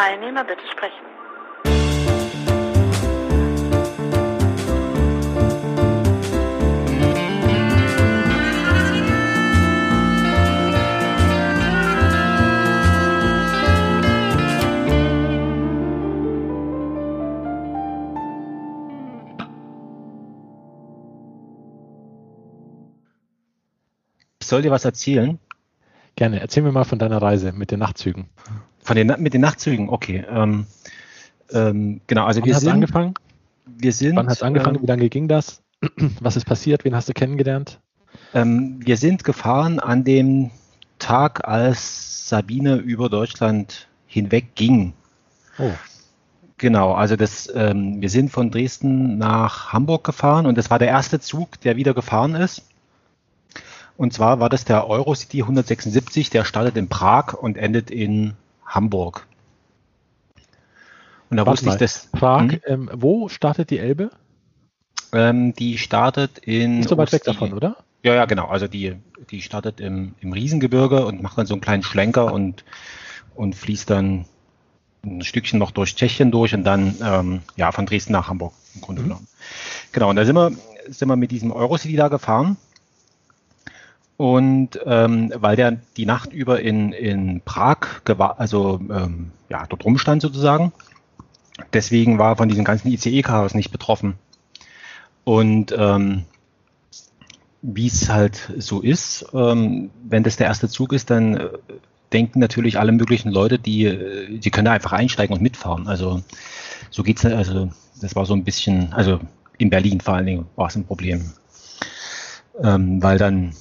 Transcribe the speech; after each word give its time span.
Teilnehmer 0.00 0.44
bitte 0.44 0.62
sprechen. 0.72 0.94
Ich 24.40 24.46
soll 24.46 24.62
dir 24.62 24.70
was 24.70 24.86
erzählen. 24.86 25.38
Gerne. 26.16 26.40
Erzähl 26.40 26.62
mir 26.62 26.72
mal 26.72 26.84
von 26.84 26.98
deiner 26.98 27.20
Reise 27.20 27.52
mit 27.52 27.70
den 27.70 27.80
Nachtzügen. 27.80 28.30
Von 28.90 28.96
den, 28.96 29.14
mit 29.22 29.34
den 29.34 29.40
Nachtzügen, 29.40 29.88
okay. 29.88 30.24
Ähm, 30.28 30.66
ähm, 31.52 32.00
genau, 32.08 32.24
also 32.24 32.40
Wann 32.40 32.48
wir 32.48 32.58
sind, 32.58 32.72
angefangen? 32.72 33.14
wir 33.64 33.92
sind, 33.92 34.16
Wann 34.16 34.26
hat 34.26 34.38
es 34.38 34.42
angefangen? 34.42 34.78
ähm, 34.78 34.82
Wie 34.82 34.86
lange 34.86 35.08
ging 35.08 35.28
das? 35.28 35.62
Was 36.20 36.34
ist 36.34 36.44
passiert? 36.44 36.84
Wen 36.84 36.96
hast 36.96 37.08
du 37.08 37.12
kennengelernt? 37.12 37.78
Ähm, 38.34 38.80
wir 38.84 38.96
sind 38.96 39.22
gefahren 39.22 39.78
an 39.78 40.02
dem 40.02 40.50
Tag, 40.98 41.46
als 41.46 42.28
Sabine 42.28 42.78
über 42.78 43.08
Deutschland 43.08 43.86
hinweg 44.08 44.56
ging. 44.56 44.92
Oh, 45.60 45.70
Genau, 46.58 46.92
also 46.92 47.14
das, 47.14 47.48
ähm, 47.54 48.02
wir 48.02 48.10
sind 48.10 48.32
von 48.32 48.50
Dresden 48.50 49.18
nach 49.18 49.72
Hamburg 49.72 50.02
gefahren 50.02 50.46
und 50.46 50.58
das 50.58 50.68
war 50.68 50.80
der 50.80 50.88
erste 50.88 51.20
Zug, 51.20 51.60
der 51.60 51.76
wieder 51.76 51.94
gefahren 51.94 52.34
ist. 52.34 52.64
Und 53.96 54.12
zwar 54.12 54.40
war 54.40 54.48
das 54.48 54.64
der 54.64 54.88
Eurocity 54.88 55.42
176, 55.42 56.28
der 56.30 56.44
startet 56.44 56.76
in 56.76 56.88
Prag 56.88 57.34
und 57.34 57.56
endet 57.56 57.92
in 57.92 58.34
Hamburg. 58.70 59.26
Und 61.30 61.36
da 61.36 61.46
warte 61.46 61.64
wusste 61.64 61.66
ich 61.66 61.72
mal. 61.74 61.78
das. 61.78 62.08
Prag, 62.12 62.40
Hm? 62.52 62.60
ähm, 62.66 62.90
wo 62.94 63.28
startet 63.28 63.70
die 63.70 63.78
Elbe? 63.78 64.10
Ähm, 65.12 65.54
die 65.54 65.78
startet 65.78 66.38
in. 66.38 66.78
Nicht 66.78 66.88
so 66.88 66.96
weit 66.96 67.12
weg 67.12 67.24
davon, 67.24 67.52
oder? 67.52 67.76
Ja, 68.02 68.14
ja, 68.14 68.24
genau. 68.24 68.46
Also 68.46 68.66
die, 68.66 68.96
die 69.30 69.42
startet 69.42 69.80
im, 69.80 70.14
im 70.20 70.32
Riesengebirge 70.32 71.04
und 71.04 71.22
macht 71.22 71.36
dann 71.36 71.46
so 71.46 71.54
einen 71.54 71.60
kleinen 71.60 71.82
Schlenker 71.82 72.32
und, 72.32 72.64
und 73.34 73.54
fließt 73.54 73.90
dann 73.90 74.24
ein 75.04 75.22
Stückchen 75.22 75.58
noch 75.58 75.70
durch 75.70 75.94
Tschechien 75.96 76.30
durch 76.30 76.54
und 76.54 76.64
dann 76.64 76.96
ähm, 77.02 77.42
ja 77.56 77.72
von 77.72 77.86
Dresden 77.86 78.12
nach 78.12 78.28
Hamburg 78.28 78.52
im 78.74 78.80
Grunde 78.80 79.02
Mhm. 79.02 79.06
genommen. 79.08 79.26
Genau, 79.92 80.10
und 80.10 80.16
da 80.16 80.24
sind 80.24 80.36
wir, 80.36 80.52
sind 80.88 81.08
wir 81.08 81.16
mit 81.16 81.30
diesem 81.30 81.52
Eurocity 81.52 81.96
da 81.96 82.08
gefahren. 82.08 82.56
Und 84.20 84.78
ähm, 84.84 85.32
weil 85.34 85.56
der 85.56 85.78
die 85.96 86.04
Nacht 86.04 86.34
über 86.34 86.60
in, 86.60 86.92
in 86.92 87.40
Prag 87.40 88.02
also 88.36 88.78
ähm, 88.90 89.30
ja, 89.48 89.64
dort 89.66 89.82
rumstand 89.82 90.20
sozusagen, 90.20 90.72
deswegen 91.72 92.18
war 92.18 92.32
er 92.32 92.36
von 92.36 92.50
diesem 92.50 92.66
ganzen 92.66 92.88
ICE-Chaos 92.88 93.54
nicht 93.54 93.72
betroffen. 93.72 94.18
Und 95.24 95.74
ähm, 95.74 96.26
wie 97.62 97.86
es 97.86 98.10
halt 98.10 98.52
so 98.58 98.82
ist, 98.82 99.24
ähm, 99.32 99.88
wenn 100.04 100.22
das 100.22 100.36
der 100.36 100.48
erste 100.48 100.68
Zug 100.68 100.92
ist, 100.92 101.08
dann 101.08 101.38
äh, 101.38 101.48
denken 102.12 102.40
natürlich 102.40 102.78
alle 102.78 102.92
möglichen 102.92 103.30
Leute, 103.30 103.58
die, 103.58 103.86
äh, 103.86 104.38
die 104.38 104.50
können 104.50 104.68
einfach 104.68 104.92
einsteigen 104.92 105.34
und 105.34 105.40
mitfahren. 105.40 105.88
Also 105.88 106.22
so 106.90 107.02
geht's, 107.02 107.24
also 107.24 107.70
das 108.02 108.14
war 108.14 108.26
so 108.26 108.34
ein 108.34 108.44
bisschen, 108.44 108.92
also 108.92 109.18
in 109.56 109.70
Berlin 109.70 110.02
vor 110.02 110.12
allen 110.12 110.26
Dingen 110.26 110.46
war 110.56 110.66
es 110.66 110.76
ein 110.76 110.84
Problem. 110.84 111.32
Ähm, 112.62 113.02
weil 113.02 113.16
dann 113.16 113.54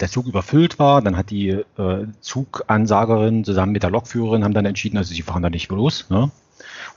der 0.00 0.10
Zug 0.10 0.26
überfüllt 0.26 0.78
war, 0.78 1.00
dann 1.02 1.16
hat 1.16 1.30
die 1.30 1.48
äh, 1.50 2.06
Zugansagerin 2.20 3.44
zusammen 3.44 3.72
mit 3.72 3.82
der 3.82 3.90
Lokführerin 3.90 4.44
haben 4.44 4.54
dann 4.54 4.66
entschieden, 4.66 4.98
also 4.98 5.14
sie 5.14 5.22
fahren 5.22 5.42
da 5.42 5.50
nicht 5.50 5.70
los. 5.70 6.06
Ne? 6.10 6.30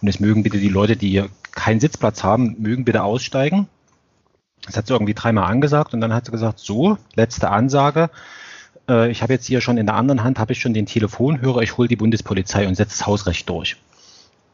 Und 0.01 0.07
es 0.07 0.19
mögen 0.19 0.43
bitte 0.43 0.57
die 0.57 0.69
Leute, 0.69 0.95
die 0.97 1.23
keinen 1.51 1.79
Sitzplatz 1.79 2.23
haben, 2.23 2.55
mögen 2.59 2.85
bitte 2.85 3.03
aussteigen. 3.03 3.67
Das 4.65 4.75
hat 4.77 4.87
sie 4.87 4.93
irgendwie 4.93 5.13
dreimal 5.13 5.45
angesagt 5.45 5.93
und 5.93 6.01
dann 6.01 6.13
hat 6.13 6.25
sie 6.25 6.31
gesagt, 6.31 6.59
so, 6.59 6.97
letzte 7.15 7.49
Ansage. 7.49 8.09
Äh, 8.89 9.09
ich 9.11 9.21
habe 9.21 9.33
jetzt 9.33 9.45
hier 9.45 9.61
schon 9.61 9.77
in 9.77 9.85
der 9.85 9.95
anderen 9.95 10.23
Hand, 10.23 10.37
habe 10.39 10.51
ich 10.51 10.59
schon 10.59 10.73
den 10.73 10.85
Telefonhörer, 10.85 11.61
ich 11.61 11.77
hole 11.77 11.87
die 11.87 11.95
Bundespolizei 11.95 12.67
und 12.67 12.75
setze 12.75 12.97
das 12.97 13.07
Hausrecht 13.07 13.47
durch. 13.49 13.77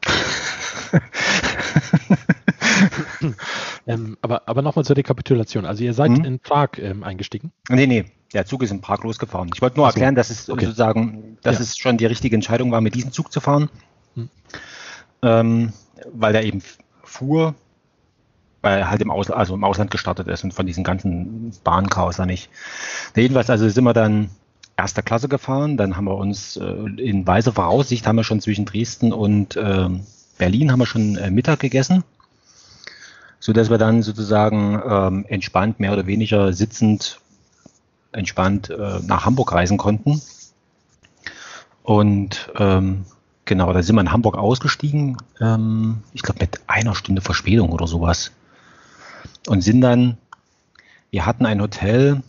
Ähm, 3.86 4.16
aber 4.20 4.42
aber 4.48 4.62
nochmal 4.62 4.84
zur 4.84 4.96
Rekapitulation. 4.96 5.64
Also 5.64 5.84
ihr 5.84 5.94
seid 5.94 6.10
Mhm. 6.10 6.24
in 6.24 6.38
Prag 6.40 6.70
ähm, 6.78 7.04
eingestiegen. 7.04 7.52
Nee, 7.68 7.86
nee, 7.86 8.04
der 8.32 8.46
Zug 8.46 8.62
ist 8.62 8.70
in 8.70 8.80
Prag 8.80 9.02
losgefahren. 9.02 9.50
Ich 9.54 9.62
wollte 9.62 9.76
nur 9.76 9.86
Ach 9.86 9.92
so, 9.92 9.96
erklären, 9.96 10.14
dass 10.14 10.30
es 10.30 10.50
okay. 10.50 10.64
sozusagen, 10.64 11.38
dass 11.42 11.56
Ja. 11.56 11.62
es 11.62 11.76
schon 11.76 11.96
die 11.96 12.06
richtige 12.06 12.34
Entscheidung 12.34 12.72
war, 12.72 12.80
mit 12.80 12.94
diesem 12.94 13.12
Zug 13.12 13.32
zu 13.32 13.40
fahren. 13.40 13.70
Hm. 14.14 14.28
Ähm, 15.22 15.72
weil 16.12 16.32
der 16.32 16.44
eben 16.44 16.62
fuhr, 17.02 17.54
weil 18.62 18.80
er 18.80 18.90
halt 18.90 19.00
im 19.00 19.10
Ausland, 19.10 19.38
also 19.38 19.54
im 19.54 19.64
Ausland 19.64 19.90
gestartet 19.90 20.28
ist 20.28 20.44
und 20.44 20.52
von 20.52 20.66
diesem 20.66 20.84
ganzen 20.84 21.52
Bahnchaos 21.64 22.16
da 22.16 22.26
nicht. 22.26 22.50
Jedenfalls, 23.14 23.48
also 23.48 23.68
sind 23.68 23.84
wir 23.84 23.92
dann 23.94 24.30
erster 24.76 25.02
Klasse 25.02 25.28
gefahren, 25.28 25.76
dann 25.76 25.96
haben 25.96 26.04
wir 26.04 26.16
uns 26.16 26.56
äh, 26.56 26.64
in 26.64 27.26
weiser 27.26 27.52
Voraussicht 27.52 28.06
haben 28.06 28.16
wir 28.16 28.24
schon 28.24 28.40
zwischen 28.40 28.66
Dresden 28.66 29.12
und 29.12 29.56
ähm, 29.56 30.00
Berlin 30.36 30.70
haben 30.70 30.80
wir 30.80 30.86
schon 30.86 31.16
äh, 31.16 31.30
Mittag 31.30 31.60
gegessen, 31.60 32.04
so 33.40 33.52
dass 33.52 33.70
wir 33.70 33.78
dann 33.78 34.02
sozusagen 34.02 34.82
ähm, 34.86 35.24
entspannt, 35.28 35.80
mehr 35.80 35.92
oder 35.92 36.06
weniger 36.06 36.52
sitzend 36.52 37.20
entspannt 38.16 38.70
äh, 38.70 39.00
nach 39.02 39.24
Hamburg 39.24 39.52
reisen 39.52 39.78
konnten. 39.78 40.20
Und 41.82 42.50
ähm, 42.56 43.04
genau, 43.44 43.72
da 43.72 43.82
sind 43.82 43.94
wir 43.94 44.00
in 44.00 44.12
Hamburg 44.12 44.36
ausgestiegen, 44.36 45.18
ähm, 45.40 46.02
ich 46.12 46.22
glaube 46.22 46.40
mit 46.40 46.60
einer 46.66 46.94
Stunde 46.94 47.22
Verspätung 47.22 47.70
oder 47.70 47.86
sowas. 47.86 48.32
Und 49.46 49.60
sind 49.62 49.80
dann, 49.80 50.18
wir 51.10 51.26
hatten 51.26 51.46
ein 51.46 51.60
Hotel, 51.60 52.22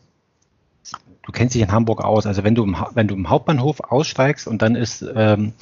du 1.23 1.31
kennst 1.31 1.55
dich 1.55 1.61
in 1.61 1.71
Hamburg 1.71 2.03
aus, 2.03 2.25
also 2.27 2.43
wenn 2.43 2.53
du 2.55 2.63
im, 2.63 2.77
wenn 2.93 3.07
du 3.07 3.15
im 3.15 3.29
Hauptbahnhof 3.29 3.81
aussteigst 3.81 4.47
und 4.47 4.61
dann 4.61 4.75
ist, 4.75 5.03
ähm, 5.15 5.53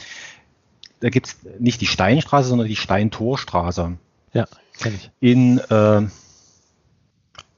da 0.99 1.09
gibt 1.09 1.27
es 1.27 1.37
nicht 1.59 1.81
die 1.81 1.87
Steinstraße, 1.87 2.49
sondern 2.49 2.67
die 2.67 2.75
Steintorstraße 2.75 3.97
Ja, 4.33 4.45
kenne 4.77 4.95
ich. 4.95 5.11
in, 5.19 5.59
äh, 5.59 6.01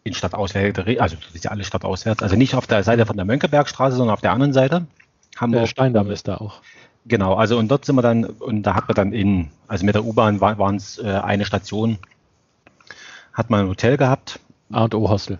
in 0.07 0.13
Stadtauswärts, 0.13 0.79
also 0.99 1.15
das 1.15 1.35
ist 1.35 1.43
ja 1.43 1.51
alles 1.51 1.67
Stadtauswärts, 1.67 2.23
also 2.23 2.35
nicht 2.35 2.55
auf 2.55 2.67
der 2.67 2.83
Seite 2.83 3.05
von 3.05 3.15
der 3.15 3.25
Mönckebergstraße, 3.25 3.95
sondern 3.95 4.13
auf 4.13 4.21
der 4.21 4.31
anderen 4.31 4.53
Seite. 4.53 4.87
Hamburg. 5.37 5.61
Der 5.61 5.67
Steindamm 5.67 6.09
ist 6.11 6.27
da 6.27 6.37
auch. 6.37 6.61
Genau, 7.05 7.35
also 7.35 7.57
und 7.57 7.69
dort 7.69 7.85
sind 7.85 7.95
wir 7.95 8.01
dann, 8.01 8.25
und 8.25 8.63
da 8.63 8.75
hat 8.75 8.87
man 8.87 8.95
dann 8.95 9.13
in, 9.13 9.49
also 9.67 9.85
mit 9.85 9.95
der 9.95 10.03
U-Bahn 10.03 10.41
war, 10.41 10.57
waren 10.57 10.75
es 10.75 10.97
äh, 10.97 11.07
eine 11.07 11.45
Station, 11.45 11.97
hat 13.33 13.49
man 13.49 13.61
ein 13.61 13.67
Hotel 13.67 13.97
gehabt. 13.97 14.39
A 14.71 14.83
und 14.83 14.95
O 14.95 15.09
Hostel. 15.09 15.39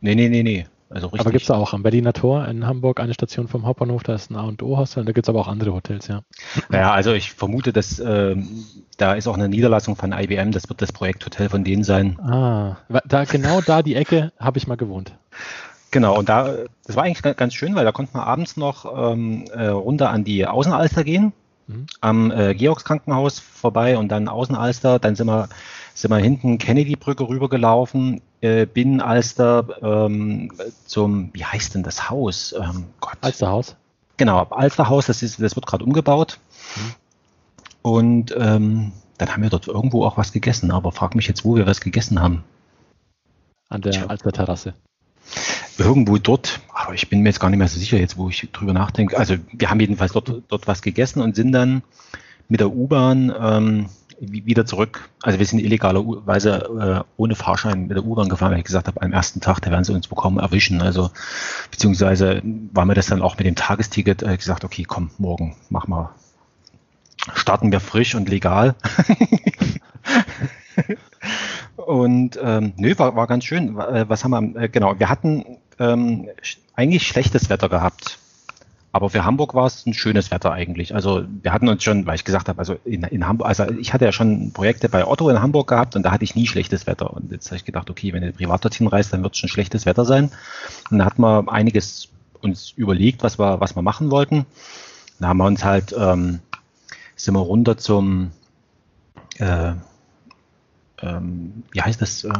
Nee, 0.00 0.16
nee, 0.16 0.28
nee, 0.28 0.42
nee. 0.42 0.66
Also 0.94 1.06
richtig. 1.08 1.20
Aber 1.20 1.30
gibt 1.32 1.44
es 1.44 1.50
auch 1.50 1.72
am 1.72 1.82
Berliner 1.82 2.12
Tor 2.12 2.46
in 2.46 2.66
Hamburg 2.66 3.00
eine 3.00 3.14
Station 3.14 3.48
vom 3.48 3.64
Hauptbahnhof, 3.66 4.02
da 4.02 4.14
ist 4.14 4.30
ein 4.30 4.36
A 4.36 4.42
und 4.42 4.62
O 4.62 4.76
Hostel. 4.76 5.04
Da 5.04 5.12
gibt 5.12 5.26
es 5.26 5.28
aber 5.30 5.40
auch 5.40 5.48
andere 5.48 5.72
Hotels, 5.72 6.06
ja. 6.08 6.22
Ja, 6.70 6.92
also 6.92 7.12
ich 7.12 7.32
vermute, 7.32 7.72
dass 7.72 7.98
ähm, 7.98 8.64
da 8.98 9.14
ist 9.14 9.26
auch 9.26 9.36
eine 9.36 9.48
Niederlassung 9.48 9.96
von 9.96 10.12
IBM, 10.12 10.52
das 10.52 10.68
wird 10.68 10.82
das 10.82 10.92
Projekthotel 10.92 11.48
von 11.48 11.64
denen 11.64 11.82
sein. 11.84 12.18
Ah, 12.20 12.76
da 13.06 13.24
genau 13.24 13.60
da 13.60 13.82
die 13.82 13.94
Ecke 13.94 14.32
habe 14.38 14.58
ich 14.58 14.66
mal 14.66 14.76
gewohnt. 14.76 15.12
Genau, 15.90 16.18
und 16.18 16.28
da, 16.28 16.54
das 16.86 16.96
war 16.96 17.04
eigentlich 17.04 17.22
ga- 17.22 17.32
ganz 17.34 17.54
schön, 17.54 17.74
weil 17.74 17.84
da 17.84 17.92
konnte 17.92 18.16
man 18.16 18.22
abends 18.26 18.56
noch 18.56 19.12
ähm, 19.12 19.44
äh, 19.52 19.66
runter 19.68 20.10
an 20.10 20.24
die 20.24 20.46
Außenalster 20.46 21.04
gehen, 21.04 21.32
Mhm. 21.68 21.86
am 22.00 22.30
äh, 22.32 22.54
Georgs 22.56 22.82
Krankenhaus 22.84 23.38
vorbei 23.38 23.96
und 23.96 24.08
dann 24.08 24.26
Außenalster, 24.26 24.98
dann 24.98 25.14
sind 25.14 25.28
wir, 25.28 25.48
sind 25.94 26.10
wir 26.10 26.18
hinten 26.18 26.58
Kennedy-Brücke 26.58 27.28
rübergelaufen, 27.28 28.20
äh, 28.40 28.66
Binnenalster 28.66 29.66
ähm, 29.82 30.50
zum, 30.86 31.30
wie 31.32 31.44
heißt 31.44 31.74
denn 31.74 31.82
das 31.82 32.10
Haus? 32.10 32.54
Ähm, 32.58 32.86
Gott. 33.00 33.18
Alsterhaus. 33.20 33.76
Genau, 34.16 34.44
Alsterhaus, 34.44 35.06
das, 35.06 35.22
ist, 35.22 35.40
das 35.40 35.56
wird 35.56 35.66
gerade 35.66 35.84
umgebaut. 35.84 36.38
Mhm. 36.76 36.94
Und 37.82 38.34
ähm, 38.38 38.92
dann 39.18 39.32
haben 39.32 39.42
wir 39.42 39.50
dort 39.50 39.68
irgendwo 39.68 40.04
auch 40.04 40.16
was 40.16 40.32
gegessen, 40.32 40.70
aber 40.70 40.92
frag 40.92 41.14
mich 41.14 41.26
jetzt, 41.26 41.44
wo 41.44 41.56
wir 41.56 41.66
was 41.66 41.80
gegessen 41.80 42.20
haben. 42.20 42.44
An 43.68 43.82
der. 43.82 44.10
Alsterterrasse. 44.10 44.74
Irgendwo 45.78 46.18
dort, 46.18 46.60
aber 46.74 46.94
ich 46.94 47.08
bin 47.08 47.22
mir 47.22 47.30
jetzt 47.30 47.40
gar 47.40 47.48
nicht 47.48 47.58
mehr 47.58 47.68
so 47.68 47.78
sicher, 47.78 47.96
jetzt 47.96 48.18
wo 48.18 48.28
ich 48.28 48.48
drüber 48.52 48.72
nachdenke. 48.72 49.16
Also 49.16 49.36
wir 49.52 49.70
haben 49.70 49.80
jedenfalls 49.80 50.12
dort, 50.12 50.42
dort 50.48 50.66
was 50.66 50.82
gegessen 50.82 51.22
und 51.22 51.34
sind 51.34 51.52
dann 51.52 51.82
mit 52.48 52.60
der 52.60 52.70
U-Bahn 52.70 53.32
ähm, 53.40 53.86
wieder 54.30 54.64
zurück. 54.66 55.10
Also 55.22 55.38
wir 55.38 55.46
sind 55.46 55.58
illegalerweise 55.58 57.04
äh, 57.04 57.12
ohne 57.16 57.34
Fahrschein 57.34 57.88
mit 57.88 57.96
der 57.96 58.04
U-Bahn 58.04 58.28
gefahren, 58.28 58.52
weil 58.52 58.58
ich 58.58 58.64
gesagt 58.64 58.86
habe, 58.86 59.02
am 59.02 59.12
ersten 59.12 59.40
Tag, 59.40 59.60
da 59.60 59.70
werden 59.70 59.84
sie 59.84 59.92
uns 59.92 60.06
bekommen 60.06 60.38
erwischen. 60.38 60.80
Also 60.80 61.10
beziehungsweise 61.70 62.40
war 62.72 62.84
mir 62.84 62.94
das 62.94 63.06
dann 63.06 63.22
auch 63.22 63.36
mit 63.36 63.46
dem 63.46 63.56
Tagesticket 63.56 64.22
äh, 64.22 64.36
gesagt, 64.36 64.64
okay, 64.64 64.84
komm, 64.84 65.10
morgen 65.18 65.56
mach 65.70 65.88
mal. 65.88 66.10
Starten 67.34 67.72
wir 67.72 67.80
frisch 67.80 68.14
und 68.14 68.28
legal. 68.28 68.74
Und 71.76 72.38
ähm, 72.42 72.72
nö, 72.76 72.94
war, 72.98 73.16
war 73.16 73.26
ganz 73.26 73.44
schön. 73.44 73.78
Äh, 73.78 74.08
Was 74.08 74.24
haben 74.24 74.54
wir? 74.54 74.62
Äh, 74.62 74.68
genau, 74.68 74.98
wir 74.98 75.08
hatten 75.08 75.58
ähm, 75.78 76.28
eigentlich 76.74 77.06
schlechtes 77.06 77.50
Wetter 77.50 77.68
gehabt. 77.68 78.18
Aber 78.94 79.08
für 79.08 79.24
Hamburg 79.24 79.54
war 79.54 79.66
es 79.66 79.86
ein 79.86 79.94
schönes 79.94 80.30
Wetter 80.30 80.52
eigentlich. 80.52 80.94
Also 80.94 81.24
wir 81.42 81.52
hatten 81.52 81.68
uns 81.68 81.82
schon, 81.82 82.04
weil 82.06 82.14
ich 82.14 82.24
gesagt 82.24 82.48
habe, 82.48 82.58
also 82.58 82.76
in, 82.84 83.04
in 83.04 83.26
Hamburg, 83.26 83.48
also 83.48 83.64
ich 83.70 83.94
hatte 83.94 84.04
ja 84.04 84.12
schon 84.12 84.52
Projekte 84.52 84.90
bei 84.90 85.06
Otto 85.06 85.30
in 85.30 85.40
Hamburg 85.40 85.68
gehabt 85.68 85.96
und 85.96 86.02
da 86.02 86.10
hatte 86.10 86.24
ich 86.24 86.34
nie 86.34 86.46
schlechtes 86.46 86.86
Wetter. 86.86 87.12
Und 87.14 87.32
jetzt 87.32 87.46
habe 87.46 87.56
ich 87.56 87.64
gedacht, 87.64 87.88
okay, 87.88 88.12
wenn 88.12 88.22
du 88.22 88.32
privat 88.32 88.62
dorthin 88.64 88.86
reist, 88.86 89.12
dann 89.12 89.22
wird 89.22 89.32
es 89.32 89.38
schon 89.38 89.48
schlechtes 89.48 89.86
Wetter 89.86 90.04
sein. 90.04 90.30
Und 90.90 90.98
da 90.98 91.06
hatten 91.06 91.22
wir 91.22 91.50
einiges 91.50 92.08
uns 92.42 92.72
überlegt, 92.72 93.22
was 93.22 93.38
wir, 93.38 93.60
was 93.60 93.74
wir 93.74 93.82
machen 93.82 94.10
wollten. 94.10 94.44
Da 95.18 95.28
haben 95.28 95.38
wir 95.38 95.46
uns 95.46 95.64
halt, 95.64 95.94
ähm, 95.98 96.40
sind 97.16 97.34
wir 97.34 97.40
runter 97.40 97.78
zum, 97.78 98.32
äh, 99.38 99.72
ähm, 101.00 101.62
wie 101.72 101.80
heißt 101.80 102.02
das, 102.02 102.24
äh, 102.24 102.30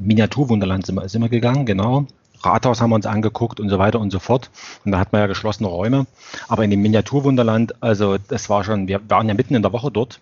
Miniaturwunderland 0.00 0.84
sind 0.84 0.98
sind 1.08 1.22
wir 1.22 1.28
gegangen, 1.28 1.64
genau. 1.64 2.06
Rathaus 2.44 2.80
haben 2.80 2.90
wir 2.90 2.96
uns 2.96 3.06
angeguckt 3.06 3.60
und 3.60 3.68
so 3.68 3.78
weiter 3.78 4.00
und 4.00 4.10
so 4.10 4.18
fort. 4.18 4.50
Und 4.84 4.92
da 4.92 4.98
hat 4.98 5.12
man 5.12 5.20
ja 5.20 5.26
geschlossene 5.26 5.68
Räume. 5.68 6.06
Aber 6.48 6.64
in 6.64 6.70
dem 6.70 6.82
Miniaturwunderland, 6.82 7.74
also 7.82 8.18
das 8.18 8.48
war 8.50 8.64
schon, 8.64 8.88
wir 8.88 9.00
waren 9.08 9.28
ja 9.28 9.34
mitten 9.34 9.54
in 9.54 9.62
der 9.62 9.72
Woche 9.72 9.90
dort. 9.90 10.20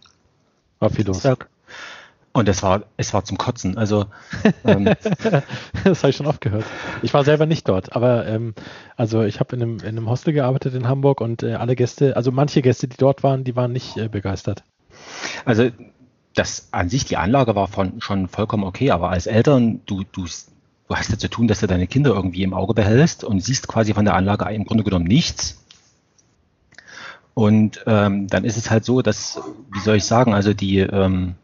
War 0.78 0.90
viel 0.90 1.06
los. 1.06 1.26
Und 2.32 2.48
es 2.48 2.62
war, 2.62 2.84
es 2.96 3.12
war 3.12 3.24
zum 3.24 3.38
Kotzen. 3.38 3.76
Also 3.76 4.06
ähm, 4.64 4.84
das 5.84 6.02
habe 6.02 6.10
ich 6.10 6.16
schon 6.16 6.26
oft 6.26 6.40
gehört. 6.40 6.64
Ich 7.02 7.12
war 7.12 7.24
selber 7.24 7.46
nicht 7.46 7.68
dort, 7.68 7.96
aber 7.96 8.26
ähm, 8.26 8.54
also 8.96 9.22
ich 9.22 9.40
habe 9.40 9.56
in 9.56 9.62
einem, 9.62 9.78
in 9.80 9.86
einem 9.86 10.08
Hostel 10.08 10.32
gearbeitet 10.32 10.74
in 10.74 10.86
Hamburg 10.86 11.20
und 11.20 11.42
äh, 11.42 11.54
alle 11.54 11.74
Gäste, 11.74 12.16
also 12.16 12.30
manche 12.30 12.62
Gäste, 12.62 12.86
die 12.86 12.96
dort 12.96 13.24
waren, 13.24 13.42
die 13.42 13.56
waren 13.56 13.72
nicht 13.72 13.96
äh, 13.96 14.08
begeistert. 14.08 14.62
Also 15.44 15.70
das 16.34 16.68
an 16.70 16.88
sich, 16.88 17.04
die 17.04 17.16
Anlage 17.16 17.56
war 17.56 17.66
von, 17.66 18.00
schon 18.00 18.28
vollkommen 18.28 18.62
okay, 18.62 18.92
aber 18.92 19.10
als 19.10 19.26
Eltern, 19.26 19.80
du, 19.86 20.04
du 20.12 20.26
du 20.90 20.96
hast 20.96 21.10
ja 21.10 21.18
zu 21.18 21.30
tun, 21.30 21.46
dass 21.46 21.60
du 21.60 21.68
deine 21.68 21.86
Kinder 21.86 22.10
irgendwie 22.10 22.42
im 22.42 22.52
Auge 22.52 22.74
behältst 22.74 23.22
und 23.22 23.44
siehst 23.44 23.68
quasi 23.68 23.94
von 23.94 24.04
der 24.04 24.14
Anlage 24.14 24.52
im 24.52 24.64
Grunde 24.64 24.82
genommen 24.82 25.06
nichts. 25.06 25.62
Und 27.32 27.84
ähm, 27.86 28.26
dann 28.26 28.44
ist 28.44 28.56
es 28.56 28.70
halt 28.70 28.84
so, 28.84 29.00
dass, 29.00 29.40
wie 29.72 29.78
soll 29.78 29.96
ich 29.96 30.04
sagen, 30.04 30.34
also 30.34 30.52
die, 30.52 30.80
ähm, 30.80 31.36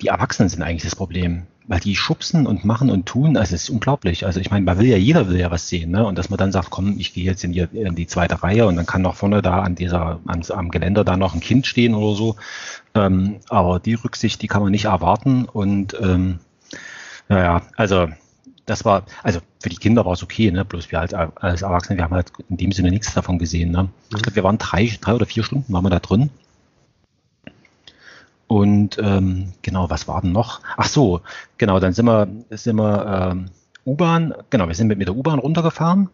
die 0.00 0.06
Erwachsenen 0.06 0.48
sind 0.48 0.62
eigentlich 0.62 0.84
das 0.84 0.96
Problem. 0.96 1.42
Weil 1.66 1.80
die 1.80 1.96
schubsen 1.96 2.46
und 2.46 2.64
machen 2.64 2.90
und 2.90 3.06
tun, 3.06 3.36
also 3.36 3.54
es 3.54 3.64
ist 3.64 3.70
unglaublich. 3.70 4.24
Also 4.24 4.40
ich 4.40 4.50
meine, 4.50 4.64
man 4.64 4.78
will 4.78 4.86
ja, 4.86 4.96
jeder 4.96 5.28
will 5.28 5.38
ja 5.38 5.50
was 5.50 5.68
sehen, 5.68 5.90
ne? 5.90 6.06
Und 6.06 6.18
dass 6.18 6.28
man 6.28 6.38
dann 6.38 6.52
sagt, 6.52 6.70
komm, 6.70 6.96
ich 6.98 7.14
gehe 7.14 7.24
jetzt 7.24 7.44
in 7.44 7.52
die, 7.52 7.66
in 7.72 7.94
die 7.94 8.06
zweite 8.06 8.42
Reihe 8.42 8.66
und 8.66 8.76
dann 8.76 8.86
kann 8.86 9.02
noch 9.02 9.16
vorne 9.16 9.42
da 9.42 9.60
an 9.60 9.74
dieser, 9.74 10.20
an, 10.26 10.42
am 10.48 10.70
Geländer 10.70 11.04
da 11.04 11.16
noch 11.16 11.34
ein 11.34 11.40
Kind 11.40 11.66
stehen 11.66 11.94
oder 11.94 12.16
so. 12.16 12.36
Ähm, 12.94 13.36
aber 13.48 13.80
die 13.80 13.94
Rücksicht, 13.94 14.40
die 14.42 14.46
kann 14.46 14.62
man 14.62 14.72
nicht 14.72 14.86
erwarten 14.86 15.44
und 15.44 15.96
ähm, 16.00 16.38
naja, 17.28 17.62
also 17.76 18.08
das 18.66 18.84
war, 18.84 19.04
also 19.22 19.40
für 19.62 19.68
die 19.68 19.76
Kinder 19.76 20.04
war 20.04 20.12
es 20.12 20.22
okay, 20.22 20.50
ne? 20.50 20.64
bloß 20.64 20.90
wir 20.90 21.00
als, 21.00 21.12
als 21.12 21.62
Erwachsene, 21.62 21.98
wir 21.98 22.04
haben 22.04 22.14
halt 22.14 22.32
in 22.48 22.56
dem 22.56 22.72
Sinne 22.72 22.90
nichts 22.90 23.12
davon 23.12 23.38
gesehen. 23.38 23.70
Ne? 23.72 23.88
Ich 24.10 24.22
glaube, 24.22 24.36
wir 24.36 24.44
waren 24.44 24.58
drei, 24.58 24.90
drei 25.00 25.14
oder 25.14 25.26
vier 25.26 25.44
Stunden 25.44 25.72
waren 25.72 25.84
wir 25.84 25.90
da 25.90 25.98
drin. 25.98 26.30
Und 28.46 28.98
ähm, 28.98 29.52
genau, 29.62 29.90
was 29.90 30.06
war 30.06 30.20
denn 30.20 30.32
noch? 30.32 30.60
Ach 30.76 30.86
so, 30.86 31.20
genau, 31.58 31.80
dann 31.80 31.92
sind 31.92 32.06
wir, 32.06 32.28
sind 32.50 32.76
wir 32.76 33.32
ähm, 33.32 33.50
U-Bahn, 33.86 34.34
genau, 34.50 34.68
wir 34.68 34.74
sind 34.74 34.88
mit, 34.88 34.98
mit 34.98 35.08
der 35.08 35.16
U-Bahn 35.16 35.38
runtergefahren, 35.38 36.08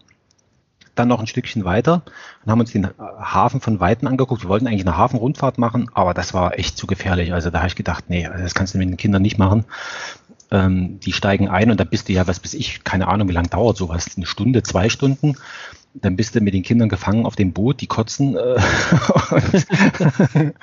dann 0.94 1.08
noch 1.08 1.20
ein 1.20 1.26
Stückchen 1.26 1.64
weiter 1.64 2.02
und 2.44 2.50
haben 2.50 2.60
uns 2.60 2.72
den 2.72 2.88
Hafen 2.98 3.60
von 3.60 3.80
Weitem 3.80 4.08
angeguckt. 4.08 4.42
Wir 4.42 4.48
wollten 4.48 4.66
eigentlich 4.66 4.86
eine 4.86 4.96
Hafenrundfahrt 4.96 5.58
machen, 5.58 5.88
aber 5.94 6.14
das 6.14 6.34
war 6.34 6.58
echt 6.58 6.76
zu 6.76 6.86
gefährlich. 6.86 7.32
Also 7.32 7.50
da 7.50 7.58
habe 7.58 7.68
ich 7.68 7.76
gedacht, 7.76 8.04
nee, 8.08 8.26
also 8.26 8.42
das 8.42 8.54
kannst 8.54 8.74
du 8.74 8.78
mit 8.78 8.88
den 8.88 8.96
Kindern 8.96 9.22
nicht 9.22 9.38
machen 9.38 9.64
ähm, 10.50 11.00
die 11.00 11.12
steigen 11.12 11.48
ein 11.48 11.70
und 11.70 11.78
dann 11.78 11.88
bist 11.88 12.08
du 12.08 12.12
ja, 12.12 12.26
was 12.26 12.42
weiß 12.42 12.54
ich, 12.54 12.84
keine 12.84 13.08
Ahnung, 13.08 13.28
wie 13.28 13.32
lange 13.32 13.48
dauert 13.48 13.76
sowas, 13.76 14.16
eine 14.16 14.26
Stunde, 14.26 14.62
zwei 14.62 14.88
Stunden. 14.88 15.36
Dann 15.92 16.14
bist 16.14 16.36
du 16.36 16.40
mit 16.40 16.54
den 16.54 16.62
Kindern 16.62 16.88
gefangen 16.88 17.26
auf 17.26 17.34
dem 17.34 17.52
Boot, 17.52 17.80
die 17.80 17.88
kotzen 17.88 18.36
äh, 18.36 18.60
und, 19.30 20.54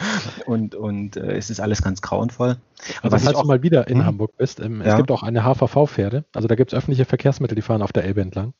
und, 0.45 0.75
und 0.75 1.17
äh, 1.17 1.35
es 1.35 1.49
ist 1.49 1.59
alles 1.59 1.81
ganz 1.81 2.01
grauenvoll. 2.01 2.57
Also 3.01 3.17
falls 3.17 3.37
du 3.37 3.45
mal 3.45 3.61
wieder 3.61 3.89
in 3.89 3.99
hm? 3.99 4.05
Hamburg 4.05 4.37
bist, 4.37 4.61
ähm, 4.61 4.81
ja. 4.81 4.91
es 4.91 4.95
gibt 4.95 5.11
auch 5.11 5.23
eine 5.23 5.43
HVV-Pferde, 5.43 6.23
also 6.33 6.47
da 6.47 6.55
gibt 6.55 6.71
es 6.71 6.77
öffentliche 6.77 7.03
Verkehrsmittel, 7.03 7.55
die 7.55 7.61
fahren 7.61 7.81
auf 7.81 7.91
der 7.91 8.05
Elbe 8.05 8.21
entlang. 8.21 8.53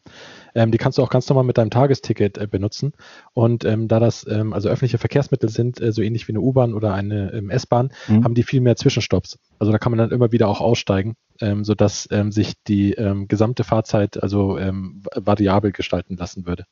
Ähm, 0.58 0.72
die 0.72 0.80
kannst 0.80 0.98
du 0.98 1.04
auch 1.04 1.10
ganz 1.10 1.30
normal 1.30 1.44
mit 1.44 1.58
deinem 1.58 1.70
Tagesticket 1.70 2.40
äh, 2.40 2.48
benutzen. 2.48 2.94
Und 3.34 3.64
ähm, 3.64 3.88
da 3.88 4.00
das 4.00 4.26
ähm, 4.28 4.54
also 4.54 4.70
öffentliche 4.70 4.98
Verkehrsmittel 4.98 5.50
sind, 5.50 5.80
äh, 5.80 5.92
so 5.92 6.02
ähnlich 6.02 6.28
wie 6.28 6.32
eine 6.32 6.42
U-Bahn 6.42 6.74
oder 6.74 6.94
eine 6.94 7.32
ähm, 7.32 7.52
S-Bahn, 7.52 7.92
mhm. 8.08 8.24
haben 8.24 8.34
die 8.34 8.44
viel 8.44 8.62
mehr 8.62 8.76
Zwischenstopps. 8.76 9.38
Also 9.60 9.72
da 9.72 9.78
kann 9.78 9.92
man 9.92 10.00
dann 10.00 10.12
immer 10.12 10.32
wieder 10.32 10.48
auch 10.48 10.60
aussteigen, 10.60 11.16
ähm, 11.42 11.64
sodass 11.64 12.10
ähm, 12.12 12.32
sich 12.32 12.56
die 12.68 12.94
ähm, 12.94 13.28
gesamte 13.28 13.64
Fahrzeit 13.64 14.22
also 14.22 14.58
ähm, 14.58 15.04
variabel 15.16 15.72
gestalten 15.72 16.18
lassen 16.18 16.48
würde. 16.48 16.66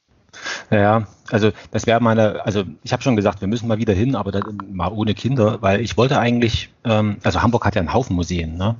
Ja, 0.71 1.07
also 1.29 1.51
das 1.71 1.85
wäre 1.85 2.01
meine, 2.01 2.43
also 2.45 2.63
ich 2.83 2.91
habe 2.91 3.03
schon 3.03 3.15
gesagt, 3.15 3.41
wir 3.41 3.47
müssen 3.47 3.67
mal 3.67 3.77
wieder 3.77 3.93
hin, 3.93 4.15
aber 4.15 4.31
dann 4.31 4.57
mal 4.71 4.91
ohne 4.91 5.13
Kinder, 5.13 5.61
weil 5.61 5.79
ich 5.79 5.95
wollte 5.95 6.19
eigentlich, 6.19 6.71
ähm, 6.83 7.17
also 7.23 7.41
Hamburg 7.41 7.65
hat 7.65 7.75
ja 7.75 7.81
einen 7.81 7.93
Haufen 7.93 8.15
Museen, 8.15 8.57
ne? 8.57 8.75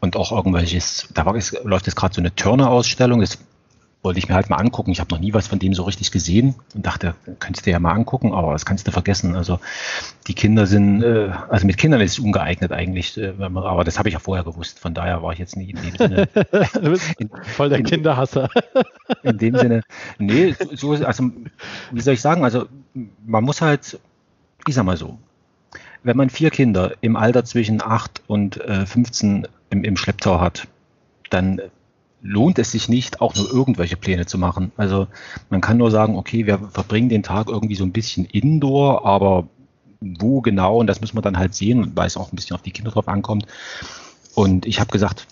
Und 0.00 0.16
auch 0.16 0.32
irgendwelches, 0.32 1.08
da 1.14 1.24
war, 1.26 1.36
ist, 1.36 1.56
läuft 1.62 1.86
jetzt 1.86 1.94
gerade 1.94 2.12
so 2.12 2.20
eine 2.20 2.34
Turner-Ausstellung, 2.34 3.20
das 3.20 3.38
wollte 4.02 4.18
ich 4.18 4.28
mir 4.28 4.34
halt 4.34 4.50
mal 4.50 4.56
angucken. 4.56 4.90
Ich 4.90 4.98
habe 4.98 5.14
noch 5.14 5.20
nie 5.20 5.32
was 5.32 5.46
von 5.46 5.60
dem 5.60 5.74
so 5.74 5.84
richtig 5.84 6.10
gesehen 6.10 6.56
und 6.74 6.84
dachte, 6.84 7.14
könntest 7.38 7.66
du 7.66 7.70
ja 7.70 7.78
mal 7.78 7.92
angucken, 7.92 8.32
aber 8.32 8.52
das 8.52 8.66
kannst 8.66 8.86
du 8.86 8.90
vergessen. 8.90 9.36
Also 9.36 9.60
die 10.26 10.34
Kinder 10.34 10.66
sind, 10.66 11.02
äh, 11.02 11.30
also 11.48 11.66
mit 11.66 11.78
Kindern 11.78 12.00
ist 12.00 12.12
es 12.12 12.18
ungeeignet 12.18 12.72
eigentlich, 12.72 13.16
äh, 13.16 13.32
aber 13.38 13.84
das 13.84 13.98
habe 13.98 14.08
ich 14.08 14.14
ja 14.14 14.18
vorher 14.18 14.44
gewusst. 14.44 14.80
Von 14.80 14.92
daher 14.92 15.22
war 15.22 15.32
ich 15.32 15.38
jetzt 15.38 15.56
nie 15.56 15.70
in 15.70 15.76
dem 15.76 15.96
Sinne. 15.96 16.26
du 16.74 16.90
bist 16.90 17.12
in, 17.20 17.30
voll 17.42 17.68
der 17.68 17.78
in, 17.78 17.84
Kinderhasser. 17.84 18.50
in 19.22 19.38
dem 19.38 19.56
Sinne, 19.56 19.82
nee, 20.18 20.54
so, 20.72 20.92
also 20.92 21.30
wie 21.92 22.00
soll 22.00 22.14
ich 22.14 22.20
sagen, 22.20 22.44
also 22.44 22.66
man 23.24 23.44
muss 23.44 23.60
halt, 23.60 24.00
ich 24.66 24.74
sag 24.74 24.84
mal 24.84 24.96
so, 24.96 25.18
wenn 26.02 26.16
man 26.16 26.28
vier 26.28 26.50
Kinder 26.50 26.94
im 27.00 27.14
Alter 27.14 27.44
zwischen 27.44 27.80
8 27.80 28.22
und 28.26 28.60
äh, 28.60 28.84
15 28.84 29.46
im, 29.70 29.84
im 29.84 29.96
Schlepptau 29.96 30.40
hat, 30.40 30.66
dann 31.30 31.60
lohnt 32.22 32.58
es 32.58 32.70
sich 32.72 32.88
nicht, 32.88 33.20
auch 33.20 33.34
nur 33.34 33.52
irgendwelche 33.52 33.96
Pläne 33.96 34.26
zu 34.26 34.38
machen. 34.38 34.72
Also 34.76 35.08
man 35.50 35.60
kann 35.60 35.76
nur 35.76 35.90
sagen, 35.90 36.16
okay, 36.16 36.46
wir 36.46 36.58
verbringen 36.58 37.08
den 37.08 37.22
Tag 37.22 37.48
irgendwie 37.48 37.74
so 37.74 37.84
ein 37.84 37.92
bisschen 37.92 38.24
indoor, 38.24 39.04
aber 39.04 39.48
wo 40.00 40.40
genau, 40.40 40.78
und 40.78 40.86
das 40.86 41.00
müssen 41.00 41.16
wir 41.16 41.22
dann 41.22 41.38
halt 41.38 41.54
sehen, 41.54 41.92
weil 41.94 42.06
es 42.06 42.16
auch 42.16 42.32
ein 42.32 42.36
bisschen 42.36 42.54
auf 42.54 42.62
die 42.62 42.70
Kinder 42.70 42.90
drauf 42.90 43.08
ankommt. 43.08 43.46
Und 44.34 44.66
ich 44.66 44.80
habe 44.80 44.90
gesagt, 44.90 45.26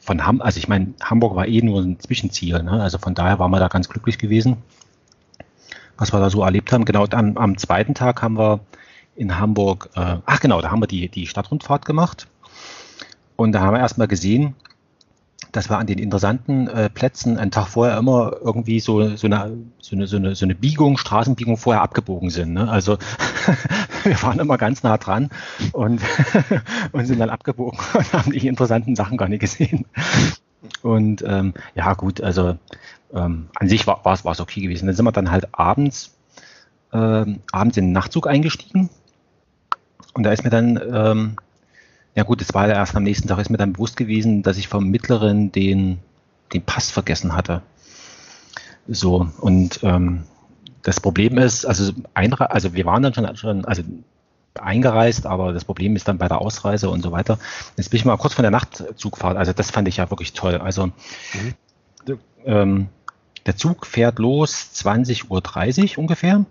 von 0.00 0.26
Ham, 0.26 0.40
also 0.40 0.58
ich 0.58 0.68
meine, 0.68 0.94
Hamburg 1.02 1.36
war 1.36 1.46
eh 1.46 1.60
nur 1.60 1.82
ein 1.82 2.00
Zwischenziel, 2.00 2.62
ne? 2.62 2.82
also 2.82 2.96
von 2.98 3.14
daher 3.14 3.38
waren 3.38 3.50
wir 3.50 3.60
da 3.60 3.68
ganz 3.68 3.88
glücklich 3.88 4.18
gewesen, 4.18 4.56
was 5.98 6.12
wir 6.12 6.20
da 6.20 6.30
so 6.30 6.42
erlebt 6.42 6.72
haben. 6.72 6.86
Genau, 6.86 7.06
am, 7.10 7.36
am 7.36 7.58
zweiten 7.58 7.94
Tag 7.94 8.22
haben 8.22 8.38
wir 8.38 8.60
in 9.16 9.38
Hamburg, 9.38 9.90
äh, 9.96 10.16
ach 10.24 10.40
genau, 10.40 10.62
da 10.62 10.70
haben 10.70 10.80
wir 10.80 10.86
die, 10.86 11.08
die 11.08 11.26
Stadtrundfahrt 11.26 11.84
gemacht. 11.84 12.28
Und 13.36 13.52
da 13.52 13.60
haben 13.60 13.74
wir 13.74 13.80
erstmal 13.80 14.08
gesehen, 14.08 14.54
dass 15.58 15.68
wir 15.68 15.78
an 15.78 15.88
den 15.88 15.98
interessanten 15.98 16.68
äh, 16.68 16.88
Plätzen 16.88 17.36
einen 17.36 17.50
Tag 17.50 17.66
vorher 17.66 17.98
immer 17.98 18.36
irgendwie 18.40 18.78
so, 18.78 19.16
so, 19.16 19.26
eine, 19.26 19.58
so, 19.80 19.96
eine, 19.96 20.06
so, 20.06 20.16
eine, 20.16 20.36
so 20.36 20.46
eine 20.46 20.54
Biegung, 20.54 20.96
Straßenbiegung 20.96 21.56
vorher 21.56 21.82
abgebogen 21.82 22.30
sind. 22.30 22.52
Ne? 22.52 22.70
Also 22.70 22.96
wir 24.04 24.22
waren 24.22 24.38
immer 24.38 24.56
ganz 24.56 24.84
nah 24.84 24.98
dran 24.98 25.30
und, 25.72 26.00
und 26.92 27.06
sind 27.06 27.18
dann 27.18 27.30
abgebogen 27.30 27.76
und 27.94 28.12
haben 28.12 28.30
die 28.30 28.46
interessanten 28.46 28.94
Sachen 28.94 29.16
gar 29.16 29.28
nicht 29.28 29.40
gesehen. 29.40 29.84
Und 30.82 31.24
ähm, 31.26 31.54
ja 31.74 31.92
gut, 31.94 32.20
also 32.20 32.56
ähm, 33.12 33.48
an 33.56 33.68
sich 33.68 33.84
war 33.88 34.00
es 34.06 34.40
okay 34.40 34.60
gewesen. 34.60 34.86
Dann 34.86 34.94
sind 34.94 35.04
wir 35.04 35.10
dann 35.10 35.32
halt 35.32 35.48
abends, 35.50 36.16
ähm, 36.92 37.40
abends 37.50 37.76
in 37.76 37.86
den 37.86 37.92
Nachtzug 37.92 38.28
eingestiegen 38.28 38.90
und 40.14 40.22
da 40.22 40.30
ist 40.30 40.44
mir 40.44 40.50
dann 40.50 40.80
ähm, 40.92 41.36
ja 42.18 42.24
gut, 42.24 42.42
es 42.42 42.52
war 42.52 42.66
ja 42.66 42.74
erst 42.74 42.96
am 42.96 43.04
nächsten 43.04 43.28
Tag, 43.28 43.38
ist 43.38 43.48
mir 43.48 43.58
dann 43.58 43.74
bewusst 43.74 43.96
gewesen, 43.96 44.42
dass 44.42 44.58
ich 44.58 44.66
vom 44.66 44.88
Mittleren 44.88 45.52
den, 45.52 46.00
den 46.52 46.62
Pass 46.62 46.90
vergessen 46.90 47.36
hatte. 47.36 47.62
So, 48.88 49.28
und 49.38 49.78
ähm, 49.84 50.24
das 50.82 50.98
Problem 50.98 51.38
ist, 51.38 51.64
also, 51.64 51.92
einre 52.14 52.50
also 52.50 52.74
wir 52.74 52.84
waren 52.86 53.04
dann 53.04 53.14
schon, 53.14 53.36
schon 53.36 53.64
also 53.66 53.84
eingereist, 54.58 55.26
aber 55.26 55.52
das 55.52 55.64
Problem 55.64 55.94
ist 55.94 56.08
dann 56.08 56.18
bei 56.18 56.26
der 56.26 56.40
Ausreise 56.40 56.90
und 56.90 57.02
so 57.02 57.12
weiter. 57.12 57.38
Jetzt 57.76 57.90
bin 57.90 57.98
ich 57.98 58.04
mal 58.04 58.16
kurz 58.16 58.34
von 58.34 58.42
der 58.42 58.50
Nachtzugfahrt, 58.50 59.36
also 59.36 59.52
das 59.52 59.70
fand 59.70 59.86
ich 59.86 59.98
ja 59.98 60.10
wirklich 60.10 60.32
toll. 60.32 60.56
Also 60.56 60.86
mhm. 60.86 62.18
ähm, 62.46 62.88
der 63.46 63.56
Zug 63.56 63.86
fährt 63.86 64.18
los 64.18 64.70
20.30 64.74 65.92
Uhr 65.92 65.98
ungefähr 65.98 66.44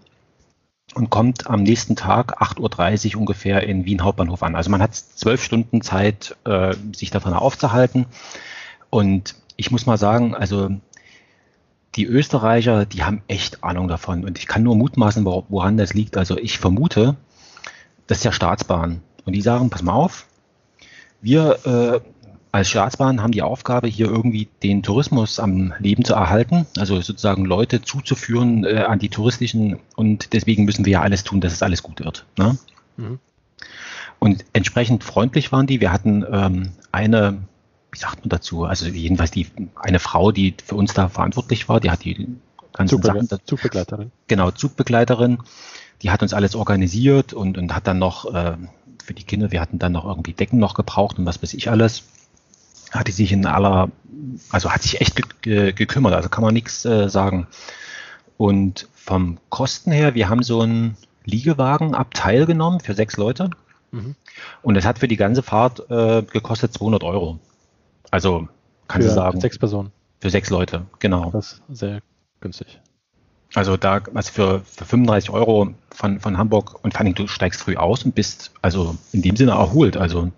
und 0.98 1.12
kommt 1.12 1.48
am 1.48 1.62
nächsten 1.62 1.96
Tag 1.96 2.42
8.30 2.42 3.14
Uhr 3.14 3.22
ungefähr 3.22 3.64
in 3.64 3.86
Wien 3.86 4.04
Hauptbahnhof 4.04 4.42
an. 4.42 4.56
Also 4.56 4.72
man 4.72 4.82
hat 4.82 4.96
zwölf 4.96 5.44
Stunden 5.44 5.82
Zeit, 5.82 6.36
äh, 6.44 6.76
sich 6.92 7.12
davon 7.12 7.34
aufzuhalten. 7.34 8.08
Und 8.90 9.36
ich 9.58 9.70
muss 9.70 9.86
mal 9.86 9.98
sagen, 9.98 10.34
also 10.34 10.72
die 11.96 12.06
Österreicher, 12.06 12.86
die 12.86 13.04
haben 13.04 13.22
echt 13.28 13.64
Ahnung 13.64 13.88
davon. 13.88 14.26
Und 14.26 14.40
ich 14.40 14.48
kann 14.48 14.64
nur 14.64 14.76
mutmaßen, 14.76 15.24
woran 15.24 15.78
das 15.78 15.94
liegt. 15.94 16.18
Also 16.18 16.38
ich 16.38 16.58
vermute, 16.58 17.16
das 18.08 18.20
ist 18.20 18.24
ja 18.24 18.32
Staatsbahn. 18.32 19.02
Und 19.24 19.34
die 19.34 19.42
sagen, 19.42 19.70
pass 19.70 19.84
mal 19.84 19.94
auf, 19.94 20.26
wir, 21.22 21.60
äh, 21.66 22.00
als 22.58 22.70
Staatsbahn 22.70 23.22
haben 23.22 23.32
die 23.32 23.44
Aufgabe, 23.44 23.88
hier 23.88 24.08
irgendwie 24.08 24.48
den 24.64 24.82
Tourismus 24.82 25.40
am 25.40 25.74
Leben 25.80 26.04
zu 26.04 26.14
erhalten, 26.14 26.66
also 26.78 27.00
sozusagen 27.02 27.46
Leute 27.46 27.84
zuzuführen 27.84 28.66
äh, 28.66 28.80
an 28.88 28.98
die 28.98 29.10
touristischen 29.10 29.80
und 29.96 30.34
deswegen 30.34 30.66
müssen 30.66 30.84
wir 30.84 30.94
ja 30.94 31.02
alles 31.02 31.24
tun, 31.24 31.40
dass 31.40 31.54
es 31.54 31.62
alles 31.62 31.84
gut 31.84 32.04
wird. 32.04 32.26
Ne? 32.38 32.58
Mhm. 32.98 33.20
Und 34.20 34.44
entsprechend 34.54 35.04
freundlich 35.04 35.52
waren 35.52 35.68
die. 35.68 35.80
Wir 35.82 35.92
hatten 35.92 36.26
ähm, 36.32 36.72
eine, 36.92 37.38
wie 37.92 38.00
sagt 38.00 38.22
man 38.22 38.30
dazu, 38.30 38.64
also 38.64 38.88
jedenfalls 38.88 39.30
die 39.30 39.48
eine 39.76 40.00
Frau, 40.00 40.32
die 40.32 40.56
für 40.66 40.76
uns 40.76 40.96
da 40.96 41.10
verantwortlich 41.10 41.70
war, 41.70 41.80
die 41.80 41.92
hat 41.92 42.04
die 42.04 42.28
ganzen 42.74 43.02
Zugbe 43.02 43.08
Sachen. 43.08 43.46
Zugbegleiterin. 43.46 44.12
Genau, 44.28 44.50
Zugbegleiterin. 44.50 45.38
Die 46.02 46.10
hat 46.10 46.24
uns 46.24 46.34
alles 46.34 46.56
organisiert 46.56 47.34
und, 47.34 47.60
und 47.60 47.76
hat 47.76 47.86
dann 47.86 48.00
noch 48.00 48.34
äh, 48.34 48.58
für 49.04 49.14
die 49.14 49.24
Kinder, 49.24 49.52
wir 49.52 49.62
hatten 49.62 49.78
dann 49.78 49.92
noch 49.92 50.06
irgendwie 50.06 50.34
Decken 50.34 50.58
noch 50.58 50.74
gebraucht 50.74 51.20
und 51.20 51.28
was 51.28 51.42
weiß 51.44 51.54
ich 51.54 51.70
alles. 51.70 52.04
Hat 52.98 53.08
die 53.08 53.12
sich 53.12 53.32
in 53.32 53.46
aller, 53.46 53.90
also 54.50 54.72
hat 54.72 54.82
sich 54.82 55.02
echt 55.02 55.16
ge 55.16 55.26
ge 55.42 55.72
gekümmert, 55.74 56.14
also 56.14 56.30
kann 56.30 56.44
man 56.44 56.54
nichts 56.54 56.86
äh, 56.86 57.10
sagen. 57.10 57.48
Und 58.38 58.88
vom 58.94 59.38
Kosten 59.50 59.92
her, 59.92 60.16
wir 60.16 60.30
haben 60.30 60.44
so 60.44 60.62
einen 60.62 60.98
Liegewagenabteil 61.26 62.46
genommen 62.46 62.80
für 62.80 62.94
sechs 62.94 63.18
Leute. 63.18 63.50
Mhm. 63.92 64.16
Und 64.62 64.76
es 64.76 64.86
hat 64.86 65.00
für 65.00 65.08
die 65.08 65.18
ganze 65.18 65.44
Fahrt 65.44 65.90
äh, 65.90 66.24
gekostet 66.24 66.74
200 66.74 67.04
Euro. 67.04 67.40
Also 68.12 68.48
kannst 68.88 69.08
du 69.08 69.14
sagen. 69.14 69.38
Für 69.38 69.42
sechs 69.42 69.58
Personen. 69.58 69.92
Für 70.20 70.30
sechs 70.30 70.50
Leute, 70.50 70.86
genau. 71.00 71.32
Das 71.32 71.54
ist 71.54 71.62
sehr 71.70 72.02
günstig. 72.42 72.80
Also 73.54 73.78
da, 73.78 74.02
also 74.14 74.32
für, 74.32 74.62
für 74.62 74.86
35 74.86 75.30
Euro 75.30 75.74
von, 75.92 76.20
von 76.20 76.38
Hamburg 76.38 76.84
und 76.84 76.94
vor 76.94 77.02
allem 77.02 77.16
du 77.16 77.28
steigst 77.28 77.62
früh 77.62 77.76
aus 77.76 78.04
und 78.04 78.14
bist 78.14 78.52
also 78.62 78.98
in 79.14 79.22
dem 79.22 79.36
Sinne 79.36 79.52
erholt. 79.52 79.96
Also 79.96 80.32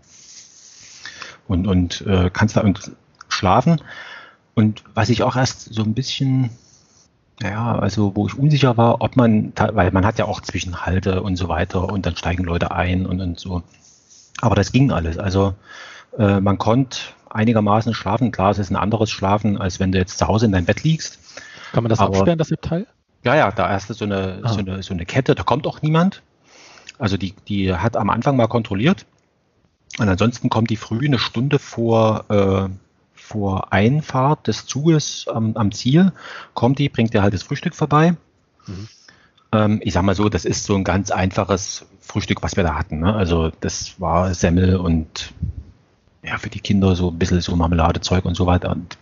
und, 1.49 1.67
und 1.67 2.01
äh, 2.07 2.29
kannst 2.31 2.55
da 2.55 2.63
schlafen. 3.27 3.81
Und 4.53 4.83
was 4.93 5.09
ich 5.09 5.23
auch 5.23 5.35
erst 5.35 5.73
so 5.73 5.83
ein 5.83 5.93
bisschen, 5.93 6.51
ja, 7.41 7.77
also 7.77 8.15
wo 8.15 8.27
ich 8.27 8.37
unsicher 8.37 8.77
war, 8.77 9.01
ob 9.01 9.15
man, 9.15 9.51
weil 9.55 9.91
man 9.91 10.05
hat 10.05 10.19
ja 10.19 10.25
auch 10.25 10.41
Zwischenhalte 10.41 11.21
und 11.21 11.35
so 11.35 11.49
weiter 11.49 11.91
und 11.91 12.05
dann 12.05 12.15
steigen 12.15 12.43
Leute 12.43 12.71
ein 12.71 13.05
und, 13.05 13.19
und 13.19 13.39
so. 13.39 13.63
Aber 14.41 14.55
das 14.55 14.71
ging 14.71 14.91
alles. 14.91 15.17
Also 15.17 15.55
äh, 16.17 16.39
man 16.39 16.57
konnte 16.57 16.99
einigermaßen 17.29 17.93
schlafen. 17.93 18.31
Klar, 18.31 18.51
es 18.51 18.59
ist 18.59 18.69
ein 18.69 18.75
anderes 18.75 19.09
Schlafen, 19.09 19.57
als 19.57 19.79
wenn 19.79 19.91
du 19.91 19.97
jetzt 19.97 20.17
zu 20.17 20.27
Hause 20.27 20.45
in 20.45 20.51
deinem 20.51 20.65
Bett 20.65 20.83
liegst. 20.83 21.19
Kann 21.71 21.83
man 21.83 21.89
das 21.89 21.99
Aber, 21.99 22.09
absperren, 22.09 22.37
das 22.37 22.51
Abteil? 22.51 22.87
Ja, 23.23 23.35
ja, 23.35 23.51
da 23.51 23.69
erst 23.69 23.87
so 23.87 24.05
eine, 24.05 24.39
ah. 24.43 24.49
so 24.49 24.59
eine, 24.59 24.81
so 24.81 24.93
eine 24.93 25.05
Kette, 25.05 25.35
da 25.35 25.43
kommt 25.43 25.67
auch 25.67 25.81
niemand. 25.81 26.21
Also 26.97 27.17
die, 27.17 27.33
die 27.47 27.73
hat 27.73 27.97
am 27.97 28.09
Anfang 28.09 28.35
mal 28.35 28.47
kontrolliert. 28.47 29.05
Und 29.97 30.07
ansonsten 30.07 30.49
kommt 30.49 30.69
die 30.69 30.77
früh 30.77 31.05
eine 31.05 31.19
Stunde 31.19 31.59
vor, 31.59 32.25
äh, 32.29 32.69
vor 33.15 33.73
Einfahrt 33.73 34.47
des 34.47 34.65
Zuges 34.65 35.27
am, 35.27 35.55
am 35.55 35.71
Ziel, 35.71 36.13
kommt 36.53 36.79
die, 36.79 36.89
bringt 36.89 37.13
dir 37.13 37.21
halt 37.21 37.33
das 37.33 37.43
Frühstück 37.43 37.75
vorbei. 37.75 38.15
Mhm. 38.67 38.87
Ähm, 39.51 39.79
ich 39.83 39.93
sag 39.93 40.03
mal 40.03 40.15
so, 40.15 40.29
das 40.29 40.45
ist 40.45 40.65
so 40.65 40.75
ein 40.75 40.83
ganz 40.83 41.11
einfaches 41.11 41.85
Frühstück, 42.01 42.41
was 42.43 42.55
wir 42.55 42.63
da 42.63 42.75
hatten. 42.75 42.99
Ne? 42.99 43.13
Also 43.13 43.51
das 43.59 43.99
war 43.99 44.33
Semmel 44.33 44.77
und 44.77 45.33
ja, 46.23 46.37
für 46.37 46.49
die 46.49 46.59
Kinder 46.59 46.95
so 46.95 47.09
ein 47.09 47.17
bisschen 47.17 47.41
so 47.41 47.55
Marmeladezeug 47.55 48.25
und 48.25 48.35
so 48.35 48.45
weiter. 48.45 48.71
Und 48.71 48.97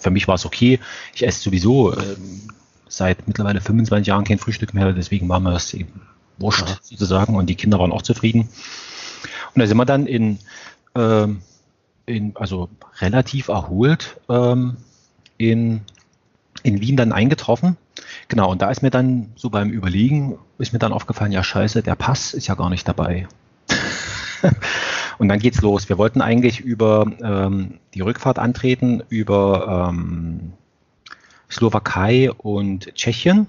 für 0.00 0.10
mich 0.10 0.28
war 0.28 0.36
es 0.36 0.46
okay. 0.46 0.80
Ich 1.14 1.26
esse 1.26 1.40
sowieso 1.40 1.96
ähm, 1.96 2.48
seit 2.88 3.26
mittlerweile 3.28 3.60
25 3.60 4.06
Jahren 4.06 4.24
kein 4.24 4.38
Frühstück 4.38 4.74
mehr, 4.74 4.92
deswegen 4.92 5.28
war 5.28 5.40
mir 5.40 5.52
das 5.52 5.74
eben 5.74 6.00
wurscht 6.38 6.68
ja. 6.68 6.76
sozusagen 6.82 7.34
und 7.34 7.46
die 7.46 7.56
Kinder 7.56 7.78
waren 7.78 7.92
auch 7.92 8.02
zufrieden. 8.02 8.48
Und 9.54 9.60
da 9.60 9.66
sind 9.66 9.76
wir 9.76 9.84
dann 9.84 10.06
in, 10.06 10.38
ähm, 10.94 11.42
in 12.06 12.36
also 12.36 12.68
relativ 13.00 13.48
erholt 13.48 14.20
ähm, 14.28 14.76
in, 15.36 15.82
in 16.62 16.80
Wien 16.80 16.96
dann 16.96 17.12
eingetroffen. 17.12 17.76
Genau, 18.28 18.50
und 18.50 18.62
da 18.62 18.70
ist 18.70 18.82
mir 18.82 18.90
dann 18.90 19.32
so 19.36 19.50
beim 19.50 19.70
Überlegen, 19.70 20.38
ist 20.58 20.72
mir 20.72 20.78
dann 20.78 20.92
aufgefallen, 20.92 21.32
ja 21.32 21.42
scheiße, 21.42 21.82
der 21.82 21.94
Pass 21.94 22.34
ist 22.34 22.46
ja 22.46 22.54
gar 22.54 22.70
nicht 22.70 22.86
dabei. 22.86 23.26
und 25.18 25.28
dann 25.28 25.38
geht's 25.38 25.60
los. 25.60 25.88
Wir 25.88 25.98
wollten 25.98 26.20
eigentlich 26.20 26.60
über 26.60 27.06
ähm, 27.22 27.78
die 27.94 28.00
Rückfahrt 28.00 28.38
antreten, 28.38 29.02
über 29.08 29.88
ähm, 29.90 30.52
Slowakei 31.50 32.30
und 32.32 32.94
Tschechien. 32.94 33.46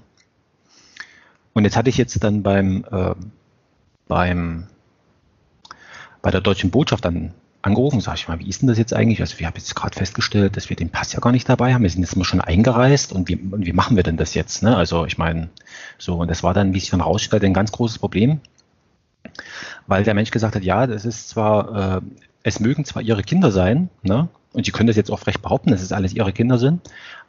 Und 1.52 1.64
jetzt 1.64 1.76
hatte 1.76 1.90
ich 1.90 1.96
jetzt 1.96 2.22
dann 2.22 2.42
beim, 2.42 2.84
äh, 2.90 3.14
beim 4.08 4.66
bei 6.22 6.30
der 6.30 6.40
deutschen 6.40 6.70
Botschaft 6.70 7.04
dann 7.04 7.32
angerufen, 7.62 8.00
sage 8.00 8.16
ich 8.18 8.28
mal, 8.28 8.38
wie 8.38 8.48
ist 8.48 8.62
denn 8.62 8.68
das 8.68 8.78
jetzt 8.78 8.94
eigentlich? 8.94 9.20
Also 9.20 9.38
wir 9.38 9.46
haben 9.46 9.54
jetzt 9.56 9.74
gerade 9.74 9.96
festgestellt, 9.96 10.56
dass 10.56 10.70
wir 10.70 10.76
den 10.76 10.90
Pass 10.90 11.12
ja 11.12 11.20
gar 11.20 11.32
nicht 11.32 11.48
dabei 11.48 11.74
haben. 11.74 11.82
Wir 11.82 11.90
sind 11.90 12.02
jetzt 12.02 12.16
mal 12.16 12.24
schon 12.24 12.40
eingereist 12.40 13.12
und 13.12 13.28
wie, 13.28 13.36
und 13.36 13.66
wie 13.66 13.72
machen 13.72 13.96
wir 13.96 14.02
denn 14.02 14.16
das 14.16 14.34
jetzt? 14.34 14.62
Ne? 14.62 14.76
Also 14.76 15.04
ich 15.04 15.18
meine, 15.18 15.50
so, 15.98 16.16
und 16.16 16.30
das 16.30 16.42
war 16.42 16.54
dann, 16.54 16.72
wie 16.74 16.80
sich 16.80 16.90
dann 16.90 17.02
rausstellte, 17.02 17.46
ein 17.46 17.54
ganz 17.54 17.72
großes 17.72 17.98
Problem, 17.98 18.40
weil 19.86 20.04
der 20.04 20.14
Mensch 20.14 20.30
gesagt 20.30 20.54
hat, 20.54 20.62
ja, 20.62 20.86
das 20.86 21.04
ist 21.04 21.28
zwar, 21.28 21.98
äh, 21.98 22.00
es 22.42 22.60
mögen 22.60 22.84
zwar 22.84 23.02
ihre 23.02 23.22
Kinder 23.22 23.52
sein, 23.52 23.90
ne? 24.02 24.28
und 24.52 24.64
sie 24.64 24.72
können 24.72 24.86
das 24.86 24.96
jetzt 24.96 25.10
auch 25.10 25.26
recht 25.26 25.42
behaupten, 25.42 25.70
dass 25.70 25.82
es 25.82 25.92
alles 25.92 26.14
ihre 26.14 26.32
Kinder 26.32 26.56
sind, 26.56 26.80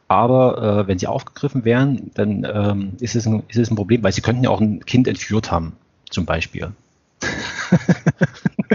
aber 0.08 0.82
äh, 0.82 0.88
wenn 0.88 0.98
sie 0.98 1.06
aufgegriffen 1.06 1.64
wären, 1.64 2.10
dann 2.14 2.46
ähm, 2.50 2.92
ist, 3.00 3.14
es 3.16 3.26
ein, 3.26 3.42
ist 3.48 3.58
es 3.58 3.70
ein 3.70 3.76
Problem, 3.76 4.02
weil 4.02 4.12
sie 4.12 4.22
könnten 4.22 4.44
ja 4.44 4.50
auch 4.50 4.60
ein 4.60 4.84
Kind 4.84 5.08
entführt 5.08 5.50
haben, 5.50 5.76
zum 6.08 6.24
Beispiel. 6.24 6.72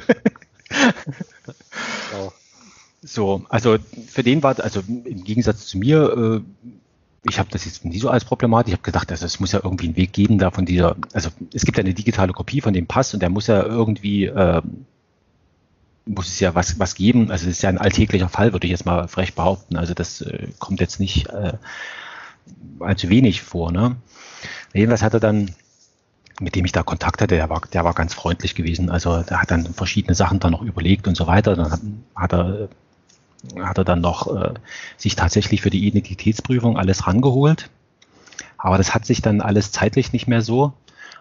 So, 3.04 3.44
also 3.50 3.78
für 4.08 4.24
den 4.24 4.42
war, 4.44 4.60
also 4.60 4.82
im 4.88 5.24
Gegensatz 5.24 5.68
zu 5.68 5.78
mir, 5.78 6.42
äh, 6.44 6.70
ich 7.30 7.40
habe 7.40 7.50
das 7.52 7.66
jetzt 7.66 7.86
nie 7.86 8.00
so 8.00 8.10
als 8.10 8.26
Problematik. 8.26 8.70
Ich 8.70 8.74
habe 8.74 8.84
gedacht, 8.84 9.12
also 9.12 9.26
es 9.26 9.40
muss 9.40 9.52
ja 9.52 9.62
irgendwie 9.64 9.88
einen 9.88 9.98
Weg 9.98 10.14
geben, 10.14 10.40
da 10.40 10.52
von 10.52 10.66
dieser, 10.66 10.96
also 11.14 11.30
es 11.54 11.64
gibt 11.64 11.78
ja 11.78 11.84
eine 11.84 11.94
digitale 11.94 12.34
Kopie 12.34 12.60
von 12.60 12.74
dem 12.74 12.88
Pass 12.88 13.14
und 13.14 13.22
der 13.22 13.30
muss 13.30 13.48
ja 13.48 13.64
irgendwie, 13.64 14.26
äh, 14.26 14.62
muss 16.06 16.28
es 16.28 16.40
ja 16.40 16.56
was, 16.56 16.80
was 16.80 16.96
geben. 16.96 17.32
Also 17.32 17.48
es 17.48 17.58
ist 17.58 17.62
ja 17.62 17.70
ein 17.70 17.78
alltäglicher 17.78 18.30
Fall, 18.30 18.54
würde 18.54 18.68
ich 18.68 18.72
jetzt 18.72 18.86
mal 18.86 19.08
frech 19.08 19.36
behaupten. 19.36 19.78
Also 19.78 19.94
das 19.94 20.22
äh, 20.22 20.48
kommt 20.60 20.80
jetzt 20.80 21.00
nicht 21.00 21.28
äh, 21.28 21.54
allzu 22.80 23.10
wenig 23.10 23.42
vor. 23.42 23.72
Ne? 23.72 23.98
Jedenfalls 24.74 25.04
hat 25.04 25.14
er 25.14 25.20
dann 25.20 25.54
mit 26.40 26.56
dem 26.56 26.66
ich 26.66 26.72
da 26.72 26.84
Kontakt 26.84 27.22
hatte, 27.22 27.36
der 27.36 27.50
war, 27.50 27.62
der 27.74 27.84
war 27.84 27.94
ganz 27.94 28.14
freundlich 28.14 28.56
gewesen. 28.56 28.90
Also 28.90 29.24
der 29.24 29.42
hat 29.42 29.52
dann 29.52 29.74
verschiedene 29.74 30.16
Sachen 30.16 30.40
dann 30.40 30.52
noch 30.52 30.62
überlegt 30.62 31.08
und 31.08 31.16
so 31.16 31.28
weiter. 31.28 31.56
Dann 31.56 31.72
hat, 31.72 31.82
hat 32.16 32.34
er 32.34 32.70
hat 33.60 33.78
er 33.78 33.84
dann 33.84 34.02
noch 34.02 34.36
äh, 34.36 34.54
sich 34.98 35.16
tatsächlich 35.16 35.62
für 35.62 35.70
die 35.70 35.86
Identitätsprüfung 35.86 36.78
alles 36.78 37.08
rangeholt. 37.08 37.70
Aber 38.58 38.78
das 38.78 38.94
hat 38.94 39.06
sich 39.06 39.22
dann 39.22 39.42
alles 39.42 39.72
zeitlich 39.72 40.14
nicht 40.14 40.28
mehr 40.28 40.42
so. 40.42 40.74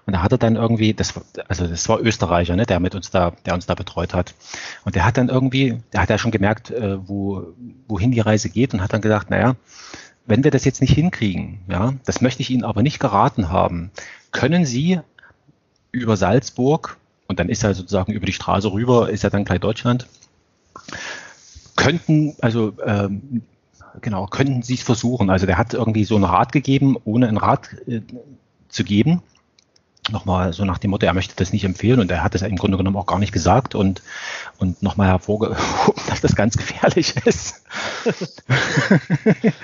Und 0.06 0.12
da 0.12 0.22
hat 0.22 0.32
er 0.32 0.38
dann 0.38 0.56
irgendwie, 0.56 0.94
das, 0.94 1.14
also 1.48 1.66
das 1.66 1.88
war 1.88 2.00
Österreicher, 2.00 2.54
ne, 2.54 2.64
der 2.64 2.78
mit 2.78 2.94
uns 2.94 3.10
da, 3.10 3.32
der 3.44 3.54
uns 3.54 3.66
da 3.66 3.74
betreut 3.74 4.14
hat. 4.14 4.34
Und 4.84 4.94
der 4.94 5.04
hat 5.04 5.16
dann 5.16 5.28
irgendwie, 5.28 5.80
der 5.92 6.00
hat 6.00 6.10
ja 6.10 6.18
schon 6.18 6.30
gemerkt, 6.30 6.70
äh, 6.70 6.96
wo, 7.06 7.48
wohin 7.88 8.12
die 8.12 8.20
Reise 8.20 8.48
geht 8.48 8.72
und 8.72 8.82
hat 8.82 8.92
dann 8.92 9.00
gedacht, 9.00 9.30
naja, 9.30 9.56
wenn 10.24 10.44
wir 10.44 10.50
das 10.50 10.64
jetzt 10.64 10.80
nicht 10.80 10.94
hinkriegen, 10.94 11.60
ja, 11.68 11.94
das 12.04 12.20
möchte 12.20 12.42
ich 12.42 12.50
Ihnen 12.50 12.64
aber 12.64 12.82
nicht 12.82 12.98
geraten 12.98 13.48
haben, 13.48 13.90
können 14.36 14.66
Sie 14.66 15.00
über 15.92 16.18
Salzburg, 16.18 16.98
und 17.26 17.40
dann 17.40 17.48
ist 17.48 17.64
er 17.64 17.74
sozusagen 17.74 18.12
über 18.12 18.26
die 18.26 18.34
Straße 18.34 18.70
rüber, 18.70 19.08
ist 19.08 19.24
er 19.24 19.30
dann 19.30 19.46
gleich 19.46 19.60
Deutschland, 19.60 20.06
könnten, 21.74 22.36
also 22.42 22.74
ähm, 22.84 23.42
genau, 24.02 24.26
könnten 24.26 24.62
Sie 24.62 24.74
es 24.74 24.82
versuchen. 24.82 25.30
Also 25.30 25.46
der 25.46 25.56
hat 25.56 25.72
irgendwie 25.72 26.04
so 26.04 26.16
einen 26.16 26.24
Rat 26.24 26.52
gegeben, 26.52 26.96
ohne 27.04 27.28
einen 27.28 27.38
Rat 27.38 27.70
äh, 27.88 28.02
zu 28.68 28.84
geben. 28.84 29.22
Nochmal 30.10 30.52
so 30.52 30.66
nach 30.66 30.78
dem 30.78 30.90
Motto, 30.90 31.06
er 31.06 31.14
möchte 31.14 31.34
das 31.34 31.54
nicht 31.54 31.64
empfehlen 31.64 31.98
und 31.98 32.10
er 32.10 32.22
hat 32.22 32.34
es 32.34 32.42
im 32.42 32.56
Grunde 32.56 32.76
genommen 32.76 32.96
auch 32.96 33.06
gar 33.06 33.18
nicht 33.18 33.32
gesagt 33.32 33.74
und, 33.74 34.02
und 34.58 34.82
nochmal 34.82 35.08
hervorgehoben, 35.08 36.02
dass 36.08 36.20
das 36.20 36.36
ganz 36.36 36.58
gefährlich 36.58 37.16
ist. 37.24 37.64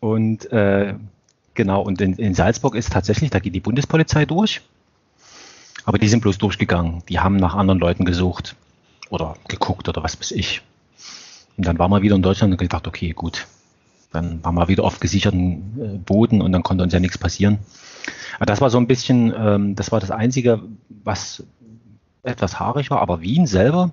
und 0.00 0.52
äh, 0.52 0.94
genau, 1.54 1.82
und 1.82 2.00
in, 2.00 2.14
in 2.14 2.34
Salzburg 2.34 2.74
ist 2.74 2.92
tatsächlich, 2.92 3.30
da 3.30 3.38
geht 3.38 3.54
die 3.54 3.60
Bundespolizei 3.60 4.24
durch. 4.24 4.62
Aber 5.84 5.98
die 5.98 6.08
sind 6.08 6.20
bloß 6.20 6.38
durchgegangen. 6.38 7.02
Die 7.08 7.18
haben 7.18 7.36
nach 7.36 7.54
anderen 7.54 7.80
Leuten 7.80 8.04
gesucht 8.04 8.54
oder 9.10 9.36
geguckt 9.48 9.88
oder 9.88 10.02
was 10.02 10.18
weiß 10.18 10.30
ich. 10.32 10.62
Und 11.56 11.66
dann 11.66 11.78
waren 11.78 11.90
wir 11.90 12.02
wieder 12.02 12.16
in 12.16 12.22
Deutschland 12.22 12.52
und 12.52 12.58
gedacht, 12.58 12.86
okay, 12.86 13.10
gut. 13.10 13.46
Dann 14.12 14.44
waren 14.44 14.54
wir 14.54 14.68
wieder 14.68 14.84
auf 14.84 15.00
gesicherten 15.00 15.80
äh, 15.80 15.98
Boden 15.98 16.42
und 16.42 16.52
dann 16.52 16.62
konnte 16.62 16.84
uns 16.84 16.92
ja 16.92 17.00
nichts 17.00 17.18
passieren. 17.18 17.58
Aber 18.36 18.46
das 18.46 18.60
war 18.60 18.70
so 18.70 18.78
ein 18.78 18.86
bisschen, 18.86 19.32
ähm, 19.36 19.74
das 19.74 19.90
war 19.90 20.00
das 20.00 20.10
Einzige, 20.10 20.62
was 21.02 21.42
etwas 22.22 22.60
haarig 22.60 22.90
war. 22.90 23.00
Aber 23.00 23.20
Wien 23.20 23.46
selber, 23.46 23.90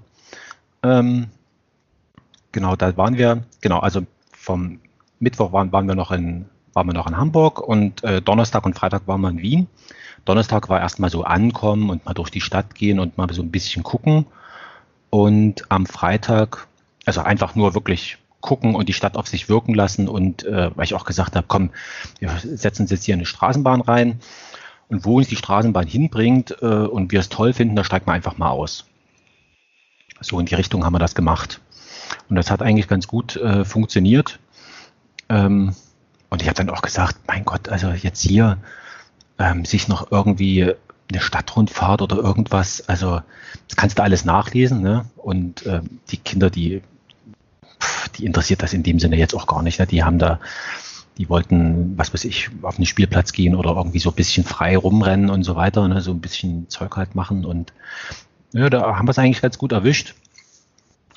ähm, 0.83 1.27
genau, 2.51 2.75
da 2.75 2.95
waren 2.97 3.17
wir, 3.17 3.43
genau, 3.61 3.79
also 3.79 4.05
vom 4.31 4.79
Mittwoch 5.19 5.51
waren, 5.51 5.71
waren 5.71 5.87
wir 5.87 5.95
noch 5.95 6.11
in, 6.11 6.45
waren 6.79 6.87
wir 6.87 6.93
noch 6.93 7.07
in 7.07 7.17
Hamburg 7.17 7.59
und 7.59 8.05
äh, 8.05 8.21
Donnerstag 8.21 8.65
und 8.65 8.73
Freitag 8.73 9.05
waren 9.05 9.19
wir 9.19 9.27
in 9.27 9.41
Wien. 9.41 9.67
Donnerstag 10.23 10.69
war 10.69 10.79
erstmal 10.79 11.09
so 11.09 11.25
ankommen 11.25 11.89
und 11.89 12.05
mal 12.05 12.13
durch 12.13 12.29
die 12.29 12.39
Stadt 12.39 12.73
gehen 12.73 12.99
und 12.99 13.17
mal 13.17 13.27
so 13.33 13.41
ein 13.41 13.51
bisschen 13.51 13.83
gucken. 13.83 14.25
Und 15.09 15.69
am 15.69 15.85
Freitag 15.85 16.67
Also 17.05 17.19
einfach 17.21 17.53
nur 17.55 17.73
wirklich 17.73 18.17
gucken 18.39 18.75
und 18.75 18.87
die 18.87 18.93
Stadt 18.93 19.17
auf 19.17 19.27
sich 19.27 19.49
wirken 19.49 19.73
lassen 19.73 20.07
und 20.07 20.45
äh, 20.45 20.71
weil 20.73 20.85
ich 20.85 20.93
auch 20.93 21.03
gesagt 21.03 21.35
habe, 21.35 21.47
komm, 21.49 21.71
wir 22.19 22.29
setzen 22.41 22.83
uns 22.83 22.91
jetzt 22.91 23.03
hier 23.03 23.15
eine 23.15 23.25
Straßenbahn 23.25 23.81
rein 23.81 24.21
und 24.87 25.03
wo 25.03 25.17
uns 25.17 25.27
die 25.27 25.35
Straßenbahn 25.35 25.85
hinbringt 25.85 26.55
äh, 26.61 26.65
und 26.65 27.11
wir 27.11 27.19
es 27.19 27.27
toll 27.27 27.51
finden, 27.51 27.75
da 27.75 27.83
steigen 27.83 28.05
wir 28.07 28.13
einfach 28.13 28.37
mal 28.37 28.51
aus. 28.51 28.85
So 30.21 30.39
in 30.39 30.45
die 30.45 30.55
Richtung 30.55 30.85
haben 30.85 30.93
wir 30.93 30.99
das 30.99 31.13
gemacht. 31.13 31.59
Und 32.29 32.37
das 32.37 32.49
hat 32.49 32.61
eigentlich 32.61 32.87
ganz 32.87 33.05
gut 33.07 33.35
äh, 33.35 33.65
funktioniert. 33.65 34.39
Ähm, 35.27 35.75
und 36.29 36.41
ich 36.41 36.47
habe 36.47 36.57
dann 36.57 36.69
auch 36.69 36.81
gesagt, 36.81 37.17
mein 37.27 37.45
Gott, 37.45 37.69
also 37.69 37.89
jetzt 37.89 38.21
hier 38.21 38.57
ähm, 39.37 39.65
sich 39.65 39.87
noch 39.87 40.11
irgendwie 40.11 40.73
eine 41.11 41.21
Stadtrundfahrt 41.21 42.01
oder 42.01 42.17
irgendwas, 42.17 42.87
also 42.87 43.21
das 43.67 43.75
kannst 43.75 43.97
du 43.97 44.03
alles 44.03 44.25
nachlesen. 44.25 44.81
Ne? 44.81 45.05
Und 45.15 45.65
ähm, 45.65 45.99
die 46.09 46.17
Kinder, 46.17 46.49
die, 46.49 46.81
pff, 47.81 48.09
die 48.09 48.25
interessiert 48.25 48.61
das 48.61 48.73
in 48.73 48.83
dem 48.83 48.99
Sinne 48.99 49.17
jetzt 49.17 49.33
auch 49.33 49.47
gar 49.47 49.63
nicht. 49.63 49.79
Ne? 49.79 49.87
Die 49.87 50.03
haben 50.03 50.19
da, 50.19 50.39
die 51.17 51.29
wollten, 51.29 51.97
was 51.97 52.13
weiß 52.13 52.25
ich, 52.25 52.49
auf 52.61 52.77
einen 52.77 52.85
Spielplatz 52.85 53.31
gehen 53.31 53.55
oder 53.55 53.71
irgendwie 53.71 53.99
so 53.99 54.09
ein 54.09 54.15
bisschen 54.15 54.43
frei 54.43 54.77
rumrennen 54.77 55.29
und 55.31 55.43
so 55.43 55.55
weiter, 55.55 55.87
ne? 55.87 56.01
so 56.01 56.11
ein 56.11 56.21
bisschen 56.21 56.69
Zeug 56.69 56.95
halt 56.95 57.15
machen. 57.15 57.43
Und 57.43 57.73
ja, 58.53 58.69
da 58.69 58.95
haben 58.95 59.07
wir 59.07 59.11
es 59.11 59.19
eigentlich 59.19 59.41
ganz 59.41 59.57
gut 59.57 59.71
erwischt. 59.71 60.13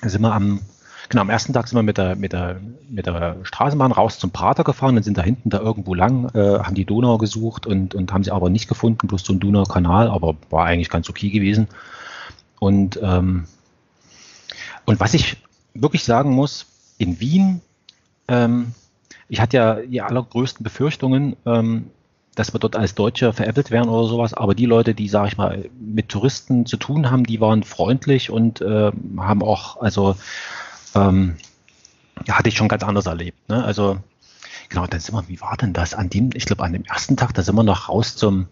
Da 0.00 0.08
sind 0.08 0.22
wir 0.22 0.32
am 0.32 0.60
Genau, 1.08 1.22
am 1.22 1.30
ersten 1.30 1.52
Tag 1.52 1.68
sind 1.68 1.76
wir 1.76 1.82
mit 1.82 1.98
der, 1.98 2.16
mit 2.16 2.32
der, 2.32 2.60
mit 2.88 3.06
der 3.06 3.36
Straßenbahn 3.42 3.92
raus 3.92 4.18
zum 4.18 4.30
Prater 4.30 4.64
gefahren 4.64 4.96
und 4.96 5.02
sind 5.02 5.18
da 5.18 5.22
hinten 5.22 5.50
da 5.50 5.60
irgendwo 5.60 5.94
lang, 5.94 6.30
äh, 6.34 6.60
haben 6.60 6.74
die 6.74 6.84
Donau 6.84 7.18
gesucht 7.18 7.66
und, 7.66 7.94
und 7.94 8.12
haben 8.12 8.24
sie 8.24 8.30
aber 8.30 8.50
nicht 8.50 8.68
gefunden, 8.68 9.08
bloß 9.08 9.24
so 9.24 9.32
ein 9.32 9.40
Donaukanal, 9.40 10.08
aber 10.08 10.36
war 10.50 10.64
eigentlich 10.64 10.90
ganz 10.90 11.10
okay 11.10 11.30
gewesen. 11.30 11.68
Und, 12.60 12.98
ähm, 13.02 13.46
und 14.84 15.00
was 15.00 15.14
ich 15.14 15.36
wirklich 15.74 16.04
sagen 16.04 16.30
muss, 16.30 16.66
in 16.98 17.18
Wien, 17.20 17.60
ähm, 18.28 18.74
ich 19.28 19.40
hatte 19.40 19.56
ja 19.56 19.74
die 19.76 20.00
allergrößten 20.00 20.62
Befürchtungen, 20.62 21.36
ähm, 21.46 21.90
dass 22.34 22.54
wir 22.54 22.60
dort 22.60 22.76
als 22.76 22.94
Deutsche 22.94 23.32
veräppelt 23.32 23.70
werden 23.70 23.90
oder 23.90 24.08
sowas. 24.08 24.34
Aber 24.34 24.54
die 24.54 24.66
Leute, 24.66 24.94
die, 24.94 25.08
sage 25.08 25.28
ich 25.28 25.36
mal, 25.36 25.68
mit 25.78 26.08
Touristen 26.08 26.66
zu 26.66 26.76
tun 26.76 27.10
haben, 27.10 27.24
die 27.24 27.40
waren 27.40 27.62
freundlich 27.62 28.30
und 28.30 28.60
äh, 28.60 28.90
haben 29.18 29.42
auch, 29.42 29.80
also 29.80 30.16
ähm, 30.94 31.36
hatte 32.28 32.48
ich 32.48 32.56
schon 32.56 32.68
ganz 32.68 32.82
anders 32.82 33.06
erlebt. 33.06 33.48
Ne? 33.48 33.64
Also 33.64 33.98
genau, 34.68 34.86
dann 34.86 35.00
sind 35.00 35.14
wir, 35.14 35.28
wie 35.28 35.40
war 35.40 35.56
denn 35.56 35.72
das? 35.72 35.94
An 35.94 36.10
dem, 36.10 36.30
ich 36.34 36.46
glaube, 36.46 36.64
an 36.64 36.72
dem 36.72 36.84
ersten 36.84 37.16
Tag, 37.16 37.34
da 37.34 37.42
sind 37.42 37.54
wir 37.54 37.62
noch 37.62 37.88
raus 37.88 38.16
zum, 38.16 38.46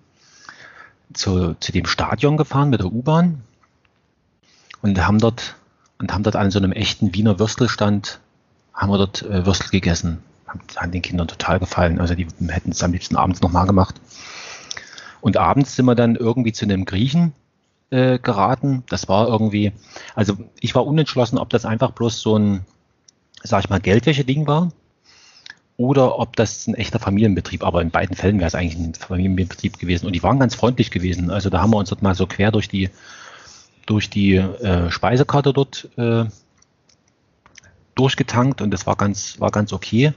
zu, 1.13 1.55
zu 1.55 1.73
dem 1.73 1.87
Stadion 1.87 2.37
gefahren 2.37 2.71
mit 2.71 2.81
der 2.81 2.93
U-Bahn 2.93 3.43
und 4.83 5.07
haben 5.07 5.19
dort 5.19 5.57
und 5.99 6.13
haben 6.15 6.23
dort 6.23 6.37
an 6.37 6.51
so 6.51 6.59
einem 6.59 6.73
echten 6.73 7.15
Wiener 7.15 7.39
Würstelstand 7.39 8.21
haben 8.73 8.91
wir 8.91 8.99
dort 8.99 9.23
äh, 9.23 9.45
Würstel 9.45 9.69
gegessen. 9.69 10.23
Hat 10.77 10.95
den 10.95 11.03
Kindern 11.03 11.29
total 11.29 11.61
gefallen. 11.61 12.01
Also 12.01 12.15
die 12.15 12.27
hätten 12.49 12.73
es 12.73 12.83
am 12.83 12.93
liebsten 12.93 13.17
abends 13.17 13.41
nochmal 13.41 13.67
gemacht. 13.67 14.01
Und 15.21 15.37
abends 15.37 15.77
sind 15.77 15.85
wir 15.85 15.95
dann 15.95 16.17
irgendwie 16.17 16.53
zu 16.53 16.65
einem 16.65 16.87
Griechen 16.87 17.35
äh, 17.91 18.19
geraten. 18.19 18.85
Das 18.89 19.09
war 19.09 19.29
irgendwie, 19.29 19.73
also 20.15 20.37
ich 20.61 20.75
war 20.75 20.87
unentschlossen, 20.87 21.39
ob 21.39 21.51
das 21.51 21.65
einfach 21.65 21.93
bloß 21.93 22.21
so 22.21 22.39
ein, 22.39 22.65
sag 23.43 23.65
ich 23.65 23.71
mal, 23.71 23.81
Geldwäsche-Ding 23.81 24.47
war 24.47 24.73
oder 25.77 26.19
ob 26.19 26.37
das 26.37 26.67
ein 26.67 26.75
echter 26.75 26.99
Familienbetrieb, 26.99 27.65
aber 27.65 27.81
in 27.81 27.91
beiden 27.91 28.15
Fällen 28.15 28.39
wäre 28.39 28.49
es 28.49 28.55
eigentlich 28.55 28.79
ein 28.79 28.95
Familienbetrieb 28.95 29.79
gewesen 29.79 30.07
und 30.07 30.13
die 30.13 30.23
waren 30.23 30.39
ganz 30.39 30.55
freundlich 30.55 30.91
gewesen. 30.91 31.31
Also 31.31 31.51
da 31.51 31.63
haben 31.63 31.71
wir 31.71 31.79
uns 31.79 31.89
dort 31.89 32.03
mal 32.03 32.15
so 32.15 32.27
quer 32.27 32.53
durch 32.53 32.69
die 32.69 32.91
durch 33.87 34.11
die 34.11 34.37
äh, 34.37 34.91
Speisekarte 34.91 35.53
dort 35.53 35.89
äh, 35.97 36.27
durchgetankt 37.95 38.61
und 38.61 38.71
das 38.71 38.87
war 38.87 38.97
ganz 38.97 39.41
war 39.41 39.51
ganz 39.51 39.73
okay. 39.73 40.13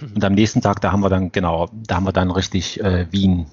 Und 0.00 0.22
am 0.24 0.34
nächsten 0.34 0.60
Tag, 0.60 0.80
da 0.80 0.92
haben 0.92 1.00
wir 1.00 1.08
dann 1.08 1.32
genau, 1.32 1.68
da 1.72 1.96
haben 1.96 2.04
wir 2.04 2.12
dann 2.12 2.30
richtig 2.30 2.80
äh, 2.80 3.06
Wien 3.10 3.46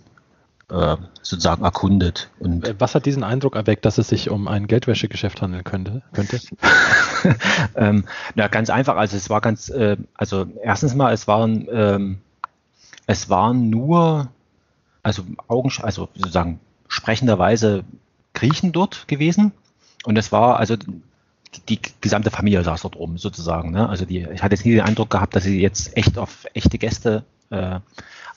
äh, 0.69 0.97
sozusagen 1.21 1.63
erkundet. 1.63 2.29
Und 2.39 2.67
äh, 2.67 2.75
Was 2.79 2.95
hat 2.95 3.05
diesen 3.05 3.23
Eindruck 3.23 3.55
erweckt, 3.55 3.85
dass 3.85 3.97
es 3.97 4.07
sich 4.07 4.29
um 4.29 4.47
ein 4.47 4.67
Geldwäschegeschäft 4.67 5.41
handeln 5.41 5.63
könnte? 5.63 6.01
könnte? 6.13 6.39
ähm, 7.75 8.05
na, 8.35 8.47
ganz 8.47 8.69
einfach. 8.69 8.95
Also 8.95 9.17
es 9.17 9.29
war 9.29 9.41
ganz, 9.41 9.69
äh, 9.69 9.97
also 10.15 10.45
erstens 10.63 10.95
mal, 10.95 11.13
es 11.13 11.27
waren, 11.27 11.67
ähm, 11.71 12.17
es 13.07 13.29
waren 13.29 13.69
nur, 13.69 14.29
also 15.03 15.23
Augen, 15.47 15.71
also 15.81 16.09
sozusagen 16.15 16.59
sprechenderweise 16.87 17.83
Griechen 18.33 18.71
dort 18.71 19.07
gewesen. 19.07 19.51
Und 20.03 20.17
es 20.17 20.31
war 20.31 20.57
also 20.57 20.75
die, 20.77 20.91
die 21.69 21.79
gesamte 22.01 22.31
Familie 22.31 22.63
saß 22.63 22.81
dort 22.81 22.95
rum, 22.95 23.17
sozusagen. 23.17 23.71
Ne? 23.71 23.87
Also 23.87 24.05
die, 24.05 24.27
ich 24.33 24.43
hatte 24.43 24.55
jetzt 24.55 24.65
nie 24.65 24.73
den 24.73 24.81
Eindruck 24.81 25.09
gehabt, 25.09 25.35
dass 25.35 25.43
sie 25.43 25.61
jetzt 25.61 25.95
echt 25.95 26.17
auf 26.17 26.45
echte 26.53 26.77
Gäste 26.77 27.23
äh, 27.49 27.79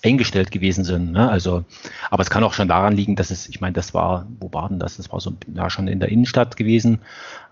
eingestellt 0.02 0.50
gewesen 0.50 0.84
sind. 0.84 1.12
Ne? 1.12 1.28
Also, 1.28 1.64
aber 2.10 2.22
es 2.22 2.30
kann 2.30 2.44
auch 2.44 2.52
schon 2.52 2.68
daran 2.68 2.94
liegen, 2.94 3.16
dass 3.16 3.30
es, 3.30 3.48
ich 3.48 3.60
meine, 3.60 3.72
das 3.72 3.94
war, 3.94 4.26
wo 4.40 4.52
war 4.52 4.68
denn 4.68 4.78
das? 4.78 4.96
Das 4.96 5.12
war 5.12 5.20
so 5.20 5.32
ja, 5.54 5.70
schon 5.70 5.88
in 5.88 6.00
der 6.00 6.10
Innenstadt 6.10 6.56
gewesen. 6.56 7.00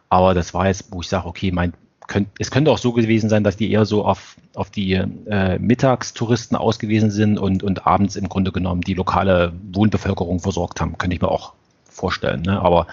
Aber 0.09 0.35
das 0.35 0.55
war 0.55 0.69
jetzt, 0.69 0.92
wo 0.92 1.01
ich 1.01 1.09
sage, 1.09 1.27
okay, 1.27 1.51
mein, 1.51 1.73
könnt, 2.07 2.29
es 2.38 2.51
könnte 2.51 2.71
auch 2.71 2.79
so 2.79 2.92
gewesen 2.92 3.29
sein, 3.29 3.42
dass 3.42 3.57
die 3.57 3.71
eher 3.71 3.85
so 3.85 4.05
auf, 4.05 4.37
auf 4.55 4.71
die 4.71 4.92
äh, 4.92 5.59
Mittagstouristen 5.59 6.57
ausgewiesen 6.57 7.11
sind 7.11 7.38
und, 7.38 7.62
und 7.62 7.87
abends 7.87 8.16
im 8.16 8.29
Grunde 8.29 8.53
genommen 8.53 8.83
die 8.83 8.95
lokale 8.95 9.53
Wohnbevölkerung 9.73 10.40
versorgt 10.40 10.81
haben. 10.81 10.99
Könnte 10.99 11.16
ich 11.16 11.23
mir 11.23 11.31
auch 11.31 11.55
vorstellen. 11.85 12.42
Ne? 12.42 12.61
Aber 12.61 12.87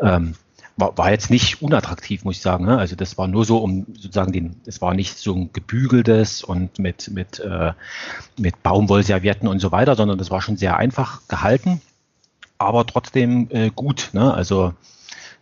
ähm, 0.00 0.34
war, 0.78 0.96
war 0.96 1.10
jetzt 1.10 1.28
nicht 1.28 1.60
unattraktiv, 1.60 2.24
muss 2.24 2.36
ich 2.36 2.42
sagen. 2.42 2.64
Ne? 2.64 2.78
Also 2.78 2.96
das 2.96 3.18
war 3.18 3.26
nur 3.26 3.44
so, 3.44 3.58
um 3.58 3.86
sozusagen 3.94 4.32
den, 4.32 4.60
es 4.64 4.80
war 4.80 4.94
nicht 4.94 5.18
so 5.18 5.34
ein 5.34 5.50
gebügeltes 5.52 6.42
und 6.44 6.78
mit, 6.78 7.10
mit, 7.10 7.40
äh, 7.40 7.72
mit 8.38 8.62
Baumwollservietten 8.62 9.48
und 9.48 9.58
so 9.58 9.72
weiter, 9.72 9.96
sondern 9.96 10.18
das 10.18 10.30
war 10.30 10.40
schon 10.40 10.56
sehr 10.56 10.76
einfach 10.76 11.26
gehalten, 11.28 11.82
aber 12.56 12.86
trotzdem 12.86 13.48
äh, 13.50 13.70
gut. 13.70 14.10
Ne? 14.12 14.32
Also 14.32 14.72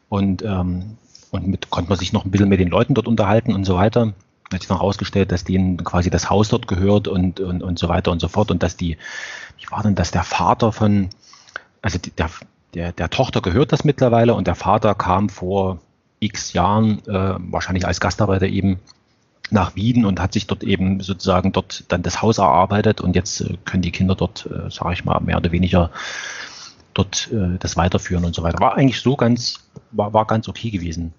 und, 0.08 0.42
ähm, 0.42 0.96
und 1.30 1.46
mit 1.46 1.68
konnte 1.70 1.90
man 1.90 1.98
sich 1.98 2.12
noch 2.12 2.24
ein 2.24 2.30
bisschen 2.30 2.48
mit 2.48 2.60
den 2.60 2.68
Leuten 2.68 2.94
dort 2.94 3.06
unterhalten 3.06 3.52
und 3.52 3.64
so 3.64 3.76
weiter. 3.76 4.14
Hat 4.52 4.60
sich 4.60 4.70
noch 4.70 4.78
herausgestellt, 4.78 5.32
dass 5.32 5.44
denen 5.44 5.76
quasi 5.84 6.08
das 6.08 6.30
Haus 6.30 6.48
dort 6.48 6.68
gehört 6.68 7.08
und, 7.08 7.40
und, 7.40 7.62
und 7.62 7.78
so 7.78 7.88
weiter 7.88 8.10
und 8.10 8.20
so 8.20 8.28
fort. 8.28 8.50
Und 8.50 8.62
dass 8.62 8.76
die, 8.76 8.96
wie 9.58 9.70
war 9.70 9.82
denn 9.82 9.96
das, 9.96 10.12
der 10.12 10.22
Vater 10.22 10.72
von, 10.72 11.10
also 11.82 11.98
die, 11.98 12.10
der, 12.12 12.30
der, 12.74 12.92
der 12.92 13.10
Tochter 13.10 13.40
gehört 13.40 13.72
das 13.72 13.84
mittlerweile 13.84 14.34
und 14.34 14.46
der 14.46 14.54
Vater 14.54 14.94
kam 14.94 15.28
vor 15.28 15.78
x 16.20 16.52
Jahren, 16.52 17.00
äh, 17.06 17.34
wahrscheinlich 17.38 17.86
als 17.86 18.00
Gastarbeiter 18.00 18.46
eben, 18.46 18.80
nach 19.50 19.76
Wien 19.76 20.04
und 20.04 20.20
hat 20.20 20.32
sich 20.32 20.46
dort 20.46 20.64
eben 20.64 21.00
sozusagen 21.00 21.52
dort 21.52 21.84
dann 21.88 22.02
das 22.02 22.20
Haus 22.20 22.38
erarbeitet 22.38 23.00
und 23.00 23.14
jetzt 23.14 23.40
äh, 23.42 23.56
können 23.64 23.82
die 23.82 23.92
Kinder 23.92 24.14
dort, 24.14 24.46
äh, 24.46 24.70
sage 24.70 24.94
ich 24.94 25.04
mal, 25.04 25.20
mehr 25.20 25.36
oder 25.36 25.52
weniger 25.52 25.90
dort 26.94 27.30
äh, 27.32 27.56
das 27.58 27.76
weiterführen 27.76 28.24
und 28.24 28.34
so 28.34 28.42
weiter. 28.42 28.58
War 28.58 28.76
eigentlich 28.76 29.00
so 29.00 29.16
ganz, 29.16 29.60
war, 29.92 30.12
war 30.12 30.26
ganz 30.26 30.48
okay 30.48 30.70
gewesen. 30.70 31.12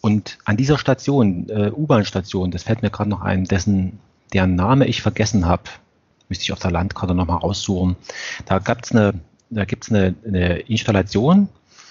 Und 0.00 0.38
an 0.44 0.56
dieser 0.56 0.78
Station, 0.78 1.48
äh, 1.48 1.70
U-Bahn-Station, 1.70 2.50
das 2.50 2.64
fällt 2.64 2.82
mir 2.82 2.90
gerade 2.90 3.08
noch 3.08 3.22
ein, 3.22 3.44
dessen, 3.44 4.00
deren 4.32 4.56
Name 4.56 4.86
ich 4.86 5.00
vergessen 5.00 5.46
habe, 5.46 5.62
müsste 6.28 6.42
ich 6.42 6.52
auf 6.52 6.58
der 6.58 6.72
Landkarte 6.72 7.14
nochmal 7.14 7.38
raussuchen. 7.38 7.96
Da 8.44 8.58
gab 8.58 8.84
es 8.84 8.92
eine 8.92 9.14
da 9.54 9.64
gibt 9.64 9.84
es 9.84 9.90
eine, 9.90 10.14
eine, 10.26 10.58
Installation, 10.60 11.48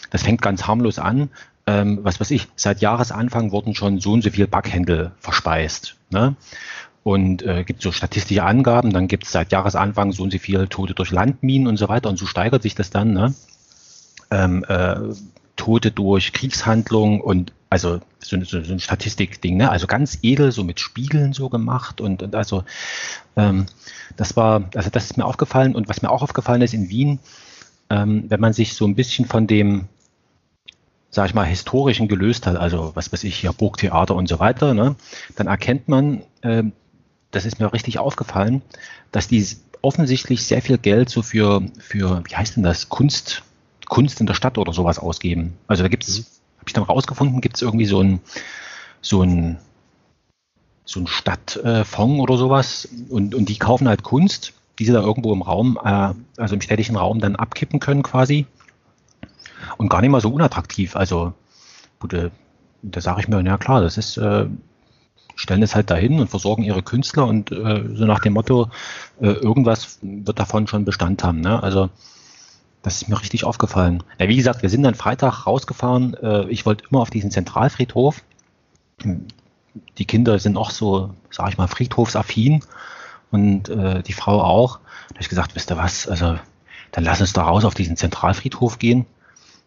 das 0.09 0.23
fängt 0.23 0.41
ganz 0.41 0.67
harmlos 0.67 0.99
an. 0.99 1.29
Ähm, 1.67 1.99
was 2.01 2.19
weiß 2.19 2.31
ich, 2.31 2.47
seit 2.55 2.81
Jahresanfang 2.81 3.51
wurden 3.51 3.75
schon 3.75 3.99
so 3.99 4.13
und 4.13 4.23
so 4.23 4.31
viele 4.31 4.47
Backhändel 4.47 5.11
verspeist. 5.19 5.95
Ne? 6.09 6.35
Und 7.03 7.43
äh, 7.43 7.63
gibt 7.63 7.81
so 7.81 7.91
statistische 7.91 8.43
Angaben, 8.43 8.91
dann 8.91 9.07
gibt 9.07 9.25
es 9.25 9.31
seit 9.31 9.51
Jahresanfang 9.51 10.11
so 10.11 10.23
und 10.23 10.31
so 10.31 10.39
viele 10.39 10.69
Tote 10.69 10.93
durch 10.93 11.11
Landminen 11.11 11.67
und 11.67 11.77
so 11.77 11.87
weiter 11.87 12.09
und 12.09 12.17
so 12.17 12.25
steigert 12.25 12.63
sich 12.63 12.75
das 12.75 12.89
dann. 12.89 13.13
Ne? 13.13 13.33
Ähm, 14.31 14.63
äh, 14.67 15.13
Tote 15.55 15.91
durch 15.91 16.33
Kriegshandlungen 16.33 17.21
und 17.21 17.53
also 17.69 18.01
so, 18.19 18.43
so, 18.43 18.61
so 18.61 18.73
ein 18.73 18.79
Statistikding, 18.79 19.57
ne? 19.57 19.69
Also 19.69 19.87
ganz 19.87 20.19
edel, 20.23 20.51
so 20.51 20.63
mit 20.63 20.79
Spiegeln 20.79 21.33
so 21.33 21.49
gemacht 21.49 22.01
und, 22.01 22.21
und 22.21 22.35
also 22.35 22.63
ähm, 23.35 23.67
das 24.17 24.35
war, 24.35 24.69
also 24.75 24.89
das 24.89 25.05
ist 25.05 25.17
mir 25.17 25.25
aufgefallen 25.25 25.75
und 25.75 25.87
was 25.87 26.01
mir 26.01 26.09
auch 26.09 26.21
aufgefallen 26.21 26.61
ist 26.61 26.73
in 26.73 26.89
Wien, 26.89 27.19
ähm, 27.91 28.23
wenn 28.29 28.39
man 28.39 28.53
sich 28.53 28.73
so 28.73 28.85
ein 28.85 28.95
bisschen 28.95 29.25
von 29.25 29.47
dem, 29.47 29.89
sag 31.09 31.27
ich 31.27 31.33
mal, 31.33 31.45
historischen 31.45 32.07
gelöst 32.07 32.47
hat, 32.47 32.55
also 32.55 32.91
was 32.95 33.11
weiß 33.11 33.25
ich, 33.25 33.35
hier 33.35 33.51
Burgtheater 33.51 34.15
und 34.15 34.27
so 34.29 34.39
weiter, 34.39 34.73
ne, 34.73 34.95
dann 35.35 35.47
erkennt 35.47 35.89
man, 35.89 36.23
äh, 36.41 36.63
das 37.31 37.45
ist 37.45 37.59
mir 37.59 37.73
richtig 37.73 37.99
aufgefallen, 37.99 38.61
dass 39.11 39.27
die 39.27 39.45
offensichtlich 39.81 40.45
sehr 40.45 40.61
viel 40.61 40.77
Geld 40.77 41.09
so 41.09 41.21
für, 41.21 41.63
für 41.79 42.23
wie 42.25 42.35
heißt 42.35 42.55
denn 42.55 42.63
das, 42.63 42.87
Kunst, 42.87 43.43
Kunst 43.87 44.21
in 44.21 44.25
der 44.25 44.35
Stadt 44.35 44.57
oder 44.57 44.71
sowas 44.71 44.97
ausgeben. 44.97 45.57
Also 45.67 45.83
da 45.83 45.89
gibt 45.89 46.07
es, 46.07 46.19
mhm. 46.19 46.23
habe 46.59 46.67
ich 46.67 46.73
dann 46.73 46.83
rausgefunden, 46.83 47.41
gibt 47.41 47.57
es 47.57 47.61
irgendwie 47.61 47.87
so 47.87 48.01
ein, 48.01 48.21
so 49.01 49.21
ein, 49.21 49.57
so 50.85 51.01
ein 51.01 51.07
Stadtfonds 51.07 52.19
äh, 52.19 52.21
oder 52.21 52.37
sowas 52.37 52.87
und, 53.09 53.35
und 53.35 53.49
die 53.49 53.59
kaufen 53.59 53.89
halt 53.89 54.03
Kunst 54.03 54.53
die 54.81 54.85
sie 54.87 54.93
da 54.93 55.01
irgendwo 55.01 55.31
im 55.31 55.43
Raum, 55.43 55.77
äh, 55.83 56.13
also 56.37 56.55
im 56.55 56.61
städtischen 56.61 56.95
Raum 56.95 57.19
dann 57.19 57.35
abkippen 57.35 57.79
können 57.79 58.01
quasi. 58.01 58.47
Und 59.77 59.89
gar 59.89 60.01
nicht 60.01 60.09
mal 60.09 60.21
so 60.21 60.33
unattraktiv. 60.33 60.95
Also 60.95 61.33
gute 61.99 62.31
da 62.81 62.99
sage 62.99 63.21
ich 63.21 63.27
mir, 63.27 63.39
ja 63.43 63.59
klar, 63.59 63.79
das 63.81 63.99
ist, 63.99 64.17
äh, 64.17 64.47
stellen 65.35 65.61
es 65.61 65.75
halt 65.75 65.91
dahin 65.91 66.19
und 66.19 66.29
versorgen 66.29 66.63
ihre 66.63 66.81
Künstler 66.81 67.27
und 67.27 67.51
äh, 67.51 67.83
so 67.93 68.05
nach 68.05 68.21
dem 68.21 68.33
Motto, 68.33 68.69
äh, 69.21 69.27
irgendwas 69.27 69.99
wird 70.01 70.39
davon 70.39 70.65
schon 70.65 70.83
Bestand 70.83 71.23
haben. 71.23 71.41
Ne? 71.41 71.61
Also 71.61 71.91
das 72.81 73.01
ist 73.01 73.07
mir 73.07 73.21
richtig 73.21 73.43
aufgefallen. 73.43 74.01
Ja, 74.17 74.27
wie 74.27 74.35
gesagt, 74.35 74.63
wir 74.63 74.69
sind 74.69 74.81
dann 74.81 74.95
Freitag 74.95 75.45
rausgefahren. 75.45 76.15
Äh, 76.15 76.49
ich 76.49 76.65
wollte 76.65 76.85
immer 76.89 77.01
auf 77.01 77.11
diesen 77.11 77.29
Zentralfriedhof. 77.29 78.23
Die 79.99 80.05
Kinder 80.05 80.39
sind 80.39 80.57
auch 80.57 80.71
so, 80.71 81.11
sag 81.29 81.49
ich 81.49 81.57
mal, 81.59 81.67
friedhofsaffin 81.67 82.63
und 83.31 83.69
äh, 83.69 84.03
die 84.03 84.13
Frau 84.13 84.41
auch. 84.41 84.77
Da 84.77 85.15
habe 85.15 85.21
ich 85.21 85.29
gesagt, 85.29 85.55
wisst 85.55 85.71
ihr 85.71 85.77
was, 85.77 86.07
also 86.07 86.37
dann 86.91 87.03
lass 87.03 87.21
uns 87.21 87.33
da 87.33 87.43
raus 87.43 87.65
auf 87.65 87.73
diesen 87.73 87.97
Zentralfriedhof 87.97 88.77
gehen. 88.77 89.05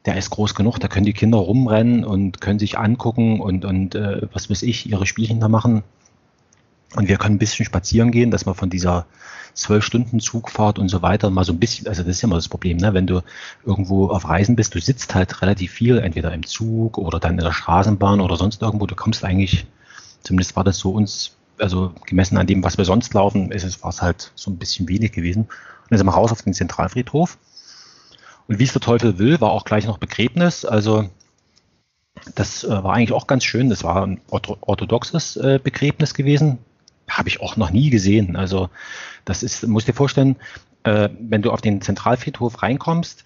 Der 0.07 0.17
ist 0.17 0.31
groß 0.31 0.55
genug, 0.55 0.79
da 0.79 0.89
können 0.89 1.07
die 1.07 1.15
Kinder 1.15 1.39
rumrennen 1.39 2.05
und 2.05 2.41
können 2.41 2.59
sich 2.59 2.79
angucken 2.79 3.41
und, 3.41 3.65
und 3.65 3.95
äh, 3.95 4.29
was 4.33 4.51
weiß 4.51 4.63
ich, 4.63 4.91
ihre 4.91 5.07
Spielchen 5.07 5.41
da 5.41 5.49
machen. 5.49 5.83
Und 6.95 7.09
wir 7.09 7.17
können 7.17 7.37
ein 7.37 7.39
bisschen 7.39 7.65
spazieren 7.65 8.11
gehen, 8.11 8.31
dass 8.31 8.47
wir 8.47 8.55
von 8.55 8.71
dieser 8.71 9.07
zwölf 9.55 9.85
Stunden 9.85 10.21
Zugfahrt 10.21 10.79
und 10.79 10.89
so 10.89 11.01
weiter 11.01 11.31
mal 11.31 11.45
so 11.45 11.53
ein 11.53 11.59
bisschen, 11.59 11.89
also 11.89 12.03
das 12.03 12.17
ist 12.17 12.23
ja 12.23 12.27
immer 12.27 12.37
das 12.37 12.49
Problem, 12.49 12.77
ne? 12.77 12.93
wenn 12.93 13.07
du 13.07 13.23
irgendwo 13.65 14.09
auf 14.09 14.29
Reisen 14.29 14.57
bist, 14.57 14.75
du 14.75 14.81
sitzt 14.81 15.15
halt 15.15 15.43
relativ 15.43 15.73
viel, 15.73 15.99
entweder 15.99 16.33
im 16.33 16.45
Zug 16.45 16.99
oder 16.99 17.19
dann 17.19 17.39
in 17.39 17.45
der 17.45 17.53
Straßenbahn 17.53 18.21
oder 18.21 18.37
sonst 18.37 18.63
irgendwo, 18.63 18.87
du 18.87 18.95
kommst 18.95 19.25
eigentlich, 19.25 19.67
zumindest 20.23 20.57
war 20.57 20.65
das 20.65 20.79
so 20.79 20.91
uns, 20.91 21.37
also 21.59 21.93
gemessen 22.07 22.37
an 22.37 22.47
dem, 22.47 22.65
was 22.65 22.79
wir 22.79 22.85
sonst 22.85 23.15
laufen, 23.15 23.53
ist 23.53 23.65
es, 23.65 23.83
war 23.83 23.91
es 23.91 24.03
halt 24.03 24.33
so 24.35 24.51
ein 24.51 24.59
bisschen 24.59 24.89
wenig 24.89 25.13
gewesen. 25.13 25.43
Und 25.43 25.91
dann 25.91 25.99
sind 25.99 26.07
wir 26.07 26.15
raus 26.15 26.33
auf 26.33 26.43
den 26.43 26.55
Zentralfriedhof. 26.55 27.39
Und 28.47 28.59
wie 28.59 28.65
es 28.65 28.73
der 28.73 28.81
Teufel 28.81 29.19
will, 29.19 29.41
war 29.41 29.53
auch 29.53 29.65
gleich 29.65 29.87
noch 29.87 29.99
Begräbnis. 29.99 30.65
Also 30.65 31.09
das 32.35 32.65
äh, 32.65 32.69
war 32.69 32.95
eigentlich 32.95 33.13
auch 33.13 33.27
ganz 33.27 33.45
schön. 33.45 33.71
Das 33.71 33.85
war 33.85 34.07
ein 34.07 34.21
orthodoxes 34.29 35.37
äh, 35.37 35.59
Begräbnis 35.63 36.15
gewesen 36.15 36.59
habe 37.09 37.29
ich 37.29 37.41
auch 37.41 37.57
noch 37.57 37.71
nie 37.71 37.91
gesehen. 37.91 38.37
Also 38.37 38.71
das 39.25 39.43
ist, 39.43 39.67
musst 39.67 39.89
dir 39.89 39.95
vorstellen, 39.95 40.37
äh, 40.85 41.09
wenn 41.19 41.43
du 41.43 41.51
auf 41.51 41.61
den 41.61 41.81
Zentralfriedhof 41.81 42.63
reinkommst, 42.63 43.25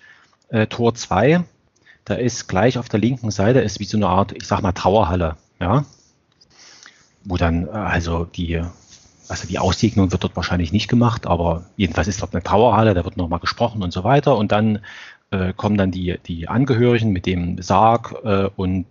äh, 0.48 0.66
Tor 0.66 0.94
2, 0.94 1.44
da 2.04 2.14
ist 2.14 2.48
gleich 2.48 2.78
auf 2.78 2.88
der 2.88 3.00
linken 3.00 3.30
Seite 3.30 3.60
ist 3.60 3.80
wie 3.80 3.84
so 3.84 3.98
eine 3.98 4.08
Art, 4.08 4.32
ich 4.32 4.46
sag 4.46 4.62
mal, 4.62 4.72
Trauerhalle, 4.72 5.36
ja, 5.60 5.84
wo 7.28 7.36
dann 7.36 7.66
äh, 7.66 7.70
also 7.70 8.24
die 8.24 8.62
also 9.28 9.46
die 9.46 9.58
Aussegnung 9.58 10.10
wird 10.10 10.24
dort 10.24 10.36
wahrscheinlich 10.36 10.72
nicht 10.72 10.88
gemacht, 10.88 11.26
aber 11.26 11.64
jedenfalls 11.76 12.08
ist 12.08 12.22
dort 12.22 12.34
eine 12.34 12.42
Trauerhalle, 12.42 12.94
da 12.94 13.04
wird 13.04 13.18
nochmal 13.18 13.40
gesprochen 13.40 13.82
und 13.82 13.92
so 13.92 14.02
weiter. 14.02 14.36
Und 14.36 14.52
dann 14.52 14.80
äh, 15.30 15.52
kommen 15.52 15.76
dann 15.76 15.90
die, 15.90 16.18
die 16.26 16.48
Angehörigen 16.48 17.10
mit 17.10 17.26
dem 17.26 17.60
Sarg 17.60 18.14
äh, 18.24 18.48
und 18.56 18.86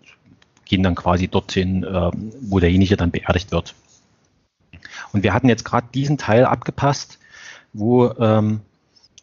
gehen 0.66 0.84
dann 0.84 0.96
quasi 0.96 1.28
dorthin, 1.28 1.84
äh, 1.84 2.12
wo 2.42 2.60
derjenige 2.60 2.98
dann 2.98 3.10
beerdigt 3.10 3.52
wird. 3.52 3.74
Und 5.12 5.24
wir 5.24 5.34
hatten 5.34 5.50
jetzt 5.50 5.66
gerade 5.66 5.88
diesen 5.94 6.18
Teil 6.18 6.46
abgepasst, 6.46 7.18
wo, 7.74 8.12
ähm, 8.20 8.62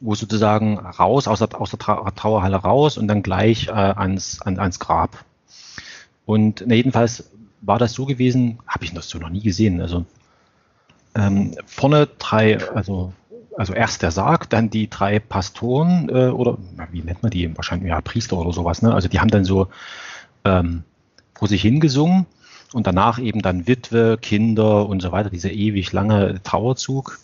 wo 0.01 0.15
sozusagen 0.15 0.79
raus, 0.79 1.29
aus 1.29 1.39
der, 1.39 1.61
aus 1.61 1.71
der 1.71 1.79
Trauerhalle 1.79 2.57
raus 2.57 2.99
und 2.99 3.07
dann 3.07 3.23
gleich 3.23 3.69
äh, 3.69 3.71
ans, 3.71 4.41
an, 4.43 4.59
ans 4.59 4.81
Grab. 4.81 5.25
Und 6.27 6.65
na, 6.67 6.75
jedenfalls 6.75 7.31
war 7.67 7.79
das 7.79 7.93
so 7.93 8.07
gewesen, 8.07 8.59
habe 8.67 8.85
ich 8.85 8.93
das 8.93 9.09
so 9.09 9.19
noch 9.19 9.31
nie 9.31 9.43
gesehen. 9.43 9.81
Also 9.81 10.05
ähm, 11.15 11.55
vorne 11.67 12.09
drei, 12.19 12.59
also, 12.71 13.13
also 13.57 13.73
erst 13.73 14.03
der 14.03 14.11
Sarg, 14.11 14.51
dann 14.51 14.71
die 14.71 14.91
drei 14.91 15.19
Pastoren 15.19 16.09
äh, 16.09 16.29
oder 16.29 16.59
wie 16.91 17.03
nennt 17.03 17.23
man 17.23 17.31
die? 17.31 17.57
Wahrscheinlich 17.57 17.89
ja 17.89 18.01
Priester 18.01 18.37
oder 18.37 18.53
sowas. 18.53 18.83
Ne? 18.83 18.93
Also 18.93 19.09
die 19.09 19.21
haben 19.21 19.31
dann 19.31 19.45
so 19.45 19.69
ähm, 20.45 20.83
vor 21.35 21.49
sich 21.49 21.63
hingesungen 21.63 22.27
und 22.73 22.87
danach 22.87 23.19
eben 23.19 23.41
dann 23.43 23.67
Witwe, 23.67 24.19
Kinder 24.21 24.89
und 24.89 25.01
so 25.01 25.13
weiter, 25.13 25.31
dieser 25.31 25.53
ewig 25.53 25.93
lange 25.93 26.43
Trauerzug. 26.43 27.19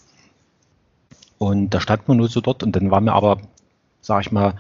Und 1.39 1.71
da 1.71 1.81
stand 1.81 2.07
man 2.07 2.19
nur 2.19 2.29
so 2.29 2.41
dort 2.41 2.63
und 2.63 2.77
dann 2.77 2.91
waren 2.91 3.05
wir 3.05 3.15
aber, 3.15 3.39
sag 4.01 4.21
ich 4.21 4.33
mal, 4.33 4.55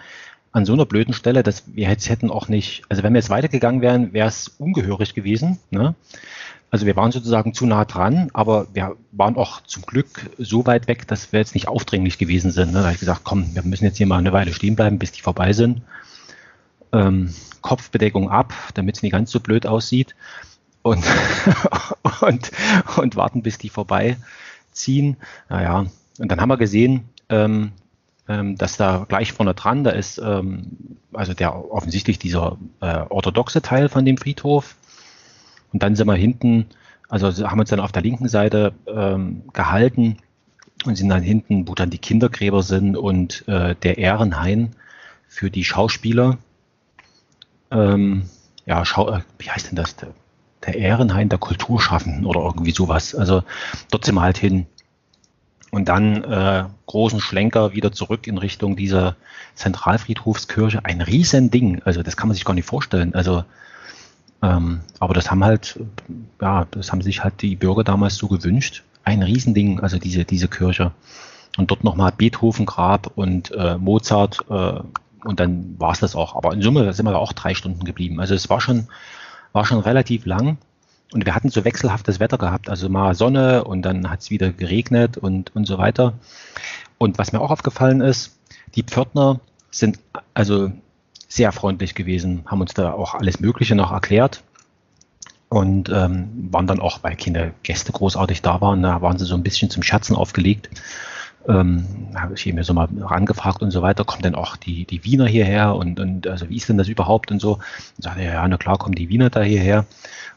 an 0.53 0.65
so 0.65 0.73
einer 0.73 0.87
blöden 0.87 1.15
Stelle, 1.15 1.43
dass 1.43 1.63
wir 1.75 1.89
jetzt 1.89 2.09
hätten 2.09 2.31
auch 2.31 2.49
nicht, 2.49 2.83
also 2.89 3.03
wenn 3.03 3.13
wir 3.13 3.21
jetzt 3.21 3.31
weitergegangen 3.31 3.81
wären, 3.81 4.13
wäre 4.13 4.29
es 4.29 4.49
ungehörig 4.49 5.15
gewesen. 5.15 5.59
Ne? 5.71 5.95
Also 6.71 6.87
wir 6.87 6.97
waren 6.97 7.13
sozusagen 7.13 7.55
zu 7.55 7.67
nah 7.67 7.85
dran, 7.85 8.31
aber 8.33 8.67
wir 8.73 8.97
waren 9.13 9.37
auch 9.37 9.61
zum 9.63 9.83
Glück 9.83 10.31
so 10.39 10.67
weit 10.67 10.89
weg, 10.89 11.07
dass 11.07 11.33
wir 11.33 11.41
jetzt 11.41 11.55
nicht 11.55 11.69
aufdringlich 11.69 12.19
gewesen 12.19 12.51
sind. 12.51 12.73
Ne? 12.73 12.79
Da 12.79 12.85
habe 12.85 12.95
ich 12.95 13.01
gesagt, 13.01 13.23
komm, 13.25 13.55
wir 13.55 13.63
müssen 13.63 13.85
jetzt 13.85 13.99
hier 13.99 14.07
mal 14.07 14.19
eine 14.19 14.33
Weile 14.33 14.53
stehen 14.53 14.77
bleiben, 14.77 14.99
bis 14.99 15.13
die 15.13 15.23
vorbei 15.23 15.53
sind. 15.53 15.83
Ähm, 16.93 17.33
Kopfbedeckung 17.61 18.31
ab, 18.31 18.53
damit 18.75 18.97
es 18.97 19.03
nicht 19.03 19.13
ganz 19.13 19.31
so 19.31 19.41
blöd 19.41 19.67
aussieht 19.67 20.15
und, 20.83 21.05
und, 22.21 22.51
und 22.97 23.17
warten, 23.17 23.43
bis 23.43 23.59
die 23.59 23.69
vorbeiziehen. 23.69 25.17
Naja, 25.49 25.87
und 26.19 26.31
dann 26.31 26.41
haben 26.41 26.49
wir 26.49 26.57
gesehen, 26.57 27.05
ähm, 27.29 27.73
ähm, 28.31 28.57
dass 28.57 28.77
da 28.77 29.07
gleich 29.09 29.33
vorne 29.33 29.55
dran, 29.55 29.83
da 29.83 29.90
ist 29.90 30.19
ähm, 30.19 30.97
also 31.12 31.35
der 31.35 31.73
offensichtlich 31.73 32.21
dieser 32.21 32.59
äh, 32.81 33.03
orthodoxe 33.09 33.61
Teil 33.61 33.88
von 33.88 34.05
dem 34.05 34.16
Friedhof. 34.16 34.77
Und 35.73 35.83
dann 35.83 35.97
sind 35.97 36.07
wir 36.07 36.14
hinten, 36.14 36.66
also 37.09 37.29
haben 37.51 37.59
uns 37.59 37.71
dann 37.71 37.81
auf 37.81 37.90
der 37.90 38.03
linken 38.03 38.29
Seite 38.29 38.73
ähm, 38.87 39.43
gehalten 39.53 40.19
und 40.85 40.95
sind 40.97 41.09
dann 41.09 41.23
hinten, 41.23 41.66
wo 41.66 41.75
dann 41.75 41.90
die 41.90 41.99
Kindergräber 41.99 42.62
sind 42.62 42.97
und 42.97 43.47
äh, 43.49 43.75
der 43.75 43.99
Ehrenhain 43.99 44.77
für 45.27 45.51
die 45.51 45.64
Schauspieler. 45.64 46.38
Ähm, 47.73 48.31
ja, 48.64 48.85
Schau, 48.85 49.11
äh, 49.11 49.21
wie 49.38 49.51
heißt 49.51 49.71
denn 49.71 49.77
das? 49.77 49.97
der 50.66 50.77
Ehrenhain 50.77 51.31
der 51.31 51.38
Kulturschaffenden 51.38 52.27
oder 52.27 52.40
irgendwie 52.40 52.73
sowas. 52.73 53.14
Also 53.14 53.43
dort 53.90 54.05
sind 54.05 54.14
wir 54.14 54.21
halt 54.21 54.37
hin. 54.37 54.66
Und 55.71 55.89
dann 55.89 56.25
äh, 56.25 56.65
großen 56.87 57.21
Schlenker 57.21 57.73
wieder 57.73 57.93
zurück 57.93 58.27
in 58.27 58.39
Richtung 58.39 58.75
dieser 58.75 59.17
Zentralfriedhofskirche. 59.55 60.85
Ein 60.85 61.01
Riesending. 61.01 61.83
Also 61.85 62.03
das 62.03 62.17
kann 62.17 62.29
man 62.29 62.35
sich 62.35 62.45
gar 62.45 62.55
nicht 62.55 62.67
vorstellen. 62.67 63.15
Also 63.15 63.45
ähm, 64.43 64.81
aber 64.99 65.15
das 65.15 65.31
haben 65.31 65.45
halt, 65.45 65.79
ja, 66.41 66.67
das 66.71 66.93
haben 66.93 67.03
sich 67.03 67.23
halt 67.23 67.43
die 67.43 67.57
Bürger 67.57 67.85
damals 67.85 68.17
so 68.17 68.29
gewünscht. 68.29 68.83
Ein 69.05 69.23
Riesending, 69.23 69.81
also 69.81 69.99
diese, 69.99 70.25
diese 70.25 70.49
Kirche. 70.49 70.93
Und 71.57 71.71
dort 71.71 71.85
nochmal 71.85 72.13
Beethoven-Grab 72.17 73.13
und 73.17 73.51
äh, 73.53 73.77
Mozart 73.77 74.39
äh, 74.49 74.81
und 75.25 75.41
dann 75.41 75.79
war 75.79 75.93
es 75.93 76.01
das 76.01 76.17
auch. 76.17 76.35
Aber 76.35 76.53
in 76.55 76.63
Summe 76.63 76.93
sind 76.93 77.07
wir 77.07 77.13
da 77.13 77.19
auch 77.19 77.33
drei 77.33 77.55
Stunden 77.55 77.85
geblieben. 77.85 78.21
Also 78.21 78.35
es 78.35 78.49
war 78.49 78.61
schon, 78.61 78.89
war 79.53 79.65
schon 79.67 79.81
relativ 79.81 80.27
lang. 80.27 80.59
Und 81.12 81.27
wir 81.27 81.35
hatten 81.35 81.49
so 81.49 81.64
wechselhaftes 81.64 82.20
Wetter 82.20 82.38
gehabt, 82.38 82.68
also 82.68 82.88
mal 82.88 83.14
Sonne 83.14 83.64
und 83.64 83.83
dann 83.83 84.09
hat 84.11 84.20
es 84.20 84.31
wieder 84.31 84.53
geregnet 84.53 85.16
und, 85.16 85.55
und 85.57 85.66
so 85.66 85.79
weiter. 85.79 86.14
Und 86.99 87.18
was 87.18 87.33
mir 87.33 87.40
auch 87.40 87.51
aufgefallen 87.51 88.01
ist, 88.01 88.38
die 88.75 88.85
Pförtner 88.85 89.40
sind 89.70 89.99
also 90.35 90.70
sehr 91.29 91.53
freundlich 91.53 91.94
gewesen, 91.94 92.44
haben 92.46 92.61
uns 92.61 92.75
da 92.75 92.92
auch 92.92 93.14
alles 93.14 93.40
Mögliche 93.40 93.75
noch 93.75 93.92
erklärt 93.92 94.42
und 95.49 95.88
ähm, 95.88 96.49
waren 96.51 96.66
dann 96.66 96.81
auch, 96.81 97.03
weil 97.03 97.16
keine 97.16 97.55
Gäste 97.62 97.92
großartig 97.92 98.42
da 98.42 98.61
waren, 98.61 98.83
da 98.83 99.03
waren 99.03 99.18
sie 99.18 99.25
so 99.25 99.35
ein 99.35 99.42
bisschen 99.42 99.70
zum 99.70 99.83
Scherzen 99.83 100.14
aufgelegt 100.14 100.70
ähm, 101.48 101.87
habe 102.14 102.35
ich 102.35 102.53
mir 102.53 102.64
so 102.64 102.74
mal 102.74 102.88
angefragt 103.07 103.62
und 103.62 103.70
so 103.70 103.83
weiter, 103.83 104.05
kommen 104.05 104.22
denn 104.22 104.35
auch 104.35 104.57
die, 104.57 104.85
die 104.85 105.05
Wiener 105.05 105.26
hierher 105.26 105.74
und, 105.74 105.98
und 105.98 106.26
also 106.26 106.48
wie 106.48 106.57
ist 106.57 106.68
denn 106.68 106.79
das 106.79 106.88
überhaupt 106.88 107.31
und 107.31 107.40
so? 107.40 107.55
Und 107.96 108.05
sagte 108.05 108.22
ja, 108.22 108.46
na 108.46 108.57
klar, 108.57 108.79
kommen 108.79 108.94
die 108.94 109.09
Wiener 109.09 109.31
da 109.31 109.42
hierher. 109.42 109.87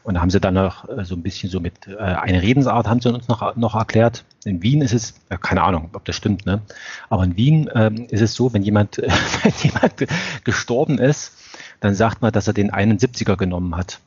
Und 0.02 0.14
da 0.14 0.20
haben 0.20 0.30
sie 0.30 0.40
dann 0.40 0.54
noch 0.54 0.86
äh, 0.88 1.04
so 1.04 1.14
ein 1.14 1.22
bisschen 1.22 1.48
so 1.50 1.60
mit 1.60 1.88
äh, 1.88 1.96
eine 1.96 2.42
Redensart 2.42 2.86
haben 2.86 3.00
sie 3.00 3.12
uns 3.12 3.26
noch, 3.26 3.56
noch 3.56 3.74
erklärt. 3.74 4.24
In 4.44 4.62
Wien 4.62 4.82
ist 4.82 4.92
es, 4.92 5.14
äh, 5.30 5.38
keine 5.38 5.62
Ahnung, 5.62 5.88
ob 5.94 6.04
das 6.04 6.14
stimmt, 6.14 6.44
ne? 6.44 6.60
Aber 7.08 7.24
in 7.24 7.36
Wien 7.38 7.70
ähm, 7.74 8.06
ist 8.10 8.20
es 8.20 8.34
so, 8.34 8.52
wenn 8.52 8.62
jemand, 8.62 8.98
wenn 9.42 9.52
jemand 9.62 9.94
gestorben 10.44 10.98
ist, 10.98 11.32
dann 11.80 11.94
sagt 11.94 12.20
man, 12.20 12.32
dass 12.32 12.46
er 12.46 12.52
den 12.52 12.70
71er 12.70 13.36
genommen 13.36 13.76
hat. 13.76 13.98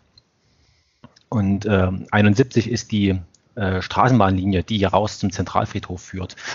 Und 1.29 1.65
ähm, 1.65 2.05
71 2.11 2.69
ist 2.69 2.91
die 2.91 3.19
äh, 3.57 3.81
Straßenbahnlinie, 3.81 4.63
die 4.63 4.77
hier 4.77 4.89
raus 4.89 5.19
zum 5.19 5.31
Zentralfriedhof 5.31 5.99
führt. 6.01 6.35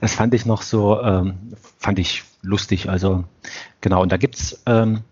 das 0.00 0.14
fand 0.14 0.32
ich 0.34 0.46
noch 0.46 0.62
so, 0.62 1.02
ähm, 1.02 1.54
fand 1.78 1.98
ich 1.98 2.22
lustig. 2.42 2.88
Also 2.88 3.24
genau, 3.80 4.02
und 4.02 4.12
da 4.12 4.16
gibt's 4.16 4.62
ähm, 4.66 5.02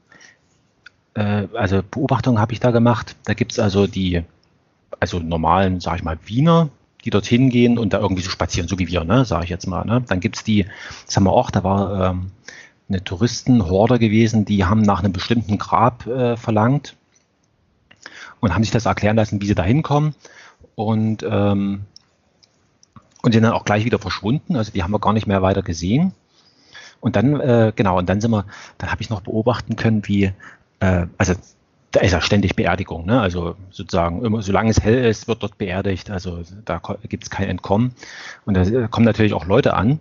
äh, 1.14 1.48
also 1.54 1.82
Beobachtungen 1.82 2.38
habe 2.38 2.52
ich 2.52 2.60
da 2.60 2.70
gemacht. 2.70 3.16
Da 3.24 3.34
gibt 3.34 3.52
es 3.52 3.58
also 3.58 3.86
die, 3.86 4.22
also 5.00 5.18
normalen, 5.18 5.80
sage 5.80 5.96
ich 5.96 6.04
mal, 6.04 6.18
Wiener, 6.24 6.68
die 7.04 7.10
dorthin 7.10 7.50
gehen 7.50 7.78
und 7.78 7.92
da 7.92 7.98
irgendwie 7.98 8.22
so 8.22 8.30
spazieren, 8.30 8.68
so 8.68 8.78
wie 8.78 8.88
wir, 8.88 9.04
ne, 9.04 9.24
sage 9.24 9.44
ich 9.44 9.50
jetzt 9.50 9.66
mal. 9.66 9.84
Ne? 9.84 10.04
Dann 10.06 10.20
gibt 10.20 10.36
es 10.36 10.44
die, 10.44 10.66
das 11.04 11.16
haben 11.16 11.24
wir 11.24 11.32
auch, 11.32 11.50
da 11.50 11.64
war 11.64 12.10
ähm, 12.10 12.30
eine 12.88 13.02
Touristenhorde 13.02 13.98
gewesen, 13.98 14.44
die 14.44 14.64
haben 14.64 14.82
nach 14.82 15.00
einem 15.00 15.12
bestimmten 15.12 15.58
Grab 15.58 16.06
äh, 16.06 16.36
verlangt 16.36 16.94
und 18.46 18.54
haben 18.54 18.62
sich 18.62 18.70
das 18.70 18.86
erklären 18.86 19.16
lassen, 19.16 19.42
wie 19.42 19.46
sie 19.46 19.54
da 19.54 19.64
hinkommen. 19.64 20.14
Und, 20.76 21.24
ähm, 21.28 21.82
und 23.22 23.32
sind 23.32 23.42
dann 23.42 23.52
auch 23.52 23.64
gleich 23.64 23.84
wieder 23.84 23.98
verschwunden. 23.98 24.56
Also 24.56 24.70
die 24.72 24.82
haben 24.82 24.92
wir 24.92 25.00
gar 25.00 25.12
nicht 25.12 25.26
mehr 25.26 25.42
weiter 25.42 25.62
gesehen. 25.62 26.12
Und 27.00 27.16
dann, 27.16 27.40
äh, 27.40 27.72
genau, 27.74 27.98
und 27.98 28.08
dann 28.08 28.20
sind 28.20 28.30
wir, 28.30 28.44
dann 28.78 28.90
habe 28.90 29.02
ich 29.02 29.10
noch 29.10 29.20
beobachten 29.20 29.74
können, 29.74 30.06
wie, 30.06 30.32
äh, 30.80 31.06
also 31.18 31.34
da 31.96 32.02
ist 32.02 32.12
ja 32.12 32.20
ständig 32.20 32.56
Beerdigung, 32.56 33.06
ne? 33.06 33.18
Also 33.22 33.56
sozusagen, 33.70 34.22
immer, 34.22 34.42
solange 34.42 34.68
es 34.68 34.82
hell 34.82 35.06
ist, 35.06 35.28
wird 35.28 35.42
dort 35.42 35.56
beerdigt. 35.56 36.10
Also 36.10 36.42
da 36.66 36.82
gibt 37.08 37.24
es 37.24 37.30
kein 37.30 37.48
Entkommen. 37.48 37.92
Und 38.44 38.54
da 38.54 38.86
kommen 38.88 39.06
natürlich 39.06 39.32
auch 39.32 39.46
Leute 39.46 39.72
an. 39.72 39.92
Und 39.92 40.00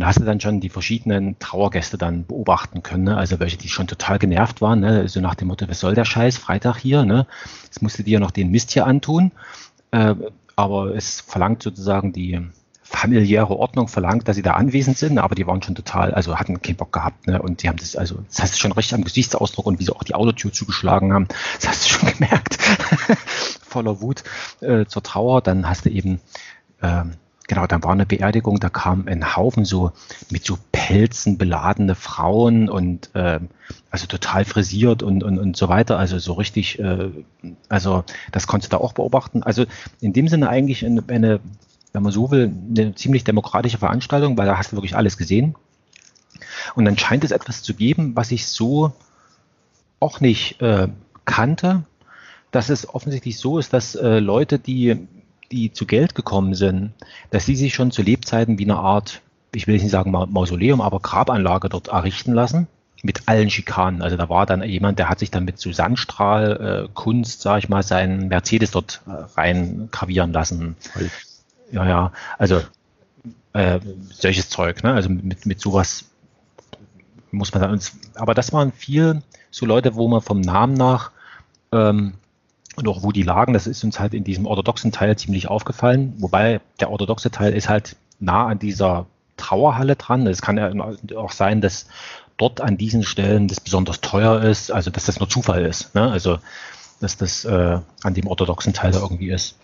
da 0.00 0.06
hast 0.06 0.20
du 0.20 0.24
dann 0.24 0.40
schon 0.40 0.60
die 0.60 0.70
verschiedenen 0.70 1.38
Trauergäste 1.40 1.98
dann 1.98 2.24
beobachten 2.24 2.82
können. 2.82 3.04
Ne? 3.04 3.18
Also 3.18 3.40
welche, 3.40 3.58
die 3.58 3.68
schon 3.68 3.86
total 3.86 4.18
genervt 4.18 4.62
waren, 4.62 4.80
ne? 4.80 5.06
so 5.06 5.20
nach 5.20 5.34
dem 5.34 5.48
Motto, 5.48 5.68
was 5.68 5.80
soll 5.80 5.94
der 5.94 6.06
Scheiß, 6.06 6.38
Freitag 6.38 6.78
hier, 6.78 7.04
ne? 7.04 7.26
Jetzt 7.64 7.82
musst 7.82 7.98
du 7.98 8.02
dir 8.02 8.20
noch 8.20 8.30
den 8.30 8.50
Mist 8.50 8.70
hier 8.70 8.86
antun. 8.86 9.30
Äh, 9.90 10.14
aber 10.56 10.94
es 10.94 11.20
verlangt 11.20 11.62
sozusagen 11.62 12.14
die 12.14 12.40
familiäre 12.94 13.56
Ordnung 13.56 13.88
verlangt, 13.88 14.28
dass 14.28 14.36
sie 14.36 14.42
da 14.42 14.52
anwesend 14.52 14.98
sind, 14.98 15.18
aber 15.18 15.34
die 15.34 15.46
waren 15.46 15.62
schon 15.62 15.74
total, 15.74 16.14
also 16.14 16.38
hatten 16.38 16.60
keinen 16.62 16.76
Bock 16.76 16.92
gehabt, 16.92 17.26
ne? 17.26 17.40
Und 17.40 17.62
die 17.62 17.68
haben 17.68 17.76
das, 17.76 17.96
also 17.96 18.18
das 18.28 18.42
hast 18.42 18.54
du 18.54 18.58
schon 18.58 18.72
richtig 18.72 18.94
am 18.94 19.04
Gesichtsausdruck 19.04 19.66
und 19.66 19.78
wie 19.78 19.84
sie 19.84 19.94
auch 19.94 20.04
die 20.04 20.14
Autotür 20.14 20.52
zugeschlagen 20.52 21.12
haben, 21.12 21.28
das 21.60 21.68
hast 21.68 21.84
du 21.84 21.88
schon 21.90 22.12
gemerkt. 22.12 22.56
Voller 23.62 24.00
Wut 24.00 24.24
äh, 24.60 24.86
zur 24.86 25.02
Trauer. 25.02 25.42
Dann 25.42 25.68
hast 25.68 25.84
du 25.84 25.90
eben, 25.90 26.20
ähm, 26.82 27.14
genau, 27.48 27.66
dann 27.66 27.82
war 27.82 27.92
eine 27.92 28.06
Beerdigung, 28.06 28.60
da 28.60 28.68
kam 28.68 29.08
ein 29.08 29.36
Haufen 29.36 29.64
so 29.64 29.92
mit 30.30 30.44
so 30.44 30.56
Pelzen 30.70 31.38
beladene 31.38 31.94
Frauen 31.94 32.68
und 32.68 33.10
äh, 33.14 33.40
also 33.90 34.06
total 34.06 34.44
frisiert 34.44 35.02
und, 35.02 35.24
und, 35.24 35.38
und 35.38 35.56
so 35.56 35.68
weiter. 35.68 35.98
Also 35.98 36.18
so 36.18 36.34
richtig, 36.34 36.78
äh, 36.78 37.10
also 37.68 38.04
das 38.30 38.46
konntest 38.46 38.72
du 38.72 38.76
da 38.76 38.82
auch 38.82 38.92
beobachten. 38.92 39.42
Also 39.42 39.64
in 40.00 40.12
dem 40.12 40.28
Sinne 40.28 40.48
eigentlich 40.48 40.84
eine, 40.84 41.02
eine 41.08 41.40
wenn 41.94 42.02
man 42.02 42.12
so 42.12 42.30
will, 42.30 42.52
eine 42.76 42.94
ziemlich 42.94 43.24
demokratische 43.24 43.78
Veranstaltung, 43.78 44.36
weil 44.36 44.46
da 44.46 44.58
hast 44.58 44.72
du 44.72 44.76
wirklich 44.76 44.96
alles 44.96 45.16
gesehen. 45.16 45.54
Und 46.74 46.84
dann 46.84 46.98
scheint 46.98 47.24
es 47.24 47.30
etwas 47.30 47.62
zu 47.62 47.72
geben, 47.72 48.16
was 48.16 48.32
ich 48.32 48.46
so 48.46 48.92
auch 50.00 50.20
nicht 50.20 50.60
äh, 50.60 50.88
kannte, 51.24 51.84
dass 52.50 52.68
es 52.68 52.92
offensichtlich 52.92 53.38
so 53.38 53.58
ist, 53.58 53.72
dass 53.72 53.94
äh, 53.94 54.18
Leute, 54.18 54.58
die, 54.58 55.06
die 55.52 55.72
zu 55.72 55.86
Geld 55.86 56.16
gekommen 56.16 56.54
sind, 56.54 56.92
dass 57.30 57.46
sie 57.46 57.54
sich 57.54 57.74
schon 57.74 57.92
zu 57.92 58.02
Lebzeiten 58.02 58.58
wie 58.58 58.64
eine 58.64 58.76
Art, 58.76 59.22
ich 59.54 59.68
will 59.68 59.74
nicht 59.74 59.88
sagen 59.88 60.10
Mausoleum, 60.10 60.80
aber 60.80 60.98
Grabanlage 60.98 61.68
dort 61.68 61.88
errichten 61.88 62.32
lassen 62.32 62.66
mit 63.04 63.28
allen 63.28 63.50
Schikanen. 63.50 64.02
Also 64.02 64.16
da 64.16 64.28
war 64.28 64.46
dann 64.46 64.64
jemand, 64.64 64.98
der 64.98 65.08
hat 65.08 65.20
sich 65.20 65.30
dann 65.30 65.44
mit 65.44 65.60
so 65.60 65.70
Sandstrahl, 65.70 66.86
äh, 66.86 66.88
Kunst, 66.92 67.42
sag 67.42 67.58
ich 67.58 67.68
mal, 67.68 67.84
seinen 67.84 68.28
Mercedes 68.28 68.72
dort 68.72 69.02
äh, 69.06 69.10
rein 69.38 69.88
gravieren 69.92 70.32
lassen. 70.32 70.74
Ja, 71.70 71.88
ja, 71.88 72.12
also 72.38 72.60
äh, 73.52 73.80
solches 74.10 74.50
Zeug, 74.50 74.82
ne? 74.82 74.92
Also 74.92 75.08
mit, 75.08 75.46
mit 75.46 75.60
sowas 75.60 76.06
muss 77.30 77.52
man 77.52 77.62
sagen. 77.62 78.00
Aber 78.14 78.34
das 78.34 78.52
waren 78.52 78.72
viel 78.72 79.22
so 79.50 79.66
Leute, 79.66 79.94
wo 79.94 80.08
man 80.08 80.20
vom 80.20 80.40
Namen 80.40 80.74
nach 80.74 81.10
ähm, 81.72 82.14
und 82.76 82.88
auch 82.88 83.02
wo 83.02 83.12
die 83.12 83.22
lagen, 83.22 83.52
das 83.52 83.66
ist 83.66 83.84
uns 83.84 84.00
halt 84.00 84.14
in 84.14 84.24
diesem 84.24 84.46
orthodoxen 84.46 84.92
Teil 84.92 85.16
ziemlich 85.16 85.48
aufgefallen, 85.48 86.14
wobei 86.18 86.60
der 86.80 86.90
orthodoxe 86.90 87.30
Teil 87.30 87.52
ist 87.52 87.68
halt 87.68 87.96
nah 88.18 88.46
an 88.46 88.58
dieser 88.58 89.06
Trauerhalle 89.36 89.96
dran. 89.96 90.26
Es 90.26 90.42
kann 90.42 90.56
ja 90.56 90.72
auch 91.16 91.32
sein, 91.32 91.60
dass 91.60 91.86
dort 92.36 92.60
an 92.60 92.76
diesen 92.76 93.04
Stellen 93.04 93.46
das 93.46 93.60
besonders 93.60 94.00
teuer 94.00 94.42
ist, 94.42 94.72
also 94.72 94.90
dass 94.90 95.04
das 95.04 95.20
nur 95.20 95.28
Zufall 95.28 95.64
ist. 95.64 95.94
Ne? 95.94 96.10
Also 96.10 96.38
dass 97.00 97.16
das 97.16 97.44
äh, 97.44 97.78
an 98.02 98.14
dem 98.14 98.26
orthodoxen 98.26 98.72
Teil 98.72 98.92
da 98.92 99.00
irgendwie 99.00 99.30
ist. 99.30 99.56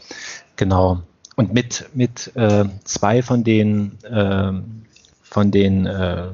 Genau. 0.56 1.02
Und 1.40 1.54
mit, 1.54 1.88
mit 1.94 2.36
äh, 2.36 2.66
zwei 2.84 3.22
von 3.22 3.44
den, 3.44 3.96
äh, 4.04 4.52
von 5.22 5.50
den, 5.50 5.86
äh, 5.86 6.26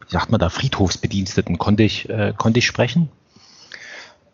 wie 0.00 0.10
sagt 0.10 0.32
man 0.32 0.40
da, 0.40 0.48
Friedhofsbediensteten 0.48 1.56
konnte 1.56 1.84
ich, 1.84 2.08
äh, 2.08 2.34
konnte 2.36 2.58
ich 2.58 2.66
sprechen. 2.66 3.10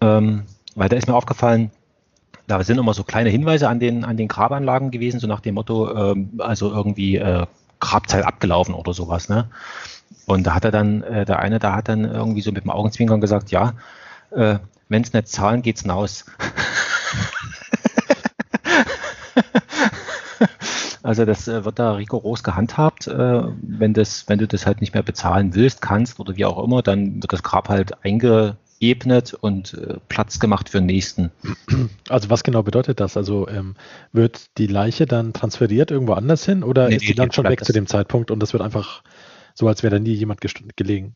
Ähm, 0.01 0.45
weil 0.75 0.89
da 0.89 0.97
ist 0.97 1.07
mir 1.07 1.15
aufgefallen, 1.15 1.71
da 2.47 2.65
sind 2.65 2.79
immer 2.79 2.95
so 2.95 3.05
kleine 3.05 3.29
Hinweise 3.29 3.69
an 3.69 3.79
den, 3.79 4.07
an 4.07 4.17
den 4.17 4.29
Grabanlagen 4.29 4.91
gewesen, 4.91 5.21
so 5.21 5.27
nach 5.27 5.41
dem 5.41 5.57
Motto, 5.57 5.95
ähm, 5.95 6.31
also 6.39 6.73
irgendwie 6.73 7.17
äh, 7.17 7.45
Grabzeit 7.79 8.25
abgelaufen 8.25 8.75
oder 8.75 8.95
sowas. 8.95 9.29
Ne? 9.29 9.51
Und 10.25 10.45
da 10.45 10.55
hat 10.55 10.65
er 10.65 10.71
dann, 10.71 11.03
äh, 11.03 11.27
der 11.27 11.41
eine, 11.41 11.59
da 11.59 11.77
hat 11.77 11.91
dann 11.91 12.07
irgendwie 12.07 12.41
so 12.41 12.53
mit 12.53 12.65
dem 12.65 12.71
Augenzwinkern 12.71 13.21
gesagt, 13.21 13.51
ja, 13.51 13.75
wenn 14.31 15.03
es 15.03 15.13
nicht 15.13 15.29
zahlen, 15.29 15.61
geht's 15.61 15.83
hinaus. 15.83 16.25
Also 21.03 21.25
das 21.25 21.49
äh, 21.49 21.65
wird 21.65 21.79
da 21.79 21.93
rigoros 21.93 22.43
gehandhabt. 22.43 23.07
Äh, 23.07 23.43
wenn, 23.63 23.95
das, 23.95 24.29
wenn 24.29 24.39
du 24.39 24.47
das 24.47 24.67
halt 24.67 24.81
nicht 24.81 24.95
mehr 24.95 25.03
bezahlen 25.03 25.55
willst, 25.55 25.83
kannst 25.83 26.21
oder 26.21 26.37
wie 26.37 26.45
auch 26.45 26.63
immer, 26.63 26.83
dann 26.83 27.23
wird 27.23 27.33
das 27.33 27.43
Grab 27.43 27.69
halt 27.69 28.05
eingeebnet 28.05 29.35
und 29.35 29.75
äh, 29.75 29.97
Platz 30.09 30.39
gemacht 30.39 30.69
für 30.69 30.79
den 30.79 30.87
nächsten. 30.87 31.31
Also 32.09 32.29
was 32.29 32.43
genau 32.43 32.63
bedeutet 32.63 32.99
das? 32.99 33.17
Also 33.17 33.47
ähm, 33.49 33.77
wird 34.13 34.59
die 34.59 34.67
Leiche 34.67 35.07
dann 35.07 35.33
transferiert 35.33 35.91
irgendwo 35.93 36.15
anders 36.15 36.45
hin 36.45 36.65
oder 36.65 36.89
nee, 36.89 36.97
ist 36.97 37.09
die 37.09 37.15
dann 37.15 37.31
schon 37.31 37.49
weg 37.49 37.65
zu 37.65 37.73
dem 37.73 37.87
Zeitpunkt 37.87 38.31
und 38.31 38.41
das 38.41 38.53
wird 38.53 38.63
einfach 38.63 39.03
so, 39.55 39.69
als 39.69 39.83
wäre 39.83 39.97
da 39.97 39.99
nie 40.01 40.15
jemand 40.15 40.41
gelegen? 40.77 41.15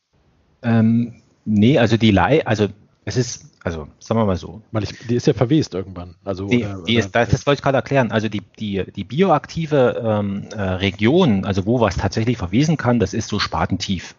Ähm, 0.62 1.14
nee, 1.44 1.78
also 1.78 1.96
die 1.96 2.10
Leiche, 2.10 2.46
also 2.46 2.68
es 3.04 3.16
ist, 3.16 3.46
also 3.62 3.88
sagen 3.98 4.20
wir 4.20 4.24
mal 4.24 4.36
so. 4.36 4.62
Weil 4.72 4.84
ich, 4.84 5.06
die 5.06 5.14
ist 5.14 5.26
ja 5.26 5.34
verwest 5.34 5.74
irgendwann. 5.74 6.14
Also, 6.24 6.48
die, 6.48 6.64
oder, 6.64 6.82
die 6.84 6.96
ist, 6.96 7.14
das, 7.14 7.28
das 7.28 7.46
wollte 7.46 7.58
ich 7.58 7.62
gerade 7.62 7.76
erklären. 7.76 8.10
Also 8.10 8.28
die, 8.28 8.42
die, 8.58 8.84
die 8.96 9.04
bioaktive 9.04 10.02
ähm, 10.04 10.48
äh, 10.52 10.60
Region, 10.60 11.44
also 11.44 11.66
wo 11.66 11.80
was 11.80 11.96
tatsächlich 11.96 12.38
verwesen 12.38 12.76
kann, 12.76 13.00
das 13.00 13.12
ist 13.12 13.28
so 13.28 13.38
spatentief. 13.38 14.14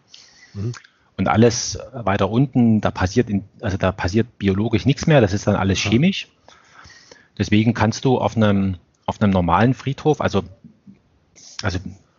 Mhm. 0.54 0.72
Und 1.16 1.28
alles 1.28 1.78
weiter 1.92 2.30
unten, 2.30 2.80
da 2.80 2.90
passiert 2.90 3.30
in, 3.30 3.44
also 3.60 3.76
da 3.76 3.90
passiert 3.90 4.38
biologisch 4.38 4.84
nichts 4.84 5.06
mehr, 5.06 5.20
das 5.20 5.32
ist 5.32 5.46
dann 5.46 5.56
alles 5.56 5.78
chemisch. 5.78 6.28
Deswegen 7.38 7.74
kannst 7.74 8.04
du 8.04 8.18
auf 8.18 8.36
einem, 8.36 8.76
auf 9.06 9.20
einem 9.20 9.32
normalen 9.32 9.74
Friedhof, 9.74 10.20
also, 10.20 10.42
also 11.62 11.78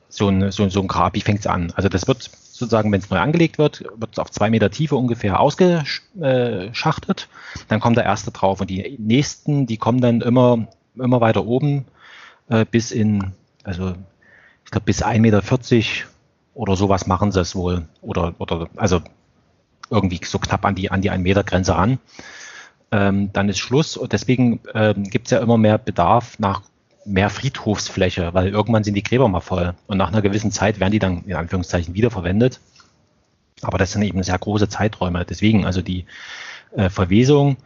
so 0.09 0.29
ein, 0.29 0.51
so, 0.51 0.67
so 0.69 0.81
ein 0.81 0.87
Grab, 0.87 1.13
wie 1.13 1.21
fängt 1.21 1.41
es 1.41 1.47
an? 1.47 1.71
Also 1.75 1.89
das 1.89 2.07
wird 2.07 2.31
sozusagen, 2.57 2.91
wenn 2.91 2.99
es 2.99 3.09
neu 3.09 3.19
angelegt 3.19 3.57
wird, 3.57 3.83
wird 3.95 4.11
es 4.13 4.19
auf 4.19 4.31
zwei 4.31 4.49
Meter 4.49 4.69
Tiefe 4.69 4.95
ungefähr 4.95 5.39
ausgeschachtet. 5.39 7.29
Dann 7.67 7.79
kommt 7.79 7.97
der 7.97 8.05
erste 8.05 8.31
drauf 8.31 8.61
und 8.61 8.69
die 8.69 8.97
nächsten, 8.99 9.67
die 9.67 9.77
kommen 9.77 10.01
dann 10.01 10.21
immer, 10.21 10.67
immer 10.95 11.21
weiter 11.21 11.45
oben 11.45 11.85
äh, 12.49 12.65
bis 12.65 12.91
in, 12.91 13.33
also 13.63 13.93
ich 14.65 14.71
glaube 14.71 14.85
bis 14.85 15.03
1,40 15.03 15.19
Meter 15.19 15.41
oder 16.53 16.75
sowas 16.75 17.07
machen 17.07 17.31
sie 17.31 17.39
es 17.39 17.55
wohl. 17.55 17.87
Oder, 18.01 18.33
oder 18.39 18.67
also 18.75 19.01
irgendwie 19.89 20.19
so 20.23 20.39
knapp 20.39 20.65
an 20.65 20.75
die, 20.75 20.91
an 20.91 21.01
die 21.01 21.09
1 21.09 21.23
Meter 21.23 21.43
Grenze 21.43 21.75
ran. 21.75 21.99
Ähm, 22.91 23.31
dann 23.33 23.49
ist 23.49 23.59
Schluss 23.59 23.97
und 23.97 24.13
deswegen 24.13 24.61
ähm, 24.73 25.03
gibt 25.03 25.27
es 25.27 25.31
ja 25.31 25.39
immer 25.39 25.57
mehr 25.57 25.77
Bedarf 25.77 26.39
nach 26.39 26.61
mehr 27.07 27.29
Friedhofsfläche, 27.29 28.33
weil 28.33 28.49
irgendwann 28.49 28.83
sind 28.83 28.95
die 28.95 29.03
Gräber 29.03 29.27
mal 29.27 29.39
voll 29.39 29.73
und 29.87 29.97
nach 29.97 30.09
einer 30.09 30.21
gewissen 30.21 30.51
Zeit 30.51 30.79
werden 30.79 30.91
die 30.91 30.99
dann 30.99 31.23
in 31.23 31.35
Anführungszeichen 31.35 31.93
wiederverwendet. 31.93 32.59
Aber 33.61 33.77
das 33.77 33.93
sind 33.93 34.03
eben 34.03 34.21
sehr 34.21 34.37
große 34.37 34.69
Zeiträume. 34.69 35.25
Deswegen, 35.25 35.65
also 35.65 35.81
die 35.81 36.05
äh, 36.75 36.89
Verwesung 36.89 37.57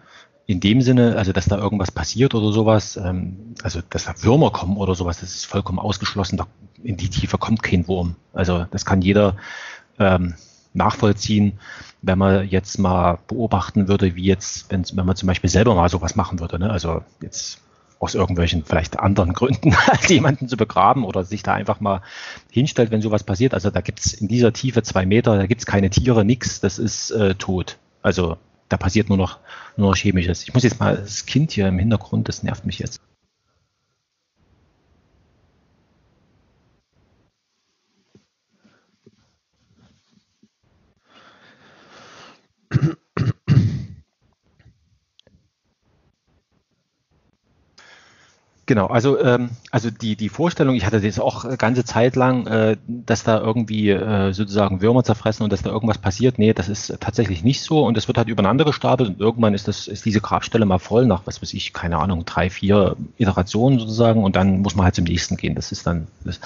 in 0.46 0.60
dem 0.60 0.82
Sinne, 0.82 1.16
also 1.18 1.34
dass 1.34 1.46
da 1.46 1.58
irgendwas 1.58 1.92
passiert 1.92 2.36
oder 2.36 2.52
sowas, 2.52 2.98
ähm, 2.98 3.56
also 3.64 3.82
dass 3.90 4.06
da 4.06 4.14
Würmer 4.22 4.52
kommen 4.52 4.78
oder 4.78 4.96
sowas, 4.96 5.20
das 5.20 5.36
ist 5.36 5.46
vollkommen 5.46 5.80
ausgeschlossen. 5.80 6.38
Da, 6.38 6.48
in 6.84 6.98
die 6.98 7.10
Tiefe 7.10 7.38
kommt 7.38 7.64
kein 7.64 7.88
Wurm. 7.88 8.16
Also 8.34 8.66
das 8.72 8.86
kann 8.86 9.02
jeder 9.02 9.36
ähm, 10.00 10.36
nachvollziehen, 10.74 11.60
wenn 12.02 12.18
man 12.18 12.48
jetzt 12.48 12.80
mal 12.80 13.20
beobachten 13.28 13.88
würde, 13.88 14.16
wie 14.16 14.26
jetzt, 14.26 14.72
wenn, 14.72 14.86
man 14.94 15.16
zum 15.16 15.28
Beispiel 15.28 15.50
selber 15.50 15.76
mal 15.76 15.90
sowas 15.90 16.16
machen 16.16 16.40
würde. 16.40 16.60
Ne? 16.60 16.70
Also 16.70 17.04
jetzt 17.22 17.60
aus 18.02 18.16
irgendwelchen 18.16 18.66
vielleicht 18.66 19.00
anderen 19.00 19.34
Gründen 19.34 19.76
als 19.88 20.10
jemanden 20.10 20.48
zu 20.48 20.58
begraben 20.58 21.06
oder 21.06 21.24
sich 21.24 21.44
da 21.44 21.54
einfach 21.54 21.80
mal 21.80 22.02
hinstellt, 22.50 22.90
wenn 22.90 23.02
sowas 23.02 23.24
passiert. 23.24 23.54
Also 23.54 23.70
da 23.70 23.82
gibt's 23.82 24.12
in 24.14 24.28
dieser 24.28 24.52
Tiefe 24.54 24.82
zwei 24.82 25.06
Meter, 25.06 25.38
da 25.38 25.46
gibt's 25.46 25.68
keine 25.68 25.92
Tiere, 25.92 26.26
nix, 26.26 26.60
das 26.60 26.80
ist 26.80 27.12
äh, 27.12 27.36
tot. 27.36 27.78
Also 28.02 28.38
da 28.70 28.78
passiert 28.78 29.10
nur 29.10 29.20
noch, 29.20 29.38
nur 29.78 29.90
noch 29.90 29.96
Chemisches. 29.96 30.44
Ich 30.44 30.54
muss 30.54 30.64
jetzt 30.64 30.80
mal 30.80 30.98
das 30.98 31.28
Kind 31.28 31.52
hier 31.52 31.68
im 31.68 31.78
Hintergrund, 31.78 32.28
das 32.28 32.42
nervt 32.42 32.66
mich 32.66 32.80
jetzt. 32.80 33.00
Genau, 48.72 48.86
also 48.88 49.20
ähm, 49.20 49.50
also 49.70 49.90
die 49.92 50.16
die 50.16 50.30
Vorstellung, 50.30 50.76
ich 50.76 50.86
hatte 50.86 51.02
das 51.02 51.20
auch 51.20 51.44
eine 51.44 51.58
ganze 51.58 51.84
Zeit 51.84 52.16
lang, 52.16 52.48
äh, 52.48 52.78
dass 52.88 53.26
da 53.26 53.38
irgendwie 53.38 53.90
äh, 53.90 54.32
sozusagen 54.32 54.80
Würmer 54.80 55.04
zerfressen 55.04 55.44
und 55.44 55.52
dass 55.52 55.62
da 55.62 55.70
irgendwas 55.70 55.98
passiert. 55.98 56.40
Nee, 56.40 56.54
das 56.54 56.70
ist 56.70 56.96
tatsächlich 57.02 57.44
nicht 57.44 57.64
so 57.64 57.86
und 57.86 57.98
es 57.98 58.08
wird 58.08 58.18
halt 58.18 58.30
übereinander 58.30 58.64
gestartet 58.64 59.10
und 59.10 59.20
irgendwann 59.20 59.54
ist 59.54 59.68
das 59.68 59.90
ist 59.90 60.06
diese 60.06 60.22
Grabstelle 60.22 60.66
mal 60.66 60.80
voll 60.80 61.06
nach 61.06 61.24
was 61.26 61.42
weiß 61.42 61.54
ich, 61.54 61.74
keine 61.74 61.98
Ahnung, 61.98 62.24
drei 62.24 62.50
vier 62.50 62.96
Iterationen 63.18 63.78
sozusagen 63.78 64.24
und 64.24 64.38
dann 64.38 64.62
muss 64.62 64.78
man 64.78 64.86
halt 64.86 64.96
zum 64.96 65.04
nächsten 65.04 65.36
gehen. 65.36 65.54
Das 65.54 65.74
ist 65.74 65.86
dann 65.86 66.08
das, 66.24 66.40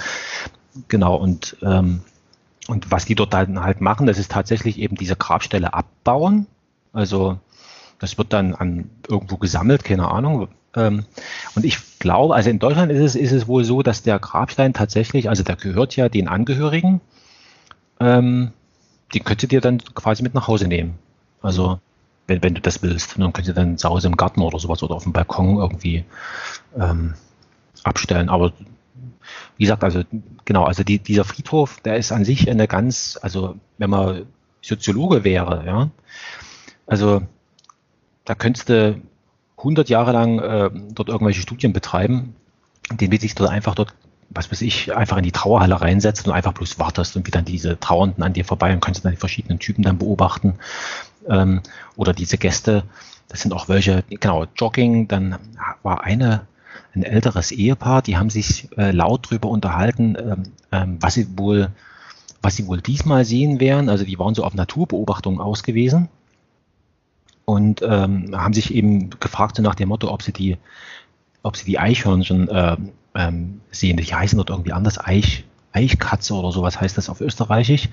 genau 0.88 1.14
und 1.14 1.56
ähm, 1.62 2.00
und 2.66 2.90
was 2.90 3.04
die 3.04 3.14
dort 3.14 3.34
dann 3.34 3.62
halt 3.62 3.80
machen, 3.80 4.08
das 4.08 4.18
ist 4.18 4.32
tatsächlich 4.32 4.80
eben 4.80 4.96
diese 4.96 5.14
Grabstelle 5.14 5.74
abbauen. 5.74 6.48
Also 6.92 7.38
das 8.00 8.18
wird 8.18 8.32
dann 8.32 8.56
an 8.56 8.90
irgendwo 9.08 9.36
gesammelt, 9.36 9.84
keine 9.84 10.10
Ahnung. 10.10 10.48
Ähm, 10.76 11.04
und 11.54 11.64
ich 11.64 11.78
glaube, 11.98 12.34
also 12.34 12.50
in 12.50 12.58
Deutschland 12.58 12.92
ist 12.92 13.00
es, 13.00 13.16
ist 13.16 13.32
es 13.32 13.48
wohl 13.48 13.64
so, 13.64 13.82
dass 13.82 14.02
der 14.02 14.18
Grabstein 14.18 14.74
tatsächlich, 14.74 15.28
also 15.28 15.42
der 15.42 15.56
gehört 15.56 15.96
ja 15.96 16.08
den 16.08 16.28
Angehörigen, 16.28 17.00
ähm, 17.98 18.52
die 19.14 19.20
könnt 19.20 19.50
ihr 19.50 19.60
dann 19.60 19.78
quasi 19.94 20.22
mit 20.22 20.34
nach 20.34 20.46
Hause 20.46 20.68
nehmen. 20.68 20.98
Also 21.40 21.80
wenn, 22.26 22.42
wenn 22.42 22.54
du 22.54 22.60
das 22.60 22.82
willst, 22.82 23.18
dann 23.18 23.32
könnt 23.32 23.48
ihr 23.48 23.54
dann 23.54 23.78
zu 23.78 23.88
Hause 23.88 24.08
im 24.08 24.16
Garten 24.16 24.42
oder 24.42 24.58
sowas 24.58 24.82
oder 24.82 24.94
auf 24.94 25.04
dem 25.04 25.12
Balkon 25.12 25.56
irgendwie 25.56 26.04
ähm, 26.78 27.14
abstellen. 27.82 28.28
Aber 28.28 28.52
wie 29.56 29.64
gesagt, 29.64 29.84
also 29.84 30.02
genau, 30.44 30.64
also 30.64 30.84
die, 30.84 30.98
dieser 30.98 31.24
Friedhof, 31.24 31.80
der 31.80 31.96
ist 31.96 32.12
an 32.12 32.24
sich 32.24 32.50
eine 32.50 32.68
ganz, 32.68 33.18
also 33.22 33.56
wenn 33.78 33.90
man 33.90 34.26
Soziologe 34.60 35.24
wäre, 35.24 35.64
ja, 35.64 35.90
also 36.86 37.22
da 38.24 38.34
könntest 38.34 38.68
du 38.68 39.00
100 39.58 39.88
Jahre 39.88 40.12
lang 40.12 40.38
äh, 40.38 40.70
dort 40.94 41.08
irgendwelche 41.08 41.40
Studien 41.40 41.72
betreiben, 41.72 42.34
den 42.92 43.10
will 43.10 43.20
sich 43.20 43.34
dort 43.34 43.50
einfach 43.50 43.74
dort, 43.74 43.94
was 44.30 44.50
weiß 44.50 44.62
ich, 44.62 44.94
einfach 44.94 45.16
in 45.16 45.22
die 45.22 45.32
Trauerhalle 45.32 45.80
reinsetzen 45.80 46.30
und 46.30 46.36
einfach 46.36 46.52
bloß 46.52 46.78
wartest 46.78 47.16
und 47.16 47.26
wie 47.26 47.30
dann 47.30 47.44
diese 47.44 47.78
Trauernden 47.78 48.22
an 48.22 48.32
dir 48.32 48.44
vorbei 48.44 48.72
und 48.72 48.80
kannst 48.80 49.04
dann 49.04 49.12
die 49.12 49.18
verschiedenen 49.18 49.58
Typen 49.58 49.82
dann 49.82 49.98
beobachten 49.98 50.54
ähm, 51.28 51.62
oder 51.96 52.12
diese 52.12 52.38
Gäste, 52.38 52.84
das 53.28 53.40
sind 53.40 53.52
auch 53.52 53.68
welche, 53.68 54.04
genau, 54.08 54.46
Jogging, 54.56 55.08
dann 55.08 55.38
war 55.82 56.04
eine 56.04 56.46
ein 56.96 57.02
älteres 57.02 57.52
Ehepaar, 57.52 58.02
die 58.02 58.16
haben 58.16 58.30
sich 58.30 58.68
äh, 58.76 58.90
laut 58.90 59.26
darüber 59.26 59.50
unterhalten, 59.50 60.16
ähm, 60.18 60.42
ähm, 60.72 60.98
was 61.00 61.14
sie 61.14 61.38
wohl, 61.38 61.68
was 62.42 62.56
sie 62.56 62.66
wohl 62.66 62.80
diesmal 62.80 63.24
sehen 63.24 63.60
werden. 63.60 63.88
Also 63.88 64.04
die 64.04 64.18
waren 64.18 64.34
so 64.34 64.44
auf 64.44 64.54
Naturbeobachtungen 64.54 65.40
ausgewiesen 65.40 66.08
und 67.46 67.80
ähm, 67.82 68.36
haben 68.36 68.52
sich 68.52 68.74
eben 68.74 69.08
gefragt 69.18 69.56
so 69.56 69.62
nach 69.62 69.74
dem 69.74 69.88
Motto, 69.88 70.10
ob 70.12 70.22
sie 70.22 70.32
die, 70.32 70.58
ob 71.42 71.56
sie 71.56 71.64
die 71.64 71.78
Eichhörnchen 71.78 72.48
äh, 72.48 72.76
ähm, 73.14 73.62
sehen. 73.70 73.96
Die 73.96 74.04
heißen 74.04 74.36
dort 74.36 74.50
irgendwie 74.50 74.72
anders, 74.72 75.02
Eich, 75.02 75.44
Eichkatze 75.72 76.34
oder 76.34 76.52
sowas 76.52 76.78
heißt 76.80 76.98
das 76.98 77.08
auf 77.08 77.22
Österreichisch. 77.22 77.88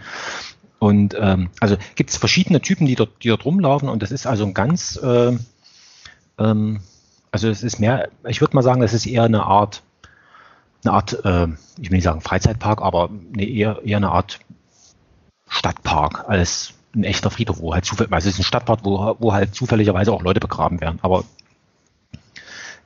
Und 0.80 1.16
ähm, 1.18 1.50
also 1.62 1.78
gibt 1.96 2.10
es 2.10 2.18
verschiedene 2.18 2.60
Typen, 2.60 2.86
die 2.88 2.96
dort, 2.96 3.24
die 3.24 3.30
dort 3.30 3.46
rumlaufen 3.46 3.88
und 3.88 4.04
das 4.04 4.12
ist 4.12 4.28
also 4.28 4.44
ein 4.44 4.54
ganz 4.54 4.98
äh, 4.98 5.38
ähm, 6.38 6.82
also 7.34 7.50
es 7.50 7.63
ist 7.63 7.80
mehr, 7.80 8.10
ich 8.28 8.42
würde 8.42 8.56
mal 8.56 8.62
sagen, 8.62 8.82
das 8.82 8.94
ist 8.94 9.08
eher 9.08 9.24
eine 9.24 9.44
Art, 9.44 9.82
eine 10.86 10.94
Art, 10.94 11.26
äh, 11.26 11.48
ich 11.82 11.89
will 11.89 11.96
nicht 11.98 12.04
sagen 12.04 12.22
Freizeitpark, 12.22 12.82
aber 12.82 13.10
eine 13.34 13.44
eher, 13.44 13.82
eher 13.84 13.98
eine 13.98 14.12
Art 14.12 14.39
Stadtpark 15.50 16.26
als 16.28 16.74
ein 16.95 17.03
echter 17.03 17.32
Friedhof, 17.32 17.60
wo 17.60 17.73
halt 17.73 17.86
zufällig, 17.86 18.12
also 18.13 18.29
es 18.29 18.36
ist 18.36 18.41
ein 18.41 18.45
Stadtpark, 18.45 18.82
wo, 18.84 19.15
wo 19.19 19.34
halt 19.34 19.56
zufälligerweise 19.56 20.12
auch 20.12 20.21
Leute 20.21 20.39
begraben 20.39 20.79
werden. 20.82 20.99
Aber 21.01 21.23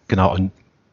genau, 0.07 0.33
und, 0.33 0.51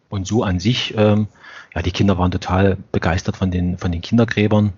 und 0.08 0.26
so 0.26 0.42
an 0.42 0.58
sich, 0.60 0.94
ähm, 0.96 1.28
ja, 1.74 1.82
die 1.82 1.92
Kinder 1.92 2.18
waren 2.18 2.30
total 2.30 2.76
begeistert 2.92 3.36
von 3.36 3.50
den, 3.50 3.78
von 3.78 3.92
den 3.92 4.00
Kindergräbern. 4.00 4.72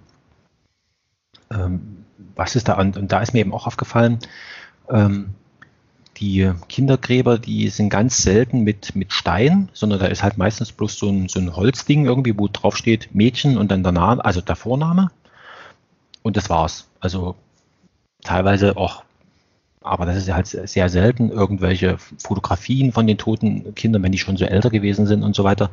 Ähm, 1.51 2.05
was 2.35 2.57
ist 2.57 2.69
da, 2.69 2.75
und, 2.79 2.97
und 2.97 3.13
da 3.13 3.21
ist 3.21 3.33
mir 3.33 3.41
eben 3.41 3.55
auch 3.55 3.67
aufgefallen, 3.67 4.19
ähm, 4.91 5.35
die 6.19 6.51
Kindergräber, 6.69 7.39
die 7.39 7.69
sind 7.69 7.91
ganz 7.91 8.19
selten 8.19 8.63
mit, 8.63 8.97
mit 8.97 9.13
Stein, 9.13 9.69
sondern 9.73 9.99
da 9.99 10.07
ist 10.07 10.23
halt 10.23 10.39
meistens 10.39 10.73
bloß 10.73 10.99
so 10.99 11.11
ein, 11.11 11.29
so 11.29 11.39
ein 11.39 11.55
Holzding 11.55 12.07
irgendwie, 12.07 12.39
wo 12.39 12.49
drauf 12.49 12.77
steht 12.77 13.15
Mädchen 13.15 13.59
und 13.59 13.71
dann 13.71 13.83
der 13.83 13.93
Name, 13.93 14.25
also 14.25 14.41
der 14.41 14.57
Vorname. 14.57 15.11
Und 16.23 16.37
das 16.37 16.49
war's. 16.49 16.89
Also 17.01 17.37
teilweise 18.27 18.77
auch, 18.77 19.05
aber 19.81 20.05
das 20.05 20.17
ist 20.17 20.33
halt 20.33 20.47
sehr 20.47 20.89
selten, 20.89 21.31
irgendwelche 21.31 21.97
Fotografien 22.19 22.93
von 22.93 23.07
den 23.07 23.19
toten 23.19 23.75
Kindern, 23.75 24.03
wenn 24.03 24.13
die 24.13 24.19
schon 24.19 24.37
so 24.37 24.45
älter 24.45 24.71
gewesen 24.71 25.07
sind 25.07 25.23
und 25.23 25.35
so 25.35 25.45
weiter. 25.45 25.71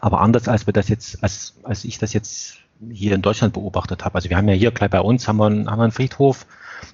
Aber 0.00 0.20
anders 0.20 0.48
als 0.48 0.66
wir 0.66 0.72
das 0.72 0.88
jetzt, 0.88 1.22
als, 1.22 1.54
als 1.64 1.84
ich 1.84 1.98
das 1.98 2.12
jetzt 2.12 2.58
hier 2.90 3.14
in 3.14 3.22
Deutschland 3.22 3.52
beobachtet 3.52 4.04
habe. 4.04 4.14
Also 4.14 4.30
wir 4.30 4.36
haben 4.36 4.48
ja 4.48 4.54
hier 4.54 4.70
gleich 4.70 4.90
bei 4.90 5.00
uns 5.00 5.28
haben 5.28 5.36
wir 5.36 5.46
einen, 5.46 5.70
haben 5.70 5.90
Friedhof, 5.90 6.46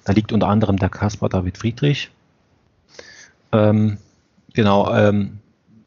da 0.03 0.13
liegt 0.13 0.33
unter 0.33 0.47
anderem 0.47 0.77
der 0.77 0.89
Caspar 0.89 1.29
David 1.29 1.57
Friedrich. 1.57 2.11
Ähm, 3.53 3.97
genau, 4.53 4.93
ähm, 4.93 5.39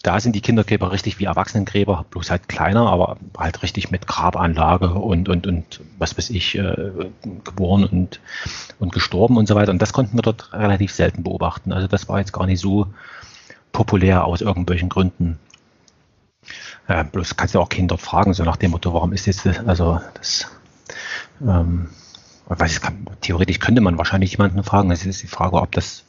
da 0.03 0.19
sind 0.19 0.35
die 0.35 0.41
Kindergräber 0.41 0.93
richtig 0.93 1.19
wie 1.19 1.25
Erwachsenengräber, 1.25 2.07
bloß 2.11 2.31
halt 2.31 2.49
kleiner, 2.49 2.89
aber 2.89 3.19
halt 3.37 3.63
richtig 3.63 3.91
mit 3.91 4.07
Grabanlage 4.07 4.95
und, 4.95 5.29
und, 5.29 5.47
und 5.47 5.81
was 5.99 6.17
weiß 6.17 6.31
ich, 6.31 6.57
äh, 6.57 6.91
geboren 7.45 7.85
und, 7.85 8.21
und 8.79 8.93
gestorben 8.93 9.37
und 9.37 9.47
so 9.47 9.55
weiter. 9.55 9.73
Und 9.73 9.83
das 9.83 9.93
konnten 9.93 10.17
wir 10.17 10.23
dort 10.23 10.53
relativ 10.55 10.93
selten 10.93 11.23
beobachten. 11.23 11.73
Also 11.73 11.87
das 11.87 12.09
war 12.09 12.19
jetzt 12.19 12.33
gar 12.33 12.47
nicht 12.47 12.61
so 12.61 12.87
populär 13.73 14.25
aus 14.25 14.41
irgendwelchen 14.41 14.89
Gründen. 14.89 15.39
Ja, 16.89 17.03
bloß 17.03 17.37
kannst 17.37 17.55
du 17.55 17.61
auch 17.61 17.69
Kinder 17.69 17.99
fragen, 17.99 18.33
so 18.33 18.43
nach 18.43 18.57
dem 18.57 18.71
Motto, 18.71 18.95
warum 18.95 19.13
ist 19.13 19.27
jetzt 19.27 19.45
das, 19.45 19.59
also 19.67 20.01
das, 20.15 20.47
ähm, 21.43 21.91
weiß, 22.47 22.81
kann, 22.81 23.07
theoretisch 23.21 23.61
könnte 23.61 23.81
man 23.81 23.99
wahrscheinlich 23.99 24.33
jemanden 24.33 24.63
fragen. 24.65 24.91
Es 24.91 25.05
ist 25.05 25.23
die 25.23 25.29
Frage, 25.29 25.61
ob 25.61 25.73
das, 25.73 26.05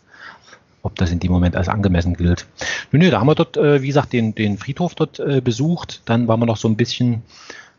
ob 0.83 0.95
das 0.95 1.11
in 1.11 1.19
dem 1.19 1.31
Moment 1.31 1.55
als 1.55 1.69
angemessen 1.69 2.15
gilt. 2.15 2.47
Nö, 2.91 2.99
nö, 2.99 3.09
da 3.11 3.19
haben 3.19 3.27
wir 3.27 3.35
dort, 3.35 3.57
äh, 3.57 3.81
wie 3.81 3.87
gesagt, 3.87 4.13
den, 4.13 4.35
den 4.35 4.57
Friedhof 4.57 4.95
dort 4.95 5.19
äh, 5.19 5.41
besucht. 5.41 6.01
Dann 6.05 6.27
waren 6.27 6.39
wir 6.39 6.45
noch 6.45 6.57
so 6.57 6.67
ein 6.67 6.77
bisschen 6.77 7.23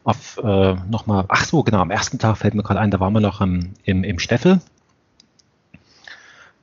auf 0.05 0.39
äh, 0.43 0.75
nochmal, 0.89 1.25
ach 1.29 1.45
so, 1.45 1.63
genau, 1.63 1.81
am 1.81 1.91
ersten 1.91 2.19
Tag 2.19 2.37
fällt 2.39 2.55
mir 2.55 2.63
gerade 2.63 2.81
ein, 2.81 2.91
da 2.91 3.01
waren 3.01 3.13
wir 3.13 3.21
noch 3.21 3.41
im, 3.41 3.75
im, 3.85 4.05
im 4.05 4.19
Steffel. 4.19 4.61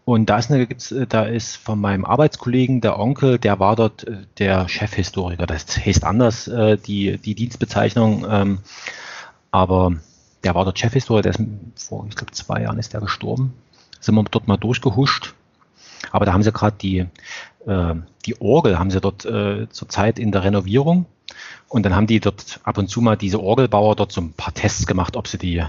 Und 0.09 0.27
da 0.27 0.39
ist, 0.39 0.51
eine, 0.51 0.67
da 1.07 1.25
ist 1.25 1.55
von 1.55 1.79
meinem 1.79 2.03
Arbeitskollegen 2.03 2.81
der 2.81 2.97
Onkel, 2.97 3.37
der 3.37 3.59
war 3.59 3.75
dort 3.75 4.07
äh, 4.07 4.17
der 4.39 4.67
Chefhistoriker. 4.67 5.45
Das 5.45 5.77
heißt 5.77 6.03
anders, 6.03 6.47
äh, 6.47 6.77
die, 6.77 7.17
die 7.17 7.35
Dienstbezeichnung. 7.35 8.25
Ähm, 8.27 8.57
aber 9.51 9.93
der 10.43 10.55
war 10.55 10.65
der 10.65 10.75
Chefhistoriker, 10.75 11.31
der 11.31 11.39
ist 11.39 11.87
vor, 11.87 12.07
ich 12.09 12.15
glaube, 12.15 12.31
zwei 12.31 12.63
Jahren 12.63 12.79
ist 12.79 12.93
der 12.93 13.01
gestorben. 13.01 13.53
Sind 13.99 14.15
wir 14.15 14.23
dort 14.23 14.47
mal 14.47 14.57
durchgehuscht. 14.57 15.35
Aber 16.11 16.25
da 16.25 16.33
haben 16.33 16.43
sie 16.43 16.51
gerade 16.51 16.77
die, 16.81 17.05
äh, 17.65 17.95
die 18.25 18.41
Orgel, 18.41 18.79
haben 18.79 18.91
sie 18.91 19.01
dort 19.01 19.25
äh, 19.25 19.67
zurzeit 19.69 20.19
in 20.19 20.31
der 20.31 20.43
Renovierung. 20.43 21.05
Und 21.67 21.83
dann 21.83 21.95
haben 21.95 22.07
die 22.07 22.19
dort 22.19 22.59
ab 22.63 22.77
und 22.77 22.89
zu 22.89 23.01
mal 23.01 23.15
diese 23.15 23.41
Orgelbauer 23.41 23.95
dort 23.95 24.11
so 24.11 24.21
ein 24.21 24.33
paar 24.33 24.53
Tests 24.53 24.87
gemacht, 24.87 25.15
ob 25.15 25.27
sie 25.27 25.37
die, 25.37 25.63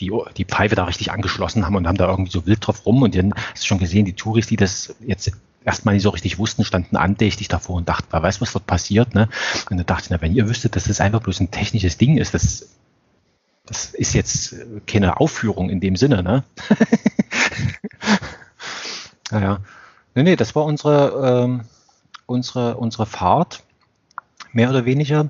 die, 0.00 0.12
die 0.36 0.44
Pfeife 0.44 0.74
da 0.74 0.84
richtig 0.84 1.12
angeschlossen 1.12 1.64
haben 1.64 1.76
und 1.76 1.86
haben 1.86 1.98
da 1.98 2.08
irgendwie 2.08 2.32
so 2.32 2.46
wild 2.46 2.66
drauf 2.66 2.84
rum. 2.86 3.02
Und 3.02 3.14
dann 3.14 3.34
hast 3.34 3.62
du 3.62 3.66
schon 3.66 3.78
gesehen, 3.78 4.04
die 4.04 4.14
Touris, 4.14 4.48
die 4.48 4.56
das 4.56 4.94
jetzt 5.00 5.30
erstmal 5.64 5.94
nicht 5.94 6.02
so 6.02 6.10
richtig 6.10 6.38
wussten, 6.38 6.64
standen 6.64 6.96
andächtig 6.96 7.48
davor 7.48 7.76
und 7.76 7.88
dachten, 7.88 8.08
wer 8.10 8.22
weiß, 8.22 8.40
was 8.40 8.52
dort 8.52 8.66
passiert. 8.66 9.14
Ne? 9.14 9.28
Und 9.70 9.76
dann 9.76 9.86
dachte 9.86 10.04
ich, 10.04 10.10
na, 10.10 10.20
wenn 10.20 10.34
ihr 10.34 10.48
wüsstet, 10.48 10.76
dass 10.76 10.84
das 10.84 11.00
einfach 11.00 11.20
bloß 11.20 11.40
ein 11.40 11.50
technisches 11.50 11.98
Ding 11.98 12.16
ist, 12.16 12.34
das 12.34 12.68
das 13.68 13.92
ist 13.92 14.14
jetzt 14.14 14.56
keine 14.86 15.20
Aufführung 15.20 15.68
in 15.68 15.78
dem 15.78 15.94
Sinne, 15.94 16.22
ne? 16.22 16.42
naja. 19.30 19.60
Nee, 20.14 20.22
nee, 20.22 20.36
das 20.36 20.54
war 20.54 20.64
unsere, 20.64 21.44
ähm, 21.44 21.62
unsere, 22.26 22.76
unsere 22.76 23.06
Fahrt, 23.06 23.62
mehr 24.52 24.70
oder 24.70 24.84
weniger. 24.84 25.28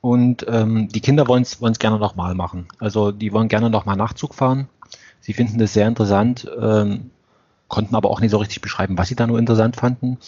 Und 0.00 0.46
ähm, 0.48 0.88
die 0.88 1.00
Kinder 1.00 1.26
wollen 1.26 1.42
es 1.42 1.78
gerne 1.78 1.98
nochmal 1.98 2.34
machen. 2.34 2.68
Also 2.78 3.12
die 3.12 3.32
wollen 3.32 3.48
gerne 3.48 3.70
nochmal 3.70 3.96
Nachzug 3.96 4.34
fahren. 4.34 4.68
Sie 5.20 5.32
finden 5.32 5.58
das 5.58 5.72
sehr 5.72 5.88
interessant, 5.88 6.48
ähm, 6.60 7.10
konnten 7.66 7.94
aber 7.94 8.10
auch 8.10 8.20
nicht 8.20 8.30
so 8.30 8.38
richtig 8.38 8.60
beschreiben, 8.60 8.96
was 8.96 9.08
sie 9.08 9.16
da 9.16 9.26
nur 9.26 9.38
interessant 9.38 9.76
fanden. 9.76 10.18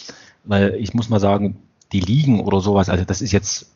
Weil 0.43 0.75
ich 0.75 0.93
muss 0.93 1.09
mal 1.09 1.19
sagen, 1.19 1.57
die 1.91 2.01
Liegen 2.01 2.41
oder 2.41 2.61
sowas, 2.61 2.89
also 2.89 3.05
das 3.05 3.21
ist 3.21 3.31
jetzt 3.31 3.71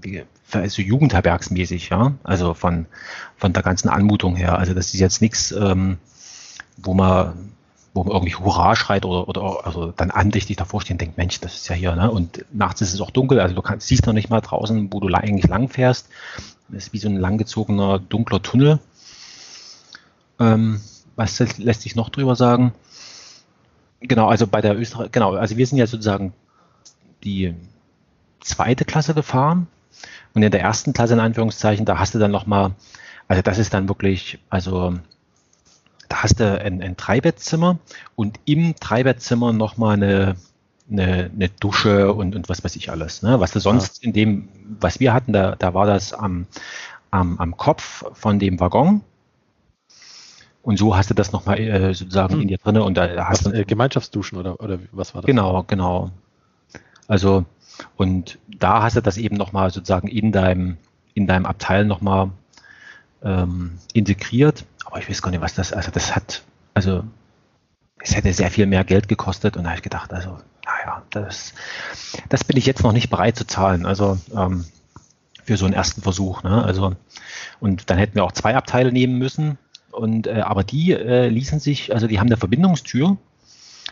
wie, 0.00 0.22
so 0.66 0.82
Jugendherbergsmäßig, 0.82 1.90
ja. 1.90 2.12
Also 2.22 2.54
von, 2.54 2.86
von 3.36 3.52
der 3.52 3.62
ganzen 3.62 3.88
Anmutung 3.88 4.36
her. 4.36 4.58
Also 4.58 4.74
das 4.74 4.94
ist 4.94 5.00
jetzt 5.00 5.20
nichts, 5.20 5.52
ähm, 5.52 5.98
wo 6.76 6.94
man 6.94 7.52
wo 7.94 8.04
man 8.04 8.12
irgendwie 8.12 8.34
Hurra 8.34 8.74
schreit 8.74 9.04
oder, 9.04 9.28
oder 9.28 9.66
also 9.66 9.92
dann 9.92 10.10
andächtig 10.10 10.56
davor 10.56 10.80
stehen 10.80 10.98
denkt, 10.98 11.18
Mensch, 11.18 11.40
das 11.40 11.54
ist 11.54 11.68
ja 11.68 11.74
hier, 11.74 11.94
ne? 11.94 12.10
Und 12.10 12.44
nachts 12.52 12.80
ist 12.80 12.94
es 12.94 13.00
auch 13.00 13.10
dunkel, 13.10 13.40
also 13.40 13.54
du 13.54 13.62
kannst, 13.62 13.86
siehst 13.86 14.06
noch 14.06 14.14
nicht 14.14 14.30
mal 14.30 14.40
draußen, 14.40 14.92
wo 14.92 15.00
du 15.00 15.12
eigentlich 15.14 15.46
lang 15.46 15.68
fährst. 15.68 16.08
Das 16.68 16.84
ist 16.84 16.92
wie 16.92 16.98
so 16.98 17.08
ein 17.08 17.16
langgezogener, 17.16 17.98
dunkler 17.98 18.42
Tunnel. 18.42 18.78
Ähm, 20.40 20.80
was 21.16 21.38
lässt 21.58 21.82
sich 21.82 21.94
noch 21.94 22.08
drüber 22.08 22.34
sagen? 22.34 22.72
Genau, 24.00 24.26
also 24.26 24.46
bei 24.46 24.62
der 24.62 24.76
Österreich, 24.78 25.12
genau, 25.12 25.34
also 25.34 25.56
wir 25.56 25.66
sind 25.66 25.78
ja 25.78 25.86
sozusagen 25.86 26.32
die 27.24 27.54
zweite 28.40 28.84
Klasse 28.84 29.14
gefahren 29.14 29.68
und 30.34 30.42
in 30.42 30.50
der 30.50 30.62
ersten 30.62 30.92
Klasse 30.92 31.12
in 31.12 31.20
Anführungszeichen, 31.20 31.84
da 31.84 31.98
hast 31.98 32.14
du 32.14 32.18
dann 32.18 32.30
nochmal, 32.30 32.72
also 33.28 33.42
das 33.42 33.58
ist 33.58 33.74
dann 33.74 33.88
wirklich, 33.88 34.38
also 34.50 34.94
da 36.12 36.22
hast 36.22 36.40
du 36.40 36.60
ein, 36.60 36.82
ein 36.82 36.94
Dreibettzimmer 36.94 37.78
und 38.16 38.38
im 38.44 38.74
Dreibettzimmer 38.78 39.54
nochmal 39.54 39.94
eine, 39.94 40.36
eine, 40.90 41.30
eine 41.34 41.48
Dusche 41.48 42.12
und, 42.12 42.36
und 42.36 42.50
was 42.50 42.62
weiß 42.62 42.76
ich 42.76 42.90
alles. 42.90 43.22
Ne? 43.22 43.40
Was 43.40 43.52
du 43.52 43.60
sonst 43.60 44.02
ja. 44.02 44.08
in 44.08 44.12
dem, 44.12 44.48
was 44.78 45.00
wir 45.00 45.14
hatten, 45.14 45.32
da, 45.32 45.56
da 45.56 45.72
war 45.72 45.86
das 45.86 46.12
am, 46.12 46.46
am, 47.10 47.38
am 47.38 47.56
Kopf 47.56 48.04
von 48.12 48.38
dem 48.38 48.60
Waggon. 48.60 49.00
Und 50.60 50.78
so 50.78 50.94
hast 50.94 51.08
du 51.08 51.14
das 51.14 51.32
nochmal 51.32 51.58
äh, 51.58 51.94
sozusagen 51.94 52.34
hm. 52.34 52.42
in 52.42 52.48
dir 52.48 52.58
drin 52.58 52.76
und 52.76 52.94
da 52.94 53.26
hast 53.26 53.46
was, 53.46 53.52
du. 53.52 53.58
Äh, 53.58 53.64
Gemeinschaftsduschen 53.64 54.36
oder, 54.36 54.60
oder 54.60 54.78
was 54.92 55.14
war 55.14 55.22
das? 55.22 55.26
Genau, 55.26 55.62
genau. 55.62 56.10
Also, 57.08 57.46
und 57.96 58.38
da 58.46 58.82
hast 58.82 58.96
du 58.96 59.00
das 59.00 59.16
eben 59.16 59.36
nochmal 59.36 59.70
sozusagen 59.70 60.08
in 60.08 60.30
deinem, 60.30 60.76
in 61.14 61.26
deinem 61.26 61.46
Abteil 61.46 61.86
nochmal 61.86 62.32
ähm, 63.24 63.78
integriert. 63.92 64.64
Aber 64.84 64.98
ich 64.98 65.08
weiß 65.08 65.22
gar 65.22 65.30
nicht, 65.30 65.40
was 65.40 65.54
das, 65.54 65.72
also 65.72 65.90
das 65.90 66.14
hat, 66.14 66.42
also 66.74 67.04
es 67.98 68.16
hätte 68.16 68.32
sehr 68.32 68.50
viel 68.50 68.66
mehr 68.66 68.84
Geld 68.84 69.08
gekostet 69.08 69.56
und 69.56 69.64
da 69.64 69.70
habe 69.70 69.78
ich 69.78 69.82
gedacht, 69.82 70.12
also, 70.12 70.38
naja, 70.64 71.02
das, 71.10 71.54
das 72.28 72.44
bin 72.44 72.56
ich 72.56 72.66
jetzt 72.66 72.82
noch 72.82 72.92
nicht 72.92 73.10
bereit 73.10 73.36
zu 73.36 73.46
zahlen. 73.46 73.86
Also 73.86 74.18
ähm, 74.34 74.64
für 75.44 75.56
so 75.56 75.64
einen 75.64 75.74
ersten 75.74 76.02
Versuch. 76.02 76.42
Ne? 76.42 76.64
Also, 76.64 76.94
und 77.60 77.90
dann 77.90 77.98
hätten 77.98 78.14
wir 78.14 78.24
auch 78.24 78.32
zwei 78.32 78.56
Abteile 78.56 78.92
nehmen 78.92 79.18
müssen. 79.18 79.58
Und 79.90 80.26
äh, 80.26 80.40
aber 80.40 80.64
die 80.64 80.92
äh, 80.92 81.28
ließen 81.28 81.60
sich, 81.60 81.92
also 81.92 82.06
die 82.06 82.18
haben 82.18 82.28
eine 82.28 82.36
Verbindungstür, 82.36 83.18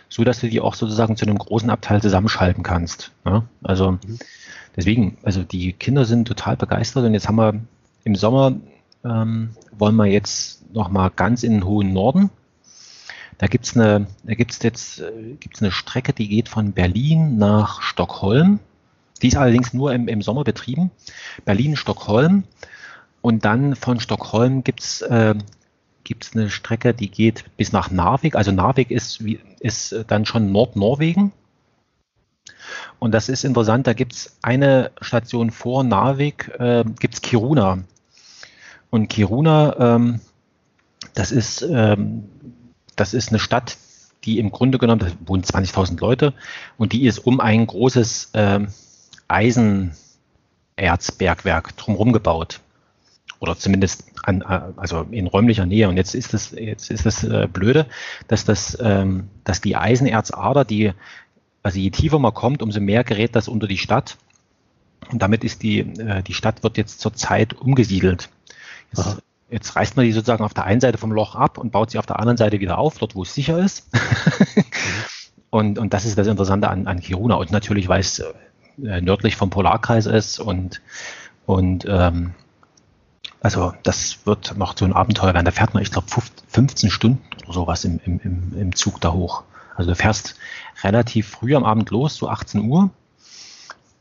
so 0.09 0.25
dass 0.25 0.41
du 0.41 0.49
die 0.49 0.61
auch 0.61 0.75
sozusagen 0.75 1.17
zu 1.17 1.27
einem 1.27 1.39
großen 1.39 1.69
Abteil 1.71 2.01
zusammenschalten 2.01 2.63
kannst. 2.63 3.13
Ne? 3.25 3.45
Also 3.63 3.93
mhm. 3.93 4.19
deswegen, 4.77 5.19
also 5.23 5.43
die 5.43 5.73
Kinder 5.73 6.05
sind 6.05 6.27
total 6.27 6.57
begeistert 6.57 7.05
und 7.05 7.13
jetzt 7.13 7.29
haben 7.29 7.37
wir 7.37 7.61
im 8.05 8.15
Sommer 8.17 8.57
ähm, 9.05 9.51
wollen 9.73 9.97
wir 9.97 10.07
jetzt 10.07 10.73
nochmal 10.73 11.11
ganz 11.15 11.43
in 11.43 11.53
den 11.53 11.65
hohen 11.65 11.93
Norden. 11.93 12.31
Da 13.39 13.47
eine, 13.47 14.07
da 14.25 14.35
gibt's 14.35 14.63
jetzt 14.63 15.01
äh, 15.01 15.37
eine 15.61 15.73
Strecke, 15.73 16.13
die 16.13 16.29
geht 16.29 16.49
von 16.49 16.73
Berlin 16.73 17.39
nach 17.39 17.81
Stockholm. 17.81 18.61
Die 19.23 19.29
ist 19.29 19.37
allerdings 19.37 19.73
nur 19.73 19.93
im, 19.93 20.09
im 20.09 20.23
Sommer 20.23 20.45
betrieben. 20.45 20.91
Berlin, 21.45 21.77
Stockholm. 21.77 22.45
Und 23.23 23.45
dann 23.45 23.77
von 23.77 24.01
Stockholm 24.01 24.65
gibt's 24.65 25.03
äh, 25.03 25.35
gibt's 26.05 26.35
eine 26.35 26.51
Strecke, 26.51 26.93
die 26.95 27.11
geht 27.11 27.45
bis 27.57 27.73
nach 27.73 27.91
Narvik. 27.91 28.35
Also 28.35 28.53
Narvik 28.53 28.91
ist, 28.91 29.23
ist 29.61 30.05
dann 30.09 30.27
schon 30.27 30.53
Nordnorwegen. 30.53 31.33
Und 32.99 33.13
das 33.13 33.29
ist 33.29 33.45
interessant, 33.45 33.87
da 33.87 33.93
gibt's 33.93 34.37
eine 34.43 34.91
Station 35.01 35.51
vor 35.51 35.85
Narvik, 35.85 36.49
äh, 36.59 36.85
gibt's 36.99 37.23
Kiruna. 37.23 37.85
Und 38.91 39.09
Kiruna, 39.09 39.97
ähm, 39.97 40.21
das 41.15 41.33
ist, 41.33 41.63
ähm, 41.63 42.25
das 42.97 43.15
ist 43.15 43.31
eine 43.31 43.39
Stadt, 43.39 43.79
die 44.25 44.39
im 44.39 44.51
Grunde 44.51 44.77
genommen, 44.79 45.01
da 45.01 45.07
wohnen 45.27 45.43
20.000 45.43 45.99
Leute 46.01 46.33
und 46.77 46.93
die 46.93 47.07
ist 47.07 47.21
um 47.21 47.41
ein 47.41 47.67
großes 47.67 48.33
ähm, 48.35 48.69
Eisenerzbergwerk 49.29 51.75
drumherum 51.77 52.13
gebaut. 52.13 52.61
Oder 53.39 53.57
zumindest 53.57 54.05
an, 54.23 54.43
äh, 54.43 54.61
also 54.77 55.07
in 55.11 55.27
räumlicher 55.27 55.65
Nähe. 55.65 55.89
Und 55.89 55.97
jetzt 55.97 56.15
ist 56.15 56.35
das, 56.35 56.51
jetzt 56.51 56.91
ist 56.91 57.07
das 57.07 57.25
äh, 57.25 57.49
Blöde, 57.51 57.87
dass 58.29 58.45
das, 58.45 58.77
ähm, 58.81 59.31
dass 59.45 59.63
die 59.63 59.77
Eisenerzader, 59.77 60.67
die, 60.67 60.93
also 61.63 61.79
je 61.79 61.89
tiefer 61.91 62.19
man 62.19 62.35
kommt, 62.35 62.61
umso 62.63 62.81
mehr 62.81 63.05
gerät 63.05 63.35
das 63.35 63.49
unter 63.49 63.67
die 63.67 63.79
Stadt. 63.79 64.19
Und 65.11 65.23
damit 65.23 65.45
ist 65.45 65.63
die, 65.63 65.79
äh, 65.81 66.23
die 66.23 66.35
Stadt 66.35 66.63
wird 66.63 66.77
jetzt 66.77 67.01
zurzeit 67.01 67.55
umgesiedelt. 67.55 68.29
Jetzt, 68.93 69.23
jetzt, 69.51 69.77
reißt 69.77 69.97
man 69.97 70.05
die 70.05 70.13
sozusagen 70.13 70.45
auf 70.45 70.55
der 70.55 70.65
einen 70.65 70.81
Seite 70.81 70.99
vom 70.99 71.13
Loch 71.13 71.35
ab 71.35 71.59
und 71.59 71.73
baut 71.73 71.91
sie 71.91 71.99
auf 71.99 72.07
der 72.07 72.19
anderen 72.19 72.37
Seite 72.37 72.61
wieder 72.61 72.79
auf, 72.79 72.99
dort 72.99 73.15
wo 73.15 73.23
es 73.23 73.35
sicher 73.35 73.59
ist. 73.59 73.89
und, 75.51 75.79
und 75.79 75.93
das 75.95 76.05
ist 76.05 76.19
das 76.19 76.27
Interessante 76.27 76.69
an, 76.69 76.87
an 76.87 77.01
Kiruna. 77.01 77.37
Und 77.37 77.53
natürlich, 77.53 77.89
weil 77.89 78.01
es 78.01 78.19
äh, 78.19 79.01
nördlich 79.01 79.37
vom 79.37 79.51
Polarkreis 79.51 80.07
ist 80.07 80.39
und, 80.39 80.81
und 81.47 81.85
ähm, 81.89 82.35
also 83.41 83.73
das 83.83 84.27
wird 84.27 84.57
noch 84.57 84.77
so 84.77 84.85
ein 84.85 84.93
Abenteuer 84.93 85.35
werden. 85.35 85.47
Da 85.47 85.51
fährt 85.51 85.75
man, 85.75 85.83
ich 85.83 85.91
glaube, 85.91 86.09
15 86.49 86.91
Stunden 86.91 87.23
oder 87.45 87.55
sowas 87.55 87.85
im, 87.85 88.01
im, 88.05 88.53
im 88.57 88.75
Zug 88.75 89.01
da 89.01 89.13
hoch. 89.13 89.45
Also 89.77 89.91
du 89.91 89.97
fährst 89.97 90.37
relativ 90.83 91.29
früh 91.29 91.55
am 91.55 91.65
Abend 91.65 91.91
los, 91.91 92.17
so 92.17 92.29
18 92.29 92.69
Uhr 92.69 92.91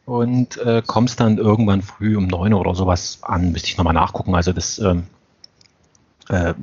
und 0.09 0.57
äh, 0.57 0.81
kommst 0.85 1.19
dann 1.19 1.37
irgendwann 1.37 1.83
früh 1.83 2.17
um 2.17 2.25
9 2.27 2.53
Uhr 2.53 2.59
oder 2.59 2.73
sowas 2.73 3.19
an. 3.21 3.51
Müsste 3.51 3.67
ich 3.67 3.77
nochmal 3.77 3.93
nachgucken. 3.93 4.33
Also 4.33 4.53
das, 4.53 4.79
ähm, 4.79 5.03
äh, 6.29 6.55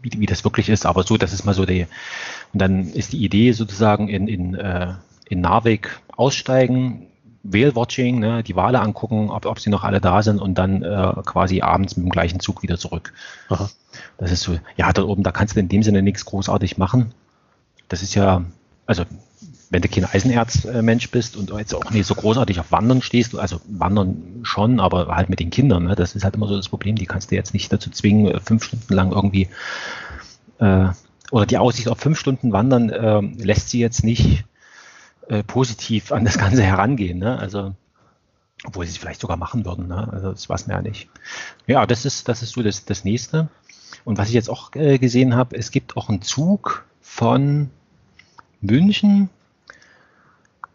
wie, 0.00 0.12
wie 0.16 0.26
das 0.26 0.44
wirklich 0.44 0.68
ist, 0.68 0.86
aber 0.86 1.02
so, 1.02 1.16
das 1.16 1.32
ist 1.32 1.44
mal 1.44 1.54
so 1.54 1.66
die, 1.66 1.86
und 2.52 2.62
dann 2.62 2.92
ist 2.92 3.12
die 3.12 3.24
Idee 3.24 3.50
sozusagen 3.50 4.08
in, 4.08 4.28
in, 4.28 4.54
äh, 4.54 4.94
in 5.28 5.40
Narvik 5.40 6.00
aussteigen, 6.16 7.06
Whale-Watching, 7.42 8.20
ne, 8.20 8.42
die 8.44 8.54
Wale 8.54 8.80
angucken, 8.80 9.30
ob, 9.30 9.46
ob 9.46 9.58
sie 9.58 9.70
noch 9.70 9.82
alle 9.82 10.00
da 10.00 10.22
sind 10.22 10.40
und 10.40 10.54
dann 10.54 10.82
äh, 10.82 11.12
quasi 11.24 11.62
abends 11.62 11.96
mit 11.96 12.06
dem 12.06 12.10
gleichen 12.10 12.38
Zug 12.38 12.62
wieder 12.62 12.78
zurück. 12.78 13.12
Aha. 13.48 13.68
Das 14.18 14.30
ist 14.30 14.42
so, 14.42 14.56
ja, 14.76 14.92
dort 14.92 15.08
oben, 15.08 15.24
da 15.24 15.32
kannst 15.32 15.56
du 15.56 15.60
in 15.60 15.68
dem 15.68 15.82
Sinne 15.82 16.02
nichts 16.02 16.24
großartig 16.24 16.78
machen. 16.78 17.12
Das 17.88 18.02
ist 18.02 18.14
ja, 18.14 18.44
also 18.86 19.04
wenn 19.70 19.82
du 19.82 19.88
kein 19.88 20.04
Eisenerzmensch 20.04 21.10
bist 21.10 21.36
und 21.36 21.50
jetzt 21.50 21.74
auch 21.74 21.90
nicht 21.90 22.06
so 22.06 22.14
großartig 22.14 22.58
auf 22.60 22.72
Wandern 22.72 23.02
stehst, 23.02 23.36
also 23.36 23.60
Wandern 23.68 24.40
schon, 24.42 24.80
aber 24.80 25.14
halt 25.14 25.28
mit 25.28 25.40
den 25.40 25.50
Kindern, 25.50 25.84
ne, 25.84 25.94
das 25.94 26.14
ist 26.14 26.24
halt 26.24 26.36
immer 26.36 26.48
so 26.48 26.56
das 26.56 26.68
Problem, 26.68 26.96
die 26.96 27.06
kannst 27.06 27.30
du 27.30 27.34
jetzt 27.34 27.52
nicht 27.52 27.72
dazu 27.72 27.90
zwingen, 27.90 28.40
fünf 28.40 28.64
Stunden 28.64 28.94
lang 28.94 29.12
irgendwie 29.12 29.48
äh, 30.58 30.88
oder 31.30 31.46
die 31.46 31.58
Aussicht 31.58 31.88
auf 31.88 31.98
fünf 31.98 32.18
Stunden 32.18 32.52
Wandern 32.52 32.90
äh, 32.90 33.20
lässt 33.20 33.70
sie 33.70 33.80
jetzt 33.80 34.04
nicht 34.04 34.44
äh, 35.28 35.42
positiv 35.42 36.12
an 36.12 36.24
das 36.24 36.38
Ganze 36.38 36.62
herangehen. 36.62 37.18
Ne? 37.18 37.38
Also, 37.38 37.74
obwohl 38.64 38.86
sie 38.86 38.92
es 38.92 38.96
vielleicht 38.96 39.20
sogar 39.20 39.36
machen 39.36 39.64
würden. 39.64 39.88
Ne? 39.88 40.08
Also 40.10 40.32
das 40.32 40.48
weiß 40.48 40.66
man 40.66 40.76
ja 40.76 40.82
nicht. 40.82 41.08
Ja, 41.66 41.86
das 41.86 42.04
ist, 42.04 42.28
das 42.28 42.42
ist 42.42 42.52
so 42.52 42.62
das, 42.62 42.84
das 42.84 43.04
nächste. 43.04 43.48
Und 44.04 44.18
was 44.18 44.28
ich 44.28 44.34
jetzt 44.34 44.50
auch 44.50 44.74
äh, 44.74 44.98
gesehen 44.98 45.34
habe, 45.34 45.56
es 45.56 45.70
gibt 45.70 45.96
auch 45.96 46.08
einen 46.08 46.22
Zug 46.22 46.86
von 47.02 47.70
München 48.60 49.28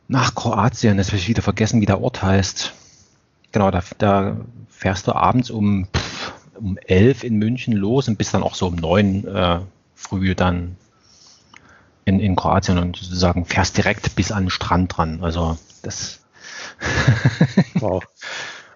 nach 0.07 0.35
Kroatien. 0.35 0.97
Das 0.97 1.07
habe 1.07 1.17
ich 1.17 1.27
wieder 1.27 1.41
vergessen, 1.41 1.81
wie 1.81 1.85
der 1.85 2.01
Ort 2.01 2.21
heißt. 2.21 2.73
Genau, 3.51 3.71
da, 3.71 3.83
da 3.97 4.37
fährst 4.69 5.07
du 5.07 5.13
abends 5.13 5.49
um, 5.49 5.87
um 6.55 6.77
elf 6.77 7.23
in 7.23 7.37
München 7.37 7.73
los 7.73 8.07
und 8.07 8.17
bist 8.17 8.33
dann 8.33 8.43
auch 8.43 8.55
so 8.55 8.67
um 8.67 8.75
neun 8.75 9.27
äh, 9.27 9.59
früh 9.95 10.35
dann 10.35 10.75
in, 12.05 12.19
in 12.19 12.35
Kroatien 12.35 12.77
und 12.77 12.97
sozusagen 12.97 13.45
fährst 13.45 13.77
direkt 13.77 14.15
bis 14.15 14.31
an 14.31 14.45
den 14.45 14.49
Strand 14.49 14.97
dran. 14.97 15.23
Also 15.23 15.57
das. 15.81 16.19
wow. 17.75 18.03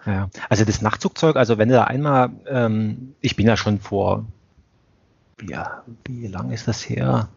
Ja. 0.06 0.30
Also 0.48 0.64
das 0.64 0.80
Nachtzugzeug, 0.80 1.36
also 1.36 1.58
wenn 1.58 1.68
du 1.68 1.74
da 1.74 1.84
einmal, 1.84 2.30
ähm, 2.46 3.14
ich 3.20 3.36
bin 3.36 3.46
ja 3.46 3.56
schon 3.56 3.80
vor, 3.80 4.24
ja, 5.46 5.82
wie 6.06 6.26
lang 6.26 6.50
ist 6.50 6.66
das 6.66 6.88
her? 6.88 7.28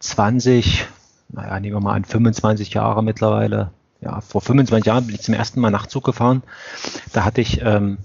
20, 0.00 0.86
naja, 1.32 1.60
nehmen 1.60 1.76
wir 1.76 1.80
mal 1.80 1.94
an, 1.94 2.04
25 2.04 2.74
Jahre 2.74 3.02
mittlerweile. 3.02 3.70
Ja, 4.00 4.20
vor 4.20 4.40
25 4.40 4.86
Jahren 4.86 5.06
bin 5.06 5.14
ich 5.14 5.22
zum 5.22 5.34
ersten 5.34 5.60
Mal 5.60 5.70
Nachtzug 5.70 6.04
gefahren. 6.04 6.42
Da 7.12 7.24
hatte 7.24 7.40
ich, 7.40 7.60
ähm, 7.62 7.98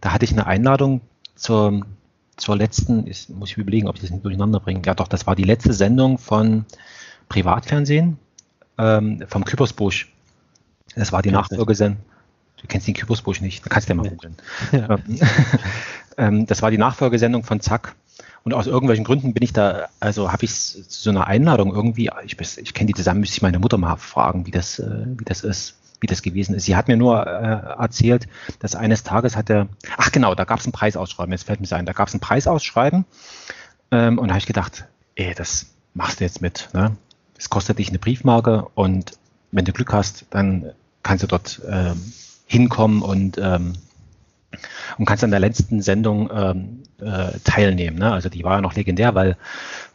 da 0.00 0.12
hatte 0.12 0.24
ich 0.24 0.32
eine 0.32 0.46
Einladung 0.46 1.02
zur, 1.34 1.84
zur 2.36 2.56
letzten, 2.56 3.06
ist, 3.06 3.30
muss 3.30 3.50
ich 3.50 3.58
überlegen, 3.58 3.88
ob 3.88 3.96
ich 3.96 4.02
das 4.02 4.10
nicht 4.10 4.24
durcheinander 4.24 4.60
bringe. 4.60 4.82
Ja, 4.84 4.94
doch, 4.94 5.08
das 5.08 5.26
war 5.26 5.36
die 5.36 5.44
letzte 5.44 5.74
Sendung 5.74 6.18
von 6.18 6.64
Privatfernsehen 7.28 8.18
ähm, 8.78 9.22
vom 9.28 9.44
Küppersbusch. 9.44 10.12
Das 10.96 11.12
war 11.12 11.22
die 11.22 11.30
Nachfolgesendung. 11.30 12.02
Du 12.60 12.66
kennst 12.66 12.86
den 12.86 12.94
Küppersbusch 12.94 13.40
nicht, 13.40 13.64
da 13.64 13.68
kannst 13.68 13.88
du 13.88 13.92
ja 13.92 13.96
mal 13.96 14.08
googeln. 14.08 14.36
Ja. 14.72 14.98
ähm, 16.18 16.46
das 16.46 16.62
war 16.62 16.70
die 16.70 16.78
Nachfolgesendung 16.78 17.44
von 17.44 17.60
Zack. 17.60 17.94
Und 18.42 18.54
aus 18.54 18.66
irgendwelchen 18.66 19.04
Gründen 19.04 19.34
bin 19.34 19.42
ich 19.42 19.52
da, 19.52 19.88
also 20.00 20.32
habe 20.32 20.44
ich 20.44 20.54
zu 20.54 20.82
so 20.88 21.10
einer 21.10 21.26
Einladung 21.26 21.74
irgendwie, 21.74 22.10
ich, 22.24 22.36
ich 22.40 22.74
kenne 22.74 22.88
die 22.88 22.94
zusammen, 22.94 23.20
müsste 23.20 23.36
ich 23.36 23.42
meine 23.42 23.58
Mutter 23.58 23.76
mal 23.76 23.96
fragen, 23.96 24.46
wie 24.46 24.50
das, 24.50 24.78
äh, 24.78 25.06
wie 25.16 25.24
das 25.24 25.42
ist 25.42 25.76
wie 26.00 26.06
das 26.06 26.22
gewesen 26.22 26.54
ist. 26.54 26.64
Sie 26.64 26.76
hat 26.76 26.88
mir 26.88 26.96
nur 26.96 27.26
äh, 27.26 27.78
erzählt, 27.78 28.26
dass 28.58 28.74
eines 28.74 29.02
Tages 29.02 29.36
hat 29.36 29.50
er, 29.50 29.68
ach 29.96 30.10
genau, 30.12 30.34
da 30.34 30.44
gab 30.44 30.58
es 30.58 30.66
ein 30.66 30.72
Preisausschreiben, 30.72 31.32
jetzt 31.32 31.44
fällt 31.44 31.60
mir 31.60 31.76
ein, 31.76 31.86
da 31.86 31.92
gab 31.92 32.08
es 32.08 32.14
ein 32.14 32.20
Preisausschreiben 32.20 33.04
ähm, 33.90 34.18
und 34.18 34.28
da 34.28 34.34
habe 34.34 34.40
ich 34.40 34.46
gedacht, 34.46 34.86
ey, 35.14 35.34
das 35.34 35.66
machst 35.94 36.20
du 36.20 36.24
jetzt 36.24 36.40
mit. 36.40 36.70
Ne? 36.72 36.96
Das 37.34 37.50
kostet 37.50 37.78
dich 37.78 37.88
eine 37.88 37.98
Briefmarke 37.98 38.66
und 38.74 39.12
wenn 39.52 39.64
du 39.64 39.72
Glück 39.72 39.92
hast, 39.92 40.26
dann 40.30 40.72
kannst 41.02 41.22
du 41.22 41.26
dort 41.26 41.60
ähm, 41.68 42.00
hinkommen 42.46 43.02
und 43.02 43.38
ähm, 43.38 43.74
und 44.98 45.04
kannst 45.06 45.24
an 45.24 45.30
der 45.30 45.40
letzten 45.40 45.80
Sendung 45.82 46.30
ähm, 46.32 46.82
äh, 47.00 47.38
teilnehmen. 47.44 47.98
Ne? 47.98 48.12
Also 48.12 48.28
die 48.28 48.44
war 48.44 48.56
ja 48.56 48.60
noch 48.60 48.74
legendär, 48.74 49.14
weil 49.14 49.36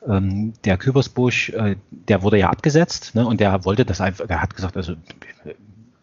ähm, 0.07 0.53
der 0.63 0.77
Kübersbusch, 0.77 1.49
äh, 1.49 1.75
der 1.89 2.21
wurde 2.21 2.39
ja 2.39 2.49
abgesetzt 2.49 3.15
ne? 3.15 3.25
und 3.25 3.39
der 3.39 3.65
wollte 3.65 3.85
das 3.85 4.01
einfach, 4.01 4.27
der 4.27 4.41
hat 4.41 4.55
gesagt, 4.55 4.77
also 4.77 4.95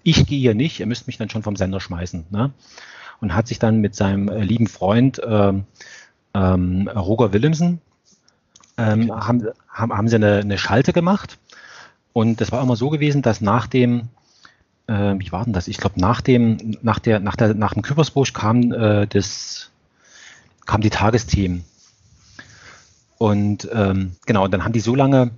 ich 0.03 0.26
gehe 0.26 0.38
hier 0.38 0.55
nicht, 0.55 0.80
ihr 0.80 0.86
müsst 0.86 1.07
mich 1.07 1.18
dann 1.18 1.30
schon 1.30 1.42
vom 1.42 1.57
Sender 1.57 1.80
schmeißen. 1.80 2.26
Ne? 2.30 2.53
Und 3.20 3.34
hat 3.34 3.46
sich 3.48 3.59
dann 3.59 3.80
mit 3.80 3.94
seinem 3.94 4.28
äh, 4.28 4.42
lieben 4.42 4.66
Freund 4.66 5.20
ähm, 5.24 5.64
ähm, 6.34 6.88
Roger 6.88 7.32
Willemsen, 7.32 7.80
ähm, 8.78 9.12
haben, 9.12 9.46
haben, 9.68 9.96
haben 9.96 10.09
sie 10.09 10.16
eine, 10.16 10.38
eine 10.38 10.59
Schalte 10.59 10.92
gemacht. 10.92 11.38
Und 12.12 12.40
das 12.40 12.53
war 12.53 12.62
immer 12.62 12.76
so 12.76 12.90
gewesen, 12.90 13.22
dass 13.22 13.40
nach 13.40 13.66
dem, 13.66 14.09
äh, 14.87 15.14
wie 15.18 15.33
war 15.33 15.45
denn 15.45 15.53
das? 15.53 15.68
Ich 15.68 15.78
glaube, 15.78 16.01
nach 16.01 16.20
dem, 16.20 16.76
nach 16.83 16.99
der, 16.99 17.20
nach 17.20 17.37
der, 17.37 17.55
nach 17.55 17.74
dem 17.74 17.83
Küppersbusch 17.83 18.33
kam 18.33 18.72
äh, 18.72 19.07
das, 19.07 19.70
kam 20.66 20.80
die 20.80 20.91
Tagesthemen. 20.91 21.64
Und 23.18 23.68
ähm, 23.72 24.12
genau, 24.26 24.49
dann 24.49 24.64
haben 24.64 24.72
die 24.72 24.80
so 24.80 24.95
lange, 24.95 25.30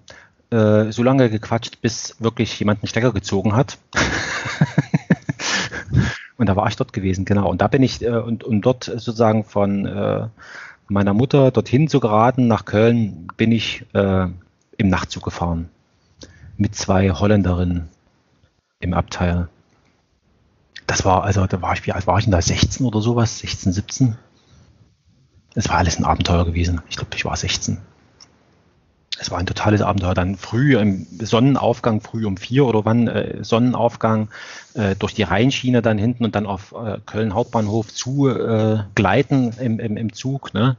äh, 0.50 0.90
so 0.90 1.02
lange 1.02 1.28
gequatscht, 1.28 1.82
bis 1.82 2.16
wirklich 2.18 2.58
jemand 2.58 2.82
einen 2.82 2.88
Stecker 2.88 3.12
gezogen 3.12 3.54
hat. 3.54 3.78
und 6.38 6.48
da 6.48 6.56
war 6.56 6.66
ich 6.68 6.76
dort 6.76 6.94
gewesen, 6.94 7.26
genau. 7.26 7.50
Und 7.50 7.60
da 7.60 7.68
bin 7.68 7.82
ich, 7.82 8.02
äh, 8.02 8.16
und, 8.16 8.42
und 8.42 8.62
dort 8.62 8.84
sozusagen 8.84 9.44
von 9.44 9.84
äh, 9.84 10.28
meiner 10.88 11.12
Mutter 11.12 11.50
dorthin 11.50 11.88
zu 11.88 12.00
geraten, 12.00 12.46
nach 12.46 12.64
Köln, 12.64 13.28
bin 13.36 13.52
ich 13.52 13.84
äh, 13.92 14.28
im 14.78 14.88
Nachtzug 14.88 15.24
gefahren. 15.24 15.68
Mit 16.56 16.74
zwei 16.74 17.10
Holländerinnen 17.10 17.90
im 18.84 18.94
Abteil. 18.94 19.48
Das 20.86 21.04
war, 21.04 21.24
also 21.24 21.46
da 21.46 21.60
war 21.62 21.72
ich, 21.72 21.86
wie 21.86 21.92
alt 21.92 22.06
war 22.06 22.18
ich 22.18 22.24
denn 22.24 22.32
da? 22.32 22.40
16 22.40 22.86
oder 22.86 23.00
sowas? 23.00 23.38
16, 23.40 23.72
17? 23.72 24.16
Es 25.54 25.68
war 25.68 25.76
alles 25.76 25.98
ein 25.98 26.04
Abenteuer 26.04 26.44
gewesen. 26.44 26.80
Ich 26.90 26.96
glaube, 26.96 27.16
ich 27.16 27.24
war 27.24 27.36
16. 27.36 27.78
Es 29.18 29.30
war 29.30 29.38
ein 29.38 29.46
totales 29.46 29.80
Abenteuer. 29.80 30.14
Dann 30.14 30.36
früh 30.36 30.76
im 30.76 31.06
Sonnenaufgang, 31.20 32.00
früh 32.00 32.26
um 32.26 32.36
vier 32.36 32.66
oder 32.66 32.84
wann, 32.84 33.08
äh, 33.08 33.42
Sonnenaufgang, 33.42 34.28
äh, 34.74 34.96
durch 34.96 35.14
die 35.14 35.22
Rheinschiene 35.22 35.80
dann 35.80 35.98
hinten 35.98 36.24
und 36.24 36.34
dann 36.34 36.46
auf 36.46 36.72
äh, 36.72 36.98
Köln 37.06 37.32
Hauptbahnhof 37.32 37.94
zu 37.94 38.28
äh, 38.28 38.80
gleiten 38.94 39.52
im, 39.60 39.78
im, 39.78 39.96
im 39.96 40.12
Zug. 40.12 40.52
Ne? 40.52 40.76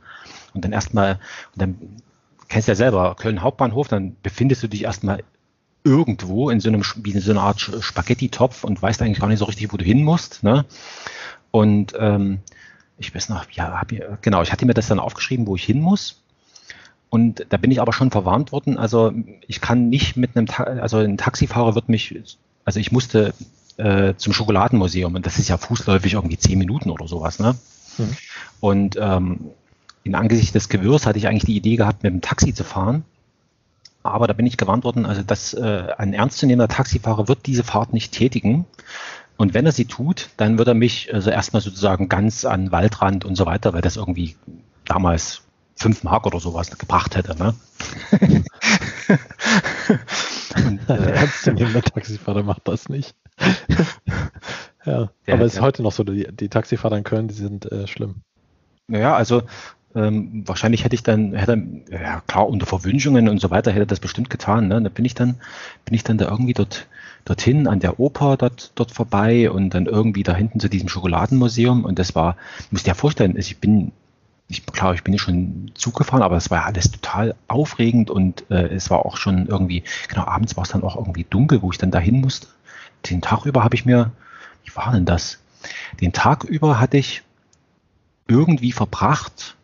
Und 0.53 0.65
dann 0.65 0.73
erstmal, 0.73 1.19
und 1.53 1.61
dann 1.61 1.77
kennst 2.49 2.67
du 2.67 2.73
ja 2.73 2.75
selber, 2.75 3.15
Köln 3.15 3.41
Hauptbahnhof, 3.41 3.87
dann 3.87 4.17
befindest 4.21 4.61
du 4.61 4.67
dich 4.67 4.83
erstmal 4.83 5.23
irgendwo 5.85 6.49
in 6.49 6.59
so 6.59 6.67
einem, 6.67 6.83
wie 6.97 7.11
in 7.11 7.21
so 7.21 7.31
einer 7.31 7.43
Art 7.43 7.61
Spaghetti-Topf 7.61 8.63
und 8.63 8.81
weißt 8.81 9.01
eigentlich 9.01 9.19
gar 9.19 9.27
nicht 9.27 9.39
so 9.39 9.45
richtig, 9.45 9.71
wo 9.71 9.77
du 9.77 9.85
hin 9.85 10.03
musst. 10.03 10.43
Ne? 10.43 10.65
Und 11.51 11.93
ähm, 11.97 12.39
ich 12.97 13.13
weiß 13.13 13.29
noch, 13.29 13.49
ja, 13.51 13.79
hab, 13.79 13.91
genau, 14.21 14.41
ich 14.41 14.51
hatte 14.51 14.65
mir 14.65 14.73
das 14.73 14.87
dann 14.87 14.99
aufgeschrieben, 14.99 15.47
wo 15.47 15.55
ich 15.55 15.63
hin 15.63 15.79
muss. 15.79 16.21
Und 17.09 17.45
da 17.49 17.57
bin 17.57 17.71
ich 17.71 17.79
aber 17.79 17.93
schon 17.93 18.11
verwarnt 18.11 18.51
worden. 18.51 18.77
Also 18.77 19.13
ich 19.47 19.61
kann 19.61 19.89
nicht 19.89 20.17
mit 20.17 20.35
einem, 20.35 20.47
Ta 20.47 20.63
also 20.63 20.97
ein 20.97 21.17
Taxifahrer 21.17 21.75
wird 21.75 21.87
mich, 21.87 22.19
also 22.65 22.79
ich 22.79 22.91
musste 22.91 23.33
äh, 23.77 24.15
zum 24.17 24.33
Schokoladenmuseum 24.33 25.15
und 25.15 25.25
das 25.25 25.37
ist 25.37 25.49
ja 25.49 25.57
fußläufig 25.57 26.13
irgendwie 26.13 26.37
zehn 26.37 26.57
Minuten 26.57 26.89
oder 26.89 27.07
sowas. 27.07 27.39
Ne? 27.39 27.55
Mhm. 27.97 28.17
Und 28.59 28.97
ähm, 28.99 29.39
in 30.03 30.15
Angesicht 30.15 30.55
des 30.55 30.67
Gewirrs 30.67 31.05
hatte 31.05 31.19
ich 31.19 31.27
eigentlich 31.27 31.45
die 31.45 31.55
Idee 31.55 31.75
gehabt, 31.75 32.03
mit 32.03 32.11
dem 32.11 32.21
Taxi 32.21 32.53
zu 32.53 32.63
fahren. 32.63 33.05
Aber 34.05 34.27
da 34.27 34.33
bin 34.33 34.45
ich 34.45 34.57
gewarnt 34.57 34.83
worden, 34.83 35.07
also 35.07 35.23
dass 35.23 35.53
äh, 35.55 35.87
ein 35.97 36.13
ernstzunehmender 36.13 36.67
Taxifahrer 36.67 37.27
wird 37.27 37.47
diese 37.47 37.63
Fahrt 37.63 37.91
nicht 37.91 38.11
tätigen. 38.13 38.67
Und 39.35 39.55
wenn 39.55 39.65
er 39.65 39.71
sie 39.71 39.85
tut, 39.85 40.29
dann 40.37 40.59
wird 40.59 40.67
er 40.67 40.75
mich 40.75 41.11
also 41.13 41.31
erstmal 41.31 41.61
sozusagen 41.61 42.07
ganz 42.07 42.45
an 42.45 42.71
Waldrand 42.71 43.25
und 43.25 43.35
so 43.35 43.47
weiter, 43.47 43.73
weil 43.73 43.81
das 43.81 43.97
irgendwie 43.97 44.35
damals 44.85 45.41
fünf 45.75 46.03
Mark 46.03 46.27
oder 46.27 46.39
sowas 46.39 46.69
gebracht 46.77 47.15
hätte. 47.15 47.35
Ne? 47.35 47.55
und, 50.55 50.89
äh, 50.89 51.11
ernstzunehmender 51.11 51.81
Taxifahrer 51.81 52.43
macht 52.43 52.67
das 52.67 52.89
nicht. 52.89 53.15
ja, 54.85 55.09
ja, 55.25 55.33
aber 55.33 55.45
es 55.45 55.53
ist 55.53 55.57
ja. 55.57 55.63
heute 55.63 55.81
noch 55.81 55.91
so, 55.91 56.03
die, 56.03 56.27
die 56.31 56.49
Taxifahrer 56.49 56.97
in 56.97 57.03
Köln, 57.03 57.27
die 57.27 57.33
sind 57.33 57.71
äh, 57.71 57.87
schlimm. 57.87 58.21
Naja, 58.87 59.15
also 59.15 59.41
ähm, 59.95 60.43
wahrscheinlich 60.45 60.83
hätte 60.83 60.95
ich 60.95 61.03
dann, 61.03 61.33
hätte, 61.33 61.61
ja 61.89 62.21
klar, 62.27 62.49
unter 62.49 62.65
Verwünschungen 62.65 63.29
und 63.29 63.39
so 63.39 63.49
weiter 63.49 63.71
hätte 63.71 63.87
das 63.87 63.99
bestimmt 63.99 64.29
getan. 64.29 64.67
Ne? 64.67 64.81
Da 64.81 64.89
bin 64.89 65.05
ich 65.05 65.15
dann, 65.15 65.35
bin 65.85 65.93
ich 65.93 66.03
dann 66.03 66.17
da 66.17 66.29
irgendwie 66.29 66.53
dort, 66.53 66.87
dorthin 67.23 67.67
an 67.67 67.79
der 67.79 67.99
Oper 67.99 68.37
dort, 68.37 68.71
dort 68.75 68.91
vorbei 68.91 69.49
und 69.49 69.71
dann 69.71 69.87
irgendwie 69.87 70.23
da 70.23 70.35
hinten 70.35 70.59
zu 70.59 70.69
diesem 70.69 70.89
Schokoladenmuseum. 70.89 71.85
Und 71.85 71.97
das 71.97 72.13
war, 72.13 72.35
muss 72.71 72.83
dir 72.83 72.89
ja 72.89 72.93
vorstellen, 72.93 73.35
ich 73.37 73.57
bin, 73.57 73.93
ich, 74.49 74.65
klar, 74.65 74.93
ich 74.93 75.03
bin 75.03 75.13
ja 75.13 75.19
schon 75.19 75.71
Zug 75.75 75.95
gefahren, 75.95 76.21
aber 76.21 76.35
es 76.35 76.51
war 76.51 76.65
alles 76.65 76.91
total 76.91 77.33
aufregend 77.47 78.11
und 78.11 78.45
äh, 78.51 78.67
es 78.67 78.89
war 78.89 79.05
auch 79.05 79.17
schon 79.17 79.47
irgendwie, 79.47 79.83
genau, 80.09 80.25
abends 80.25 80.57
war 80.57 80.65
es 80.65 80.69
dann 80.69 80.83
auch 80.83 80.97
irgendwie 80.97 81.25
dunkel, 81.27 81.61
wo 81.61 81.71
ich 81.71 81.77
dann 81.77 81.89
dahin 81.89 82.21
musste. 82.21 82.47
Den 83.09 83.21
Tag 83.21 83.45
über 83.45 83.63
habe 83.63 83.75
ich 83.75 83.85
mir, 83.85 84.11
wie 84.65 84.75
war 84.75 84.91
denn 84.91 85.05
das? 85.05 85.39
Den 86.01 86.11
Tag 86.11 86.43
über 86.43 86.79
hatte 86.79 86.97
ich 86.97 87.23
irgendwie 88.27 88.71
verbracht 88.71 89.55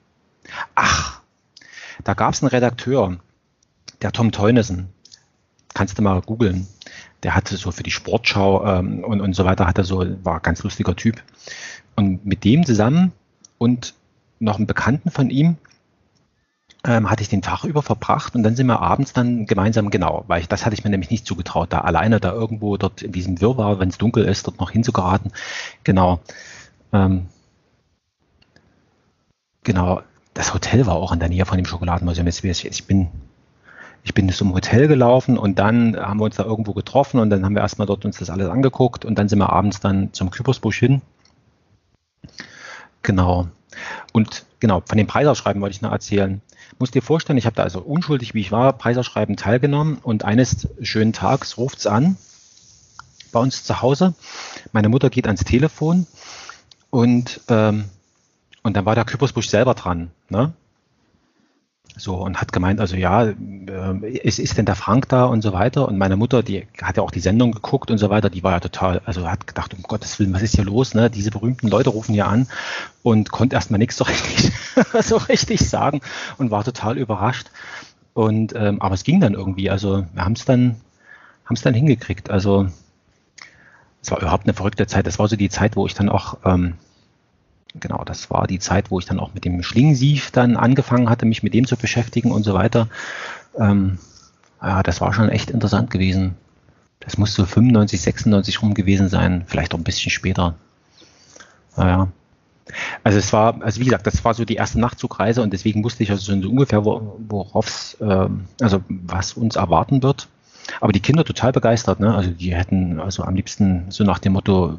Ach, 0.76 1.22
da 2.04 2.14
gab 2.14 2.34
es 2.34 2.41
einen 2.41 2.49
Redakteur, 2.49 3.18
der 4.02 4.12
Tom 4.12 4.32
Teunissen. 4.32 4.89
Kannst 5.74 5.97
du 5.97 6.02
mal 6.02 6.22
googeln. 6.22 6.68
Der 7.24 7.36
hatte 7.36 7.56
so 7.56 7.72
für 7.72 7.84
die 7.84 7.91
Sportschau 7.91 8.66
ähm, 8.66 9.04
und, 9.04 9.22
und 9.22 9.34
so 9.34 9.45
weiter, 9.45 9.68
hatte 9.68 9.84
so, 9.84 10.06
war 10.24 10.36
ein 10.36 10.41
ganz 10.41 10.64
lustiger 10.64 10.95
Typ. 10.95 11.22
Und 11.95 12.26
mit 12.26 12.43
dem 12.43 12.66
zusammen 12.66 13.14
und 13.58 13.93
noch 14.39 14.58
einen 14.58 14.68
Bekannten 14.68 15.12
von 15.12 15.30
ihm 15.30 15.58
ähm, 16.84 17.10
hatte 17.10 17.22
ich 17.22 17.30
den 17.30 17.41
Tag 17.43 17.64
über 17.64 17.84
verbracht 17.84 18.36
und 18.36 18.43
dann 18.43 18.56
sind 18.56 18.68
wir 18.68 18.80
abends 18.82 19.14
dann 19.14 19.45
gemeinsam, 19.45 19.91
genau, 19.91 20.24
weil 20.28 20.41
ich, 20.41 20.47
das 20.47 20.66
hatte 20.66 20.74
ich 20.74 20.84
mir 20.84 20.89
nämlich 20.89 21.12
nicht 21.12 21.28
zugetraut, 21.28 21.72
da 21.72 21.82
alleine 21.82 22.20
da 22.20 22.32
irgendwo 22.32 22.76
dort 22.78 23.04
in 23.04 23.12
diesem 23.12 23.39
Wirrwarr, 23.39 23.80
wenn 23.80 23.89
es 23.89 23.99
dunkel 23.99 24.26
ist, 24.26 24.47
dort 24.47 24.60
noch 24.60 24.72
hinzugeraten. 24.72 25.32
Genau. 25.84 26.20
Ähm, 26.91 27.28
genau, 29.64 30.02
das 30.34 30.53
Hotel 30.53 30.86
war 30.86 30.95
auch 30.95 31.11
in 31.11 31.19
der 31.19 31.29
Nähe 31.29 31.45
von 31.45 31.57
dem 31.57 31.65
Schokoladenmuseum. 31.65 32.27
Ich 32.27 32.86
bin, 32.86 33.09
ich 34.03 34.13
bin 34.13 34.29
zum 34.29 34.53
Hotel 34.53 34.88
gelaufen 34.88 35.38
und 35.38 35.59
dann 35.59 35.97
haben 35.97 36.19
wir 36.19 36.25
uns 36.25 36.38
da 36.38 36.43
irgendwo 36.43 36.73
getroffen 36.73 37.19
und 37.19 37.29
dann 37.29 37.43
haben 37.45 37.55
wir 37.55 37.61
erstmal 37.61 37.88
dort 37.88 38.05
uns 38.05 38.17
das 38.17 38.29
alles 38.29 38.49
angeguckt 38.49 39.05
und 39.05 39.15
dann 39.15 39.27
sind 39.27 39.39
wir 39.39 39.51
abends 39.51 39.79
dann 39.79 40.13
zum 40.13 40.32
Küppersbusch 40.32 40.79
hin. 40.79 41.01
Genau. 43.03 43.47
Und 44.13 44.45
genau, 44.59 44.82
von 44.86 44.97
dem 44.97 45.07
Preisausschreiben 45.07 45.61
wollte 45.61 45.75
ich 45.75 45.82
noch 45.82 45.91
erzählen. 45.91 46.41
Muss 46.79 46.91
dir 46.91 47.01
vorstellen, 47.01 47.38
ich 47.38 47.45
habe 47.45 47.55
da 47.55 47.63
also 47.63 47.79
unschuldig, 47.79 48.34
wie 48.34 48.41
ich 48.41 48.51
war, 48.51 48.73
Preisausschreiben 48.73 49.36
teilgenommen 49.38 49.97
und 50.01 50.23
eines 50.23 50.67
schönen 50.82 51.13
Tages 51.13 51.57
ruft 51.57 51.79
es 51.79 51.88
an 51.88 52.17
bei 53.32 53.39
uns 53.39 53.63
zu 53.63 53.82
Hause. 53.82 54.13
Meine 54.71 54.89
Mutter 54.89 55.09
geht 55.09 55.25
ans 55.25 55.43
Telefon 55.43 56.07
und 56.89 57.41
ähm, 57.49 57.86
und 58.64 58.76
dann 58.76 58.86
war 58.86 58.95
der 58.95 59.05
Küppersbusch 59.05 59.49
selber 59.49 59.74
dran. 59.74 60.12
Ne? 60.30 60.53
So, 61.97 62.16
und 62.16 62.39
hat 62.39 62.53
gemeint, 62.53 62.80
also 62.80 62.95
ja, 62.95 63.26
äh, 63.26 64.07
ist, 64.24 64.39
ist 64.39 64.57
denn 64.57 64.66
der 64.66 64.76
Frank 64.76 65.09
da 65.09 65.26
und 65.26 65.41
so 65.41 65.51
weiter? 65.51 65.88
Und 65.88 65.97
meine 65.97 66.16
Mutter, 66.16 66.41
die 66.41 66.66
hat 66.82 66.97
ja 66.97 67.03
auch 67.03 67.12
die 67.12 67.20
Sendung 67.20 67.51
geguckt 67.51 67.91
und 67.91 67.97
so 67.97 68.09
weiter, 68.09 68.30
die 68.30 68.43
war 68.43 68.53
ja 68.53 68.59
total, 68.62 69.01
also 69.05 69.30
hat 69.30 69.45
gedacht, 69.45 69.74
um 69.74 69.84
Gottes 69.84 70.18
Willen, 70.18 70.34
was 70.34 70.41
ist 70.41 70.55
hier 70.55 70.64
los? 70.64 70.93
Ne? 70.93 71.09
Diese 71.09 71.32
berühmten 71.32 71.68
Leute 71.68 71.89
rufen 71.89 72.14
hier 72.14 72.28
an 72.28 72.47
und 73.03 73.32
konnte 73.32 73.55
erstmal 73.55 73.80
nichts 73.80 73.97
so 73.97 74.03
richtig, 74.05 74.51
so 75.01 75.18
richtig 75.18 75.68
sagen 75.68 76.01
und 76.38 76.49
war 76.49 76.64
total 76.64 76.97
überrascht. 76.97 77.47
Und 78.14 78.53
ähm, 78.55 78.82
aber 78.82 78.95
es 78.95 79.03
ging 79.03 79.20
dann 79.20 79.34
irgendwie, 79.34 79.70
also 79.70 80.05
wir 80.14 80.24
haben 80.24 80.34
es 80.34 80.45
dann, 80.45 80.78
haben 81.45 81.55
es 81.55 81.62
dann 81.62 81.74
hingekriegt. 81.74 82.30
Also 82.30 82.68
es 84.01 84.12
war 84.12 84.22
überhaupt 84.22 84.45
eine 84.45 84.53
verrückte 84.53 84.88
Zeit. 84.88 85.07
Das 85.07 85.20
war 85.20 85.28
so 85.28 85.36
die 85.36 85.49
Zeit, 85.49 85.76
wo 85.76 85.86
ich 85.86 85.93
dann 85.93 86.09
auch 86.09 86.38
ähm, 86.45 86.76
genau, 87.80 88.03
das 88.03 88.30
war 88.30 88.47
die 88.47 88.59
Zeit, 88.59 88.91
wo 88.91 88.99
ich 88.99 89.05
dann 89.05 89.19
auch 89.19 89.34
mit 89.34 89.45
dem 89.45 89.63
Schlingensief 89.63 90.32
dann 90.32 90.57
angefangen 90.57 91.09
hatte, 91.09 91.26
mich 91.26 91.43
mit 91.43 91.53
dem 91.53 91.65
zu 91.65 91.78
beschäftigen 91.78 92.32
und 92.32 92.43
so 92.43 92.53
weiter. 92.53 92.88
Ähm, 93.57 93.97
ja, 94.61 94.84
das 94.84 95.01
war 95.01 95.13
schon 95.13 95.30
echt 95.30 95.51
interessant 95.51 95.89
gewesen. 95.89 96.36
Das 96.99 97.17
muss 97.17 97.34
so 97.34 97.45
95, 97.45 97.99
96 97.99 98.61
rum 98.61 98.74
gewesen 98.74 99.09
sein, 99.09 99.43
vielleicht 99.47 99.74
auch 99.74 99.80
ein 99.80 99.84
bisschen 99.84 100.11
später. 100.11 100.55
Naja. 101.76 102.09
Also 103.03 103.17
es 103.17 103.34
war, 103.34 103.61
also 103.61 103.82
wie 103.82 103.86
gesagt, 103.86 104.07
das 104.07 104.24
war 104.24 104.34
so 104.34 104.45
die 104.45 104.55
erste 104.55 104.80
Nachtzugreise 104.80 105.41
und 105.41 105.51
deswegen 105.51 105.84
wusste 105.84 106.03
ich 106.03 106.11
also 106.11 106.39
so 106.39 106.49
ungefähr, 106.49 106.86
worauf 106.86 107.97
äh, 107.99 108.28
also 108.61 108.82
was 108.88 109.34
uns 109.34 109.55
erwarten 109.55 110.03
wird. 110.03 110.28
Aber 110.80 110.93
die 110.93 110.99
Kinder 110.99 111.26
total 111.26 111.51
begeistert, 111.51 111.99
ne? 111.99 112.13
Also 112.15 112.30
die 112.30 112.55
hätten 112.55 112.99
also 112.99 113.24
am 113.24 113.36
liebsten 113.36 113.86
so 113.89 114.03
nach 114.03 114.19
dem 114.19 114.34
Motto, 114.34 114.78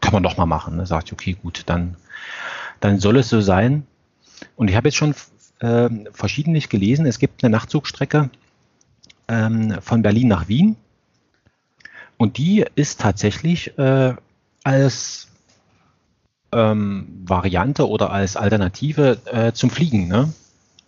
kann 0.00 0.12
man 0.12 0.22
doch 0.22 0.36
mal 0.36 0.46
machen. 0.46 0.76
Ne? 0.76 0.86
Sagt, 0.86 1.12
okay, 1.12 1.36
gut, 1.40 1.64
dann, 1.66 1.96
dann 2.80 2.98
soll 2.98 3.18
es 3.18 3.28
so 3.28 3.40
sein. 3.40 3.86
Und 4.56 4.68
ich 4.68 4.76
habe 4.76 4.88
jetzt 4.88 4.96
schon 4.96 5.14
äh, 5.60 5.88
verschiedentlich 6.12 6.68
gelesen, 6.68 7.06
es 7.06 7.18
gibt 7.18 7.42
eine 7.42 7.50
Nachtzugstrecke 7.50 8.30
ähm, 9.28 9.76
von 9.80 10.02
Berlin 10.02 10.28
nach 10.28 10.48
Wien. 10.48 10.76
Und 12.16 12.38
die 12.38 12.64
ist 12.74 13.00
tatsächlich 13.00 13.78
äh, 13.78 14.14
als 14.64 15.28
ähm, 16.52 17.22
Variante 17.24 17.88
oder 17.88 18.10
als 18.10 18.36
Alternative 18.36 19.18
äh, 19.26 19.52
zum 19.52 19.70
Fliegen, 19.70 20.08
ne? 20.08 20.32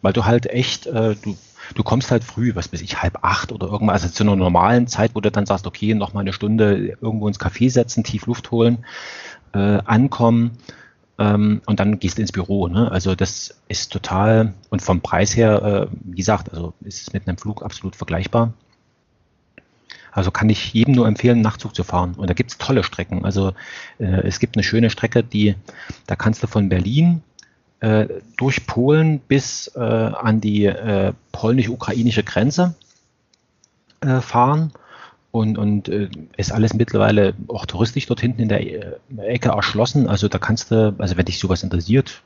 Weil 0.03 0.13
du 0.15 0.25
halt 0.25 0.47
echt, 0.47 0.87
äh, 0.87 1.15
du 1.15 1.37
du 1.75 1.83
kommst 1.83 2.11
halt 2.11 2.25
früh, 2.25 2.55
was 2.55 2.73
weiß 2.73 2.81
ich, 2.81 3.03
halb 3.03 3.19
acht 3.23 3.53
oder 3.53 3.69
irgendwas, 3.69 4.03
also 4.03 4.15
zu 4.15 4.25
einer 4.25 4.37
normalen 4.37 4.87
Zeit, 4.87 5.13
wo 5.15 5.21
du 5.21 5.31
dann 5.31 5.47
sagst, 5.47 5.67
okay, 5.67 5.95
noch 5.95 6.13
mal 6.13 6.21
eine 6.21 6.33
Stunde 6.33 6.97
irgendwo 7.01 7.29
ins 7.29 7.41
Café 7.41 7.71
setzen, 7.71 8.05
tief 8.05 8.27
Luft 8.27 8.51
holen, 8.51 8.85
äh, 9.53 9.79
ankommen 9.85 10.59
ähm, 11.21 11.61
und 11.67 11.79
dann 11.79 12.01
gehst 12.01 12.17
du 12.17 12.23
ins 12.23 12.33
Büro. 12.33 12.67
Ne? 12.67 12.91
Also 12.91 13.15
das 13.15 13.55
ist 13.69 13.93
total, 13.93 14.55
und 14.71 14.81
vom 14.81 15.03
Preis 15.03 15.37
her, 15.37 15.63
äh, 15.63 15.97
wie 16.03 16.17
gesagt, 16.17 16.51
also 16.51 16.73
ist 16.81 17.03
es 17.03 17.13
mit 17.13 17.29
einem 17.29 17.37
Flug 17.37 17.63
absolut 17.63 17.95
vergleichbar. 17.95 18.55
Also 20.13 20.31
kann 20.31 20.49
ich 20.49 20.73
jedem 20.73 20.95
nur 20.95 21.07
empfehlen, 21.07 21.43
Nachtzug 21.43 21.75
zu 21.75 21.85
fahren. 21.85 22.15
Und 22.17 22.29
da 22.29 22.35
gibt 22.35 22.51
es 22.51 22.59
tolle 22.59 22.83
Strecken. 22.83 23.25
Also 23.25 23.53
äh, 23.99 24.27
es 24.27 24.41
gibt 24.41 24.57
eine 24.57 24.65
schöne 24.65 24.91
Strecke, 24.91 25.23
die, 25.23 25.55
da 26.07 26.17
kannst 26.17 26.43
du 26.43 26.47
von 26.47 26.71
Berlin 26.71 27.23
äh, 27.81 28.07
durch 28.39 28.67
Polen 28.67 29.21
bis 29.21 29.71
äh, 29.77 29.79
an 29.79 30.41
die 30.41 30.65
äh, 30.65 31.13
polnisch-ukrainische 31.33 32.25
Grenze 32.25 32.75
äh, 34.01 34.21
fahren. 34.21 34.73
Und, 35.33 35.59
und 35.59 35.89
äh, 35.89 36.09
ist 36.37 36.51
alles 36.51 36.75
mittlerweile 36.75 37.35
auch 37.47 37.65
touristisch 37.65 38.07
dort 38.07 38.21
hinten 38.21 38.43
in 38.43 38.49
der 38.49 38.61
äh, 38.61 38.97
Ecke 39.19 39.51
erschlossen. 39.51 40.09
Also 40.09 40.27
da 40.29 40.39
kannst 40.39 40.71
du, 40.73 40.95
also 40.99 41.17
wenn 41.17 41.25
dich 41.25 41.39
sowas 41.39 41.63
interessiert, 41.63 42.23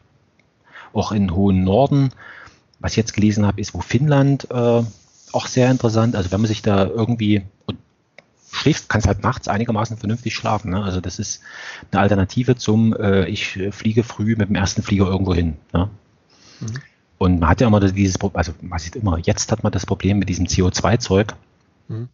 auch 0.95 1.13
in 1.13 1.35
hohen 1.35 1.65
Norden, 1.65 2.11
was 2.81 2.93
ich 2.93 2.97
jetzt 2.97 3.13
gelesen 3.13 3.47
habe, 3.47 3.61
ist, 3.61 3.75
wo 3.75 3.81
Finnland 3.81 4.51
äh, 4.51 4.83
auch 5.33 5.47
sehr 5.47 5.71
interessant. 5.71 6.17
Also 6.17 6.33
wenn 6.33 6.41
man 6.41 6.49
sich 6.49 6.63
da 6.63 6.87
irgendwie 6.87 7.43
und 7.67 7.79
schläfst, 8.51 8.89
kannst 8.89 9.07
halt 9.07 9.23
nachts 9.23 9.49
einigermaßen 9.49 9.99
vernünftig 9.99 10.35
schlafen. 10.35 10.71
Ne? 10.71 10.83
Also 10.83 11.01
das 11.01 11.19
ist 11.19 11.43
eine 11.91 12.01
Alternative 12.01 12.57
zum, 12.57 12.95
äh, 12.95 13.27
ich 13.27 13.59
fliege 13.73 14.05
früh 14.05 14.37
mit 14.37 14.49
dem 14.49 14.57
ersten 14.57 14.83
Flieger 14.83 15.07
irgendwo 15.07 15.35
hin. 15.35 15.57
Ne? 15.73 15.91
Mhm. 16.61 16.67
Und 17.19 17.41
man 17.41 17.49
hat 17.49 17.61
ja 17.61 17.67
immer 17.67 17.81
dieses, 17.81 18.19
also 18.33 18.53
man 18.61 18.79
sieht 18.79 18.97
immer, 18.97 19.19
jetzt 19.19 19.51
hat 19.53 19.63
man 19.63 19.73
das 19.73 19.87
Problem 19.87 20.19
mit 20.19 20.29
diesem 20.29 20.47
CO2-Zeug. 20.47 21.35
Mhm. 21.89 22.09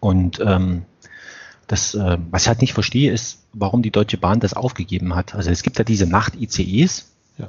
Und 0.00 0.40
ähm, 0.40 0.84
das, 1.66 1.94
äh, 1.94 2.18
was 2.30 2.42
ich 2.42 2.48
halt 2.48 2.60
nicht 2.60 2.72
verstehe, 2.72 3.12
ist, 3.12 3.46
warum 3.52 3.82
die 3.82 3.90
Deutsche 3.90 4.16
Bahn 4.16 4.40
das 4.40 4.54
aufgegeben 4.54 5.14
hat. 5.14 5.34
Also 5.34 5.50
es 5.50 5.62
gibt 5.62 5.78
ja 5.78 5.84
diese 5.84 6.06
Nacht-ICEs. 6.06 7.12
Ja. 7.36 7.48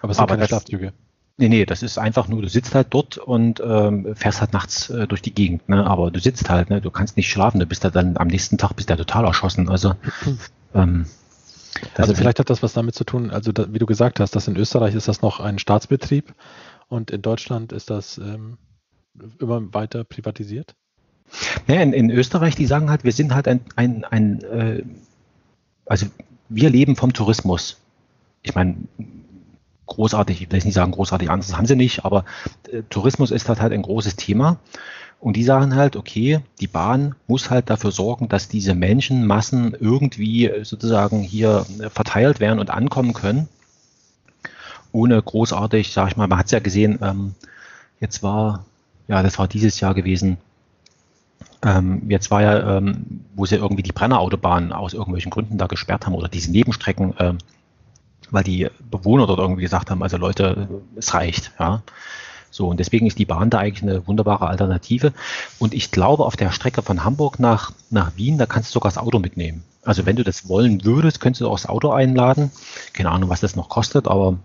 Aber 0.00 0.10
es 0.10 0.16
sind 0.16 0.22
aber 0.22 0.36
keine 0.36 0.48
Schlafzüge. 0.48 0.92
Nee, 1.40 1.48
nee, 1.48 1.66
das 1.66 1.84
ist 1.84 1.98
einfach 1.98 2.26
nur, 2.26 2.42
du 2.42 2.48
sitzt 2.48 2.74
halt 2.74 2.88
dort 2.90 3.16
und 3.16 3.62
ähm, 3.64 4.16
fährst 4.16 4.40
halt 4.40 4.52
nachts 4.52 4.90
äh, 4.90 5.06
durch 5.06 5.22
die 5.22 5.32
Gegend, 5.32 5.68
ne? 5.68 5.86
Aber 5.86 6.10
du 6.10 6.18
sitzt 6.18 6.50
halt, 6.50 6.68
ne? 6.68 6.80
Du 6.80 6.90
kannst 6.90 7.16
nicht 7.16 7.30
schlafen, 7.30 7.60
du 7.60 7.66
bist 7.66 7.84
da 7.84 7.90
dann 7.90 8.16
am 8.16 8.26
nächsten 8.26 8.58
Tag 8.58 8.74
bist 8.74 8.90
du 8.90 8.96
total 8.96 9.24
erschossen. 9.24 9.68
Also, 9.68 9.94
ähm, 10.74 11.06
also 11.96 12.14
vielleicht 12.14 12.40
hat 12.40 12.50
das 12.50 12.64
was 12.64 12.72
damit 12.72 12.96
zu 12.96 13.04
tun, 13.04 13.30
also 13.30 13.52
da, 13.52 13.72
wie 13.72 13.78
du 13.78 13.86
gesagt 13.86 14.18
hast, 14.18 14.34
dass 14.34 14.48
in 14.48 14.56
Österreich 14.56 14.96
ist 14.96 15.06
das 15.06 15.22
noch 15.22 15.38
ein 15.38 15.60
Staatsbetrieb 15.60 16.34
und 16.88 17.12
in 17.12 17.22
Deutschland 17.22 17.70
ist 17.70 17.88
das 17.88 18.18
ähm, 18.18 18.58
immer 19.38 19.72
weiter 19.72 20.02
privatisiert? 20.02 20.74
Ja, 21.66 21.80
in, 21.80 21.92
in, 21.92 22.10
Österreich, 22.10 22.54
die 22.54 22.66
sagen 22.66 22.90
halt, 22.90 23.04
wir 23.04 23.12
sind 23.12 23.34
halt 23.34 23.48
ein, 23.48 23.60
ein, 23.76 24.04
ein 24.04 24.42
äh, 24.44 24.82
also 25.86 26.06
wir 26.48 26.70
leben 26.70 26.96
vom 26.96 27.12
Tourismus. 27.12 27.78
Ich 28.42 28.54
meine, 28.54 28.76
großartig, 29.86 30.42
ich 30.42 30.50
will 30.50 30.58
jetzt 30.58 30.64
nicht 30.64 30.74
sagen 30.74 30.92
großartig 30.92 31.30
anders, 31.30 31.56
haben 31.56 31.66
sie 31.66 31.76
nicht, 31.76 32.04
aber 32.04 32.24
äh, 32.70 32.82
Tourismus 32.88 33.30
ist 33.30 33.48
halt, 33.48 33.60
halt 33.60 33.72
ein 33.72 33.82
großes 33.82 34.16
Thema. 34.16 34.58
Und 35.20 35.34
die 35.34 35.42
sagen 35.42 35.74
halt, 35.74 35.96
okay, 35.96 36.40
die 36.60 36.68
Bahn 36.68 37.16
muss 37.26 37.50
halt 37.50 37.70
dafür 37.70 37.90
sorgen, 37.90 38.28
dass 38.28 38.48
diese 38.48 38.74
Menschenmassen 38.74 39.74
irgendwie 39.78 40.50
sozusagen 40.62 41.22
hier 41.22 41.66
äh, 41.80 41.90
verteilt 41.90 42.38
werden 42.38 42.60
und 42.60 42.70
ankommen 42.70 43.14
können. 43.14 43.48
Ohne 44.92 45.20
großartig, 45.20 45.92
sag 45.92 46.08
ich 46.08 46.16
mal, 46.16 46.28
man 46.28 46.38
hat 46.38 46.46
es 46.46 46.52
ja 46.52 46.60
gesehen, 46.60 46.98
ähm, 47.02 47.34
jetzt 48.00 48.22
war, 48.22 48.64
ja, 49.08 49.22
das 49.22 49.38
war 49.38 49.48
dieses 49.48 49.80
Jahr 49.80 49.94
gewesen, 49.94 50.38
ähm, 51.64 52.02
jetzt 52.08 52.30
war 52.30 52.42
ja, 52.42 52.76
ähm, 52.76 53.24
wo 53.34 53.46
sie 53.46 53.56
irgendwie 53.56 53.82
die 53.82 53.92
Brennerautobahn 53.92 54.72
aus 54.72 54.94
irgendwelchen 54.94 55.30
Gründen 55.30 55.58
da 55.58 55.66
gesperrt 55.66 56.06
haben 56.06 56.14
oder 56.14 56.28
diese 56.28 56.50
Nebenstrecken, 56.50 57.14
ähm, 57.18 57.38
weil 58.30 58.44
die 58.44 58.68
Bewohner 58.90 59.26
dort 59.26 59.40
irgendwie 59.40 59.62
gesagt 59.62 59.90
haben, 59.90 60.02
also 60.02 60.16
Leute, 60.16 60.68
es 60.96 61.14
reicht, 61.14 61.52
ja. 61.58 61.82
So, 62.50 62.68
und 62.68 62.80
deswegen 62.80 63.06
ist 63.06 63.18
die 63.18 63.26
Bahn 63.26 63.50
da 63.50 63.58
eigentlich 63.58 63.82
eine 63.82 64.06
wunderbare 64.06 64.46
Alternative. 64.48 65.12
Und 65.58 65.74
ich 65.74 65.90
glaube, 65.90 66.24
auf 66.24 66.34
der 66.34 66.50
Strecke 66.50 66.82
von 66.82 67.04
Hamburg 67.04 67.38
nach, 67.38 67.72
nach 67.90 68.16
Wien, 68.16 68.38
da 68.38 68.46
kannst 68.46 68.70
du 68.70 68.72
sogar 68.72 68.90
das 68.90 68.98
Auto 68.98 69.18
mitnehmen. 69.18 69.64
Also 69.84 70.06
wenn 70.06 70.16
du 70.16 70.24
das 70.24 70.48
wollen 70.48 70.84
würdest, 70.84 71.20
könntest 71.20 71.42
du 71.42 71.48
auch 71.48 71.58
das 71.58 71.68
Auto 71.68 71.90
einladen. 71.90 72.50
Keine 72.94 73.10
Ahnung, 73.10 73.28
was 73.28 73.40
das 73.40 73.54
noch 73.54 73.68
kostet, 73.68 74.08
aber, 74.08 74.38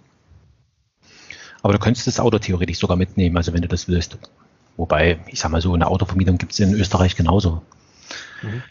aber 1.61 1.73
du 1.73 1.79
könntest 1.79 2.07
das 2.07 2.19
Auto 2.19 2.39
theoretisch 2.39 2.77
sogar 2.77 2.97
mitnehmen, 2.97 3.37
also 3.37 3.53
wenn 3.53 3.61
du 3.61 3.67
das 3.67 3.87
willst. 3.87 4.17
Wobei, 4.77 5.19
ich 5.27 5.39
sag 5.39 5.51
mal 5.51 5.61
so, 5.61 5.73
eine 5.73 5.87
Autovermietung 5.87 6.37
gibt 6.37 6.53
es 6.53 6.59
in 6.59 6.73
Österreich 6.73 7.15
genauso. 7.15 7.61
Mhm. 8.41 8.63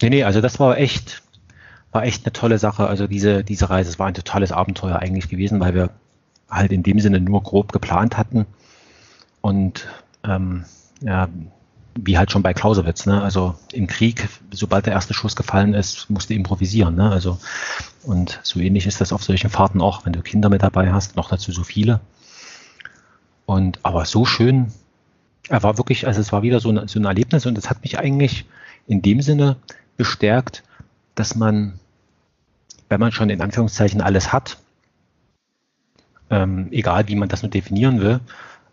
Nee, 0.00 0.10
nee, 0.10 0.24
also 0.24 0.40
das 0.40 0.60
war 0.60 0.78
echt, 0.78 1.22
war 1.90 2.04
echt 2.04 2.24
eine 2.24 2.32
tolle 2.32 2.58
Sache. 2.58 2.86
Also 2.86 3.06
diese, 3.06 3.44
diese 3.44 3.70
Reise, 3.70 3.90
es 3.90 3.98
war 3.98 4.06
ein 4.06 4.14
totales 4.14 4.52
Abenteuer 4.52 4.98
eigentlich 4.98 5.28
gewesen, 5.28 5.60
weil 5.60 5.74
wir 5.74 5.90
halt 6.50 6.72
in 6.72 6.82
dem 6.82 7.00
Sinne 7.00 7.20
nur 7.20 7.42
grob 7.42 7.72
geplant 7.72 8.16
hatten. 8.16 8.46
Und 9.40 9.86
ähm, 10.24 10.64
ja, 11.00 11.28
wie 11.94 12.16
halt 12.16 12.30
schon 12.30 12.42
bei 12.42 12.54
Clausewitz, 12.54 13.06
ne? 13.06 13.22
Also 13.22 13.54
im 13.72 13.86
Krieg, 13.86 14.28
sobald 14.50 14.86
der 14.86 14.94
erste 14.94 15.14
Schuss 15.14 15.36
gefallen 15.36 15.74
ist, 15.74 16.08
musst 16.08 16.30
du 16.30 16.34
improvisieren, 16.34 16.94
ne? 16.94 17.10
Also 17.10 17.38
und 18.02 18.40
so 18.42 18.60
ähnlich 18.60 18.86
ist 18.86 19.00
das 19.00 19.12
auf 19.12 19.22
solchen 19.22 19.50
Fahrten 19.50 19.80
auch, 19.80 20.06
wenn 20.06 20.12
du 20.12 20.22
Kinder 20.22 20.48
mit 20.48 20.62
dabei 20.62 20.92
hast, 20.92 21.16
noch 21.16 21.28
dazu 21.28 21.52
so 21.52 21.64
viele. 21.64 22.00
Und 23.46 23.80
aber 23.82 24.04
so 24.04 24.24
schön, 24.24 24.72
er 25.48 25.62
war 25.62 25.78
wirklich, 25.78 26.06
also 26.06 26.20
es 26.20 26.32
war 26.32 26.42
wieder 26.42 26.60
so 26.60 26.70
ein, 26.70 26.88
so 26.88 26.98
ein 26.98 27.04
Erlebnis 27.04 27.46
und 27.46 27.58
es 27.58 27.68
hat 27.68 27.82
mich 27.82 27.98
eigentlich 27.98 28.46
in 28.86 29.02
dem 29.02 29.20
Sinne 29.22 29.56
bestärkt, 29.96 30.62
dass 31.14 31.34
man, 31.34 31.78
wenn 32.88 33.00
man 33.00 33.12
schon 33.12 33.30
in 33.30 33.40
Anführungszeichen 33.40 34.00
alles 34.00 34.32
hat, 34.32 34.58
ähm, 36.30 36.68
egal 36.70 37.08
wie 37.08 37.16
man 37.16 37.28
das 37.28 37.42
nur 37.42 37.50
definieren 37.50 38.00
will, 38.00 38.20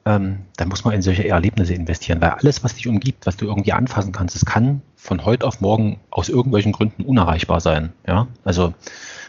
ähm, 0.05 0.39
dann 0.55 0.69
muss 0.69 0.85
man 0.85 0.93
in 0.93 1.01
solche 1.01 1.27
Erlebnisse 1.27 1.73
investieren, 1.73 2.21
weil 2.21 2.31
alles, 2.31 2.63
was 2.63 2.75
dich 2.75 2.87
umgibt, 2.87 3.25
was 3.25 3.37
du 3.37 3.45
irgendwie 3.45 3.73
anfassen 3.73 4.11
kannst, 4.11 4.35
es 4.35 4.45
kann 4.45 4.81
von 4.95 5.25
heute 5.25 5.45
auf 5.45 5.59
morgen 5.61 5.99
aus 6.09 6.29
irgendwelchen 6.29 6.71
Gründen 6.71 7.03
unerreichbar 7.03 7.59
sein. 7.59 7.91
Ja, 8.07 8.27
also 8.45 8.73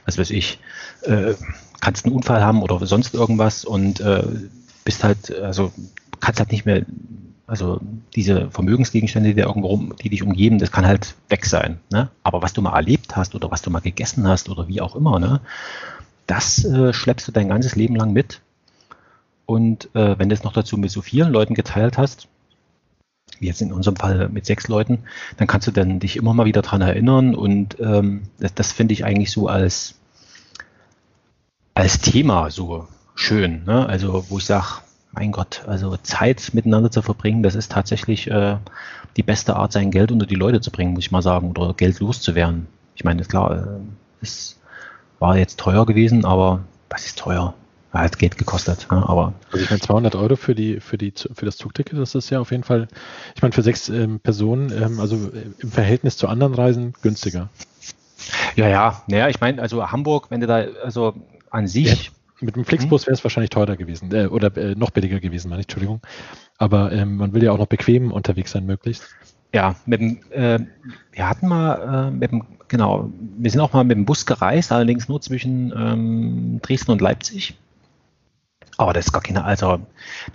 was 0.05 0.17
weiß 0.17 0.31
ich, 0.31 0.59
äh, 1.03 1.35
kannst 1.81 2.07
einen 2.07 2.15
Unfall 2.15 2.43
haben 2.43 2.63
oder 2.63 2.85
sonst 2.87 3.15
irgendwas 3.15 3.65
und 3.65 4.01
äh, 4.01 4.23
bist 4.85 5.03
halt, 5.03 5.37
also 5.41 5.73
kannst 6.21 6.41
halt 6.41 6.53
nicht 6.53 6.67
mehr 6.67 6.85
also 7.51 7.81
diese 8.15 8.49
Vermögensgegenstände, 8.53 9.35
die, 9.35 9.41
irgendwo 9.41 9.67
rum, 9.67 9.95
die 10.01 10.09
dich 10.09 10.23
umgeben, 10.23 10.61
das 10.61 10.71
kann 10.71 10.87
halt 10.87 11.17
weg 11.29 11.45
sein. 11.45 11.81
Ne? 11.91 12.09
Aber 12.23 12.43
was 12.43 12.53
du 12.53 12.63
mal 12.63 12.77
erlebt 12.77 13.17
hast 13.17 13.35
oder 13.35 13.51
was 13.51 13.61
du 13.61 13.71
mal 13.71 13.81
gegessen 13.81 14.29
hast 14.29 14.49
oder 14.49 14.69
wie 14.69 14.81
auch 14.81 14.95
immer, 14.95 15.19
ne? 15.19 15.41
das 16.29 16.65
äh, 16.65 16.93
schleppst 16.93 17.27
du 17.27 17.33
dein 17.33 17.49
ganzes 17.49 17.75
Leben 17.75 17.97
lang 17.97 18.13
mit. 18.13 18.41
Und 19.47 19.93
äh, 19.97 20.17
wenn 20.17 20.29
du 20.29 20.35
es 20.35 20.45
noch 20.45 20.53
dazu 20.53 20.79
mit 20.79 20.93
so 20.93 21.03
vielen 21.03 21.33
Leuten 21.33 21.55
geteilt 21.55 21.99
hast, 21.99 22.29
wie 23.41 23.49
jetzt 23.49 23.63
in 23.63 23.73
unserem 23.73 23.97
Fall 23.97 24.29
mit 24.29 24.47
sechs 24.47 24.69
Leuten, 24.69 25.01
dann 25.37 25.49
kannst 25.49 25.67
du 25.67 25.73
dann 25.73 25.99
dich 25.99 26.17
immer 26.17 26.35
mal 26.35 26.47
wieder 26.47 26.63
dran 26.63 26.83
erinnern. 26.83 27.35
Und 27.35 27.81
ähm, 27.81 28.23
das, 28.39 28.55
das 28.55 28.71
finde 28.71 28.93
ich 28.93 29.05
eigentlich 29.05 29.33
so 29.33 29.49
als, 29.49 29.97
als 31.75 32.01
Thema 32.01 32.49
so 32.51 32.87
schön. 33.17 33.65
Ne? 33.65 33.87
Also 33.87 34.25
wo 34.29 34.39
ich 34.39 34.45
sage, 34.45 34.83
mein 35.13 35.33
Gott, 35.33 35.63
also 35.67 35.97
Zeit 35.97 36.51
miteinander 36.53 36.91
zu 36.91 37.03
verbringen, 37.03 37.43
das 37.43 37.55
ist 37.55 37.73
tatsächlich 37.73 38.31
äh, 38.31 38.57
die 39.17 39.23
beste 39.23 39.57
Art, 39.57 39.73
sein 39.73 39.91
Geld 39.91 40.13
unter 40.13 40.27
die 40.27 40.37
Leute 40.37 40.61
zu 40.61 40.71
bringen, 40.71 40.93
muss 40.93 41.05
ich 41.05 41.11
mal 41.11 41.23
sagen, 41.23 41.51
oder 41.51 41.75
Geld 41.75 41.99
loszuwerden. 42.01 42.69
Ich 42.95 43.05
meine, 43.05 43.23
klar, 43.25 43.57
äh, 43.57 43.81
es 44.23 44.59
war 45.19 45.37
jetzt 45.37 45.59
teuer 45.59 45.85
gewesen, 45.85 46.25
aber 46.25 46.61
was 46.89 47.07
ist 47.07 47.19
teuer? 47.19 47.55
Hat 47.93 48.21
Geld 48.21 48.39
gekostet, 48.39 48.87
ne? 48.93 49.05
aber. 49.09 49.33
Also 49.51 49.65
ich 49.65 49.71
meine, 49.71 49.81
200 49.81 50.15
Euro 50.15 50.37
für 50.37 50.55
die, 50.55 50.79
für 50.79 50.97
die, 50.97 51.13
für 51.13 51.45
das 51.45 51.57
Zugticket, 51.57 51.99
das 51.99 52.15
ist 52.15 52.31
ja 52.31 52.39
auf 52.39 52.53
jeden 52.53 52.63
Fall, 52.63 52.87
ich 53.35 53.43
meine, 53.43 53.53
für 53.53 53.63
sechs 53.63 53.89
ähm, 53.89 54.21
Personen, 54.21 54.71
ähm, 54.71 55.01
also 55.01 55.17
im 55.59 55.71
Verhältnis 55.73 56.17
zu 56.17 56.29
anderen 56.29 56.55
Reisen 56.55 56.95
günstiger. 57.03 57.49
Ja, 58.55 58.69
ja, 58.69 59.03
naja, 59.09 59.29
ich 59.29 59.41
meine, 59.41 59.61
also 59.61 59.91
Hamburg, 59.91 60.31
wenn 60.31 60.41
du 60.41 60.47
da, 60.47 60.67
also 60.85 61.15
an 61.51 61.67
sich, 61.67 62.07
ja 62.07 62.11
mit 62.41 62.57
dem 62.57 62.65
Flixbus 62.65 63.07
wäre 63.07 63.15
es 63.15 63.25
wahrscheinlich 63.25 63.51
teurer 63.51 63.77
gewesen 63.77 64.13
äh, 64.15 64.27
oder 64.27 64.57
äh, 64.57 64.75
noch 64.75 64.91
billiger 64.91 65.21
gewesen, 65.21 65.49
meine 65.49 65.61
ich, 65.61 65.67
Entschuldigung. 65.67 66.01
Aber 66.59 66.93
ähm, 66.93 67.17
man 67.17 67.33
will 67.33 67.43
ja 67.43 67.53
auch 67.53 67.59
noch 67.59 67.67
bequem 67.67 68.13
unterwegs 68.13 68.53
sein, 68.53 68.67
möglichst. 68.67 69.05
Ja, 69.53 69.75
mit 69.87 70.01
dem, 70.01 70.21
äh, 70.31 70.61
wir 71.13 71.29
hatten 71.29 71.49
mal 71.49 72.09
äh, 72.09 72.11
mit 72.11 72.31
dem, 72.31 72.45
genau, 72.69 73.11
wir 73.39 73.51
sind 73.51 73.61
auch 73.61 73.73
mal 73.73 73.85
mit 73.85 73.97
dem 73.97 74.05
Bus 74.05 74.27
gereist, 74.27 74.71
allerdings 74.71 75.09
nur 75.09 75.21
zwischen 75.21 75.73
ähm, 75.77 76.61
Dresden 76.63 76.93
und 76.93 77.01
Leipzig. 77.01 77.57
Aber 78.77 78.93
das 78.93 79.07
ist 79.07 79.13
gar 79.13 79.23
keine, 79.23 79.45
also 79.45 79.81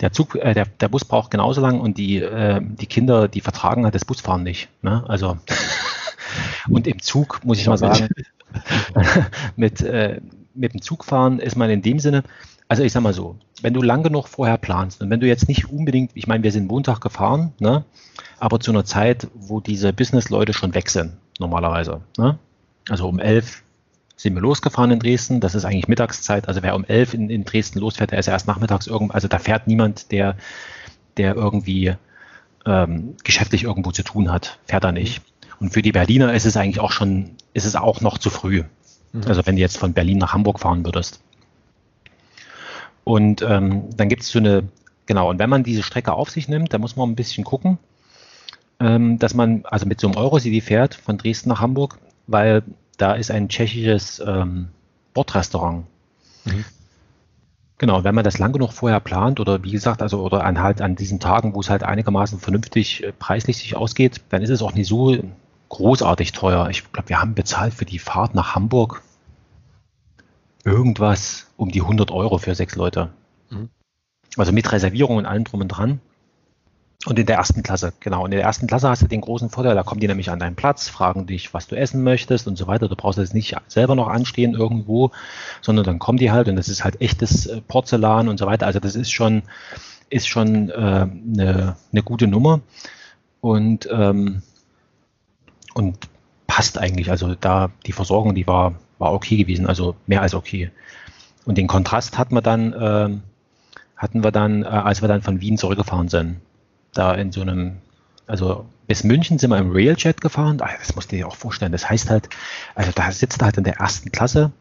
der 0.00 0.12
Zug, 0.12 0.36
äh, 0.36 0.54
der, 0.54 0.66
der 0.66 0.88
Bus 0.88 1.04
braucht 1.04 1.30
genauso 1.30 1.60
lang 1.60 1.80
und 1.80 1.98
die, 1.98 2.18
äh, 2.22 2.60
die 2.62 2.86
Kinder, 2.86 3.26
die 3.26 3.40
vertragen 3.40 3.84
halt 3.84 3.94
das 3.94 4.04
Busfahren 4.04 4.42
nicht. 4.42 4.68
Ne? 4.82 5.04
Also 5.08 5.38
und 6.68 6.86
im 6.86 7.00
Zug 7.00 7.40
muss 7.44 7.58
ich 7.58 7.66
mal 7.66 7.78
sagen, 7.78 8.08
mit, 9.56 9.80
äh, 9.80 10.20
mit 10.56 10.74
dem 10.74 10.82
Zug 10.82 11.04
fahren 11.04 11.38
ist 11.38 11.56
man 11.56 11.70
in 11.70 11.82
dem 11.82 11.98
Sinne, 11.98 12.22
also 12.68 12.82
ich 12.82 12.92
sag 12.92 13.02
mal 13.02 13.12
so, 13.12 13.36
wenn 13.62 13.74
du 13.74 13.82
lang 13.82 14.02
genug 14.02 14.28
vorher 14.28 14.58
planst 14.58 15.00
und 15.00 15.10
wenn 15.10 15.20
du 15.20 15.26
jetzt 15.26 15.48
nicht 15.48 15.70
unbedingt, 15.70 16.10
ich 16.14 16.26
meine, 16.26 16.42
wir 16.42 16.52
sind 16.52 16.66
Montag 16.66 17.00
gefahren, 17.00 17.52
ne, 17.58 17.84
aber 18.38 18.60
zu 18.60 18.70
einer 18.70 18.84
Zeit, 18.84 19.28
wo 19.34 19.60
diese 19.60 19.92
Business-Leute 19.92 20.52
schon 20.52 20.74
weg 20.74 20.90
sind, 20.90 21.12
normalerweise. 21.38 22.00
Ne? 22.18 22.38
Also 22.88 23.08
um 23.08 23.18
elf 23.18 23.62
sind 24.16 24.34
wir 24.34 24.40
losgefahren 24.40 24.90
in 24.90 24.98
Dresden, 24.98 25.40
das 25.40 25.54
ist 25.54 25.64
eigentlich 25.64 25.88
Mittagszeit, 25.88 26.48
also 26.48 26.62
wer 26.62 26.74
um 26.74 26.84
elf 26.84 27.14
in, 27.14 27.30
in 27.30 27.44
Dresden 27.44 27.78
losfährt, 27.78 28.10
der 28.10 28.18
ist 28.18 28.28
erst 28.28 28.46
nachmittags 28.46 28.86
irgendwo, 28.86 29.12
also 29.12 29.28
da 29.28 29.38
fährt 29.38 29.66
niemand, 29.66 30.10
der, 30.10 30.36
der 31.16 31.34
irgendwie 31.34 31.94
ähm, 32.64 33.14
geschäftlich 33.24 33.64
irgendwo 33.64 33.92
zu 33.92 34.02
tun 34.02 34.30
hat, 34.30 34.58
fährt 34.66 34.84
er 34.84 34.92
nicht. 34.92 35.22
Und 35.60 35.72
für 35.72 35.82
die 35.82 35.92
Berliner 35.92 36.34
ist 36.34 36.44
es 36.44 36.56
eigentlich 36.56 36.80
auch 36.80 36.92
schon, 36.92 37.30
ist 37.54 37.64
es 37.64 37.76
auch 37.76 38.00
noch 38.00 38.18
zu 38.18 38.28
früh. 38.30 38.64
Mhm. 39.12 39.22
Also 39.26 39.46
wenn 39.46 39.56
du 39.56 39.60
jetzt 39.60 39.78
von 39.78 39.92
Berlin 39.92 40.18
nach 40.18 40.32
Hamburg 40.32 40.60
fahren 40.60 40.84
würdest. 40.84 41.20
Und 43.04 43.42
ähm, 43.42 43.90
dann 43.96 44.08
gibt 44.08 44.22
es 44.22 44.30
so 44.30 44.38
eine, 44.38 44.64
genau, 45.06 45.30
und 45.30 45.38
wenn 45.38 45.50
man 45.50 45.62
diese 45.62 45.82
Strecke 45.82 46.12
auf 46.12 46.30
sich 46.30 46.48
nimmt, 46.48 46.72
dann 46.72 46.80
muss 46.80 46.96
man 46.96 47.08
ein 47.08 47.14
bisschen 47.14 47.44
gucken, 47.44 47.78
ähm, 48.80 49.18
dass 49.18 49.32
man, 49.32 49.64
also 49.64 49.86
mit 49.86 50.00
so 50.00 50.08
einem 50.08 50.16
Eurocity 50.16 50.60
fährt 50.60 50.94
von 50.94 51.16
Dresden 51.16 51.48
nach 51.48 51.60
Hamburg, 51.60 51.98
weil 52.26 52.62
da 52.98 53.12
ist 53.12 53.30
ein 53.30 53.48
tschechisches 53.48 54.22
ähm, 54.26 54.68
Bordrestaurant. 55.14 55.86
Mhm. 56.44 56.64
Genau, 57.78 58.04
wenn 58.04 58.14
man 58.14 58.24
das 58.24 58.38
lang 58.38 58.52
genug 58.52 58.72
vorher 58.72 59.00
plant 59.00 59.38
oder 59.38 59.62
wie 59.62 59.70
gesagt, 59.70 60.00
also 60.00 60.22
oder 60.22 60.44
an 60.44 60.62
halt 60.62 60.80
an 60.80 60.96
diesen 60.96 61.20
Tagen, 61.20 61.54
wo 61.54 61.60
es 61.60 61.68
halt 61.68 61.82
einigermaßen 61.82 62.38
vernünftig 62.38 63.04
äh, 63.04 63.12
preislich 63.12 63.58
sich 63.58 63.76
ausgeht, 63.76 64.22
dann 64.30 64.42
ist 64.42 64.50
es 64.50 64.62
auch 64.62 64.72
nicht 64.72 64.88
so 64.88 65.16
großartig 65.68 66.32
teuer. 66.32 66.68
Ich 66.70 66.90
glaube, 66.92 67.08
wir 67.08 67.20
haben 67.20 67.34
bezahlt 67.34 67.74
für 67.74 67.84
die 67.84 67.98
Fahrt 67.98 68.34
nach 68.34 68.54
Hamburg 68.54 69.02
irgendwas 70.64 71.46
um 71.56 71.70
die 71.70 71.80
100 71.80 72.10
Euro 72.10 72.38
für 72.38 72.54
sechs 72.54 72.74
Leute. 72.74 73.10
Mhm. 73.50 73.70
Also 74.36 74.52
mit 74.52 74.70
Reservierung 74.70 75.16
und 75.16 75.26
allem 75.26 75.44
drum 75.44 75.62
und 75.62 75.68
dran. 75.68 76.00
Und 77.06 77.20
in 77.20 77.26
der 77.26 77.36
ersten 77.36 77.62
Klasse, 77.62 77.92
genau. 78.00 78.24
Und 78.24 78.32
in 78.32 78.38
der 78.38 78.46
ersten 78.46 78.66
Klasse 78.66 78.88
hast 78.88 79.00
du 79.00 79.06
den 79.06 79.20
großen 79.20 79.48
Vorteil, 79.48 79.76
da 79.76 79.84
kommen 79.84 80.00
die 80.00 80.08
nämlich 80.08 80.28
an 80.28 80.40
deinen 80.40 80.56
Platz, 80.56 80.88
fragen 80.88 81.26
dich, 81.26 81.54
was 81.54 81.68
du 81.68 81.76
essen 81.76 82.02
möchtest 82.02 82.48
und 82.48 82.56
so 82.56 82.66
weiter. 82.66 82.88
Du 82.88 82.96
brauchst 82.96 83.18
jetzt 83.18 83.32
nicht 83.32 83.54
selber 83.68 83.94
noch 83.94 84.08
anstehen 84.08 84.54
irgendwo, 84.54 85.12
sondern 85.62 85.84
dann 85.84 86.00
kommen 86.00 86.18
die 86.18 86.32
halt 86.32 86.48
und 86.48 86.56
das 86.56 86.68
ist 86.68 86.82
halt 86.82 87.00
echtes 87.00 87.46
äh, 87.46 87.60
Porzellan 87.60 88.28
und 88.28 88.38
so 88.38 88.46
weiter. 88.46 88.66
Also 88.66 88.80
das 88.80 88.96
ist 88.96 89.12
schon, 89.12 89.42
ist 90.10 90.26
schon 90.26 90.70
äh, 90.70 90.74
eine, 90.74 91.76
eine 91.92 92.02
gute 92.02 92.26
Nummer 92.26 92.60
und, 93.40 93.88
ähm, 93.92 94.42
und 95.76 96.08
passt 96.46 96.78
eigentlich. 96.78 97.10
Also 97.10 97.34
da 97.34 97.70
die 97.86 97.92
Versorgung, 97.92 98.34
die 98.34 98.46
war, 98.46 98.74
war 98.98 99.12
okay 99.12 99.36
gewesen, 99.36 99.66
also 99.66 99.96
mehr 100.06 100.22
als 100.22 100.34
okay. 100.34 100.70
Und 101.44 101.58
den 101.58 101.66
Kontrast 101.66 102.18
hatten 102.18 102.34
wir 102.34 102.42
dann, 102.42 102.72
äh, 102.72 103.16
hatten 103.96 104.24
wir 104.24 104.32
dann, 104.32 104.62
äh, 104.62 104.66
als 104.66 105.02
wir 105.02 105.08
dann 105.08 105.22
von 105.22 105.40
Wien 105.40 105.58
zurückgefahren 105.58 106.08
sind 106.08 106.40
da 106.96 107.14
in 107.14 107.32
so 107.32 107.42
einem, 107.42 107.76
also 108.26 108.66
bis 108.86 109.04
München 109.04 109.38
sind 109.38 109.50
wir 109.50 109.58
im 109.58 109.72
Railjet 109.72 110.20
gefahren. 110.20 110.58
Ach, 110.60 110.70
das 110.78 110.94
musst 110.94 111.12
du 111.12 111.16
dir 111.16 111.28
auch 111.28 111.36
vorstellen. 111.36 111.72
Das 111.72 111.88
heißt 111.88 112.10
halt, 112.10 112.28
also 112.74 112.90
da 112.94 113.10
sitzt 113.10 113.40
du 113.40 113.44
halt 113.44 113.58
in 113.58 113.64
der 113.64 113.76
ersten 113.76 114.12
Klasse 114.12 114.52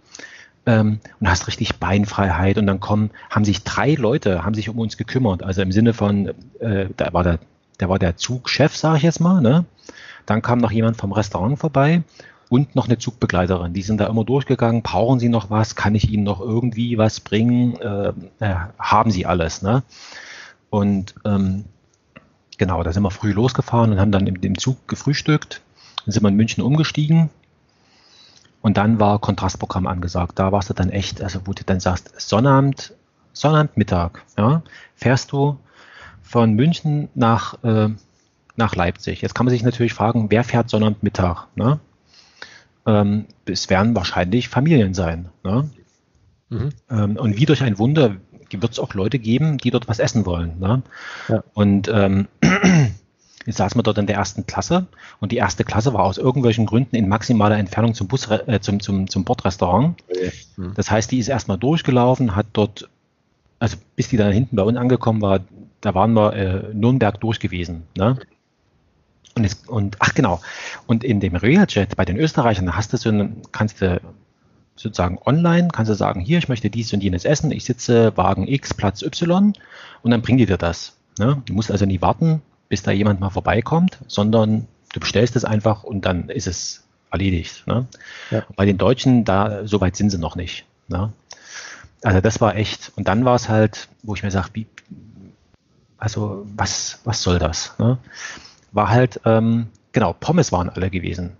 ähm, 0.65 0.99
und 1.19 1.29
hast 1.29 1.47
richtig 1.47 1.75
Beinfreiheit. 1.77 2.57
Und 2.57 2.67
dann 2.67 2.79
kommen, 2.79 3.11
haben 3.29 3.45
sich 3.45 3.63
drei 3.63 3.93
Leute, 3.93 4.43
haben 4.43 4.55
sich 4.55 4.69
um 4.69 4.79
uns 4.79 4.97
gekümmert. 4.97 5.43
Also 5.43 5.61
im 5.61 5.71
Sinne 5.71 5.93
von, 5.93 6.33
äh, 6.59 6.87
da 6.97 7.13
war 7.13 7.23
der, 7.23 7.39
der 7.79 7.89
war 7.89 7.99
der 7.99 8.17
Zugchef, 8.17 8.75
sage 8.75 8.97
ich 8.97 9.03
jetzt 9.03 9.19
mal. 9.19 9.41
Ne? 9.41 9.65
Dann 10.25 10.41
kam 10.41 10.59
noch 10.59 10.71
jemand 10.71 10.97
vom 10.97 11.11
Restaurant 11.11 11.59
vorbei 11.59 12.03
und 12.49 12.75
noch 12.75 12.87
eine 12.87 12.97
Zugbegleiterin. 12.97 13.73
Die 13.73 13.81
sind 13.81 13.99
da 13.99 14.07
immer 14.07 14.23
durchgegangen. 14.23 14.81
Brauchen 14.81 15.19
Sie 15.19 15.29
noch 15.29 15.49
was? 15.49 15.75
Kann 15.75 15.95
ich 15.95 16.09
Ihnen 16.09 16.23
noch 16.23 16.41
irgendwie 16.41 16.97
was 16.97 17.19
bringen? 17.19 17.75
Äh, 17.79 18.13
äh, 18.39 18.55
haben 18.79 19.11
Sie 19.11 19.25
alles. 19.25 19.61
Ne? 19.61 19.83
Und 20.69 21.15
ähm, 21.25 21.65
Genau, 22.57 22.83
da 22.83 22.93
sind 22.93 23.03
wir 23.03 23.11
früh 23.11 23.31
losgefahren 23.31 23.91
und 23.91 23.99
haben 23.99 24.11
dann 24.11 24.27
im, 24.27 24.35
im 24.35 24.57
Zug 24.57 24.87
gefrühstückt. 24.87 25.61
Dann 26.05 26.11
sind 26.11 26.23
wir 26.23 26.29
in 26.29 26.35
München 26.35 26.63
umgestiegen. 26.63 27.29
Und 28.61 28.77
dann 28.77 28.99
war 28.99 29.19
Kontrastprogramm 29.19 29.87
angesagt. 29.87 30.39
Da 30.39 30.51
warst 30.51 30.69
du 30.69 30.73
dann 30.73 30.89
echt, 30.89 31.21
also 31.21 31.41
wo 31.45 31.53
du 31.53 31.63
dann 31.63 31.79
sagst, 31.79 32.13
Sonnabend, 32.19 32.93
Sonnabendmittag, 33.33 34.23
ja, 34.37 34.63
fährst 34.95 35.31
du 35.31 35.57
von 36.21 36.53
München 36.53 37.09
nach, 37.13 37.61
äh, 37.63 37.89
nach 38.57 38.75
Leipzig. 38.75 39.21
Jetzt 39.21 39.35
kann 39.35 39.45
man 39.45 39.51
sich 39.51 39.63
natürlich 39.63 39.93
fragen, 39.93 40.31
wer 40.31 40.43
fährt 40.43 40.69
Sonnabendmittag? 40.69 41.47
Ne? 41.55 41.79
Ähm, 42.85 43.25
es 43.45 43.69
werden 43.69 43.95
wahrscheinlich 43.95 44.49
Familien 44.49 44.93
sein. 44.93 45.29
Ne? 45.43 45.69
Mhm. 46.49 46.69
Ähm, 46.89 47.17
und 47.17 47.37
wie 47.37 47.45
durch 47.45 47.63
ein 47.63 47.77
Wunder 47.77 48.15
wird 48.51 48.71
es 48.71 48.79
auch 48.79 48.93
Leute 48.93 49.19
geben, 49.19 49.57
die 49.57 49.71
dort 49.71 49.87
was 49.87 49.99
essen 49.99 50.25
wollen. 50.25 50.59
Ne? 50.59 50.81
Ja. 51.27 51.43
Und 51.53 51.89
ähm, 51.89 52.27
jetzt 53.45 53.57
saßen 53.57 53.77
wir 53.77 53.83
dort 53.83 53.97
in 53.97 54.07
der 54.07 54.15
ersten 54.15 54.45
Klasse 54.45 54.87
und 55.19 55.31
die 55.31 55.37
erste 55.37 55.63
Klasse 55.63 55.93
war 55.93 56.03
aus 56.03 56.17
irgendwelchen 56.17 56.65
Gründen 56.65 56.95
in 56.95 57.09
maximaler 57.09 57.57
Entfernung 57.57 57.93
zum 57.93 58.07
Bus, 58.07 58.29
äh, 58.29 58.59
zum, 58.61 58.79
zum, 58.79 59.09
zum 59.09 59.25
Bordrestaurant. 59.25 60.01
Mhm. 60.57 60.73
Das 60.75 60.89
heißt, 60.89 61.11
die 61.11 61.19
ist 61.19 61.27
erstmal 61.27 61.57
durchgelaufen, 61.57 62.35
hat 62.35 62.47
dort, 62.53 62.87
also 63.59 63.77
bis 63.95 64.09
die 64.09 64.17
dann 64.17 64.31
hinten 64.31 64.55
bei 64.55 64.63
uns 64.63 64.77
angekommen 64.77 65.21
war, 65.21 65.41
da 65.81 65.93
waren 65.93 66.13
wir 66.13 66.33
äh, 66.33 66.73
Nürnberg 66.73 67.19
durch 67.19 67.39
gewesen. 67.39 67.83
Ne? 67.97 68.17
Und, 69.35 69.43
jetzt, 69.43 69.67
und 69.67 69.97
ach 69.99 70.13
genau, 70.13 70.41
und 70.87 71.03
in 71.03 71.19
dem 71.19 71.35
Realjet 71.35 71.95
bei 71.97 72.05
den 72.05 72.17
Österreichern 72.17 72.75
hast 72.75 72.93
du 72.93 72.97
so 72.97 73.09
einen, 73.09 73.41
kannst 73.51 73.81
du 73.81 73.99
sozusagen 74.77 75.19
online, 75.25 75.69
kannst 75.71 75.89
du 75.89 75.95
sagen, 75.95 76.21
hier, 76.21 76.37
ich 76.37 76.47
möchte 76.47 76.69
dies 76.69 76.93
und 76.93 77.03
jenes 77.03 77.25
essen, 77.25 77.51
ich 77.51 77.65
sitze 77.65 78.15
Wagen 78.15 78.47
X, 78.47 78.73
Platz 78.73 79.01
Y 79.01 79.53
und 80.03 80.11
dann 80.11 80.21
bringt 80.21 80.39
die 80.39 80.45
dir 80.45 80.57
das. 80.57 80.93
Ne? 81.19 81.41
Du 81.45 81.53
musst 81.53 81.71
also 81.71 81.85
nie 81.85 82.01
warten, 82.01 82.41
bis 82.69 82.83
da 82.83 82.91
jemand 82.91 83.19
mal 83.19 83.29
vorbeikommt, 83.29 83.99
sondern 84.07 84.67
du 84.93 84.99
bestellst 84.99 85.35
es 85.35 85.45
einfach 85.45 85.83
und 85.83 86.05
dann 86.05 86.29
ist 86.29 86.47
es 86.47 86.83
erledigt. 87.11 87.67
Ne? 87.67 87.87
Ja. 88.31 88.45
Bei 88.55 88.65
den 88.65 88.77
Deutschen, 88.77 89.25
da 89.25 89.65
so 89.67 89.81
weit 89.81 89.95
sind 89.95 90.09
sie 90.09 90.17
noch 90.17 90.35
nicht. 90.35 90.65
Ne? 90.87 91.11
Also 92.03 92.21
das 92.21 92.39
war 92.41 92.55
echt, 92.55 92.91
und 92.95 93.07
dann 93.07 93.25
war 93.25 93.35
es 93.35 93.49
halt, 93.49 93.89
wo 94.03 94.15
ich 94.15 94.23
mir 94.23 94.31
sage, 94.31 94.65
also 95.97 96.45
was, 96.55 96.99
was 97.03 97.21
soll 97.21 97.39
das? 97.39 97.73
Ne? 97.79 97.97
War 98.75 98.89
halt, 98.89 99.21
ähm, 99.23 99.67
genau, 99.93 100.13
Pommes 100.13 100.51
waren 100.51 100.69
alle 100.69 100.89
gewesen. 100.89 101.37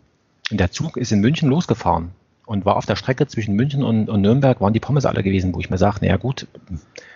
Und 0.49 0.59
der 0.59 0.71
Zug 0.71 0.95
ist 0.95 1.11
in 1.11 1.19
München 1.19 1.49
losgefahren 1.49 2.11
und 2.45 2.65
war 2.65 2.77
auf 2.77 2.85
der 2.85 2.95
Strecke 2.95 3.27
zwischen 3.27 3.55
München 3.55 3.83
und, 3.83 4.09
und 4.09 4.21
Nürnberg, 4.21 4.61
waren 4.61 4.73
die 4.73 4.79
Pommes 4.79 5.05
alle 5.05 5.21
gewesen, 5.21 5.53
wo 5.53 5.59
ich 5.59 5.69
mir 5.69 5.77
sage, 5.77 5.97
naja 6.01 6.15
gut, 6.15 6.47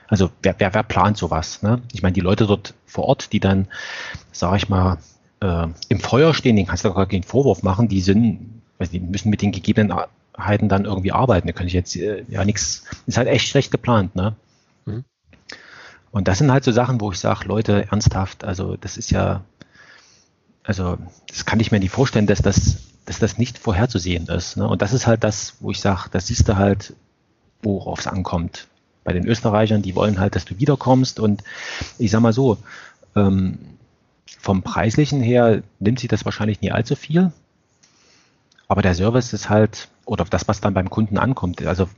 also 0.09 0.30
wer, 0.41 0.55
wer, 0.57 0.74
wer 0.74 0.84
plant 0.84 1.17
sowas? 1.17 1.61
Ne? 1.61 1.82
Ich 1.93 2.01
meine, 2.01 2.13
die 2.13 2.20
Leute 2.20 2.47
dort 2.47 2.74
vor 2.86 3.05
Ort, 3.05 3.32
die 3.32 3.39
dann, 3.39 3.67
sage 4.34 4.57
ich 4.57 4.67
mal, 4.67 4.97
äh, 5.41 5.67
im 5.88 5.99
Feuer 6.01 6.34
stehen, 6.34 6.57
denen 6.57 6.67
kannst 6.67 6.84
du 6.84 6.93
gar 6.93 7.05
keinen 7.05 7.24
Vorwurf 7.24 7.63
machen, 7.63 7.88
die 7.88 8.01
sind, 8.01 8.61
also 8.78 8.91
die 8.91 8.99
müssen 8.99 9.30
mit 9.30 9.41
den 9.41 9.53
Gegebenheiten 9.53 10.67
dann 10.67 10.84
irgendwie 10.84 11.13
arbeiten. 11.13 11.47
Da 11.47 11.53
kann 11.53 11.67
ich 11.67 11.74
jetzt 11.74 11.95
äh, 11.95 12.26
ja 12.28 12.43
nichts, 12.43 12.84
ist 13.05 13.17
halt 13.17 13.30
echt 13.30 13.47
schlecht 13.47 13.72
geplant, 13.72 14.15
ne? 14.15 14.36
Mhm. 14.86 15.05
Und 16.11 16.28
das 16.28 16.39
sind 16.39 16.51
halt 16.51 16.63
so 16.63 16.72
Sachen, 16.72 16.99
wo 16.99 17.11
ich 17.11 17.20
sage, 17.20 17.47
Leute, 17.47 17.88
ernsthaft, 17.89 18.43
also 18.43 18.76
das 18.76 18.97
ist 18.97 19.11
ja, 19.11 19.43
also 20.64 20.97
das 21.28 21.45
kann 21.45 21.60
ich 21.60 21.72
mir 21.72 21.80
nicht 21.80 21.91
vorstellen, 21.91 22.28
dass 22.28 22.41
das 22.41 22.78
dass 23.10 23.18
das 23.18 23.39
nicht 23.39 23.57
vorherzusehen 23.57 24.28
ist. 24.28 24.55
Ne? 24.55 24.68
Und 24.68 24.84
das 24.84 24.93
ist 24.93 25.07
halt 25.07 25.24
das, 25.24 25.55
wo 25.62 25.72
ich 25.72 25.82
sage, 25.82 26.10
das 26.12 26.28
siehst 26.28 26.47
du 26.47 26.57
halt, 26.57 26.93
worauf 27.64 28.01
es 28.01 28.07
ankommt. 28.07 28.68
Bei 29.03 29.14
den 29.14 29.26
Österreichern, 29.26 29.82
die 29.82 29.95
wollen 29.95 30.20
halt, 30.20 30.36
dass 30.36 30.45
du 30.45 30.60
wiederkommst. 30.60 31.20
Und 31.20 31.43
ich 31.97 32.12
sag 32.12 32.22
mal 32.22 32.34
so, 32.34 32.60
ähm, 33.16 33.57
vom 34.39 34.62
Preislichen 34.62 35.22
her 35.22 35.64
nimmt 35.80 35.99
sich 35.99 36.07
das 36.07 36.24
wahrscheinlich 36.24 36.62
nie 36.62 36.72
allzu 36.72 36.95
viel. 36.95 37.32
Aber 38.68 38.84
der 38.84 38.93
Service 38.93 39.34
ist 39.34 39.49
halt, 39.49 39.88
oder 40.05 40.24
das, 40.26 40.47
was 40.47 40.62
dann 40.62 40.76
beim 40.76 40.91
Kunden 40.91 41.18
ankommt, 41.18 41.66
also 41.66 41.89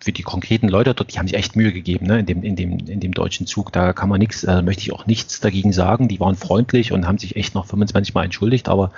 für 0.00 0.12
die 0.12 0.22
konkreten 0.22 0.68
Leute 0.68 0.94
dort, 0.94 1.12
die 1.12 1.18
haben 1.18 1.26
sich 1.26 1.36
echt 1.36 1.56
Mühe 1.56 1.72
gegeben, 1.72 2.06
ne, 2.06 2.20
in 2.20 2.26
dem, 2.26 2.42
in 2.42 2.56
dem, 2.56 2.78
in 2.78 3.00
dem 3.00 3.12
deutschen 3.12 3.46
Zug. 3.46 3.72
Da 3.72 3.92
kann 3.92 4.08
man 4.08 4.18
nichts, 4.18 4.44
äh, 4.44 4.62
möchte 4.62 4.82
ich 4.82 4.92
auch 4.92 5.06
nichts 5.06 5.40
dagegen 5.40 5.72
sagen. 5.72 6.08
Die 6.08 6.20
waren 6.20 6.36
freundlich 6.36 6.92
und 6.92 7.06
haben 7.06 7.18
sich 7.18 7.36
echt 7.36 7.54
noch 7.54 7.66
25 7.66 8.14
Mal 8.14 8.24
entschuldigt, 8.24 8.68
aber 8.68 8.92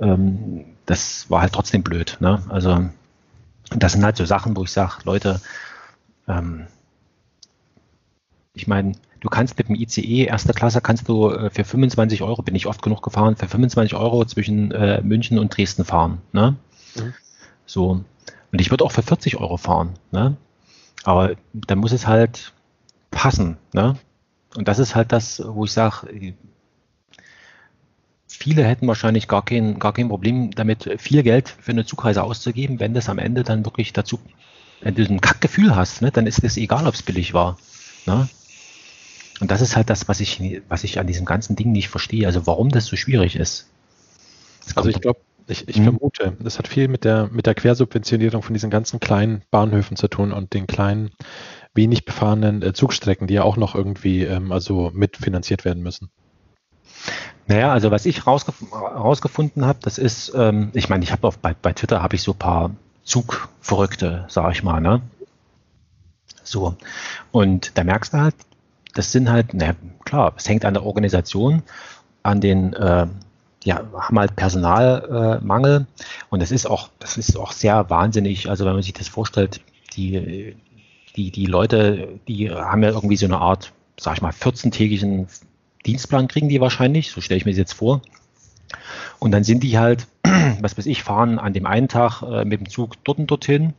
ähm, 0.00 0.64
das 0.86 1.30
war 1.30 1.42
halt 1.42 1.52
trotzdem 1.52 1.82
blöd. 1.82 2.16
Ne? 2.20 2.42
Also 2.48 2.88
das 3.76 3.92
sind 3.92 4.04
halt 4.04 4.16
so 4.16 4.24
Sachen, 4.24 4.56
wo 4.56 4.64
ich 4.64 4.72
sage, 4.72 4.94
Leute, 5.04 5.40
ähm, 6.26 6.66
ich 8.54 8.66
meine, 8.66 8.92
du 9.20 9.28
kannst 9.28 9.58
mit 9.58 9.68
dem 9.68 9.76
ICE 9.76 10.24
erster 10.24 10.52
Klasse 10.52 10.80
kannst 10.80 11.08
du 11.08 11.30
äh, 11.30 11.50
für 11.50 11.64
25 11.64 12.22
Euro, 12.22 12.42
bin 12.42 12.54
ich 12.54 12.66
oft 12.66 12.82
genug 12.82 13.02
gefahren, 13.02 13.36
für 13.36 13.46
25 13.46 13.94
Euro 13.94 14.24
zwischen 14.24 14.72
äh, 14.72 15.00
München 15.02 15.38
und 15.38 15.56
Dresden 15.56 15.84
fahren. 15.84 16.18
Ne? 16.32 16.56
Mhm. 16.96 17.14
So. 17.66 18.04
Und 18.52 18.60
ich 18.60 18.70
würde 18.70 18.84
auch 18.84 18.92
für 18.92 19.02
40 19.02 19.36
Euro 19.36 19.56
fahren. 19.56 19.94
Ne? 20.10 20.36
Aber 21.04 21.34
dann 21.52 21.78
muss 21.78 21.92
es 21.92 22.06
halt 22.06 22.52
passen. 23.10 23.58
Ne? 23.72 23.96
Und 24.56 24.68
das 24.68 24.78
ist 24.78 24.94
halt 24.94 25.12
das, 25.12 25.42
wo 25.44 25.64
ich 25.64 25.72
sage, 25.72 26.34
viele 28.28 28.64
hätten 28.64 28.86
wahrscheinlich 28.86 29.28
gar 29.28 29.44
kein, 29.44 29.78
gar 29.78 29.92
kein 29.92 30.08
Problem 30.08 30.50
damit, 30.50 30.90
viel 30.98 31.22
Geld 31.22 31.48
für 31.60 31.72
eine 31.72 31.84
Zugreise 31.84 32.22
auszugeben, 32.22 32.80
wenn 32.80 32.94
das 32.94 33.08
am 33.08 33.18
Ende 33.18 33.44
dann 33.44 33.64
wirklich 33.64 33.92
dazu, 33.92 34.18
wenn 34.80 34.94
du 34.94 35.04
ein 35.04 35.20
Kackgefühl 35.20 35.76
hast, 35.76 36.02
ne, 36.02 36.10
dann 36.10 36.26
ist 36.26 36.42
es 36.42 36.56
egal, 36.56 36.86
ob 36.86 36.94
es 36.94 37.02
billig 37.02 37.34
war. 37.34 37.58
Ne? 38.06 38.28
Und 39.40 39.50
das 39.50 39.60
ist 39.60 39.76
halt 39.76 39.90
das, 39.90 40.08
was 40.08 40.20
ich, 40.20 40.62
was 40.68 40.84
ich 40.84 40.98
an 40.98 41.06
diesem 41.06 41.24
ganzen 41.24 41.56
Ding 41.56 41.72
nicht 41.72 41.88
verstehe. 41.88 42.26
Also 42.26 42.46
warum 42.46 42.68
das 42.70 42.86
so 42.86 42.96
schwierig 42.96 43.36
ist. 43.36 43.68
Also 44.74 44.90
ich 44.90 45.00
glaube, 45.00 45.20
ich, 45.50 45.68
ich 45.68 45.78
mhm. 45.78 45.84
vermute, 45.84 46.36
das 46.40 46.58
hat 46.58 46.68
viel 46.68 46.88
mit 46.88 47.04
der, 47.04 47.28
mit 47.30 47.46
der 47.46 47.54
Quersubventionierung 47.54 48.42
von 48.42 48.54
diesen 48.54 48.70
ganzen 48.70 49.00
kleinen 49.00 49.42
Bahnhöfen 49.50 49.96
zu 49.96 50.08
tun 50.08 50.32
und 50.32 50.54
den 50.54 50.66
kleinen, 50.66 51.10
wenig 51.74 52.04
befahrenen 52.04 52.62
äh, 52.62 52.72
Zugstrecken, 52.72 53.26
die 53.26 53.34
ja 53.34 53.42
auch 53.42 53.56
noch 53.56 53.74
irgendwie 53.74 54.24
ähm, 54.24 54.52
also 54.52 54.90
mitfinanziert 54.94 55.64
werden 55.64 55.82
müssen. 55.82 56.10
Naja, 57.46 57.72
also 57.72 57.90
was 57.90 58.06
ich 58.06 58.26
rausgef 58.26 58.54
rausgefunden 58.72 59.64
habe, 59.64 59.78
das 59.82 59.98
ist, 59.98 60.32
ähm, 60.34 60.70
ich 60.74 60.88
meine, 60.88 61.04
ich 61.04 61.12
habe 61.12 61.32
bei, 61.40 61.54
bei 61.54 61.72
Twitter 61.72 62.02
habe 62.02 62.16
ich 62.16 62.22
so 62.22 62.32
ein 62.32 62.38
paar 62.38 62.70
Zugverrückte, 63.04 64.26
sage 64.28 64.52
ich 64.52 64.62
mal, 64.62 64.80
ne? 64.80 65.02
So. 66.42 66.76
Und 67.32 67.76
da 67.76 67.84
merkst 67.84 68.12
du 68.14 68.18
halt, 68.18 68.34
das 68.94 69.12
sind 69.12 69.30
halt, 69.30 69.54
na 69.54 69.74
klar, 70.04 70.32
es 70.36 70.48
hängt 70.48 70.64
an 70.64 70.74
der 70.74 70.84
Organisation, 70.84 71.62
an 72.22 72.40
den, 72.40 72.72
äh, 72.74 73.06
ja, 73.64 73.82
haben 73.94 74.18
halt 74.18 74.36
Personalmangel 74.36 75.80
äh, 75.80 76.04
und 76.30 76.40
das 76.40 76.50
ist 76.50 76.66
auch, 76.66 76.88
das 76.98 77.18
ist 77.18 77.36
auch 77.36 77.52
sehr 77.52 77.90
wahnsinnig. 77.90 78.48
Also 78.48 78.64
wenn 78.64 78.72
man 78.72 78.82
sich 78.82 78.94
das 78.94 79.08
vorstellt, 79.08 79.60
die, 79.94 80.56
die, 81.16 81.30
die 81.30 81.46
Leute, 81.46 82.20
die 82.26 82.50
haben 82.50 82.82
ja 82.82 82.90
irgendwie 82.90 83.16
so 83.16 83.26
eine 83.26 83.38
Art, 83.38 83.72
sag 83.98 84.16
ich 84.16 84.22
mal, 84.22 84.32
14-tägigen 84.32 85.26
Dienstplan 85.86 86.28
kriegen 86.28 86.48
die 86.48 86.60
wahrscheinlich, 86.60 87.10
so 87.10 87.20
stelle 87.20 87.38
ich 87.38 87.44
mir 87.44 87.52
das 87.52 87.58
jetzt 87.58 87.74
vor. 87.74 88.02
Und 89.18 89.32
dann 89.32 89.44
sind 89.44 89.62
die 89.62 89.78
halt, 89.78 90.06
was 90.60 90.78
weiß 90.78 90.86
ich, 90.86 91.02
fahren 91.02 91.38
an 91.38 91.52
dem 91.52 91.66
einen 91.66 91.88
Tag 91.88 92.22
äh, 92.22 92.44
mit 92.44 92.60
dem 92.60 92.68
Zug 92.68 93.02
dort 93.04 93.18
und 93.18 93.30
dorthin, 93.30 93.74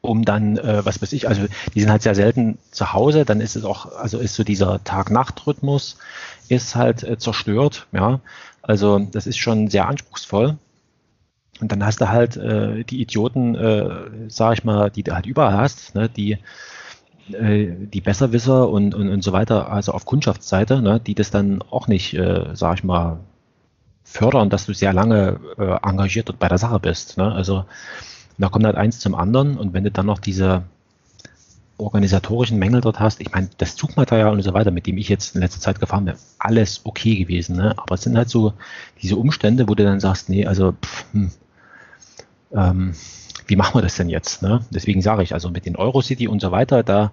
um 0.00 0.24
dann, 0.24 0.58
äh, 0.58 0.84
was 0.84 1.00
weiß 1.00 1.12
ich, 1.12 1.28
also 1.28 1.42
die 1.74 1.80
sind 1.80 1.90
halt 1.90 2.02
sehr 2.02 2.14
selten 2.14 2.58
zu 2.72 2.92
Hause, 2.92 3.24
dann 3.24 3.40
ist 3.40 3.56
es 3.56 3.64
auch, 3.64 3.94
also 3.96 4.18
ist 4.18 4.34
so 4.34 4.42
dieser 4.42 4.82
Tag-Nacht-Rhythmus 4.82 5.96
ist 6.48 6.74
halt 6.74 7.04
äh, 7.04 7.18
zerstört, 7.18 7.86
ja. 7.92 8.20
Also 8.62 8.98
das 8.98 9.26
ist 9.26 9.38
schon 9.38 9.68
sehr 9.68 9.88
anspruchsvoll. 9.88 10.56
Und 11.60 11.70
dann 11.70 11.84
hast 11.84 12.00
du 12.00 12.08
halt 12.08 12.36
äh, 12.36 12.84
die 12.84 13.00
Idioten, 13.00 13.54
äh, 13.54 14.28
sag 14.28 14.54
ich 14.54 14.64
mal, 14.64 14.90
die 14.90 15.02
du 15.02 15.14
halt 15.14 15.26
überall 15.26 15.56
hast, 15.56 15.94
ne, 15.94 16.08
die 16.08 16.38
äh, 17.30 17.72
die 17.86 18.00
Besserwisser 18.00 18.68
und, 18.68 18.94
und, 18.94 19.08
und 19.08 19.22
so 19.22 19.32
weiter, 19.32 19.70
also 19.70 19.92
auf 19.92 20.04
Kundschaftsseite, 20.04 20.82
ne, 20.82 21.00
die 21.00 21.14
das 21.14 21.30
dann 21.30 21.62
auch 21.62 21.86
nicht, 21.86 22.14
äh, 22.14 22.46
sag 22.54 22.78
ich 22.78 22.84
mal, 22.84 23.20
fördern, 24.04 24.50
dass 24.50 24.66
du 24.66 24.74
sehr 24.74 24.92
lange 24.92 25.38
äh, 25.58 25.88
engagiert 25.88 26.30
und 26.30 26.38
bei 26.38 26.48
der 26.48 26.58
Sache 26.58 26.80
bist. 26.80 27.18
Ne? 27.18 27.32
Also 27.32 27.64
da 28.38 28.48
kommt 28.48 28.66
halt 28.66 28.76
eins 28.76 28.98
zum 28.98 29.14
anderen 29.14 29.56
und 29.56 29.72
wenn 29.72 29.84
du 29.84 29.90
dann 29.90 30.06
noch 30.06 30.18
diese 30.18 30.64
organisatorischen 31.82 32.58
Mängel 32.58 32.80
dort 32.80 33.00
hast, 33.00 33.20
ich 33.20 33.32
meine, 33.32 33.50
das 33.58 33.76
Zugmaterial 33.76 34.32
und 34.32 34.42
so 34.42 34.54
weiter, 34.54 34.70
mit 34.70 34.86
dem 34.86 34.98
ich 34.98 35.08
jetzt 35.08 35.34
in 35.34 35.40
letzter 35.40 35.60
Zeit 35.60 35.80
gefahren 35.80 36.04
bin, 36.04 36.14
alles 36.38 36.80
okay 36.84 37.16
gewesen, 37.16 37.56
ne? 37.56 37.74
aber 37.76 37.94
es 37.94 38.02
sind 38.02 38.16
halt 38.16 38.28
so 38.28 38.54
diese 39.00 39.16
Umstände, 39.16 39.68
wo 39.68 39.74
du 39.74 39.84
dann 39.84 40.00
sagst, 40.00 40.28
nee, 40.28 40.46
also 40.46 40.72
pff, 40.72 41.04
hm, 41.12 41.30
ähm, 42.54 42.94
wie 43.46 43.56
machen 43.56 43.74
wir 43.74 43.82
das 43.82 43.96
denn 43.96 44.08
jetzt? 44.08 44.42
Ne? 44.42 44.64
Deswegen 44.70 45.02
sage 45.02 45.22
ich, 45.22 45.34
also 45.34 45.50
mit 45.50 45.66
den 45.66 45.76
Eurocity 45.76 46.28
und 46.28 46.40
so 46.40 46.52
weiter, 46.52 46.82
da, 46.82 47.12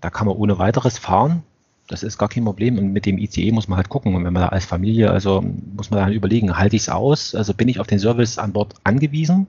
da 0.00 0.10
kann 0.10 0.26
man 0.26 0.36
ohne 0.36 0.58
weiteres 0.58 0.98
fahren. 0.98 1.42
Das 1.88 2.02
ist 2.02 2.18
gar 2.18 2.28
kein 2.28 2.44
Problem. 2.44 2.78
Und 2.78 2.92
mit 2.92 3.06
dem 3.06 3.18
ICE 3.18 3.52
muss 3.52 3.68
man 3.68 3.76
halt 3.76 3.88
gucken. 3.88 4.14
Und 4.14 4.24
wenn 4.24 4.32
man 4.32 4.42
da 4.42 4.48
als 4.48 4.64
Familie, 4.64 5.10
also 5.10 5.42
muss 5.74 5.90
man 5.90 6.00
dann 6.00 6.12
überlegen, 6.12 6.56
halte 6.56 6.76
ich 6.76 6.82
es 6.82 6.88
aus? 6.88 7.34
Also 7.34 7.54
bin 7.54 7.68
ich 7.68 7.80
auf 7.80 7.86
den 7.86 7.98
Service 7.98 8.38
an 8.38 8.52
Bord 8.52 8.74
angewiesen 8.84 9.46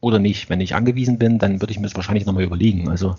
oder 0.00 0.18
nicht? 0.18 0.50
Wenn 0.50 0.60
ich 0.60 0.74
angewiesen 0.74 1.18
bin, 1.18 1.38
dann 1.38 1.60
würde 1.60 1.72
ich 1.72 1.78
mir 1.78 1.86
das 1.86 1.96
wahrscheinlich 1.96 2.26
nochmal 2.26 2.44
überlegen. 2.44 2.88
Also 2.88 3.16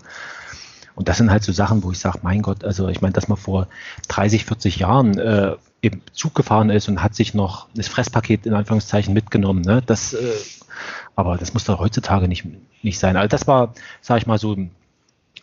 und 1.00 1.08
das 1.08 1.16
sind 1.16 1.30
halt 1.30 1.42
so 1.42 1.50
Sachen, 1.50 1.82
wo 1.82 1.92
ich 1.92 1.98
sage, 1.98 2.18
mein 2.20 2.42
Gott, 2.42 2.62
also 2.62 2.88
ich 2.88 3.00
meine, 3.00 3.14
dass 3.14 3.26
man 3.26 3.38
vor 3.38 3.68
30, 4.08 4.44
40 4.44 4.76
Jahren 4.76 5.18
äh, 5.18 5.56
im 5.80 6.02
Zug 6.12 6.34
gefahren 6.34 6.68
ist 6.68 6.90
und 6.90 7.02
hat 7.02 7.14
sich 7.14 7.32
noch 7.32 7.68
das 7.74 7.88
Fresspaket 7.88 8.44
in 8.44 8.52
Anführungszeichen 8.52 9.14
mitgenommen. 9.14 9.62
Ne? 9.62 9.82
Das 9.86 10.12
äh, 10.12 10.18
aber 11.16 11.38
das 11.38 11.54
muss 11.54 11.64
doch 11.64 11.78
heutzutage 11.78 12.28
nicht, 12.28 12.44
nicht 12.82 12.98
sein. 12.98 13.16
Also 13.16 13.28
das 13.28 13.46
war, 13.46 13.72
sage 14.02 14.18
ich 14.18 14.26
mal, 14.26 14.36
so 14.36 14.58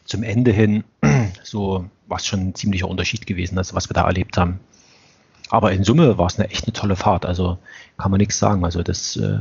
zum 0.05 0.21
Ende 0.21 0.51
hin 0.51 0.83
so 1.43 1.89
was 2.05 2.27
schon 2.27 2.49
ein 2.49 2.53
ziemlicher 2.53 2.87
Unterschied 2.87 3.25
gewesen, 3.25 3.57
also 3.57 3.73
was 3.73 3.89
wir 3.89 3.95
da 3.95 4.05
erlebt 4.05 4.37
haben. 4.37 4.59
Aber 5.49 5.71
in 5.71 5.83
Summe 5.83 6.19
war 6.19 6.27
es 6.27 6.37
eine 6.37 6.51
echt 6.51 6.65
eine 6.65 6.73
tolle 6.73 6.95
Fahrt. 6.95 7.25
Also 7.25 7.57
kann 7.97 8.11
man 8.11 8.19
nichts 8.19 8.37
sagen. 8.37 8.63
Also 8.63 8.83
das, 8.83 9.15
äh, 9.15 9.39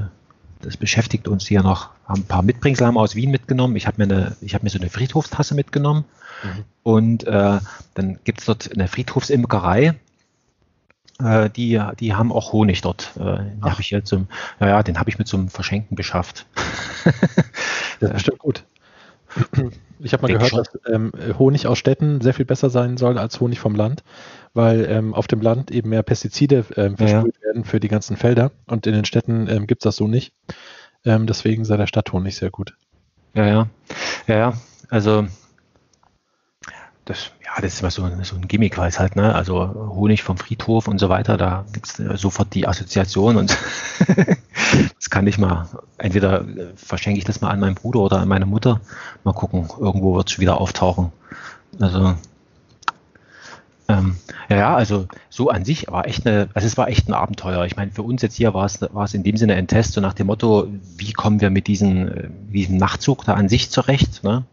das 0.63 0.77
beschäftigt 0.77 1.29
uns 1.29 1.47
hier 1.47 1.63
noch. 1.63 1.91
Haben 2.07 2.23
ein 2.23 2.27
paar 2.27 2.43
Mitbringsel 2.43 2.87
haben 2.87 2.99
aus 2.99 3.15
Wien 3.15 3.31
mitgenommen. 3.31 3.77
Ich 3.77 3.87
habe 3.87 4.05
mir 4.05 4.13
eine, 4.13 4.37
ich 4.41 4.55
habe 4.55 4.65
mir 4.65 4.71
so 4.71 4.79
eine 4.79 4.91
Friedhofstasse 4.91 5.55
mitgenommen. 5.55 6.05
Mhm. 6.43 6.65
Und 6.83 7.25
äh, 7.27 7.59
dann 7.95 8.19
gibt 8.25 8.41
es 8.41 8.47
dort 8.47 8.73
eine 8.73 8.89
Friedhofsimkerei 8.89 9.95
äh, 11.21 11.49
die, 11.51 11.83
die 11.99 12.15
haben 12.15 12.33
auch 12.33 12.53
Honig 12.53 12.83
dort. 12.83 13.13
Äh, 13.17 13.39
den 13.39 13.63
habe 13.63 13.81
ich 13.81 13.91
jetzt 13.91 14.09
zum, 14.09 14.29
ja, 14.61 14.69
ja, 14.69 14.83
den 14.83 14.99
habe 14.99 15.11
ich 15.11 15.19
mir 15.19 15.25
zum 15.25 15.49
Verschenken 15.49 15.97
beschafft. 15.97 16.47
das 18.01 18.11
ist 18.11 18.13
bestimmt 18.13 18.39
gut. 18.39 18.65
Ich 20.01 20.13
habe 20.13 20.23
mal 20.23 20.29
Denk 20.29 20.41
gehört, 20.41 20.67
schon. 20.67 20.81
dass 20.83 20.93
ähm, 20.93 21.13
Honig 21.39 21.67
aus 21.67 21.79
Städten 21.79 22.21
sehr 22.21 22.35
viel 22.35 22.45
besser 22.45 22.71
sein 22.71 22.97
soll 22.97 23.19
als 23.19 23.41
Honig 23.41 23.59
vom 23.59 23.75
Land, 23.75 24.03
weil 24.55 24.87
ähm, 24.89 25.15
auf 25.15 25.27
dem 25.27 25.41
Land 25.41 25.71
eben 25.71 25.91
mehr 25.91 26.03
Pestizide 26.03 26.65
ähm, 26.77 26.97
versprüht 26.97 27.37
ja. 27.37 27.47
werden 27.47 27.65
für 27.65 27.81
die 27.81 27.89
ganzen 27.89 28.17
Felder 28.17 28.51
und 28.67 28.87
in 28.87 28.95
den 28.95 29.05
Städten 29.05 29.49
ähm, 29.49 29.67
gibt 29.67 29.83
es 29.83 29.85
das 29.85 29.97
so 29.97 30.09
nicht. 30.09 30.35
Ähm, 31.05 31.27
deswegen 31.27 31.65
sei 31.65 31.77
der 31.77 31.87
Stadthonig 31.87 32.37
sehr 32.37 32.51
gut. 32.51 32.75
Ja, 33.35 33.47
ja. 33.47 33.69
Ja, 34.27 34.37
ja. 34.37 34.53
Also 34.89 35.27
das, 37.07 37.31
ja, 37.45 37.63
das 37.63 37.75
ist 37.75 37.81
immer 37.81 37.91
so, 37.93 38.03
so 38.25 38.35
ein 38.35 38.49
Gimmick, 38.49 38.77
weil 38.77 38.89
es 38.89 38.99
halt, 38.99 39.15
ne, 39.15 39.33
also 39.35 39.93
Honig 39.95 40.25
vom 40.25 40.37
Friedhof 40.37 40.89
und 40.89 40.99
so 40.99 41.09
weiter, 41.09 41.37
da 41.37 41.65
gibt 41.73 41.87
es 41.87 42.01
äh, 42.01 42.17
sofort 42.17 42.53
die 42.53 42.67
Assoziation 42.67 43.37
und 43.37 43.57
das 44.97 45.09
kann 45.09 45.27
ich 45.29 45.39
mal, 45.39 45.69
entweder 45.99 46.41
äh, 46.41 46.73
verschenke 46.75 47.19
ich 47.19 47.25
das 47.25 47.41
mal 47.41 47.51
an 47.51 47.61
meinen 47.61 47.77
Bruder 47.77 48.01
oder 48.01 48.19
an 48.19 48.29
meine 48.29 48.45
Mutter, 48.45 48.81
mal 49.23 49.33
gucken, 49.33 49.69
irgendwo 49.79 50.17
wird 50.17 50.31
es 50.31 50.41
wieder 50.41 50.61
auftauchen. 50.61 51.13
Also, 51.79 52.17
ähm, 53.87 54.17
ja, 54.49 54.57
ja, 54.57 54.77
also 54.77 55.07
so 55.31 55.49
an 55.49 55.65
sich 55.65 55.87
war 55.89 56.09
echt 56.09 56.27
eine, 56.27 56.49
also 56.55 56.67
es 56.67 56.77
war 56.77 56.89
echt 56.89 57.09
ein 57.09 57.15
Abenteuer. 57.15 57.65
Ich 57.67 57.77
meine, 57.77 57.93
für 57.93 58.03
uns 58.03 58.21
jetzt 58.23 58.35
hier 58.35 58.53
war 58.53 58.65
es, 58.65 58.81
war 58.83 59.05
es 59.05 59.15
in 59.15 59.23
dem 59.23 59.37
Sinne 59.37 59.55
ein 59.55 59.69
Test, 59.69 59.93
so 59.93 60.01
nach 60.01 60.15
dem 60.15 60.27
Motto, 60.27 60.67
wie 60.97 61.13
kommen 61.13 61.41
wir 61.41 61.51
mit 61.51 61.69
diesen, 61.69 62.09
äh, 62.09 62.29
diesem 62.53 62.79
Nachtzug 62.79 63.25
da 63.25 63.35
an 63.35 63.49
sich 63.49 63.71
zurecht, 63.71 64.25
ne? 64.25 64.45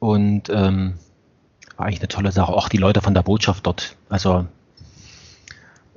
Und 0.00 0.50
ähm, 0.50 0.94
war 1.76 1.86
eigentlich 1.86 2.00
eine 2.00 2.08
tolle 2.08 2.32
Sache. 2.32 2.52
Auch 2.52 2.68
die 2.68 2.78
Leute 2.78 3.00
von 3.00 3.14
der 3.14 3.22
Botschaft 3.22 3.66
dort. 3.66 3.96
Also 4.08 4.46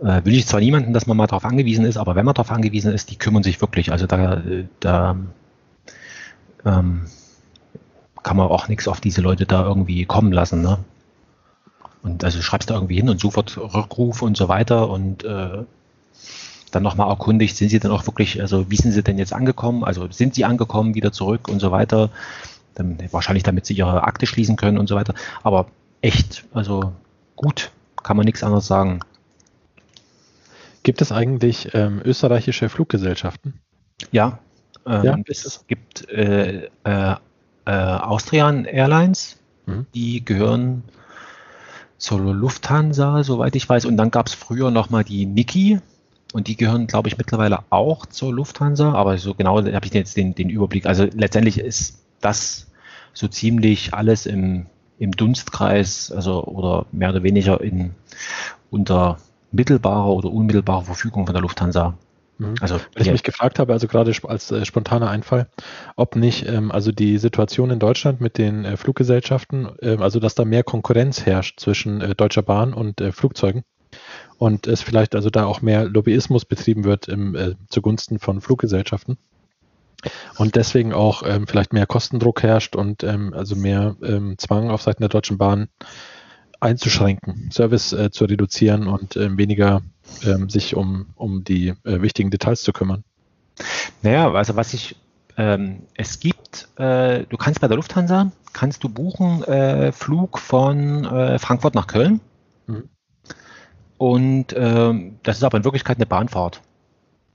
äh, 0.02 0.24
will 0.24 0.36
ich 0.36 0.48
zwar 0.48 0.60
niemanden, 0.60 0.94
dass 0.94 1.08
man 1.08 1.18
mal 1.18 1.28
darauf 1.28 1.46
angewiesen 1.46 1.86
ist, 1.86 1.98
aber 1.98 2.16
wenn 2.16 2.26
man 2.26 2.34
darauf 2.34 2.52
angewiesen 2.52 2.94
ist, 2.94 3.10
die 3.12 3.18
kümmern 3.18 3.44
sich 3.44 3.62
wirklich. 3.62 3.92
Also 3.92 4.08
da, 4.08 4.42
da 4.80 5.16
ähm, 6.66 7.06
kann 8.24 8.38
man 8.38 8.48
auch 8.48 8.68
nichts 8.68 8.88
auf 8.88 9.02
diese 9.02 9.22
Leute 9.22 9.46
da 9.46 9.64
irgendwie 9.64 10.06
kommen 10.06 10.32
lassen. 10.32 10.62
Ne? 10.62 10.80
Und 12.04 12.24
also 12.24 12.42
schreibst 12.42 12.70
da 12.70 12.76
irgendwie 12.76 12.96
hin 12.96 13.10
und 13.10 13.20
sofort 13.20 13.58
Rückruf 13.58 14.22
und 14.22 14.38
so 14.38 14.48
weiter 14.48 14.90
und 14.90 15.24
äh, 15.24 15.64
dann 16.72 16.84
nochmal 16.84 17.10
erkundigt, 17.10 17.58
sind 17.58 17.70
sie 17.70 17.80
denn 17.80 17.92
auch 17.92 18.06
wirklich, 18.06 18.42
also 18.42 18.70
wie 18.70 18.76
sind 18.76 18.92
sie 18.92 19.04
denn 19.04 19.18
jetzt 19.18 19.34
angekommen? 19.34 19.84
Also 19.84 20.10
sind 20.12 20.36
sie 20.36 20.46
angekommen, 20.46 20.96
wieder 20.96 21.12
zurück 21.12 21.48
und 21.48 21.60
so 21.60 21.72
weiter 21.72 22.10
dann 22.80 22.98
wahrscheinlich 23.12 23.44
damit 23.44 23.66
sie 23.66 23.74
ihre 23.74 24.04
Akte 24.04 24.26
schließen 24.26 24.56
können 24.56 24.78
und 24.78 24.88
so 24.88 24.96
weiter. 24.96 25.14
Aber 25.44 25.68
echt, 26.02 26.46
also 26.54 26.94
gut, 27.36 27.72
kann 28.04 28.18
man 28.18 28.26
nichts 28.26 28.44
anderes 28.44 28.68
sagen. 28.68 29.02
Gibt 30.84 31.02
es 31.02 31.12
eigentlich 31.12 31.74
ähm, 31.74 32.02
österreichische 32.04 32.70
Fluggesellschaften? 32.70 33.60
Ja, 34.12 34.40
ähm, 34.86 35.04
ja 35.04 35.18
es 35.28 35.66
gibt 35.68 36.10
äh, 36.10 36.70
äh, 36.84 37.16
äh, 37.66 37.72
Austrian 37.72 38.66
Airlines, 38.66 39.38
mhm. 39.66 39.86
die 39.94 40.24
gehören 40.24 40.84
zur 41.98 42.34
Lufthansa, 42.34 43.24
soweit 43.24 43.56
ich 43.56 43.68
weiß. 43.68 43.86
Und 43.86 43.98
dann 43.98 44.10
gab 44.10 44.28
es 44.28 44.34
früher 44.34 44.72
nochmal 44.72 45.04
die 45.04 45.26
Niki. 45.26 45.80
Und 46.32 46.48
die 46.48 46.56
gehören, 46.56 46.88
glaube 46.88 47.10
ich, 47.10 47.18
mittlerweile 47.18 47.60
auch 47.72 48.06
zur 48.06 48.34
Lufthansa. 48.34 48.94
Aber 48.94 49.18
so 49.18 49.34
genau 49.34 49.64
habe 49.64 49.86
ich 49.86 49.94
jetzt 49.94 50.16
den, 50.16 50.36
den 50.36 50.50
Überblick. 50.50 50.86
Also 50.86 51.06
letztendlich 51.14 51.60
ist 51.60 52.00
das 52.22 52.69
so 53.14 53.28
ziemlich 53.28 53.94
alles 53.94 54.26
im, 54.26 54.68
im 54.98 55.12
Dunstkreis, 55.12 56.12
also 56.12 56.44
oder 56.44 56.86
mehr 56.92 57.10
oder 57.10 57.24
weniger 57.24 57.62
in, 57.62 57.92
unter 58.70 59.18
mittelbarer 59.52 60.10
oder 60.10 60.32
unmittelbarer 60.32 60.84
Verfügung 60.84 61.26
von 61.26 61.34
der 61.34 61.42
Lufthansa. 61.42 61.98
Mhm. 62.38 62.56
Also, 62.62 62.76
Weil 62.76 63.06
ich 63.06 63.12
mich 63.12 63.24
gefragt 63.24 63.60
habe, 63.60 63.74
also 63.74 63.88
gerade 63.88 64.14
als 64.24 64.52
äh, 64.52 64.66
spontaner 64.66 65.10
Einfall, 65.10 65.48
ob 65.96 66.16
nicht 66.16 66.48
ähm, 66.48 66.72
also 66.72 66.92
die 66.92 67.18
Situation 67.18 67.70
in 67.70 67.80
Deutschland 67.80 68.22
mit 68.22 68.38
den 68.38 68.66
äh, 68.66 68.78
Fluggesellschaften, 68.78 69.70
äh, 69.82 69.98
also 70.00 70.20
dass 70.20 70.36
da 70.36 70.46
mehr 70.46 70.64
Konkurrenz 70.64 71.26
herrscht 71.26 71.60
zwischen 71.60 72.02
äh, 72.02 72.16
Deutscher 72.16 72.44
Bahn 72.44 72.74
und 72.74 73.02
äh, 73.02 73.12
Flugzeugen 73.12 73.64
und 74.38 74.68
es 74.68 74.82
vielleicht 74.82 75.16
also 75.16 75.30
da 75.30 75.46
auch 75.46 75.62
mehr 75.62 75.86
Lobbyismus 75.86 76.46
betrieben 76.46 76.86
wird 76.86 77.08
im, 77.08 77.36
äh, 77.36 77.56
zugunsten 77.68 78.20
von 78.20 78.42
Fluggesellschaften. 78.42 79.18
Und 80.38 80.56
deswegen 80.56 80.94
auch 80.94 81.24
ähm, 81.26 81.48
vielleicht 81.48 81.74
mehr 81.74 81.86
Kostendruck 81.86 82.44
herrscht 82.44 82.76
und 82.76 83.04
ähm, 83.04 83.34
also 83.34 83.56
mehr 83.56 83.96
ähm, 84.02 84.38
Zwang 84.38 84.70
auf 84.70 84.82
Seiten 84.82 85.02
der 85.02 85.10
Deutschen 85.10 85.38
Bahn 85.38 85.68
einzuschränken, 86.60 87.52
Service 87.52 87.94
äh, 87.94 88.12
zu 88.12 88.26
reduzieren 88.26 88.88
und 88.88 89.16
äh, 89.16 89.38
weniger 89.38 89.82
ähm, 90.26 90.50
sich 90.50 90.76
um, 90.76 91.08
um 91.16 91.44
die 91.44 91.70
äh, 91.84 92.02
wichtigen 92.02 92.32
Details 92.32 92.62
zu 92.64 92.74
kümmern. 92.74 93.04
Naja, 94.02 94.32
also 94.32 94.56
was 94.56 94.74
ich, 94.74 94.96
ähm, 95.38 95.84
es 95.96 96.20
gibt, 96.20 96.70
äh, 96.78 97.24
du 97.26 97.38
kannst 97.38 97.62
bei 97.62 97.68
der 97.68 97.78
Lufthansa, 97.78 98.32
kannst 98.54 98.84
du 98.84 98.90
buchen 98.90 99.44
äh, 99.44 99.92
Flug 99.92 100.40
von 100.40 101.06
äh, 101.06 101.40
Frankfurt 101.40 101.76
nach 101.76 101.88
Köln. 101.88 102.20
Mhm. 102.68 102.90
Und 103.98 104.56
ähm, 104.56 105.20
das 105.24 105.38
ist 105.38 105.44
aber 105.44 105.58
in 105.58 105.66
Wirklichkeit 105.66 105.98
eine 105.98 106.06
Bahnfahrt. 106.06 106.62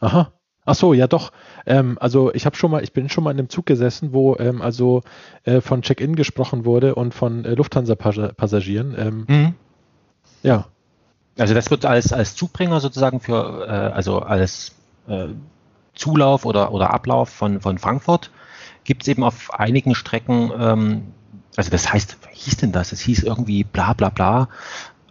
Aha. 0.00 0.32
Ach 0.64 0.74
so, 0.74 0.94
ja 0.94 1.06
doch. 1.06 1.32
Ähm, 1.66 1.98
also 2.00 2.32
ich 2.32 2.46
habe 2.46 2.56
schon 2.56 2.70
mal, 2.70 2.82
ich 2.82 2.92
bin 2.92 3.08
schon 3.08 3.24
mal 3.24 3.30
in 3.30 3.38
einem 3.38 3.48
Zug 3.48 3.66
gesessen, 3.66 4.12
wo 4.12 4.36
ähm, 4.36 4.62
also 4.62 5.02
äh, 5.44 5.60
von 5.60 5.82
Check-in 5.82 6.16
gesprochen 6.16 6.64
wurde 6.64 6.94
und 6.94 7.12
von 7.14 7.44
äh, 7.44 7.54
Lufthansa-Passagieren. 7.54 8.94
Ähm, 8.98 9.24
mhm. 9.28 9.54
Ja. 10.42 10.66
Also 11.38 11.52
das 11.52 11.70
wird 11.70 11.84
als, 11.84 12.12
als 12.12 12.36
Zugbringer 12.36 12.80
sozusagen 12.80 13.20
für, 13.20 13.66
äh, 13.66 13.70
also 13.70 14.20
als 14.20 14.74
äh, 15.08 15.28
Zulauf 15.94 16.44
oder, 16.44 16.72
oder 16.72 16.92
Ablauf 16.92 17.28
von, 17.28 17.60
von 17.60 17.78
Frankfurt 17.78 18.30
gibt 18.84 19.02
es 19.02 19.08
eben 19.08 19.24
auf 19.24 19.52
einigen 19.54 19.94
Strecken, 19.94 20.50
ähm, 20.58 21.02
also 21.56 21.70
das 21.70 21.92
heißt, 21.92 22.18
wie 22.30 22.36
hieß 22.36 22.58
denn 22.58 22.72
das? 22.72 22.92
Es 22.92 23.00
hieß 23.00 23.22
irgendwie 23.22 23.64
bla 23.64 23.92
bla 23.92 24.10
bla, 24.10 24.48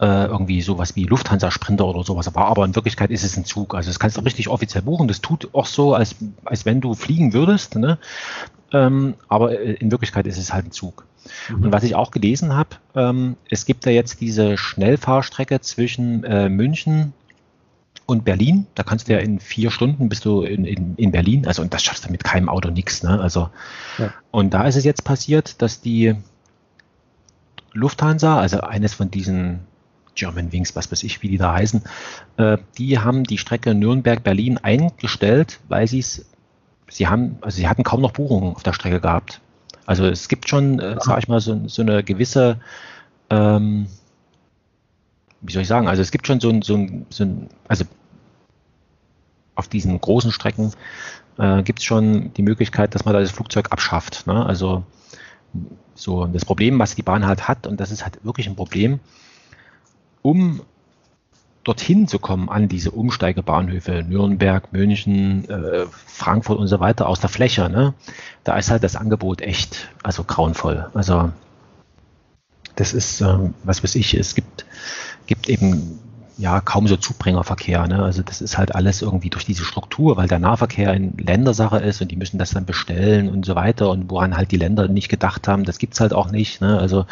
äh, 0.03 0.25
irgendwie 0.25 0.61
sowas 0.61 0.97
wie 0.97 1.05
Lufthansa-Sprinter 1.05 1.85
oder 1.85 2.03
sowas. 2.03 2.27
Aber, 2.27 2.45
aber 2.45 2.65
in 2.65 2.75
Wirklichkeit 2.75 3.09
ist 3.09 3.23
es 3.23 3.37
ein 3.37 3.45
Zug. 3.45 3.73
Also 3.73 3.89
das 3.89 3.99
kannst 3.99 4.17
du 4.17 4.21
richtig 4.21 4.49
offiziell 4.49 4.83
buchen. 4.83 5.07
Das 5.07 5.21
tut 5.21 5.49
auch 5.53 5.65
so, 5.65 5.93
als, 5.93 6.15
als 6.43 6.65
wenn 6.65 6.81
du 6.81 6.93
fliegen 6.93 7.31
würdest. 7.31 7.75
Ne? 7.75 7.97
Ähm, 8.73 9.13
aber 9.29 9.57
in 9.61 9.91
Wirklichkeit 9.91 10.27
ist 10.27 10.37
es 10.37 10.51
halt 10.51 10.65
ein 10.65 10.71
Zug. 10.71 11.05
Mhm. 11.47 11.63
Und 11.63 11.71
was 11.71 11.83
ich 11.83 11.95
auch 11.95 12.11
gelesen 12.11 12.53
habe, 12.53 12.71
ähm, 12.95 13.37
es 13.49 13.65
gibt 13.65 13.85
ja 13.85 13.93
jetzt 13.93 14.19
diese 14.19 14.57
Schnellfahrstrecke 14.57 15.61
zwischen 15.61 16.25
äh, 16.25 16.49
München 16.49 17.13
und 18.05 18.25
Berlin. 18.25 18.67
Da 18.75 18.83
kannst 18.83 19.07
du 19.07 19.13
ja 19.13 19.19
in 19.19 19.39
vier 19.39 19.71
Stunden 19.71 20.09
bist 20.09 20.25
du 20.25 20.41
in, 20.41 20.65
in, 20.65 20.95
in 20.97 21.11
Berlin. 21.11 21.47
Also 21.47 21.61
und 21.61 21.73
das 21.73 21.81
schaffst 21.81 22.05
du 22.05 22.11
mit 22.11 22.25
keinem 22.25 22.49
Auto 22.49 22.69
nichts. 22.71 23.03
Ne? 23.03 23.21
Also 23.21 23.49
ja. 23.97 24.13
und 24.31 24.53
da 24.53 24.67
ist 24.67 24.75
es 24.75 24.83
jetzt 24.83 25.05
passiert, 25.05 25.61
dass 25.61 25.79
die 25.79 26.15
Lufthansa, 27.71 28.37
also 28.37 28.59
eines 28.59 28.93
von 28.93 29.09
diesen 29.09 29.61
German 30.15 30.51
Wings, 30.51 30.75
was 30.75 30.91
weiß 30.91 31.03
ich, 31.03 31.21
wie 31.21 31.27
die 31.27 31.37
da 31.37 31.53
heißen, 31.53 31.83
äh, 32.37 32.57
die 32.77 32.99
haben 32.99 33.23
die 33.23 33.37
Strecke 33.37 33.73
Nürnberg-Berlin 33.73 34.57
eingestellt, 34.57 35.59
weil 35.69 35.87
sie 35.87 35.99
es, 35.99 36.25
sie 36.89 37.07
haben, 37.07 37.37
also 37.41 37.57
sie 37.57 37.67
hatten 37.67 37.83
kaum 37.83 38.01
noch 38.01 38.11
Buchungen 38.11 38.55
auf 38.55 38.63
der 38.63 38.73
Strecke 38.73 38.99
gehabt. 38.99 39.41
Also 39.85 40.05
es 40.05 40.27
gibt 40.27 40.49
schon, 40.49 40.79
äh, 40.79 40.97
sage 40.99 41.19
ich 41.19 41.27
mal, 41.27 41.39
so, 41.39 41.67
so 41.67 41.81
eine 41.81 42.03
gewisse, 42.03 42.59
ähm, 43.29 43.87
wie 45.41 45.51
soll 45.51 45.63
ich 45.63 45.67
sagen, 45.67 45.87
also 45.87 46.01
es 46.01 46.11
gibt 46.11 46.27
schon 46.27 46.39
so 46.39 46.49
ein, 46.49 46.61
so 46.61 46.75
ein, 46.75 47.05
so 47.09 47.23
ein 47.23 47.49
also 47.67 47.85
auf 49.55 49.67
diesen 49.67 49.99
großen 49.99 50.31
Strecken 50.31 50.71
äh, 51.37 51.63
gibt 51.63 51.79
es 51.79 51.85
schon 51.85 52.33
die 52.33 52.41
Möglichkeit, 52.41 52.95
dass 52.95 53.05
man 53.05 53.13
da 53.13 53.19
das 53.19 53.31
Flugzeug 53.31 53.71
abschafft. 53.71 54.25
Ne? 54.25 54.45
Also 54.45 54.83
so 55.95 56.25
das 56.27 56.45
Problem, 56.45 56.79
was 56.79 56.95
die 56.95 57.03
Bahn 57.03 57.25
halt 57.25 57.47
hat, 57.47 57.67
und 57.67 57.79
das 57.79 57.91
ist 57.91 58.03
halt 58.03 58.23
wirklich 58.23 58.47
ein 58.47 58.55
Problem, 58.55 58.99
um 60.23 60.61
dorthin 61.63 62.07
zu 62.07 62.19
kommen 62.19 62.49
an 62.49 62.67
diese 62.67 62.91
Umsteigebahnhöfe, 62.91 64.03
Nürnberg, 64.03 64.73
München, 64.73 65.47
äh, 65.49 65.85
Frankfurt 66.07 66.57
und 66.57 66.67
so 66.67 66.79
weiter 66.79 67.07
aus 67.07 67.19
der 67.19 67.29
Fläche, 67.29 67.69
ne? 67.69 67.93
da 68.43 68.57
ist 68.57 68.69
halt 68.69 68.83
das 68.83 68.95
Angebot 68.95 69.41
echt, 69.41 69.89
also 70.01 70.23
grauenvoll. 70.23 70.89
Also 70.93 71.31
das 72.75 72.93
ist, 72.93 73.21
ähm, 73.21 73.53
was 73.63 73.83
weiß 73.83 73.95
ich, 73.95 74.13
es 74.15 74.35
gibt, 74.35 74.65
gibt 75.27 75.47
eben 75.47 75.99
ja 76.37 76.59
kaum 76.59 76.87
so 76.87 76.97
Zugbringerverkehr. 76.97 77.87
Ne? 77.87 78.03
Also 78.03 78.23
das 78.23 78.41
ist 78.41 78.57
halt 78.57 78.75
alles 78.75 79.01
irgendwie 79.01 79.29
durch 79.29 79.45
diese 79.45 79.63
Struktur, 79.63 80.17
weil 80.17 80.27
der 80.27 80.39
Nahverkehr 80.39 80.93
in 80.93 81.15
Ländersache 81.17 81.77
ist 81.77 82.01
und 82.01 82.09
die 82.11 82.15
müssen 82.15 82.39
das 82.39 82.51
dann 82.51 82.65
bestellen 82.65 83.29
und 83.29 83.45
so 83.45 83.55
weiter 83.55 83.89
und 83.89 84.09
woran 84.09 84.35
halt 84.35 84.51
die 84.51 84.57
Länder 84.57 84.87
nicht 84.87 85.09
gedacht 85.09 85.47
haben, 85.47 85.63
das 85.63 85.77
gibt's 85.77 86.01
halt 86.01 86.13
auch 86.13 86.31
nicht. 86.31 86.59
Ne? 86.59 86.77
Also 86.79 87.05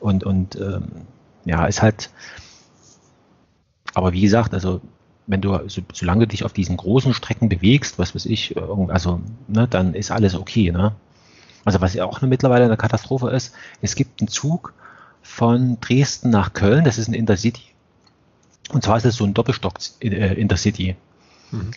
und, 0.00 0.24
und 0.24 0.56
ähm, 0.56 0.84
ja, 1.44 1.66
ist 1.66 1.82
halt 1.82 2.10
aber 3.94 4.12
wie 4.12 4.20
gesagt, 4.20 4.54
also 4.54 4.80
wenn 5.26 5.40
du, 5.40 5.68
so, 5.68 5.82
solange 5.92 6.26
du 6.26 6.28
dich 6.28 6.44
auf 6.44 6.52
diesen 6.52 6.76
großen 6.76 7.14
Strecken 7.14 7.48
bewegst, 7.48 7.98
was 7.98 8.14
weiß 8.14 8.26
ich, 8.26 8.56
also, 8.88 9.20
ne, 9.48 9.68
dann 9.68 9.94
ist 9.94 10.10
alles 10.10 10.34
okay, 10.34 10.72
ne? 10.72 10.94
Also 11.64 11.80
was 11.80 11.94
ja 11.94 12.04
auch 12.04 12.20
mittlerweile 12.22 12.64
eine 12.64 12.76
Katastrophe 12.76 13.30
ist, 13.30 13.54
es 13.80 13.94
gibt 13.94 14.20
einen 14.20 14.28
Zug 14.28 14.74
von 15.22 15.78
Dresden 15.80 16.30
nach 16.30 16.52
Köln, 16.54 16.84
das 16.84 16.98
ist 16.98 17.08
ein 17.08 17.14
Intercity. 17.14 17.62
Und 18.72 18.82
zwar 18.82 18.96
ist 18.96 19.04
es 19.04 19.16
so 19.16 19.24
ein 19.24 19.34
Doppelstock 19.34 19.74
äh, 20.00 20.34
Intercity. 20.34 20.96
Mhm. 21.52 21.70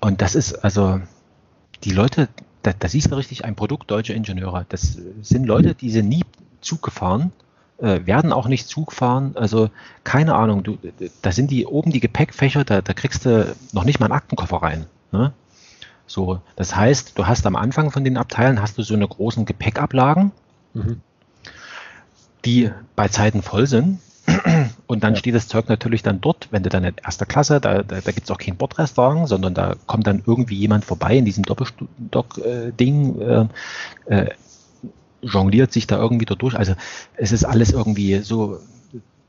Und 0.00 0.22
das 0.22 0.36
ist, 0.36 0.64
also, 0.64 1.00
die 1.82 1.90
Leute, 1.90 2.28
da, 2.62 2.72
da 2.78 2.88
siehst 2.88 3.10
du 3.10 3.16
richtig 3.16 3.44
ein 3.44 3.56
Produkt 3.56 3.90
deutscher 3.90 4.14
Ingenieure. 4.14 4.64
Das 4.68 4.96
sind 5.22 5.44
Leute, 5.44 5.74
die 5.74 5.90
sind 5.90 6.08
nie 6.08 6.24
Zug 6.60 6.82
gefahren 6.82 7.32
äh, 7.80 8.06
werden 8.06 8.32
auch 8.32 8.46
nicht 8.46 8.68
Zug 8.68 8.92
fahren. 8.92 9.32
Also 9.34 9.70
keine 10.04 10.34
Ahnung, 10.34 10.62
du, 10.62 10.78
da 11.22 11.32
sind 11.32 11.50
die 11.50 11.66
oben 11.66 11.92
die 11.92 12.00
Gepäckfächer, 12.00 12.64
da, 12.64 12.82
da 12.82 12.92
kriegst 12.92 13.24
du 13.24 13.54
noch 13.72 13.84
nicht 13.84 14.00
mal 14.00 14.06
einen 14.06 14.14
Aktenkoffer 14.14 14.58
rein. 14.58 14.86
Ne? 15.12 15.32
So, 16.06 16.40
das 16.56 16.74
heißt, 16.74 17.16
du 17.18 17.26
hast 17.26 17.46
am 17.46 17.56
Anfang 17.56 17.90
von 17.90 18.04
den 18.04 18.16
Abteilen 18.16 18.60
hast 18.60 18.78
du 18.78 18.82
so 18.82 18.94
eine 18.94 19.06
großen 19.06 19.44
Gepäckablagen, 19.44 20.32
mhm. 20.74 21.00
die 22.44 22.70
bei 22.96 23.08
Zeiten 23.08 23.42
voll 23.42 23.66
sind. 23.66 24.00
Und 24.86 25.04
dann 25.04 25.14
ja. 25.14 25.18
steht 25.18 25.34
das 25.34 25.48
Zeug 25.48 25.68
natürlich 25.68 26.02
dann 26.02 26.20
dort, 26.20 26.48
wenn 26.50 26.62
du 26.62 26.68
dann 26.68 26.84
in 26.84 26.94
erster 27.02 27.26
Klasse, 27.26 27.60
da, 27.60 27.82
da, 27.82 28.00
da 28.00 28.12
gibt 28.12 28.24
es 28.24 28.30
auch 28.30 28.38
kein 28.38 28.56
Bordrestaurant, 28.56 29.28
sondern 29.28 29.54
da 29.54 29.74
kommt 29.86 30.06
dann 30.06 30.22
irgendwie 30.26 30.56
jemand 30.56 30.84
vorbei 30.84 31.16
in 31.16 31.24
diesem 31.24 31.44
Doppelstock-Ding, 31.44 33.20
äh, 33.20 33.46
äh, 34.06 34.30
jongliert 35.22 35.72
sich 35.72 35.86
da 35.86 35.96
irgendwie 35.98 36.26
da 36.26 36.34
durch. 36.34 36.56
Also 36.56 36.74
es 37.16 37.32
ist 37.32 37.44
alles 37.44 37.72
irgendwie 37.72 38.18
so, 38.18 38.60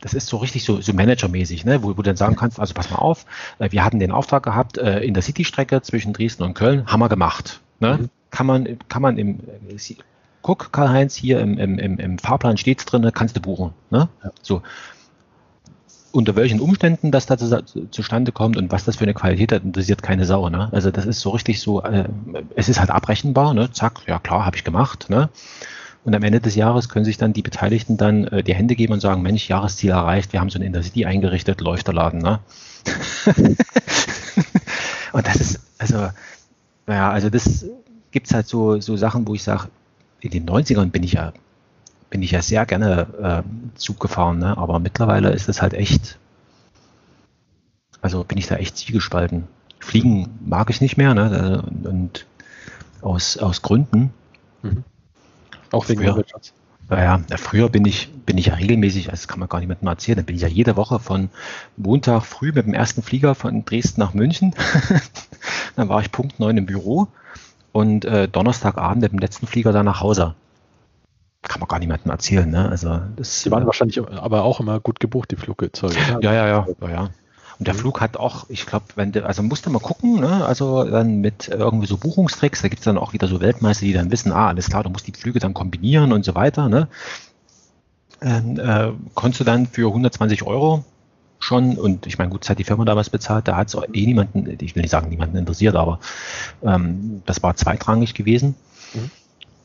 das 0.01 0.13
ist 0.13 0.27
so 0.27 0.37
richtig 0.37 0.65
so, 0.65 0.81
so 0.81 0.93
managermäßig, 0.93 1.63
ne? 1.63 1.83
wo, 1.83 1.89
wo 1.89 1.93
du 1.93 2.03
dann 2.03 2.17
sagen 2.17 2.35
kannst, 2.35 2.59
also 2.59 2.73
pass 2.73 2.89
mal 2.89 2.97
auf, 2.97 3.25
äh, 3.59 3.71
wir 3.71 3.85
hatten 3.85 3.99
den 3.99 4.11
Auftrag 4.11 4.43
gehabt, 4.43 4.77
äh, 4.77 4.99
in 4.99 5.13
der 5.13 5.23
City-Strecke 5.23 5.81
zwischen 5.81 6.13
Dresden 6.13 6.43
und 6.43 6.55
Köln, 6.55 6.85
haben 6.87 6.99
wir 6.99 7.09
gemacht. 7.09 7.61
Ne? 7.79 7.99
Mhm. 8.01 8.09
Kann 8.31 8.47
man, 8.47 8.79
kann 8.89 9.01
man 9.01 9.17
im, 9.17 9.39
guck, 10.41 10.71
Karl-Heinz, 10.71 11.15
hier 11.15 11.39
im, 11.39 11.57
im, 11.57 11.77
im, 11.79 11.99
im 11.99 12.17
Fahrplan 12.17 12.57
steht's 12.57 12.85
drin, 12.85 13.09
kannst 13.13 13.37
du 13.37 13.41
buchen. 13.41 13.73
Ne? 13.89 14.09
Ja. 14.23 14.31
So. 14.41 14.61
Unter 16.13 16.35
welchen 16.35 16.59
Umständen 16.59 17.11
das 17.11 17.25
da 17.25 17.37
zu, 17.37 17.89
zustande 17.89 18.33
kommt 18.33 18.57
und 18.57 18.69
was 18.69 18.83
das 18.83 18.97
für 18.97 19.03
eine 19.03 19.13
Qualität 19.13 19.53
hat, 19.53 19.63
interessiert 19.63 20.03
keine 20.03 20.25
Sau. 20.25 20.49
Ne? 20.49 20.67
Also 20.73 20.91
das 20.91 21.05
ist 21.05 21.21
so 21.21 21.29
richtig 21.29 21.61
so, 21.61 21.81
äh, 21.83 22.05
es 22.55 22.67
ist 22.67 22.79
halt 22.79 22.89
abrechenbar, 22.89 23.53
ne? 23.53 23.71
zack, 23.71 24.01
ja 24.07 24.19
klar, 24.19 24.45
habe 24.45 24.57
ich 24.57 24.63
gemacht. 24.63 25.09
Ne? 25.09 25.29
Und 26.03 26.15
am 26.15 26.23
Ende 26.23 26.39
des 26.39 26.55
Jahres 26.55 26.89
können 26.89 27.05
sich 27.05 27.17
dann 27.17 27.33
die 27.33 27.43
Beteiligten 27.43 27.97
dann 27.97 28.25
äh, 28.25 28.43
die 28.43 28.55
Hände 28.55 28.75
geben 28.75 28.93
und 28.93 29.01
sagen, 29.01 29.21
Mensch, 29.21 29.47
Jahresziel 29.47 29.91
erreicht, 29.91 30.33
wir 30.33 30.39
haben 30.39 30.49
so 30.49 30.57
ein 30.57 30.63
Intercity 30.63 31.05
eingerichtet, 31.05 31.61
läuft 31.61 31.87
der 31.87 31.93
Laden. 31.93 32.21
Ne? 32.21 32.39
und 35.13 35.27
das 35.27 35.35
ist, 35.35 35.59
also, 35.77 36.09
naja, 36.87 37.11
also 37.11 37.29
das 37.29 37.65
gibt 38.09 38.27
es 38.27 38.33
halt 38.33 38.47
so, 38.47 38.79
so 38.81 38.97
Sachen, 38.97 39.27
wo 39.27 39.35
ich 39.35 39.43
sage, 39.43 39.69
in 40.21 40.31
den 40.31 40.47
90ern 40.47 40.89
bin 40.89 41.03
ich 41.03 41.13
ja, 41.13 41.33
bin 42.09 42.23
ich 42.23 42.31
ja 42.31 42.41
sehr 42.41 42.65
gerne 42.65 43.43
äh, 43.45 43.77
Zug 43.77 43.99
gefahren, 43.99 44.39
ne? 44.39 44.57
aber 44.57 44.79
mittlerweile 44.79 45.31
ist 45.31 45.47
das 45.49 45.61
halt 45.61 45.73
echt, 45.73 46.17
also 48.01 48.23
bin 48.23 48.39
ich 48.39 48.47
da 48.47 48.55
echt 48.55 48.75
zielgespalten. 48.77 49.47
Fliegen 49.79 50.29
mag 50.45 50.69
ich 50.69 50.81
nicht 50.81 50.97
mehr, 50.97 51.13
ne? 51.15 51.63
Und 51.83 52.25
aus, 53.01 53.37
aus 53.37 53.63
Gründen. 53.63 54.13
Mhm. 54.61 54.83
Auch 55.71 55.87
wegen 55.89 56.01
früher, 56.01 56.11
Umweltschutz. 56.11 56.53
Naja, 56.89 57.21
früher 57.37 57.69
bin 57.69 57.85
ich, 57.85 58.11
bin 58.25 58.37
ich 58.37 58.47
ja 58.47 58.55
regelmäßig, 58.55 59.09
also 59.09 59.21
das 59.21 59.27
kann 59.29 59.39
man 59.39 59.47
gar 59.47 59.61
mir 59.61 59.77
erzählen, 59.81 60.17
dann 60.17 60.25
bin 60.25 60.35
ich 60.35 60.41
ja 60.41 60.49
jede 60.49 60.75
Woche 60.75 60.99
von 60.99 61.29
Montag 61.77 62.25
früh 62.25 62.51
mit 62.51 62.65
dem 62.65 62.73
ersten 62.73 63.01
Flieger 63.01 63.33
von 63.33 63.63
Dresden 63.63 64.01
nach 64.01 64.13
München. 64.13 64.53
dann 65.77 65.87
war 65.87 66.01
ich 66.01 66.11
Punkt 66.11 66.39
neun 66.39 66.57
im 66.57 66.65
Büro 66.65 67.07
und 67.71 68.03
äh, 68.03 68.27
Donnerstagabend 68.27 69.03
mit 69.03 69.13
dem 69.13 69.19
letzten 69.19 69.47
Flieger 69.47 69.71
dann 69.71 69.85
nach 69.85 70.01
Hause. 70.01 70.35
Kann 71.43 71.61
man 71.61 71.69
gar 71.69 71.79
niemandem 71.79 72.11
erzählen, 72.11 72.49
ne? 72.49 72.69
Also 72.69 72.99
das, 73.15 73.43
Die 73.43 73.51
waren 73.51 73.65
wahrscheinlich 73.65 73.99
aber 73.99 74.43
auch 74.43 74.59
immer 74.59 74.79
gut 74.79 74.99
gebucht, 74.99 75.31
die 75.31 75.37
Flugzeuge. 75.37 75.95
Ja, 75.95 76.19
ja, 76.19 76.33
ja, 76.33 76.67
ja, 76.81 76.89
ja. 76.89 77.09
Und 77.61 77.67
der 77.67 77.75
mhm. 77.75 77.79
Flug 77.79 78.01
hat 78.01 78.17
auch, 78.17 78.45
ich 78.49 78.65
glaube, 78.65 78.85
wenn 78.95 79.11
du, 79.11 79.23
also 79.23 79.43
musste 79.43 79.69
mal 79.69 79.77
gucken, 79.77 80.19
ne? 80.19 80.43
also 80.47 80.83
dann 80.83 81.21
mit 81.21 81.47
irgendwie 81.47 81.85
so 81.85 81.95
Buchungstricks, 81.95 82.63
da 82.63 82.69
gibt 82.69 82.79
es 82.79 82.85
dann 82.85 82.97
auch 82.97 83.13
wieder 83.13 83.27
so 83.27 83.39
Weltmeister, 83.39 83.85
die 83.85 83.93
dann 83.93 84.09
wissen, 84.09 84.31
ah, 84.31 84.47
alles 84.47 84.67
klar, 84.67 84.81
du 84.81 84.89
musst 84.89 85.05
die 85.05 85.11
Flüge 85.11 85.37
dann 85.37 85.53
kombinieren 85.53 86.11
und 86.11 86.25
so 86.25 86.33
weiter. 86.33 86.69
Ne? 86.69 86.87
Ähm, 88.19 88.57
äh, 88.57 88.93
konntest 89.13 89.41
du 89.41 89.43
dann 89.43 89.67
für 89.67 89.89
120 89.89 90.41
Euro 90.41 90.83
schon, 91.37 91.77
und 91.77 92.07
ich 92.07 92.17
meine, 92.17 92.31
gut, 92.31 92.49
hat 92.49 92.57
die 92.57 92.63
Firma 92.63 92.83
damals 92.83 93.11
bezahlt, 93.11 93.47
da 93.47 93.57
hat 93.57 93.67
es 93.67 93.75
eh 93.75 94.05
niemanden, 94.07 94.57
ich 94.59 94.73
will 94.73 94.81
nicht 94.81 94.89
sagen, 94.89 95.09
niemanden 95.09 95.37
interessiert, 95.37 95.75
aber 95.75 95.99
ähm, 96.63 97.21
das 97.27 97.43
war 97.43 97.55
zweitrangig 97.55 98.15
gewesen. 98.15 98.55
Mhm. 98.95 99.11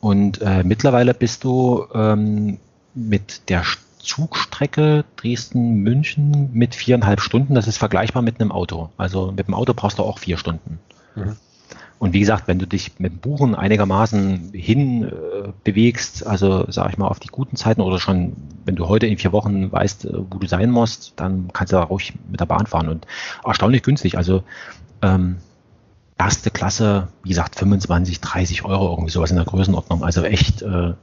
Und 0.01 0.41
äh, 0.43 0.63
mittlerweile 0.63 1.15
bist 1.15 1.43
du 1.43 1.87
ähm, 1.95 2.59
mit 2.93 3.49
der 3.49 3.63
Zugstrecke 4.07 5.03
Dresden-München 5.17 6.49
mit 6.53 6.75
viereinhalb 6.75 7.21
Stunden. 7.21 7.55
Das 7.55 7.67
ist 7.67 7.77
vergleichbar 7.77 8.21
mit 8.21 8.39
einem 8.39 8.51
Auto. 8.51 8.89
Also 8.97 9.31
mit 9.31 9.47
dem 9.47 9.53
Auto 9.53 9.73
brauchst 9.73 9.99
du 9.99 10.03
auch 10.03 10.17
vier 10.17 10.37
Stunden. 10.37 10.79
Mhm. 11.15 11.35
Und 11.99 12.13
wie 12.13 12.19
gesagt, 12.19 12.47
wenn 12.47 12.59
du 12.59 12.67
dich 12.67 12.99
mit 12.99 13.11
dem 13.11 13.17
Buchen 13.17 13.55
einigermaßen 13.55 14.51
hin 14.53 15.03
äh, 15.03 15.51
bewegst, 15.63 16.25
also 16.25 16.65
sag 16.69 16.91
ich 16.91 16.97
mal 16.97 17.07
auf 17.07 17.19
die 17.19 17.27
guten 17.27 17.55
Zeiten 17.55 17.81
oder 17.81 17.99
schon, 17.99 18.33
wenn 18.65 18.75
du 18.75 18.87
heute 18.87 19.07
in 19.07 19.17
vier 19.17 19.31
Wochen 19.31 19.71
weißt, 19.71 20.05
äh, 20.05 20.13
wo 20.13 20.37
du 20.37 20.47
sein 20.47 20.69
musst, 20.69 21.13
dann 21.15 21.49
kannst 21.53 21.73
du 21.73 21.77
da 21.77 21.83
ruhig 21.83 22.13
mit 22.29 22.39
der 22.39 22.45
Bahn 22.45 22.67
fahren 22.67 22.89
und 22.89 23.07
erstaunlich 23.43 23.81
günstig. 23.81 24.15
Also 24.15 24.43
ähm, 25.01 25.37
erste 26.19 26.51
Klasse, 26.51 27.07
wie 27.23 27.29
gesagt, 27.29 27.55
25, 27.55 28.21
30 28.21 28.63
Euro, 28.63 28.91
irgendwie 28.91 29.11
sowas 29.11 29.31
in 29.31 29.37
der 29.37 29.45
Größenordnung. 29.45 30.03
Also 30.03 30.23
echt 30.23 30.61
äh, 30.61 30.93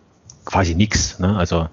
quasi 0.44 0.76
nichts. 0.76 1.18
Ne? 1.18 1.36
Also 1.36 1.68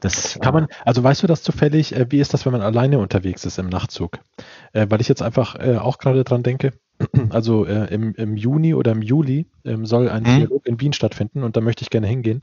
das 0.00 0.38
kann 0.40 0.54
man, 0.54 0.66
also 0.84 1.02
weißt 1.02 1.22
du 1.22 1.26
das 1.26 1.42
zufällig, 1.42 1.94
äh, 1.94 2.06
wie 2.10 2.20
ist 2.20 2.34
das, 2.34 2.44
wenn 2.44 2.52
man 2.52 2.62
alleine 2.62 2.98
unterwegs 2.98 3.44
ist 3.44 3.58
im 3.58 3.68
Nachtzug? 3.68 4.18
Äh, 4.72 4.86
weil 4.90 5.00
ich 5.00 5.08
jetzt 5.08 5.22
einfach 5.22 5.56
äh, 5.56 5.76
auch 5.76 5.98
gerade 5.98 6.24
dran 6.24 6.42
denke, 6.42 6.72
also 7.30 7.64
im, 7.64 8.14
im, 8.14 8.36
Juni 8.36 8.72
oder 8.72 8.92
im 8.92 9.02
Juli 9.02 9.46
ähm, 9.64 9.84
soll 9.84 10.08
ein 10.08 10.22
mhm. 10.22 10.36
Dialog 10.36 10.66
in 10.66 10.80
Wien 10.80 10.92
stattfinden 10.92 11.42
und 11.42 11.56
da 11.56 11.60
möchte 11.60 11.82
ich 11.82 11.90
gerne 11.90 12.06
hingehen. 12.06 12.42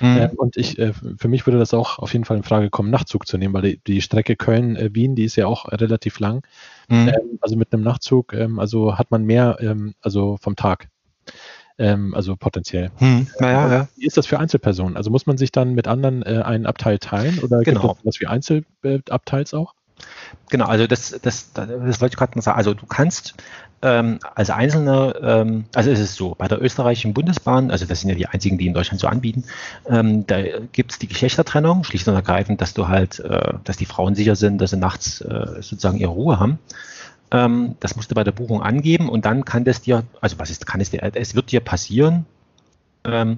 Mhm. 0.00 0.30
Und 0.36 0.56
ich, 0.56 0.78
äh, 0.78 0.94
für 1.18 1.28
mich 1.28 1.46
würde 1.46 1.58
das 1.58 1.74
auch 1.74 1.98
auf 1.98 2.14
jeden 2.14 2.24
Fall 2.24 2.38
in 2.38 2.42
Frage 2.42 2.70
kommen, 2.70 2.90
Nachtzug 2.90 3.26
zu 3.26 3.36
nehmen, 3.36 3.52
weil 3.52 3.62
die, 3.62 3.80
die 3.86 4.00
Strecke 4.00 4.36
Köln-Wien, 4.36 5.16
die 5.16 5.24
ist 5.24 5.36
ja 5.36 5.46
auch 5.46 5.70
relativ 5.70 6.18
lang. 6.18 6.46
Mhm. 6.88 7.08
Ähm, 7.08 7.38
also 7.42 7.56
mit 7.56 7.74
einem 7.74 7.82
Nachtzug, 7.82 8.32
ähm, 8.32 8.58
also 8.58 8.96
hat 8.96 9.10
man 9.10 9.24
mehr, 9.24 9.58
also 10.00 10.38
vom 10.40 10.56
Tag. 10.56 10.88
Ähm, 11.80 12.14
also 12.14 12.36
potenziell. 12.36 12.90
Hm, 12.98 13.26
naja, 13.38 13.72
ja. 13.72 13.88
Wie 13.96 14.06
ist 14.06 14.18
das 14.18 14.26
für 14.26 14.38
Einzelpersonen? 14.38 14.98
Also 14.98 15.10
muss 15.10 15.24
man 15.24 15.38
sich 15.38 15.50
dann 15.50 15.72
mit 15.72 15.88
anderen 15.88 16.22
äh, 16.22 16.42
einen 16.44 16.66
Abteil 16.66 16.98
teilen 16.98 17.38
oder 17.38 17.62
genau. 17.62 17.80
gibt 17.80 18.00
es 18.00 18.06
was 18.06 18.20
wie 18.20 18.26
Einzelabteils 18.26 19.54
auch? 19.54 19.74
Genau, 20.50 20.66
also 20.66 20.86
das, 20.86 21.18
das, 21.22 21.52
das, 21.52 21.68
das 21.68 22.00
wollte 22.00 22.12
ich 22.12 22.18
gerade 22.18 22.36
mal 22.36 22.42
sagen. 22.42 22.58
Also 22.58 22.74
du 22.74 22.84
kannst 22.84 23.34
ähm, 23.82 24.18
als 24.34 24.50
Einzelne, 24.50 25.14
ähm, 25.22 25.64
also 25.74 25.90
es 25.90 26.00
ist 26.00 26.16
so, 26.16 26.34
bei 26.36 26.48
der 26.48 26.60
österreichischen 26.60 27.14
Bundesbahn, 27.14 27.70
also 27.70 27.86
das 27.86 28.00
sind 28.00 28.10
ja 28.10 28.14
die 28.14 28.26
einzigen, 28.26 28.58
die 28.58 28.66
in 28.66 28.74
Deutschland 28.74 29.00
so 29.00 29.06
anbieten, 29.06 29.44
ähm, 29.88 30.26
da 30.26 30.42
gibt 30.72 30.92
es 30.92 30.98
die 30.98 31.08
Geschlechtertrennung, 31.08 31.84
schlicht 31.84 32.06
und 32.08 32.14
ergreifend, 32.14 32.60
dass 32.60 32.74
du 32.74 32.88
halt, 32.88 33.20
äh, 33.20 33.54
dass 33.64 33.78
die 33.78 33.86
Frauen 33.86 34.14
sicher 34.14 34.36
sind, 34.36 34.58
dass 34.60 34.70
sie 34.70 34.76
nachts 34.76 35.22
äh, 35.22 35.62
sozusagen 35.62 35.96
ihre 35.96 36.10
Ruhe 36.10 36.38
haben. 36.38 36.58
Ähm, 37.30 37.76
das 37.80 37.96
musst 37.96 38.10
du 38.10 38.14
bei 38.14 38.24
der 38.24 38.32
Buchung 38.32 38.62
angeben 38.62 39.08
und 39.08 39.24
dann 39.24 39.44
kann 39.44 39.64
das 39.64 39.80
dir, 39.80 40.04
also 40.20 40.38
was 40.38 40.50
ist, 40.50 40.66
kann 40.66 40.80
es 40.80 40.90
dir, 40.90 41.02
es 41.14 41.34
wird 41.34 41.52
dir 41.52 41.60
passieren, 41.60 42.26
ähm, 43.04 43.36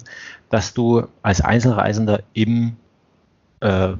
dass 0.51 0.75
du 0.75 1.07
als 1.23 1.41
Einzelreisender 1.41 2.23
im, 2.33 2.77
äh, 3.61 3.95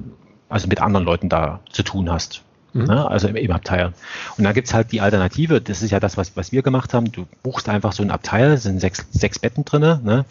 also 0.49 0.67
mit 0.67 0.81
anderen 0.81 1.05
Leuten 1.05 1.29
da 1.29 1.59
zu 1.69 1.83
tun 1.83 2.11
hast. 2.11 2.43
Mhm. 2.73 2.85
Ne? 2.85 3.07
Also 3.07 3.27
im, 3.27 3.35
im 3.35 3.51
Abteil. 3.51 3.93
Und 4.37 4.43
dann 4.43 4.53
gibt 4.53 4.67
es 4.67 4.73
halt 4.73 4.91
die 4.91 5.01
Alternative, 5.01 5.61
das 5.61 5.81
ist 5.81 5.91
ja 5.91 5.99
das, 5.99 6.17
was, 6.17 6.35
was 6.35 6.51
wir 6.51 6.63
gemacht 6.63 6.93
haben. 6.93 7.11
Du 7.11 7.25
buchst 7.43 7.69
einfach 7.69 7.93
so 7.93 8.03
ein 8.03 8.11
Abteil, 8.11 8.57
sind 8.57 8.79
sechs, 8.79 9.05
sechs 9.11 9.39
Betten 9.39 9.63
drin, 9.65 9.81
ne? 10.03 10.25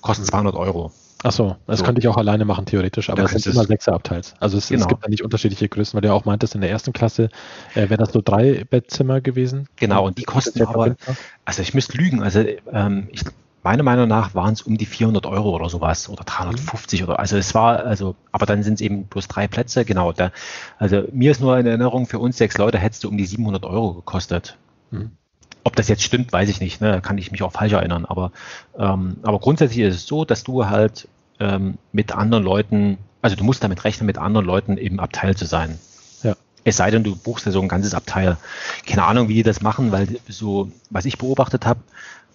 kostet 0.00 0.26
200 0.26 0.54
Euro. 0.54 0.92
Achso, 1.22 1.56
das 1.66 1.80
so. 1.80 1.84
könnte 1.84 2.00
ich 2.00 2.08
auch 2.08 2.16
alleine 2.16 2.44
machen, 2.44 2.64
theoretisch, 2.64 3.10
aber 3.10 3.24
es 3.24 3.32
sind 3.32 3.54
immer 3.54 3.64
Sechserabteils. 3.64 4.34
Also 4.40 4.56
es, 4.56 4.68
genau. 4.68 4.82
es, 4.82 4.88
gibt 4.88 5.04
da 5.04 5.08
nicht 5.08 5.22
unterschiedliche 5.22 5.68
Größen, 5.68 5.94
weil 5.94 6.00
du 6.00 6.08
ja 6.08 6.14
auch 6.14 6.24
meintest, 6.24 6.54
in 6.54 6.62
der 6.62 6.70
ersten 6.70 6.92
Klasse 6.92 7.28
äh, 7.74 7.90
wäre 7.90 7.98
das 7.98 8.12
so 8.12 8.22
drei 8.24 8.64
Bettzimmer 8.64 9.20
gewesen. 9.20 9.68
Genau, 9.76 10.06
und 10.06 10.16
die 10.16 10.24
kosten 10.24 10.62
aber, 10.62 10.96
also 11.44 11.62
ich 11.62 11.74
müsste 11.74 11.98
lügen, 11.98 12.22
also 12.22 12.42
ähm, 12.72 13.08
ich, 13.12 13.22
meiner 13.62 13.82
Meinung 13.82 14.08
nach 14.08 14.34
waren 14.34 14.54
es 14.54 14.62
um 14.62 14.78
die 14.78 14.86
400 14.86 15.26
Euro 15.26 15.54
oder 15.54 15.68
sowas 15.68 16.08
oder 16.08 16.24
350 16.24 17.00
mhm. 17.00 17.08
oder, 17.08 17.18
also 17.18 17.36
es 17.36 17.54
war, 17.54 17.84
also, 17.84 18.16
aber 18.32 18.46
dann 18.46 18.62
sind 18.62 18.74
es 18.74 18.80
eben 18.80 19.04
bloß 19.04 19.28
drei 19.28 19.46
Plätze, 19.46 19.84
genau. 19.84 20.12
Da, 20.12 20.32
also 20.78 21.04
mir 21.12 21.30
ist 21.30 21.40
nur 21.40 21.58
in 21.58 21.66
Erinnerung, 21.66 22.06
für 22.06 22.18
uns 22.18 22.38
sechs 22.38 22.56
Leute 22.56 22.78
hättest 22.78 23.04
du 23.04 23.08
um 23.08 23.18
die 23.18 23.26
700 23.26 23.64
Euro 23.64 23.94
gekostet. 23.94 24.56
Mhm. 24.90 25.10
Ob 25.64 25.76
das 25.76 25.88
jetzt 25.88 26.02
stimmt, 26.02 26.32
weiß 26.32 26.48
ich 26.48 26.60
nicht. 26.60 26.80
Ne? 26.80 26.92
Da 26.92 27.00
kann 27.00 27.18
ich 27.18 27.32
mich 27.32 27.42
auch 27.42 27.52
falsch 27.52 27.72
erinnern. 27.72 28.04
Aber, 28.06 28.32
ähm, 28.78 29.16
aber 29.22 29.38
grundsätzlich 29.38 29.80
ist 29.80 29.94
es 29.94 30.06
so, 30.06 30.24
dass 30.24 30.44
du 30.44 30.66
halt 30.66 31.08
ähm, 31.38 31.78
mit 31.92 32.12
anderen 32.12 32.44
Leuten, 32.44 32.98
also 33.22 33.36
du 33.36 33.44
musst 33.44 33.62
damit 33.62 33.84
rechnen, 33.84 34.06
mit 34.06 34.18
anderen 34.18 34.46
Leuten 34.46 34.76
im 34.76 35.00
Abteil 35.00 35.36
zu 35.36 35.46
sein. 35.46 35.78
Ja. 36.22 36.36
Es 36.64 36.76
sei 36.76 36.90
denn, 36.90 37.04
du 37.04 37.16
buchst 37.16 37.46
ja 37.46 37.52
so 37.52 37.60
ein 37.60 37.68
ganzes 37.68 37.94
Abteil. 37.94 38.36
Keine 38.86 39.04
Ahnung, 39.04 39.28
wie 39.28 39.34
die 39.34 39.42
das 39.42 39.60
machen, 39.60 39.92
weil 39.92 40.08
so, 40.28 40.70
was 40.90 41.04
ich 41.04 41.18
beobachtet 41.18 41.66
habe, 41.66 41.80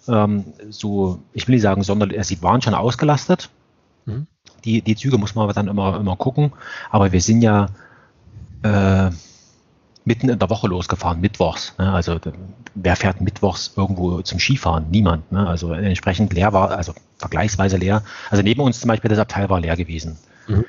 ähm, 0.08 0.44
so, 0.70 1.20
ich 1.32 1.48
will 1.48 1.54
nicht 1.54 1.62
sagen, 1.62 1.82
sondern 1.82 2.12
sie 2.22 2.42
waren 2.42 2.62
schon 2.62 2.74
ausgelastet. 2.74 3.50
Mhm. 4.04 4.26
Die, 4.64 4.82
die 4.82 4.96
Züge 4.96 5.18
muss 5.18 5.34
man 5.34 5.44
aber 5.44 5.52
dann 5.52 5.68
immer, 5.68 5.98
immer 5.98 6.16
gucken. 6.16 6.52
Aber 6.90 7.12
wir 7.12 7.20
sind 7.20 7.42
ja 7.42 7.68
äh, 8.62 9.10
mitten 10.06 10.28
in 10.28 10.38
der 10.38 10.48
Woche 10.48 10.68
losgefahren, 10.68 11.20
mittwochs. 11.20 11.74
Ne? 11.78 11.92
Also 11.92 12.18
wer 12.74 12.96
fährt 12.96 13.20
mittwochs 13.20 13.72
irgendwo 13.76 14.22
zum 14.22 14.38
Skifahren? 14.38 14.86
Niemand. 14.90 15.30
Ne? 15.32 15.46
Also 15.46 15.72
entsprechend 15.72 16.32
leer 16.32 16.52
war, 16.52 16.70
also 16.70 16.94
vergleichsweise 17.18 17.76
leer. 17.76 18.02
Also 18.30 18.42
neben 18.42 18.60
uns 18.60 18.80
zum 18.80 18.88
Beispiel 18.88 19.10
das 19.10 19.18
Abteil 19.18 19.50
war 19.50 19.60
leer 19.60 19.76
gewesen. 19.76 20.16
Mhm. 20.46 20.64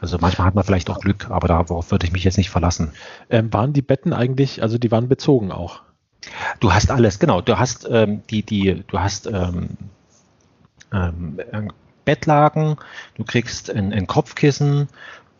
Also 0.00 0.18
manchmal 0.20 0.48
hat 0.48 0.54
man 0.54 0.64
vielleicht 0.64 0.90
auch 0.90 1.00
Glück, 1.00 1.30
aber 1.30 1.48
darauf 1.48 1.90
würde 1.90 2.06
ich 2.06 2.12
mich 2.12 2.24
jetzt 2.24 2.36
nicht 2.36 2.50
verlassen. 2.50 2.92
Ähm, 3.30 3.50
waren 3.54 3.72
die 3.72 3.80
Betten 3.80 4.12
eigentlich, 4.12 4.62
also 4.62 4.76
die 4.76 4.90
waren 4.90 5.08
bezogen 5.08 5.50
auch? 5.50 5.80
Du 6.60 6.72
hast 6.72 6.90
alles, 6.90 7.18
genau. 7.18 7.40
Du 7.40 7.58
hast 7.58 7.88
ähm, 7.90 8.22
die, 8.28 8.42
die, 8.42 8.84
du 8.86 8.98
hast 8.98 9.26
ähm, 9.26 9.70
ähm, 10.92 11.38
Bettlagen, 12.04 12.76
du 13.14 13.24
kriegst 13.24 13.70
ein, 13.70 13.94
ein 13.94 14.06
Kopfkissen 14.06 14.88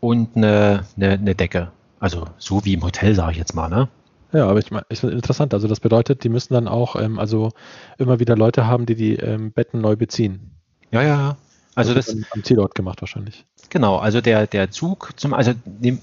und 0.00 0.34
eine, 0.34 0.84
eine, 0.96 1.10
eine 1.10 1.34
Decke. 1.34 1.70
Also 2.00 2.26
so 2.38 2.64
wie 2.64 2.74
im 2.74 2.82
Hotel, 2.82 3.14
sage 3.14 3.32
ich 3.32 3.38
jetzt 3.38 3.54
mal, 3.54 3.68
ne? 3.68 3.88
Ja, 4.32 4.48
aber 4.48 4.58
ich 4.58 4.70
meine, 4.70 4.84
ist 4.88 5.04
interessant. 5.04 5.54
Also 5.54 5.68
das 5.68 5.78
bedeutet, 5.78 6.24
die 6.24 6.28
müssen 6.28 6.54
dann 6.54 6.66
auch 6.66 6.96
ähm, 6.96 7.18
also 7.18 7.52
immer 7.98 8.18
wieder 8.18 8.36
Leute 8.36 8.66
haben, 8.66 8.84
die 8.84 8.96
die 8.96 9.14
ähm, 9.14 9.52
Betten 9.52 9.80
neu 9.80 9.94
beziehen. 9.94 10.50
Ja, 10.90 11.02
ja. 11.02 11.36
Also 11.76 11.94
das, 11.94 12.06
das 12.06 12.16
am 12.32 12.42
Zielort 12.42 12.74
gemacht 12.74 13.00
wahrscheinlich. 13.00 13.46
Genau, 13.70 13.96
also 13.96 14.20
der, 14.20 14.46
der 14.46 14.70
Zug 14.70 15.12
zum, 15.16 15.34
also, 15.34 15.52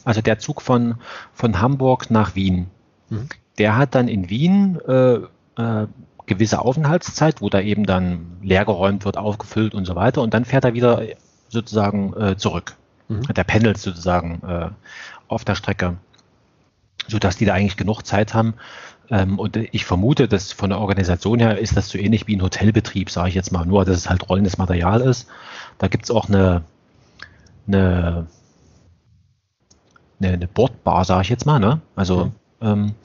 also 0.03 0.21
der 0.21 0.39
Zug 0.39 0.61
von, 0.61 0.95
von 1.33 1.61
Hamburg 1.61 2.09
nach 2.09 2.35
Wien, 2.35 2.67
mhm. 3.09 3.29
der 3.57 3.77
hat 3.77 3.95
dann 3.95 4.07
in 4.07 4.29
Wien 4.29 4.79
äh, 4.87 5.19
äh, 5.61 5.87
gewisse 6.25 6.59
Aufenthaltszeit, 6.59 7.41
wo 7.41 7.49
da 7.49 7.61
eben 7.61 7.85
dann 7.85 8.37
leergeräumt 8.41 9.05
wird, 9.05 9.17
aufgefüllt 9.17 9.73
und 9.73 9.85
so 9.85 9.95
weiter. 9.95 10.21
Und 10.21 10.33
dann 10.33 10.45
fährt 10.45 10.65
er 10.65 10.73
wieder 10.73 11.01
sozusagen 11.49 12.13
äh, 12.13 12.37
zurück. 12.37 12.75
Mhm. 13.07 13.23
Der 13.33 13.43
pendelt 13.43 13.77
sozusagen 13.77 14.41
äh, 14.47 14.69
auf 15.31 15.45
der 15.45 15.55
Strecke, 15.55 15.97
sodass 17.07 17.37
die 17.37 17.45
da 17.45 17.53
eigentlich 17.53 17.77
genug 17.77 18.03
Zeit 18.03 18.33
haben. 18.33 18.55
Ähm, 19.09 19.39
und 19.39 19.57
ich 19.57 19.85
vermute, 19.85 20.27
dass 20.27 20.51
von 20.51 20.69
der 20.69 20.79
Organisation 20.79 21.39
her 21.39 21.57
ist 21.57 21.75
das 21.75 21.89
so 21.89 21.97
ähnlich 21.97 22.27
wie 22.27 22.35
ein 22.35 22.41
Hotelbetrieb, 22.41 23.09
sage 23.09 23.29
ich 23.29 23.35
jetzt 23.35 23.51
mal, 23.51 23.65
nur 23.65 23.85
dass 23.85 23.97
es 23.97 24.09
halt 24.09 24.29
rollendes 24.29 24.57
Material 24.57 25.01
ist. 25.01 25.27
Da 25.77 25.87
gibt 25.87 26.05
es 26.05 26.11
auch 26.11 26.29
eine, 26.29 26.63
eine, 27.67 28.27
eine, 30.19 30.33
eine 30.33 30.47
Bordbar, 30.47 31.05
sage 31.05 31.23
ich 31.23 31.29
jetzt 31.29 31.45
mal. 31.45 31.59
Ne? 31.59 31.81
Also 31.95 32.25
mhm. 32.25 32.31
ähm, 32.61 32.95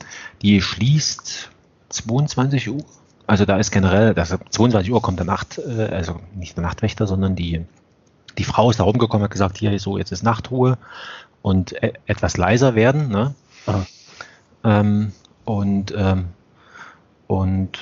die 0.43 0.63
schließt 0.63 1.51
22 1.89 2.71
Uhr. 2.71 2.85
Also 3.27 3.45
da 3.45 3.57
ist 3.57 3.73
generell, 3.73 4.17
also 4.17 4.37
22 4.51 4.93
Uhr 4.93 5.03
kommt 5.03 5.19
der 5.19 5.27
Nacht, 5.27 5.59
äh, 5.59 5.89
also 5.91 6.21
nicht 6.35 6.57
der 6.57 6.63
Nachtwächter, 6.63 7.09
sondern 7.09 7.35
die, 7.35 7.65
die 8.39 8.45
Frau 8.45 8.71
ist 8.71 8.79
da 8.79 8.85
rumgekommen, 8.85 9.25
hat 9.25 9.33
gesagt, 9.33 9.59
hier 9.59 9.77
so, 9.81 9.99
jetzt 9.99 10.13
ist 10.13 10.23
Nachtruhe 10.23 10.79
und 11.47 11.81
e 11.81 11.93
etwas 12.07 12.37
leiser 12.37 12.75
werden. 12.75 13.09
Ne? 13.09 13.33
Ähm, 14.65 15.13
und, 15.45 15.95
ähm, 15.97 16.25
und 17.29 17.79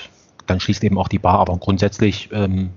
dann 0.46 0.60
schließt 0.60 0.84
eben 0.84 0.98
auch 0.98 1.08
die 1.08 1.18
Bar. 1.18 1.38
Aber 1.38 1.56
grundsätzlich, 1.56 2.28
ähm, 2.30 2.72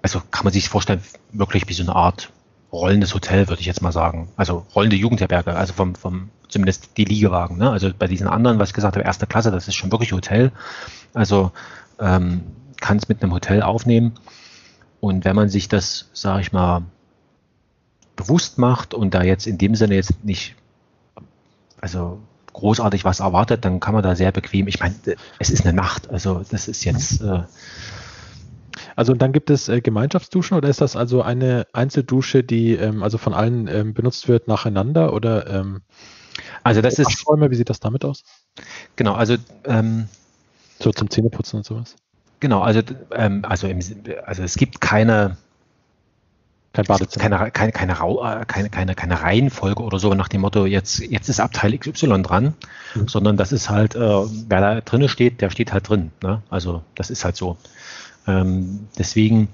also 0.00 0.22
kann 0.30 0.44
man 0.44 0.54
sich 0.54 0.70
vorstellen, 0.70 1.02
wirklich 1.30 1.68
wie 1.68 1.74
so 1.74 1.82
eine 1.82 1.94
Art 1.94 2.32
rollendes 2.72 3.12
Hotel, 3.12 3.50
würde 3.50 3.60
ich 3.60 3.66
jetzt 3.66 3.82
mal 3.82 3.92
sagen. 3.92 4.30
Also 4.36 4.64
rollende 4.74 4.96
Jugendherberge, 4.96 5.54
also 5.54 5.74
vom, 5.74 5.94
vom 5.94 6.30
zumindest 6.48 6.96
die 6.96 7.04
Liegewagen. 7.04 7.58
Ne? 7.58 7.70
Also 7.70 7.90
bei 7.92 8.06
diesen 8.06 8.26
anderen, 8.26 8.58
was 8.58 8.70
ich 8.70 8.74
gesagt 8.74 8.96
habe, 8.96 9.04
erste 9.04 9.26
Klasse, 9.26 9.50
das 9.50 9.68
ist 9.68 9.74
schon 9.74 9.92
wirklich 9.92 10.12
Hotel. 10.14 10.52
Also 11.12 11.52
ähm, 11.98 12.44
kann 12.80 12.96
es 12.96 13.08
mit 13.08 13.22
einem 13.22 13.34
Hotel 13.34 13.60
aufnehmen. 13.60 14.14
Und 15.00 15.26
wenn 15.26 15.36
man 15.36 15.50
sich 15.50 15.68
das, 15.68 16.08
sage 16.14 16.40
ich 16.40 16.50
mal, 16.50 16.84
bewusst 18.20 18.58
macht 18.58 18.94
und 18.94 19.14
da 19.14 19.22
jetzt 19.22 19.46
in 19.46 19.58
dem 19.58 19.74
Sinne 19.74 19.94
jetzt 19.94 20.24
nicht, 20.24 20.54
also 21.80 22.18
großartig 22.52 23.04
was 23.04 23.20
erwartet, 23.20 23.64
dann 23.64 23.80
kann 23.80 23.94
man 23.94 24.02
da 24.02 24.14
sehr 24.14 24.32
bequem, 24.32 24.66
ich 24.68 24.80
meine, 24.80 24.94
es 25.38 25.50
ist 25.50 25.64
eine 25.64 25.72
Nacht, 25.72 26.10
also 26.10 26.42
das 26.50 26.68
ist 26.68 26.84
jetzt. 26.84 27.22
Mhm. 27.22 27.28
Äh, 27.28 27.42
also 28.96 29.14
dann 29.14 29.32
gibt 29.32 29.50
es 29.50 29.68
äh, 29.68 29.80
Gemeinschaftsduschen 29.80 30.56
oder 30.56 30.68
ist 30.68 30.80
das 30.80 30.96
also 30.96 31.22
eine 31.22 31.66
Einzeldusche, 31.72 32.42
die 32.42 32.74
ähm, 32.74 33.02
also 33.02 33.18
von 33.18 33.34
allen 33.34 33.66
ähm, 33.68 33.94
benutzt 33.94 34.28
wird 34.28 34.48
nacheinander 34.48 35.12
oder 35.12 35.46
ähm, 35.48 35.82
also 36.62 36.82
das 36.82 36.98
ist 36.98 37.26
Räume, 37.26 37.50
wie 37.50 37.54
sieht 37.54 37.70
das 37.70 37.80
damit 37.80 38.04
aus? 38.04 38.24
Genau, 38.96 39.14
also 39.14 39.36
ähm, 39.64 40.08
so 40.78 40.90
zum 40.92 41.08
Zähneputzen 41.10 41.58
und 41.58 41.64
sowas. 41.64 41.96
Genau, 42.40 42.60
also 42.60 42.80
ähm, 43.12 43.44
also, 43.44 43.66
im, 43.66 43.80
also 44.24 44.42
es 44.42 44.56
gibt 44.56 44.80
keine 44.80 45.36
kein 46.72 46.84
Badezimmer. 46.84 47.50
Keine, 47.50 47.50
keine, 47.50 47.72
keine, 47.72 47.92
äh, 47.92 48.44
keine, 48.46 48.70
keine, 48.70 48.94
keine 48.94 49.22
Reihenfolge 49.22 49.82
oder 49.82 49.98
so 49.98 50.14
nach 50.14 50.28
dem 50.28 50.42
Motto, 50.42 50.66
jetzt, 50.66 51.00
jetzt 51.00 51.28
ist 51.28 51.40
Abteil 51.40 51.76
XY 51.76 52.22
dran, 52.22 52.54
mhm. 52.94 53.08
sondern 53.08 53.36
das 53.36 53.52
ist 53.52 53.70
halt, 53.70 53.96
äh, 53.96 53.98
wer 53.98 54.60
da 54.60 54.80
drinne 54.80 55.08
steht, 55.08 55.40
der 55.40 55.50
steht 55.50 55.72
halt 55.72 55.88
drin. 55.88 56.12
Ne? 56.22 56.42
Also 56.48 56.82
das 56.94 57.10
ist 57.10 57.24
halt 57.24 57.36
so. 57.36 57.56
Ähm, 58.26 58.86
deswegen, 58.98 59.48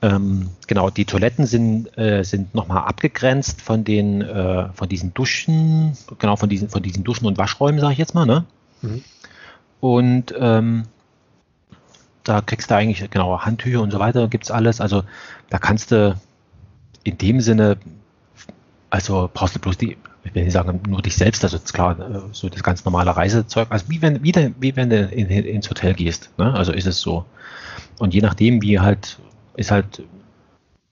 ähm, 0.00 0.50
genau, 0.66 0.88
die 0.88 1.04
Toiletten 1.04 1.46
sind, 1.46 1.96
äh, 1.98 2.22
sind 2.24 2.54
nochmal 2.54 2.84
abgegrenzt 2.84 3.60
von 3.60 3.84
den, 3.84 4.22
äh, 4.22 4.68
von 4.72 4.88
diesen 4.88 5.12
Duschen, 5.12 5.96
genau, 6.18 6.36
von 6.36 6.48
diesen, 6.48 6.70
von 6.70 6.82
diesen 6.82 7.04
Duschen 7.04 7.26
und 7.26 7.36
Waschräumen, 7.36 7.80
sage 7.80 7.92
ich 7.92 7.98
jetzt 7.98 8.14
mal, 8.14 8.26
ne? 8.26 8.44
Mhm. 8.80 9.04
Und 9.80 10.34
ähm, 10.38 10.84
da 12.22 12.40
kriegst 12.40 12.70
du 12.70 12.74
eigentlich, 12.74 13.10
genau, 13.10 13.40
Handtücher 13.40 13.82
und 13.82 13.90
so 13.90 13.98
weiter, 13.98 14.28
gibt 14.28 14.44
es 14.44 14.50
alles. 14.50 14.80
Also 14.80 15.04
da 15.50 15.58
kannst 15.58 15.90
du 15.90 16.16
in 17.04 17.18
dem 17.18 17.40
Sinne, 17.40 17.76
also 18.90 19.30
brauchst 19.32 19.54
du 19.54 19.60
bloß 19.60 19.78
die, 19.78 19.96
ich 20.24 20.34
will 20.34 20.44
nicht 20.44 20.52
sagen, 20.52 20.80
nur 20.88 21.02
dich 21.02 21.16
selbst, 21.16 21.44
also 21.44 21.58
klar, 21.58 21.98
äh, 21.98 22.20
so 22.32 22.48
das 22.48 22.62
ganz 22.62 22.84
normale 22.84 23.16
Reisezeug, 23.16 23.68
also 23.70 23.88
wie 23.88 24.02
wenn, 24.02 24.22
wie, 24.22 24.32
de, 24.32 24.52
wie 24.58 24.74
wenn 24.74 24.90
du 24.90 25.06
in, 25.06 25.28
ins 25.28 25.68
Hotel 25.70 25.94
gehst, 25.94 26.30
ne? 26.38 26.52
also 26.54 26.72
ist 26.72 26.86
es 26.86 27.00
so. 27.00 27.24
Und 27.98 28.14
je 28.14 28.20
nachdem, 28.20 28.62
wie 28.62 28.80
halt, 28.80 29.18
ist 29.56 29.70
halt 29.70 30.02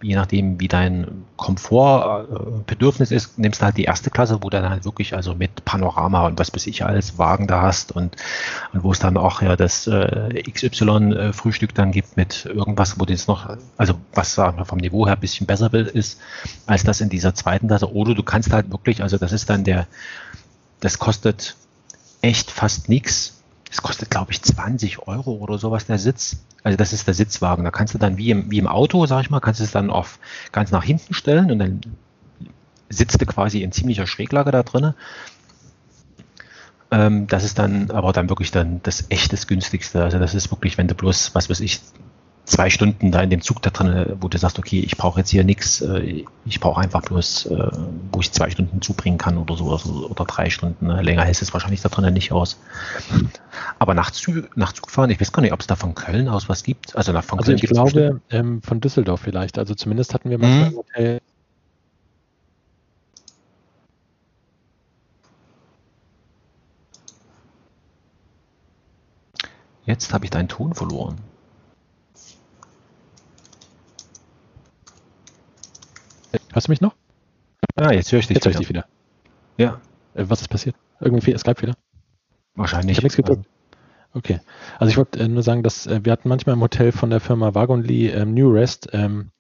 je 0.03 0.17
nachdem, 0.17 0.61
wie 0.61 0.69
dein 0.69 1.25
Komfortbedürfnis 1.37 3.11
ist, 3.11 3.39
nimmst 3.39 3.61
du 3.61 3.65
halt 3.65 3.77
die 3.77 3.85
erste 3.85 4.11
Klasse, 4.11 4.39
wo 4.43 4.51
du 4.51 4.61
dann 4.61 4.71
halt 4.71 4.85
wirklich 4.85 5.15
also 5.15 5.35
mit 5.35 5.65
Panorama 5.65 6.27
und 6.27 6.39
was 6.39 6.53
weiß 6.53 6.67
ich 6.67 6.85
alles 6.85 7.19
Wagen 7.19 7.47
da 7.47 7.63
hast 7.63 7.93
und, 7.93 8.17
und 8.73 8.83
wo 8.83 8.93
es 8.93 8.99
dann 8.99 9.17
auch 9.17 9.43
ja 9.43 9.57
das 9.57 9.87
äh, 9.87 10.43
XY-Frühstück 10.43 11.75
dann 11.75 11.93
gibt 11.93 12.17
mit 12.17 12.45
irgendwas, 12.45 12.99
wo 12.99 13.05
das 13.05 13.29
noch, 13.29 13.57
also 13.77 13.95
was 14.13 14.35
sagen 14.35 14.59
wir 14.59 14.65
vom 14.65 14.79
Niveau 14.79 15.07
her 15.07 15.15
ein 15.15 15.21
bisschen 15.21 15.47
besser 15.47 15.73
ist, 15.73 16.21
als 16.67 16.83
das 16.83 17.01
in 17.01 17.09
dieser 17.09 17.35
zweiten 17.35 17.69
Klasse. 17.69 17.93
Oder 17.93 18.15
du 18.15 18.23
kannst 18.23 18.53
halt 18.53 18.71
wirklich, 18.71 19.03
also 19.03 19.19
das 19.19 19.33
ist 19.33 19.49
dann 19.51 19.65
der, 19.65 19.87
das 20.81 20.99
kostet 20.99 21.57
echt 22.21 22.51
fast 22.51 22.89
nichts 22.89 23.42
das 23.73 23.81
kostet, 23.81 24.11
glaube 24.11 24.33
ich, 24.33 24.43
20 24.43 25.09
Euro 25.09 25.33
oder 25.37 25.57
sowas 25.57 25.87
der 25.87 25.99
Sitz. 25.99 26.45
Also 26.63 26.77
das 26.77 26.93
ist 26.93 27.07
der 27.07 27.15
Sitzwagen. 27.15 27.65
Da 27.65 27.71
kannst 27.71 27.95
du 27.95 27.99
dann 27.99 28.19
wie 28.19 28.31
im, 28.31 28.51
wie 28.51 28.59
im 28.59 28.67
Auto, 28.67 29.07
sag 29.07 29.23
ich 29.23 29.31
mal, 29.31 29.41
kannst 29.41 29.61
du 29.61 29.65
es 29.65 29.71
dann 29.71 29.89
auf 29.89 30.19
ganz 30.53 30.71
nach 30.73 30.85
hinten 30.85 31.15
stellen 31.15 31.51
und 31.51 31.59
dann 31.59 31.81
sitzt 32.91 33.19
du 33.19 33.25
quasi 33.25 33.63
in 33.63 33.73
ziemlicher 33.73 34.07
Schräglage 34.07 34.51
da 34.51 34.63
drinnen. 34.63 34.93
Ähm, 36.91 37.27
das 37.29 37.45
ist 37.45 37.59
dann 37.59 37.91
aber 37.91 38.13
dann 38.13 38.29
wirklich 38.29 38.51
dann 38.51 38.83
das 38.83 39.07
echtes 39.09 39.47
günstigste. 39.47 40.05
Also 40.05 40.19
das 40.19 40.35
ist 40.35 40.51
wirklich, 40.51 40.77
wenn 40.77 40.89
du 40.89 40.95
bloß, 40.95 41.35
was 41.35 41.49
weiß 41.49 41.61
ich, 41.61 41.81
zwei 42.45 42.71
Stunden 42.71 43.13
da 43.13 43.23
in 43.23 43.31
dem 43.31 43.41
Zug 43.41 43.63
da 43.63 43.71
drin, 43.71 44.17
wo 44.21 44.29
du 44.29 44.37
sagst, 44.37 44.59
okay, 44.59 44.81
ich 44.81 44.97
brauche 44.97 45.21
jetzt 45.21 45.31
hier 45.31 45.45
nichts, 45.45 45.81
äh, 45.81 46.25
ich 46.45 46.61
brauche 46.61 46.81
einfach 46.81 47.03
bloß, 47.03 47.47
äh, 47.47 47.71
wo 48.13 48.21
ich 48.21 48.33
zwei 48.33 48.51
Stunden 48.51 48.83
zubringen 48.83 49.19
kann 49.19 49.39
oder 49.39 49.57
so 49.57 49.67
oder 49.67 50.25
drei 50.25 50.51
Stunden. 50.51 50.87
Ne? 50.87 51.03
Länger 51.03 51.23
hält 51.25 51.41
es 51.41 51.53
wahrscheinlich 51.53 51.83
da 51.83 51.89
drinnen 51.89 52.15
nicht 52.15 52.33
aus. 52.33 52.59
Aber 53.79 53.95
Nachtzug, 53.95 54.57
Nachtzugfahren, 54.57 55.11
ich 55.11 55.21
weiß 55.21 55.33
gar 55.33 55.43
nicht, 55.43 55.53
ob 55.53 55.61
es 55.61 55.67
da 55.67 55.77
von 55.77 55.95
Köln 55.95 56.29
aus 56.29 56.49
was 56.49 56.63
gibt. 56.63 56.97
Also, 56.97 57.13
nach 57.13 57.25
von 57.25 57.39
also 57.39 57.53
Köln 57.53 57.61
ich 57.63 57.71
glaube 57.71 58.21
ähm, 58.31 58.63
von 58.63 58.81
Düsseldorf 58.81 59.21
vielleicht. 59.21 59.59
Also 59.59 59.75
zumindest 59.75 60.15
hatten 60.15 60.31
wir 60.31 60.39
mal 60.39 60.49
mhm. 60.49 60.63
ein 60.63 60.77
Hotel. 60.77 61.21
Jetzt 69.85 70.13
habe 70.15 70.25
ich 70.25 70.31
deinen 70.31 70.49
Ton 70.49 70.75
verloren. 70.75 71.17
Hörst 76.53 76.69
du 76.69 76.73
mich 76.73 76.81
noch? 76.81 76.95
Ah, 77.77 77.93
jetzt 77.93 78.13
höre 78.13 78.21
ich 78.21 78.27
dich. 78.27 78.37
Jetzt 78.37 78.45
höre 78.45 78.53
ich 78.53 78.59
dich 78.59 78.69
wieder. 78.69 78.85
Ja. 79.57 79.81
Äh, 80.15 80.25
was 80.29 80.43
ist 80.43 80.49
passiert? 80.49 80.77
Irgendwie 81.01 81.37
Skype-Fehler? 81.37 81.75
Wahrscheinlich. 82.55 82.93
Ich 82.93 82.99
habe 82.99 83.07
nichts 83.07 83.17
gedrückt. 83.17 83.47
Okay. 84.15 84.41
Also 84.79 84.91
ich 84.91 84.99
wollte 84.99 85.19
äh, 85.21 85.29
nur 85.29 85.43
sagen, 85.43 85.63
dass 85.63 85.87
äh, 85.87 86.01
wir 86.03 86.13
hatten 86.13 86.29
manchmal 86.29 86.55
im 86.55 86.61
Hotel 86.61 86.93
von 86.93 87.09
der 87.09 87.21
Firma 87.21 87.55
Wagon 87.55 87.83
Lee 87.83 88.09
ähm, 88.09 88.35
New 88.35 88.51
Rest, 88.51 88.91
ähm, 88.93 89.31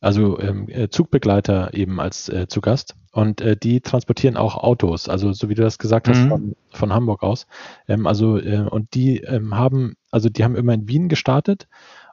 also 0.00 0.38
ähm, 0.38 0.68
äh, 0.68 0.88
Zugbegleiter 0.88 1.74
eben 1.74 2.00
als 2.00 2.28
äh, 2.28 2.46
zu 2.46 2.60
Gast. 2.60 2.94
Und 3.10 3.40
äh, 3.40 3.56
die 3.56 3.80
transportieren 3.80 4.36
auch 4.36 4.56
Autos, 4.56 5.08
also 5.08 5.32
so 5.32 5.48
wie 5.48 5.54
du 5.54 5.62
das 5.62 5.78
gesagt 5.78 6.08
hast, 6.08 6.20
mhm. 6.20 6.28
von, 6.28 6.56
von 6.70 6.92
Hamburg 6.92 7.24
aus. 7.24 7.46
Ähm, 7.88 8.06
also 8.06 8.34
und 8.34 8.94
die 8.94 9.18
ähm, 9.18 9.56
haben, 9.56 9.94
also 10.12 10.28
die 10.28 10.44
haben 10.44 10.54
immer 10.54 10.74
in 10.74 10.88
Wien 10.88 11.08
gestartet 11.08 11.66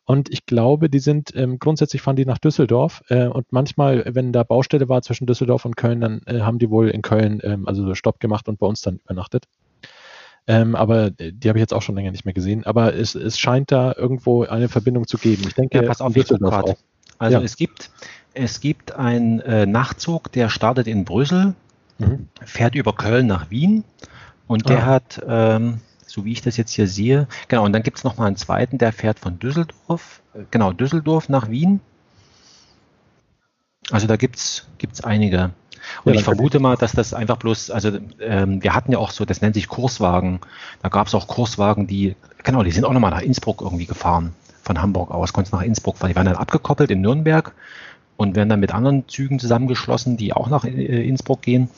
und 0.10 0.31
ich 0.31 0.48
glaube, 0.48 0.90
die 0.90 0.98
sind 0.98 1.36
ähm, 1.36 1.60
grundsätzlich 1.60 2.02
fahren 2.02 2.15
die 2.15 2.26
nach 2.26 2.40
Düsseldorf 2.40 3.03
äh, 3.10 3.27
und 3.27 3.45
manchmal, 3.52 4.03
wenn 4.07 4.34
da 4.34 4.41
Baustelle 4.41 4.90
war 4.90 5.03
zwischen 5.03 5.27
Düsseldorf 5.27 5.65
und 5.65 5.77
Köln, 5.77 6.02
dann 6.02 6.22
äh, 6.26 6.40
haben 6.40 6.57
die 6.57 6.72
wohl 6.72 6.90
in 6.90 7.03
Köln 7.03 7.40
ähm, 7.44 7.68
also 7.68 7.86
so 7.86 7.94
Stopp 7.94 8.19
gemacht 8.19 8.49
und 8.49 8.57
bei 8.57 8.65
uns 8.65 8.81
dann 8.81 8.95
übernachtet. 9.06 9.45
Ähm, 10.48 10.76
aber 10.76 11.11
äh, 11.19 11.31
die 11.31 11.48
habe 11.48 11.60
ich 11.60 11.61
jetzt 11.61 11.76
auch 11.76 11.84
schon 11.84 11.94
länger 11.94 12.10
nicht 12.10 12.26
mehr 12.26 12.34
gesehen. 12.34 12.64
Aber 12.64 12.95
es, 12.95 13.14
es 13.14 13.38
scheint 13.38 13.72
da 13.72 13.94
irgendwo 13.95 14.45
eine 14.45 14.68
Verbindung 14.68 15.06
zu 15.06 15.19
geben. 15.19 15.44
Ich 15.45 15.53
denke, 15.53 15.77
ja, 15.80 15.88
pass 15.88 16.02
auf, 16.02 16.11
Düsseldorf 16.11 16.56
auch. 16.56 16.77
Also 17.19 17.38
ja. 17.38 17.44
es 17.44 17.56
gibt 17.56 17.91
es 18.34 18.61
gibt 18.61 18.94
einen 18.94 19.41
äh, 19.41 19.68
Nachtzug, 19.68 20.31
der 20.31 20.49
startet 20.49 20.88
in 20.88 21.06
Brüssel, 21.06 21.53
mhm. 21.99 22.30
fährt 22.44 22.73
über 22.73 22.94
Köln 22.94 23.27
nach 23.27 23.52
Wien 23.52 23.84
und 24.48 24.69
der 24.69 24.80
ah. 24.80 24.86
hat 24.88 25.22
ähm, 25.27 25.81
so 26.10 26.26
wie 26.26 26.31
ich 26.31 26.41
das 26.41 26.57
jetzt 26.57 26.72
hier 26.72 26.88
sehe. 26.88 27.27
Genau, 27.48 27.65
und 27.65 27.73
dann 27.73 27.84
gibt 27.84 27.98
es 27.98 28.03
nochmal 28.03 28.27
einen 28.27 28.36
zweiten, 28.36 28.77
der 28.77 28.91
fährt 28.91 29.19
von 29.19 29.40
Düsseldorf, 29.40 30.22
äh, 30.34 30.40
genau, 30.52 30.73
Düsseldorf 30.73 31.30
nach 31.30 31.49
Wien. 31.49 31.80
Also 33.91 34.07
da 34.07 34.18
gibt 34.18 34.38
es 34.38 34.65
einige. 35.03 35.52
Und 36.03 36.14
ja, 36.14 36.19
ich 36.19 36.23
vermute 36.23 36.60
mal, 36.60 36.76
dass 36.76 36.91
das 36.91 37.14
einfach 37.14 37.38
bloß, 37.38 37.72
also 37.72 37.98
ähm, 38.19 38.61
wir 38.64 38.73
hatten 38.73 38.91
ja 38.91 38.98
auch 38.98 39.11
so, 39.11 39.26
das 39.26 39.41
nennt 39.41 39.56
sich 39.56 39.68
Kurswagen. 39.68 40.40
Da 40.81 40.90
gab 40.90 41.07
es 41.07 41.15
auch 41.15 41.27
Kurswagen, 41.27 41.88
die, 41.88 42.15
genau, 42.44 42.64
die 42.64 42.72
sind 42.72 42.86
auch 42.86 42.94
nochmal 42.94 43.11
nach 43.11 43.22
Innsbruck 43.22 43.61
irgendwie 43.61 43.86
gefahren. 43.86 44.34
Von 44.61 44.81
Hamburg 44.81 45.11
aus, 45.11 45.34
konnten 45.34 45.56
nach 45.56 45.64
Innsbruck 45.64 45.98
fahren. 45.98 46.10
Die 46.10 46.15
waren 46.15 46.26
dann 46.26 46.36
abgekoppelt 46.36 46.91
in 46.91 47.02
Nürnberg 47.02 47.53
und 48.18 48.36
werden 48.36 48.49
dann 48.49 48.60
mit 48.60 48.73
anderen 48.73 49.07
Zügen 49.07 49.40
zusammengeschlossen, 49.40 50.18
die 50.18 50.34
auch 50.34 50.49
nach 50.49 50.65
äh, 50.65 51.07
Innsbruck 51.07 51.41
gehen. 51.41 51.69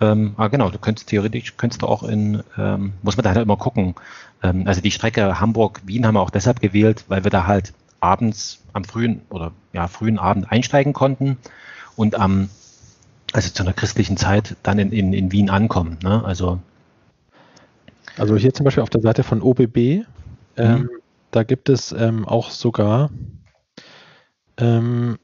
Ähm, 0.00 0.34
ah, 0.36 0.48
genau, 0.48 0.70
du 0.70 0.78
könntest 0.78 1.08
theoretisch, 1.08 1.56
könntest 1.56 1.82
du 1.82 1.86
auch 1.86 2.02
in, 2.02 2.42
ähm, 2.56 2.92
muss 3.02 3.16
man 3.16 3.24
da 3.24 3.30
halt 3.30 3.42
immer 3.42 3.56
gucken. 3.56 3.94
Ähm, 4.42 4.66
also 4.66 4.80
die 4.80 4.90
Strecke 4.90 5.40
Hamburg-Wien 5.40 6.06
haben 6.06 6.14
wir 6.14 6.20
auch 6.20 6.30
deshalb 6.30 6.60
gewählt, 6.60 7.04
weil 7.08 7.24
wir 7.24 7.30
da 7.30 7.46
halt 7.46 7.72
abends 8.00 8.60
am 8.72 8.84
frühen 8.84 9.22
oder 9.30 9.52
ja, 9.72 9.88
frühen 9.88 10.18
Abend 10.18 10.50
einsteigen 10.52 10.92
konnten 10.92 11.36
und 11.96 12.14
am, 12.14 12.48
also 13.32 13.50
zu 13.50 13.62
einer 13.62 13.72
christlichen 13.72 14.16
Zeit 14.16 14.56
dann 14.62 14.78
in, 14.78 14.92
in, 14.92 15.12
in 15.12 15.32
Wien 15.32 15.50
ankommen. 15.50 15.98
Ne? 16.02 16.24
Also, 16.24 16.60
also 18.16 18.36
hier 18.36 18.54
zum 18.54 18.64
Beispiel 18.64 18.82
auf 18.82 18.90
der 18.90 19.00
Seite 19.00 19.24
von 19.24 19.42
OBB, 19.42 19.76
ähm, 19.76 20.06
mhm. 20.56 20.90
da 21.32 21.42
gibt 21.42 21.68
es 21.68 21.90
ähm, 21.90 22.24
auch 22.24 22.50
sogar 22.50 23.10
ähm, 24.58 25.18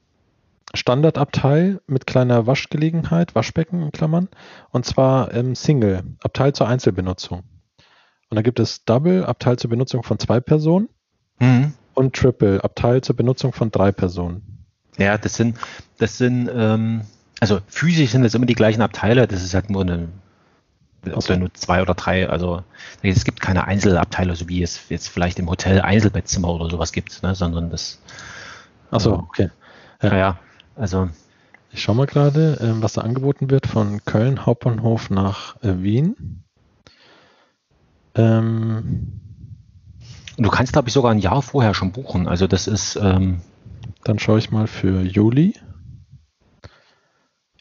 Standardabteil 0.75 1.81
mit 1.87 2.07
kleiner 2.07 2.47
Waschgelegenheit, 2.47 3.35
Waschbecken 3.35 3.81
in 3.81 3.91
Klammern, 3.91 4.29
und 4.71 4.85
zwar 4.85 5.33
ähm, 5.33 5.55
Single, 5.55 6.03
Abteil 6.21 6.53
zur 6.53 6.67
Einzelbenutzung. 6.67 7.43
Und 8.29 8.35
da 8.35 8.41
gibt 8.41 8.59
es 8.59 8.85
Double, 8.85 9.25
Abteil 9.25 9.57
zur 9.57 9.69
Benutzung 9.69 10.03
von 10.03 10.19
zwei 10.19 10.39
Personen 10.39 10.89
mhm. 11.39 11.73
und 11.93 12.15
Triple, 12.15 12.63
Abteil 12.63 13.01
zur 13.01 13.15
Benutzung 13.15 13.53
von 13.53 13.71
drei 13.71 13.91
Personen. 13.91 14.65
Ja, 14.97 15.17
das 15.17 15.35
sind, 15.35 15.57
das 15.97 16.17
sind, 16.17 16.49
ähm, 16.53 17.01
also 17.39 17.59
physisch 17.67 18.11
sind 18.11 18.23
das 18.23 18.33
immer 18.33 18.45
die 18.45 18.55
gleichen 18.55 18.81
Abteile, 18.81 19.27
das 19.27 19.43
ist 19.43 19.53
halt 19.53 19.69
nur 19.69 19.81
eine, 19.81 20.09
also 21.13 21.35
nur 21.35 21.53
zwei 21.53 21.81
oder 21.81 21.93
drei, 21.93 22.27
also 22.27 22.63
es 23.03 23.25
gibt 23.25 23.41
keine 23.41 23.67
Einzelabteile, 23.67 24.35
so 24.35 24.49
wie 24.49 24.63
es 24.63 24.89
jetzt 24.89 25.09
vielleicht 25.09 25.37
im 25.37 25.49
Hotel 25.49 25.81
Einzelbettzimmer 25.81 26.49
oder 26.49 26.69
sowas 26.69 26.91
gibt, 26.91 27.21
ne, 27.21 27.35
sondern 27.35 27.69
das. 27.69 28.01
Achso, 28.89 29.13
okay. 29.13 29.49
Ja. 30.01 30.17
ja. 30.17 30.39
Also. 30.75 31.09
Ich 31.71 31.81
schaue 31.81 31.95
mal 31.95 32.05
gerade, 32.05 32.57
äh, 32.61 32.81
was 32.81 32.93
da 32.93 33.01
angeboten 33.01 33.49
wird 33.49 33.67
von 33.67 33.99
Köln 34.05 34.45
Hauptbahnhof 34.45 35.09
nach 35.09 35.61
äh, 35.61 35.83
Wien. 35.83 36.43
Ähm, 38.15 39.19
du 40.37 40.49
kannst, 40.49 40.71
glaube 40.71 40.87
ich, 40.87 40.93
sogar 40.93 41.11
ein 41.11 41.19
Jahr 41.19 41.41
vorher 41.41 41.73
schon 41.73 41.91
buchen. 41.91 42.27
Also 42.27 42.47
das 42.47 42.67
ist. 42.67 42.95
Ähm, 42.95 43.41
dann 44.05 44.19
schaue 44.19 44.39
ich 44.39 44.51
mal 44.51 44.67
für 44.67 45.01
Juli. 45.01 45.55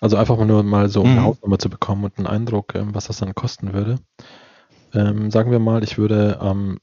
Also 0.01 0.16
einfach 0.16 0.36
mal 0.36 0.45
nur 0.45 0.62
mal 0.62 0.89
so, 0.89 1.01
um 1.01 1.09
eine 1.09 1.20
mhm. 1.20 1.24
Hausnummer 1.24 1.59
zu 1.59 1.70
bekommen 1.70 2.05
und 2.05 2.19
einen 2.19 2.27
Eindruck, 2.27 2.74
ähm, 2.74 2.95
was 2.95 3.07
das 3.07 3.16
dann 3.16 3.35
kosten 3.35 3.73
würde. 3.73 3.99
Ähm, 4.93 5.31
sagen 5.31 5.51
wir 5.51 5.59
mal, 5.59 5.82
ich 5.82 5.97
würde 5.97 6.41
am 6.41 6.78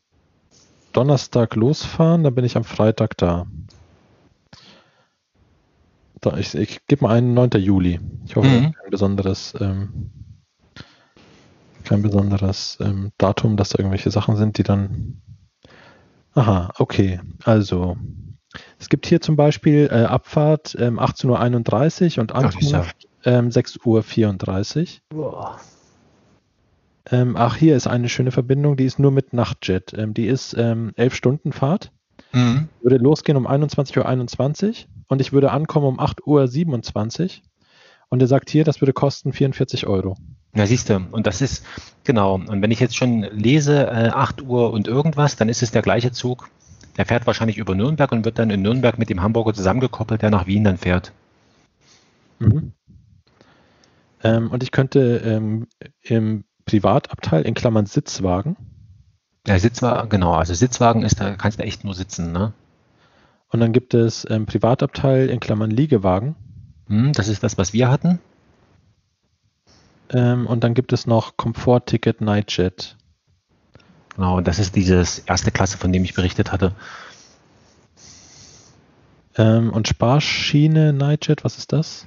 Donnerstag 0.92 1.56
losfahren, 1.56 2.24
dann 2.24 2.36
bin 2.36 2.44
ich 2.44 2.58
am 2.58 2.64
Freitag 2.64 3.16
da. 3.18 3.46
Ich, 6.38 6.54
ich 6.56 6.86
gebe 6.88 7.04
mal 7.04 7.18
einen 7.18 7.34
9. 7.34 7.52
Juli. 7.58 8.00
Ich 8.26 8.36
hoffe, 8.36 8.48
mhm. 8.48 8.74
kein 8.74 8.92
besonderes, 8.92 9.54
ähm, 9.60 10.12
kein 11.84 12.02
besonderes 12.02 12.78
ähm, 12.80 13.12
Datum, 13.18 13.58
dass 13.58 13.70
da 13.70 13.80
irgendwelche 13.80 14.12
Sachen 14.12 14.36
sind, 14.36 14.58
die 14.58 14.64
dann. 14.64 15.22
Aha, 16.34 16.72
okay. 16.78 17.20
Also, 17.44 17.98
Es 18.80 18.90
gibt 18.90 19.06
hier 19.06 19.22
zum 19.22 19.36
Beispiel 19.36 19.90
äh, 19.92 20.04
Abfahrt 20.04 20.76
ähm, 20.80 21.00
18.31 21.00 22.18
Uhr 22.18 22.22
und 22.22 22.32
Ankunft 22.34 23.08
ähm, 23.24 23.50
6.34 23.50 25.00
Uhr. 25.14 25.58
Ähm, 27.10 27.36
ach, 27.36 27.56
hier 27.56 27.76
ist 27.76 27.88
eine 27.88 28.10
schöne 28.10 28.32
Verbindung, 28.32 28.78
die 28.78 28.86
ist 28.86 29.00
nur 29.00 29.12
mit 29.12 29.34
Nachtjet. 29.34 29.94
Ähm, 29.94 30.14
die 30.14 30.28
ist 30.28 30.56
ähm, 30.58 30.92
11 30.96 31.16
Stunden 31.16 31.52
Fahrt. 31.52 31.92
Mhm. 32.34 32.70
Würde 32.82 32.98
losgehen 32.98 33.38
um 33.38 33.48
21.21 33.48 33.98
Uhr 33.98 34.06
21 34.06 34.88
und 35.08 35.22
ich 35.22 35.34
würde 35.34 35.52
ankommen 35.52 35.88
um 35.88 36.00
8.27 36.00 37.24
Uhr. 37.24 37.44
Und 38.10 38.22
er 38.22 38.28
sagt 38.28 38.50
hier, 38.50 38.64
das 38.64 38.82
würde 38.82 38.94
kosten 38.94 39.32
44 39.32 39.88
Euro. 39.88 40.18
Ja, 40.54 40.66
siehst 40.68 40.90
du, 40.90 41.02
und 41.12 41.28
das 41.28 41.42
ist, 41.42 41.66
genau, 42.04 42.36
und 42.36 42.62
wenn 42.62 42.72
ich 42.72 42.82
jetzt 42.82 42.98
schon 42.98 43.22
lese, 43.22 43.88
äh, 43.88 44.10
8 44.10 44.42
Uhr 44.42 44.72
und 44.72 44.88
irgendwas, 44.88 45.38
dann 45.38 45.48
ist 45.48 45.64
es 45.64 45.72
der 45.72 45.82
gleiche 45.82 46.12
Zug. 46.12 46.50
Der 46.98 47.06
fährt 47.06 47.26
wahrscheinlich 47.26 47.58
über 47.58 47.74
Nürnberg 47.74 48.12
und 48.12 48.26
wird 48.26 48.38
dann 48.38 48.50
in 48.50 48.62
Nürnberg 48.62 48.98
mit 48.98 49.10
dem 49.10 49.22
Hamburger 49.22 49.54
zusammengekoppelt, 49.54 50.22
der 50.22 50.30
nach 50.30 50.48
Wien 50.48 50.66
dann 50.66 50.78
fährt. 50.78 51.14
Mhm. 52.40 52.74
Ähm, 54.24 54.52
und 54.52 54.62
ich 54.62 54.72
könnte 54.72 55.22
ähm, 55.24 55.68
im 56.02 56.44
Privatabteil 56.66 57.44
in 57.44 57.54
Klammern 57.54 57.86
Sitzwagen. 57.86 58.58
Ja, 59.48 59.58
Sitzwagen, 59.58 60.10
genau, 60.10 60.34
also 60.34 60.54
Sitzwagen 60.54 61.04
ist, 61.04 61.20
da 61.20 61.36
kannst 61.36 61.60
du 61.60 61.64
echt 61.64 61.84
nur 61.84 61.94
sitzen, 61.94 62.32
ne? 62.32 62.54
Und 63.50 63.60
dann 63.60 63.74
gibt 63.74 63.94
es 63.94 64.26
ähm, 64.30 64.46
Privatabteil 64.46 65.30
in 65.30 65.40
Klammern 65.40 65.72
Liegewagen. 65.72 66.36
Hm, 66.88 67.12
das 67.14 67.28
ist 67.28 67.44
das, 67.44 67.58
was 67.58 67.74
wir 67.74 67.90
hatten. 67.90 68.20
Ähm, 70.10 70.46
und 70.46 70.64
dann 70.64 70.74
gibt 70.74 70.94
es 70.94 71.08
noch 71.08 71.38
Komfortticket 71.38 72.22
Nightjet. 72.22 72.96
Genau, 74.16 74.38
und 74.38 74.48
das 74.48 74.60
ist 74.60 74.76
dieses 74.76 75.20
erste 75.20 75.52
Klasse, 75.52 75.78
von 75.78 75.92
dem 75.92 76.04
ich 76.04 76.14
berichtet 76.14 76.52
hatte. 76.52 76.76
Ähm, 79.38 79.72
und 79.72 79.88
Sparschiene 79.88 80.94
Nightjet, 80.94 81.44
was 81.44 81.58
ist 81.58 81.72
das? 81.72 82.06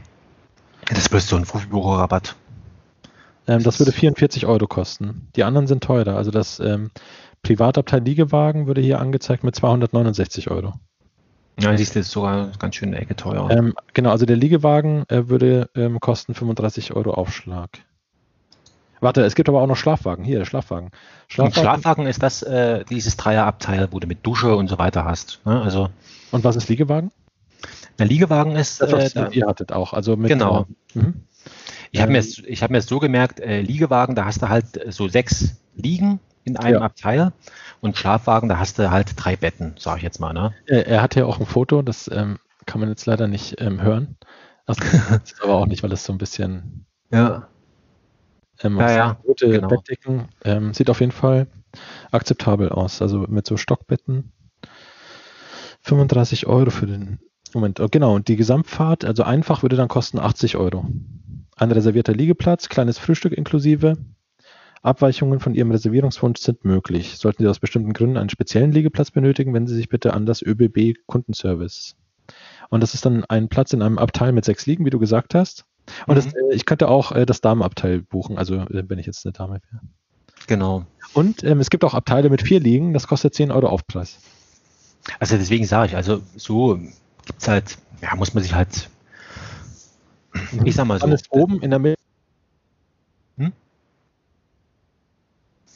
Das 0.86 0.98
ist 0.98 1.09
bloß 1.09 1.28
so 1.28 1.36
ein 1.36 1.47
Frühbüro-Rabatt. 1.47 2.36
Ähm, 3.47 3.62
das 3.62 3.78
würde 3.78 3.93
44 3.93 4.47
Euro 4.47 4.66
kosten. 4.66 5.28
Die 5.36 5.44
anderen 5.44 5.66
sind 5.66 5.82
teurer. 5.82 6.16
Also 6.16 6.31
das 6.31 6.61
ähm, 6.61 6.90
Privatabteil 7.45 8.03
Liegewagen 8.03 8.66
würde 8.66 8.81
hier 8.81 9.01
angezeigt 9.01 9.45
mit 9.45 9.55
269 9.55 10.51
Euro. 10.51 10.73
Ja, 11.61 11.77
siehst 11.77 11.95
du, 11.95 12.01
ist 12.01 12.11
sogar 12.11 12.51
ganz 12.59 12.75
schön 12.75 12.89
eine 12.89 12.99
Ecke 12.99 13.15
teurer. 13.15 13.49
Ähm, 13.51 13.75
genau, 13.93 14.11
also 14.11 14.27
der 14.27 14.37
Liegewagen 14.37 15.05
äh, 15.09 15.29
würde 15.29 15.71
ähm, 15.77 16.01
kosten 16.01 16.35
35 16.35 16.95
Euro 16.95 17.12
Aufschlag. 17.12 17.71
Warte, 19.01 19.23
es 19.23 19.35
gibt 19.35 19.49
aber 19.49 19.61
auch 19.61 19.66
noch 19.66 19.77
Schlafwagen. 19.77 20.25
Hier, 20.25 20.39
der 20.39 20.47
Schlafwagen. 20.47 20.91
Schlafwagen, 21.29 21.55
Schlafwagen 21.55 22.07
ist 22.07 22.23
das, 22.23 22.43
äh, 22.43 22.85
dieses 22.89 23.16
Dreierabteil, 23.16 23.89
wo 23.93 24.01
du 24.01 24.07
mit 24.07 24.27
Dusche 24.27 24.57
und 24.57 24.69
so 24.69 24.79
weiter 24.79 25.05
hast. 25.05 25.41
Ne? 25.45 25.61
Also, 25.61 25.91
und 26.33 26.43
was 26.43 26.57
ist 26.57 26.69
Liegewagen? 26.69 27.12
Der 27.99 28.07
Liegewagen 28.07 28.57
ist. 28.57 28.81
Das, 28.83 28.91
was 28.93 29.15
äh, 29.15 29.29
ihr 29.33 29.47
hattet 29.47 29.73
auch. 29.73 29.93
Also 29.93 30.16
mit, 30.16 30.31
genau. 30.31 30.66
Äh, 30.95 30.99
mhm. 30.99 31.15
Ich 31.93 32.01
habe 32.01 32.11
mir, 32.11 32.23
hab 32.23 32.71
mir 32.71 32.83
so 32.83 32.99
gemerkt, 32.99 33.39
äh, 33.39 33.61
Liegewagen, 33.61 34.16
da 34.16 34.25
hast 34.25 34.43
du 34.43 34.49
halt 34.49 34.66
so 34.89 35.07
sechs 35.07 35.57
Liegen 35.77 36.19
in 36.45 36.57
einem 36.57 36.75
ja. 36.75 36.81
Abteil 36.81 37.33
und 37.81 37.97
Schlafwagen, 37.97 38.49
da 38.49 38.59
hast 38.59 38.79
du 38.79 38.91
halt 38.91 39.12
drei 39.16 39.37
Betten, 39.37 39.75
sage 39.79 39.99
ich 39.99 40.03
jetzt 40.03 40.21
mal. 40.21 40.33
Ne? 40.33 40.53
Er, 40.66 40.87
er 40.87 41.03
hat 41.03 41.15
ja 41.15 41.25
auch 41.27 41.41
ein 41.41 41.47
Foto, 41.47 41.83
das 41.83 42.11
ähm, 42.12 42.39
kann 42.66 42.81
man 42.81 42.89
jetzt 42.89 43.07
leider 43.07 43.29
nicht 43.29 43.61
ähm, 43.61 43.81
hören. 43.81 44.16
Das 44.66 44.79
ist 45.25 45.43
aber 45.43 45.55
auch 45.55 45.66
nicht, 45.66 45.83
weil 45.83 45.93
es 45.93 46.05
so 46.05 46.12
ein 46.12 46.19
bisschen. 46.19 46.87
Ja. 47.11 47.49
Ähm, 48.62 48.79
ja, 48.79 48.91
ja, 48.91 49.11
rote 49.27 49.49
genau. 49.49 49.69
Bettdecken. 49.69 50.29
Ähm, 50.45 50.75
sieht 50.75 50.91
auf 50.91 51.01
jeden 51.01 51.12
Fall 51.12 51.47
akzeptabel 52.11 52.69
aus. 52.71 53.03
Also 53.03 53.27
mit 53.29 53.47
so 53.47 53.57
Stockbetten. 53.57 54.33
35 55.83 56.47
Euro 56.47 56.71
für 56.71 56.87
den. 56.87 57.19
Moment, 57.53 57.79
oh, 57.79 57.89
genau. 57.91 58.15
Und 58.15 58.29
die 58.29 58.37
Gesamtfahrt, 58.37 59.05
also 59.05 59.23
einfach, 59.23 59.62
würde 59.62 59.77
dann 59.77 59.89
kosten 59.89 60.19
80 60.19 60.57
Euro. 60.57 60.87
Ein 61.57 61.71
reservierter 61.71 62.12
Liegeplatz, 62.12 62.69
kleines 62.69 62.99
Frühstück 62.99 63.33
inklusive, 63.33 63.97
Abweichungen 64.85 65.40
von 65.40 65.55
Ihrem 65.55 65.70
Reservierungswunsch 65.70 66.40
sind 66.40 66.65
möglich. 66.65 67.16
Sollten 67.19 67.43
Sie 67.43 67.48
aus 67.48 67.59
bestimmten 67.59 67.94
Gründen 67.94 68.19
einen 68.19 68.28
speziellen 68.28 68.70
Liegeplatz 68.70 69.11
benötigen, 69.11 69.55
wenden 69.55 69.69
Sie 69.69 69.77
sich 69.77 69.89
bitte 69.89 70.12
an 70.12 70.27
das 70.27 70.43
ÖBB 70.43 70.98
Kundenservice. 71.06 71.97
Und 72.69 72.82
das 72.82 72.94
ist 72.94 73.06
dann 73.06 73.24
ein 73.24 73.48
Platz 73.48 73.73
in 73.73 73.82
einem 73.82 73.98
Abteil 73.98 74.32
mit 74.32 74.44
sechs 74.44 74.66
Liegen, 74.66 74.85
wie 74.85 74.90
du 74.90 74.98
gesagt 74.98 75.35
hast. 75.35 75.65
Und 76.06 76.15
mhm. 76.15 76.16
das, 76.16 76.27
äh, 76.35 76.55
ich 76.55 76.66
könnte 76.66 76.89
auch 76.89 77.12
äh, 77.12 77.24
das 77.27 77.40
Damenabteil 77.40 78.02
buchen, 78.02 78.39
also 78.39 78.56
äh, 78.56 78.85
wenn 78.89 78.98
ich 78.98 79.06
jetzt 79.06 79.24
eine 79.24 79.32
Dame 79.32 79.55
wäre. 79.55 79.82
Genau. 80.47 80.85
Und 81.15 81.43
ähm, 81.44 81.61
es 81.61 81.70
gibt 81.70 81.85
auch 81.85 81.94
Abteile 81.94 82.28
mit 82.28 82.43
vier 82.43 82.61
Liegen, 82.61 82.93
das 82.93 83.06
kostet 83.06 83.35
10 83.35 83.51
Euro 83.51 83.69
Aufpreis. 83.69 84.19
Also 85.19 85.36
deswegen 85.36 85.65
sage 85.65 85.89
ich, 85.89 85.97
also 85.97 86.20
so 86.36 86.77
gibt 87.27 87.40
es 87.40 87.48
halt, 87.48 87.78
ja, 88.02 88.15
muss 88.16 88.35
man 88.35 88.43
sich 88.43 88.55
halt, 88.55 88.90
ich 90.65 90.74
sag 90.74 90.86
mal 90.86 90.98
so. 90.98 91.06
Alles 91.06 91.23
oben 91.31 91.61
in 91.62 91.70
der 91.70 91.78
Mitte 91.78 92.03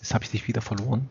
Jetzt 0.08 0.14
habe 0.14 0.24
ich 0.24 0.30
dich 0.30 0.48
wieder 0.48 0.62
verloren. 0.62 1.06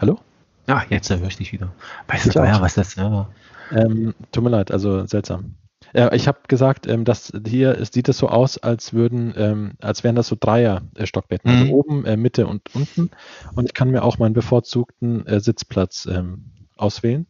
Hallo? 0.00 0.18
Ah, 0.66 0.82
jetzt 0.90 1.10
höre 1.10 1.28
ich 1.28 1.36
dich 1.36 1.52
wieder. 1.52 1.68
Weißt 2.08 2.34
du 2.34 2.40
ja, 2.40 2.60
was 2.60 2.74
das 2.74 2.96
ja. 2.96 3.28
Ähm, 3.70 4.12
tut 4.32 4.42
mir 4.42 4.50
leid, 4.50 4.72
also 4.72 5.06
seltsam. 5.06 5.54
Äh, 5.92 6.14
ich 6.16 6.28
habe 6.28 6.40
gesagt, 6.48 6.86
ähm, 6.86 7.04
dass 7.04 7.32
hier 7.46 7.78
es 7.78 7.90
sieht 7.92 8.08
es 8.08 8.18
so 8.18 8.28
aus, 8.28 8.58
als 8.58 8.92
würden, 8.92 9.34
ähm, 9.36 9.72
als 9.80 10.04
wären 10.04 10.16
das 10.16 10.28
so 10.28 10.36
Dreier 10.38 10.82
äh, 10.96 11.06
Stockbetten, 11.06 11.50
also 11.50 11.64
mhm. 11.64 11.70
also 11.70 11.78
oben, 11.78 12.04
äh, 12.04 12.16
Mitte 12.16 12.46
und 12.46 12.62
unten. 12.74 13.10
Und 13.54 13.66
ich 13.66 13.74
kann 13.74 13.90
mir 13.90 14.02
auch 14.02 14.18
meinen 14.18 14.32
bevorzugten 14.32 15.26
äh, 15.26 15.40
Sitzplatz 15.40 16.06
ähm, 16.06 16.44
auswählen. 16.76 17.26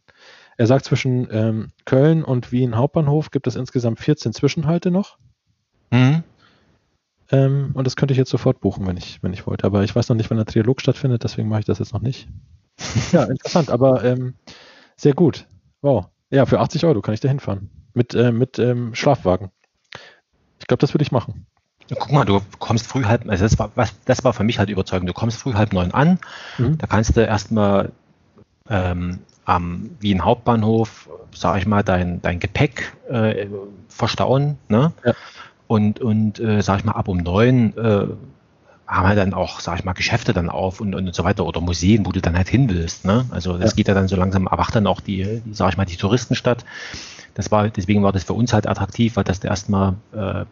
Er 0.56 0.66
sagt, 0.66 0.84
zwischen 0.84 1.28
ähm, 1.30 1.68
Köln 1.84 2.22
und 2.24 2.52
Wien 2.52 2.76
Hauptbahnhof 2.76 3.30
gibt 3.30 3.46
es 3.46 3.56
insgesamt 3.56 3.98
14 3.98 4.32
Zwischenhalte 4.32 4.90
noch. 4.90 5.18
Mhm. 5.90 6.22
Ähm, 7.30 7.70
und 7.74 7.86
das 7.86 7.96
könnte 7.96 8.12
ich 8.12 8.18
jetzt 8.18 8.30
sofort 8.30 8.60
buchen, 8.60 8.86
wenn 8.86 8.96
ich, 8.96 9.22
wenn 9.22 9.32
ich 9.32 9.46
wollte. 9.46 9.64
Aber 9.64 9.82
ich 9.82 9.96
weiß 9.96 10.08
noch 10.08 10.16
nicht, 10.16 10.30
wann 10.30 10.36
der 10.36 10.46
Trialog 10.46 10.80
stattfindet, 10.80 11.24
deswegen 11.24 11.48
mache 11.48 11.60
ich 11.60 11.66
das 11.66 11.78
jetzt 11.78 11.94
noch 11.94 12.02
nicht. 12.02 12.28
ja, 13.12 13.24
interessant, 13.24 13.70
aber 13.70 14.16
sehr 14.96 15.14
gut. 15.14 15.46
Wow. 15.80 16.06
Ja, 16.30 16.46
für 16.46 16.60
80 16.60 16.84
Euro 16.84 17.00
kann 17.00 17.14
ich 17.14 17.20
da 17.20 17.28
hinfahren 17.28 17.70
mit, 17.94 18.14
äh, 18.14 18.32
mit 18.32 18.58
ähm, 18.58 18.94
Schlafwagen. 18.94 19.50
Ich 20.58 20.66
glaube, 20.66 20.80
das 20.80 20.94
würde 20.94 21.02
ich 21.02 21.12
machen. 21.12 21.46
Guck 21.98 22.12
mal, 22.12 22.24
du 22.24 22.40
kommst 22.58 22.86
früh 22.86 23.04
halb, 23.04 23.28
also 23.28 23.44
das 23.44 23.58
war, 23.58 23.70
was, 23.74 23.92
das 24.04 24.24
war 24.24 24.32
für 24.32 24.44
mich 24.44 24.58
halt 24.58 24.70
überzeugend. 24.70 25.08
Du 25.08 25.12
kommst 25.12 25.38
früh 25.38 25.52
halb 25.54 25.72
neun 25.72 25.92
an, 25.92 26.18
mhm. 26.56 26.78
da 26.78 26.86
kannst 26.86 27.16
du 27.16 27.20
erstmal 27.20 27.92
ähm, 28.70 29.18
am 29.44 29.90
Wien 30.00 30.24
Hauptbahnhof, 30.24 31.08
sag 31.34 31.58
ich 31.58 31.66
mal, 31.66 31.82
dein, 31.82 32.22
dein 32.22 32.38
Gepäck 32.38 32.92
äh, 33.10 33.46
verstauen, 33.88 34.58
ne? 34.68 34.92
Ja. 35.04 35.12
Und, 35.66 36.00
und 36.00 36.38
äh, 36.38 36.62
sag 36.62 36.78
ich 36.78 36.84
mal, 36.84 36.92
ab 36.92 37.08
um 37.08 37.18
neun 37.18 37.76
äh, 37.76 38.06
haben 38.86 39.06
halt 39.06 39.18
dann 39.18 39.32
auch, 39.32 39.60
sag 39.60 39.78
ich 39.78 39.84
mal, 39.84 39.94
Geschäfte 39.94 40.34
dann 40.34 40.50
auf 40.50 40.80
und, 40.80 40.94
und 40.94 41.14
so 41.14 41.24
weiter 41.24 41.46
oder 41.46 41.60
Museen, 41.60 42.04
wo 42.04 42.12
du 42.12 42.20
dann 42.20 42.36
halt 42.36 42.48
hin 42.48 42.68
willst. 42.68 43.06
Ne? 43.06 43.24
Also 43.30 43.56
das 43.56 43.70
ja. 43.70 43.76
geht 43.76 43.88
ja 43.88 43.94
dann 43.94 44.06
so 44.06 44.16
langsam, 44.16 44.46
erwacht 44.46 44.76
dann 44.76 44.86
auch 44.86 45.00
die, 45.00 45.40
die, 45.44 45.54
sag 45.54 45.70
ich 45.70 45.76
mal, 45.78 45.86
die 45.86 45.96
Touristenstadt. 45.96 46.64
Das 47.34 47.50
war, 47.50 47.68
deswegen 47.68 48.02
war 48.02 48.12
das 48.12 48.24
für 48.24 48.34
uns 48.34 48.52
halt 48.52 48.66
attraktiv, 48.66 49.16
weil 49.16 49.24
das 49.24 49.42
erstmal 49.42 49.94
äh, 50.12 50.44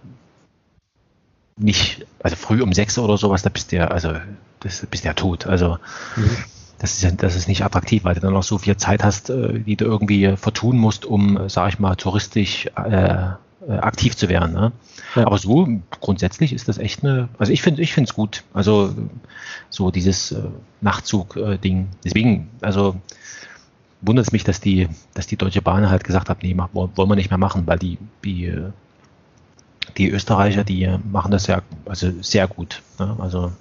nicht, 1.57 2.07
also 2.23 2.37
früh 2.37 2.63
um 2.63 2.73
sechs 2.73 2.99
oder 2.99 3.19
sowas, 3.19 3.43
da 3.43 3.51
bist 3.51 3.73
du 3.73 3.77
ja, 3.77 3.89
also 3.89 4.15
das 4.61 4.87
bist 4.87 5.05
ja 5.05 5.13
tot. 5.13 5.47
Also 5.47 5.79
mhm. 6.17 6.37
das 6.79 7.03
ist 7.03 7.23
das 7.23 7.37
ist 7.37 7.49
nicht 7.49 7.65
attraktiv, 7.65 8.05
weil 8.05 8.15
du 8.15 8.21
dann 8.21 8.33
noch 8.33 8.43
so 8.43 8.59
viel 8.59 8.77
Zeit 8.77 9.05
hast, 9.05 9.31
äh, 9.31 9.61
die 9.61 9.77
du 9.77 9.85
irgendwie 9.85 10.37
vertun 10.37 10.79
musst, 10.79 11.05
um, 11.05 11.49
sag 11.49 11.73
ich 11.73 11.79
mal, 11.79 11.97
touristisch 11.97 12.67
äh, 12.77 13.33
äh, 13.69 13.73
aktiv 13.73 14.17
zu 14.17 14.31
werden. 14.31 14.53
Ne? 14.55 14.73
Ja. 15.15 15.27
Aber 15.27 15.37
so 15.37 15.69
grundsätzlich 16.01 16.55
ist 16.55 16.69
das 16.69 16.79
echt 16.79 17.05
eine, 17.05 17.29
also 17.39 17.53
ich 17.53 17.61
finde 17.61 17.83
ich 17.83 17.93
finde 17.93 18.09
es 18.09 18.15
gut. 18.15 18.43
Also 18.55 18.95
so 19.69 19.91
dieses 19.91 20.33
äh, 20.33 20.45
Nachtzug-Ding. 20.81 21.89
Deswegen, 22.03 22.49
also 22.63 22.97
wundert 24.03 24.27
es 24.27 24.33
mich, 24.33 24.45
dass 24.45 24.61
die, 24.61 24.89
dass 25.15 25.27
die 25.27 25.37
Deutsche 25.37 25.63
Bahn 25.63 25.91
halt 25.91 26.05
gesagt 26.05 26.29
hat, 26.29 26.43
nee, 26.43 26.57
wollen 26.73 27.09
wir 27.09 27.17
nicht 27.17 27.31
mehr 27.31 27.39
machen, 27.39 27.67
weil 27.67 27.79
die, 27.79 27.99
die, 28.25 28.53
die 29.97 30.11
Österreicher, 30.11 30.65
die 30.65 30.89
machen 31.11 31.31
das 31.31 31.47
ja 31.47 31.63
also 31.87 32.11
sehr 32.23 32.49
gut. 32.49 32.83
Ne? 32.99 33.17
Also 33.19 33.53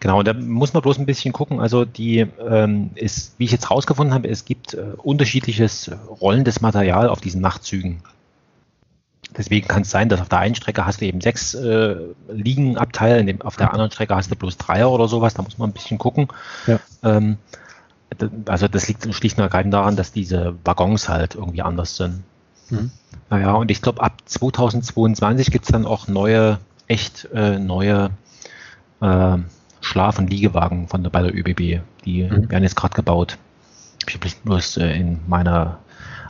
Genau, 0.00 0.22
da 0.22 0.32
muss 0.32 0.72
man 0.74 0.82
bloß 0.82 0.98
ein 0.98 1.06
bisschen 1.06 1.32
gucken. 1.32 1.60
Also 1.60 1.84
die 1.84 2.26
ähm, 2.48 2.90
ist, 2.94 3.34
wie 3.38 3.44
ich 3.44 3.52
jetzt 3.52 3.70
rausgefunden 3.70 4.14
habe, 4.14 4.28
es 4.28 4.44
gibt 4.44 4.74
äh, 4.74 4.92
unterschiedliches 4.96 5.90
rollendes 6.20 6.60
Material 6.60 7.08
auf 7.08 7.20
diesen 7.20 7.40
Nachtzügen. 7.40 8.02
Deswegen 9.36 9.68
kann 9.68 9.82
es 9.82 9.90
sein, 9.90 10.08
dass 10.08 10.20
auf 10.20 10.28
der 10.28 10.38
einen 10.38 10.54
Strecke 10.54 10.86
hast 10.86 11.00
du 11.00 11.04
eben 11.04 11.20
sechs 11.20 11.54
äh, 11.54 11.96
Liegenabteile, 12.28 13.38
auf 13.44 13.56
der 13.56 13.72
anderen 13.72 13.90
Strecke 13.90 14.16
hast 14.16 14.30
du 14.30 14.36
bloß 14.36 14.56
Dreier 14.56 14.90
oder 14.90 15.06
sowas. 15.06 15.34
Da 15.34 15.42
muss 15.42 15.58
man 15.58 15.70
ein 15.70 15.74
bisschen 15.74 15.98
gucken. 15.98 16.28
Ja. 16.66 16.80
Ähm, 17.02 17.36
also 18.46 18.68
das 18.68 18.88
liegt 18.88 19.12
schlicht 19.14 19.38
und 19.38 19.44
ergreifend 19.44 19.74
daran, 19.74 19.96
dass 19.96 20.12
diese 20.12 20.54
Waggons 20.64 21.08
halt 21.08 21.34
irgendwie 21.34 21.62
anders 21.62 21.96
sind. 21.96 22.22
Mhm. 22.70 22.90
Naja, 23.30 23.52
und 23.54 23.70
ich 23.70 23.82
glaube, 23.82 24.02
ab 24.02 24.14
2022 24.24 25.50
gibt 25.50 25.64
es 25.64 25.72
dann 25.72 25.86
auch 25.86 26.08
neue, 26.08 26.58
echt 26.86 27.28
äh, 27.34 27.58
neue 27.58 28.10
äh, 29.00 29.36
Schlaf- 29.80 30.18
und 30.18 30.30
Liegewagen 30.30 30.88
von 30.88 31.02
der, 31.02 31.10
bei 31.10 31.22
der 31.22 31.34
ÖBB. 31.34 31.82
Die 32.04 32.24
mhm. 32.24 32.50
werden 32.50 32.62
jetzt 32.62 32.76
gerade 32.76 32.94
gebaut. 32.94 33.38
Ich 34.06 34.14
habe 34.14 34.28
bloß 34.44 34.78
äh, 34.78 34.92
in 34.92 35.20
meiner 35.26 35.78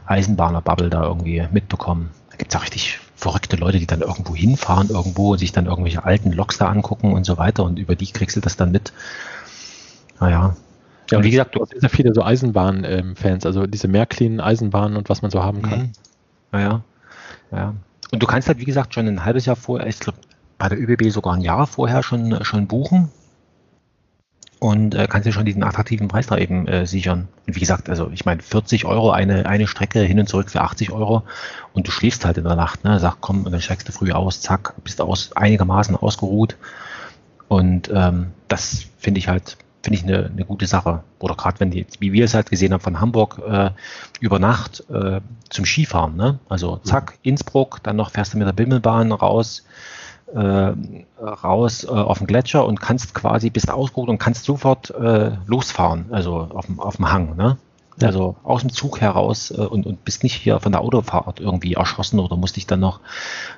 Eisenbahner-Bubble 0.06 0.90
da 0.90 1.04
irgendwie 1.04 1.46
mitbekommen. 1.52 2.10
Da 2.30 2.36
gibt 2.36 2.52
es 2.52 2.58
auch 2.58 2.62
richtig 2.62 2.98
verrückte 3.14 3.56
Leute, 3.56 3.78
die 3.78 3.86
dann 3.86 4.00
irgendwo 4.00 4.34
hinfahren, 4.34 4.90
irgendwo 4.90 5.32
und 5.32 5.38
sich 5.38 5.52
dann 5.52 5.66
irgendwelche 5.66 6.04
alten 6.04 6.32
Loks 6.32 6.58
da 6.58 6.68
angucken 6.68 7.12
und 7.12 7.24
so 7.24 7.36
weiter 7.36 7.64
und 7.64 7.78
über 7.78 7.96
die 7.96 8.06
kriegst 8.06 8.36
du 8.36 8.40
das 8.40 8.56
dann 8.56 8.70
mit. 8.70 8.92
Naja. 10.20 10.56
Ja, 11.10 11.18
und 11.18 11.24
wie 11.24 11.30
gesagt, 11.30 11.54
du 11.54 11.60
hast 11.60 11.78
sehr 11.78 11.88
viele 11.88 12.12
so 12.12 12.22
Eisenbahn-Fans, 12.22 13.46
also 13.46 13.66
diese 13.66 13.88
Märklin 13.88 14.40
Eisenbahnen 14.40 14.96
und 14.96 15.08
was 15.08 15.22
man 15.22 15.30
so 15.30 15.42
haben 15.42 15.62
kann. 15.62 15.80
Mhm. 15.80 15.92
Naja. 16.52 16.82
Ja. 17.50 17.74
Und 18.10 18.22
du 18.22 18.26
kannst 18.26 18.48
halt, 18.48 18.58
wie 18.58 18.64
gesagt, 18.64 18.94
schon 18.94 19.06
ein 19.06 19.24
halbes 19.24 19.46
Jahr 19.46 19.56
vorher, 19.56 19.86
ich 19.86 20.00
glaube, 20.00 20.18
bei 20.58 20.68
der 20.68 20.78
ÖBB 20.78 21.10
sogar 21.10 21.34
ein 21.34 21.40
Jahr 21.40 21.66
vorher 21.66 22.02
schon, 22.02 22.44
schon 22.44 22.66
buchen 22.66 23.10
und 24.58 24.94
äh, 24.94 25.06
kannst 25.08 25.26
dir 25.26 25.32
schon 25.32 25.44
diesen 25.44 25.62
attraktiven 25.62 26.08
Preis 26.08 26.26
da 26.26 26.36
eben 26.36 26.66
äh, 26.66 26.86
sichern. 26.86 27.28
Und 27.46 27.54
wie 27.54 27.60
gesagt, 27.60 27.88
also 27.88 28.10
ich 28.12 28.24
meine, 28.24 28.42
40 28.42 28.84
Euro 28.86 29.10
eine, 29.10 29.46
eine 29.46 29.66
Strecke 29.66 30.00
hin 30.00 30.18
und 30.18 30.28
zurück 30.28 30.50
für 30.50 30.62
80 30.62 30.90
Euro 30.90 31.22
und 31.72 31.86
du 31.86 31.92
schläfst 31.92 32.24
halt 32.24 32.38
in 32.38 32.44
der 32.44 32.56
Nacht, 32.56 32.84
ne? 32.84 32.98
Sag, 32.98 33.18
komm, 33.20 33.44
und 33.44 33.52
dann 33.52 33.60
steigst 33.60 33.88
du 33.88 33.92
früh 33.92 34.12
aus, 34.12 34.40
zack, 34.40 34.74
bist 34.82 35.00
aus 35.00 35.32
einigermaßen 35.36 35.94
ausgeruht. 35.94 36.56
Und 37.46 37.90
ähm, 37.94 38.32
das 38.48 38.86
finde 38.98 39.18
ich 39.18 39.28
halt, 39.28 39.56
finde 39.82 39.98
ich 39.98 40.04
eine, 40.04 40.26
eine 40.26 40.44
gute 40.44 40.66
Sache. 40.66 41.02
Oder 41.18 41.34
gerade 41.34 41.60
wenn 41.60 41.70
die, 41.70 41.86
wie 42.00 42.12
wir 42.12 42.24
es 42.24 42.34
halt 42.34 42.50
gesehen 42.50 42.72
haben 42.72 42.80
von 42.80 43.00
Hamburg 43.00 43.40
äh, 43.46 43.70
über 44.20 44.38
Nacht 44.38 44.84
äh, 44.90 45.20
zum 45.48 45.64
Skifahren, 45.64 46.16
ne? 46.16 46.38
Also 46.48 46.78
zack, 46.78 47.18
Innsbruck, 47.22 47.80
dann 47.82 47.96
noch 47.96 48.10
fährst 48.10 48.34
du 48.34 48.38
mit 48.38 48.46
der 48.46 48.52
Bimmelbahn 48.52 49.12
raus 49.12 49.64
äh, 50.34 50.72
raus 51.20 51.84
äh, 51.84 51.88
auf 51.88 52.18
den 52.18 52.26
Gletscher 52.26 52.66
und 52.66 52.80
kannst 52.80 53.14
quasi, 53.14 53.50
bist 53.50 53.70
ausgeruht 53.70 54.08
und 54.08 54.18
kannst 54.18 54.44
sofort 54.44 54.90
äh, 54.90 55.32
losfahren, 55.46 56.06
also 56.10 56.48
auf 56.52 56.66
dem, 56.66 56.80
auf 56.80 56.96
dem 56.96 57.10
Hang. 57.10 57.36
Ne? 57.36 57.56
Ja. 58.00 58.08
Also 58.08 58.36
aus 58.44 58.60
dem 58.60 58.72
Zug 58.72 59.00
heraus 59.00 59.50
äh, 59.50 59.60
und, 59.60 59.86
und 59.86 60.04
bist 60.04 60.22
nicht 60.22 60.34
hier 60.34 60.60
von 60.60 60.72
der 60.72 60.82
Autofahrt 60.82 61.40
irgendwie 61.40 61.74
erschossen 61.74 62.20
oder 62.20 62.36
musst 62.36 62.56
dich 62.56 62.66
dann 62.66 62.80
noch 62.80 63.00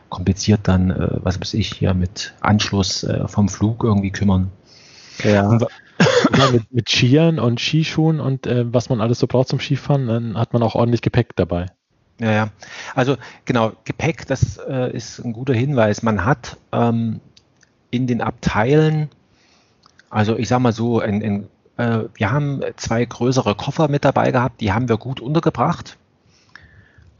kompliziert 0.08 0.60
dann, 0.64 0.90
äh, 0.90 1.18
was 1.22 1.40
weiß 1.40 1.54
ich, 1.54 1.72
hier 1.72 1.94
mit 1.94 2.34
Anschluss 2.40 3.02
äh, 3.04 3.26
vom 3.28 3.48
Flug 3.48 3.84
irgendwie 3.84 4.10
kümmern. 4.10 4.50
Ja. 5.24 5.58
Ja 6.36 6.50
mit, 6.50 6.72
mit 6.72 6.88
Skiern 6.88 7.38
und 7.38 7.60
Skischuhen 7.60 8.20
und 8.20 8.46
äh, 8.46 8.72
was 8.72 8.88
man 8.88 9.00
alles 9.00 9.18
so 9.18 9.26
braucht 9.26 9.48
zum 9.48 9.60
Skifahren, 9.60 10.06
dann 10.06 10.38
hat 10.38 10.52
man 10.52 10.62
auch 10.62 10.74
ordentlich 10.74 11.02
Gepäck 11.02 11.36
dabei. 11.36 11.66
Ja, 12.20 12.32
ja. 12.32 12.50
Also 12.94 13.16
genau, 13.44 13.72
Gepäck, 13.84 14.26
das 14.26 14.58
äh, 14.58 14.94
ist 14.94 15.18
ein 15.20 15.32
guter 15.32 15.54
Hinweis. 15.54 16.02
Man 16.02 16.24
hat 16.24 16.58
ähm, 16.72 17.20
in 17.90 18.06
den 18.06 18.20
Abteilen, 18.20 19.08
also 20.10 20.36
ich 20.36 20.48
sag 20.48 20.60
mal 20.60 20.72
so, 20.72 21.00
in, 21.00 21.20
in, 21.20 21.48
äh, 21.76 22.04
wir 22.14 22.30
haben 22.30 22.60
zwei 22.76 23.04
größere 23.04 23.54
Koffer 23.54 23.88
mit 23.88 24.04
dabei 24.04 24.32
gehabt, 24.32 24.60
die 24.60 24.72
haben 24.72 24.88
wir 24.88 24.98
gut 24.98 25.20
untergebracht. 25.20 25.96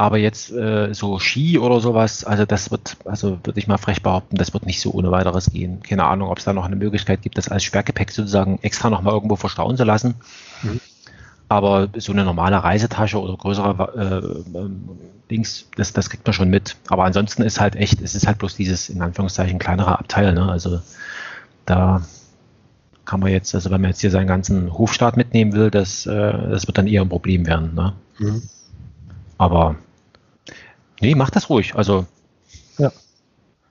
Aber 0.01 0.17
jetzt 0.17 0.51
äh, 0.51 0.95
so 0.95 1.19
Ski 1.19 1.59
oder 1.59 1.79
sowas, 1.79 2.25
also 2.25 2.47
das 2.47 2.71
wird, 2.71 2.97
also 3.05 3.39
würde 3.45 3.61
ich 3.61 3.67
mal 3.67 3.77
frech 3.77 4.01
behaupten, 4.01 4.37
das 4.37 4.55
wird 4.55 4.65
nicht 4.65 4.81
so 4.81 4.93
ohne 4.93 5.11
weiteres 5.11 5.51
gehen. 5.51 5.83
Keine 5.83 6.05
Ahnung, 6.05 6.31
ob 6.31 6.39
es 6.39 6.45
da 6.45 6.55
noch 6.55 6.65
eine 6.65 6.77
Möglichkeit 6.77 7.21
gibt, 7.21 7.37
das 7.37 7.51
als 7.51 7.65
Sperrgepäck 7.65 8.11
sozusagen 8.11 8.59
extra 8.63 8.89
nochmal 8.89 9.13
irgendwo 9.13 9.37
verstauen 9.37 9.77
zu 9.77 9.85
lassen. 9.85 10.15
Mhm. 10.63 10.81
Aber 11.51 11.89
so 11.99 12.13
eine 12.13 12.25
normale 12.25 12.65
Reisetasche 12.65 13.21
oder 13.21 13.37
größere 13.37 14.33
äh, 14.55 14.59
äh, 14.59 14.71
Dings, 15.31 15.67
das, 15.77 15.93
das 15.93 16.09
kriegt 16.09 16.25
man 16.27 16.33
schon 16.33 16.49
mit. 16.49 16.77
Aber 16.89 17.05
ansonsten 17.05 17.43
ist 17.43 17.61
halt 17.61 17.77
echt, 17.77 18.01
es 18.01 18.15
ist 18.15 18.27
halt 18.27 18.39
bloß 18.39 18.57
dieses 18.57 18.89
in 18.89 19.03
Anführungszeichen 19.03 19.59
kleinere 19.59 19.99
Abteil. 19.99 20.33
Ne? 20.33 20.51
Also 20.51 20.81
da 21.67 22.01
kann 23.05 23.21
man 23.21 23.33
jetzt, 23.33 23.55
also 23.55 23.71
wenn 23.71 23.83
man 23.83 23.91
jetzt 23.91 24.01
hier 24.01 24.11
seinen 24.11 24.29
ganzen 24.29 24.73
Hofstaat 24.73 25.19
mitnehmen 25.19 25.53
will, 25.53 25.71
das, 25.71 26.07
äh, 26.07 26.33
das 26.49 26.67
wird 26.67 26.79
dann 26.79 26.87
eher 26.87 27.03
ein 27.03 27.11
Problem 27.11 27.47
werden. 27.47 27.75
Ne? 27.75 27.93
Mhm. 28.19 28.43
Aber 29.37 29.77
nee, 31.01 31.15
macht 31.15 31.37
das 31.37 31.49
ruhig. 31.49 31.75
Also 31.75 32.07
ja. 32.79 32.93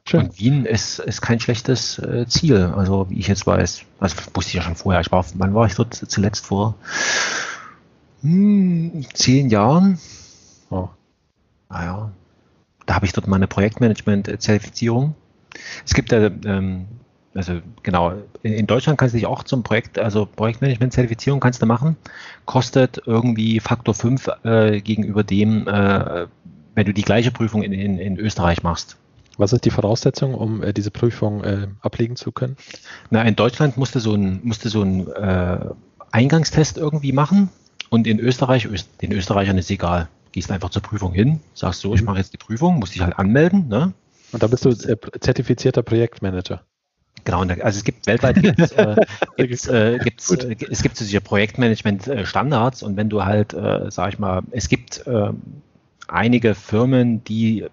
Schön. 0.10 0.22
Und 0.22 0.40
Wien 0.40 0.66
ist, 0.66 1.00
ist 1.00 1.22
kein 1.22 1.40
schlechtes 1.40 2.00
äh, 2.00 2.26
Ziel, 2.28 2.74
also 2.76 3.10
wie 3.10 3.20
ich 3.20 3.28
jetzt 3.28 3.46
weiß. 3.46 3.84
Also 4.00 4.16
wusste 4.34 4.50
ich 4.50 4.54
ja 4.56 4.62
schon 4.64 4.76
vorher. 4.76 5.02
Ich 5.02 5.12
war, 5.12 5.24
wann 5.36 5.54
war 5.54 5.68
ich 5.68 5.76
dort 5.76 5.94
zuletzt 5.94 6.48
vor? 6.48 6.76
Hm, 8.22 9.06
zehn 9.14 9.50
Jahren. 9.50 10.00
Oh. 10.72 10.90
Naja, 11.70 12.12
da 12.88 12.96
habe 12.96 13.06
ich 13.06 13.14
dort 13.14 13.28
meine 13.28 13.48
Projektmanagement-Zertifizierung. 13.48 15.14
Es 15.86 15.94
gibt 15.94 16.12
ja, 16.12 16.26
ähm, 16.46 16.88
also 17.36 17.62
genau, 17.84 18.14
in, 18.42 18.54
in, 18.54 18.68
Deutschland 18.68 18.98
kannst 18.98 19.14
du 19.14 19.20
dich 19.20 19.28
auch 19.28 19.44
zum 19.44 19.62
Projekt, 19.62 20.00
also 20.00 20.26
Projektmanagement-Zertifizierung 20.26 21.40
kannst 21.40 21.62
du 21.62 21.68
machen. 21.68 21.98
Kostet 22.46 23.00
irgendwie 23.06 23.60
Faktor 23.60 23.94
5 23.94 24.28
äh, 24.44 24.82
gegenüber 24.82 25.24
dem, 25.24 25.68
äh, 25.68 26.26
wenn 26.80 26.86
du 26.86 26.94
die 26.94 27.02
gleiche 27.02 27.30
Prüfung 27.30 27.62
in, 27.62 27.74
in, 27.74 28.00
in 28.00 28.18
Österreich 28.18 28.64
machst. 28.64 28.96
Was 29.38 29.52
ist 29.52 29.66
die 29.66 29.70
Voraussetzung, 29.70 30.34
um 30.34 30.64
äh, 30.64 30.72
diese 30.72 30.92
Prüfung 30.92 31.44
äh, 31.44 31.68
ablegen 31.82 32.16
zu 32.16 32.32
können? 32.32 32.56
Na, 33.10 33.22
in 33.24 33.36
Deutschland 33.36 33.76
musste 33.76 34.00
so 34.00 34.14
ein, 34.14 34.40
musste 34.44 34.70
so 34.70 34.82
ein 34.82 35.06
äh, 35.12 35.60
Eingangstest 36.12 36.78
irgendwie 36.78 37.12
machen 37.12 37.50
und 37.90 38.08
in 38.08 38.18
Österreich, 38.18 38.66
den 39.02 39.12
Österreichern 39.12 39.58
ist 39.58 39.70
egal. 39.70 40.08
Gehst 40.32 40.52
einfach 40.54 40.70
zur 40.70 40.82
Prüfung 40.82 41.12
hin, 41.12 41.42
sagst 41.54 41.82
so, 41.82 41.94
ich 41.94 42.00
mhm. 42.00 42.06
mache 42.06 42.20
jetzt 42.20 42.32
die 42.32 42.38
Prüfung, 42.38 42.80
musst 42.80 42.96
dich 42.96 43.02
halt 43.02 43.20
anmelden. 43.20 43.68
Ne? 43.68 43.92
Und 44.32 44.42
da 44.42 44.48
bist 44.48 44.64
du 44.64 44.70
äh, 44.70 44.96
zertifizierter 45.20 45.84
Projektmanager. 45.84 46.64
Genau, 47.26 47.42
also 47.42 47.78
es 47.78 47.84
gibt 47.84 48.08
weltweit 48.08 48.42
gibt's, 48.42 48.72
äh, 48.72 48.96
gibt's, 49.38 49.68
äh, 49.68 50.00
gibt's, 50.02 50.32
äh, 50.32 50.56
es 50.70 50.82
gibt 50.82 50.96
so 50.96 51.04
diese 51.04 51.20
Projektmanagement-Standards 51.20 52.84
und 52.84 52.96
wenn 52.96 53.10
du 53.10 53.26
halt, 53.26 53.54
äh, 53.54 53.92
sag 53.92 54.14
ich 54.14 54.20
mal, 54.20 54.44
es 54.52 54.70
gibt 54.70 55.06
äh, 55.06 55.32
einige 56.10 56.56
Firmen, 56.56 57.24
die 57.24 57.66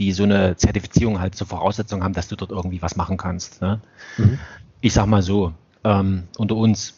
die 0.00 0.12
so 0.12 0.22
eine 0.22 0.56
Zertifizierung 0.56 1.20
halt 1.20 1.34
zur 1.34 1.46
Voraussetzung 1.46 2.02
haben, 2.02 2.14
dass 2.14 2.26
du 2.26 2.34
dort 2.34 2.50
irgendwie 2.50 2.80
was 2.80 2.96
machen 2.96 3.18
kannst. 3.18 3.60
Ne? 3.60 3.80
Mhm. 4.16 4.38
Ich 4.80 4.94
sag 4.94 5.06
mal 5.06 5.20
so, 5.20 5.52
ähm, 5.84 6.24
unter 6.38 6.56
uns, 6.56 6.96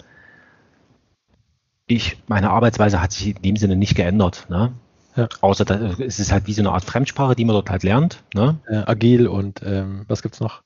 ich, 1.88 2.16
meine 2.28 2.50
Arbeitsweise 2.50 3.02
hat 3.02 3.10
sich 3.10 3.34
in 3.36 3.42
dem 3.42 3.56
Sinne 3.56 3.74
nicht 3.74 3.96
geändert. 3.96 4.46
Ne? 4.48 4.72
Ja. 5.16 5.28
Außer 5.40 5.64
dass, 5.64 5.98
es 5.98 6.20
ist 6.20 6.30
halt 6.30 6.46
wie 6.46 6.52
so 6.52 6.62
eine 6.62 6.70
Art 6.70 6.84
Fremdsprache, 6.84 7.34
die 7.34 7.44
man 7.44 7.54
dort 7.54 7.70
halt 7.70 7.82
lernt. 7.82 8.22
Ne? 8.34 8.56
Äh, 8.68 8.84
agil 8.86 9.26
und 9.26 9.62
ähm, 9.64 10.04
was 10.06 10.22
gibt's 10.22 10.38
noch? 10.38 10.62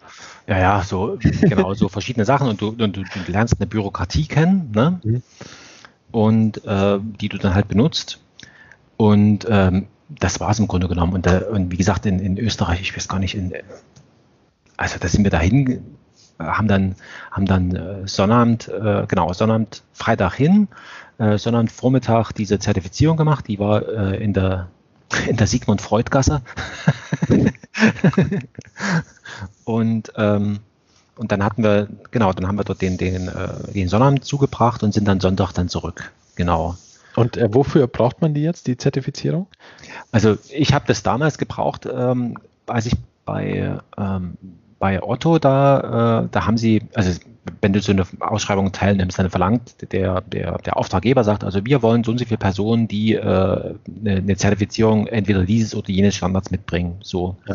Ja, 0.47 0.59
ja, 0.59 0.83
so 0.83 1.19
genau, 1.41 1.73
so 1.73 1.89
verschiedene 1.89 2.27
Sachen 2.27 2.49
und 2.49 2.61
du, 2.61 2.69
und 2.69 2.79
du, 2.79 3.03
du 3.03 3.33
lernst 3.33 3.55
eine 3.59 3.67
Bürokratie 3.67 4.27
kennen, 4.27 4.73
ne? 4.75 5.01
Mhm. 5.03 5.23
Und 6.13 6.65
äh, 6.65 6.99
die 7.01 7.29
du 7.29 7.39
dann 7.39 7.55
halt 7.55 7.69
benutzt. 7.69 8.21
Und 8.97 9.47
ähm, 9.49 9.87
das 10.09 10.41
war 10.41 10.51
es 10.51 10.59
im 10.59 10.69
Grunde 10.69 10.89
genommen. 10.89 11.13
Und, 11.13 11.27
da, 11.27 11.39
und 11.39 11.71
wie 11.73 11.77
gesagt, 11.77 12.07
in, 12.07 12.19
in 12.19 12.39
Österreich, 12.39 12.81
ich 12.81 12.97
weiß 12.97 13.09
gar 13.09 13.19
nicht, 13.19 13.35
in, 13.35 13.53
also 14.77 14.99
da 14.99 15.09
sind 15.09 15.25
wir 15.25 15.31
dahin, 15.31 15.97
haben 16.39 16.69
dann, 16.69 16.97
haben 17.31 17.47
dann 17.47 17.75
äh, 17.75 18.07
Sonnabend, 18.07 18.69
äh, 18.69 19.05
genau, 19.09 19.33
Sonnabend, 19.33 19.83
Freitag 19.93 20.35
hin, 20.35 20.69
äh, 21.19 21.39
sondern 21.39 21.69
Vormittag 21.69 22.33
diese 22.33 22.59
Zertifizierung 22.59 23.17
gemacht. 23.17 23.49
Die 23.49 23.59
war 23.59 23.89
äh, 23.89 24.23
in 24.23 24.33
der 24.33 24.69
in 25.29 25.37
der 25.37 25.47
Sigmund 25.47 25.81
Freud 25.81 26.11
Gasse. 26.11 26.43
und 29.65 30.13
ähm, 30.17 30.59
und 31.17 31.33
dann 31.33 31.43
hatten 31.43 31.63
wir 31.63 31.89
genau, 32.11 32.33
dann 32.33 32.47
haben 32.47 32.59
wir 32.59 32.65
dort 32.65 32.83
den 32.83 32.99
den 32.99 33.29
äh, 33.29 33.73
den 33.73 33.89
Sonnabend 33.89 34.25
zugebracht 34.25 34.83
und 34.83 34.93
sind 34.93 35.07
dann 35.07 35.21
Sonntag 35.21 35.53
dann 35.53 35.69
zurück. 35.69 36.13
Genau. 36.35 36.77
Und 37.17 37.37
äh, 37.37 37.53
wofür 37.53 37.87
braucht 37.87 38.23
man 38.23 38.35
die 38.35 38.43
jetzt, 38.43 38.67
die 38.67 38.77
Zertifizierung? 38.77 39.49
Also 40.13 40.37
ich 40.51 40.73
habe 40.73 40.85
das 40.87 41.03
damals 41.03 41.39
gebraucht, 41.39 41.89
ähm, 41.93 42.39
als 42.67 42.87
ich 42.87 42.95
bei 43.25 43.79
ähm, 43.99 44.37
bei 44.79 45.03
Otto 45.03 45.39
da, 45.39 46.25
äh, 46.25 46.29
da 46.31 46.47
haben 46.47 46.59
sie, 46.59 46.83
also 46.95 47.19
wenn 47.61 47.73
du 47.73 47.81
so 47.81 47.93
eine 47.93 48.05
Ausschreibung 48.21 48.73
teilnimmst, 48.73 49.19
dann 49.19 49.31
verlangt 49.31 49.93
der, 49.93 50.21
der, 50.21 50.59
der 50.59 50.77
Auftraggeber 50.77 51.25
sagt, 51.25 51.45
also 51.45 51.65
wir 51.65 51.83
wollen 51.83 52.05
so 52.05 52.11
und 52.11 52.19
so 52.19 52.25
viele 52.25 52.39
Personen, 52.39 52.89
die 52.89 53.15
äh, 53.15 53.21
eine, 53.21 53.77
eine 54.05 54.37
Zertifizierung 54.37 55.07
entweder 55.07 55.45
dieses 55.45 55.75
oder 55.75 55.91
jenes 55.91 56.17
Standards 56.17 56.51
mitbringen. 56.51 56.97
So. 57.03 57.37
Ja. 57.47 57.55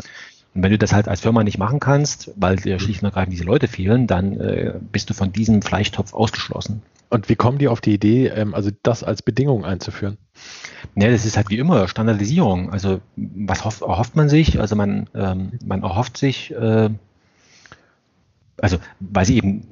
Und 0.54 0.62
wenn 0.62 0.70
du 0.70 0.78
das 0.78 0.92
halt 0.92 1.08
als 1.08 1.20
Firma 1.20 1.44
nicht 1.44 1.58
machen 1.58 1.80
kannst, 1.80 2.30
weil 2.36 2.56
dir 2.56 2.78
schlicht 2.78 3.02
und 3.02 3.06
ergreifend 3.06 3.32
diese 3.32 3.44
Leute 3.44 3.68
fehlen, 3.68 4.06
dann 4.06 4.38
äh, 4.40 4.74
bist 4.90 5.08
du 5.08 5.14
von 5.14 5.32
diesem 5.32 5.62
Fleischtopf 5.62 6.12
ausgeschlossen. 6.12 6.82
Und 7.12 7.28
wie 7.28 7.36
kommen 7.36 7.58
die 7.58 7.68
auf 7.68 7.82
die 7.82 7.92
Idee, 7.92 8.28
ähm, 8.28 8.54
also 8.54 8.70
das 8.82 9.04
als 9.04 9.20
Bedingung 9.20 9.66
einzuführen? 9.66 10.16
Ja, 10.94 11.10
das 11.10 11.26
ist 11.26 11.36
halt 11.36 11.50
wie 11.50 11.58
immer 11.58 11.86
Standardisierung. 11.86 12.72
Also 12.72 13.02
was 13.16 13.66
hoff, 13.66 13.82
erhofft 13.82 14.16
man 14.16 14.30
sich? 14.30 14.58
Also 14.58 14.76
man, 14.76 15.10
ähm, 15.14 15.52
man 15.62 15.82
erhofft 15.82 16.16
sich, 16.16 16.52
äh, 16.52 16.88
also 18.62 18.78
weil 19.00 19.26
sie 19.26 19.36
eben, 19.36 19.66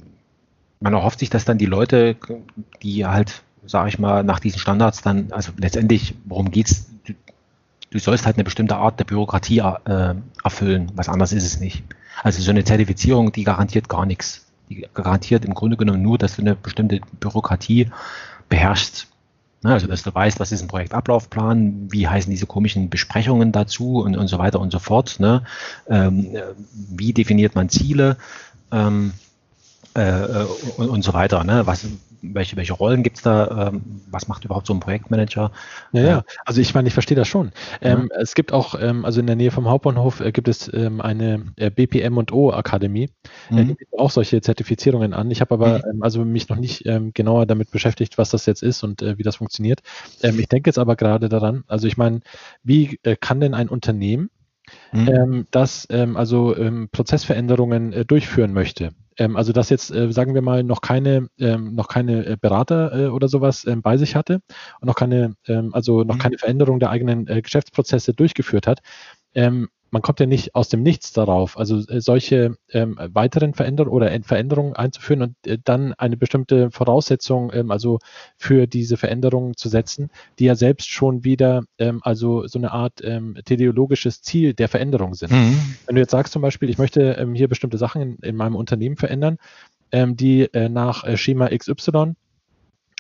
man 0.81 0.93
erhofft 0.93 1.21
sich, 1.21 1.31
dass 1.31 1.47
dann 1.47 1.57
die 1.57 1.65
Leute, 1.65 2.17
die 2.83 3.07
halt, 3.07 3.43
sage 3.65 3.89
ich 3.89 3.99
mal, 3.99 4.23
nach 4.23 4.41
diesen 4.41 4.59
Standards 4.59 5.01
dann, 5.01 5.33
also 5.33 5.53
letztendlich, 5.57 6.15
worum 6.27 6.51
geht's? 6.51 6.91
Du, 7.07 7.15
du 7.89 7.99
sollst 7.99 8.27
halt 8.27 8.37
eine 8.37 8.45
bestimmte 8.45 8.77
Art 8.77 9.01
der 9.01 9.07
Bürokratie 9.07 9.61
äh, 9.61 10.15
erfüllen. 10.45 10.93
Was 10.95 11.09
anderes 11.09 11.33
ist 11.33 11.45
es 11.45 11.59
nicht. 11.59 11.85
Also 12.23 12.43
so 12.43 12.51
eine 12.51 12.65
Zertifizierung, 12.65 13.33
die 13.33 13.45
garantiert 13.45 13.89
gar 13.89 14.05
nichts. 14.05 14.50
Die 14.71 14.87
garantiert 14.95 15.45
im 15.45 15.55
Grunde 15.55 15.77
genommen 15.77 16.01
nur, 16.01 16.17
dass 16.17 16.37
du 16.37 16.43
eine 16.43 16.55
bestimmte 16.55 17.01
Bürokratie 17.19 17.91
beherrschst. 18.49 19.09
Also, 19.63 19.87
dass 19.87 20.03
du 20.03 20.15
weißt, 20.15 20.41
was 20.41 20.53
ist 20.53 20.63
ein 20.63 20.69
Projektablaufplan, 20.69 21.93
wie 21.93 22.09
heißen 22.09 22.31
diese 22.31 22.47
komischen 22.47 22.89
Besprechungen 22.89 23.53
dazu 23.53 24.01
und, 24.01 24.17
und 24.17 24.29
so 24.29 24.39
weiter 24.39 24.59
und 24.59 24.73
so 24.73 24.79
fort. 24.79 25.21
Ne? 25.21 25.43
Ähm, 25.87 26.35
wie 26.75 27.13
definiert 27.13 27.55
man 27.55 27.69
Ziele? 27.69 28.17
Ähm, 28.73 29.13
äh, 29.95 30.03
äh, 30.03 30.47
und, 30.77 30.89
und, 30.89 31.03
so 31.03 31.13
weiter. 31.13 31.45
Ne? 31.45 31.67
Was, 31.67 31.85
welche, 32.23 32.57
welche 32.57 32.73
Rollen 32.73 33.03
gibt 33.03 33.17
es 33.17 33.23
da? 33.23 33.69
Ähm, 33.69 33.83
was 34.11 34.29
macht 34.29 34.45
überhaupt 34.45 34.67
so 34.67 34.75
ein 34.75 34.81
Projektmanager? 34.81 35.53
Ja, 35.93 36.03
ja. 36.03 36.23
also 36.45 36.61
ich 36.61 36.75
meine, 36.75 36.89
ich 36.89 36.95
verstehe 36.95 37.17
das 37.17 37.29
schon. 37.29 37.53
Ähm, 37.81 38.09
ja. 38.13 38.21
Es 38.21 38.35
gibt 38.35 38.53
auch, 38.53 38.81
ähm, 38.81 39.05
also 39.05 39.21
in 39.21 39.27
der 39.27 39.37
Nähe 39.37 39.51
vom 39.51 39.69
Hauptbahnhof 39.69 40.21
äh, 40.21 40.33
gibt 40.33 40.49
es 40.49 40.73
ähm, 40.73 41.01
eine 41.01 41.53
äh, 41.57 41.71
BPM 41.71 42.17
und 42.17 42.33
O 42.33 42.53
Akademie. 42.53 43.11
Mhm. 43.51 43.59
Äh, 43.59 43.65
die 43.65 43.75
bietet 43.75 43.99
auch 43.99 44.11
solche 44.11 44.41
Zertifizierungen 44.41 45.15
an. 45.15 45.31
Ich 45.31 45.41
habe 45.41 45.55
aber 45.55 45.79
mhm. 45.79 45.85
Ähm, 45.91 46.03
also 46.03 46.25
mich 46.25 46.49
noch 46.49 46.57
nicht 46.57 46.85
genauer 47.15 47.47
damit 47.47 47.71
beschäftigt, 47.71 48.19
was 48.19 48.31
das 48.31 48.47
jetzt 48.47 48.63
ist 48.63 48.83
und 48.83 49.03
äh, 49.03 49.19
wie 49.19 49.23
das 49.23 49.37
funktioniert. 49.37 49.81
ich 50.23 50.49
denke 50.49 50.69
jetzt 50.69 50.79
aber 50.79 50.97
gerade 50.97 51.29
daran, 51.29 51.65
also 51.69 51.87
ich 51.87 51.97
meine, 51.97 52.21
wie 52.63 52.99
äh, 53.03 53.17
kann 53.17 53.41
denn 53.41 53.55
ein 53.55 53.69
Unternehmen 53.69 54.31
mhm. 54.93 55.47
das 55.51 55.89
also 55.91 56.55
Prozessveränderungen 56.93 57.93
äh, 57.93 58.05
durchführen 58.05 58.53
möchte. 58.53 58.91
Ähm, 59.21 59.37
also 59.37 59.53
dass 59.53 59.69
jetzt, 59.69 59.91
äh, 59.91 60.11
sagen 60.11 60.35
wir 60.35 60.41
mal, 60.41 60.65
noch 60.65 60.81
keine, 60.81 61.29
ähm, 61.39 61.75
noch 61.75 61.89
keine 61.89 62.25
äh, 62.25 62.37
Berater 62.41 62.99
äh, 62.99 63.07
oder 63.09 63.29
sowas 63.29 63.67
ähm, 63.67 63.83
bei 63.83 63.99
sich 63.99 64.17
hatte 64.17 64.41
und 64.81 64.87
noch 64.87 64.95
keine, 64.95 65.35
also 65.73 66.05
noch 66.05 66.15
mhm. 66.17 66.21
keine 66.21 66.39
Veränderung 66.39 66.81
der 66.81 66.91
eigenen 66.91 67.29
äh, 67.29 67.43
Geschäftsprozesse 67.43 68.15
durchgeführt 68.15 68.67
hat 68.67 68.81
man 69.91 70.03
kommt 70.03 70.21
ja 70.21 70.27
nicht 70.27 70.55
aus 70.55 70.69
dem 70.69 70.83
Nichts 70.83 71.13
darauf, 71.13 71.59
also 71.59 71.79
äh, 71.89 72.01
solche 72.01 72.57
ähm, 72.71 72.97
weiteren 72.99 73.55
Veränderungen 73.55 73.95
oder 73.95 74.23
Veränderungen 74.23 74.75
einzuführen 74.75 75.23
und 75.23 75.47
äh, 75.47 75.59
dann 75.63 75.93
eine 75.95 76.17
bestimmte 76.17 76.71
Voraussetzung, 76.71 77.51
ähm, 77.53 77.71
also 77.71 77.99
für 78.37 78.67
diese 78.67 78.97
Veränderungen 78.97 79.57
zu 79.57 79.69
setzen, 79.69 80.11
die 80.39 80.45
ja 80.45 80.55
selbst 80.55 80.89
schon 80.89 81.25
wieder 81.25 81.65
ähm, 81.79 82.01
also 82.03 82.47
so 82.47 82.59
eine 82.59 82.73
Art 82.73 83.01
ähm, 83.03 83.37
teleologisches 83.45 84.23
Ziel 84.23 84.55
der 84.55 84.69
Veränderung 84.69 85.15
sind. 85.15 85.33
Mhm. 85.33 85.77
Wenn 85.87 85.97
du 85.97 86.01
jetzt 86.01 86.13
sagst 86.13 86.33
zum 86.33 86.43
Beispiel, 86.43 86.71
ich 86.71 86.79
möchte 86.79 87.13
ähm, 87.13 87.35
hier 87.35 87.49
bestimmte 87.49 87.79
Sachen 87.79 88.03
in, 88.03 88.17
in 88.23 88.37
meinem 88.37 88.55
Unternehmen 88.55 88.97
verändern, 88.97 89.39
ähm, 89.93 90.17
die 90.17 90.43
äh, 90.55 90.69
nach 90.69 91.05
äh, 91.05 91.17
Schema 91.17 91.49
XY 91.49 92.15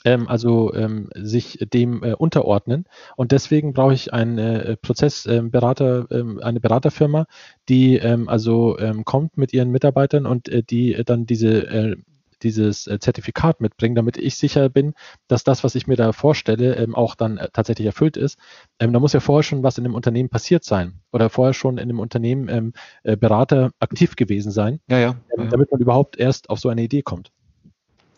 ähm, 0.04 0.28
also 0.28 0.74
ähm, 0.74 1.08
sich 1.14 1.58
dem 1.72 2.02
äh, 2.02 2.14
unterordnen. 2.14 2.84
Und 3.16 3.32
deswegen 3.32 3.72
brauche 3.72 3.94
ich 3.94 4.12
einen 4.12 4.38
äh, 4.38 4.76
Prozessberater, 4.76 6.06
ähm, 6.10 6.40
eine 6.42 6.60
Beraterfirma, 6.60 7.26
die 7.68 7.96
ähm, 7.96 8.28
also 8.28 8.78
ähm, 8.78 9.04
kommt 9.04 9.36
mit 9.36 9.52
ihren 9.52 9.70
Mitarbeitern 9.70 10.26
und 10.26 10.48
äh, 10.48 10.62
die 10.62 11.02
dann 11.04 11.26
diese 11.26 11.66
äh, 11.68 11.96
dieses 12.42 12.86
äh, 12.86 12.98
Zertifikat 12.98 13.60
mitbringen, 13.60 13.94
damit 13.94 14.16
ich 14.16 14.36
sicher 14.36 14.68
bin, 14.68 14.94
dass 15.28 15.44
das, 15.44 15.64
was 15.64 15.74
ich 15.74 15.86
mir 15.86 15.96
da 15.96 16.12
vorstelle, 16.12 16.74
ähm, 16.76 16.94
auch 16.94 17.14
dann 17.14 17.36
äh, 17.36 17.48
tatsächlich 17.52 17.86
erfüllt 17.86 18.16
ist. 18.16 18.38
Ähm, 18.78 18.92
da 18.92 19.00
muss 19.00 19.12
ja 19.12 19.20
vorher 19.20 19.42
schon 19.42 19.62
was 19.62 19.78
in 19.78 19.84
dem 19.84 19.94
Unternehmen 19.94 20.28
passiert 20.28 20.64
sein 20.64 21.00
oder 21.12 21.30
vorher 21.30 21.54
schon 21.54 21.78
in 21.78 21.88
dem 21.88 21.98
Unternehmen 21.98 22.48
ähm, 22.48 22.72
äh, 23.02 23.16
Berater 23.16 23.72
aktiv 23.78 24.16
gewesen 24.16 24.50
sein, 24.50 24.80
ja, 24.88 24.98
ja. 24.98 25.16
Ähm, 25.36 25.50
damit 25.50 25.70
man 25.70 25.80
überhaupt 25.80 26.18
erst 26.18 26.50
auf 26.50 26.60
so 26.60 26.68
eine 26.68 26.82
Idee 26.82 27.02
kommt. 27.02 27.30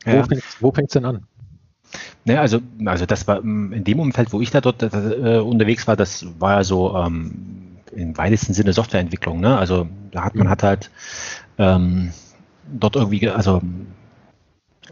Ja. 0.05 0.27
Wo 0.61 0.73
fängt 0.73 0.89
es 0.89 0.95
denn 0.95 1.05
an? 1.05 1.27
Ne, 2.25 2.41
also, 2.41 2.61
also 2.85 3.07
das 3.07 3.27
war 3.27 3.41
mm, 3.43 3.73
in 3.73 3.85
dem 3.85 4.01
Umfeld, 4.01 4.33
wo 4.33 4.41
ich 4.41 4.51
da 4.51 4.61
dort 4.61 4.83
äh, 4.83 5.39
unterwegs 5.39 5.87
war, 5.87 5.97
das 5.97 6.27
war 6.39 6.57
ja 6.57 6.65
so 6.65 6.97
ähm, 6.97 7.79
im 7.95 8.17
weitesten 8.17 8.55
Sinne 8.55 8.73
Softwareentwicklung. 8.73 9.41
Ne? 9.41 9.57
Also 9.57 9.89
da 10.11 10.25
hat 10.25 10.35
man 10.35 10.47
mhm. 10.47 10.51
hat 10.51 10.63
halt 10.63 10.91
ähm, 11.59 12.13
dort 12.73 12.97
irgendwie, 12.97 13.29
also 13.29 13.61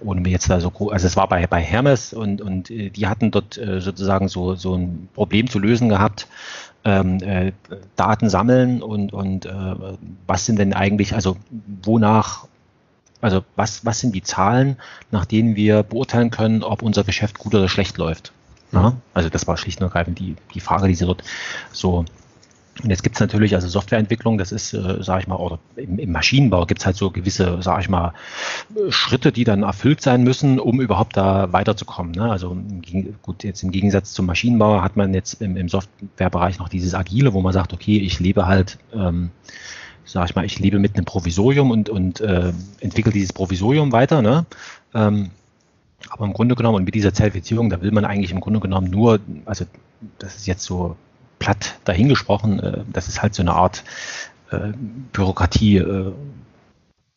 ohne 0.02 0.20
mir 0.20 0.30
jetzt 0.30 0.48
da 0.48 0.60
so, 0.60 0.72
also 0.90 1.06
es 1.06 1.16
war 1.16 1.28
bei, 1.28 1.46
bei 1.46 1.60
Hermes 1.60 2.12
und, 2.12 2.40
und 2.40 2.70
äh, 2.70 2.90
die 2.90 3.06
hatten 3.06 3.30
dort 3.30 3.58
äh, 3.58 3.80
sozusagen 3.80 4.28
so, 4.28 4.54
so 4.54 4.74
ein 4.74 5.08
Problem 5.14 5.48
zu 5.48 5.58
lösen 5.58 5.88
gehabt, 5.88 6.26
ähm, 6.84 7.18
äh, 7.22 7.52
Daten 7.96 8.30
sammeln 8.30 8.82
und, 8.82 9.12
und 9.12 9.46
äh, 9.46 9.74
was 10.26 10.46
sind 10.46 10.58
denn 10.58 10.72
eigentlich, 10.72 11.14
also 11.14 11.36
wonach 11.82 12.46
also 13.20 13.44
was, 13.56 13.84
was 13.84 14.00
sind 14.00 14.14
die 14.14 14.22
Zahlen, 14.22 14.76
nach 15.10 15.24
denen 15.24 15.56
wir 15.56 15.82
beurteilen 15.82 16.30
können, 16.30 16.62
ob 16.62 16.82
unser 16.82 17.04
Geschäft 17.04 17.38
gut 17.38 17.54
oder 17.54 17.68
schlecht 17.68 17.98
läuft? 17.98 18.32
Ja, 18.72 18.94
also 19.14 19.28
das 19.28 19.46
war 19.46 19.56
schlicht 19.56 19.80
und 19.80 19.86
ergreifend 19.86 20.18
die, 20.18 20.36
die 20.54 20.60
Frage, 20.60 20.86
die 20.86 20.94
sie 20.94 21.04
dort 21.04 21.24
so. 21.72 22.04
Und 22.82 22.88
jetzt 22.88 23.02
gibt 23.02 23.16
es 23.16 23.20
natürlich, 23.20 23.54
also 23.54 23.68
Softwareentwicklung, 23.68 24.38
das 24.38 24.52
ist, 24.52 24.72
äh, 24.72 25.02
sage 25.02 25.22
ich 25.22 25.26
mal, 25.26 25.36
oder 25.36 25.58
im, 25.76 25.98
im 25.98 26.12
Maschinenbau 26.12 26.64
gibt 26.64 26.80
es 26.80 26.86
halt 26.86 26.96
so 26.96 27.10
gewisse, 27.10 27.60
sage 27.60 27.82
ich 27.82 27.88
mal, 27.90 28.14
Schritte, 28.88 29.32
die 29.32 29.44
dann 29.44 29.64
erfüllt 29.64 30.00
sein 30.00 30.22
müssen, 30.22 30.58
um 30.58 30.80
überhaupt 30.80 31.16
da 31.16 31.52
weiterzukommen. 31.52 32.12
Ne? 32.12 32.30
Also 32.30 32.56
gut, 33.22 33.44
jetzt 33.44 33.62
im 33.62 33.70
Gegensatz 33.70 34.12
zum 34.12 34.24
Maschinenbau 34.24 34.80
hat 34.80 34.96
man 34.96 35.12
jetzt 35.12 35.42
im, 35.42 35.56
im 35.56 35.68
Softwarebereich 35.68 36.58
noch 36.58 36.70
dieses 36.70 36.94
Agile, 36.94 37.34
wo 37.34 37.42
man 37.42 37.52
sagt, 37.52 37.74
okay, 37.74 37.98
ich 37.98 38.18
lebe 38.18 38.46
halt 38.46 38.78
ähm, 38.94 39.30
sag 40.12 40.28
ich 40.28 40.34
mal, 40.34 40.44
ich 40.44 40.58
lebe 40.58 40.78
mit 40.78 40.96
einem 40.96 41.04
Provisorium 41.04 41.70
und, 41.70 41.88
und 41.88 42.20
äh, 42.20 42.52
entwickle 42.80 43.12
dieses 43.12 43.32
Provisorium 43.32 43.92
weiter. 43.92 44.22
Ne? 44.22 44.44
Ähm, 44.94 45.30
aber 46.08 46.24
im 46.24 46.32
Grunde 46.32 46.54
genommen 46.54 46.76
und 46.76 46.84
mit 46.84 46.94
dieser 46.94 47.14
Zertifizierung, 47.14 47.70
da 47.70 47.80
will 47.80 47.92
man 47.92 48.04
eigentlich 48.04 48.32
im 48.32 48.40
Grunde 48.40 48.60
genommen 48.60 48.90
nur, 48.90 49.20
also 49.44 49.66
das 50.18 50.36
ist 50.36 50.46
jetzt 50.46 50.64
so 50.64 50.96
platt 51.38 51.78
dahingesprochen, 51.84 52.58
äh, 52.58 52.84
das 52.92 53.08
ist 53.08 53.22
halt 53.22 53.34
so 53.34 53.42
eine 53.42 53.54
Art 53.54 53.84
äh, 54.50 54.72
Bürokratie. 55.12 55.78
Äh, 55.78 56.12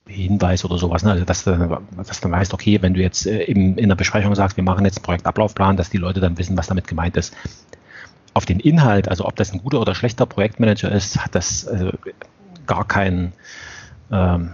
Hinweis 0.05 0.65
oder 0.65 0.77
sowas, 0.77 1.03
ne? 1.03 1.11
also 1.11 1.23
dass, 1.23 1.45
dass 1.45 2.19
du 2.19 2.29
weißt, 2.29 2.53
okay, 2.53 2.81
wenn 2.81 2.93
du 2.93 2.99
jetzt 2.99 3.25
äh, 3.25 3.43
im, 3.43 3.77
in 3.77 3.87
der 3.87 3.95
Besprechung 3.95 4.35
sagst, 4.35 4.57
wir 4.57 4.63
machen 4.63 4.83
jetzt 4.83 4.97
einen 4.97 5.05
Projektablaufplan, 5.05 5.77
dass 5.77 5.89
die 5.89 5.97
Leute 5.97 6.19
dann 6.19 6.37
wissen, 6.37 6.57
was 6.57 6.67
damit 6.67 6.87
gemeint 6.87 7.15
ist. 7.15 7.33
Auf 8.33 8.45
den 8.45 8.59
Inhalt, 8.59 9.07
also 9.07 9.25
ob 9.25 9.37
das 9.37 9.53
ein 9.53 9.59
guter 9.59 9.79
oder 9.79 9.95
schlechter 9.95 10.25
Projektmanager 10.25 10.91
ist, 10.91 11.23
hat 11.23 11.35
das 11.35 11.65
also, 11.65 11.91
gar 12.65 12.85
kein, 12.85 13.33
ähm, 14.11 14.53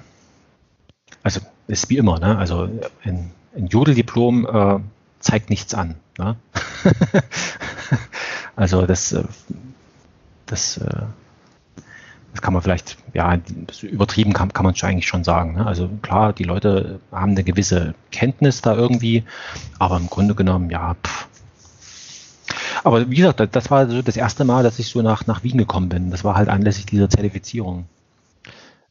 also 1.23 1.41
ist 1.67 1.89
wie 1.89 1.97
immer, 1.97 2.19
ne? 2.19 2.37
also 2.37 2.69
ein, 3.03 3.31
ein 3.55 3.67
Jodeldiplom 3.67 4.45
äh, 4.45 4.79
zeigt 5.19 5.49
nichts 5.49 5.73
an. 5.73 5.95
Ne? 6.17 6.35
also 8.55 8.85
das, 8.85 9.11
äh, 9.11 9.23
das, 10.45 10.77
äh, 10.77 11.03
das 12.31 12.41
kann 12.41 12.53
man 12.53 12.61
vielleicht, 12.61 12.97
ja, 13.13 13.37
übertrieben 13.81 14.33
kann, 14.33 14.53
kann 14.53 14.65
man 14.65 14.73
es 14.73 14.83
eigentlich 14.83 15.07
schon 15.07 15.23
sagen. 15.23 15.53
Ne? 15.55 15.65
Also 15.65 15.89
klar, 16.01 16.33
die 16.33 16.43
Leute 16.43 16.99
haben 17.11 17.31
eine 17.31 17.43
gewisse 17.43 17.95
Kenntnis 18.11 18.61
da 18.61 18.75
irgendwie, 18.75 19.23
aber 19.77 19.97
im 19.97 20.07
Grunde 20.07 20.35
genommen, 20.35 20.69
ja, 20.69 20.95
pff. 20.95 21.27
Aber 22.83 23.09
wie 23.09 23.15
gesagt, 23.15 23.55
das 23.55 23.71
war 23.71 23.89
so 23.89 24.01
das 24.01 24.15
erste 24.15 24.45
Mal, 24.45 24.63
dass 24.63 24.79
ich 24.79 24.87
so 24.87 25.01
nach, 25.01 25.27
nach 25.27 25.43
Wien 25.43 25.57
gekommen 25.57 25.89
bin. 25.89 26.11
Das 26.11 26.23
war 26.23 26.35
halt 26.35 26.49
anlässlich 26.49 26.85
dieser 26.85 27.09
Zertifizierung. 27.09 27.85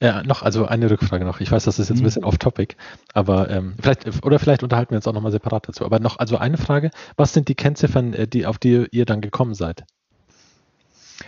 Ja, 0.00 0.22
noch, 0.22 0.42
also 0.42 0.66
eine 0.66 0.90
Rückfrage 0.90 1.24
noch. 1.24 1.40
Ich 1.40 1.50
weiß, 1.50 1.64
das 1.64 1.78
ist 1.78 1.88
jetzt 1.88 1.98
ein 1.98 2.02
mhm. 2.02 2.04
bisschen 2.04 2.24
off-topic, 2.24 2.76
aber 3.14 3.50
ähm, 3.50 3.74
vielleicht, 3.80 4.24
oder 4.24 4.38
vielleicht 4.38 4.62
unterhalten 4.62 4.90
wir 4.90 4.96
uns 4.96 5.08
auch 5.08 5.12
nochmal 5.12 5.32
separat 5.32 5.68
dazu. 5.68 5.84
Aber 5.84 5.98
noch, 5.98 6.18
also 6.18 6.36
eine 6.36 6.56
Frage, 6.56 6.90
was 7.16 7.32
sind 7.32 7.48
die 7.48 7.56
Kennziffern, 7.56 8.12
äh, 8.12 8.28
die, 8.28 8.46
auf 8.46 8.58
die 8.58 8.86
ihr 8.92 9.06
dann 9.06 9.20
gekommen 9.20 9.54
seid? 9.54 9.84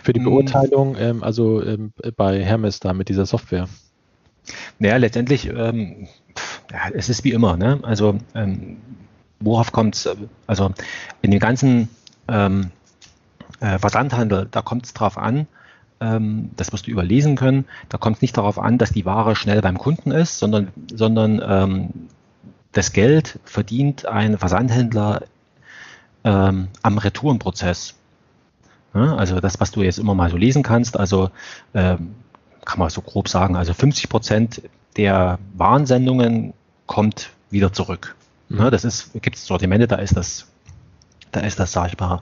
Für 0.03 0.13
die 0.13 0.21
mhm. 0.21 0.25
Beurteilung, 0.25 0.95
ähm, 0.97 1.21
also 1.21 1.61
ähm, 1.63 1.91
bei 2.15 2.41
Hermes 2.41 2.79
da 2.79 2.93
mit 2.93 3.09
dieser 3.09 3.25
Software. 3.25 3.67
Naja, 4.79 4.97
letztendlich, 4.97 5.47
ähm, 5.47 6.07
ja, 6.71 6.89
es 6.93 7.09
ist 7.09 7.25
wie 7.25 7.31
immer, 7.31 7.57
ne? 7.57 7.79
Also 7.83 8.17
ähm, 8.33 8.77
worauf 9.41 9.73
kommt 9.73 9.95
es? 9.95 10.09
Also 10.47 10.71
in 11.21 11.31
dem 11.31 11.39
ganzen 11.39 11.89
ähm, 12.29 12.71
äh, 13.59 13.77
Versandhandel, 13.77 14.47
da 14.49 14.61
kommt 14.61 14.85
es 14.85 14.93
drauf 14.93 15.17
an, 15.17 15.47
das 16.01 16.73
wirst 16.73 16.87
du 16.87 16.91
überlesen 16.91 17.35
können. 17.35 17.65
Da 17.89 17.97
kommt 17.97 18.17
es 18.17 18.21
nicht 18.21 18.35
darauf 18.35 18.57
an, 18.57 18.77
dass 18.77 18.91
die 18.91 19.05
Ware 19.05 19.35
schnell 19.35 19.61
beim 19.61 19.77
Kunden 19.77 20.11
ist, 20.11 20.39
sondern, 20.39 20.69
sondern 20.91 21.41
ähm, 21.45 21.89
das 22.71 22.91
Geld 22.91 23.39
verdient 23.45 24.05
ein 24.07 24.37
Versandhändler 24.37 25.23
ähm, 26.23 26.69
am 26.81 26.97
Retourenprozess. 26.97 27.95
Ja, 28.93 29.15
also 29.15 29.39
das, 29.39 29.59
was 29.59 29.71
du 29.71 29.83
jetzt 29.83 29.99
immer 29.99 30.15
mal 30.15 30.29
so 30.29 30.37
lesen 30.37 30.63
kannst, 30.63 30.97
also 30.97 31.29
ähm, 31.73 32.15
kann 32.65 32.79
man 32.79 32.89
so 32.89 33.01
grob 33.01 33.29
sagen, 33.29 33.55
also 33.55 33.73
50 33.73 34.09
Prozent 34.09 34.61
der 34.97 35.39
Warensendungen 35.53 36.53
kommt 36.87 37.29
wieder 37.49 37.71
zurück. 37.71 38.15
Mhm. 38.49 38.59
Ja, 38.59 38.69
das 38.69 39.11
gibt 39.21 39.35
es 39.35 39.45
Sortimente, 39.45 39.87
da 39.87 39.97
ist 39.97 40.17
das 40.17 40.50
da 41.31 41.41
ist 41.41 41.59
das, 41.59 41.71
sag 41.71 41.87
ich 41.87 41.99
mal, 41.99 42.21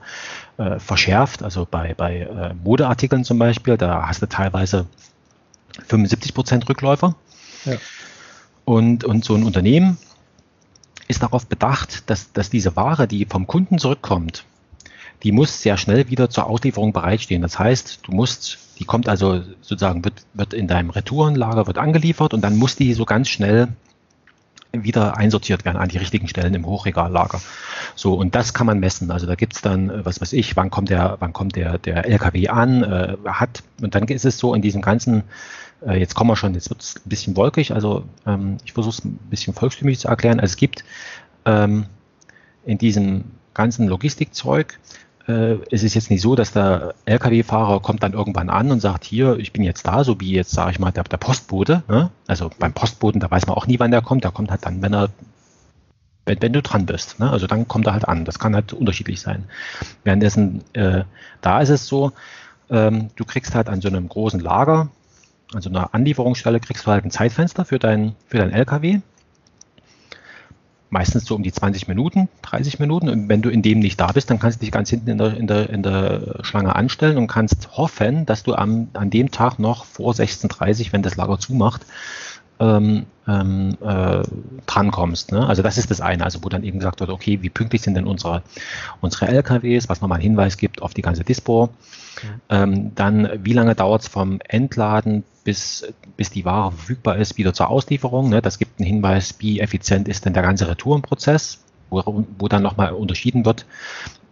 äh, 0.58 0.80
verschärft. 0.80 1.44
Also 1.44 1.68
bei, 1.70 1.94
bei 1.94 2.20
äh, 2.20 2.54
Modeartikeln 2.64 3.24
zum 3.24 3.40
Beispiel, 3.40 3.78
da 3.78 4.08
hast 4.08 4.22
du 4.22 4.28
teilweise 4.28 4.86
75 5.88 6.34
Prozent 6.34 6.70
Rückläufer. 6.70 7.16
Ja. 7.66 7.78
Und, 8.66 9.04
und 9.04 9.26
so 9.26 9.36
ein 9.36 9.44
Unternehmen 9.44 9.98
ist 11.08 11.24
darauf 11.24 11.48
bedacht, 11.48 12.10
dass, 12.10 12.32
dass 12.34 12.50
diese 12.50 12.76
Ware, 12.76 13.08
die 13.08 13.26
vom 13.26 13.48
Kunden 13.48 13.80
zurückkommt, 13.80 14.46
die 15.24 15.32
muss 15.32 15.62
sehr 15.62 15.78
schnell 15.78 16.10
wieder 16.10 16.30
zur 16.30 16.46
Auslieferung 16.48 16.94
bereitstehen. 16.94 17.42
Das 17.42 17.60
heißt, 17.60 18.02
du 18.04 18.12
musst, 18.12 18.60
die 18.80 18.86
kommt 18.86 19.10
also 19.10 19.42
sozusagen, 19.62 20.06
wird, 20.06 20.24
wird 20.34 20.54
in 20.54 20.68
deinem 20.68 20.92
Retourenlager, 20.92 21.68
wird 21.68 21.78
angeliefert 21.78 22.34
und 22.34 22.42
dann 22.42 22.58
muss 22.58 22.76
die 22.76 22.94
so 22.94 23.06
ganz 23.06 23.28
schnell 23.28 23.70
wieder 24.72 25.18
einsortiert 25.18 25.66
werden 25.66 25.78
an 25.78 25.90
die 25.90 25.98
richtigen 25.98 26.28
Stellen 26.28 26.54
im 26.54 26.66
Hochregallager. 26.66 27.42
So, 27.96 28.14
und 28.14 28.36
das 28.36 28.54
kann 28.54 28.68
man 28.68 28.80
messen. 28.80 29.10
Also 29.10 29.26
da 29.26 29.36
gibt's 29.36 29.62
dann, 29.62 29.90
äh, 29.90 30.06
was 30.06 30.22
weiß 30.22 30.34
ich, 30.34 30.56
wann 30.56 30.70
kommt 30.70 30.90
der, 30.90 31.18
wann 31.20 31.34
kommt 31.34 31.56
der, 31.56 31.78
der 31.78 32.06
LKW 32.06 32.50
an, 32.50 32.84
äh, 32.84 33.18
hat, 33.26 33.64
und 33.82 33.96
dann 33.96 34.04
ist 34.08 34.26
es 34.26 34.38
so 34.38 34.54
in 34.54 34.62
diesem 34.62 34.82
ganzen, 34.82 35.24
äh, 35.86 36.00
jetzt 36.00 36.14
kommen 36.14 36.30
wir 36.30 36.36
schon, 36.36 36.54
jetzt 36.54 36.70
wird's 36.70 36.98
ein 36.98 37.10
bisschen 37.10 37.36
wolkig, 37.36 37.74
also 37.74 38.04
ähm, 38.28 38.58
ich 38.64 38.74
versuche 38.74 38.98
es 38.98 39.06
ein 39.06 39.18
bisschen 39.30 39.54
volkstümlich 39.54 40.00
zu 40.00 40.08
erklären. 40.08 40.40
Also 40.40 40.52
es 40.54 40.58
gibt 40.58 40.84
ähm, 41.46 41.86
in 42.66 42.78
diesem 42.78 43.26
ganzen 43.54 43.88
Logistikzeug 43.88 44.80
äh, 45.30 45.60
es 45.70 45.84
ist 45.84 45.94
jetzt 45.94 46.10
nicht 46.10 46.22
so, 46.22 46.36
dass 46.36 46.52
der 46.52 46.96
Lkw-Fahrer 47.06 47.80
kommt 47.82 48.02
dann 48.02 48.14
irgendwann 48.14 48.50
an 48.50 48.72
und 48.72 48.80
sagt, 48.80 49.06
hier, 49.06 49.38
ich 49.38 49.54
bin 49.54 49.64
jetzt 49.64 49.86
da, 49.86 50.04
so 50.04 50.20
wie 50.20 50.32
jetzt, 50.32 50.52
sage 50.52 50.72
ich 50.72 50.80
mal, 50.80 50.92
der, 50.92 51.04
der 51.04 51.18
Postbote. 51.18 51.84
Ne? 51.88 52.10
Also 52.28 52.50
beim 52.58 52.74
Postboten, 52.74 53.22
da 53.22 53.30
weiß 53.30 53.46
man 53.46 53.56
auch 53.56 53.68
nie, 53.68 53.80
wann 53.80 53.92
der 53.92 54.02
kommt. 54.02 54.24
Der 54.24 54.32
kommt 54.32 54.50
halt 54.50 54.66
dann, 54.66 54.82
wenn 54.82 54.94
er 54.94 55.10
wenn, 56.26 56.42
wenn 56.42 56.54
du 56.54 56.62
dran 56.62 56.86
bist. 56.86 57.20
Ne? 57.20 57.30
Also 57.30 57.46
dann 57.46 57.68
kommt 57.68 57.86
er 57.88 57.94
halt 57.94 58.08
an. 58.08 58.26
Das 58.26 58.40
kann 58.40 58.56
halt 58.56 58.74
unterschiedlich 58.74 59.22
sein. 59.22 59.46
Währenddessen, 60.04 60.64
äh, 60.74 61.04
da 61.42 61.62
ist 61.62 61.70
es 61.70 61.88
so, 61.88 62.12
ähm, 62.72 63.10
du 63.16 63.24
kriegst 63.24 63.54
halt 63.54 63.70
an 63.70 63.82
so 63.82 63.88
einem 63.88 64.10
großen 64.10 64.40
Lager, 64.40 64.90
an 65.54 65.62
so 65.62 65.70
einer 65.70 65.94
Anlieferungsstelle, 65.94 66.60
kriegst 66.60 66.88
du 66.88 66.92
halt 66.92 67.06
ein 67.06 67.12
Zeitfenster 67.12 67.66
für 67.66 67.78
dein, 67.78 68.16
für 68.28 68.38
dein 68.38 68.52
LKW 68.52 69.02
meistens 70.90 71.26
so 71.26 71.36
um 71.36 71.44
die 71.44 71.52
20 71.52 71.88
Minuten, 71.88 72.30
30 72.42 72.80
Minuten. 72.80 73.10
Und 73.10 73.30
wenn 73.30 73.42
du 73.42 73.50
in 73.50 73.62
dem 73.62 73.80
nicht 73.80 74.00
da 74.00 74.08
bist, 74.08 74.30
dann 74.30 74.40
kannst 74.40 74.60
du 74.60 74.62
dich 74.62 74.72
ganz 74.72 74.90
hinten 74.90 75.10
in 75.10 75.18
der, 75.18 75.38
in 75.38 75.48
der, 75.48 75.70
in 75.70 75.84
der 75.84 76.40
Schlange 76.42 76.76
anstellen 76.76 77.18
und 77.18 77.28
kannst 77.28 77.78
hoffen, 77.78 78.26
dass 78.26 78.44
du 78.44 78.56
am, 78.56 78.90
an 78.94 79.10
dem 79.10 79.32
Tag 79.32 79.60
noch 79.60 79.86
vor 79.86 80.14
16.30 80.14 80.92
wenn 80.92 81.04
das 81.04 81.16
Lager 81.16 81.40
zumacht, 81.40 81.86
ähm, 82.60 83.06
ähm, 83.28 83.78
äh, 83.82 84.24
drankommst. 84.66 85.32
Ne? 85.32 85.48
Also 85.48 85.62
das 85.62 85.78
ist 85.78 85.92
das 85.92 86.02
eine, 86.02 86.24
also 86.24 86.44
wo 86.44 86.50
dann 86.50 86.64
eben 86.64 86.80
gesagt 86.80 87.00
wird, 87.00 87.10
okay, 87.10 87.40
wie 87.42 87.50
pünktlich 87.50 87.82
sind 87.82 87.94
denn 87.94 88.06
unsere, 88.06 88.42
unsere 89.02 89.28
LKWs, 89.28 89.90
was 89.90 90.02
nochmal 90.02 90.18
einen 90.18 90.24
Hinweis 90.24 90.58
gibt 90.58 90.82
auf 90.82 90.94
die 90.94 91.02
ganze 91.02 91.24
Dispo. 91.24 91.68
Mhm. 91.68 92.42
Ähm, 92.50 92.96
dann, 92.96 93.30
wie 93.44 93.54
lange 93.54 93.76
dauert 93.76 94.02
es 94.02 94.08
vom 94.08 94.40
Entladen 94.48 95.24
bis, 95.50 95.84
bis 96.16 96.30
die 96.30 96.46
Ware 96.46 96.72
verfügbar 96.72 97.18
ist, 97.18 97.40
wieder 97.40 97.56
zur 97.56 97.70
Auslieferung. 97.70 98.30
Ne? 98.30 98.40
Das 98.40 98.60
gibt 98.60 98.80
einen 98.80 98.86
Hinweis, 98.86 99.34
wie 99.40 99.60
effizient 99.60 100.08
ist 100.08 100.24
denn 100.26 100.34
der 100.34 100.44
ganze 100.44 100.68
Retourenprozess, 100.68 101.64
wo, 101.90 102.24
wo 102.38 102.48
dann 102.48 102.62
nochmal 102.62 102.94
unterschieden 102.94 103.46
wird. 103.46 103.66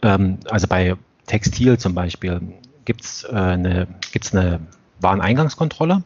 Ähm, 0.03 0.37
also 0.47 0.67
bei 0.67 0.95
Textil 1.25 1.79
zum 1.79 1.95
Beispiel 1.95 2.39
gibt 2.85 3.03
es 3.03 3.23
äh, 3.23 3.33
eine, 3.33 3.87
eine 4.31 4.59
Wareneingangskontrolle, 4.99 6.03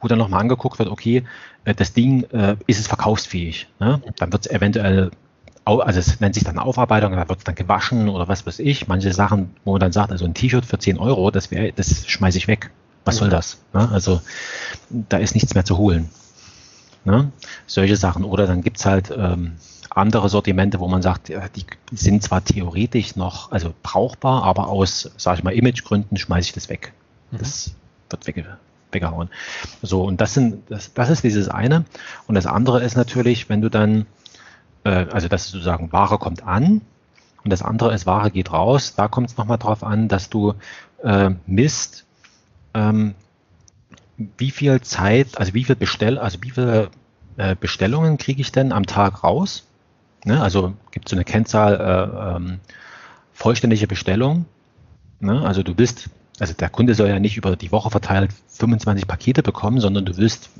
wo 0.00 0.06
dann 0.06 0.18
nochmal 0.18 0.42
angeguckt 0.42 0.78
wird, 0.78 0.88
okay, 0.88 1.24
äh, 1.64 1.74
das 1.74 1.92
Ding, 1.94 2.22
äh, 2.30 2.54
ist 2.68 2.78
es 2.78 2.86
verkaufsfähig? 2.86 3.66
Ne? 3.80 4.00
Dann 4.18 4.32
wird 4.32 4.46
es 4.46 4.52
eventuell 4.52 5.10
also 5.66 5.98
es 5.98 6.20
nennt 6.20 6.34
sich 6.34 6.44
dann 6.44 6.58
Aufarbeitung, 6.58 7.12
da 7.12 7.26
wird 7.26 7.38
es 7.38 7.44
dann 7.44 7.54
gewaschen 7.54 8.10
oder 8.10 8.28
was 8.28 8.46
weiß 8.46 8.58
ich. 8.58 8.86
Manche 8.86 9.14
Sachen, 9.14 9.56
wo 9.64 9.72
man 9.72 9.80
dann 9.80 9.92
sagt, 9.92 10.12
also 10.12 10.26
ein 10.26 10.34
T-Shirt 10.34 10.66
für 10.66 10.78
10 10.78 10.98
Euro, 10.98 11.30
das 11.30 11.48
das 11.74 12.06
schmeiße 12.06 12.36
ich 12.36 12.48
weg. 12.48 12.70
Was 13.04 13.16
soll 13.16 13.28
das? 13.28 13.58
Ne? 13.72 13.88
Also 13.90 14.20
da 14.90 15.18
ist 15.18 15.34
nichts 15.34 15.54
mehr 15.54 15.64
zu 15.64 15.76
holen. 15.76 16.08
Ne? 17.04 17.32
Solche 17.66 17.96
Sachen. 17.96 18.24
Oder 18.24 18.46
dann 18.46 18.62
gibt's 18.62 18.86
halt 18.86 19.12
ähm, 19.16 19.56
andere 19.90 20.28
Sortimente, 20.28 20.80
wo 20.80 20.88
man 20.88 21.02
sagt, 21.02 21.28
die 21.28 21.66
sind 21.92 22.22
zwar 22.22 22.44
theoretisch 22.44 23.16
noch 23.16 23.52
also 23.52 23.74
brauchbar, 23.82 24.42
aber 24.42 24.68
aus, 24.68 25.10
sage 25.16 25.38
ich 25.38 25.44
mal, 25.44 25.52
Imagegründen 25.52 26.16
schmeiße 26.16 26.48
ich 26.48 26.54
das 26.54 26.68
weg. 26.68 26.92
Mhm. 27.30 27.38
Das 27.38 27.74
wird 28.10 28.26
wegge 28.26 28.58
weggehauen. 28.90 29.28
So, 29.82 30.04
und 30.04 30.20
das 30.20 30.34
sind, 30.34 30.70
das, 30.70 30.94
das 30.94 31.10
ist 31.10 31.24
dieses 31.24 31.48
eine. 31.48 31.84
Und 32.26 32.36
das 32.36 32.46
andere 32.46 32.82
ist 32.82 32.96
natürlich, 32.96 33.48
wenn 33.48 33.60
du 33.60 33.68
dann, 33.68 34.06
äh, 34.84 35.06
also 35.10 35.28
das 35.28 35.46
ist 35.46 35.50
sozusagen, 35.50 35.92
Ware 35.92 36.18
kommt 36.18 36.44
an, 36.44 36.80
und 37.44 37.50
das 37.52 37.62
andere 37.62 37.94
ist, 37.94 38.06
Ware 38.06 38.30
geht 38.30 38.52
raus. 38.52 38.94
Da 38.96 39.08
kommt 39.08 39.30
es 39.30 39.36
nochmal 39.36 39.58
drauf 39.58 39.84
an, 39.84 40.08
dass 40.08 40.30
du 40.30 40.54
äh, 41.02 41.30
misst, 41.46 42.06
ähm, 42.74 43.14
wie 44.38 44.50
viel 44.50 44.80
Zeit, 44.80 45.38
also 45.38 45.54
wie 45.54 45.64
viel 45.64 45.76
Bestell, 45.76 46.18
also 46.18 46.38
wie 46.42 46.50
viele 46.50 46.90
äh, 47.36 47.56
Bestellungen 47.58 48.18
kriege 48.18 48.40
ich 48.40 48.52
denn 48.52 48.72
am 48.72 48.86
Tag 48.86 49.24
raus? 49.24 49.66
Ne? 50.24 50.40
Also 50.40 50.74
gibt 50.90 51.06
es 51.06 51.10
so 51.10 51.16
eine 51.16 51.24
Kennzahl 51.24 51.74
äh, 51.74 52.36
ähm, 52.36 52.60
vollständige 53.32 53.86
Bestellung. 53.86 54.46
Ne? 55.20 55.44
Also 55.44 55.62
du 55.62 55.74
bist, 55.74 56.10
also 56.38 56.54
der 56.54 56.68
Kunde 56.68 56.94
soll 56.94 57.08
ja 57.08 57.18
nicht 57.18 57.36
über 57.36 57.56
die 57.56 57.72
Woche 57.72 57.90
verteilt 57.90 58.30
25 58.48 59.06
Pakete 59.06 59.42
bekommen, 59.42 59.80
sondern 59.80 60.04
du 60.04 60.16
willst, 60.16 60.50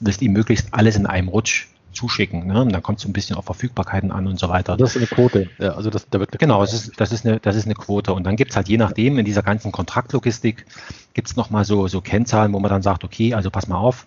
willst 0.00 0.22
ihm 0.22 0.32
möglichst 0.32 0.72
alles 0.72 0.96
in 0.96 1.06
einem 1.06 1.28
Rutsch 1.28 1.68
zuschicken. 1.92 2.46
Ne? 2.46 2.62
Und 2.62 2.72
dann 2.72 2.82
kommt 2.82 2.98
es 2.98 3.04
ein 3.04 3.12
bisschen 3.12 3.36
auf 3.36 3.44
Verfügbarkeiten 3.44 4.10
an 4.10 4.26
und 4.26 4.38
so 4.38 4.48
weiter. 4.48 4.76
Das 4.76 4.90
ist 4.90 4.96
eine 4.96 5.06
Quote. 5.06 5.48
Ja, 5.58 5.74
also 5.74 5.90
das, 5.90 6.08
da 6.08 6.18
wird 6.20 6.38
genau, 6.38 6.60
das 6.60 6.72
ist, 6.72 7.00
das, 7.00 7.12
ist 7.12 7.26
eine, 7.26 7.40
das 7.40 7.56
ist 7.56 7.66
eine 7.66 7.74
Quote. 7.74 8.12
Und 8.12 8.24
dann 8.24 8.36
gibt 8.36 8.50
es 8.50 8.56
halt 8.56 8.68
je 8.68 8.78
nachdem 8.78 9.18
in 9.18 9.24
dieser 9.24 9.42
ganzen 9.42 9.72
Kontraktlogistik 9.72 10.66
gibt 11.14 11.28
es 11.28 11.36
nochmal 11.36 11.64
so, 11.64 11.88
so 11.88 12.00
Kennzahlen, 12.00 12.52
wo 12.52 12.60
man 12.60 12.70
dann 12.70 12.82
sagt, 12.82 13.04
okay, 13.04 13.34
also 13.34 13.50
pass 13.50 13.68
mal 13.68 13.76
auf, 13.76 14.06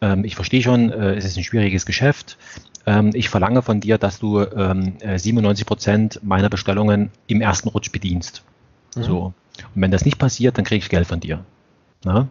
ähm, 0.00 0.24
ich 0.24 0.34
verstehe 0.34 0.62
schon, 0.62 0.90
äh, 0.90 1.14
es 1.14 1.24
ist 1.24 1.36
ein 1.36 1.44
schwieriges 1.44 1.86
Geschäft. 1.86 2.38
Ähm, 2.86 3.10
ich 3.14 3.28
verlange 3.28 3.62
von 3.62 3.80
dir, 3.80 3.98
dass 3.98 4.18
du 4.18 4.40
ähm, 4.40 4.94
97 5.00 5.62
äh, 5.62 5.66
Prozent 5.66 6.20
meiner 6.22 6.48
Bestellungen 6.48 7.10
im 7.26 7.40
ersten 7.40 7.68
Rutsch 7.68 7.92
bedienst. 7.92 8.42
Mhm. 8.96 9.02
So. 9.02 9.34
Und 9.74 9.82
wenn 9.82 9.90
das 9.90 10.04
nicht 10.04 10.18
passiert, 10.18 10.56
dann 10.56 10.64
kriege 10.64 10.82
ich 10.82 10.88
Geld 10.88 11.06
von 11.06 11.20
dir. 11.20 11.44
Na? 12.04 12.28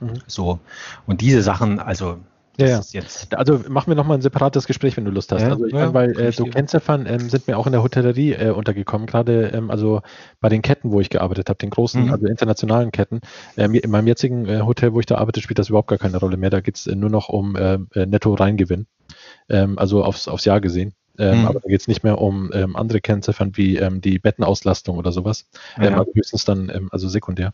Mhm. 0.00 0.20
So. 0.26 0.58
Und 1.06 1.20
diese 1.20 1.42
Sachen, 1.42 1.80
also 1.80 2.18
ja, 2.58 2.66
ja. 2.66 2.80
Jetzt 2.90 3.34
also 3.34 3.60
machen 3.68 3.90
wir 3.90 3.94
nochmal 3.94 4.18
ein 4.18 4.22
separates 4.22 4.66
Gespräch, 4.66 4.96
wenn 4.96 5.04
du 5.04 5.10
Lust 5.10 5.32
hast. 5.32 5.42
Ja, 5.42 5.50
also 5.50 5.66
ich 5.66 5.72
ja, 5.72 5.90
meine, 5.90 5.94
weil 5.94 6.20
äh, 6.20 6.32
so 6.32 6.44
Kennziffern 6.44 7.06
ähm, 7.06 7.30
sind 7.30 7.46
mir 7.48 7.56
auch 7.56 7.66
in 7.66 7.72
der 7.72 7.82
Hotellerie 7.82 8.32
äh, 8.32 8.50
untergekommen, 8.50 9.06
gerade 9.06 9.48
ähm, 9.48 9.70
also 9.70 10.02
bei 10.40 10.48
den 10.48 10.60
Ketten, 10.62 10.92
wo 10.92 11.00
ich 11.00 11.10
gearbeitet 11.10 11.48
habe, 11.48 11.58
den 11.58 11.70
großen, 11.70 12.04
mhm. 12.04 12.12
also 12.12 12.26
internationalen 12.26 12.92
Ketten. 12.92 13.20
Ähm, 13.56 13.74
in 13.74 13.90
meinem 13.90 14.06
jetzigen 14.06 14.46
äh, 14.46 14.60
Hotel, 14.60 14.92
wo 14.92 15.00
ich 15.00 15.06
da 15.06 15.16
arbeite, 15.16 15.40
spielt 15.40 15.58
das 15.58 15.70
überhaupt 15.70 15.88
gar 15.88 15.98
keine 15.98 16.18
Rolle 16.18 16.36
mehr. 16.36 16.50
Da 16.50 16.60
geht 16.60 16.76
es 16.76 16.86
äh, 16.86 16.94
nur 16.94 17.10
noch 17.10 17.28
um 17.28 17.56
äh, 17.56 17.78
äh, 17.94 18.06
Netto-Reingewinn, 18.06 18.86
ähm, 19.48 19.78
also 19.78 20.04
aufs, 20.04 20.28
aufs 20.28 20.44
Jahr 20.44 20.60
gesehen. 20.60 20.94
Ähm, 21.18 21.40
mhm. 21.40 21.46
Aber 21.46 21.60
da 21.60 21.68
geht 21.68 21.80
es 21.80 21.88
nicht 21.88 22.04
mehr 22.04 22.18
um 22.18 22.50
ähm, 22.54 22.74
andere 22.74 23.00
Kennziffern 23.00 23.56
wie 23.56 23.76
ähm, 23.76 24.00
die 24.00 24.18
Bettenauslastung 24.18 24.96
oder 24.96 25.12
sowas. 25.12 25.46
Ja. 25.76 25.84
Ähm, 25.84 25.94
also 25.98 26.12
höchstens 26.14 26.44
dann, 26.44 26.70
ähm, 26.74 26.88
also 26.90 27.08
sekundär. 27.08 27.52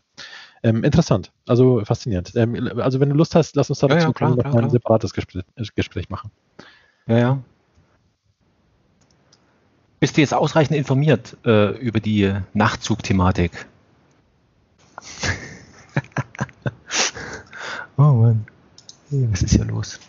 Ähm, 0.61 0.83
interessant, 0.83 1.31
also 1.47 1.83
faszinierend. 1.85 2.35
Ähm, 2.35 2.71
also 2.77 2.99
wenn 2.99 3.09
du 3.09 3.15
Lust 3.15 3.35
hast, 3.35 3.55
lass 3.55 3.69
uns 3.69 3.79
dazu 3.79 3.95
ja, 3.95 4.01
ja, 4.01 4.11
klar, 4.11 4.35
klar, 4.35 4.57
ein 4.57 4.69
separates 4.69 5.13
Gespräch, 5.13 5.43
äh, 5.55 5.63
Gespräch, 5.75 6.09
machen. 6.09 6.31
Ja, 7.07 7.17
ja. 7.17 7.39
Bist 9.99 10.17
du 10.17 10.21
jetzt 10.21 10.33
ausreichend 10.33 10.77
informiert 10.77 11.37
äh, 11.45 11.71
über 11.77 11.99
die 11.99 12.33
Nachtzug-Thematik? 12.53 13.67
oh 17.97 18.01
Mann. 18.01 18.45
Was 19.09 19.41
ist 19.41 19.55
hier 19.55 19.65
los? 19.65 19.99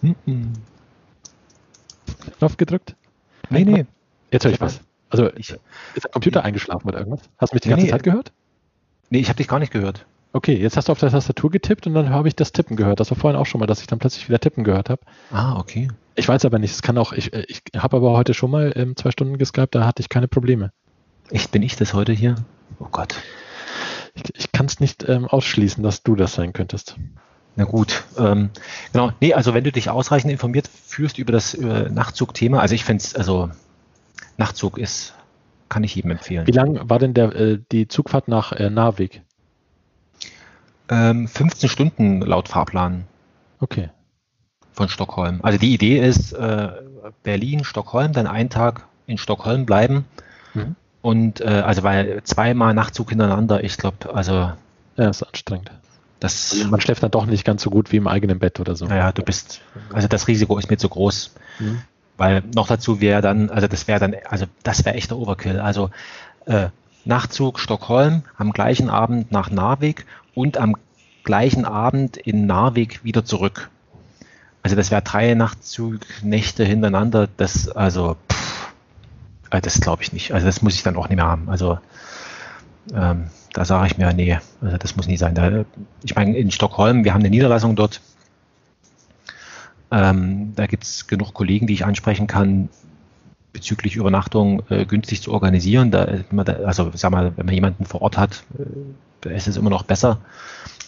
Hm 0.00 0.52
Knopf 2.38 2.56
gedrückt? 2.56 2.94
Nee, 3.50 3.64
nee. 3.64 3.86
Jetzt 4.30 4.44
höre 4.44 4.52
ich 4.52 4.60
was. 4.60 4.80
Also 5.10 5.30
ich, 5.36 5.50
ist 5.94 6.04
der 6.04 6.10
Computer 6.10 6.44
eingeschlafen 6.44 6.88
oder 6.88 6.98
irgendwas? 6.98 7.22
Hast 7.38 7.52
du 7.52 7.56
mich 7.56 7.62
die 7.62 7.68
ganze 7.70 7.86
nee, 7.86 7.90
Zeit 7.90 8.02
gehört? 8.02 8.32
Nee, 9.10 9.20
ich 9.20 9.28
habe 9.28 9.38
dich 9.38 9.48
gar 9.48 9.58
nicht 9.58 9.72
gehört. 9.72 10.06
Okay, 10.32 10.54
jetzt 10.54 10.76
hast 10.76 10.88
du 10.88 10.92
auf 10.92 11.00
der 11.00 11.10
Tastatur 11.10 11.50
getippt 11.50 11.86
und 11.86 11.94
dann 11.94 12.10
habe 12.10 12.28
ich 12.28 12.36
das 12.36 12.52
Tippen 12.52 12.76
gehört. 12.76 13.00
Das 13.00 13.10
war 13.10 13.18
vorhin 13.18 13.40
auch 13.40 13.46
schon 13.46 13.60
mal, 13.60 13.66
dass 13.66 13.80
ich 13.80 13.86
dann 13.86 13.98
plötzlich 13.98 14.28
wieder 14.28 14.38
Tippen 14.38 14.62
gehört 14.62 14.90
habe. 14.90 15.00
Ah, 15.30 15.58
okay. 15.58 15.88
Ich 16.16 16.28
weiß 16.28 16.44
aber 16.44 16.58
nicht, 16.58 16.72
es 16.72 16.82
kann 16.82 16.98
auch, 16.98 17.12
ich, 17.12 17.32
äh, 17.32 17.44
ich 17.48 17.62
habe 17.76 17.96
aber 17.96 18.12
heute 18.12 18.34
schon 18.34 18.50
mal 18.50 18.72
ähm, 18.76 18.96
zwei 18.96 19.10
Stunden 19.10 19.38
geskypt, 19.38 19.74
da 19.74 19.86
hatte 19.86 20.02
ich 20.02 20.08
keine 20.08 20.28
Probleme. 20.28 20.72
Echt, 21.30 21.50
bin 21.50 21.62
ich 21.62 21.76
das 21.76 21.94
heute 21.94 22.12
hier? 22.12 22.34
Oh 22.78 22.88
Gott. 22.90 23.16
Ich, 24.14 24.22
ich 24.36 24.52
kann 24.52 24.66
es 24.66 24.80
nicht 24.80 25.08
ähm, 25.08 25.26
ausschließen, 25.26 25.82
dass 25.82 26.02
du 26.02 26.14
das 26.14 26.34
sein 26.34 26.52
könntest. 26.52 26.96
Na 27.56 27.64
gut, 27.64 28.04
ähm, 28.18 28.50
genau. 28.92 29.12
Nee, 29.20 29.34
also 29.34 29.54
wenn 29.54 29.64
du 29.64 29.72
dich 29.72 29.90
ausreichend 29.90 30.30
informiert 30.30 30.68
fühlst 30.68 31.18
über 31.18 31.32
das 31.32 31.54
äh, 31.54 31.88
Nachtzug-Thema, 31.90 32.60
also 32.60 32.74
ich 32.74 32.84
finde 32.84 33.02
es, 33.02 33.14
also 33.16 33.50
Nachtzug 34.38 34.78
ist, 34.78 35.14
kann 35.68 35.84
ich 35.84 35.94
jedem 35.94 36.12
empfehlen. 36.12 36.46
Wie 36.46 36.52
lang 36.52 36.88
war 36.88 36.98
denn 36.98 37.12
der, 37.12 37.34
äh, 37.34 37.58
die 37.70 37.88
Zugfahrt 37.88 38.28
nach 38.28 38.52
äh, 38.52 38.70
Narvik? 38.70 39.22
Ähm, 40.88 41.28
15 41.28 41.68
Stunden 41.68 42.20
laut 42.22 42.48
Fahrplan. 42.48 43.04
Okay. 43.60 43.90
Von 44.72 44.88
Stockholm. 44.88 45.40
Also 45.42 45.58
die 45.58 45.74
Idee 45.74 45.98
ist 45.98 46.32
äh, 46.32 46.68
Berlin, 47.22 47.64
Stockholm, 47.64 48.12
dann 48.12 48.26
einen 48.26 48.48
Tag 48.48 48.86
in 49.06 49.18
Stockholm 49.18 49.66
bleiben. 49.66 50.06
Mhm. 50.54 50.76
Und 51.02 51.40
äh, 51.40 51.44
also 51.46 51.82
weil 51.82 52.22
zweimal 52.22 52.74
Nachtzug 52.74 53.10
hintereinander, 53.10 53.62
ich 53.62 53.76
glaube, 53.76 54.14
also. 54.14 54.52
Ja, 54.96 55.08
ist 55.10 55.22
anstrengend. 55.22 55.70
Das, 56.20 56.52
also 56.52 56.68
man 56.68 56.80
schläft 56.80 57.02
dann 57.02 57.10
doch 57.10 57.26
nicht 57.26 57.44
ganz 57.44 57.62
so 57.62 57.70
gut 57.70 57.92
wie 57.92 57.96
im 57.96 58.08
eigenen 58.08 58.38
Bett 58.38 58.58
oder 58.58 58.74
so. 58.74 58.86
Naja, 58.86 59.12
du 59.12 59.22
bist, 59.22 59.60
also 59.92 60.08
das 60.08 60.26
Risiko 60.26 60.58
ist 60.58 60.68
mir 60.68 60.76
zu 60.76 60.88
groß. 60.88 61.34
Mhm. 61.60 61.82
Weil 62.18 62.42
noch 62.54 62.66
dazu 62.66 63.00
wäre 63.00 63.22
dann, 63.22 63.48
also 63.48 63.68
das 63.68 63.88
wäre 63.88 64.00
dann, 64.00 64.14
also 64.28 64.44
das 64.62 64.84
wäre 64.84 64.96
echter 64.96 65.16
Overkill. 65.16 65.60
Also 65.60 65.90
äh, 66.46 66.68
Nachtzug 67.04 67.58
Stockholm 67.58 68.22
am 68.36 68.52
gleichen 68.52 68.90
Abend 68.90 69.32
nach 69.32 69.50
Narvik 69.50 70.04
und 70.34 70.58
am 70.58 70.76
gleichen 71.24 71.64
Abend 71.64 72.16
in 72.18 72.46
Narvik 72.46 73.02
wieder 73.04 73.24
zurück. 73.24 73.70
Also 74.62 74.76
das 74.76 74.90
wäre 74.90 75.00
drei 75.00 75.34
Nachtzugnächte 75.34 76.64
hintereinander. 76.64 77.28
Das 77.36 77.68
also, 77.68 78.16
pff, 78.30 78.72
äh, 79.50 79.60
das 79.60 79.80
glaube 79.80 80.02
ich 80.02 80.12
nicht. 80.12 80.32
Also 80.32 80.46
das 80.46 80.60
muss 80.60 80.74
ich 80.74 80.82
dann 80.82 80.96
auch 80.96 81.08
nicht 81.08 81.16
mehr 81.16 81.26
haben. 81.26 81.48
Also 81.48 81.78
ähm, 82.94 83.30
da 83.52 83.64
sage 83.64 83.86
ich 83.86 83.98
mir, 83.98 84.12
nee, 84.12 84.38
also 84.60 84.76
das 84.76 84.96
muss 84.96 85.06
nie 85.06 85.16
sein. 85.16 85.34
Da, 85.34 85.64
ich 86.02 86.14
meine, 86.14 86.36
in 86.36 86.50
Stockholm, 86.50 87.04
wir 87.04 87.14
haben 87.14 87.20
eine 87.20 87.30
Niederlassung 87.30 87.76
dort. 87.76 88.00
Ähm, 89.90 90.52
da 90.54 90.66
gibt 90.66 90.84
es 90.84 91.06
genug 91.06 91.34
Kollegen, 91.34 91.66
die 91.66 91.74
ich 91.74 91.84
ansprechen 91.84 92.26
kann, 92.26 92.68
bezüglich 93.52 93.96
Übernachtung 93.96 94.62
äh, 94.68 94.84
günstig 94.84 95.22
zu 95.22 95.32
organisieren. 95.32 95.90
Da, 95.90 96.04
also 96.64 96.90
sag 96.94 97.10
mal, 97.10 97.32
wenn 97.36 97.46
man 97.46 97.54
jemanden 97.54 97.86
vor 97.86 98.02
Ort 98.02 98.18
hat, 98.18 98.44
äh, 99.24 99.34
ist 99.34 99.48
es 99.48 99.56
immer 99.56 99.70
noch 99.70 99.82
besser, 99.82 100.18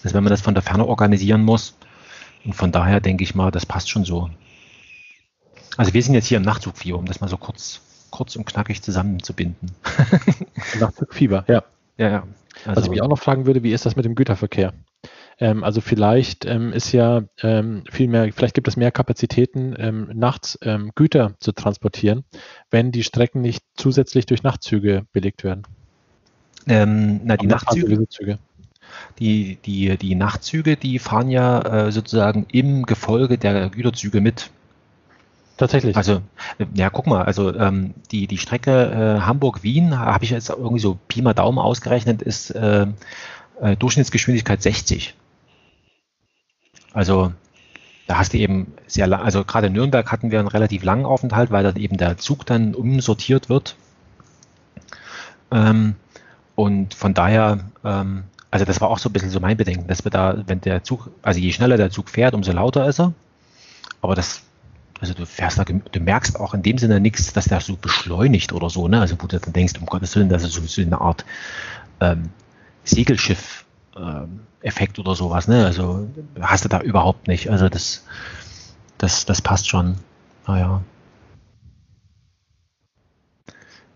als 0.05 0.15
wenn 0.15 0.23
man 0.23 0.31
das 0.31 0.43
von 0.43 0.55
der 0.55 0.63
Ferne 0.63 0.87
organisieren 0.87 1.43
muss. 1.43 1.75
Und 2.45 2.55
von 2.55 2.73
daher 2.73 3.01
denke 3.01 3.25
ich 3.25 3.35
mal, 3.35 3.51
das 3.51 3.67
passt 3.67 3.91
schon 3.91 4.05
so. 4.05 4.31
Also 5.77 5.95
wir 5.95 6.03
sind 6.03 6.15
jetzt 6.15 6.27
hier 6.27 6.39
im 6.39 6.45
Nachtzugfieber, 6.45 6.99
um 6.99 7.07
das 7.07 7.21
mal 7.21 7.29
so 7.29 7.37
kurz, 7.37 7.81
kurz 8.11 8.37
und 8.37 8.45
knackig 8.45 8.83
zusammenzubinden. 8.83 9.71
Nachtzugfieber, 10.79 11.45
ja. 11.49 11.63
Ja, 11.97 12.09
ja. 12.09 12.23
Also, 12.65 12.77
Was 12.77 12.85
ich 12.85 12.91
mich 12.91 13.03
auch 13.03 13.09
noch 13.09 13.19
fragen 13.19 13.45
würde, 13.45 13.63
wie 13.63 13.73
ist 13.73 13.85
das 13.85 13.95
mit 13.95 14.07
dem 14.07 14.15
Güterverkehr? 14.15 14.73
Ähm, 15.41 15.65
also 15.65 15.81
vielleicht 15.81 16.45
ähm, 16.45 16.73
ist 16.73 16.93
ja 16.93 17.23
ähm, 17.43 17.83
viel 17.91 18.09
mehr, 18.09 18.31
vielleicht 18.33 18.55
gibt 18.55 18.69
es 18.69 18.77
mehr 18.77 18.93
Kapazitäten, 18.93 19.75
ähm, 19.79 20.11
nachts 20.15 20.59
ähm, 20.63 20.93
Güter 20.95 21.35
zu 21.41 21.53
transportieren, 21.53 22.25
wenn 22.71 22.93
die 22.93 23.03
Strecken 23.03 23.41
nicht 23.41 23.65
zusätzlich 23.75 24.27
durch 24.27 24.43
Nachtzüge 24.43 25.07
belegt 25.13 25.43
werden. 25.43 25.63
Ähm, 26.69 27.23
na, 27.25 27.39
die 27.39 27.47
Nachtzüge, 27.47 28.39
die, 29.19 29.59
die, 29.65 29.97
die 29.97 30.15
Nachtzüge, 30.15 30.77
die 30.77 30.99
fahren 30.99 31.31
ja 31.31 31.87
äh, 31.87 31.93
sozusagen 31.93 32.47
im 32.53 32.85
Gefolge 32.85 33.39
der 33.39 33.71
Güterzüge 33.71 34.21
mit. 34.21 34.51
Tatsächlich. 35.57 35.97
Also, 35.97 36.23
ja, 36.75 36.89
guck 36.89 37.07
mal, 37.07 37.23
also 37.23 37.55
ähm, 37.55 37.95
die, 38.11 38.27
die 38.27 38.39
Strecke 38.39 38.71
äh, 38.71 39.21
Hamburg-Wien, 39.21 39.99
habe 39.99 40.25
ich 40.25 40.31
jetzt 40.31 40.49
irgendwie 40.49 40.81
so 40.81 40.99
Pi 41.09 41.21
mal 41.21 41.35
Daumen 41.35 41.59
ausgerechnet, 41.59 42.23
ist 42.23 42.51
äh, 42.51 42.87
äh, 43.61 43.77
Durchschnittsgeschwindigkeit 43.77 44.63
60. 44.63 45.15
Also 46.93 47.33
da 48.07 48.19
hast 48.19 48.33
du 48.33 48.39
eben 48.39 48.73
sehr 48.87 49.07
lang, 49.07 49.21
also 49.21 49.45
gerade 49.45 49.69
in 49.69 49.73
Nürnberg 49.73 50.11
hatten 50.11 50.31
wir 50.31 50.41
einen 50.41 50.49
relativ 50.49 50.83
langen 50.83 51.05
Aufenthalt, 51.05 51.51
weil 51.51 51.63
dann 51.63 51.77
eben 51.77 51.97
der 51.97 52.19
Zug 52.19 52.45
dann 52.47 52.75
umsortiert 52.75 53.49
wird. 53.49 53.77
Ähm, 55.53 55.95
und 56.57 56.95
von 56.95 57.15
daher, 57.15 57.61
ähm, 57.85 58.25
also 58.51 58.65
das 58.65 58.81
war 58.81 58.89
auch 58.89 58.99
so 58.99 59.09
ein 59.09 59.13
bisschen 59.13 59.31
so 59.31 59.41
mein 59.41 59.57
Bedenken, 59.57 59.87
dass 59.87 60.05
wir 60.05 60.11
da, 60.11 60.43
wenn 60.47 60.61
der 60.61 60.83
Zug, 60.83 61.11
also 61.23 61.39
je 61.39 61.53
schneller 61.53 61.77
der 61.77 61.91
Zug 61.91 62.11
fährt, 62.11 62.35
umso 62.35 62.53
lauter 62.53 62.87
ist 62.89 63.01
er. 63.01 63.13
Aber 64.03 64.15
das 64.15 64.43
also 65.01 65.15
du 65.15 65.25
fährst 65.25 65.59
da, 65.59 65.65
du 65.65 66.01
merkst 66.01 66.39
auch 66.39 66.53
in 66.53 66.63
dem 66.63 66.77
Sinne 66.77 67.01
nichts, 67.01 67.33
dass 67.33 67.47
der 67.47 67.61
so 67.61 67.77
beschleunigt 67.77 68.53
oder 68.53 68.69
so, 68.69 68.87
ne? 68.87 69.01
Also 69.01 69.17
wo 69.19 69.27
du 69.27 69.39
dann 69.39 69.53
denkst, 69.55 69.75
um 69.81 69.87
Gottes 69.87 70.15
Willen, 70.15 70.29
das 70.29 70.43
ist 70.43 70.53
so, 70.53 70.61
so 70.63 70.83
eine 70.83 71.01
Art 71.01 71.25
ähm, 72.01 72.29
Segelschiff-Effekt 72.85 73.65
ähm, 73.97 74.41
oder 74.99 75.15
sowas, 75.15 75.49
ne? 75.49 75.65
Also 75.65 76.09
hast 76.41 76.65
du 76.65 76.69
da 76.69 76.81
überhaupt 76.81 77.29
nicht. 77.29 77.51
Also 77.51 77.69
das, 77.69 78.05
das, 78.99 79.25
das 79.25 79.43
passt 79.43 79.69
schon. 79.69 79.97
Naja. 80.47 80.83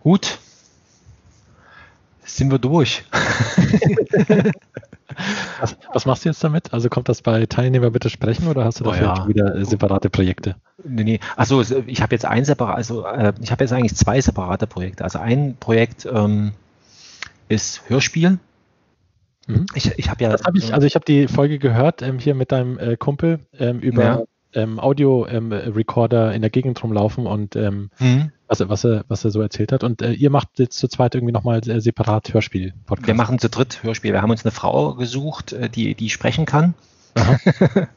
Gut. 0.00 0.38
Sind 2.24 2.50
wir 2.50 2.58
durch. 2.58 3.04
Was, 5.60 5.76
was, 5.92 6.06
machst 6.06 6.24
du 6.24 6.30
jetzt 6.30 6.42
damit? 6.42 6.72
Also 6.72 6.88
kommt 6.88 7.08
das 7.08 7.22
bei 7.22 7.46
Teilnehmer 7.46 7.90
bitte 7.90 8.10
sprechen 8.10 8.48
oder 8.48 8.64
hast 8.64 8.80
du 8.80 8.84
dafür 8.84 9.12
oh 9.14 9.20
ja. 9.20 9.28
wieder 9.28 9.54
äh, 9.54 9.64
separate 9.64 10.10
Projekte? 10.10 10.56
Nee, 10.82 11.04
nee. 11.04 11.20
Also 11.36 11.62
ich 11.86 12.02
habe 12.02 12.14
jetzt 12.14 12.24
ein 12.24 12.44
separat, 12.44 12.76
also 12.76 13.06
äh, 13.06 13.32
ich 13.40 13.52
habe 13.52 13.62
jetzt 13.62 13.72
eigentlich 13.72 13.94
zwei 13.94 14.20
separate 14.20 14.66
Projekte. 14.66 15.04
Also 15.04 15.18
ein 15.18 15.56
Projekt 15.58 16.06
ähm, 16.10 16.52
ist 17.48 17.88
Hörspiel. 17.88 18.38
Mhm. 19.46 19.66
Ich, 19.74 19.92
ich 19.98 20.10
habe 20.10 20.24
ja. 20.24 20.32
Hab 20.32 20.54
ich, 20.54 20.72
also 20.72 20.86
ich 20.86 20.94
habe 20.94 21.04
die 21.04 21.28
Folge 21.28 21.58
gehört 21.58 22.02
ähm, 22.02 22.18
hier 22.18 22.34
mit 22.34 22.52
deinem 22.52 22.78
äh, 22.78 22.96
Kumpel 22.96 23.40
ähm, 23.58 23.80
über 23.80 24.04
ja. 24.04 24.22
Ähm, 24.52 24.78
Audio-Recorder 24.78 26.28
ähm, 26.28 26.36
in 26.36 26.40
der 26.42 26.50
Gegend 26.50 26.82
rumlaufen 26.82 27.26
und 27.26 27.56
ähm, 27.56 27.90
mhm 27.98 28.30
was, 28.46 28.60
er, 28.60 28.68
was, 28.68 28.84
er, 28.84 29.04
was 29.08 29.24
er 29.24 29.30
so 29.30 29.40
erzählt 29.40 29.72
hat. 29.72 29.84
Und 29.84 30.02
äh, 30.02 30.12
ihr 30.12 30.30
macht 30.30 30.58
jetzt 30.58 30.78
zu 30.78 30.88
zweit 30.88 31.14
irgendwie 31.14 31.32
nochmal 31.32 31.66
äh, 31.68 31.80
separat 31.80 32.32
Hörspiel-Podcast. 32.32 33.06
Wir 33.06 33.14
machen 33.14 33.38
zu 33.38 33.48
dritt 33.48 33.82
Hörspiel. 33.82 34.12
Wir 34.12 34.22
haben 34.22 34.30
uns 34.30 34.44
eine 34.44 34.52
Frau 34.52 34.94
gesucht, 34.94 35.52
äh, 35.52 35.68
die, 35.68 35.94
die 35.94 36.10
sprechen 36.10 36.46
kann. 36.46 36.74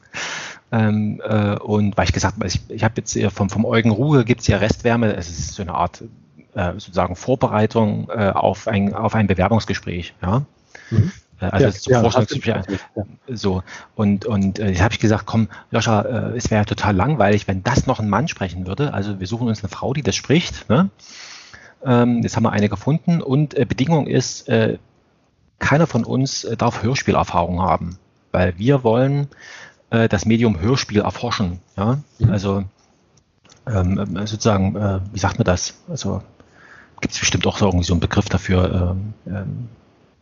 ähm, 0.72 1.20
äh, 1.24 1.56
und 1.56 1.96
weil 1.96 2.04
ich 2.04 2.12
gesagt 2.12 2.36
habe, 2.36 2.46
ich, 2.46 2.60
ich 2.68 2.84
habe 2.84 2.94
jetzt 2.96 3.18
vom, 3.34 3.50
vom 3.50 3.64
Eugen 3.64 3.90
Ruhe 3.90 4.24
gibt 4.24 4.42
es 4.42 4.46
ja 4.46 4.58
Restwärme, 4.58 5.14
es 5.16 5.28
ist 5.28 5.54
so 5.54 5.62
eine 5.62 5.74
Art 5.74 6.04
äh, 6.54 6.72
sozusagen 6.74 7.16
Vorbereitung 7.16 8.08
äh, 8.10 8.30
auf, 8.30 8.68
ein, 8.68 8.94
auf 8.94 9.14
ein 9.14 9.26
Bewerbungsgespräch. 9.26 10.14
Ja? 10.22 10.44
Mhm. 10.90 11.12
Äh, 11.40 11.46
also 11.46 11.66
ja, 11.66 11.72
zum 11.72 11.92
ja, 11.92 12.00
Vorstellungsgespräch. 12.00 12.78
Ja. 12.96 13.02
So. 13.28 13.62
Und, 13.94 14.26
und 14.26 14.58
äh, 14.58 14.68
jetzt 14.68 14.82
habe 14.82 14.94
ich 14.94 15.00
gesagt, 15.00 15.26
komm, 15.26 15.48
Joscha, 15.70 16.02
äh, 16.02 16.36
es 16.36 16.50
wäre 16.50 16.62
ja 16.62 16.64
total 16.64 16.94
langweilig, 16.94 17.48
wenn 17.48 17.62
das 17.62 17.86
noch 17.86 18.00
ein 18.00 18.08
Mann 18.08 18.28
sprechen 18.28 18.66
würde. 18.66 18.94
Also 18.94 19.20
wir 19.20 19.26
suchen 19.26 19.48
uns 19.48 19.62
eine 19.62 19.68
Frau, 19.68 19.92
die 19.92 20.02
das 20.02 20.16
spricht. 20.16 20.68
Ne? 20.68 20.90
Ähm, 21.84 22.22
jetzt 22.22 22.36
haben 22.36 22.42
wir 22.42 22.52
eine 22.52 22.68
gefunden 22.68 23.22
und 23.22 23.54
äh, 23.54 23.64
Bedingung 23.64 24.06
ist, 24.06 24.48
äh, 24.48 24.78
keiner 25.58 25.86
von 25.86 26.04
uns 26.04 26.44
äh, 26.44 26.56
darf 26.56 26.82
Hörspielerfahrung 26.82 27.60
haben, 27.60 27.98
weil 28.32 28.58
wir 28.58 28.84
wollen 28.84 29.28
äh, 29.90 30.08
das 30.08 30.24
Medium 30.24 30.60
Hörspiel 30.60 31.00
erforschen. 31.00 31.60
Ja? 31.76 31.98
Mhm. 32.18 32.30
Also 32.30 32.64
ähm, 33.66 34.16
äh, 34.16 34.26
sozusagen, 34.26 34.74
wie 35.12 35.18
sagt 35.18 35.38
man 35.38 35.44
das? 35.44 35.74
Also 35.88 36.22
gibt 37.00 37.14
es 37.14 37.20
bestimmt 37.20 37.46
auch 37.46 37.58
so 37.58 37.66
irgendwie 37.66 37.84
so 37.84 37.92
einen 37.92 38.00
Begriff 38.00 38.28
dafür. 38.28 38.96
Ähm, 38.96 39.14
ähm, 39.26 39.68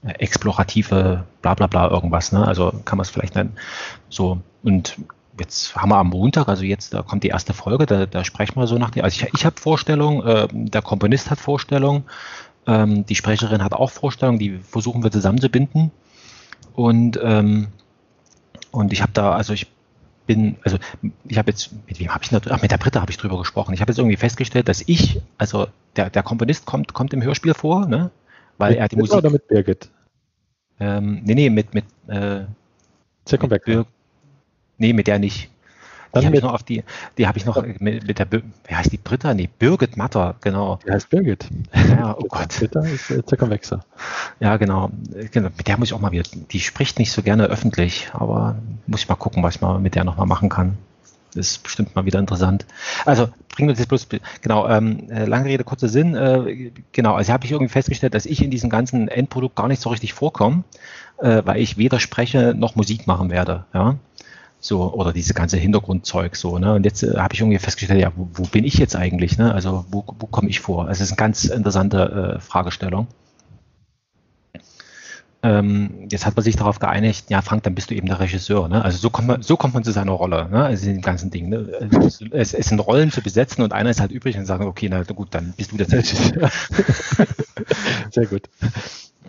explorative 0.02 1.24
bla 1.43 1.55
bla 1.55 1.66
bla 1.66 1.90
irgendwas. 1.90 2.32
Ne? 2.32 2.47
Also 2.47 2.73
kann 2.85 2.98
man 2.98 3.05
es 3.05 3.10
vielleicht 3.10 3.35
nennen. 3.35 3.56
So, 4.09 4.40
und 4.62 4.97
jetzt 5.39 5.77
haben 5.77 5.90
wir 5.90 5.97
am 5.97 6.09
Montag, 6.09 6.48
also 6.48 6.64
jetzt 6.64 6.94
da 6.94 7.02
kommt 7.02 7.24
die 7.24 7.28
erste 7.28 7.52
Folge, 7.52 7.86
da, 7.86 8.06
da 8.06 8.24
sprechen 8.24 8.56
wir 8.56 8.66
so 8.66 8.78
nach 8.78 8.90
der. 8.90 9.05
Also 9.05 9.23
ich, 9.23 9.32
ich 9.35 9.44
habe 9.44 9.60
Vorstellung, 9.60 10.24
äh, 10.24 10.48
der 10.52 10.82
Komponist 10.82 11.31
hat 11.31 11.39
Vorstellung, 11.39 12.05
ähm, 12.66 13.06
die 13.06 13.14
Sprecherin 13.14 13.62
hat 13.62 13.73
auch 13.73 13.90
Vorstellung, 13.90 14.39
die 14.39 14.59
versuchen 14.59 15.02
wir 15.02 15.10
zusammenzubinden. 15.10 15.90
Und, 16.74 17.18
ähm, 17.23 17.68
und 18.70 18.93
ich 18.93 19.02
habe 19.02 19.12
da, 19.12 19.32
also 19.32 19.52
ich 19.52 19.66
bin, 20.27 20.56
also 20.64 20.77
ich 21.24 21.39
habe 21.39 21.51
jetzt, 21.51 21.70
mit 21.86 21.98
wem 22.01 22.12
habe 22.12 22.24
ich 22.24 22.32
noch, 22.32 22.40
ach, 22.51 22.62
mit 22.62 22.70
der 22.70 22.78
Britta 22.78 23.01
habe 23.01 23.10
ich 23.10 23.16
drüber 23.16 23.39
gesprochen. 23.39 23.73
Ich 23.73 23.81
habe 23.81 23.90
jetzt 23.90 23.98
irgendwie 23.98 24.16
festgestellt, 24.16 24.68
dass 24.68 24.82
ich, 24.86 25.20
also 25.39 25.68
der, 25.94 26.10
der 26.10 26.23
Komponist 26.23 26.66
kommt, 26.66 26.93
kommt 26.93 27.14
im 27.14 27.23
Hörspiel 27.23 27.55
vor, 27.55 27.86
ne? 27.86 28.10
Weil 28.59 28.70
mit 28.73 28.78
er 28.78 28.89
die 28.89 28.97
Musik. 28.97 29.16
Oder 29.16 29.31
mit 29.31 29.49
Birgit? 29.49 29.89
Ähm, 30.78 31.23
nee, 31.24 31.35
nee, 31.35 31.51
mit, 31.51 31.74
mit, 31.74 31.85
äh, 32.09 32.45
Bir 33.65 33.87
Nee, 34.78 34.93
mit 34.93 35.07
der 35.07 35.19
nicht. 35.19 35.51
Dann 36.12 36.20
die 36.20 36.27
habe 36.27 36.37
ich 36.37 36.43
noch 36.43 36.55
auf 36.55 36.62
die, 36.62 36.83
die 37.19 37.27
habe 37.27 37.39
ich 37.39 37.45
noch 37.45 37.62
mit, 37.62 38.07
mit 38.07 38.19
der, 38.19 38.31
wie 38.31 38.74
heißt 38.74 38.93
die 38.93 38.99
Britta? 38.99 39.35
Nee, 39.35 39.49
Birgit 39.59 39.97
Matter, 39.97 40.37
genau. 40.41 40.78
Die 40.87 40.91
heißt 40.91 41.11
Birgit. 41.11 41.49
Ja, 41.89 42.16
oh 42.19 42.27
Gott. 42.28 42.57
Britta 42.59 42.81
ist 42.81 43.11
äh. 43.11 43.23
Ja, 44.41 44.57
genau. 44.57 44.91
genau. 45.31 45.49
Mit 45.57 45.69
der 45.69 45.78
muss 45.78 45.89
ich 45.89 45.95
auch 45.95 46.01
mal 46.01 46.12
wieder, 46.12 46.24
die 46.51 46.61
spricht 46.61 46.99
nicht 46.99 47.12
so 47.12 47.23
gerne 47.23 47.45
öffentlich, 47.47 48.11
aber 48.12 48.57
muss 48.87 49.01
ich 49.01 49.09
mal 49.09 49.16
gucken, 49.16 49.43
was 49.43 49.57
ich 49.57 49.61
mal 49.61 49.78
mit 49.78 49.95
der 49.95 50.05
nochmal 50.05 50.27
machen 50.27 50.49
kann 50.49 50.78
ist 51.37 51.63
bestimmt 51.63 51.95
mal 51.95 52.05
wieder 52.05 52.19
interessant. 52.19 52.67
Also 53.05 53.29
bringen 53.55 53.69
wir 53.69 53.73
uns 53.73 53.79
jetzt 53.79 53.89
bloß, 53.89 54.09
genau, 54.43 54.69
ähm, 54.69 55.11
äh, 55.11 55.25
lange 55.25 55.47
Rede, 55.47 55.65
kurzer 55.65 55.89
Sinn, 55.89 56.15
äh, 56.15 56.73
genau, 56.93 57.15
also 57.15 57.33
habe 57.33 57.45
ich 57.45 57.53
irgendwie 57.53 57.73
festgestellt, 57.73 58.15
dass 58.15 58.27
ich 58.27 58.43
in 58.43 58.51
diesem 58.51 58.71
ganzen 58.71 59.09
Endprodukt 59.09 59.57
gar 59.57 59.69
nicht 59.69 59.81
so 59.81 59.91
richtig 59.91 60.13
vorkomme, 60.13 60.65
äh, 61.19 61.43
weil 61.45 61.61
ich 61.61 61.79
weder 61.79 62.01
spreche 62.01 62.55
noch 62.57 62.77
Musik 62.77 63.07
machen 63.07 63.31
werde, 63.31 63.65
ja. 63.73 63.97
So, 64.59 64.93
oder 64.95 65.13
diese 65.13 65.35
ganze 65.35 65.59
Hintergrundzeug 65.59 66.35
so, 66.35 66.59
ne? 66.59 66.75
Und 66.75 66.85
jetzt 66.85 67.03
äh, 67.03 67.19
habe 67.19 67.35
ich 67.35 67.41
irgendwie 67.41 67.59
festgestellt, 67.59 68.01
ja, 68.01 68.11
wo, 68.17 68.29
wo, 68.33 68.43
bin 68.45 68.65
ich 68.65 68.75
jetzt 68.79 68.97
eigentlich, 68.97 69.39
ne? 69.39 69.53
Also 69.55 69.85
wo, 69.91 70.05
wo 70.19 70.27
komme 70.27 70.49
ich 70.49 70.61
vor? 70.61 70.89
Also 70.89 71.03
es 71.03 71.11
ist 71.11 71.13
eine 71.13 71.19
ganz 71.19 71.45
interessante 71.45 72.39
äh, 72.39 72.41
Fragestellung. 72.41 73.07
Ähm, 75.47 76.09
jetzt 76.10 76.27
hat 76.27 76.35
man 76.35 76.43
sich 76.43 76.56
darauf 76.56 76.81
geeinigt, 76.81 77.31
ja 77.31 77.40
Frank, 77.40 77.62
dann 77.62 77.77
bist 77.77 77.90
du 77.90 77.94
eben 77.94 78.09
der 78.09 78.18
Regisseur. 78.18 78.68
Ne? 78.68 78.85
Also 78.85 78.98
so 78.98 79.10
kommt 79.10 79.28
man, 79.28 79.43
so 79.43 79.56
kommt 79.56 79.74
man 79.74 79.85
zu 79.85 79.93
seiner 79.93 80.10
Rolle, 80.10 80.48
ne? 80.51 80.64
also 80.64 80.89
in 80.89 80.97
dem 80.97 81.02
ganzen 81.02 81.31
Ding. 81.31 81.48
Ne? 81.48 81.68
Es, 82.32 82.52
es, 82.52 82.68
sind 82.68 82.81
Rollen 82.81 83.12
zu 83.12 83.23
besetzen 83.23 83.62
und 83.62 83.73
einer 83.73 83.90
ist 83.90 84.01
halt 84.01 84.10
übrig 84.10 84.36
und 84.36 84.44
sagen, 84.47 84.64
okay, 84.66 84.89
na 84.90 85.05
gut, 85.05 85.28
dann 85.31 85.55
bist 85.56 85.70
du 85.70 85.77
der 85.77 85.93
Regisseur. 85.93 86.51
Sehr 88.10 88.27
gut. 88.27 88.48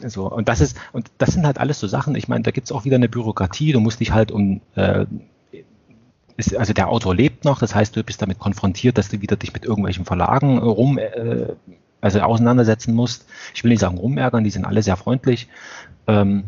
So, 0.07 0.31
und 0.31 0.49
das 0.49 0.59
ist, 0.61 0.75
und 0.91 1.11
das 1.19 1.33
sind 1.33 1.45
halt 1.45 1.59
alles 1.59 1.79
so 1.79 1.87
Sachen, 1.87 2.15
ich 2.15 2.27
meine, 2.27 2.43
da 2.43 2.51
gibt 2.51 2.65
es 2.65 2.71
auch 2.71 2.83
wieder 2.83 2.95
eine 2.95 3.09
Bürokratie, 3.09 3.71
du 3.71 3.79
musst 3.79 3.99
dich 3.99 4.11
halt 4.11 4.31
um 4.31 4.61
äh, 4.75 5.05
ist, 6.37 6.55
also 6.55 6.73
der 6.73 6.89
Autor 6.89 7.15
lebt 7.15 7.45
noch, 7.45 7.59
das 7.59 7.75
heißt, 7.75 7.95
du 7.95 8.03
bist 8.03 8.21
damit 8.21 8.39
konfrontiert, 8.39 8.97
dass 8.97 9.09
du 9.09 9.21
wieder 9.21 9.35
dich 9.35 9.53
mit 9.53 9.65
irgendwelchen 9.65 10.05
Verlagen 10.05 10.59
rum, 10.59 10.97
äh, 10.99 11.47
also 11.99 12.19
auseinandersetzen 12.21 12.93
musst. 12.93 13.25
Ich 13.55 13.63
will 13.63 13.69
nicht 13.69 13.79
sagen 13.79 13.97
rumärgern, 13.97 14.43
die 14.43 14.51
sind 14.51 14.65
alle 14.65 14.83
sehr 14.83 14.97
freundlich. 14.97 15.47
Ähm, 16.07 16.45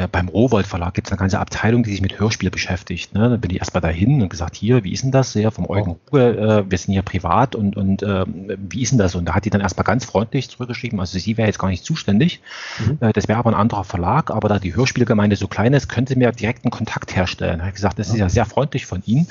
äh, 0.00 0.08
beim 0.08 0.28
Rowold 0.28 0.66
Verlag 0.66 0.94
gibt 0.94 1.08
es 1.08 1.12
eine 1.12 1.18
ganze 1.18 1.40
Abteilung, 1.40 1.82
die 1.82 1.90
sich 1.90 2.00
mit 2.00 2.18
Hörspiel 2.18 2.50
beschäftigt. 2.50 3.12
Ne? 3.12 3.28
Da 3.28 3.36
bin 3.36 3.50
ich 3.50 3.58
erstmal 3.58 3.80
dahin 3.80 4.22
und 4.22 4.28
gesagt, 4.28 4.56
hier, 4.56 4.84
wie 4.84 4.92
ist 4.92 5.02
denn 5.02 5.10
das? 5.10 5.34
Ja, 5.34 5.50
vom 5.50 5.68
Eugen 5.68 5.96
Ruge, 6.06 6.38
äh, 6.38 6.70
wir 6.70 6.78
sind 6.78 6.92
hier 6.92 7.02
privat 7.02 7.54
und, 7.54 7.76
und 7.76 8.02
äh, 8.02 8.24
wie 8.26 8.82
ist 8.82 8.92
denn 8.92 8.98
das? 8.98 9.14
Und 9.14 9.26
da 9.26 9.34
hat 9.34 9.44
die 9.44 9.50
dann 9.50 9.60
erstmal 9.60 9.84
ganz 9.84 10.04
freundlich 10.04 10.48
zurückgeschrieben, 10.48 11.00
also 11.00 11.18
sie 11.18 11.36
wäre 11.36 11.48
jetzt 11.48 11.58
gar 11.58 11.68
nicht 11.68 11.84
zuständig. 11.84 12.40
Mhm. 12.78 12.98
Äh, 13.00 13.12
das 13.12 13.28
wäre 13.28 13.38
aber 13.38 13.50
ein 13.50 13.56
anderer 13.56 13.84
Verlag, 13.84 14.30
aber 14.30 14.48
da 14.48 14.58
die 14.58 14.74
Hörspielgemeinde 14.74 15.36
so 15.36 15.48
klein 15.48 15.72
ist, 15.72 15.88
könnte 15.88 16.16
mir 16.16 16.30
direkten 16.32 16.70
Kontakt 16.70 17.14
herstellen. 17.14 17.58
Da 17.58 17.64
habe 17.64 17.70
ich 17.70 17.76
gesagt, 17.76 17.98
das 17.98 18.08
ist 18.08 18.16
ja 18.16 18.28
sehr 18.28 18.46
freundlich 18.46 18.86
von 18.86 19.02
Ihnen. 19.04 19.26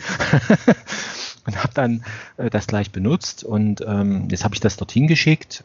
und 1.46 1.58
habe 1.58 1.74
dann 1.74 2.04
äh, 2.38 2.50
das 2.50 2.68
gleich 2.68 2.92
benutzt 2.92 3.44
und 3.44 3.82
ähm, 3.88 4.28
jetzt 4.30 4.44
habe 4.44 4.54
ich 4.54 4.60
das 4.60 4.76
dorthin 4.78 5.08
geschickt 5.08 5.64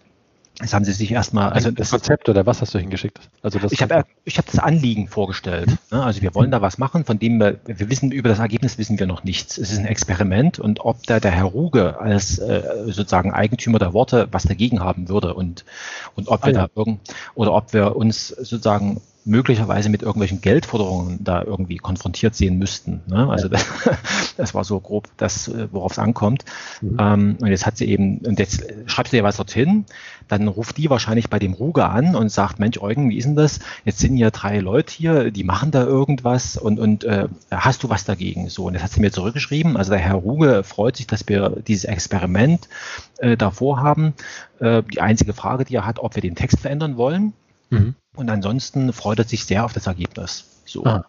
das 0.59 0.73
haben 0.73 0.85
sie 0.85 0.93
sich 0.93 1.11
erstmal, 1.11 1.53
also 1.53 1.71
das, 1.71 1.91
das 1.91 1.91
Konzept 1.91 2.29
oder 2.29 2.47
was 2.47 2.61
hast 2.61 2.75
du 2.75 2.79
hingeschickt? 2.79 3.19
Also 3.43 3.59
das 3.59 3.73
ich 3.73 3.83
habe 3.83 4.05
ich 4.25 4.39
hab 4.39 4.47
das 4.47 4.61
Anliegen 4.61 5.09
vorgestellt. 5.09 5.69
Mhm. 5.91 5.99
Also 5.99 6.23
wir 6.23 6.33
wollen 6.37 6.53
da 6.53 6.63
was 6.63 6.79
machen, 6.79 7.05
von 7.05 7.19
dem 7.19 7.39
wir, 7.41 7.59
wir 7.67 7.91
wissen 7.91 8.13
über 8.13 8.29
das 8.29 8.39
Ergebnis 8.39 8.79
wissen 8.79 8.99
wir 9.01 9.09
noch 9.09 9.25
nichts. 9.25 9.59
Es 9.59 9.73
ist 9.73 9.79
ein 9.79 9.87
Experiment 9.87 10.61
und 10.61 10.81
ob 10.81 11.03
da 11.05 11.19
der 11.19 11.33
Herr 11.33 11.47
Ruge 11.47 11.99
als 11.99 12.39
äh, 12.39 12.63
sozusagen 12.87 13.33
Eigentümer 13.33 13.81
der 13.81 13.93
Worte 13.93 14.29
was 14.31 14.45
dagegen 14.45 14.81
haben 14.81 15.09
würde 15.09 15.35
und 15.35 15.65
und 16.15 16.29
ob 16.29 16.45
ah, 16.45 16.47
wir 16.47 16.53
ja. 16.53 16.67
da 16.67 16.71
irgend 16.77 17.01
oder 17.35 17.53
ob 17.53 17.73
wir 17.73 17.97
uns 17.97 18.29
sozusagen 18.29 19.01
möglicherweise 19.25 19.89
mit 19.89 20.03
irgendwelchen 20.03 20.41
Geldforderungen 20.41 21.23
da 21.23 21.43
irgendwie 21.43 21.79
konfrontiert 21.79 22.35
sehen 22.35 22.59
müssten. 22.59 23.03
Ne? 23.07 23.29
Also 23.29 23.49
das, 23.49 23.67
das, 24.37 24.55
war 24.55 24.65
so 24.65 24.79
grob 24.81 25.09
das, 25.17 25.49
äh, 25.49 25.69
worauf 25.73 25.93
es 25.93 25.99
ankommt. 25.99 26.45
Mhm. 26.83 26.97
Ähm, 27.01 27.37
und 27.41 27.49
jetzt 27.49 27.65
hat 27.65 27.77
sie 27.79 27.87
eben, 27.87 28.19
und 28.19 28.39
jetzt 28.39 28.65
schreibt 28.87 29.11
sie 29.11 29.17
ja 29.17 29.23
was 29.23 29.37
dorthin, 29.37 29.87
dann 30.29 30.49
ruft 30.49 30.77
die 30.77 30.91
wahrscheinlich 30.91 31.31
bei 31.31 31.39
dem 31.39 31.55
Ruger 31.55 31.91
an 31.91 32.15
und 32.15 32.31
sagt, 32.31 32.59
Mensch, 32.59 32.79
Eugen, 32.79 33.09
wie 33.11 33.17
ist 33.17 33.25
denn 33.25 33.37
das? 33.37 33.61
Jetzt 33.85 33.99
sind 33.99 34.17
hier 34.17 34.31
drei 34.31 34.59
Leute 34.59 34.93
hier, 34.93 35.31
die 35.31 35.45
machen 35.45 35.71
da 35.71 35.85
irgendwas 35.85 36.57
und, 36.57 36.79
und 36.79 37.05
äh, 37.05 37.29
hast 37.51 37.83
du 37.83 37.89
was 37.89 38.05
dagegen? 38.05 38.49
So, 38.51 38.67
und 38.67 38.75
jetzt 38.75 38.83
hat 38.83 38.91
sie 38.91 39.01
mir 39.01 39.13
zurückgeschrieben, 39.13 39.77
also 39.77 39.91
der 39.91 40.01
Herr 40.01 40.15
Ruge 40.15 40.65
freut 40.65 40.97
sich, 40.97 41.07
dass 41.07 41.29
wir 41.29 41.51
dieses 41.67 41.85
Experiment 41.85 42.69
äh, 43.19 43.37
davor 43.37 43.81
haben. 43.81 44.13
Äh, 44.61 44.83
die 44.83 45.01
einzige 45.01 45.33
Frage, 45.33 45.65
die 45.65 45.77
er 45.77 45.87
hat, 45.87 45.99
ob 45.99 46.15
wir 46.15 46.23
den 46.23 46.35
Text 46.35 46.61
verändern 46.61 46.97
wollen. 46.97 47.33
Mhm. 47.71 47.95
Und 48.15 48.31
ansonsten 48.31 48.93
freut 48.93 49.19
er 49.19 49.25
sich 49.25 49.45
sehr 49.45 49.65
auf 49.65 49.73
das 49.73 49.87
Ergebnis. 49.87 50.63
So. 50.65 50.85
Ah. 50.85 51.05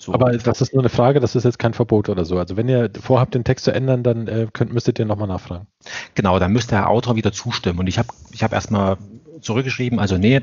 So. 0.00 0.14
Aber 0.14 0.30
das 0.36 0.60
ist 0.60 0.72
nur 0.72 0.82
eine 0.82 0.90
Frage, 0.90 1.18
das 1.18 1.34
ist 1.34 1.42
jetzt 1.42 1.58
kein 1.58 1.74
Verbot 1.74 2.08
oder 2.08 2.24
so. 2.24 2.38
Also 2.38 2.56
wenn 2.56 2.68
ihr 2.68 2.88
vorhabt, 3.00 3.34
den 3.34 3.42
Text 3.42 3.64
zu 3.64 3.72
ändern, 3.72 4.04
dann 4.04 4.28
äh, 4.28 4.46
könnt, 4.52 4.72
müsstet 4.72 5.00
ihr 5.00 5.04
nochmal 5.04 5.26
nachfragen. 5.26 5.66
Genau, 6.14 6.38
dann 6.38 6.52
müsste 6.52 6.76
der 6.76 6.88
Autor 6.88 7.16
wieder 7.16 7.32
zustimmen. 7.32 7.80
Und 7.80 7.88
ich 7.88 7.98
habe 7.98 8.08
ich 8.30 8.44
hab 8.44 8.52
erstmal 8.52 8.96
zurückgeschrieben, 9.40 9.98
also 9.98 10.16
nee, 10.16 10.42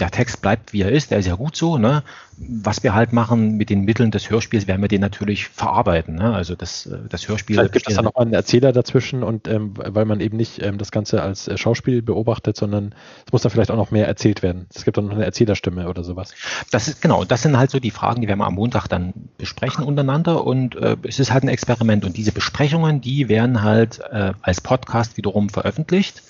der 0.00 0.10
Text 0.10 0.42
bleibt, 0.42 0.72
wie 0.72 0.82
er 0.82 0.90
ist, 0.90 1.10
der 1.10 1.18
ist 1.18 1.26
ja 1.26 1.36
gut 1.36 1.56
so. 1.56 1.78
Ne? 1.78 2.02
Was 2.36 2.82
wir 2.82 2.94
halt 2.94 3.12
machen 3.12 3.56
mit 3.56 3.70
den 3.70 3.84
Mitteln 3.84 4.10
des 4.10 4.28
Hörspiels, 4.28 4.66
werden 4.66 4.80
wir 4.82 4.88
den 4.88 5.00
natürlich 5.00 5.46
verarbeiten. 5.46 6.16
Ne? 6.16 6.34
Also 6.34 6.56
das, 6.56 6.86
äh, 6.86 6.98
das 7.08 7.28
Hörspiel. 7.28 7.56
Vielleicht 7.56 7.72
gibt 7.72 7.88
es 7.88 7.94
da 7.94 8.02
noch 8.02 8.16
einen 8.16 8.34
Erzähler 8.34 8.72
dazwischen 8.72 9.22
und 9.22 9.46
ähm, 9.46 9.74
weil 9.76 10.04
man 10.04 10.20
eben 10.20 10.36
nicht 10.36 10.60
ähm, 10.62 10.78
das 10.78 10.90
Ganze 10.90 11.22
als 11.22 11.46
äh, 11.46 11.56
Schauspiel 11.56 12.02
beobachtet, 12.02 12.56
sondern 12.56 12.94
es 13.24 13.32
muss 13.32 13.42
da 13.42 13.50
vielleicht 13.50 13.70
auch 13.70 13.76
noch 13.76 13.92
mehr 13.92 14.08
erzählt 14.08 14.42
werden. 14.42 14.66
Es 14.74 14.84
gibt 14.84 14.96
dann 14.96 15.06
noch 15.06 15.14
eine 15.14 15.24
Erzählerstimme 15.24 15.88
oder 15.88 16.02
sowas. 16.02 16.34
Das 16.72 16.88
ist 16.88 17.00
genau, 17.00 17.24
das 17.24 17.42
sind 17.42 17.56
halt 17.56 17.70
so 17.70 17.78
die 17.78 17.92
Fragen, 17.92 18.20
die 18.20 18.26
werden 18.26 18.40
wir 18.40 18.46
am 18.46 18.54
Montag 18.54 18.88
dann 18.88 19.12
besprechen 19.38 19.84
untereinander 19.84 20.44
und 20.44 20.74
äh, 20.74 20.96
es 21.04 21.20
ist 21.20 21.32
halt 21.32 21.44
ein 21.44 21.48
Experiment 21.48 22.04
und 22.04 22.16
diese 22.16 22.32
Besprechungen, 22.32 23.00
die 23.00 23.28
werden 23.28 23.62
halt 23.62 24.00
äh, 24.10 24.32
als 24.42 24.60
Podcast 24.60 25.16
wiederum 25.16 25.50
veröffentlicht 25.50 26.22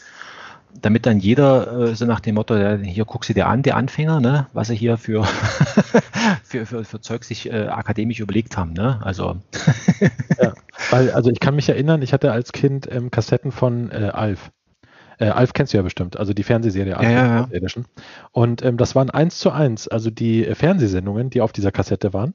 damit 0.81 1.07
dann 1.07 1.19
jeder 1.19 1.91
äh, 1.91 1.95
so 1.95 2.05
nach 2.07 2.21
dem 2.21 2.35
Motto, 2.35 2.57
ja, 2.57 2.77
hier 2.77 3.05
guck 3.05 3.25
sie 3.25 3.35
dir 3.35 3.47
an, 3.47 3.63
die 3.63 3.73
Anfänger, 3.73 4.21
ne, 4.21 4.47
was 4.53 4.69
sie 4.69 4.75
hier 4.75 4.97
für, 4.97 5.25
für, 6.45 6.67
für, 6.67 6.85
für 6.85 7.01
Zeug 7.01 7.25
sich 7.25 7.51
äh, 7.51 7.69
akademisch 7.69 8.21
überlegt 8.21 8.57
haben. 8.57 8.73
Ne? 8.73 9.01
Also. 9.03 9.37
ja, 10.41 10.53
weil, 10.91 11.11
also 11.11 11.31
ich 11.31 11.41
kann 11.41 11.57
mich 11.57 11.69
erinnern, 11.69 12.03
ich 12.03 12.13
hatte 12.13 12.33
als 12.33 12.53
Kind 12.53 12.89
ähm, 12.91 13.11
Kassetten 13.11 13.53
von 13.53 13.91
äh, 13.91 14.11
Alf. 14.13 14.51
Äh, 15.19 15.27
Alf 15.27 15.53
kennst 15.53 15.73
du 15.73 15.77
ja 15.77 15.83
bestimmt, 15.83 16.19
also 16.19 16.35
die 16.35 16.43
Fernsehserie 16.43 16.97
Alf 16.97 17.09
ja, 17.09 17.49
ja, 17.49 17.49
ja. 17.51 17.83
Und 18.33 18.65
ähm, 18.65 18.77
das 18.77 18.95
waren 18.95 19.11
eins 19.11 19.39
zu 19.39 19.51
eins, 19.51 19.87
also 19.89 20.11
die 20.11 20.47
äh, 20.47 20.55
Fernsehsendungen, 20.55 21.31
die 21.31 21.41
auf 21.41 21.53
dieser 21.53 21.71
Kassette 21.71 22.13
waren. 22.13 22.35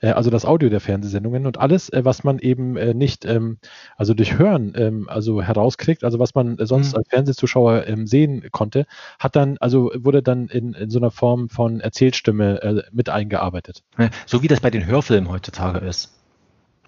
Äh, 0.00 0.10
also 0.10 0.30
das 0.30 0.44
Audio 0.44 0.68
der 0.68 0.80
Fernsehsendungen 0.80 1.46
und 1.46 1.58
alles, 1.58 1.88
äh, 1.90 2.04
was 2.04 2.24
man 2.24 2.38
eben 2.38 2.76
äh, 2.76 2.94
nicht, 2.94 3.24
ähm, 3.24 3.58
also 3.96 4.14
durch 4.14 4.38
Hören, 4.38 4.72
ähm, 4.76 5.08
also 5.08 5.42
herauskriegt, 5.42 6.04
also 6.04 6.18
was 6.18 6.34
man 6.34 6.56
sonst 6.60 6.92
mhm. 6.92 6.98
als 6.98 7.08
Fernsehzuschauer 7.08 7.86
ähm, 7.86 8.06
sehen 8.06 8.48
konnte, 8.52 8.86
hat 9.18 9.36
dann, 9.36 9.58
also 9.58 9.90
wurde 9.94 10.22
dann 10.22 10.48
in, 10.48 10.74
in 10.74 10.90
so 10.90 10.98
einer 10.98 11.10
Form 11.10 11.48
von 11.48 11.80
Erzählstimme 11.80 12.84
mit 12.92 13.08
eingearbeitet. 13.08 13.82
So 14.26 14.42
wie 14.42 14.48
das 14.48 14.60
bei 14.60 14.70
den 14.70 14.86
Hörfilmen 14.86 15.30
heutzutage 15.30 15.84
ist. 15.86 16.12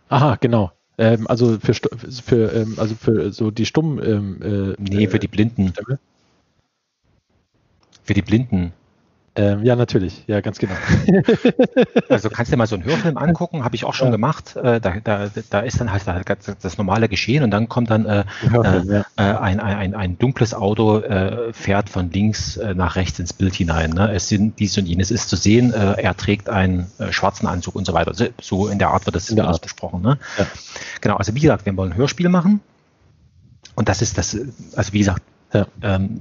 Aha, 0.08 0.36
genau. 0.40 0.72
Also 0.96 1.58
für, 1.60 1.74
für 1.74 2.66
also 2.76 2.94
für 2.94 3.32
so 3.32 3.50
die 3.50 3.66
Stummen. 3.66 4.42
Äh, 4.42 4.74
nee, 4.78 5.06
für 5.06 5.18
die 5.18 5.28
Blinden. 5.28 5.68
Stimme. 5.68 5.98
Für 8.02 8.14
die 8.14 8.22
Blinden. 8.22 8.72
Ähm, 9.38 9.64
ja, 9.64 9.76
natürlich. 9.76 10.24
Ja, 10.26 10.40
ganz 10.40 10.58
genau. 10.58 10.74
also 12.08 12.28
kannst 12.28 12.50
du 12.50 12.54
dir 12.54 12.58
mal 12.58 12.66
so 12.66 12.74
einen 12.74 12.84
Hörfilm 12.84 13.16
angucken, 13.16 13.62
habe 13.62 13.76
ich 13.76 13.84
auch 13.84 13.94
schon 13.94 14.08
ja. 14.08 14.12
gemacht. 14.12 14.56
Äh, 14.56 14.80
da, 14.80 14.94
da, 15.02 15.30
da 15.48 15.60
ist 15.60 15.80
dann 15.80 15.92
halt 15.92 16.02
das 16.60 16.76
normale 16.76 17.08
Geschehen 17.08 17.44
und 17.44 17.52
dann 17.52 17.68
kommt 17.68 17.88
dann 17.88 18.04
äh, 18.04 18.24
Hörfilm, 18.50 18.90
äh, 18.90 18.94
ja. 18.94 19.04
Äh, 19.16 19.38
ein, 19.38 19.60
ein, 19.60 19.94
ein 19.94 20.18
dunkles 20.18 20.54
Auto 20.54 20.98
äh, 20.98 21.52
fährt 21.52 21.88
von 21.88 22.10
links 22.10 22.56
äh, 22.56 22.74
nach 22.74 22.96
rechts 22.96 23.20
ins 23.20 23.32
Bild 23.32 23.54
hinein. 23.54 23.90
Ne? 23.90 24.12
Es 24.12 24.28
sind 24.28 24.58
dies 24.58 24.76
und 24.76 24.86
jenes 24.86 25.12
ist 25.12 25.28
zu 25.28 25.36
sehen. 25.36 25.72
er 25.72 26.16
trägt 26.16 26.48
einen 26.48 26.90
schwarzen 27.10 27.46
Anzug 27.46 27.76
und 27.76 27.86
so 27.86 27.92
weiter. 27.92 28.12
So 28.40 28.66
in 28.66 28.80
der 28.80 28.88
Art 28.88 29.06
wird 29.06 29.14
das, 29.14 29.26
das 29.26 29.58
besprochen. 29.60 30.02
Ne? 30.02 30.18
Ja. 30.36 30.46
Genau, 31.00 31.16
also 31.16 31.34
wie 31.36 31.40
gesagt, 31.40 31.64
wir 31.64 31.76
wollen 31.76 31.92
ein 31.92 31.96
Hörspiel 31.96 32.28
machen. 32.28 32.60
Und 33.76 33.88
das 33.88 34.02
ist 34.02 34.18
das, 34.18 34.36
also 34.74 34.92
wie 34.92 34.98
gesagt, 34.98 35.22
ja. 35.52 35.66
Ähm, 35.82 36.20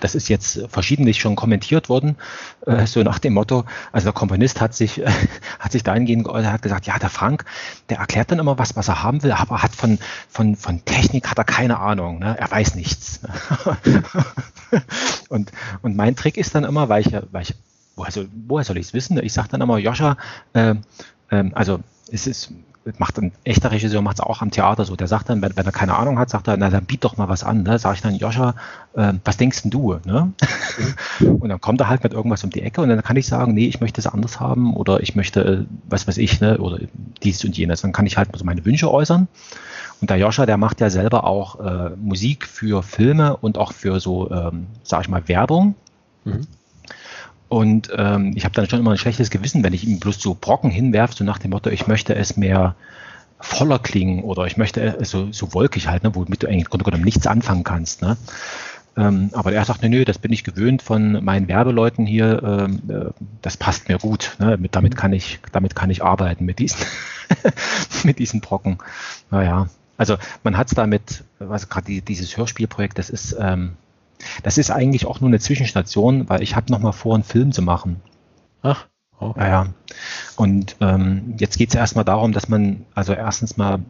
das 0.00 0.14
ist 0.14 0.28
jetzt 0.28 0.60
verschiedentlich 0.68 1.20
schon 1.20 1.36
kommentiert 1.36 1.88
worden, 1.88 2.16
äh, 2.66 2.86
so 2.86 3.02
nach 3.02 3.18
dem 3.18 3.34
Motto, 3.34 3.64
also 3.92 4.06
der 4.06 4.12
Komponist 4.12 4.60
hat 4.60 4.74
sich, 4.74 5.02
hat 5.58 5.72
sich 5.72 5.82
dahingehend 5.82 6.24
geäußert, 6.24 6.52
hat 6.52 6.62
gesagt, 6.62 6.86
ja, 6.86 6.98
der 6.98 7.10
Frank, 7.10 7.44
der 7.90 7.98
erklärt 7.98 8.30
dann 8.30 8.38
immer 8.38 8.58
was, 8.58 8.76
was 8.76 8.88
er 8.88 9.02
haben 9.02 9.22
will, 9.22 9.32
aber 9.32 9.62
hat 9.62 9.74
von, 9.74 9.98
von, 10.28 10.56
von 10.56 10.84
Technik 10.84 11.28
hat 11.28 11.38
er 11.38 11.44
keine 11.44 11.78
Ahnung, 11.78 12.18
ne? 12.18 12.36
er 12.38 12.50
weiß 12.50 12.74
nichts. 12.74 13.20
und, 15.28 15.52
und 15.82 15.96
mein 15.96 16.16
Trick 16.16 16.36
ist 16.36 16.54
dann 16.54 16.64
immer, 16.64 16.88
weil 16.88 17.06
ich, 17.06 17.12
weil 17.32 17.42
ich 17.42 17.54
woher 17.96 18.10
soll, 18.10 18.28
woher 18.46 18.64
soll 18.64 18.78
ich 18.78 18.86
es 18.86 18.94
wissen? 18.94 19.18
Ich 19.22 19.32
sage 19.32 19.48
dann 19.50 19.60
immer, 19.60 19.78
Joscha, 19.78 20.16
äh, 20.52 20.74
äh, 21.30 21.50
also 21.52 21.80
es 22.10 22.26
ist 22.26 22.52
macht 22.98 23.18
ein 23.18 23.32
echter 23.44 23.70
Regisseur 23.70 24.02
macht 24.02 24.18
es 24.18 24.20
auch 24.20 24.42
am 24.42 24.50
Theater 24.50 24.84
so. 24.84 24.96
Der 24.96 25.06
sagt 25.06 25.30
dann, 25.30 25.40
wenn, 25.40 25.56
wenn, 25.56 25.64
er 25.64 25.72
keine 25.72 25.96
Ahnung 25.96 26.18
hat, 26.18 26.30
sagt 26.30 26.48
er, 26.48 26.56
na 26.56 26.70
dann 26.70 26.84
biet 26.84 27.04
doch 27.04 27.16
mal 27.16 27.28
was 27.28 27.42
an. 27.42 27.62
Ne? 27.62 27.78
Sag 27.78 27.94
ich 27.94 28.02
dann, 28.02 28.14
Joscha, 28.14 28.54
äh, 28.94 29.14
was 29.24 29.36
denkst 29.36 29.62
denn 29.62 29.70
du? 29.70 29.96
Ne? 30.04 30.32
Mhm. 31.18 31.28
und 31.40 31.48
dann 31.48 31.60
kommt 31.60 31.80
er 31.80 31.88
halt 31.88 32.04
mit 32.04 32.12
irgendwas 32.12 32.44
um 32.44 32.50
die 32.50 32.62
Ecke 32.62 32.80
und 32.82 32.88
dann 32.90 33.02
kann 33.02 33.16
ich 33.16 33.26
sagen, 33.26 33.54
nee, 33.54 33.66
ich 33.66 33.80
möchte 33.80 34.00
es 34.00 34.06
anders 34.06 34.40
haben 34.40 34.74
oder 34.74 35.00
ich 35.00 35.16
möchte, 35.16 35.40
äh, 35.44 35.64
was 35.88 36.06
weiß 36.06 36.18
ich, 36.18 36.40
ne? 36.40 36.58
oder 36.58 36.78
dies 37.22 37.44
und 37.44 37.56
jenes. 37.56 37.80
Dann 37.80 37.92
kann 37.92 38.06
ich 38.06 38.16
halt 38.16 38.28
so 38.36 38.44
meine 38.44 38.64
Wünsche 38.64 38.90
äußern. 38.90 39.28
Und 40.00 40.10
der 40.10 40.18
Joscha, 40.18 40.44
der 40.44 40.58
macht 40.58 40.80
ja 40.80 40.90
selber 40.90 41.24
auch 41.24 41.60
äh, 41.60 41.90
Musik 41.96 42.46
für 42.46 42.82
Filme 42.82 43.36
und 43.36 43.56
auch 43.56 43.72
für 43.72 44.00
so, 44.00 44.30
ähm, 44.30 44.66
sag 44.82 45.02
ich 45.02 45.08
mal, 45.08 45.26
Werbung. 45.28 45.74
Mhm. 46.24 46.46
Und 47.54 47.88
ähm, 47.96 48.32
ich 48.34 48.44
habe 48.44 48.52
dann 48.56 48.68
schon 48.68 48.80
immer 48.80 48.90
ein 48.90 48.98
schlechtes 48.98 49.30
Gewissen, 49.30 49.62
wenn 49.62 49.72
ich 49.72 49.86
ihm 49.86 50.00
bloß 50.00 50.20
so 50.20 50.34
Brocken 50.34 50.72
hinwerfe, 50.72 51.14
so 51.14 51.22
nach 51.22 51.38
dem 51.38 51.52
Motto, 51.52 51.70
ich 51.70 51.86
möchte 51.86 52.16
es 52.16 52.36
mehr 52.36 52.74
voller 53.38 53.78
klingen 53.78 54.24
oder 54.24 54.44
ich 54.46 54.56
möchte 54.56 54.80
es 54.98 55.10
so, 55.10 55.30
so 55.30 55.54
wolkig 55.54 55.86
halt, 55.86 56.02
ne, 56.02 56.12
womit 56.16 56.42
du 56.42 56.48
eigentlich 56.48 56.64
im 56.64 56.70
Grunde 56.70 56.84
genommen 56.84 57.04
nichts 57.04 57.28
anfangen 57.28 57.62
kannst. 57.62 58.02
Ne? 58.02 58.16
Ähm, 58.96 59.30
aber 59.34 59.52
er 59.52 59.64
sagt, 59.64 59.82
nö, 59.82 59.88
nö, 59.88 60.04
das 60.04 60.18
bin 60.18 60.32
ich 60.32 60.42
gewöhnt 60.42 60.82
von 60.82 61.24
meinen 61.24 61.46
Werbeleuten 61.46 62.06
hier, 62.06 62.42
ähm, 62.42 62.82
äh, 62.88 63.10
das 63.40 63.56
passt 63.56 63.88
mir 63.88 63.98
gut. 63.98 64.34
Ne? 64.40 64.56
Mit, 64.56 64.74
damit, 64.74 64.96
kann 64.96 65.12
ich, 65.12 65.38
damit 65.52 65.76
kann 65.76 65.90
ich 65.90 66.02
arbeiten, 66.02 66.44
mit 66.44 66.58
diesen, 66.58 66.84
mit 68.02 68.18
diesen 68.18 68.40
Brocken. 68.40 68.78
Naja, 69.30 69.68
also 69.96 70.16
man 70.42 70.56
hat 70.56 70.66
es 70.66 70.74
damit, 70.74 71.22
was 71.38 71.68
gerade 71.68 71.86
die, 71.86 72.00
dieses 72.00 72.36
Hörspielprojekt, 72.36 72.98
das 72.98 73.10
ist, 73.10 73.36
ähm, 73.38 73.74
das 74.42 74.58
ist 74.58 74.70
eigentlich 74.70 75.06
auch 75.06 75.20
nur 75.20 75.28
eine 75.28 75.40
Zwischenstation, 75.40 76.28
weil 76.28 76.42
ich 76.42 76.56
habe 76.56 76.70
noch 76.70 76.80
mal 76.80 76.92
vor, 76.92 77.14
einen 77.14 77.24
Film 77.24 77.52
zu 77.52 77.62
machen. 77.62 78.00
Ach. 78.62 78.86
Oh. 79.20 79.32
Ja, 79.36 79.46
ja. 79.46 79.66
Und 80.36 80.76
ähm, 80.80 81.34
jetzt 81.38 81.56
geht 81.56 81.68
es 81.68 81.74
erstmal 81.74 82.04
darum, 82.04 82.32
dass 82.32 82.48
man 82.48 82.84
also 82.94 83.12
erstens 83.12 83.56
mal 83.56 83.80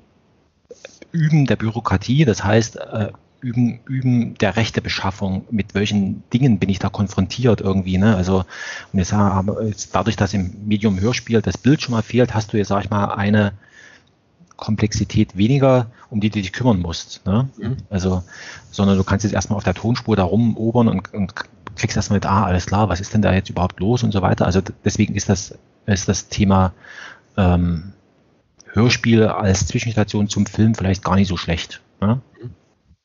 üben 1.13 1.47
der 1.47 1.57
Bürokratie, 1.57 2.25
das 2.25 2.45
heißt 2.45 2.77
äh, 2.77 3.13
üben, 3.41 3.81
üben 3.87 4.35
der 4.35 4.57
Rechtebeschaffung, 4.57 5.45
mit 5.51 5.75
welchen 5.75 6.23
Dingen 6.31 6.59
bin 6.59 6.71
ich 6.71 6.79
da 6.79 6.89
konfrontiert 6.89 7.61
irgendwie. 7.61 7.99
Ne? 7.99 8.17
Also 8.17 8.45
und 8.93 8.99
jetzt, 8.99 9.13
aber 9.13 9.63
jetzt 9.65 9.95
dadurch, 9.95 10.17
dass 10.17 10.35
im 10.35 10.67
Medium 10.67 11.01
Hörspiel 11.01 11.43
das 11.43 11.59
Bild 11.59 11.83
schon 11.83 11.93
mal 11.93 12.03
fehlt, 12.03 12.35
hast 12.35 12.53
du 12.53 12.57
jetzt, 12.57 12.69
sag 12.69 12.85
ich 12.85 12.91
mal, 12.91 13.07
eine 13.15 13.53
Komplexität 14.57 15.37
weniger, 15.37 15.87
um 16.11 16.21
die 16.21 16.31
du 16.31 16.41
dich 16.41 16.53
kümmern 16.53 16.81
musst. 16.81 17.27
Ne? 17.27 17.49
Mhm. 17.59 17.77
Also, 17.91 18.23
sondern 18.71 18.97
du 18.97 19.05
kannst 19.05 19.25
jetzt 19.25 19.33
erstmal 19.33 19.57
auf 19.57 19.65
der 19.65 19.75
Tonspur 19.75 20.17
da 20.17 20.25
rumobern 20.25 20.89
und, 20.89 21.13
und 21.13 21.35
kriegst 21.77 21.97
erstmal 21.97 22.19
mit, 22.19 22.27
ah, 22.27 22.45
alles 22.45 22.67
klar, 22.67 22.89
was 22.89 23.01
ist 23.01 23.15
denn 23.15 23.23
da 23.23 23.33
jetzt 23.33 23.51
überhaupt 23.51 23.81
los 23.81 24.03
und 24.03 24.13
so 24.13 24.23
weiter. 24.23 24.47
Also 24.47 24.61
deswegen 24.85 25.15
ist 25.15 25.29
das, 25.29 25.59
ist 25.87 26.09
das 26.09 26.29
Thema 26.29 26.73
ähm, 27.37 27.93
Hörspiele 28.73 29.35
als 29.35 29.67
Zwischenstation 29.67 30.29
zum 30.29 30.47
Film 30.47 30.75
vielleicht 30.75 31.05
gar 31.05 31.17
nicht 31.17 31.29
so 31.29 31.37
schlecht. 31.37 31.81
Ne? 32.01 32.21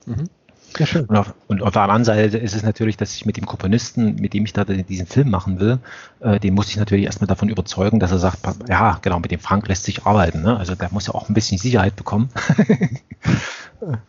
Mhm. 0.06 0.30
Ja, 0.78 0.86
schön. 0.86 1.06
Und 1.06 1.16
auf, 1.16 1.34
und 1.48 1.64
auf, 1.64 1.72
der 1.74 1.82
anderen 1.84 2.04
Seite 2.04 2.38
ist 2.38 2.56
es 2.56 2.64
natürlich, 2.64 2.98
dass 2.98 3.16
ich 3.16 3.26
mit 3.26 3.38
dem 3.38 3.46
Komponisten, 3.46 4.16
mit 4.16 4.34
dem 4.34 4.46
ich 4.46 4.54
da 4.54 4.64
diesen 4.64 5.08
Film 5.08 5.30
machen 5.30 5.60
will, 5.60 5.80
äh, 6.20 6.40
den 6.40 6.54
muss 6.54 6.70
ich 6.70 6.78
natürlich 6.78 7.06
erstmal 7.06 7.28
davon 7.28 7.50
überzeugen, 7.50 8.00
dass 8.00 8.12
er 8.12 8.20
sagt, 8.20 8.40
ja, 8.68 9.00
genau, 9.02 9.20
mit 9.20 9.32
dem 9.32 9.40
Frank 9.40 9.68
lässt 9.68 9.86
sich 9.86 10.06
arbeiten. 10.06 10.42
Ne? 10.42 10.58
Also 10.58 10.76
der 10.76 10.90
muss 10.92 11.08
ja 11.08 11.16
auch 11.16 11.30
ein 11.30 11.34
bisschen 11.34 11.58
Sicherheit 11.58 11.96
bekommen. 11.96 12.30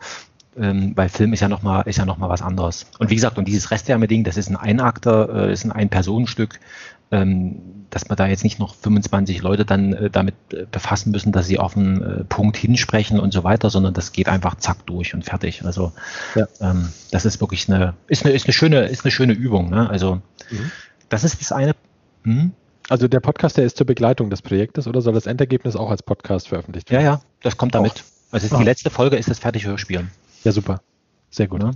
ähm, 0.58 0.92
weil 0.96 1.08
Film 1.08 1.32
ist 1.32 1.40
ja 1.40 1.48
nochmal 1.48 1.84
ja 1.86 2.04
noch 2.04 2.20
was 2.20 2.42
anderes. 2.42 2.86
Und 2.98 3.10
wie 3.10 3.14
gesagt, 3.14 3.38
und 3.38 3.46
dieses 3.46 3.70
Restwärme-Ding, 3.70 4.24
das 4.24 4.36
ist 4.36 4.50
ein 4.50 4.56
Einakter, 4.56 5.48
äh, 5.48 5.52
ist 5.52 5.64
ein 5.64 5.72
Ein-Personenstück, 5.72 6.60
dass 7.10 8.08
man 8.08 8.16
da 8.16 8.26
jetzt 8.28 8.44
nicht 8.44 8.58
noch 8.58 8.74
25 8.76 9.42
Leute 9.42 9.64
dann 9.64 9.92
äh, 9.92 10.10
damit 10.10 10.34
äh, 10.52 10.64
befassen 10.70 11.10
müssen, 11.10 11.32
dass 11.32 11.46
sie 11.46 11.58
auf 11.58 11.76
einen 11.76 12.02
äh, 12.02 12.24
Punkt 12.24 12.56
hinsprechen 12.56 13.18
und 13.18 13.32
so 13.32 13.42
weiter, 13.44 13.68
sondern 13.68 13.94
das 13.94 14.12
geht 14.12 14.28
einfach 14.28 14.54
zack 14.56 14.86
durch 14.86 15.12
und 15.12 15.24
fertig. 15.24 15.64
Also 15.64 15.92
ja. 16.36 16.46
ähm, 16.60 16.92
das 17.10 17.24
ist 17.24 17.40
wirklich 17.40 17.68
eine 17.68 17.94
ist 18.06 18.24
eine 18.24 18.34
ist 18.34 18.46
eine 18.46 18.52
schöne 18.52 18.86
ist 18.86 19.04
eine 19.04 19.10
schöne 19.10 19.32
Übung. 19.32 19.70
Ne? 19.70 19.90
Also 19.90 20.16
mhm. 20.50 20.70
das 21.08 21.24
ist 21.24 21.40
das 21.40 21.52
eine. 21.52 21.74
Hm? 22.22 22.52
Also 22.88 23.08
der 23.08 23.20
Podcast, 23.20 23.56
der 23.56 23.64
ist 23.64 23.76
zur 23.76 23.86
Begleitung 23.86 24.30
des 24.30 24.42
Projektes 24.42 24.86
oder 24.86 25.00
soll 25.00 25.14
das 25.14 25.26
Endergebnis 25.26 25.76
auch 25.76 25.90
als 25.90 26.02
Podcast 26.02 26.48
veröffentlicht 26.48 26.90
werden? 26.90 27.04
Ja, 27.04 27.12
ja, 27.12 27.20
das 27.42 27.56
kommt 27.56 27.74
damit. 27.74 27.92
Auch. 27.92 28.34
Also 28.34 28.56
die 28.56 28.64
letzte 28.64 28.90
Folge 28.90 29.16
ist 29.16 29.28
das 29.28 29.40
fertige 29.40 29.68
Hörspiel. 29.68 30.06
Ja, 30.44 30.52
super. 30.52 30.80
Sehr 31.30 31.48
gut. 31.48 31.62
Ja. 31.62 31.72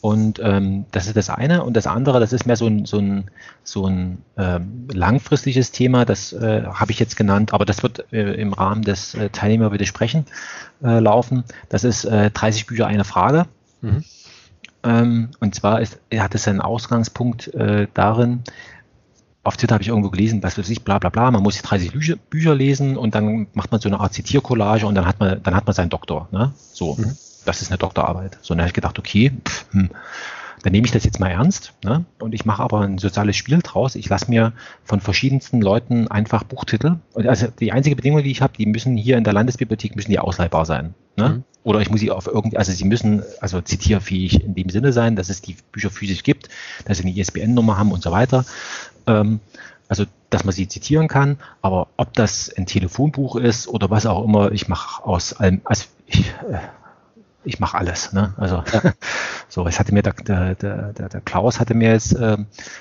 Und 0.00 0.40
ähm, 0.42 0.86
das 0.92 1.06
ist 1.06 1.16
das 1.16 1.28
eine. 1.28 1.62
Und 1.62 1.74
das 1.74 1.86
andere, 1.86 2.20
das 2.20 2.32
ist 2.32 2.46
mehr 2.46 2.56
so 2.56 2.66
ein, 2.66 2.86
so 2.86 2.98
ein, 2.98 3.30
so 3.64 3.86
ein 3.86 4.18
ähm, 4.38 4.88
langfristiges 4.90 5.72
Thema, 5.72 6.06
das 6.06 6.32
äh, 6.32 6.64
habe 6.64 6.90
ich 6.90 6.98
jetzt 6.98 7.16
genannt, 7.16 7.52
aber 7.52 7.66
das 7.66 7.82
wird 7.82 8.10
äh, 8.12 8.32
im 8.34 8.54
Rahmen 8.54 8.82
des 8.82 9.14
äh, 9.14 9.28
Teilnehmerwidersprechen 9.28 10.24
äh, 10.82 11.00
laufen. 11.00 11.44
Das 11.68 11.84
ist 11.84 12.04
äh, 12.04 12.30
30 12.30 12.66
Bücher, 12.66 12.86
eine 12.86 13.04
Frage. 13.04 13.46
Mhm. 13.82 14.04
Ähm, 14.84 15.28
und 15.38 15.54
zwar 15.54 15.82
ist, 15.82 16.00
hat 16.16 16.34
es 16.34 16.48
einen 16.48 16.62
Ausgangspunkt 16.62 17.52
äh, 17.52 17.86
darin, 17.92 18.42
auf 19.42 19.56
Twitter 19.56 19.74
habe 19.74 19.82
ich 19.82 19.88
irgendwo 19.88 20.10
gelesen, 20.10 20.42
was 20.42 20.58
weiß 20.58 20.68
ich, 20.68 20.84
bla 20.84 20.98
bla 20.98 21.08
bla, 21.08 21.30
man 21.30 21.42
muss 21.42 21.56
die 21.56 21.62
30 21.62 21.92
Bücher, 21.92 22.16
Bücher 22.28 22.54
lesen 22.54 22.96
und 22.98 23.14
dann 23.14 23.46
macht 23.54 23.72
man 23.72 23.80
so 23.80 23.88
eine 23.88 23.98
Art 23.98 24.12
Zitiercollage 24.12 24.86
und 24.86 24.94
dann 24.94 25.06
hat 25.06 25.18
man, 25.18 25.42
dann 25.42 25.54
hat 25.54 25.66
man 25.66 25.74
seinen 25.74 25.88
Doktor. 25.88 26.28
Ne? 26.30 26.52
So. 26.72 26.94
Mhm 26.94 27.16
das 27.44 27.62
ist 27.62 27.70
eine 27.70 27.78
Doktorarbeit. 27.78 28.38
So, 28.42 28.54
dann 28.54 28.60
habe 28.60 28.68
ich 28.68 28.74
gedacht, 28.74 28.98
okay, 28.98 29.32
pff, 29.46 29.66
hm, 29.72 29.90
dann 30.62 30.72
nehme 30.72 30.86
ich 30.86 30.92
das 30.92 31.04
jetzt 31.04 31.20
mal 31.20 31.30
ernst 31.30 31.72
ne? 31.84 32.04
und 32.18 32.34
ich 32.34 32.44
mache 32.44 32.62
aber 32.62 32.80
ein 32.80 32.98
soziales 32.98 33.36
Spiel 33.36 33.60
draus. 33.62 33.94
Ich 33.94 34.08
lasse 34.08 34.28
mir 34.28 34.52
von 34.84 35.00
verschiedensten 35.00 35.62
Leuten 35.62 36.08
einfach 36.08 36.44
Buchtitel. 36.44 36.96
Also 37.14 37.48
die 37.48 37.72
einzige 37.72 37.96
Bedingung, 37.96 38.22
die 38.22 38.30
ich 38.30 38.42
habe, 38.42 38.52
die 38.56 38.66
müssen 38.66 38.96
hier 38.96 39.16
in 39.16 39.24
der 39.24 39.32
Landesbibliothek 39.32 39.96
müssen 39.96 40.10
die 40.10 40.18
ausleihbar 40.18 40.66
sein. 40.66 40.94
Ne? 41.16 41.28
Mhm. 41.28 41.44
Oder 41.62 41.80
ich 41.80 41.90
muss 41.90 42.00
sie 42.00 42.10
auf 42.10 42.26
irgendwie, 42.26 42.56
also 42.56 42.72
sie 42.72 42.84
müssen 42.84 43.22
also 43.40 43.60
zitierfähig 43.60 44.42
in 44.44 44.54
dem 44.54 44.68
Sinne 44.70 44.92
sein, 44.92 45.16
dass 45.16 45.28
es 45.28 45.42
die 45.42 45.56
Bücher 45.72 45.90
physisch 45.90 46.22
gibt, 46.22 46.48
dass 46.84 46.98
sie 46.98 47.04
eine 47.04 47.16
ISBN-Nummer 47.16 47.78
haben 47.78 47.92
und 47.92 48.02
so 48.02 48.10
weiter. 48.10 48.44
Ähm, 49.06 49.40
also 49.88 50.04
dass 50.30 50.44
man 50.44 50.54
sie 50.54 50.68
zitieren 50.68 51.08
kann, 51.08 51.38
aber 51.62 51.88
ob 51.96 52.14
das 52.14 52.52
ein 52.56 52.64
Telefonbuch 52.64 53.34
ist 53.34 53.66
oder 53.66 53.90
was 53.90 54.06
auch 54.06 54.24
immer, 54.24 54.52
ich 54.52 54.68
mache 54.68 55.04
aus 55.04 55.32
allem, 55.32 55.60
also 55.64 55.86
ich, 56.06 56.20
äh, 56.20 56.58
ich 57.44 57.60
mache 57.60 57.78
alles. 57.78 58.12
Ne? 58.12 58.34
Also 58.36 58.62
ja. 58.72 58.92
so, 59.48 59.66
es 59.66 59.78
hatte 59.78 59.92
mir 59.94 60.02
der, 60.02 60.12
der, 60.12 60.54
der, 60.54 61.08
der 61.08 61.20
Klaus 61.20 61.60
hatte 61.60 61.74
mir 61.74 61.92
jetzt 61.92 62.14
äh, 62.14 62.36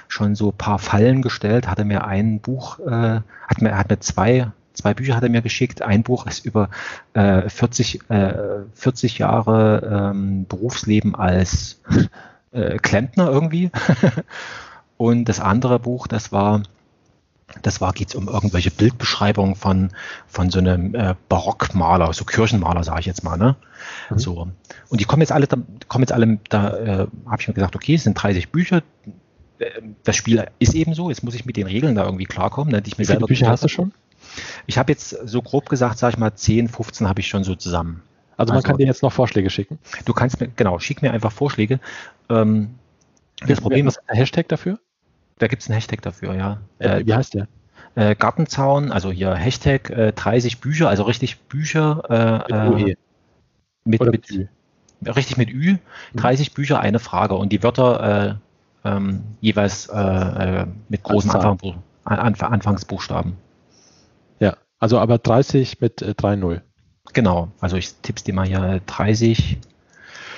schon 0.07 0.35
so 0.35 0.51
paar 0.51 0.79
Fallen 0.79 1.21
gestellt, 1.21 1.67
hatte 1.67 1.85
mir 1.85 2.05
ein 2.05 2.39
Buch, 2.39 2.79
äh, 2.79 3.21
hat 3.47 3.61
mir, 3.61 3.77
hat 3.77 3.89
mir 3.89 3.99
zwei, 3.99 4.51
zwei 4.73 4.93
Bücher 4.93 5.15
hat 5.15 5.23
er 5.23 5.29
mir 5.29 5.41
geschickt. 5.41 5.81
Ein 5.81 6.03
Buch 6.03 6.25
ist 6.27 6.45
über 6.45 6.69
äh, 7.13 7.47
40, 7.49 8.09
äh, 8.09 8.33
40 8.73 9.19
Jahre 9.19 10.11
ähm, 10.11 10.45
Berufsleben 10.47 11.15
als 11.15 11.81
äh, 12.51 12.77
Klempner 12.77 13.29
irgendwie. 13.29 13.71
Und 14.97 15.25
das 15.25 15.39
andere 15.39 15.79
Buch, 15.79 16.07
das 16.07 16.33
war 16.33 16.63
das 17.61 17.81
war, 17.81 17.93
geht 17.93 18.09
es 18.09 18.15
um 18.15 18.27
irgendwelche 18.27 18.71
Bildbeschreibungen 18.71 19.55
von, 19.55 19.89
von 20.27 20.49
so 20.49 20.59
einem 20.59 20.95
äh, 20.95 21.15
Barockmaler, 21.29 22.13
so 22.13 22.25
Kirchenmaler, 22.25 22.83
sage 22.83 23.01
ich 23.01 23.05
jetzt 23.05 23.23
mal. 23.23 23.37
Ne? 23.37 23.55
Mhm. 24.09 24.19
So. 24.19 24.47
Und 24.89 25.01
die 25.01 25.05
kommen 25.05 25.21
jetzt 25.21 25.31
alle, 25.31 25.47
da, 25.47 25.57
kommen 25.87 26.03
jetzt 26.03 26.11
alle, 26.11 26.39
da 26.49 26.77
äh, 26.77 27.07
habe 27.25 27.41
ich 27.41 27.47
mir 27.47 27.53
gesagt, 27.53 27.75
okay, 27.75 27.95
es 27.95 28.03
sind 28.03 28.15
30 28.15 28.49
Bücher. 28.49 28.83
Das 30.03 30.15
Spiel 30.15 30.45
ist 30.59 30.73
eben 30.73 30.93
so, 30.93 31.09
jetzt 31.09 31.23
muss 31.23 31.35
ich 31.35 31.45
mit 31.45 31.57
den 31.57 31.67
Regeln 31.67 31.95
da 31.95 32.05
irgendwie 32.05 32.25
klarkommen. 32.25 32.71
Ne, 32.71 32.81
die 32.81 32.91
ich 32.91 32.97
mir 32.97 33.03
Wie 33.03 33.11
viele 33.11 33.25
Bücher 33.25 33.49
hast 33.49 33.63
du 33.63 33.67
schon? 33.67 33.93
Ich 34.67 34.77
habe 34.77 34.91
jetzt 34.91 35.09
so 35.09 35.41
grob 35.41 35.69
gesagt, 35.69 35.97
sage 35.97 36.13
ich 36.13 36.19
mal, 36.19 36.33
10, 36.33 36.67
15 36.69 37.07
habe 37.07 37.19
ich 37.19 37.27
schon 37.27 37.43
so 37.43 37.55
zusammen. 37.55 38.03
Also 38.37 38.51
man 38.51 38.57
also, 38.57 38.67
kann 38.67 38.77
dir 38.77 38.85
jetzt 38.85 39.03
noch 39.03 39.11
Vorschläge 39.11 39.49
schicken? 39.49 39.79
Du 40.05 40.13
kannst 40.13 40.39
mir, 40.39 40.47
genau, 40.47 40.79
schick 40.79 41.01
mir 41.01 41.11
einfach 41.11 41.31
Vorschläge. 41.31 41.81
Ähm, 42.29 42.75
das 43.45 43.59
Problem 43.59 43.87
ist, 43.87 43.99
der 44.07 44.15
Hashtag 44.15 44.47
dafür? 44.47 44.79
Da 45.39 45.47
gibt 45.47 45.63
es 45.63 45.69
einen 45.69 45.75
Hashtag 45.75 46.01
dafür, 46.01 46.35
ja. 46.35 46.59
Äh, 46.77 47.05
wie 47.05 47.13
heißt 47.13 47.33
der? 47.33 47.47
Äh, 47.95 48.15
Gartenzaun, 48.15 48.91
also 48.91 49.11
hier 49.11 49.33
Hashtag 49.33 49.89
äh, 49.89 50.11
30 50.11 50.59
Bücher, 50.59 50.89
also 50.89 51.03
richtig 51.03 51.39
Bücher. 51.39 52.45
Äh, 52.49 52.73
mit, 53.85 54.01
äh, 54.01 54.05
mit, 54.05 54.29
mit, 55.01 55.15
richtig 55.15 55.37
mit 55.37 55.49
Ü, 55.49 55.77
30 56.15 56.51
mhm. 56.51 56.53
Bücher, 56.53 56.79
eine 56.81 56.99
Frage 56.99 57.35
und 57.35 57.51
die 57.51 57.63
Wörter 57.63 58.37
äh, 58.83 58.87
ähm, 58.87 59.23
jeweils 59.41 59.87
äh, 59.87 60.65
mit 60.89 61.03
großen 61.03 61.31
Anfang, 61.31 62.51
Anfangsbuchstaben. 62.51 63.37
Ja, 64.39 64.57
also 64.79 64.99
aber 64.99 65.17
30 65.17 65.79
mit 65.79 66.01
äh, 66.01 66.11
3-0. 66.11 66.61
Genau, 67.13 67.49
also 67.59 67.77
ich 67.77 67.95
tipp's 68.01 68.23
dir 68.23 68.33
mal 68.33 68.45
hier 68.45 68.81
30. 68.85 69.57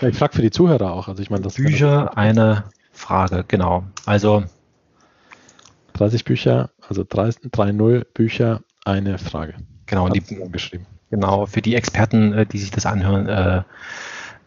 Ja, 0.02 0.08
ich 0.08 0.18
frage 0.18 0.36
für 0.36 0.42
die 0.42 0.52
Zuhörer 0.52 0.94
auch. 0.94 1.08
Also 1.08 1.22
ich 1.22 1.30
meine, 1.30 1.44
das 1.44 1.56
Bücher, 1.56 2.18
eine 2.18 2.66
Frage, 2.92 3.44
genau. 3.48 3.84
Also 4.06 4.44
30 5.94 6.26
Bücher, 6.26 6.72
also 6.88 7.04
3-0 7.04 8.06
Bücher, 8.14 8.62
eine 8.86 9.18
Frage. 9.18 9.56
Genau, 9.86 10.10
die, 10.10 10.22
geschrieben. 10.52 10.86
Genau, 11.10 11.46
für 11.46 11.62
die 11.62 11.76
Experten, 11.76 12.34
äh, 12.34 12.46
die 12.46 12.58
sich 12.58 12.72
das 12.72 12.86
anhören, 12.86 13.28
äh, 13.28 13.64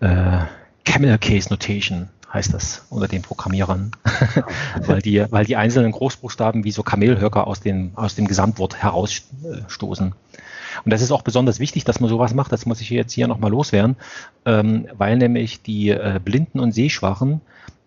äh, 0.00 0.40
Camel 0.84 1.18
Case 1.18 1.50
Notation 1.50 2.08
heißt 2.32 2.52
das 2.52 2.84
unter 2.90 3.06
den 3.06 3.22
Programmierern, 3.22 3.92
weil, 4.86 5.00
die, 5.00 5.24
weil 5.30 5.44
die 5.44 5.56
einzelnen 5.56 5.92
Großbuchstaben 5.92 6.64
wie 6.64 6.72
so 6.72 6.82
Kamelhöcker 6.82 7.46
aus 7.46 7.60
dem, 7.60 7.92
aus 7.94 8.16
dem 8.16 8.26
Gesamtwort 8.26 8.82
herausstoßen. 8.82 10.14
Und 10.84 10.92
das 10.92 11.00
ist 11.00 11.12
auch 11.12 11.22
besonders 11.22 11.60
wichtig, 11.60 11.84
dass 11.84 12.00
man 12.00 12.10
sowas 12.10 12.34
macht, 12.34 12.50
das 12.50 12.66
muss 12.66 12.80
ich 12.80 12.90
jetzt 12.90 13.12
hier 13.12 13.28
nochmal 13.28 13.50
loswerden, 13.50 13.96
ähm, 14.44 14.88
weil 14.98 15.16
nämlich 15.16 15.62
die 15.62 15.90
äh, 15.90 16.20
Blinden 16.22 16.58
und 16.58 16.72
Sehschwachen, 16.72 17.40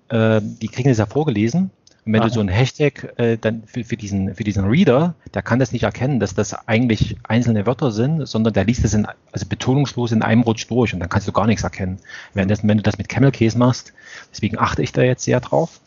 äh, 0.07 0.39
die 0.41 0.69
kriegen 0.69 0.88
das 0.88 0.97
ja 0.97 1.05
vorgelesen 1.05 1.71
und 2.07 2.13
wenn 2.13 2.21
ah. 2.21 2.27
du 2.27 2.34
so 2.34 2.39
ein 2.39 2.47
Hashtag 2.47 3.13
äh, 3.17 3.38
dann 3.38 3.63
für, 3.65 3.84
für, 3.84 3.97
diesen, 3.97 4.34
für 4.34 4.45
diesen 4.45 4.63
Reader, 4.63 5.15
der 5.34 5.41
kann 5.41 5.59
das 5.59 5.73
nicht 5.73 5.84
erkennen, 5.84 6.21
dass 6.21 6.34
das 6.34 6.53
eigentlich 6.67 7.17
einzelne 7.23 7.65
Wörter 7.65 7.91
sind, 7.91 8.25
sondern 8.25 8.53
der 8.53 8.63
liest 8.63 8.85
das 8.85 8.93
in, 8.93 9.05
also 9.34 9.45
betonungslos 9.45 10.13
in 10.13 10.21
einem 10.21 10.41
Rutsch 10.41 10.69
durch 10.69 10.93
und 10.93 11.01
dann 11.01 11.09
kannst 11.09 11.27
du 11.27 11.34
gar 11.34 11.47
nichts 11.47 11.63
erkennen. 11.63 11.97
Währenddessen, 12.34 12.69
wenn 12.69 12.77
du 12.77 12.84
das 12.84 12.97
mit 12.97 13.09
Camel 13.09 13.31
Case 13.31 13.57
machst, 13.57 13.91
deswegen 14.31 14.57
achte 14.57 14.81
ich 14.84 14.93
da 14.93 15.01
jetzt 15.01 15.25
sehr 15.25 15.41
drauf, 15.41 15.81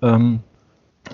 ähm, 0.00 0.44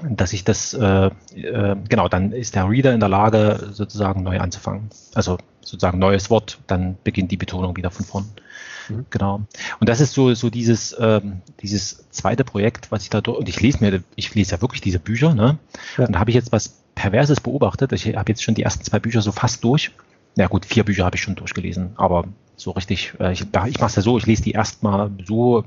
dass 0.03 0.35
ich 0.35 0.45
das, 0.45 0.75
äh, 0.75 1.07
äh, 1.07 1.77
genau, 1.89 2.09
dann 2.09 2.33
ist 2.33 2.55
der 2.55 2.69
Reader 2.69 2.93
in 2.93 3.01
der 3.01 3.09
Lage, 3.09 3.71
sozusagen 3.73 4.23
neu 4.25 4.41
anzufangen. 4.41 4.91
Also 5.15 5.39
sozusagen 5.63 5.99
neues 5.99 6.29
Wort, 6.29 6.59
dann 6.67 6.99
beginnt 7.03 7.31
die 7.31 7.39
Betonung 7.39 7.79
wieder 7.79 7.91
von 7.91 8.05
vorn. 8.05 8.31
Mhm. 8.89 9.07
Genau. 9.11 9.41
Und 9.81 9.89
das 9.89 10.01
ist 10.01 10.13
so, 10.13 10.35
so 10.35 10.51
dieses, 10.51 10.95
ähm, 10.99 11.41
dieses 11.61 12.09
zweite 12.11 12.45
Projekt, 12.45 12.91
was 12.91 13.03
ich 13.03 13.11
da 13.11 13.21
durch, 13.21 13.39
und 13.39 13.49
ich 13.49 13.61
lese 13.61 13.79
mir, 13.81 14.03
ich 14.17 14.35
lese 14.35 14.53
ja 14.53 14.63
wirklich 14.63 14.81
diese 14.81 14.99
Bücher, 14.99 15.35
ne? 15.35 15.59
Ja. 15.97 16.07
Und 16.07 16.13
da 16.13 16.19
habe 16.21 16.31
ich 16.31 16.35
jetzt 16.35 16.53
was 16.53 16.81
Perverses 16.95 17.41
beobachtet. 17.41 17.93
Ich 17.93 18.07
habe 18.07 18.31
jetzt 18.31 18.43
schon 18.43 18.55
die 18.55 18.63
ersten 18.63 18.85
zwei 18.85 18.99
Bücher 18.99 19.23
so 19.23 19.33
fast 19.33 19.65
durch. 19.65 19.93
Ja 20.37 20.49
gut, 20.49 20.67
vier 20.67 20.85
Bücher 20.85 21.05
habe 21.05 21.17
ich 21.17 21.23
schon 21.23 21.37
durchgelesen, 21.37 21.93
aber 21.97 22.25
so 22.57 22.73
richtig, 22.73 23.15
äh, 23.21 23.33
ich, 23.33 23.43
ich 23.43 23.79
mache 23.79 23.87
es 23.87 23.97
ja 23.97 24.03
so, 24.03 24.19
ich 24.19 24.27
lese 24.27 24.43
die 24.43 24.53
erstmal 24.53 25.11
so 25.25 25.65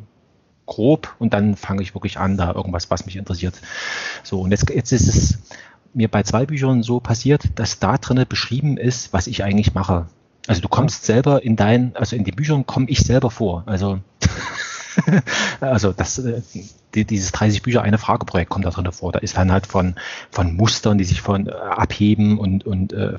grob 0.66 1.16
und 1.20 1.34
dann 1.34 1.56
fange 1.56 1.82
ich 1.82 1.96
wirklich 1.96 2.20
an, 2.20 2.38
da 2.38 2.54
irgendwas, 2.54 2.92
was 2.92 3.06
mich 3.06 3.16
interessiert. 3.16 3.62
So, 4.24 4.42
und 4.42 4.52
jetzt, 4.52 4.70
jetzt 4.70 4.92
ist 4.92 5.08
es 5.08 5.40
mir 5.94 6.10
bei 6.10 6.24
zwei 6.24 6.46
Büchern 6.46 6.84
so 6.84 7.00
passiert, 7.00 7.44
dass 7.56 7.80
da 7.80 7.98
drinnen 7.98 8.26
beschrieben 8.28 8.78
ist, 8.78 9.14
was 9.14 9.28
ich 9.28 9.44
eigentlich 9.44 9.74
mache. 9.74 10.08
Also 10.48 10.62
du 10.62 10.70
kommst 10.70 11.06
selber 11.06 11.44
in 11.44 11.56
deinen, 11.56 11.96
also 11.96 12.16
in 12.16 12.24
den 12.24 12.36
Büchern 12.36 12.66
komme 12.66 12.88
ich 12.90 13.00
selber 13.00 13.30
vor. 13.30 13.64
Also, 13.66 14.00
also 15.60 15.92
das, 15.92 16.20
äh, 16.20 16.42
die, 16.96 17.06
dieses 17.06 17.32
30 17.34 17.62
Bücher 17.62 17.82
eine 17.82 17.98
Frage 17.98 18.26
Projekt 18.26 18.50
kommt 18.50 18.66
da 18.66 18.70
drin 18.70 18.90
vor. 18.92 19.12
Da 19.12 19.20
ist 19.20 19.38
dann 19.38 19.52
halt 19.52 19.68
von, 19.68 19.96
von 20.32 20.56
Mustern, 20.56 20.98
die 20.98 21.04
sich 21.04 21.22
von 21.22 21.48
äh, 21.48 21.52
abheben 21.52 22.40
und, 22.40 22.66
und 22.66 22.94
äh, 22.94 23.18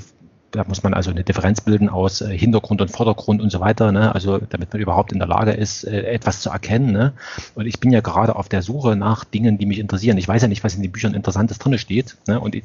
da 0.50 0.64
muss 0.64 0.82
man 0.82 0.94
also 0.94 1.10
eine 1.10 1.24
Differenz 1.24 1.60
bilden 1.60 1.90
aus 1.90 2.20
Hintergrund 2.20 2.80
und 2.80 2.90
Vordergrund 2.90 3.42
und 3.42 3.50
so 3.50 3.60
weiter, 3.60 3.92
ne? 3.92 4.14
also 4.14 4.38
damit 4.38 4.72
man 4.72 4.80
überhaupt 4.80 5.12
in 5.12 5.18
der 5.18 5.28
Lage 5.28 5.50
ist, 5.50 5.84
etwas 5.84 6.40
zu 6.40 6.48
erkennen. 6.48 6.90
Ne? 6.90 7.12
Und 7.54 7.66
ich 7.66 7.80
bin 7.80 7.92
ja 7.92 8.00
gerade 8.00 8.34
auf 8.34 8.48
der 8.48 8.62
Suche 8.62 8.96
nach 8.96 9.24
Dingen, 9.24 9.58
die 9.58 9.66
mich 9.66 9.78
interessieren. 9.78 10.16
Ich 10.16 10.26
weiß 10.26 10.40
ja 10.40 10.48
nicht, 10.48 10.64
was 10.64 10.74
in 10.74 10.80
den 10.80 10.90
Büchern 10.90 11.12
Interessantes 11.12 11.58
drin 11.58 11.76
steht. 11.76 12.16
Ne? 12.26 12.40
Und, 12.40 12.54
ich, 12.54 12.64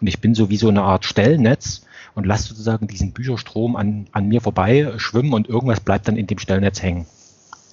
und 0.00 0.06
ich 0.06 0.20
bin 0.20 0.36
so 0.36 0.50
wie 0.50 0.56
so 0.56 0.68
eine 0.68 0.82
Art 0.82 1.04
Stellnetz 1.04 1.82
und 2.16 2.26
lasse 2.26 2.48
sozusagen 2.48 2.88
diesen 2.88 3.12
Bücherstrom 3.12 3.76
an, 3.76 4.08
an 4.10 4.26
mir 4.26 4.40
vorbei 4.40 4.94
schwimmen 4.96 5.34
und 5.34 5.48
irgendwas 5.48 5.80
bleibt 5.80 6.08
dann 6.08 6.16
in 6.16 6.26
dem 6.26 6.38
Stellnetz 6.38 6.82
hängen. 6.82 7.06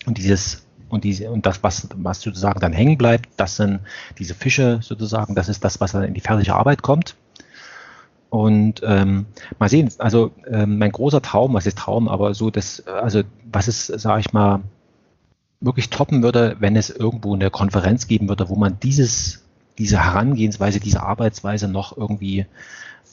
Und 0.05 0.17
dieses 0.17 0.67
und 0.89 1.05
diese 1.05 1.31
und 1.31 1.45
das, 1.45 1.63
was, 1.63 1.87
was 1.95 2.21
sozusagen 2.21 2.59
dann 2.59 2.73
hängen 2.73 2.97
bleibt, 2.97 3.29
das 3.37 3.55
sind 3.55 3.79
diese 4.19 4.35
Fische 4.35 4.79
sozusagen, 4.83 5.33
das 5.33 5.49
ist 5.49 5.63
das, 5.63 5.79
was 5.81 5.93
dann 5.93 6.03
in 6.03 6.13
die 6.13 6.19
fertige 6.19 6.53
Arbeit 6.53 6.83
kommt. 6.83 7.15
Und 8.29 8.81
ähm, 8.83 9.27
mal 9.59 9.69
sehen, 9.69 9.89
also 9.97 10.31
ähm, 10.45 10.77
mein 10.77 10.91
großer 10.91 11.21
Traum, 11.21 11.53
was 11.53 11.65
ist 11.65 11.77
Traum, 11.77 12.07
aber 12.09 12.33
so 12.33 12.49
das, 12.49 12.85
also 12.85 13.21
was 13.49 13.67
ist, 13.67 13.87
sage 13.87 14.19
ich 14.19 14.33
mal, 14.33 14.61
wirklich 15.61 15.89
toppen 15.89 16.21
würde, 16.21 16.57
wenn 16.59 16.75
es 16.75 16.89
irgendwo 16.89 17.33
eine 17.33 17.49
Konferenz 17.49 18.07
geben 18.07 18.27
würde, 18.27 18.49
wo 18.49 18.55
man 18.55 18.77
dieses, 18.81 19.45
diese 19.77 20.03
Herangehensweise, 20.03 20.81
diese 20.81 21.01
Arbeitsweise 21.01 21.69
noch 21.69 21.95
irgendwie 21.95 22.45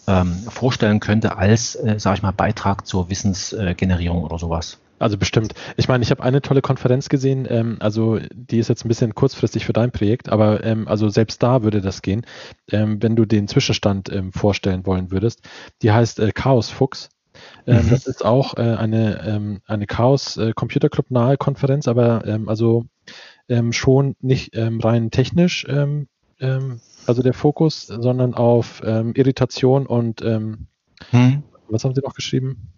ähm, 0.07 0.33
vorstellen 0.49 1.01
könnte 1.01 1.37
als, 1.37 1.75
äh, 1.75 1.99
sage 1.99 2.17
ich 2.17 2.23
mal, 2.23 2.33
Beitrag 2.33 2.87
zur 2.87 3.11
Wissensgenerierung 3.11 4.25
oder 4.25 4.39
sowas. 4.39 4.79
Also 5.01 5.17
bestimmt. 5.17 5.55
Ich 5.79 5.89
meine, 5.89 6.05
ich 6.05 6.11
habe 6.11 6.23
eine 6.23 6.43
tolle 6.43 6.61
Konferenz 6.61 7.09
gesehen, 7.09 7.47
ähm, 7.49 7.79
also 7.81 8.19
die 8.35 8.59
ist 8.59 8.69
jetzt 8.69 8.85
ein 8.85 8.89
bisschen 8.89 9.15
kurzfristig 9.15 9.65
für 9.65 9.73
dein 9.73 9.93
Projekt, 9.93 10.29
aber 10.29 10.63
ähm, 10.63 10.87
also 10.87 11.09
selbst 11.09 11.43
da 11.43 11.63
würde 11.63 11.81
das 11.81 12.03
gehen, 12.03 12.27
ähm, 12.71 13.03
wenn 13.03 13.17
du 13.17 13.25
den 13.25 13.49
Zwischenstand 13.49 14.13
ähm, 14.13 14.31
vorstellen 14.33 14.85
wollen 14.85 15.11
würdest. 15.11 15.41
Die 15.81 15.91
heißt 15.91 16.21
äh, 16.21 16.33
Chaos 16.33 16.69
Fuchs. 16.69 17.09
Ähm, 17.67 17.87
mhm. 17.87 17.91
Das 17.91 18.07
ist 18.07 18.23
auch 18.23 18.59
äh, 18.59 18.61
eine, 18.61 19.25
ähm, 19.27 19.63
eine 19.65 19.87
Chaos 19.87 20.37
äh, 20.37 20.53
Computer 20.53 20.91
Club 20.91 21.11
nahe 21.11 21.39
Konferenz, 21.39 21.89
aber 21.89 22.23
also 22.47 22.85
schon 23.73 24.15
nicht 24.21 24.53
rein 24.55 25.11
technisch, 25.11 25.67
also 27.11 27.23
der 27.23 27.35
Fokus, 27.35 27.87
sondern 27.87 28.35
auf 28.35 28.83
Irritation 28.83 29.87
und 29.87 30.21
mhm. 30.23 30.67
was 31.69 31.85
haben 31.85 31.95
sie 31.95 32.01
noch 32.03 32.15
geschrieben? 32.15 32.73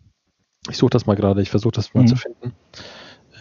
Ich 0.69 0.77
suche 0.77 0.91
das 0.91 1.07
mal 1.07 1.17
gerade, 1.17 1.43
ich 1.43 1.51
versuche 1.51 1.73
das 1.73 1.93
mal 1.95 2.03
mhm. 2.03 2.07
zu 2.07 2.17
finden. 2.17 2.53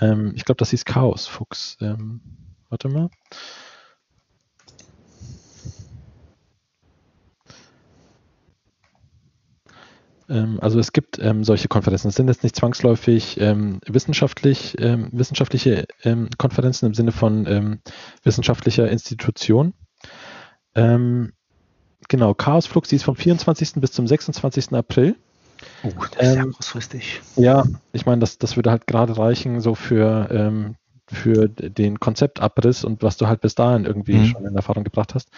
Ähm, 0.02 0.34
ich 0.36 0.44
glaube, 0.44 0.58
das 0.58 0.72
hieß 0.72 0.86
Chaos 0.86 1.28
Fuchs. 1.28 1.78
Ähm, 1.80 2.22
warte 2.70 2.90
mal. 2.90 3.10
Ähm, 10.28 10.60
also 10.62 10.80
es 10.80 10.92
gibt 10.94 11.20
ähm, 11.20 11.44
solche 11.44 11.68
Konferenzen. 11.68 12.08
Es 12.08 12.16
sind 12.16 12.28
jetzt 12.28 12.44
nicht 12.44 12.56
zwangsläufig 12.56 13.40
ähm, 13.40 13.80
wissenschaftlich, 13.86 14.76
ähm, 14.80 15.10
wissenschaftliche 15.12 15.86
ähm, 16.04 16.30
Konferenzen 16.38 16.88
im 16.88 16.94
Sinne 16.96 17.12
von 17.12 17.46
ähm, 17.46 17.82
wissenschaftlicher 18.24 18.90
Institution. 18.90 19.74
Genau, 22.08 22.34
Chaos 22.34 22.66
Flux, 22.66 22.90
die 22.90 22.96
ist 22.96 23.04
vom 23.04 23.16
24. 23.16 23.74
bis 23.76 23.92
zum 23.92 24.08
26. 24.08 24.74
April. 24.74 25.16
Oh, 25.84 25.90
das 26.18 26.28
ist 26.28 26.34
ähm, 26.34 26.38
ja 26.38 26.44
kurzfristig. 26.46 27.22
Ja, 27.36 27.64
ich 27.94 28.06
meine, 28.06 28.20
das, 28.20 28.38
das 28.38 28.56
würde 28.56 28.72
halt 28.72 28.88
gerade 28.88 29.18
reichen, 29.18 29.62
so 29.62 29.76
für, 29.76 30.28
ähm, 30.32 30.76
für 31.08 31.48
den 31.50 32.00
Konzeptabriss 32.00 32.84
und 32.84 33.04
was 33.04 33.18
du 33.18 33.28
halt 33.28 33.42
bis 33.42 33.56
dahin 33.56 33.86
irgendwie 33.86 34.16
mhm. 34.16 34.26
schon 34.26 34.46
in 34.46 34.56
Erfahrung 34.56 34.84
gebracht 34.84 35.14
hast. 35.14 35.30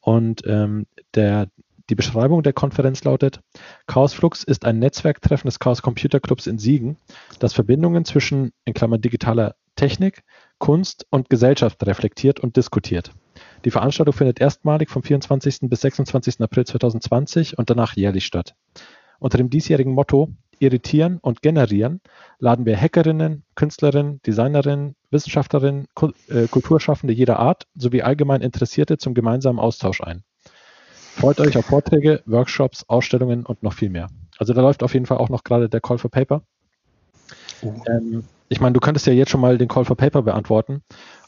Und 0.00 0.42
ähm, 0.46 0.86
der, 1.14 1.48
die 1.90 1.94
Beschreibung 1.94 2.42
der 2.42 2.52
Konferenz 2.52 3.04
lautet: 3.04 3.40
Chaosflux 3.86 4.44
ist 4.44 4.64
ein 4.64 4.78
Netzwerktreffen 4.78 5.48
des 5.48 5.58
Chaos 5.58 5.82
Computer 5.82 6.20
Clubs 6.20 6.46
in 6.46 6.58
Siegen, 6.58 6.96
das 7.38 7.52
Verbindungen 7.52 8.04
zwischen, 8.04 8.52
in 8.64 8.74
Klammern 8.74 9.00
digitaler 9.00 9.54
Technik, 9.76 10.22
Kunst 10.58 11.06
und 11.10 11.30
Gesellschaft 11.30 11.86
reflektiert 11.86 12.40
und 12.40 12.56
diskutiert. 12.56 13.12
Die 13.64 13.70
Veranstaltung 13.70 14.14
findet 14.14 14.40
erstmalig 14.40 14.88
vom 14.88 15.02
24. 15.02 15.60
bis 15.62 15.80
26. 15.80 16.40
April 16.40 16.64
2020 16.64 17.58
und 17.58 17.70
danach 17.70 17.96
jährlich 17.96 18.24
statt. 18.24 18.54
Unter 19.18 19.38
dem 19.38 19.50
diesjährigen 19.50 19.92
Motto 19.92 20.30
Irritieren 20.60 21.18
und 21.18 21.42
Generieren 21.42 22.00
laden 22.38 22.66
wir 22.66 22.76
Hackerinnen, 22.76 23.44
Künstlerinnen, 23.54 24.20
Designerinnen, 24.22 24.96
Wissenschaftlerinnen, 25.10 25.86
äh, 26.28 26.46
Kulturschaffende 26.48 27.14
jeder 27.14 27.38
Art 27.38 27.66
sowie 27.76 28.02
allgemein 28.02 28.42
Interessierte 28.42 28.98
zum 28.98 29.14
gemeinsamen 29.14 29.58
Austausch 29.58 30.00
ein. 30.00 30.24
Freut 31.14 31.40
euch 31.40 31.56
auf 31.56 31.66
Vorträge, 31.66 32.22
Workshops, 32.26 32.84
Ausstellungen 32.88 33.44
und 33.44 33.62
noch 33.62 33.72
viel 33.72 33.90
mehr. 33.90 34.08
Also 34.38 34.52
da 34.52 34.60
läuft 34.60 34.82
auf 34.82 34.94
jeden 34.94 35.06
Fall 35.06 35.18
auch 35.18 35.28
noch 35.28 35.44
gerade 35.44 35.68
der 35.68 35.80
Call 35.80 35.98
for 35.98 36.10
Paper. 36.10 36.42
Oh. 37.62 37.74
Ähm, 37.88 38.24
ich 38.48 38.60
meine, 38.60 38.72
du 38.72 38.80
könntest 38.80 39.06
ja 39.06 39.12
jetzt 39.12 39.30
schon 39.30 39.40
mal 39.40 39.58
den 39.58 39.68
Call 39.68 39.84
for 39.84 39.96
Paper 39.96 40.22
beantworten 40.22 40.82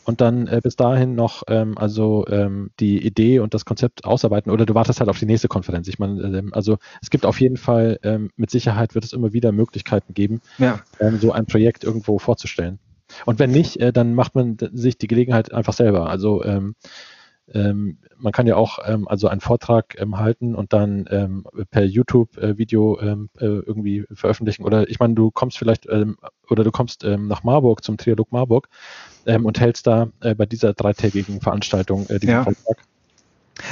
und 0.04 0.20
dann 0.20 0.46
äh, 0.46 0.60
bis 0.62 0.76
dahin 0.76 1.14
noch 1.14 1.42
ähm, 1.48 1.76
also 1.76 2.26
ähm, 2.28 2.70
die 2.80 3.04
Idee 3.04 3.38
und 3.40 3.54
das 3.54 3.64
Konzept 3.64 4.04
ausarbeiten 4.04 4.50
oder 4.50 4.66
du 4.66 4.74
wartest 4.74 5.00
halt 5.00 5.10
auf 5.10 5.18
die 5.18 5.26
nächste 5.26 5.48
Konferenz. 5.48 5.88
Ich 5.88 5.98
meine, 5.98 6.22
ähm, 6.22 6.50
also 6.52 6.78
es 7.02 7.10
gibt 7.10 7.26
auf 7.26 7.40
jeden 7.40 7.56
Fall, 7.56 7.98
ähm, 8.02 8.30
mit 8.36 8.50
Sicherheit 8.50 8.94
wird 8.94 9.04
es 9.04 9.12
immer 9.12 9.32
wieder 9.32 9.52
Möglichkeiten 9.52 10.14
geben, 10.14 10.40
ja. 10.58 10.80
Ähm, 10.98 11.18
so 11.18 11.32
ein 11.32 11.46
Projekt 11.46 11.84
irgendwo 11.84 12.18
vorzustellen. 12.18 12.78
Und 13.26 13.38
wenn 13.38 13.50
nicht, 13.50 13.78
äh, 13.78 13.92
dann 13.92 14.14
macht 14.14 14.34
man 14.34 14.56
sich 14.72 14.96
die 14.96 15.08
Gelegenheit 15.08 15.52
einfach 15.52 15.72
selber. 15.72 16.08
Also 16.08 16.44
ähm, 17.52 17.60
ähm, 17.70 17.98
man 18.18 18.32
kann 18.32 18.46
ja 18.46 18.56
auch 18.56 18.78
ähm, 18.84 19.08
also 19.08 19.28
einen 19.28 19.40
Vortrag 19.40 19.96
ähm, 19.98 20.18
halten 20.18 20.54
und 20.54 20.72
dann 20.72 21.06
ähm, 21.10 21.46
per 21.70 21.84
YouTube-Video 21.84 22.98
äh, 22.98 23.06
ähm, 23.06 23.30
äh, 23.38 23.46
irgendwie 23.46 24.04
veröffentlichen. 24.12 24.64
Oder 24.64 24.88
ich 24.88 24.98
meine, 24.98 25.14
du 25.14 25.30
kommst 25.30 25.58
vielleicht 25.58 25.86
ähm, 25.88 26.18
oder 26.48 26.64
du 26.64 26.70
kommst 26.70 27.04
nach 27.04 27.44
Marburg 27.44 27.84
zum 27.84 27.96
Trialog 27.96 28.32
Marburg 28.32 28.68
und 29.24 29.60
hältst 29.60 29.86
da 29.86 30.08
äh, 30.20 30.34
bei 30.34 30.46
dieser 30.46 30.72
dreitägigen 30.72 31.40
Veranstaltung 31.40 32.08
äh, 32.08 32.18
diesen 32.18 32.34
ja. 32.34 32.42
Vortrag. 32.42 32.76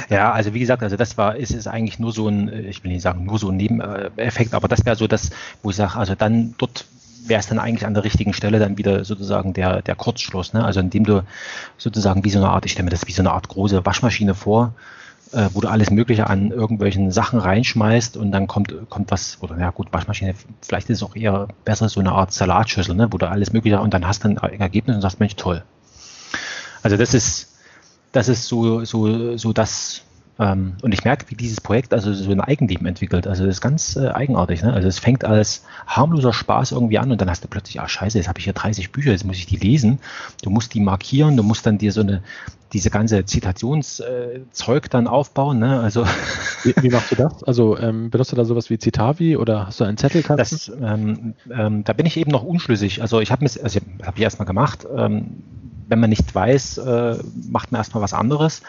Ja, 0.09 0.31
also 0.31 0.53
wie 0.53 0.59
gesagt, 0.59 0.83
also 0.83 0.95
das 0.95 1.17
war, 1.17 1.35
ist 1.35 1.53
es 1.53 1.67
eigentlich 1.67 1.99
nur 1.99 2.11
so 2.11 2.27
ein, 2.27 2.49
äh, 2.49 2.61
ich 2.61 2.83
will 2.83 2.91
nicht 2.91 3.01
sagen, 3.01 3.25
nur 3.25 3.39
so 3.39 3.49
ein 3.49 3.57
Nebeneffekt, 3.57 4.53
aber 4.53 4.67
das 4.67 4.85
wäre 4.85 4.95
so 4.95 5.07
das, 5.07 5.31
wo 5.61 5.69
ich 5.71 5.75
sage, 5.75 5.95
also 5.95 6.15
dann 6.15 6.55
dort 6.57 6.85
wäre 7.25 7.39
es 7.39 7.47
dann 7.47 7.59
eigentlich 7.59 7.85
an 7.85 7.93
der 7.93 8.03
richtigen 8.03 8.33
Stelle 8.33 8.59
dann 8.59 8.77
wieder 8.77 9.03
sozusagen 9.05 9.53
der, 9.53 9.81
der 9.81 9.95
Kurzschluss. 9.95 10.53
Ne? 10.53 10.63
Also 10.63 10.79
indem 10.79 11.05
du 11.05 11.23
sozusagen 11.77 12.23
wie 12.23 12.29
so 12.29 12.39
eine 12.39 12.49
Art, 12.49 12.65
ich 12.65 12.71
stelle 12.71 12.85
mir 12.85 12.91
das 12.91 13.07
wie 13.07 13.11
so 13.11 13.21
eine 13.21 13.31
Art 13.31 13.47
große 13.47 13.85
Waschmaschine 13.85 14.35
vor, 14.35 14.73
äh, 15.31 15.49
wo 15.53 15.61
du 15.61 15.67
alles 15.67 15.91
Mögliche 15.91 16.27
an 16.27 16.51
irgendwelchen 16.51 17.11
Sachen 17.11 17.39
reinschmeißt 17.39 18.17
und 18.17 18.31
dann 18.31 18.47
kommt, 18.47 18.73
kommt 18.89 19.11
was, 19.11 19.37
oder 19.41 19.57
ja 19.59 19.69
gut, 19.71 19.87
Waschmaschine, 19.91 20.33
vielleicht 20.61 20.89
ist 20.89 20.97
es 20.97 21.03
auch 21.03 21.15
eher 21.15 21.47
besser 21.65 21.89
so 21.89 21.99
eine 21.99 22.11
Art 22.11 22.33
Salatschüssel, 22.33 22.95
ne? 22.95 23.07
wo 23.11 23.17
du 23.17 23.29
alles 23.29 23.53
Mögliche 23.53 23.79
und 23.79 23.93
dann 23.93 24.07
hast 24.07 24.23
du 24.23 24.29
ein 24.29 24.37
Ergebnis 24.37 24.95
und 24.95 25.01
sagst, 25.01 25.19
Mensch, 25.19 25.35
toll. 25.35 25.63
Also 26.81 26.97
das 26.97 27.13
ist, 27.13 27.57
das 28.11 28.27
ist 28.27 28.45
so, 28.47 28.85
so, 28.85 29.37
so 29.37 29.53
das, 29.53 30.01
ähm, 30.39 30.77
und 30.81 30.93
ich 30.93 31.03
merke, 31.03 31.25
wie 31.29 31.35
dieses 31.35 31.59
Projekt 31.59 31.93
also 31.93 32.13
so 32.13 32.31
ein 32.31 32.39
Eigenleben 32.39 32.87
entwickelt. 32.87 33.27
Also 33.27 33.45
das 33.45 33.55
ist 33.55 33.61
ganz 33.61 33.97
äh, 33.97 34.07
eigenartig. 34.07 34.63
Ne? 34.63 34.71
Also 34.71 34.87
es 34.87 34.97
fängt 34.97 35.25
als 35.25 35.65
harmloser 35.85 36.31
Spaß 36.31 36.71
irgendwie 36.71 36.97
an 36.97 37.11
und 37.11 37.19
dann 37.19 37.29
hast 37.29 37.43
du 37.43 37.49
plötzlich, 37.49 37.81
ah 37.81 37.89
scheiße, 37.89 38.17
jetzt 38.17 38.29
habe 38.29 38.39
ich 38.39 38.45
hier 38.45 38.53
30 38.53 38.93
Bücher, 38.93 39.11
jetzt 39.11 39.25
muss 39.25 39.35
ich 39.35 39.47
die 39.47 39.57
lesen. 39.57 39.99
Du 40.41 40.49
musst 40.49 40.73
die 40.73 40.79
markieren, 40.79 41.35
du 41.35 41.43
musst 41.43 41.65
dann 41.65 41.77
dir 41.77 41.91
so 41.91 41.99
eine, 41.99 42.23
diese 42.71 42.89
ganze 42.89 43.25
Zitationszeug 43.25 44.85
äh, 44.85 44.89
dann 44.89 45.07
aufbauen. 45.07 45.59
Ne? 45.59 45.81
Also 45.81 46.05
wie, 46.63 46.73
wie, 46.81 46.89
machst 46.89 47.11
du 47.11 47.15
das? 47.15 47.43
Also 47.43 47.77
ähm, 47.77 48.09
benutzt 48.09 48.31
du 48.31 48.37
da 48.37 48.45
sowas 48.45 48.69
wie 48.69 48.77
Citavi 48.77 49.35
oder 49.35 49.67
hast 49.67 49.81
du 49.81 49.83
einen 49.83 49.97
Zettelkasten? 49.97 50.57
Das, 50.57 50.71
ähm, 50.81 51.33
ähm, 51.51 51.83
da 51.83 51.91
bin 51.91 52.05
ich 52.05 52.15
eben 52.15 52.31
noch 52.31 52.43
unschlüssig. 52.43 53.01
Also 53.01 53.19
ich 53.19 53.31
habe 53.33 53.43
also 53.43 53.65
ich 53.65 54.05
habe 54.05 54.17
ich 54.17 54.23
erstmal 54.23 54.45
gemacht. 54.45 54.87
Ähm, 54.95 55.43
wenn 55.89 55.99
man 55.99 56.11
nicht 56.11 56.33
weiß, 56.33 56.77
äh, 56.77 57.17
macht 57.49 57.71
man 57.71 57.79
erstmal 57.79 58.03
was 58.03 58.13
anderes. 58.13 58.61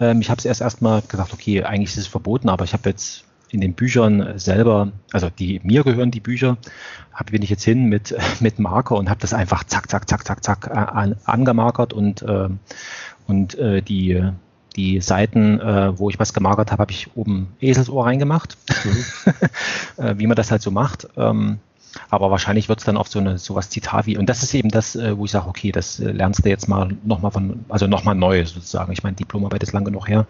Ähm, 0.00 0.20
ich 0.20 0.30
habe 0.30 0.38
es 0.38 0.44
erst 0.44 0.60
erstmal 0.60 1.02
gesagt, 1.02 1.32
okay, 1.32 1.62
eigentlich 1.64 1.90
ist 1.90 1.98
es 1.98 2.06
verboten, 2.06 2.48
aber 2.48 2.64
ich 2.64 2.72
habe 2.72 2.88
jetzt 2.88 3.24
in 3.50 3.60
den 3.60 3.74
Büchern 3.74 4.38
selber, 4.38 4.92
also 5.12 5.30
die 5.30 5.60
mir 5.62 5.84
gehören 5.84 6.10
die 6.10 6.20
Bücher, 6.20 6.58
hab, 7.12 7.30
bin 7.30 7.42
ich 7.42 7.50
jetzt 7.50 7.64
hin 7.64 7.84
mit, 7.86 8.14
mit 8.40 8.58
Marker 8.58 8.96
und 8.96 9.08
habe 9.08 9.20
das 9.20 9.34
einfach 9.34 9.64
zack, 9.64 9.90
zack, 9.90 10.08
zack, 10.08 10.26
zack, 10.26 10.44
zack 10.44 10.70
an, 10.70 11.16
angemarkert 11.24 11.92
und, 11.92 12.22
äh, 12.22 12.48
und 13.26 13.54
äh, 13.56 13.82
die, 13.82 14.22
die 14.76 15.00
Seiten, 15.00 15.60
äh, 15.60 15.98
wo 15.98 16.10
ich 16.10 16.18
was 16.18 16.34
gemarkert 16.34 16.72
habe, 16.72 16.82
habe 16.82 16.92
ich 16.92 17.16
oben 17.16 17.48
Eselsohr 17.60 18.06
reingemacht, 18.06 18.58
mhm. 18.84 19.32
äh, 20.04 20.18
wie 20.18 20.26
man 20.26 20.36
das 20.36 20.50
halt 20.50 20.62
so 20.62 20.70
macht. 20.70 21.08
Ähm, 21.16 21.58
aber 22.10 22.30
wahrscheinlich 22.30 22.68
wird 22.68 22.80
es 22.80 22.84
dann 22.84 22.96
auf 22.96 23.08
so 23.08 23.18
eine 23.18 23.38
sowas 23.38 23.70
Zitat 23.70 24.06
wie, 24.06 24.16
und 24.16 24.26
das 24.26 24.42
ist 24.42 24.54
eben 24.54 24.68
das, 24.68 24.96
äh, 24.96 25.16
wo 25.16 25.24
ich 25.24 25.30
sage, 25.30 25.48
okay, 25.48 25.72
das 25.72 26.00
äh, 26.00 26.10
lernst 26.10 26.44
du 26.44 26.48
jetzt 26.48 26.68
mal 26.68 26.96
nochmal 27.04 27.30
von, 27.30 27.64
also 27.68 27.86
nochmal 27.86 28.14
neu 28.14 28.44
sozusagen. 28.44 28.92
Ich 28.92 29.02
meine, 29.02 29.16
Diplomarbeit 29.16 29.62
ist 29.62 29.72
lange 29.72 29.86
genug 29.86 30.08
her, 30.08 30.26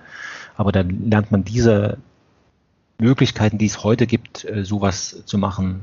aber 0.56 0.72
dann 0.72 1.10
lernt 1.10 1.30
man 1.30 1.44
diese 1.44 1.98
Möglichkeiten, 2.98 3.58
die 3.58 3.66
es 3.66 3.84
heute 3.84 4.06
gibt, 4.06 4.44
äh, 4.44 4.64
sowas 4.64 5.22
zu 5.26 5.38
machen. 5.38 5.82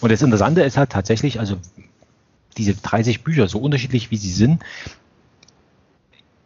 Und 0.00 0.10
das 0.10 0.22
Interessante 0.22 0.62
ist 0.62 0.76
halt 0.76 0.90
tatsächlich, 0.90 1.40
also 1.40 1.56
diese 2.56 2.74
30 2.74 3.22
Bücher, 3.22 3.48
so 3.48 3.58
unterschiedlich 3.58 4.10
wie 4.10 4.16
sie 4.16 4.32
sind, 4.32 4.62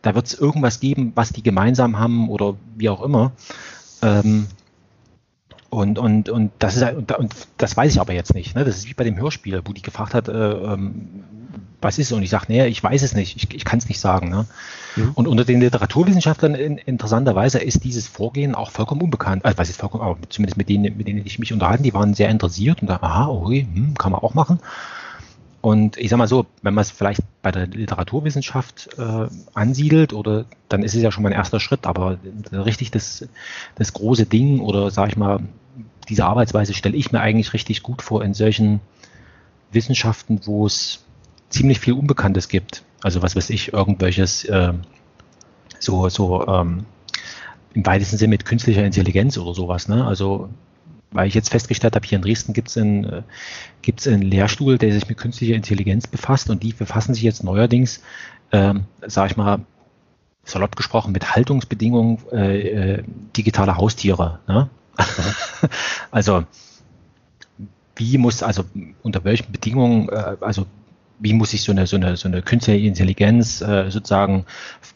da 0.02 0.14
wird 0.14 0.26
es 0.26 0.34
irgendwas 0.34 0.80
geben, 0.80 1.12
was 1.14 1.32
die 1.32 1.42
gemeinsam 1.42 1.98
haben 1.98 2.28
oder 2.28 2.56
wie 2.76 2.88
auch 2.88 3.02
immer. 3.02 3.32
Ähm, 4.02 4.48
Und, 5.72 5.98
und, 5.98 6.28
und 6.28 6.52
das 6.58 6.76
ist 6.76 6.82
und, 6.82 7.10
und 7.12 7.34
das 7.56 7.74
weiß 7.78 7.94
ich 7.94 7.98
aber 7.98 8.12
jetzt 8.12 8.34
nicht. 8.34 8.54
Ne? 8.54 8.62
Das 8.62 8.76
ist 8.76 8.90
wie 8.90 8.92
bei 8.92 9.04
dem 9.04 9.16
Hörspiel, 9.16 9.62
wo 9.64 9.72
die 9.72 9.80
gefragt 9.80 10.12
hat, 10.12 10.28
äh, 10.28 10.32
ähm, 10.32 11.24
was 11.80 11.98
ist 11.98 12.08
es? 12.08 12.12
Und 12.12 12.22
ich 12.22 12.28
sage, 12.28 12.44
nee, 12.48 12.66
ich 12.66 12.84
weiß 12.84 13.00
es 13.00 13.14
nicht, 13.14 13.36
ich, 13.36 13.54
ich 13.54 13.64
kann 13.64 13.78
es 13.78 13.88
nicht 13.88 13.98
sagen. 13.98 14.28
Ne? 14.28 14.44
Mhm. 14.96 15.12
Und 15.14 15.28
unter 15.28 15.46
den 15.46 15.60
Literaturwissenschaftlern 15.60 16.54
in, 16.54 16.76
interessanterweise 16.76 17.58
ist 17.58 17.84
dieses 17.84 18.06
Vorgehen 18.06 18.54
auch 18.54 18.70
vollkommen 18.70 19.00
unbekannt. 19.00 19.46
Also 19.46 19.56
was 19.56 19.70
ist 19.70 19.80
vollkommen, 19.80 20.04
aber 20.04 20.18
zumindest 20.28 20.58
mit 20.58 20.68
denen, 20.68 20.94
mit 20.94 21.08
denen 21.08 21.24
ich 21.24 21.38
mich 21.38 21.54
unterhalten, 21.54 21.84
die 21.84 21.94
waren 21.94 22.12
sehr 22.12 22.28
interessiert 22.28 22.82
und 22.82 22.88
da, 22.88 22.98
aha, 23.00 23.28
okay, 23.28 23.66
hm, 23.72 23.94
kann 23.94 24.12
man 24.12 24.20
auch 24.20 24.34
machen. 24.34 24.58
Und 25.62 25.96
ich 25.96 26.10
sag 26.10 26.18
mal 26.18 26.28
so, 26.28 26.44
wenn 26.60 26.74
man 26.74 26.82
es 26.82 26.90
vielleicht 26.90 27.22
bei 27.40 27.50
der 27.50 27.66
Literaturwissenschaft 27.68 28.90
äh, 28.98 29.28
ansiedelt, 29.54 30.12
oder 30.12 30.44
dann 30.68 30.82
ist 30.82 30.94
es 30.94 31.00
ja 31.00 31.10
schon 31.10 31.22
mal 31.22 31.30
ein 31.30 31.38
erster 31.38 31.60
Schritt, 31.60 31.86
aber 31.86 32.18
richtig 32.52 32.90
das, 32.90 33.26
das 33.76 33.94
große 33.94 34.26
Ding 34.26 34.60
oder 34.60 34.90
sag 34.90 35.08
ich 35.08 35.16
mal, 35.16 35.40
diese 36.08 36.24
Arbeitsweise 36.24 36.74
stelle 36.74 36.96
ich 36.96 37.12
mir 37.12 37.20
eigentlich 37.20 37.52
richtig 37.52 37.82
gut 37.82 38.02
vor 38.02 38.24
in 38.24 38.34
solchen 38.34 38.80
Wissenschaften, 39.70 40.40
wo 40.44 40.66
es 40.66 41.04
ziemlich 41.48 41.80
viel 41.80 41.94
Unbekanntes 41.94 42.48
gibt. 42.48 42.82
Also 43.02 43.22
was 43.22 43.36
weiß 43.36 43.50
ich, 43.50 43.72
irgendwelches 43.72 44.44
äh, 44.44 44.72
so, 45.78 46.08
so 46.08 46.46
ähm, 46.46 46.84
im 47.74 47.86
weitesten 47.86 48.16
Sinne 48.16 48.30
mit 48.30 48.44
künstlicher 48.44 48.84
Intelligenz 48.84 49.38
oder 49.38 49.54
sowas. 49.54 49.88
Ne? 49.88 50.04
Also 50.06 50.48
weil 51.12 51.28
ich 51.28 51.34
jetzt 51.34 51.50
festgestellt 51.50 51.94
habe, 51.94 52.06
hier 52.06 52.16
in 52.16 52.22
Dresden 52.22 52.52
gibt 52.52 52.68
es 52.68 52.76
einen, 52.76 53.04
äh, 53.04 53.22
gibt's 53.82 54.08
einen 54.08 54.22
Lehrstuhl, 54.22 54.78
der 54.78 54.92
sich 54.92 55.08
mit 55.08 55.18
künstlicher 55.18 55.54
Intelligenz 55.54 56.06
befasst 56.06 56.50
und 56.50 56.62
die 56.62 56.72
befassen 56.72 57.14
sich 57.14 57.22
jetzt 57.22 57.44
neuerdings, 57.44 58.02
ähm, 58.50 58.84
sage 59.06 59.32
ich 59.32 59.36
mal, 59.36 59.60
salopp 60.44 60.74
gesprochen, 60.74 61.12
mit 61.12 61.34
Haltungsbedingungen 61.34 62.18
äh, 62.32 62.68
äh, 62.68 63.02
digitaler 63.36 63.76
Haustiere. 63.76 64.40
Ne? 64.48 64.68
Also 66.10 66.44
wie 67.96 68.18
muss, 68.18 68.42
also 68.42 68.64
unter 69.02 69.24
welchen 69.24 69.52
Bedingungen, 69.52 70.08
äh, 70.08 70.36
also 70.40 70.66
wie 71.22 71.34
muss 71.34 71.52
ich 71.52 71.62
so 71.62 71.70
eine, 71.70 71.86
so 71.86 71.96
eine, 71.96 72.16
so 72.16 72.26
eine 72.26 72.42
künstliche 72.42 72.84
Intelligenz 72.86 73.60
äh, 73.60 73.90
sozusagen 73.90 74.44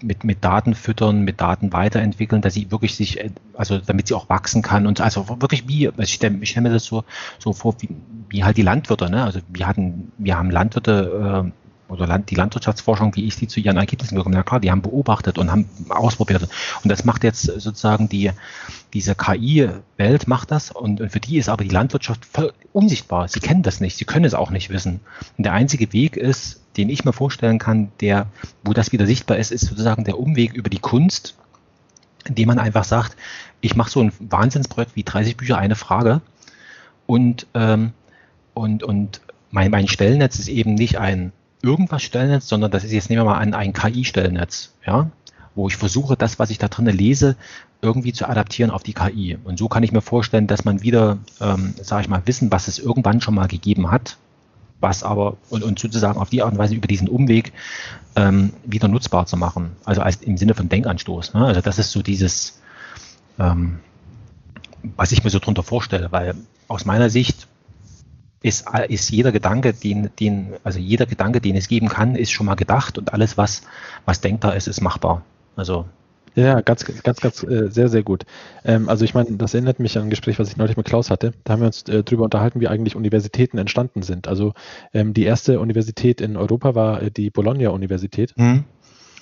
mit, 0.02 0.24
mit 0.24 0.42
Daten 0.42 0.74
füttern, 0.74 1.22
mit 1.22 1.40
Daten 1.40 1.72
weiterentwickeln, 1.72 2.42
dass 2.42 2.54
sie 2.54 2.70
wirklich 2.72 2.96
sich, 2.96 3.20
äh, 3.20 3.30
also 3.54 3.78
damit 3.78 4.08
sie 4.08 4.14
auch 4.14 4.28
wachsen 4.28 4.62
kann 4.62 4.86
und 4.86 5.00
also 5.00 5.28
wirklich 5.40 5.68
wie, 5.68 5.86
also 5.88 6.02
ich 6.02 6.14
stelle 6.14 6.44
stell 6.44 6.62
mir 6.62 6.70
das 6.70 6.84
so, 6.84 7.04
so 7.38 7.52
vor, 7.52 7.76
wie, 7.80 7.88
wie 8.28 8.42
halt 8.42 8.56
die 8.56 8.62
Landwirte, 8.62 9.08
ne? 9.08 9.22
Also 9.22 9.40
wir 9.48 9.68
hatten, 9.68 10.10
wir 10.18 10.36
haben 10.36 10.50
Landwirte 10.50 11.44
äh, 11.46 11.65
oder 11.88 12.06
Land, 12.06 12.30
die 12.30 12.34
Landwirtschaftsforschung, 12.34 13.14
wie 13.16 13.26
ich 13.26 13.36
sie 13.36 13.46
zu 13.46 13.60
ihren 13.60 13.76
Ergebnissen 13.76 14.16
gekommen. 14.16 14.34
Ja 14.34 14.42
klar, 14.42 14.60
die 14.60 14.70
haben 14.70 14.82
beobachtet 14.82 15.38
und 15.38 15.50
haben 15.50 15.68
ausprobiert. 15.88 16.48
Und 16.82 16.90
das 16.90 17.04
macht 17.04 17.24
jetzt 17.24 17.42
sozusagen 17.42 18.08
die, 18.08 18.32
diese 18.92 19.14
KI-Welt 19.14 20.26
macht 20.26 20.50
das 20.50 20.70
und 20.70 21.00
für 21.10 21.20
die 21.20 21.38
ist 21.38 21.48
aber 21.48 21.64
die 21.64 21.70
Landwirtschaft 21.70 22.24
voll 22.24 22.52
unsichtbar. 22.72 23.28
Sie 23.28 23.40
kennen 23.40 23.62
das 23.62 23.80
nicht, 23.80 23.96
sie 23.96 24.04
können 24.04 24.24
es 24.24 24.34
auch 24.34 24.50
nicht 24.50 24.70
wissen. 24.70 25.00
Und 25.38 25.44
der 25.44 25.52
einzige 25.52 25.92
Weg 25.92 26.16
ist, 26.16 26.60
den 26.76 26.88
ich 26.88 27.04
mir 27.04 27.12
vorstellen 27.12 27.58
kann, 27.58 27.90
der, 28.00 28.26
wo 28.64 28.72
das 28.72 28.92
wieder 28.92 29.06
sichtbar 29.06 29.38
ist, 29.38 29.52
ist 29.52 29.66
sozusagen 29.66 30.04
der 30.04 30.18
Umweg 30.18 30.54
über 30.54 30.70
die 30.70 30.78
Kunst, 30.78 31.36
indem 32.24 32.48
man 32.48 32.58
einfach 32.58 32.84
sagt, 32.84 33.16
ich 33.60 33.76
mache 33.76 33.90
so 33.90 34.00
ein 34.00 34.12
Wahnsinnsprojekt 34.18 34.96
wie 34.96 35.04
30 35.04 35.36
Bücher, 35.36 35.58
eine 35.58 35.76
Frage 35.76 36.20
und, 37.06 37.46
ähm, 37.54 37.92
und, 38.54 38.82
und 38.82 39.20
mein, 39.50 39.70
mein 39.70 39.88
Stellennetz 39.88 40.38
ist 40.38 40.48
eben 40.48 40.74
nicht 40.74 40.98
ein 40.98 41.32
irgendwas 41.66 42.02
Stellnetz, 42.02 42.48
sondern 42.48 42.70
das 42.70 42.84
ist 42.84 42.92
jetzt 42.92 43.10
nehmen 43.10 43.22
wir 43.22 43.30
mal 43.30 43.38
an 43.38 43.52
ein 43.52 43.72
KI-Stellnetz, 43.72 44.72
ja, 44.86 45.10
wo 45.54 45.68
ich 45.68 45.76
versuche, 45.76 46.16
das, 46.16 46.38
was 46.38 46.50
ich 46.50 46.58
da 46.58 46.68
drin 46.68 46.86
lese, 46.86 47.36
irgendwie 47.82 48.12
zu 48.12 48.28
adaptieren 48.28 48.70
auf 48.70 48.82
die 48.82 48.94
KI. 48.94 49.36
Und 49.42 49.58
so 49.58 49.68
kann 49.68 49.82
ich 49.82 49.92
mir 49.92 50.00
vorstellen, 50.00 50.46
dass 50.46 50.64
man 50.64 50.82
wieder, 50.82 51.18
ähm, 51.40 51.74
sage 51.82 52.02
ich 52.02 52.08
mal, 52.08 52.22
wissen, 52.26 52.50
was 52.52 52.68
es 52.68 52.78
irgendwann 52.78 53.20
schon 53.20 53.34
mal 53.34 53.48
gegeben 53.48 53.90
hat, 53.90 54.16
was 54.80 55.02
aber 55.02 55.36
und, 55.50 55.64
und 55.64 55.78
sozusagen 55.78 56.18
auf 56.18 56.30
die 56.30 56.42
Art 56.42 56.52
und 56.52 56.58
Weise 56.58 56.74
über 56.74 56.86
diesen 56.86 57.08
Umweg 57.08 57.52
ähm, 58.14 58.52
wieder 58.64 58.88
nutzbar 58.88 59.26
zu 59.26 59.36
machen. 59.36 59.72
Also 59.84 60.02
als 60.02 60.16
im 60.16 60.36
Sinne 60.36 60.54
von 60.54 60.68
Denkanstoß. 60.68 61.34
Ne? 61.34 61.46
Also 61.46 61.60
das 61.60 61.78
ist 61.78 61.90
so 61.90 62.02
dieses, 62.02 62.60
ähm, 63.38 63.80
was 64.96 65.12
ich 65.12 65.24
mir 65.24 65.30
so 65.30 65.38
drunter 65.38 65.62
vorstelle, 65.62 66.12
weil 66.12 66.34
aus 66.68 66.84
meiner 66.84 67.10
Sicht 67.10 67.48
ist, 68.42 68.66
ist 68.88 69.10
jeder 69.10 69.32
Gedanke, 69.32 69.72
den, 69.72 70.10
den, 70.20 70.54
also 70.62 70.78
jeder 70.78 71.06
Gedanke, 71.06 71.40
den 71.40 71.56
es 71.56 71.68
geben 71.68 71.88
kann, 71.88 72.14
ist 72.14 72.30
schon 72.30 72.46
mal 72.46 72.54
gedacht 72.54 72.98
und 72.98 73.12
alles, 73.12 73.36
was, 73.36 73.62
was 74.04 74.20
denkbar 74.20 74.56
ist, 74.56 74.68
ist 74.68 74.80
machbar. 74.80 75.22
Also 75.56 75.86
ja, 76.36 76.60
ganz, 76.60 76.84
ganz, 76.84 77.20
ganz, 77.20 77.42
äh, 77.44 77.70
sehr, 77.70 77.88
sehr 77.88 78.02
gut. 78.02 78.26
Ähm, 78.62 78.90
also 78.90 79.06
ich 79.06 79.14
meine, 79.14 79.32
das 79.32 79.54
erinnert 79.54 79.80
mich 79.80 79.96
an 79.96 80.04
ein 80.04 80.10
Gespräch, 80.10 80.38
was 80.38 80.50
ich 80.50 80.58
neulich 80.58 80.76
mit 80.76 80.84
Klaus 80.84 81.10
hatte. 81.10 81.32
Da 81.44 81.54
haben 81.54 81.60
wir 81.60 81.66
uns 81.66 81.82
äh, 81.84 82.04
darüber 82.04 82.24
unterhalten, 82.24 82.60
wie 82.60 82.68
eigentlich 82.68 82.94
Universitäten 82.94 83.56
entstanden 83.56 84.02
sind. 84.02 84.28
Also 84.28 84.52
ähm, 84.92 85.14
die 85.14 85.24
erste 85.24 85.60
Universität 85.60 86.20
in 86.20 86.36
Europa 86.36 86.74
war 86.74 87.02
äh, 87.02 87.10
die 87.10 87.30
Bologna-Universität. 87.30 88.34
Mhm. 88.36 88.64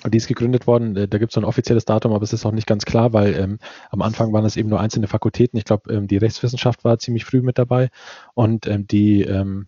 Und 0.05 0.13
die 0.13 0.19
ist 0.19 0.27
gegründet 0.27 0.67
worden, 0.67 0.95
äh, 0.95 1.07
da 1.07 1.17
gibt 1.17 1.31
es 1.31 1.33
so 1.33 1.41
ein 1.41 1.45
offizielles 1.45 1.83
Datum, 1.83 2.13
aber 2.13 2.21
es 2.21 2.31
ist 2.31 2.45
auch 2.45 2.51
nicht 2.51 2.67
ganz 2.67 2.85
klar, 2.85 3.11
weil 3.11 3.33
ähm, 3.33 3.57
am 3.89 4.03
Anfang 4.03 4.31
waren 4.33 4.45
es 4.45 4.55
eben 4.55 4.69
nur 4.69 4.79
einzelne 4.79 5.07
Fakultäten. 5.07 5.57
Ich 5.57 5.65
glaube, 5.65 5.91
ähm, 5.91 6.07
die 6.07 6.17
Rechtswissenschaft 6.17 6.83
war 6.83 6.99
ziemlich 6.99 7.25
früh 7.25 7.41
mit 7.41 7.57
dabei 7.57 7.89
und 8.35 8.67
ähm, 8.67 8.85
die, 8.85 9.23
ähm, 9.23 9.65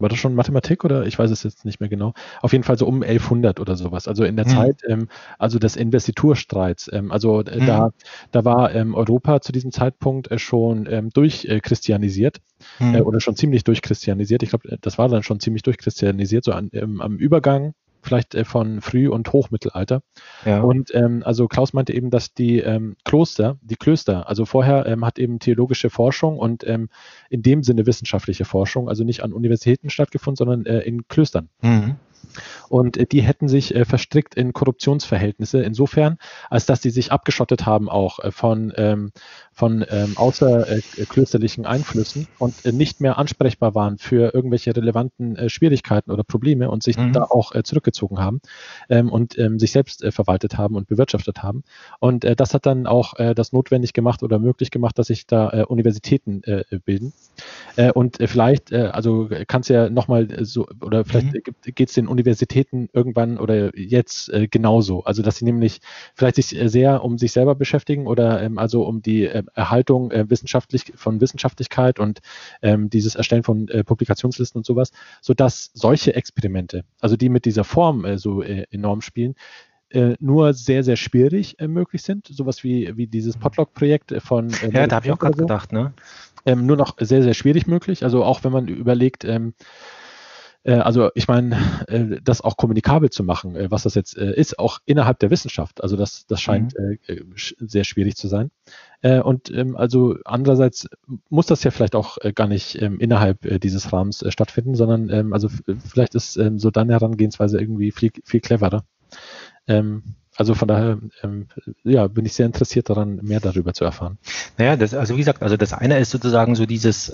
war 0.00 0.08
das 0.08 0.18
schon 0.18 0.34
Mathematik 0.34 0.84
oder 0.84 1.06
ich 1.06 1.16
weiß 1.20 1.30
es 1.30 1.44
jetzt 1.44 1.64
nicht 1.64 1.78
mehr 1.78 1.88
genau. 1.88 2.14
Auf 2.42 2.50
jeden 2.50 2.64
Fall 2.64 2.76
so 2.76 2.86
um 2.86 3.02
1100 3.02 3.60
oder 3.60 3.76
sowas. 3.76 4.08
Also 4.08 4.24
in 4.24 4.34
der 4.34 4.46
hm. 4.46 4.52
Zeit, 4.52 4.82
ähm, 4.88 5.08
also 5.38 5.60
des 5.60 5.76
Investiturstreits. 5.76 6.90
Ähm, 6.92 7.12
also 7.12 7.42
äh, 7.42 7.60
hm. 7.60 7.66
da, 7.66 7.90
da 8.32 8.44
war 8.44 8.74
ähm, 8.74 8.96
Europa 8.96 9.40
zu 9.40 9.52
diesem 9.52 9.70
Zeitpunkt 9.70 10.32
äh, 10.32 10.40
schon 10.40 10.88
ähm, 10.90 11.10
durchchristianisiert 11.10 12.38
hm. 12.78 12.96
äh, 12.96 13.00
oder 13.02 13.20
schon 13.20 13.36
ziemlich 13.36 13.62
durchchristianisiert. 13.62 14.42
Ich 14.42 14.48
glaube, 14.50 14.78
das 14.80 14.98
war 14.98 15.08
dann 15.08 15.22
schon 15.22 15.38
ziemlich 15.38 15.62
durchchristianisiert, 15.62 16.42
so 16.42 16.50
an, 16.50 16.70
ähm, 16.72 17.00
am 17.00 17.18
Übergang 17.18 17.74
vielleicht 18.02 18.34
äh, 18.34 18.44
von 18.44 18.80
Früh- 18.80 19.08
und 19.08 19.32
Hochmittelalter. 19.32 20.02
Ja. 20.44 20.60
Und 20.60 20.94
ähm, 20.94 21.22
also 21.24 21.48
Klaus 21.48 21.72
meinte 21.72 21.92
eben, 21.92 22.10
dass 22.10 22.34
die 22.34 22.58
ähm, 22.58 22.96
Kloster, 23.04 23.58
die 23.62 23.76
Klöster, 23.76 24.28
also 24.28 24.44
vorher 24.44 24.86
ähm, 24.86 25.04
hat 25.04 25.18
eben 25.18 25.38
theologische 25.38 25.90
Forschung 25.90 26.38
und 26.38 26.66
ähm, 26.66 26.88
in 27.30 27.42
dem 27.42 27.62
Sinne 27.62 27.86
wissenschaftliche 27.86 28.44
Forschung, 28.44 28.88
also 28.88 29.04
nicht 29.04 29.22
an 29.22 29.32
Universitäten 29.32 29.90
stattgefunden, 29.90 30.36
sondern 30.36 30.66
äh, 30.66 30.80
in 30.80 31.08
Klöstern. 31.08 31.48
Mhm. 31.62 31.96
Und 32.68 32.96
äh, 32.96 33.06
die 33.06 33.22
hätten 33.22 33.48
sich 33.48 33.74
äh, 33.74 33.84
verstrickt 33.84 34.34
in 34.34 34.52
Korruptionsverhältnisse, 34.52 35.62
insofern, 35.62 36.18
als 36.50 36.66
dass 36.66 36.82
sie 36.82 36.90
sich 36.90 37.12
abgeschottet 37.12 37.66
haben 37.66 37.88
auch 37.88 38.18
äh, 38.18 38.30
von, 38.30 38.72
ähm, 38.76 39.12
von 39.52 39.84
ähm, 39.88 40.16
außerklösterlichen 40.16 41.66
Einflüssen 41.66 42.28
und 42.38 42.64
nicht 42.64 43.00
mehr 43.00 43.18
ansprechbar 43.18 43.74
waren 43.74 43.98
für 43.98 44.32
irgendwelche 44.32 44.74
relevanten 44.74 45.48
Schwierigkeiten 45.48 46.10
oder 46.10 46.22
Probleme 46.22 46.70
und 46.70 46.82
sich 46.82 46.96
mhm. 46.96 47.12
da 47.12 47.24
auch 47.24 47.52
zurückgezogen 47.62 48.20
haben 48.20 48.40
ähm, 48.88 49.10
und 49.10 49.36
sich 49.56 49.72
selbst 49.72 50.04
verwaltet 50.10 50.56
haben 50.56 50.76
und 50.76 50.86
bewirtschaftet 50.86 51.42
haben. 51.42 51.64
Und 51.98 52.24
das 52.38 52.54
hat 52.54 52.66
dann 52.66 52.86
auch 52.86 53.14
das 53.34 53.52
notwendig 53.52 53.92
gemacht 53.92 54.22
oder 54.22 54.38
möglich 54.38 54.70
gemacht, 54.70 54.98
dass 54.98 55.08
sich 55.08 55.26
da 55.26 55.64
Universitäten 55.64 56.42
bilden. 56.84 57.12
und 57.94 58.18
vielleicht, 58.26 58.72
also 58.72 59.28
kann 59.46 59.62
es 59.62 59.68
ja 59.68 59.90
nochmal 59.90 60.28
so, 60.44 60.68
oder 60.80 61.04
vielleicht 61.04 61.34
mhm. 61.34 61.74
geht 61.74 61.88
es 61.88 61.94
den 61.94 62.07
Universitäten 62.08 62.88
irgendwann 62.92 63.38
oder 63.38 63.76
jetzt 63.76 64.32
äh, 64.32 64.48
genauso. 64.48 65.04
Also 65.04 65.22
dass 65.22 65.36
sie 65.36 65.44
nämlich 65.44 65.80
vielleicht 66.14 66.36
sich 66.36 66.58
äh, 66.58 66.68
sehr 66.68 67.04
um 67.04 67.18
sich 67.18 67.32
selber 67.32 67.54
beschäftigen 67.54 68.06
oder 68.06 68.42
ähm, 68.42 68.58
also 68.58 68.84
um 68.84 69.02
die 69.02 69.26
äh, 69.26 69.42
Erhaltung 69.54 70.10
äh, 70.10 70.28
wissenschaftlich 70.28 70.92
von 70.96 71.20
Wissenschaftlichkeit 71.20 72.00
und 72.00 72.20
ähm, 72.62 72.90
dieses 72.90 73.14
Erstellen 73.14 73.42
von 73.42 73.68
äh, 73.68 73.84
Publikationslisten 73.84 74.58
und 74.58 74.66
sowas, 74.66 74.90
sodass 75.20 75.70
solche 75.74 76.14
Experimente, 76.14 76.84
also 77.00 77.16
die 77.16 77.28
mit 77.28 77.44
dieser 77.44 77.64
Form 77.64 78.04
äh, 78.04 78.18
so 78.18 78.42
enorm 78.42 79.00
spielen, 79.00 79.34
nur 80.18 80.52
sehr, 80.52 80.84
sehr 80.84 80.96
schwierig 80.96 81.56
möglich 81.66 82.02
sind. 82.02 82.26
Sowas 82.26 82.62
wie, 82.62 82.94
wie 82.98 83.06
dieses 83.06 83.36
mhm. 83.36 83.40
Podlog-Projekt 83.40 84.14
von. 84.18 84.50
ja, 84.70 84.86
da 84.86 84.96
habe 84.96 85.06
ich 85.06 85.12
auch 85.12 85.18
gerade 85.18 85.38
so. 85.38 85.44
gedacht, 85.44 85.72
ne? 85.72 85.94
Ähm, 86.44 86.66
nur 86.66 86.76
noch 86.76 86.96
sehr, 86.98 87.22
sehr 87.22 87.34
schwierig 87.34 87.66
möglich. 87.66 88.04
Also 88.04 88.24
auch 88.24 88.44
wenn 88.44 88.52
man 88.52 88.68
überlegt, 88.68 89.24
ähm, 89.24 89.54
äh, 89.54 89.62
also 90.72 91.10
ich 91.14 91.28
meine, 91.28 91.56
äh, 91.86 92.20
das 92.22 92.40
auch 92.40 92.56
kommunikabel 92.56 93.10
zu 93.10 93.24
machen, 93.24 93.56
äh, 93.56 93.70
was 93.70 93.84
das 93.84 93.94
jetzt 93.94 94.14
ist, 94.14 94.58
auch 94.58 94.80
innerhalb 94.84 95.18
der 95.18 95.30
Wissenschaft. 95.30 95.82
Also 95.82 95.96
das, 95.96 96.26
das 96.26 96.40
scheint 96.40 96.74
mhm. 96.78 96.98
sehr 97.36 97.84
schwierig 97.84 98.16
zu 98.16 98.28
sein. 98.28 98.50
Und 99.00 99.50
ähm, 99.50 99.76
also 99.76 100.16
andererseits 100.24 100.88
muss 101.28 101.46
das 101.46 101.62
ja 101.62 101.70
vielleicht 101.70 101.94
auch 101.94 102.18
gar 102.34 102.48
nicht 102.48 102.82
ähm, 102.82 102.98
innerhalb 102.98 103.60
dieses 103.60 103.92
Rahmens 103.92 104.24
stattfinden, 104.28 104.74
sondern 104.74 105.08
ähm, 105.08 105.32
also 105.32 105.48
vielleicht 105.88 106.16
ist 106.16 106.32
so 106.32 106.70
deine 106.70 106.94
Herangehensweise 106.94 107.60
irgendwie 107.60 107.92
viel, 107.92 108.10
viel 108.24 108.40
cleverer. 108.40 108.84
Also 110.36 110.54
von 110.54 110.68
daher, 110.68 110.98
ja, 111.84 112.08
bin 112.08 112.24
ich 112.24 112.32
sehr 112.32 112.46
interessiert 112.46 112.90
daran, 112.90 113.20
mehr 113.22 113.40
darüber 113.40 113.72
zu 113.74 113.84
erfahren. 113.84 114.18
Naja, 114.56 114.76
das, 114.76 114.94
also 114.94 115.14
wie 115.14 115.18
gesagt, 115.18 115.42
also 115.42 115.56
das 115.56 115.72
eine 115.72 115.98
ist 115.98 116.10
sozusagen 116.10 116.54
so 116.54 116.66
dieses, 116.66 117.12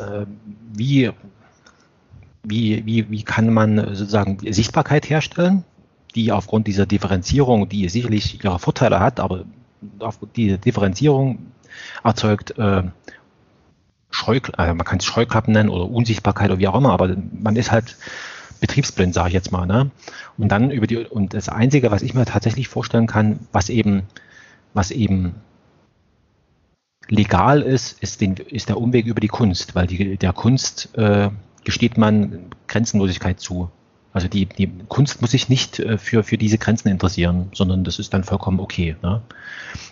wie 0.73 1.11
wie, 2.45 2.85
wie, 2.87 3.11
wie 3.11 3.23
kann 3.23 3.53
man 3.53 3.79
sozusagen 3.95 4.39
Sichtbarkeit 4.53 5.09
herstellen, 5.09 5.65
die 6.15 6.31
aufgrund 6.31 6.67
dieser 6.67 6.87
Differenzierung, 6.87 7.69
die 7.69 7.89
sicherlich 7.89 8.43
ihre 8.45 8.59
Vorteile 8.59 9.01
hat, 9.01 9.19
aber 9.19 9.45
die 10.37 10.59
Differenzierung 10.59 11.39
erzeugt 12.05 12.57
äh, 12.59 12.85
Scheuklappen, 14.11 14.61
also 14.61 14.75
man 14.75 14.87
kann 14.87 14.99
es 14.99 15.05
Scheuklappen 15.05 15.53
nennen 15.53 15.69
oder 15.69 15.91
Unsichtbarkeit 15.91 16.51
oder 16.51 16.61
wie 16.61 16.69
auch 16.69 16.77
immer, 16.77 16.93
aber 16.93 17.17
man 17.33 17.57
ist 17.57 17.73
halt 17.73 17.97
betriebsblind, 18.61 19.13
sage 19.13 19.29
ich 19.29 19.35
jetzt 19.35 19.51
mal. 19.51 19.67
Ne? 19.67 19.91
Und 20.39 20.49
dann 20.49 20.71
über 20.71 20.87
die, 20.87 20.99
und 20.99 21.35
das 21.35 21.49
Einzige, 21.49 21.91
was 21.91 22.03
ich 22.03 22.15
mir 22.15 22.25
tatsächlich 22.25 22.69
vorstellen 22.69 23.07
kann, 23.09 23.41
was 23.51 23.69
eben, 23.69 24.05
was 24.73 24.91
eben 24.93 25.35
legal 27.09 27.61
ist, 27.61 28.01
ist, 28.01 28.21
den, 28.21 28.37
ist 28.37 28.69
der 28.69 28.79
Umweg 28.79 29.07
über 29.07 29.21
die 29.21 29.29
Kunst, 29.29 29.75
weil 29.75 29.87
die, 29.87 30.17
der 30.17 30.33
Kunst 30.33 30.97
äh, 30.97 31.31
gesteht 31.65 31.99
man 31.99 32.47
Grenzenlosigkeit 32.69 33.41
zu. 33.41 33.71
Also 34.13 34.29
die, 34.29 34.47
die 34.47 34.71
Kunst 34.89 35.21
muss 35.21 35.33
sich 35.33 35.49
nicht 35.49 35.81
äh, 35.81 35.99
für, 35.99 36.23
für 36.23 36.39
diese 36.39 36.57
Grenzen 36.57 36.89
interessieren, 36.89 37.51
sondern 37.53 37.83
das 37.83 37.99
ist 37.99 38.15
dann 38.15 38.23
vollkommen 38.23 38.61
okay. 38.61 38.97
Ne? 39.03 39.23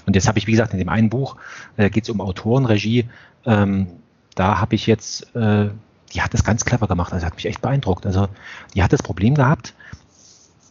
Und 0.07 0.15
jetzt 0.15 0.29
habe 0.29 0.39
ich, 0.39 0.47
wie 0.47 0.53
gesagt, 0.53 0.73
in 0.73 0.79
dem 0.79 0.89
einen 0.89 1.11
Buch 1.11 1.37
äh, 1.77 1.91
geht 1.91 2.05
es 2.05 2.11
um 2.11 2.21
Autorenregie. 2.21 3.09
Ähm, 3.45 3.89
da 4.37 4.61
habe 4.61 4.77
ich 4.77 4.87
jetzt, 4.87 5.35
äh, 5.35 5.71
die 6.13 6.23
hat 6.23 6.33
das 6.35 6.45
ganz 6.45 6.65
clever 6.65 6.87
gemacht, 6.87 7.13
also 7.13 7.27
hat 7.27 7.35
mich 7.35 7.47
echt 7.47 7.63
beeindruckt. 7.63 8.07
Also 8.07 8.29
die 8.75 8.83
hat 8.83 8.93
das 8.93 9.03
Problem 9.03 9.35
gehabt, 9.35 9.75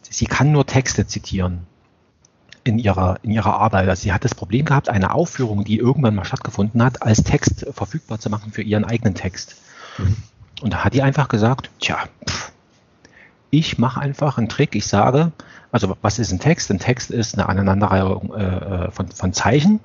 sie 0.02 0.26
kann 0.26 0.50
nur 0.50 0.66
Texte 0.66 1.06
zitieren 1.06 1.66
in 2.64 2.78
ihrer, 2.78 3.18
in 3.22 3.30
ihrer 3.30 3.54
Arbeit. 3.54 3.88
Also 3.88 4.02
sie 4.02 4.12
hat 4.12 4.24
das 4.24 4.34
Problem 4.34 4.64
gehabt, 4.64 4.88
eine 4.88 5.12
Aufführung, 5.12 5.64
die 5.64 5.76
irgendwann 5.76 6.14
mal 6.14 6.24
stattgefunden 6.24 6.82
hat, 6.82 7.02
als 7.02 7.22
Text 7.22 7.66
verfügbar 7.72 8.18
zu 8.18 8.30
machen 8.30 8.52
für 8.52 8.62
ihren 8.62 8.84
eigenen 8.84 9.14
Text. 9.14 9.56
Mhm. 9.98 10.16
Und 10.62 10.72
da 10.72 10.84
hat 10.84 10.94
die 10.94 11.02
einfach 11.02 11.28
gesagt, 11.28 11.70
tja, 11.80 11.98
pff, 12.28 12.52
ich 13.50 13.78
mache 13.78 14.00
einfach 14.00 14.38
einen 14.38 14.48
Trick. 14.48 14.74
Ich 14.74 14.86
sage, 14.86 15.32
also 15.72 15.96
was 16.00 16.18
ist 16.18 16.32
ein 16.32 16.38
Text? 16.38 16.70
Ein 16.70 16.78
Text 16.78 17.10
ist 17.10 17.34
eine 17.34 17.48
Aneinanderreihung 17.48 18.32
äh, 18.34 18.44
äh, 18.86 18.90
von, 18.90 19.08
von 19.08 19.32
Zeichen. 19.32 19.80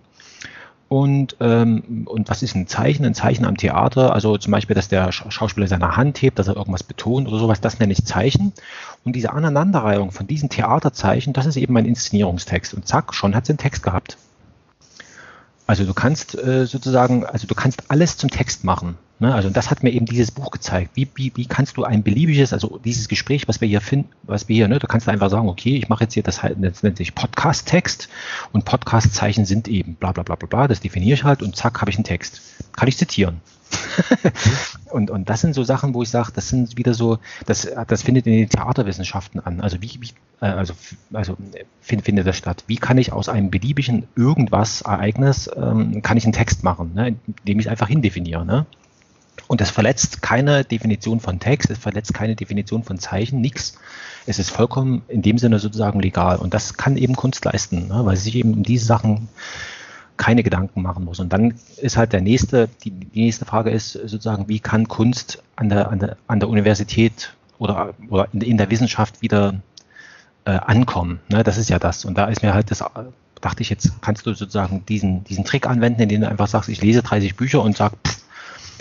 Und, 0.88 1.36
ähm, 1.41 2.06
und 2.06 2.30
was 2.30 2.44
ist 2.44 2.56
ein 2.56 2.68
Zeichen? 2.68 3.06
Ein 3.06 3.14
Zeichen 3.14 3.44
am 3.44 3.58
Theater, 3.58 4.14
also 4.14 4.38
zum 4.38 4.52
Beispiel, 4.52 4.74
dass 4.74 4.88
der 4.88 5.12
Schauspieler 5.12 5.68
seine 5.68 5.98
Hand 5.98 6.22
hebt, 6.22 6.40
dass 6.40 6.48
er 6.48 6.56
irgendwas 6.56 6.84
betont 6.84 7.28
oder 7.28 7.40
sowas, 7.40 7.60
das 7.60 7.80
nenne 7.80 7.91
ich 7.91 8.06
Zeichen. 8.06 8.54
Und 9.04 9.14
diese 9.14 9.34
Aneinanderreihung 9.34 10.12
von 10.12 10.28
diesen 10.28 10.48
Theaterzeichen, 10.48 11.34
das 11.34 11.45
ist 11.45 11.58
eben 11.58 11.74
mein 11.74 11.86
Inszenierungstext. 11.86 12.74
Und 12.74 12.88
zack, 12.88 13.14
schon 13.14 13.36
hat 13.36 13.48
sie 13.48 13.52
einen 13.52 13.58
Text 13.58 13.84
gehabt. 13.84 14.18
Also 15.66 15.84
du 15.84 15.94
kannst 15.94 16.38
äh, 16.38 16.66
sozusagen, 16.66 17.26
also 17.26 17.48
du 17.48 17.56
kannst 17.56 17.91
alles 17.91 18.16
zum 18.16 18.30
Text 18.30 18.64
machen. 18.64 18.98
Ne? 19.19 19.34
Also 19.34 19.49
das 19.49 19.72
hat 19.72 19.81
mir 19.84 19.91
eben 19.91 20.06
dieses 20.06 20.31
Buch 20.31 20.52
gezeigt. 20.52 20.91
Wie, 20.94 21.07
wie, 21.15 21.31
wie 21.35 21.45
kannst 21.45 21.77
du 21.77 21.84
ein 21.84 22.03
beliebiges, 22.03 22.53
also 22.53 22.80
dieses 22.84 23.07
Gespräch, 23.07 23.48
was 23.48 23.61
wir 23.61 23.68
hier 23.68 23.81
finden, 23.81 24.10
was 24.23 24.48
wir 24.48 24.56
hier, 24.56 24.68
ne, 24.68 24.77
du 24.77 24.88
kannst 24.88 25.10
einfach 25.10 25.30
sagen, 25.30 25.49
okay, 25.49 25.76
ich 25.76 25.89
mache 25.89 26.03
jetzt 26.03 26.14
hier 26.14 26.23
das 26.23 26.44
halt, 26.44 26.57
das 26.61 26.84
nennt 26.84 26.98
sich 26.98 27.15
Podcast-Text 27.15 28.10
und 28.52 28.65
Podcast-Zeichen 28.65 29.45
sind 29.45 29.68
eben 29.68 29.95
bla 29.95 30.11
bla 30.11 30.23
bla 30.23 30.35
bla 30.35 30.48
bla, 30.48 30.68
das 30.68 30.81
definiere 30.81 31.15
ich 31.15 31.23
halt 31.23 31.41
und 31.41 31.56
zack, 31.56 31.81
habe 31.81 31.89
ich 31.89 31.98
einen 31.98 32.03
Text. 32.03 32.41
Kann 32.73 32.88
ich 32.88 32.98
zitieren. 32.98 33.41
und, 34.91 35.10
und 35.10 35.30
das 35.30 35.41
sind 35.41 35.56
so 35.56 35.64
Sachen, 35.64 35.95
wo 35.95 36.03
ich 36.03 36.10
sage, 36.10 36.31
das 36.34 36.49
sind 36.49 36.77
wieder 36.77 36.94
so, 36.94 37.18
das, 37.48 37.68
das 37.88 38.03
findet 38.03 38.27
in 38.27 38.34
den 38.34 38.49
Theaterwissenschaften 38.49 39.39
an. 39.39 39.61
Also 39.61 39.81
wie, 39.81 39.98
wie 39.99 40.10
äh, 40.41 40.45
also, 40.45 40.73
also 41.11 41.38
find, 41.81 42.03
findet 42.03 42.27
das 42.27 42.38
statt. 42.38 42.64
Wie 42.68 42.77
kann 42.77 42.98
ich 42.98 43.11
aus 43.11 43.30
einem 43.30 43.49
beliebigen 43.49 44.07
irgendwas 44.15 44.81
Ereignis, 44.81 45.49
ähm, 45.56 46.02
kann 46.03 46.18
ich 46.18 46.23
einen 46.26 46.34
Text 46.34 46.64
machen, 46.64 46.91
ne, 46.94 47.15
indem 47.26 47.60
ich 47.60 47.69
einfach 47.69 47.88
hindefiniere. 47.88 48.45
Ne? 48.45 48.65
Und 49.47 49.61
das 49.61 49.69
verletzt 49.69 50.22
keine 50.22 50.64
Definition 50.64 51.19
von 51.19 51.39
Text, 51.39 51.69
es 51.69 51.77
verletzt 51.77 52.14
keine 52.14 52.35
Definition 52.35 52.84
von 52.84 52.99
Zeichen, 52.99 53.39
nichts. 53.39 53.77
Es 54.26 54.39
ist 54.39 54.49
vollkommen 54.49 55.03
in 55.07 55.22
dem 55.22 55.38
Sinne 55.38 55.59
sozusagen 55.59 55.99
legal. 55.99 56.38
Und 56.38 56.53
das 56.53 56.76
kann 56.76 56.97
eben 56.97 57.15
Kunst 57.15 57.45
leisten, 57.45 57.88
ne, 57.88 58.05
weil 58.05 58.18
sie 58.18 58.23
sich 58.23 58.35
eben 58.35 58.53
um 58.53 58.64
diese 58.64 58.85
Sachen 58.85 59.30
keine 60.18 60.43
Gedanken 60.43 60.81
machen 60.81 61.05
muss. 61.05 61.19
Und 61.19 61.31
dann 61.31 61.53
ist 61.77 61.95
halt 61.95 62.11
der 62.11 62.22
nächste, 62.22 62.68
die, 62.84 62.91
die 62.91 63.22
nächste 63.22 63.45
Frage 63.45 63.69
ist 63.69 63.93
sozusagen, 63.93 64.49
wie 64.49 64.59
kann 64.59 64.88
Kunst 64.88 65.41
an 65.55 65.69
der, 65.69 65.89
an 65.89 65.99
der, 65.99 66.18
an 66.27 66.39
der 66.39 66.49
Universität 66.49 67.34
oder, 67.59 67.93
oder 68.09 68.27
in, 68.34 68.41
in 68.41 68.57
der 68.57 68.69
Wissenschaft 68.69 69.22
wieder 69.22 69.61
äh, 70.45 70.51
ankommen? 70.51 71.19
Ne? 71.30 71.43
Das 71.43 71.57
ist 71.57 71.69
ja 71.69 71.80
das. 71.80 72.03
Und 72.03 72.18
da 72.18 72.26
ist 72.26 72.41
mir 72.41 72.53
halt 72.53 72.72
das, 72.72 72.84
dachte 73.39 73.61
ich, 73.61 73.69
jetzt 73.69 74.01
kannst 74.01 74.26
du 74.26 74.34
sozusagen 74.34 74.85
diesen, 74.88 75.23
diesen 75.23 75.45
Trick 75.45 75.68
anwenden, 75.68 76.01
indem 76.01 76.22
du 76.22 76.30
einfach 76.30 76.47
sagst, 76.47 76.69
ich 76.69 76.81
lese 76.81 77.03
30 77.03 77.35
Bücher 77.35 77.61
und 77.61 77.77
sag, 77.77 77.93
pff, 78.05 78.18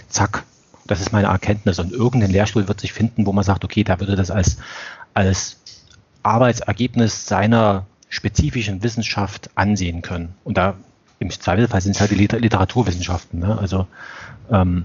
zack, 0.09 0.45
das 0.87 1.01
ist 1.01 1.13
meine 1.13 1.29
Erkenntnis. 1.29 1.79
Und 1.79 1.93
irgendein 1.93 2.31
Lehrstuhl 2.31 2.69
wird 2.69 2.81
sich 2.81 2.93
finden, 2.93 3.27
wo 3.27 3.33
man 3.33 3.45
sagt, 3.45 3.65
okay, 3.65 3.85
da 3.85 4.01
würde 4.01 4.17
das 4.17 4.31
als, 4.31 4.59
als 5.15 5.59
Arbeitsergebnis 6.23 7.27
seiner 7.27 7.87
spezifischen 8.09 8.83
Wissenschaft 8.83 9.51
ansehen 9.55 10.03
können. 10.03 10.35
Und 10.45 10.57
da 10.57 10.75
im 11.19 11.31
Zweifelsfall 11.31 11.81
sind 11.81 11.95
es 11.95 12.01
halt 12.01 12.11
die 12.11 12.15
Literaturwissenschaften. 12.17 13.41
Ne? 13.41 13.59
Also, 13.59 13.87
ähm, 14.51 14.85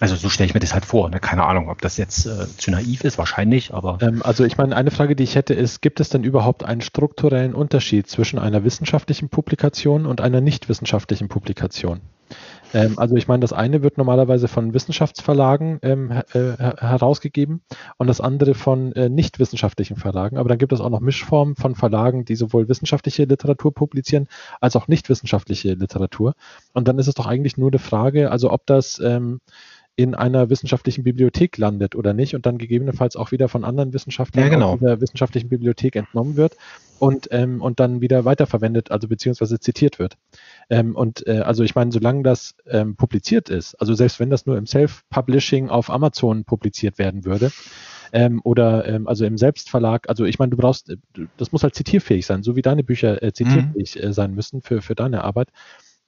also 0.00 0.16
so 0.16 0.28
stelle 0.28 0.48
ich 0.48 0.54
mir 0.54 0.60
das 0.60 0.72
halt 0.72 0.84
vor. 0.84 1.10
Ne? 1.10 1.20
Keine 1.20 1.44
Ahnung, 1.44 1.68
ob 1.68 1.80
das 1.80 1.96
jetzt 1.96 2.26
äh, 2.26 2.46
zu 2.56 2.70
naiv 2.70 3.04
ist, 3.04 3.18
wahrscheinlich, 3.18 3.74
aber. 3.74 3.98
Ähm, 4.00 4.22
also 4.22 4.44
ich 4.44 4.56
meine, 4.56 4.74
eine 4.74 4.90
Frage, 4.90 5.14
die 5.14 5.24
ich 5.24 5.34
hätte, 5.34 5.54
ist, 5.54 5.82
gibt 5.82 6.00
es 6.00 6.08
denn 6.08 6.24
überhaupt 6.24 6.64
einen 6.64 6.80
strukturellen 6.80 7.54
Unterschied 7.54 8.08
zwischen 8.08 8.38
einer 8.38 8.64
wissenschaftlichen 8.64 9.28
Publikation 9.28 10.06
und 10.06 10.20
einer 10.20 10.40
nicht 10.40 10.68
wissenschaftlichen 10.68 11.28
Publikation? 11.28 12.00
Ähm, 12.72 12.98
also 12.98 13.16
ich 13.16 13.28
meine, 13.28 13.40
das 13.40 13.52
eine 13.52 13.82
wird 13.82 13.98
normalerweise 13.98 14.48
von 14.48 14.74
Wissenschaftsverlagen 14.74 15.78
ähm, 15.82 16.10
äh, 16.10 16.40
herausgegeben 16.58 17.62
und 17.98 18.06
das 18.06 18.20
andere 18.20 18.54
von 18.54 18.92
äh, 18.92 19.08
nicht 19.08 19.38
wissenschaftlichen 19.38 19.96
Verlagen. 19.96 20.38
Aber 20.38 20.48
dann 20.48 20.58
gibt 20.58 20.72
es 20.72 20.80
auch 20.80 20.90
noch 20.90 21.00
Mischformen 21.00 21.56
von 21.56 21.74
Verlagen, 21.74 22.24
die 22.24 22.36
sowohl 22.36 22.68
wissenschaftliche 22.68 23.24
Literatur 23.24 23.74
publizieren 23.74 24.28
als 24.60 24.76
auch 24.76 24.88
nicht 24.88 25.08
wissenschaftliche 25.08 25.74
Literatur. 25.74 26.34
Und 26.72 26.88
dann 26.88 26.98
ist 26.98 27.08
es 27.08 27.14
doch 27.14 27.26
eigentlich 27.26 27.56
nur 27.56 27.70
eine 27.70 27.78
Frage, 27.78 28.30
also 28.30 28.50
ob 28.50 28.66
das 28.66 29.00
ähm, 29.00 29.40
in 29.94 30.14
einer 30.14 30.48
wissenschaftlichen 30.48 31.04
Bibliothek 31.04 31.58
landet 31.58 31.94
oder 31.94 32.14
nicht 32.14 32.34
und 32.34 32.46
dann 32.46 32.56
gegebenenfalls 32.56 33.14
auch 33.14 33.30
wieder 33.30 33.48
von 33.48 33.62
anderen 33.62 33.92
Wissenschaftlern 33.92 34.44
ja, 34.44 34.50
genau. 34.50 34.76
der 34.76 35.00
wissenschaftlichen 35.02 35.50
Bibliothek 35.50 35.96
entnommen 35.96 36.36
wird 36.36 36.56
und, 36.98 37.28
ähm, 37.30 37.60
und 37.60 37.78
dann 37.78 38.00
wieder 38.00 38.24
weiterverwendet, 38.24 38.90
also 38.90 39.06
beziehungsweise 39.06 39.60
zitiert 39.60 39.98
wird. 39.98 40.16
Ähm, 40.70 40.96
und 40.96 41.26
äh, 41.26 41.40
also 41.40 41.64
ich 41.64 41.74
meine, 41.74 41.92
solange 41.92 42.22
das 42.22 42.54
ähm, 42.66 42.96
publiziert 42.96 43.48
ist, 43.48 43.74
also 43.76 43.94
selbst 43.94 44.20
wenn 44.20 44.30
das 44.30 44.46
nur 44.46 44.56
im 44.56 44.66
Self-Publishing 44.66 45.68
auf 45.68 45.90
Amazon 45.90 46.44
publiziert 46.44 46.98
werden 46.98 47.24
würde, 47.24 47.50
ähm, 48.12 48.40
oder 48.44 48.86
ähm, 48.86 49.08
also 49.08 49.24
im 49.24 49.38
Selbstverlag, 49.38 50.08
also 50.08 50.24
ich 50.24 50.38
meine, 50.38 50.50
du 50.50 50.56
brauchst, 50.56 50.90
äh, 50.90 50.96
das 51.36 51.50
muss 51.52 51.62
halt 51.62 51.74
zitierfähig 51.74 52.26
sein, 52.26 52.42
so 52.42 52.56
wie 52.56 52.62
deine 52.62 52.84
Bücher 52.84 53.22
äh, 53.22 53.32
zitierfähig 53.32 53.96
mhm. 53.96 54.02
äh, 54.02 54.12
sein 54.12 54.34
müssen 54.34 54.60
für, 54.60 54.82
für 54.82 54.94
deine 54.94 55.24
Arbeit. 55.24 55.48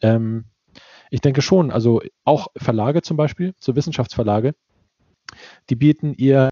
Ähm, 0.02 0.44
ich 1.10 1.20
denke 1.20 1.42
schon, 1.42 1.70
also 1.70 2.02
auch 2.24 2.48
Verlage 2.56 3.02
zum 3.02 3.16
Beispiel, 3.16 3.54
so 3.58 3.74
Wissenschaftsverlage, 3.74 4.54
die 5.70 5.76
bieten 5.76 6.14
ihr 6.14 6.50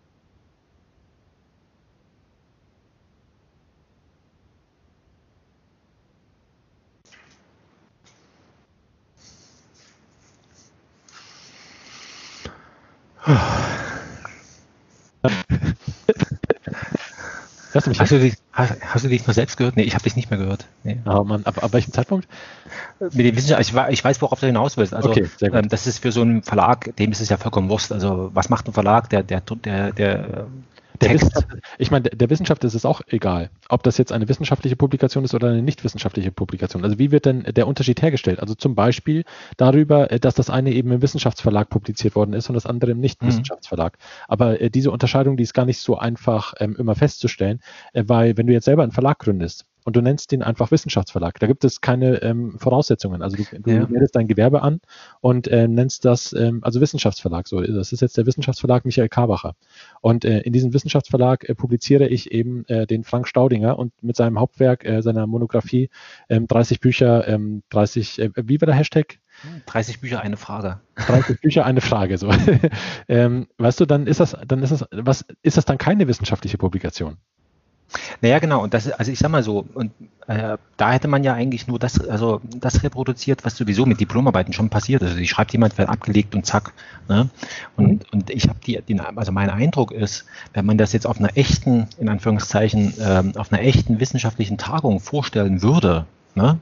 Hörst 17.72 17.86
du? 17.86 17.92
Hast 17.98 18.12
du, 18.12 18.18
dich, 18.18 18.34
hast, 18.52 18.74
hast, 18.82 19.04
du 19.04 19.08
dich 19.08 19.26
nur 19.26 19.32
selbst 19.32 19.56
gehört? 19.56 19.76
Nee, 19.76 19.84
ich 19.84 19.94
habe 19.94 20.02
dich 20.04 20.16
nicht 20.16 20.28
mehr 20.30 20.38
gehört. 20.38 20.66
Nee. 20.82 20.98
Oh 21.06 21.24
Mann, 21.24 21.44
ab, 21.46 21.62
ab 21.62 21.72
welchem 21.72 21.92
Zeitpunkt? 21.92 22.28
Mit 23.00 23.14
dem 23.14 23.36
Wissenschaft, 23.36 23.60
ich, 23.62 23.74
ich 23.90 24.04
weiß, 24.04 24.20
worauf 24.20 24.40
du 24.40 24.46
hinaus 24.46 24.76
willst. 24.76 24.92
Also, 24.92 25.10
okay, 25.10 25.30
ähm, 25.40 25.68
das 25.68 25.86
ist 25.86 26.00
für 26.00 26.12
so 26.12 26.20
einen 26.20 26.42
Verlag, 26.42 26.94
dem 26.96 27.12
ist 27.12 27.20
es 27.20 27.28
ja 27.28 27.36
vollkommen 27.36 27.68
Wurst. 27.70 27.92
Also, 27.92 28.30
was 28.34 28.50
macht 28.50 28.68
ein 28.68 28.72
Verlag, 28.72 29.08
der, 29.10 29.22
der, 29.22 29.40
der, 29.40 29.92
der 29.92 30.46
der 31.00 31.14
Wissenschaft, 31.14 31.48
ich 31.78 31.90
meine, 31.90 32.10
der 32.10 32.30
Wissenschaft 32.30 32.64
ist 32.64 32.74
es 32.74 32.84
auch 32.84 33.00
egal, 33.08 33.50
ob 33.68 33.82
das 33.82 33.98
jetzt 33.98 34.12
eine 34.12 34.28
wissenschaftliche 34.28 34.76
Publikation 34.76 35.24
ist 35.24 35.34
oder 35.34 35.48
eine 35.48 35.62
nicht 35.62 35.84
wissenschaftliche 35.84 36.30
Publikation. 36.30 36.84
Also 36.84 36.98
wie 36.98 37.10
wird 37.10 37.26
denn 37.26 37.42
der 37.42 37.66
Unterschied 37.66 38.02
hergestellt? 38.02 38.40
Also 38.40 38.54
zum 38.54 38.74
Beispiel 38.74 39.24
darüber, 39.56 40.10
äh, 40.10 40.20
dass 40.20 40.34
das 40.34 40.50
eine 40.50 40.72
eben 40.72 40.92
im 40.92 41.02
Wissenschaftsverlag 41.02 41.68
publiziert 41.68 42.14
worden 42.14 42.32
ist 42.34 42.48
und 42.48 42.54
das 42.54 42.66
andere 42.66 42.92
im 42.92 43.00
Nicht-Wissenschaftsverlag. 43.00 43.98
Mhm. 43.98 44.24
Aber 44.28 44.60
äh, 44.60 44.70
diese 44.70 44.90
Unterscheidung, 44.90 45.36
die 45.36 45.42
ist 45.42 45.54
gar 45.54 45.66
nicht 45.66 45.78
so 45.78 45.96
einfach 45.96 46.54
ähm, 46.58 46.76
immer 46.78 46.94
festzustellen, 46.94 47.60
äh, 47.92 48.04
weil 48.06 48.36
wenn 48.36 48.46
du 48.46 48.52
jetzt 48.52 48.64
selber 48.64 48.82
einen 48.82 48.92
Verlag 48.92 49.18
gründest, 49.18 49.66
und 49.84 49.96
du 49.96 50.00
nennst 50.00 50.32
den 50.32 50.42
einfach 50.42 50.70
Wissenschaftsverlag. 50.70 51.38
Da 51.40 51.46
gibt 51.46 51.64
es 51.64 51.80
keine 51.80 52.22
ähm, 52.22 52.58
Voraussetzungen. 52.58 53.22
Also 53.22 53.36
du, 53.36 53.44
du 53.60 53.70
ja. 53.70 53.86
meldest 53.88 54.14
dein 54.16 54.28
Gewerbe 54.28 54.62
an 54.62 54.80
und 55.20 55.48
äh, 55.48 55.68
nennst 55.68 56.04
das 56.04 56.32
ähm, 56.32 56.60
also 56.62 56.80
Wissenschaftsverlag. 56.80 57.48
So, 57.48 57.60
das 57.60 57.92
ist 57.92 58.00
jetzt 58.00 58.16
der 58.16 58.26
Wissenschaftsverlag 58.26 58.84
Michael 58.84 59.08
Karbacher. 59.08 59.54
Und 60.00 60.24
äh, 60.24 60.40
in 60.40 60.52
diesem 60.52 60.72
Wissenschaftsverlag 60.72 61.48
äh, 61.48 61.54
publiziere 61.54 62.08
ich 62.08 62.32
eben 62.32 62.64
äh, 62.66 62.86
den 62.86 63.04
Frank 63.04 63.28
Staudinger 63.28 63.78
und 63.78 63.92
mit 64.02 64.16
seinem 64.16 64.38
Hauptwerk, 64.38 64.84
äh, 64.84 65.02
seiner 65.02 65.26
Monographie, 65.26 65.90
ähm, 66.28 66.46
30 66.46 66.80
Bücher, 66.80 67.26
ähm, 67.28 67.62
30, 67.70 68.18
äh, 68.20 68.30
wie 68.36 68.60
war 68.60 68.66
der 68.66 68.74
Hashtag? 68.74 69.18
30 69.66 70.00
Bücher, 70.00 70.20
eine 70.20 70.36
Frage. 70.36 70.80
30 70.96 71.40
Bücher, 71.40 71.64
eine 71.64 71.80
Frage, 71.80 72.18
so. 72.18 72.30
ähm, 73.08 73.48
weißt 73.58 73.80
du, 73.80 73.86
dann 73.86 74.06
ist 74.06 74.20
das, 74.20 74.36
dann 74.46 74.62
ist 74.62 74.70
das, 74.70 74.84
was, 74.92 75.24
ist 75.42 75.56
das 75.56 75.64
dann 75.64 75.78
keine 75.78 76.06
wissenschaftliche 76.06 76.58
Publikation? 76.58 77.16
Naja, 78.20 78.38
genau. 78.38 78.62
Und 78.62 78.74
das, 78.74 78.90
also 78.90 79.10
ich 79.12 79.18
sag 79.18 79.30
mal 79.30 79.42
so, 79.42 79.66
und 79.74 79.92
äh, 80.26 80.56
da 80.76 80.92
hätte 80.92 81.08
man 81.08 81.24
ja 81.24 81.34
eigentlich 81.34 81.66
nur 81.66 81.78
das, 81.78 82.00
also 82.08 82.40
das 82.56 82.82
reproduziert, 82.82 83.44
was 83.44 83.56
sowieso 83.56 83.86
mit 83.86 84.00
Diplomarbeiten 84.00 84.52
schon 84.52 84.70
passiert. 84.70 85.02
Also 85.02 85.16
die 85.16 85.26
schreibt 85.26 85.52
jemand, 85.52 85.76
wird 85.78 85.88
abgelegt 85.88 86.34
und 86.34 86.46
zack. 86.46 86.72
Ne? 87.08 87.28
Und, 87.76 87.86
mhm. 87.86 88.00
und 88.12 88.30
ich 88.30 88.48
habe 88.48 88.58
die, 88.64 88.80
den, 88.80 89.00
also 89.00 89.32
mein 89.32 89.50
Eindruck 89.50 89.92
ist, 89.92 90.24
wenn 90.52 90.64
man 90.64 90.78
das 90.78 90.92
jetzt 90.92 91.06
auf 91.06 91.18
einer 91.18 91.36
echten, 91.36 91.88
in 91.98 92.08
Anführungszeichen, 92.08 92.94
ähm, 93.00 93.32
auf 93.36 93.52
einer 93.52 93.62
echten 93.62 94.00
wissenschaftlichen 94.00 94.58
Tagung 94.58 95.00
vorstellen 95.00 95.62
würde, 95.62 96.06
ne? 96.34 96.58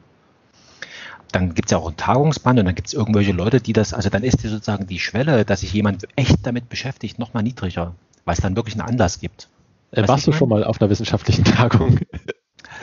dann 1.33 1.55
gibt 1.55 1.69
es 1.69 1.73
ja 1.73 1.79
auch 1.79 1.89
ein 1.89 1.97
Tagungsband 1.97 2.59
und 2.59 2.65
dann 2.65 2.75
gibt 2.75 2.89
es 2.89 2.95
irgendwelche 2.95 3.33
Leute, 3.33 3.61
die 3.61 3.73
das, 3.73 3.95
also 3.95 4.09
dann 4.09 4.25
ist 4.25 4.43
die 4.43 4.49
sozusagen 4.49 4.87
die 4.87 4.99
Schwelle, 4.99 5.45
dass 5.45 5.61
sich 5.61 5.73
jemand 5.73 6.09
echt 6.17 6.39
damit 6.43 6.69
beschäftigt, 6.69 7.19
nochmal 7.19 7.43
niedriger, 7.43 7.95
weil 8.25 8.35
es 8.35 8.41
dann 8.41 8.57
wirklich 8.57 8.75
einen 8.75 8.89
Anlass 8.89 9.21
gibt. 9.21 9.49
Äh, 9.93 10.07
warst 10.07 10.27
du 10.27 10.33
schon 10.33 10.49
mal 10.49 10.65
auf 10.65 10.81
einer 10.81 10.91
wissenschaftlichen 10.91 11.45
Tagung? 11.45 12.01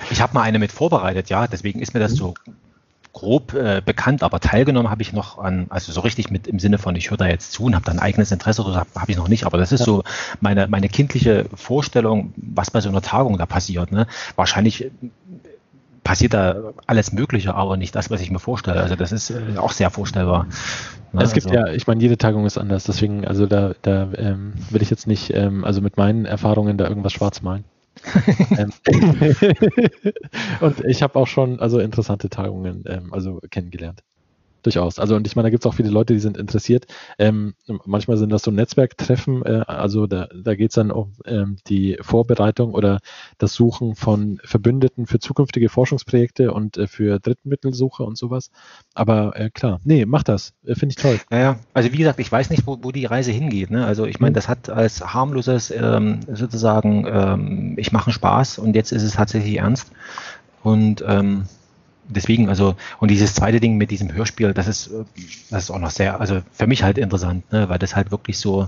Ich 0.09 0.21
habe 0.21 0.33
mal 0.33 0.43
eine 0.43 0.57
mit 0.57 0.71
vorbereitet, 0.71 1.29
ja, 1.29 1.47
deswegen 1.47 1.81
ist 1.81 1.93
mir 1.93 1.99
das 1.99 2.13
so 2.13 2.33
grob 3.17 3.53
äh, 3.55 3.81
bekannt, 3.83 4.21
aber 4.21 4.39
teilgenommen 4.39 4.91
habe 4.91 5.01
ich 5.01 5.11
noch 5.11 5.39
an, 5.39 5.65
also 5.69 5.91
so 5.91 6.01
richtig 6.01 6.29
mit 6.29 6.45
im 6.45 6.59
Sinne 6.59 6.77
von, 6.77 6.95
ich 6.95 7.09
höre 7.09 7.17
da 7.17 7.27
jetzt 7.27 7.51
zu 7.51 7.63
und 7.63 7.73
habe 7.73 7.83
da 7.83 7.91
ein 7.91 7.99
eigenes 7.99 8.31
Interesse, 8.31 8.63
oder 8.63 8.75
habe 8.75 8.89
hab 8.95 9.09
ich 9.09 9.17
noch 9.17 9.27
nicht, 9.27 9.45
aber 9.45 9.57
das 9.57 9.71
ist 9.71 9.79
ja. 9.79 9.85
so 9.87 10.03
meine, 10.39 10.67
meine 10.67 10.87
kindliche 10.87 11.45
Vorstellung, 11.55 12.31
was 12.35 12.69
bei 12.69 12.79
so 12.79 12.89
einer 12.89 13.01
Tagung 13.01 13.37
da 13.39 13.47
passiert. 13.47 13.91
Ne? 13.91 14.05
Wahrscheinlich 14.35 14.91
passiert 16.07 16.33
da 16.33 16.71
alles 16.85 17.11
Mögliche, 17.11 17.53
aber 17.53 17.75
nicht 17.75 17.93
das, 17.93 18.09
was 18.09 18.21
ich 18.21 18.31
mir 18.31 18.39
vorstelle. 18.39 18.81
Also 18.81 18.95
das 18.95 19.11
ist 19.11 19.29
äh, 19.29 19.57
auch 19.57 19.73
sehr 19.73 19.89
vorstellbar. 19.89 20.47
Ne? 21.11 21.21
Es 21.21 21.33
gibt 21.33 21.47
also. 21.47 21.59
ja, 21.59 21.67
ich 21.73 21.85
meine, 21.85 22.01
jede 22.01 22.17
Tagung 22.17 22.45
ist 22.45 22.57
anders, 22.57 22.85
deswegen, 22.85 23.27
also 23.27 23.45
da, 23.45 23.73
da 23.81 24.07
ähm, 24.15 24.53
will 24.69 24.81
ich 24.81 24.89
jetzt 24.89 25.05
nicht, 25.05 25.33
ähm, 25.33 25.65
also 25.65 25.81
mit 25.81 25.97
meinen 25.97 26.23
Erfahrungen 26.23 26.77
da 26.77 26.87
irgendwas 26.87 27.11
schwarz 27.11 27.41
malen. 27.41 27.65
Ähm, 28.57 28.71
und 30.61 30.85
ich 30.85 31.01
habe 31.01 31.19
auch 31.19 31.27
schon 31.27 31.59
also 31.59 31.79
interessante 31.79 32.29
Tagungen 32.29 32.83
ähm, 32.87 33.11
also 33.11 33.39
kennengelernt 33.49 34.03
durchaus. 34.67 34.99
Also 34.99 35.15
und 35.15 35.25
ich 35.25 35.35
meine, 35.35 35.47
da 35.47 35.49
gibt 35.49 35.63
es 35.63 35.69
auch 35.69 35.75
viele 35.75 35.89
Leute, 35.89 36.13
die 36.13 36.19
sind 36.19 36.37
interessiert. 36.37 36.87
Ähm, 37.17 37.53
manchmal 37.85 38.17
sind 38.17 38.31
das 38.31 38.43
so 38.43 38.51
Netzwerktreffen, 38.51 39.45
äh, 39.45 39.63
also 39.65 40.07
da, 40.07 40.27
da 40.27 40.55
geht 40.55 40.71
es 40.71 40.75
dann 40.75 40.91
um 40.91 41.13
ähm, 41.25 41.55
die 41.67 41.97
Vorbereitung 42.01 42.73
oder 42.73 42.99
das 43.37 43.53
Suchen 43.53 43.95
von 43.95 44.39
Verbündeten 44.43 45.05
für 45.05 45.19
zukünftige 45.19 45.69
Forschungsprojekte 45.69 46.51
und 46.51 46.77
äh, 46.77 46.87
für 46.87 47.19
Drittmittelsuche 47.19 48.03
und 48.03 48.17
sowas. 48.17 48.51
Aber 48.93 49.39
äh, 49.39 49.49
klar, 49.49 49.79
nee, 49.85 50.05
mach 50.05 50.23
das. 50.23 50.53
Äh, 50.65 50.75
finde 50.75 50.93
ich 50.93 51.01
toll. 51.01 51.19
Ja, 51.31 51.59
also 51.73 51.93
wie 51.93 51.97
gesagt, 51.97 52.19
ich 52.19 52.31
weiß 52.31 52.49
nicht, 52.49 52.67
wo, 52.67 52.77
wo 52.81 52.91
die 52.91 53.05
Reise 53.05 53.31
hingeht. 53.31 53.71
Ne? 53.71 53.85
Also 53.85 54.05
ich 54.05 54.19
meine, 54.19 54.31
mhm. 54.31 54.35
das 54.35 54.49
hat 54.49 54.69
als 54.69 55.01
harmloses 55.13 55.71
ähm, 55.71 56.19
sozusagen, 56.31 57.05
ähm, 57.07 57.73
ich 57.77 57.93
mache 57.93 58.11
Spaß 58.11 58.59
und 58.59 58.75
jetzt 58.75 58.91
ist 58.91 59.03
es 59.03 59.13
tatsächlich 59.13 59.57
ernst. 59.57 59.91
Und 60.63 61.03
ähm, 61.07 61.45
deswegen, 62.07 62.49
also, 62.49 62.75
und 62.99 63.11
dieses 63.11 63.33
zweite 63.33 63.59
Ding 63.59 63.77
mit 63.77 63.91
diesem 63.91 64.13
Hörspiel, 64.13 64.53
das 64.53 64.67
ist, 64.67 64.89
das 65.49 65.63
ist 65.63 65.71
auch 65.71 65.79
noch 65.79 65.91
sehr, 65.91 66.19
also 66.19 66.41
für 66.51 66.67
mich 66.67 66.83
halt 66.83 66.97
interessant, 66.97 67.51
ne, 67.51 67.69
weil 67.69 67.79
das 67.79 67.95
halt 67.95 68.11
wirklich 68.11 68.37
so, 68.37 68.67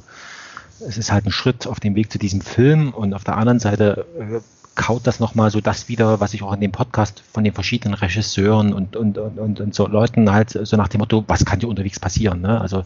es 0.87 0.97
ist 0.97 1.11
halt 1.11 1.25
ein 1.25 1.31
Schritt 1.31 1.67
auf 1.67 1.79
dem 1.79 1.95
Weg 1.95 2.11
zu 2.11 2.19
diesem 2.19 2.41
Film 2.41 2.93
und 2.93 3.13
auf 3.13 3.23
der 3.23 3.37
anderen 3.37 3.59
Seite 3.59 4.05
äh, 4.19 4.39
kaut 4.75 5.05
das 5.05 5.19
nochmal 5.19 5.51
so 5.51 5.59
das 5.59 5.89
wieder, 5.89 6.19
was 6.21 6.33
ich 6.33 6.41
auch 6.41 6.53
in 6.53 6.61
dem 6.61 6.71
Podcast 6.71 7.21
von 7.33 7.43
den 7.43 7.53
verschiedenen 7.53 7.95
Regisseuren 7.95 8.73
und, 8.73 8.95
und, 8.95 9.17
und, 9.17 9.59
und 9.59 9.75
so 9.75 9.87
Leuten 9.87 10.31
halt 10.31 10.51
so 10.51 10.77
nach 10.77 10.87
dem 10.87 10.99
Motto, 10.99 11.25
was 11.27 11.43
kann 11.43 11.59
dir 11.59 11.67
unterwegs 11.67 11.99
passieren, 11.99 12.41
ne? 12.41 12.61
Also, 12.61 12.83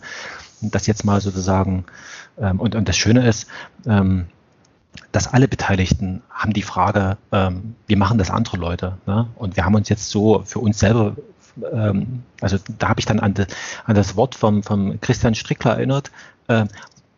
das 0.62 0.88
jetzt 0.88 1.06
mal 1.06 1.22
sozusagen, 1.22 1.86
ähm, 2.40 2.60
und, 2.60 2.74
und 2.74 2.88
das 2.88 2.98
Schöne 2.98 3.28
ist, 3.28 3.48
ähm, 3.86 4.26
dass 5.11 5.34
alle 5.34 5.48
Beteiligten 5.48 6.22
haben 6.30 6.53
die 6.53 6.61
Frage, 6.61 7.18
ähm, 7.32 7.76
wie 7.88 7.95
machen 7.95 8.18
das 8.18 8.32
andere 8.32 8.57
Leute? 8.57 8.98
Ne? 9.06 9.28
Und 9.36 9.56
wir 9.56 9.65
haben 9.65 9.76
uns 9.76 9.90
jetzt 9.90 10.10
so 10.10 10.44
für 10.45 10.60
uns 10.60 10.80
selber, 10.80 11.15
ähm, 11.72 12.24
also 12.41 12.57
da 12.78 12.90
habe 12.90 12.99
ich 12.99 13.06
dann 13.06 13.20
an, 13.20 13.34
de, 13.34 13.45
an, 13.86 13.95
das 13.95 14.15
Wort 14.15 14.36
vom, 14.36 14.64
vom 14.64 14.99
Christian 15.02 15.36
Strickler 15.36 15.74
erinnert, 15.74 16.11
äh, 16.48 16.65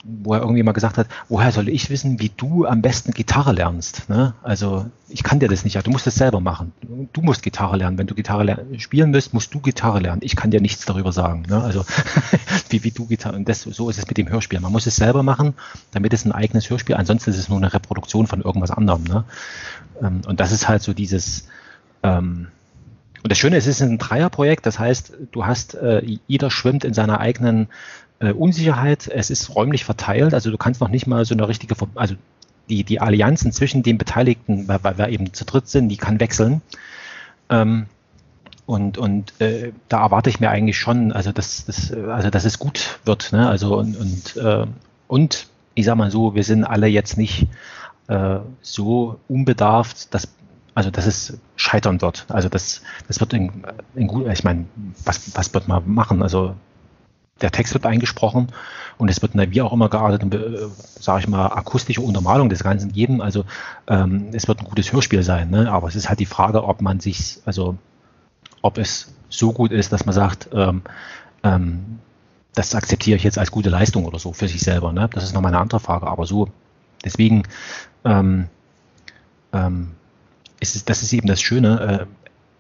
wo 0.08 0.34
er 0.34 0.42
irgendwie 0.42 0.62
mal 0.62 0.72
gesagt 0.72 0.98
hat, 1.00 1.08
woher 1.30 1.52
soll 1.52 1.68
ich 1.68 1.90
wissen, 1.90 2.20
wie 2.20 2.30
du 2.30 2.68
am 2.68 2.82
besten 2.82 3.12
Gitarre 3.12 3.54
lernst? 3.54 4.08
Ne? 4.08 4.36
Also 4.44 4.86
ich 5.10 5.24
kann 5.24 5.40
dir 5.40 5.50
das 5.50 5.64
nicht, 5.64 5.86
du 5.86 5.90
musst 5.90 6.06
es 6.06 6.16
selber 6.16 6.40
machen. 6.40 6.74
Du 7.12 7.22
musst 7.22 7.42
Gitarre 7.42 7.78
lernen. 7.78 7.98
Wenn 7.98 8.06
du 8.06 8.14
Gitarre 8.14 8.66
spielen 8.78 9.14
willst, 9.14 9.34
musst 9.34 9.54
du 9.54 9.60
Gitarre 9.60 10.00
lernen. 10.00 10.22
Ich 10.24 10.36
kann 10.36 10.52
dir 10.52 10.62
nichts 10.62 10.86
darüber 10.86 11.12
sagen. 11.12 11.44
Ne? 11.50 11.62
Also 11.64 11.84
wie, 12.70 12.84
wie 12.84 12.92
du 12.92 13.08
Gitarre. 13.08 13.36
Und 13.36 13.50
das, 13.50 13.62
so 13.62 13.90
ist 13.90 13.98
es 13.98 14.08
mit 14.08 14.18
dem 14.18 14.30
Hörspiel. 14.30 14.60
Man 14.60 14.72
muss 14.72 14.86
es 14.86 14.96
selber 14.96 15.24
machen, 15.24 15.56
damit 15.92 16.14
es 16.14 16.24
ein 16.24 16.32
eigenes 16.32 16.70
Hörspiel. 16.70 16.96
Ansonsten 16.96 17.32
ist 17.32 17.40
es 17.40 17.50
nur 17.50 17.58
eine 17.58 17.74
Reproduktion 17.74 18.28
von 18.28 18.42
irgendwas 18.42 18.70
anderem. 18.70 19.04
Ne? 19.06 19.26
Ähm, 20.02 20.22
und 20.28 20.40
das 20.40 20.52
ist 20.52 20.68
halt 20.68 20.84
so 20.84 20.94
dieses 20.94 21.48
ähm, 22.04 22.48
und 23.26 23.32
das 23.32 23.40
Schöne 23.40 23.58
ist, 23.58 23.66
es 23.66 23.78
ist 23.78 23.82
ein 23.82 23.98
Dreierprojekt, 23.98 24.68
das 24.68 24.78
heißt, 24.78 25.14
du 25.32 25.48
hast, 25.48 25.74
äh, 25.74 26.04
jeder 26.28 26.52
schwimmt 26.52 26.86
in 26.86 26.94
seiner 26.94 27.20
eigenen 27.20 27.70
äh, 28.20 28.32
Unsicherheit. 28.32 29.08
Es 29.08 29.30
ist 29.30 29.56
räumlich 29.56 29.86
verteilt, 29.86 30.34
also 30.34 30.52
du 30.52 30.58
kannst 30.58 30.82
noch 30.82 30.90
nicht 30.90 31.08
mal 31.08 31.26
so 31.26 31.36
eine 31.36 31.48
richtige, 31.48 31.76
also 31.96 32.16
die, 32.70 32.84
die 32.84 33.00
Allianzen 33.00 33.52
zwischen 33.52 33.84
den 33.84 33.98
Beteiligten, 33.98 34.68
weil, 34.68 34.84
weil 34.84 34.98
wir 34.98 35.10
eben 35.10 35.34
zu 35.34 35.46
dritt 35.46 35.68
sind, 35.68 35.90
die 35.90 35.98
kann 35.98 36.20
wechseln. 36.20 36.62
Ähm, 37.50 37.86
und 38.66 38.98
und 38.98 39.40
äh, 39.40 39.74
da 39.90 40.02
erwarte 40.02 40.30
ich 40.32 40.40
mir 40.40 40.50
eigentlich 40.50 40.80
schon, 40.80 41.12
also 41.12 41.32
dass, 41.32 41.66
dass, 41.66 41.94
also 41.94 42.32
dass 42.32 42.46
es 42.46 42.58
gut 42.58 43.00
wird. 43.06 43.32
Ne? 43.32 43.48
Also 43.48 43.78
und, 43.78 43.96
und, 43.96 44.38
äh, 44.38 44.66
und 45.08 45.48
ich 45.76 45.86
sag 45.86 45.96
mal 45.98 46.10
so, 46.10 46.34
wir 46.34 46.44
sind 46.44 46.64
alle 46.64 46.88
jetzt 46.88 47.18
nicht 47.18 47.48
äh, 48.08 48.40
so 48.62 49.20
unbedarft, 49.28 50.14
dass 50.14 50.30
also 50.74 50.92
dass 50.92 51.06
es 51.06 51.38
scheitern 51.56 52.02
wird. 52.02 52.26
Also 52.28 52.50
das, 52.50 52.82
das 53.08 53.20
wird 53.22 53.34
in, 53.34 53.64
in 53.96 54.08
gut, 54.08 54.28
ich 54.28 54.44
meine, 54.44 54.66
was, 55.06 55.36
was 55.36 55.54
wird 55.54 55.68
man 55.70 55.84
machen? 55.90 56.22
Also 56.22 56.56
der 57.42 57.52
Text 57.52 57.74
wird 57.74 57.86
eingesprochen 57.86 58.48
und 58.98 59.10
es 59.10 59.22
wird 59.22 59.34
wie 59.36 59.62
auch 59.62 59.74
immer 59.74 59.90
geartete, 59.90 60.38
äh, 60.38 60.70
sage 61.00 61.20
ich 61.22 61.28
mal, 61.28 61.48
akustische 61.48 62.02
Untermalung 62.02 62.48
des 62.50 62.64
Ganzen 62.64 62.94
geben. 62.94 63.22
Also 63.22 63.44
ähm, 63.88 64.30
es 64.32 64.48
wird 64.48 64.60
ein 64.60 64.66
gutes 64.66 64.94
Hörspiel 64.94 65.22
sein, 65.22 65.50
ne? 65.50 65.70
aber 65.70 65.88
es 65.90 65.96
ist 65.96 66.08
halt 66.08 66.20
die 66.20 66.26
Frage, 66.26 66.64
ob 66.64 66.82
man 66.82 67.02
sich, 67.02 67.40
also 67.46 67.78
ob 68.62 68.78
es 68.78 69.14
so 69.30 69.52
gut 69.52 69.72
ist, 69.72 69.92
dass 69.92 70.06
man 70.06 70.16
sagt, 70.16 70.50
ähm, 70.54 70.84
ähm, 71.44 72.00
das 72.54 72.74
akzeptiere 72.74 73.18
ich 73.18 73.24
jetzt 73.24 73.38
als 73.38 73.52
gute 73.52 73.70
Leistung 73.70 74.06
oder 74.06 74.18
so 74.18 74.32
für 74.32 74.48
sich 74.48 74.62
selber. 74.62 74.94
Ne? 74.94 75.10
Das 75.12 75.26
ist 75.26 75.34
nochmal 75.34 75.52
eine 75.52 75.62
andere 75.62 75.82
Frage, 75.82 76.08
aber 76.08 76.26
so, 76.26 76.48
deswegen 77.04 77.44
ähm, 78.06 78.48
ähm, 79.52 79.92
ist 80.62 80.78
es, 80.78 80.86
das 80.86 81.04
ist 81.04 81.12
eben 81.12 81.28
das 81.28 81.42
Schöne, 81.42 81.80
äh, 81.82 82.06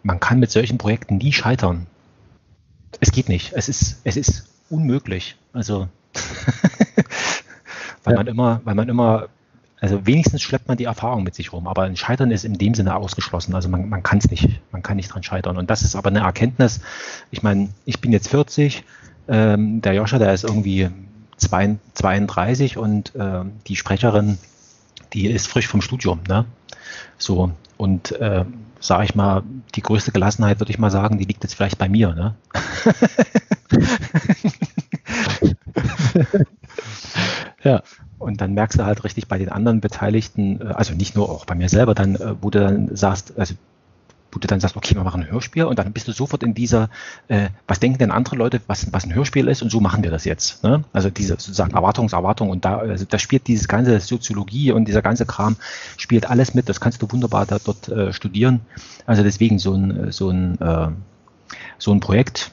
man 0.03 0.19
kann 0.19 0.39
mit 0.39 0.51
solchen 0.51 0.77
Projekten 0.77 1.17
nie 1.17 1.31
scheitern. 1.31 1.87
Es 2.99 3.11
geht 3.11 3.29
nicht. 3.29 3.53
Es 3.53 3.69
ist, 3.69 4.01
es 4.03 4.17
ist 4.17 4.54
unmöglich. 4.75 5.37
Also, 5.53 5.87
weil 8.03 8.13
ja. 8.13 8.19
man 8.19 8.27
immer, 8.27 8.61
weil 8.65 8.75
man 8.75 8.89
immer, 8.89 9.29
also 9.79 10.05
wenigstens 10.05 10.41
schleppt 10.41 10.67
man 10.67 10.77
die 10.77 10.83
Erfahrung 10.83 11.23
mit 11.23 11.35
sich 11.35 11.53
rum, 11.53 11.67
aber 11.67 11.83
ein 11.83 11.95
Scheitern 11.95 12.31
ist 12.31 12.45
in 12.45 12.57
dem 12.57 12.73
Sinne 12.73 12.95
ausgeschlossen. 12.95 13.55
Also 13.55 13.69
man, 13.69 13.89
man 13.89 14.03
kann 14.03 14.17
es 14.17 14.29
nicht, 14.29 14.61
man 14.71 14.83
kann 14.83 14.97
nicht 14.97 15.13
dran 15.13 15.23
scheitern. 15.23 15.57
Und 15.57 15.69
das 15.69 15.81
ist 15.81 15.95
aber 15.95 16.09
eine 16.09 16.19
Erkenntnis. 16.19 16.81
Ich 17.31 17.43
meine, 17.43 17.69
ich 17.85 18.01
bin 18.01 18.11
jetzt 18.11 18.29
40, 18.29 18.83
ähm, 19.27 19.81
der 19.81 19.93
Joscha, 19.93 20.19
der 20.19 20.33
ist 20.33 20.43
irgendwie 20.43 20.89
32 21.37 22.77
und 22.77 23.15
äh, 23.15 23.43
die 23.67 23.75
Sprecherin, 23.75 24.37
die 25.13 25.27
ist 25.27 25.47
frisch 25.47 25.67
vom 25.67 25.81
Studium, 25.81 26.21
ne? 26.27 26.45
So, 27.17 27.51
und 27.77 28.11
äh, 28.13 28.45
sage 28.79 29.05
ich 29.05 29.15
mal, 29.15 29.43
die 29.75 29.81
größte 29.81 30.11
Gelassenheit, 30.11 30.59
würde 30.59 30.71
ich 30.71 30.79
mal 30.79 30.91
sagen, 30.91 31.17
die 31.17 31.25
liegt 31.25 31.43
jetzt 31.43 31.55
vielleicht 31.55 31.77
bei 31.77 31.89
mir. 31.89 32.13
Ne? 32.13 32.35
ja. 37.63 37.81
Und 38.17 38.41
dann 38.41 38.53
merkst 38.53 38.79
du 38.79 38.85
halt 38.85 39.03
richtig 39.03 39.27
bei 39.27 39.37
den 39.37 39.49
anderen 39.49 39.81
Beteiligten, 39.81 40.61
äh, 40.61 40.65
also 40.73 40.93
nicht 40.93 41.15
nur 41.15 41.29
auch 41.29 41.45
bei 41.45 41.55
mir 41.55 41.69
selber, 41.69 41.93
dann, 41.93 42.15
äh, 42.15 42.35
wo 42.41 42.49
du 42.49 42.59
dann 42.59 42.95
sagst, 42.95 43.37
also 43.37 43.55
wo 44.35 44.39
du 44.39 44.47
dann 44.47 44.59
sagst, 44.59 44.75
okay, 44.75 44.95
wir 44.95 45.03
machen 45.03 45.21
ein 45.21 45.31
Hörspiel 45.31 45.63
und 45.63 45.79
dann 45.79 45.93
bist 45.93 46.07
du 46.07 46.11
sofort 46.11 46.43
in 46.43 46.53
dieser, 46.53 46.89
äh, 47.29 47.49
was 47.67 47.79
denken 47.79 47.99
denn 47.99 48.11
andere 48.11 48.35
Leute, 48.35 48.59
was, 48.67 48.91
was 48.91 49.05
ein 49.05 49.15
Hörspiel 49.15 49.47
ist 49.47 49.61
und 49.61 49.71
so 49.71 49.79
machen 49.79 50.03
wir 50.03 50.11
das 50.11 50.25
jetzt. 50.25 50.63
Ne? 50.63 50.83
Also 50.91 51.09
diese 51.09 51.33
sozusagen 51.33 51.71
Erwartungserwartung 51.71 52.49
und 52.49 52.65
da, 52.65 52.77
also 52.77 53.05
da 53.05 53.17
spielt 53.17 53.47
dieses 53.47 53.67
ganze 53.67 53.99
Soziologie 54.01 54.73
und 54.73 54.87
dieser 54.87 55.01
ganze 55.01 55.25
Kram 55.25 55.55
spielt 55.97 56.29
alles 56.29 56.53
mit, 56.53 56.67
das 56.67 56.81
kannst 56.81 57.01
du 57.01 57.11
wunderbar 57.11 57.45
da, 57.45 57.59
dort 57.63 57.87
äh, 57.87 58.11
studieren. 58.11 58.59
Also 59.05 59.23
deswegen 59.23 59.57
so 59.57 59.73
ein, 59.73 60.11
so 60.11 60.29
ein, 60.29 60.59
äh, 60.59 60.89
so 61.77 61.93
ein 61.93 62.01
Projekt, 62.01 62.51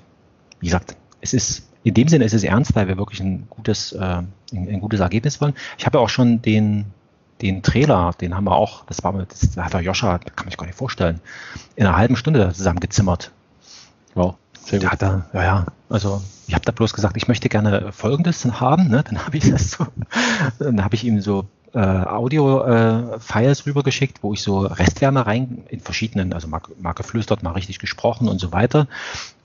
wie 0.60 0.66
gesagt, 0.66 0.96
es 1.20 1.34
ist 1.34 1.71
in 1.84 1.94
dem 1.94 2.08
Sinne 2.08 2.24
ist 2.24 2.34
es 2.34 2.44
ernst, 2.44 2.74
weil 2.74 2.88
wir 2.88 2.96
wirklich 2.96 3.20
ein 3.20 3.46
gutes, 3.50 3.92
äh, 3.92 3.98
ein, 3.98 4.28
ein 4.52 4.80
gutes 4.80 5.00
Ergebnis 5.00 5.40
wollen. 5.40 5.54
Ich 5.78 5.86
habe 5.86 5.98
ja 5.98 6.04
auch 6.04 6.08
schon 6.08 6.42
den 6.42 6.86
den 7.42 7.62
Trailer, 7.62 8.12
den 8.20 8.36
haben 8.36 8.44
wir 8.44 8.54
auch, 8.54 8.84
das 8.86 9.02
war 9.02 9.12
das 9.12 9.56
hat 9.56 9.74
der 9.74 9.80
Joscha, 9.80 10.18
kann 10.18 10.44
man 10.44 10.50
sich 10.50 10.56
gar 10.56 10.66
nicht 10.66 10.78
vorstellen, 10.78 11.20
in 11.74 11.86
einer 11.86 11.96
halben 11.96 12.16
Stunde 12.16 12.52
zusammengezimmert. 12.52 13.32
Wow, 14.14 14.36
sehr 14.64 14.78
gut. 14.78 14.92
Hat 14.92 15.02
er, 15.02 15.26
ja, 15.32 15.42
ja, 15.42 15.66
also 15.90 16.22
ich 16.46 16.54
habe 16.54 16.64
da 16.64 16.72
bloß 16.72 16.92
gesagt, 16.92 17.16
ich 17.16 17.28
möchte 17.28 17.48
gerne 17.48 17.92
Folgendes 17.92 18.44
haben, 18.44 18.88
ne? 18.88 19.02
dann 19.08 19.24
habe 19.24 19.36
ich 19.36 19.50
das 19.50 19.72
so, 19.72 19.86
dann 20.58 20.84
habe 20.84 20.94
ich 20.94 21.04
ihm 21.04 21.20
so 21.20 21.46
äh, 21.74 21.78
Audio-Files 21.78 23.60
äh, 23.60 23.62
rübergeschickt, 23.64 24.22
wo 24.22 24.32
ich 24.34 24.42
so 24.42 24.60
Restwärme 24.60 25.26
rein 25.26 25.64
in 25.68 25.80
verschiedenen, 25.80 26.32
also 26.32 26.46
mal, 26.46 26.60
mal 26.80 26.92
geflüstert, 26.92 27.42
mal 27.42 27.52
richtig 27.52 27.78
gesprochen 27.78 28.28
und 28.28 28.38
so 28.38 28.52
weiter. 28.52 28.86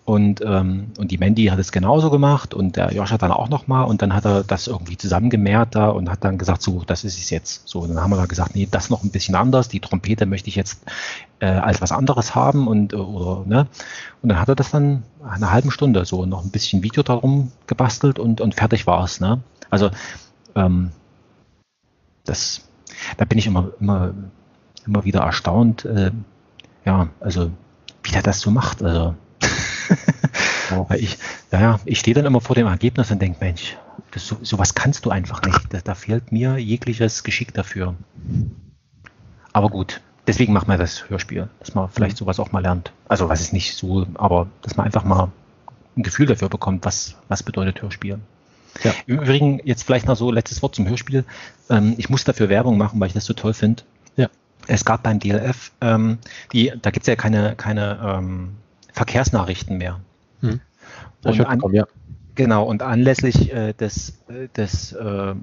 Und, 0.08 0.40
ähm, 0.40 0.94
und 0.98 1.12
die 1.12 1.18
Mandy 1.18 1.48
hat 1.48 1.60
es 1.60 1.74
genauso 1.74 2.10
gemacht 2.10 2.54
und 2.54 2.78
der 2.78 2.94
Josh 2.94 3.12
hat 3.12 3.24
dann 3.24 3.34
auch 3.34 3.50
nochmal 3.50 3.84
und 3.84 4.02
dann 4.02 4.14
hat 4.14 4.24
er 4.24 4.46
das 4.46 4.68
irgendwie 4.68 4.96
zusammengemehrt 4.96 5.76
da 5.76 5.90
und 5.90 6.10
hat 6.10 6.24
dann 6.24 6.38
gesagt, 6.38 6.62
so, 6.62 6.82
das 6.88 7.04
ist 7.04 7.20
es 7.20 7.30
jetzt. 7.30 7.68
So, 7.68 7.82
und 7.82 7.90
dann 7.90 8.02
haben 8.02 8.12
wir 8.12 8.16
da 8.16 8.26
gesagt, 8.26 8.56
nee, 8.56 8.70
das 8.72 8.90
noch 8.90 9.04
ein 9.04 9.12
bisschen 9.12 9.36
anders. 9.36 9.68
Die 9.68 9.82
Trompete 9.82 10.26
möchte 10.26 10.48
ich 10.48 10.56
jetzt 10.56 10.82
äh, 11.40 11.48
als 11.48 11.82
was 11.82 11.92
anderes 11.92 12.36
haben 12.36 12.70
und 12.70 12.94
äh, 12.94 12.96
oder, 12.96 13.46
ne? 13.46 13.68
Und 14.22 14.30
dann 14.30 14.40
hat 14.40 14.48
er 14.48 14.56
das 14.56 14.72
dann 14.72 15.04
eine 15.30 15.52
halbe 15.52 15.72
Stunde 15.72 16.06
so 16.06 16.26
noch 16.26 16.46
ein 16.46 16.52
bisschen 16.52 16.84
Video 16.84 17.04
darum 17.04 17.52
gebastelt 17.68 18.18
und, 18.18 18.40
und 18.40 18.56
fertig 18.56 18.88
war 18.88 19.04
es. 19.04 19.20
Ne? 19.20 19.42
Also 19.70 19.92
ähm, 20.56 20.92
das, 22.24 22.62
da 23.18 23.26
bin 23.26 23.40
ich 23.40 23.48
immer, 23.48 23.72
immer, 23.82 24.14
immer 24.86 25.04
wieder 25.04 25.20
erstaunt, 25.20 25.84
äh, 25.84 26.12
ja, 26.86 27.10
also 27.20 27.52
wie 28.04 28.12
der 28.12 28.22
das 28.22 28.40
so 28.40 28.52
macht. 28.52 28.82
Also 28.82 29.14
weil 30.88 30.99
ich, 30.99 31.18
ja, 31.51 31.80
ich 31.85 31.99
stehe 31.99 32.15
dann 32.15 32.26
immer 32.26 32.41
vor 32.41 32.55
dem 32.55 32.68
Ergebnis 32.68 33.11
und 33.11 33.22
denke, 33.22 33.38
Mensch, 33.39 33.77
das, 34.11 34.27
so, 34.27 34.38
sowas 34.41 34.76
kannst 34.76 35.05
du 35.05 35.09
einfach 35.09 35.41
nicht. 35.41 35.73
Da, 35.73 35.80
da, 35.84 35.95
fehlt 35.95 36.31
mir 36.31 36.57
jegliches 36.57 37.23
Geschick 37.23 37.53
dafür. 37.53 37.95
Aber 39.53 39.69
gut, 39.69 40.01
deswegen 40.27 40.53
machen 40.53 40.68
wir 40.68 40.77
das 40.77 41.09
Hörspiel, 41.09 41.49
dass 41.59 41.73
man 41.73 41.89
vielleicht 41.89 42.15
mhm. 42.15 42.26
sowas 42.26 42.39
auch 42.39 42.51
mal 42.51 42.61
lernt. 42.61 42.91
Also 43.07 43.30
was 43.30 43.41
ist 43.41 43.53
nicht 43.53 43.76
so, 43.76 44.05
aber 44.15 44.47
dass 44.61 44.77
man 44.77 44.85
einfach 44.85 45.03
mal 45.03 45.31
ein 45.95 46.03
Gefühl 46.03 46.27
dafür 46.27 46.49
bekommt, 46.49 46.85
was, 46.85 47.15
was 47.27 47.43
bedeutet 47.43 47.81
Hörspiel. 47.81 48.19
Ja. 48.84 48.93
Im 49.07 49.19
Übrigen, 49.19 49.59
jetzt 49.64 49.84
vielleicht 49.84 50.05
noch 50.05 50.15
so 50.15 50.31
letztes 50.31 50.61
Wort 50.61 50.76
zum 50.76 50.88
Hörspiel. 50.88 51.26
Ähm, 51.69 51.95
ich 51.97 52.09
muss 52.09 52.23
dafür 52.23 52.49
Werbung 52.49 52.77
machen, 52.77 52.99
weil 52.99 53.07
ich 53.07 53.14
das 53.14 53.26
so 53.26 53.34
toll 53.34 53.53
finde. 53.53 53.84
Ja. 54.15 54.30
Es 54.68 54.85
gab 54.85 55.03
beim 55.03 55.19
DLF, 55.19 55.72
ähm, 55.81 56.19
die, 56.53 56.73
da 56.81 56.91
gibt 56.91 57.03
es 57.03 57.07
ja 57.07 57.15
keine, 57.15 57.55
keine 57.55 57.99
ähm, 58.03 58.57
Verkehrsnachrichten 58.98 59.78
mehr. 59.78 59.99
Hm. 60.41 60.60
Und 61.24 61.41
an, 61.45 61.61
ja. 61.72 61.86
Genau, 62.34 62.64
und 62.64 62.82
anlässlich 62.82 63.53
äh, 63.53 63.74
des, 63.74 64.18
äh, 64.28 64.48
des, 64.56 64.91
äh, 64.94 65.36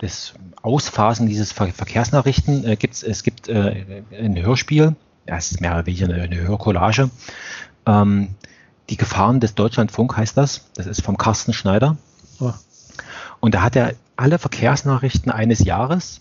des 0.00 0.34
Ausphasen 0.62 1.26
dieses 1.26 1.52
Ver 1.52 1.66
Verkehrsnachrichten 1.68 2.64
äh, 2.64 2.76
gibt 2.76 3.02
es 3.02 3.22
gibt 3.24 3.48
äh, 3.48 4.02
ein 4.16 4.40
Hörspiel, 4.40 4.94
ja, 5.26 5.36
es 5.36 5.50
ist 5.50 5.60
mehr 5.60 5.72
oder 5.72 5.86
weniger 5.86 6.06
eine, 6.06 6.22
eine 6.22 6.36
Hörcollage. 6.36 7.10
Ähm, 7.86 8.28
die 8.88 8.96
Gefahren 8.96 9.40
des 9.40 9.56
Deutschlandfunk 9.56 10.16
heißt 10.16 10.36
das. 10.36 10.70
Das 10.74 10.86
ist 10.86 11.02
vom 11.02 11.16
Carsten 11.16 11.52
Schneider. 11.52 11.96
Oh. 12.38 12.52
Und 13.40 13.54
da 13.54 13.62
hat 13.62 13.74
er 13.74 13.94
alle 14.14 14.38
Verkehrsnachrichten 14.38 15.32
eines 15.32 15.64
Jahres 15.64 16.20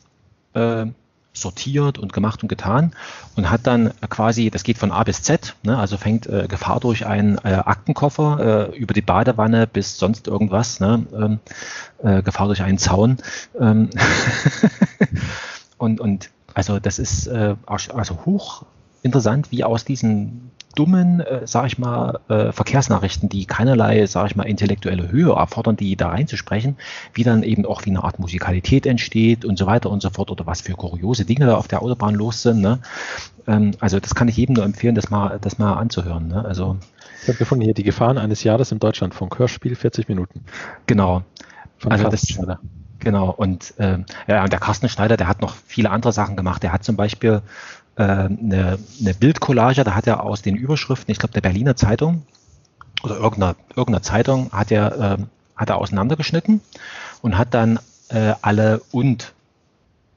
äh, 0.54 0.88
sortiert 1.38 1.98
und 1.98 2.14
gemacht 2.14 2.42
und 2.44 2.50
getan 2.50 2.94
und 3.36 3.50
hat 3.50 3.68
dann 3.68 3.92
quasi, 4.10 4.50
das 4.50 4.64
geht 4.64 4.78
von 4.78 4.92
A 4.92 5.04
bis 5.04 5.22
Z, 5.22 5.56
ne, 5.64 5.78
also 5.78 5.98
fängt 5.98 6.28
äh, 6.28 6.48
Gefahr 6.48 6.80
durch 6.80 7.06
einen 7.06 7.38
äh, 7.40 7.54
Aktenkoffer 7.54 8.72
äh, 8.74 8.78
über 8.78 8.94
die 8.94 9.02
Badewanne 9.02 9.68
bis 9.68 9.98
sonst 9.98 10.28
irgendwas, 10.28 10.80
ne, 10.80 11.06
ähm, 11.14 11.40
äh, 12.04 12.22
Gefahr 12.22 12.48
durch 12.48 12.62
einen 12.62 12.78
Zaun. 12.78 13.18
Ähm 13.60 13.90
und, 15.78 16.00
und 16.00 16.30
also 16.54 16.80
das 16.80 17.00
ist 17.00 17.28
äh, 17.28 17.56
also 17.66 18.26
hoch 18.26 18.64
interessant, 19.04 19.52
wie 19.52 19.64
aus 19.64 19.86
diesen 19.86 20.52
dummen, 20.76 21.22
äh, 21.22 21.42
sag 21.46 21.68
ich 21.68 21.78
mal, 21.78 22.20
äh, 22.28 22.52
Verkehrsnachrichten, 22.52 23.30
die 23.30 23.46
keinerlei, 23.46 24.06
sag 24.06 24.28
ich 24.28 24.36
mal, 24.36 24.44
intellektuelle 24.44 25.12
Höhe 25.12 25.34
erfordern, 25.34 25.76
die 25.76 25.96
da 25.96 26.10
reinzusprechen, 26.10 26.78
wie 27.14 27.24
dann 27.24 27.44
eben 27.44 27.66
auch 27.66 27.86
wie 27.86 27.90
eine 27.90 28.04
Art 28.04 28.20
Musikalität 28.20 28.86
entsteht 28.86 29.46
und 29.46 29.58
so 29.58 29.66
weiter 29.66 29.90
und 29.90 30.02
so 30.02 30.10
fort 30.10 30.32
oder 30.32 30.46
was 30.46 30.62
für 30.62 30.74
kuriose 30.74 31.26
Dinge 31.26 31.46
da 31.46 31.56
auf 31.56 31.68
der 31.68 31.82
Autobahn 31.82 32.16
los 32.16 32.42
sind. 32.42 32.62
Ne? 32.62 32.80
Ähm, 33.48 33.72
also 33.80 34.00
das 34.00 34.14
kann 34.16 34.28
ich 34.28 34.38
jedem 34.38 34.56
nur 34.56 34.66
empfehlen, 34.66 34.96
das 34.96 35.10
mal, 35.10 35.40
das 35.40 35.58
mal 35.58 35.74
anzuhören. 35.74 36.28
Ne? 36.28 36.44
Also 36.46 36.78
ich 37.22 37.28
habe 37.28 37.38
gefunden 37.38 37.64
hier 37.64 37.74
die 37.74 37.84
Gefahren 37.84 38.18
eines 38.18 38.44
Jahres 38.44 38.72
im 38.72 38.80
Deutschlandfunk 38.80 39.40
Hörspiel 39.40 39.76
40 39.76 40.10
Minuten. 40.10 40.46
Genau. 40.86 41.24
Von 41.78 41.92
also 41.92 42.10
das, 42.10 42.28
Schneider. 42.28 42.60
Genau, 43.00 43.30
und 43.30 43.74
äh, 43.78 44.00
ja, 44.28 44.44
und 44.44 44.52
der 44.52 44.60
Carsten 44.60 44.90
Schneider, 44.90 45.18
der 45.18 45.28
hat 45.28 45.42
noch 45.42 45.56
viele 45.68 45.92
andere 45.92 46.12
Sachen 46.12 46.36
gemacht. 46.36 46.64
Der 46.64 46.72
hat 46.72 46.84
zum 46.84 46.96
Beispiel 46.96 47.42
äh, 47.98 48.04
eine, 48.04 48.80
eine 49.00 49.14
Bildcollage, 49.14 49.84
da 49.84 49.96
hat 49.96 50.08
er 50.08 50.24
aus 50.24 50.42
den 50.42 50.56
Überschriften, 50.56 51.12
ich 51.12 51.20
glaube 51.20 51.34
der 51.34 51.42
Berliner 51.42 51.76
Zeitung 51.76 52.24
oder 53.04 53.16
irgendeiner, 53.16 53.56
irgendeiner 53.70 54.04
Zeitung, 54.04 54.52
hat 54.52 54.72
er, 54.72 55.18
äh, 55.20 55.24
hat 55.56 55.70
er 55.70 55.78
auseinandergeschnitten 55.78 56.62
und 57.22 57.38
hat 57.38 57.54
dann 57.54 57.80
äh, 58.10 58.34
alle 58.42 58.82
und 58.92 59.34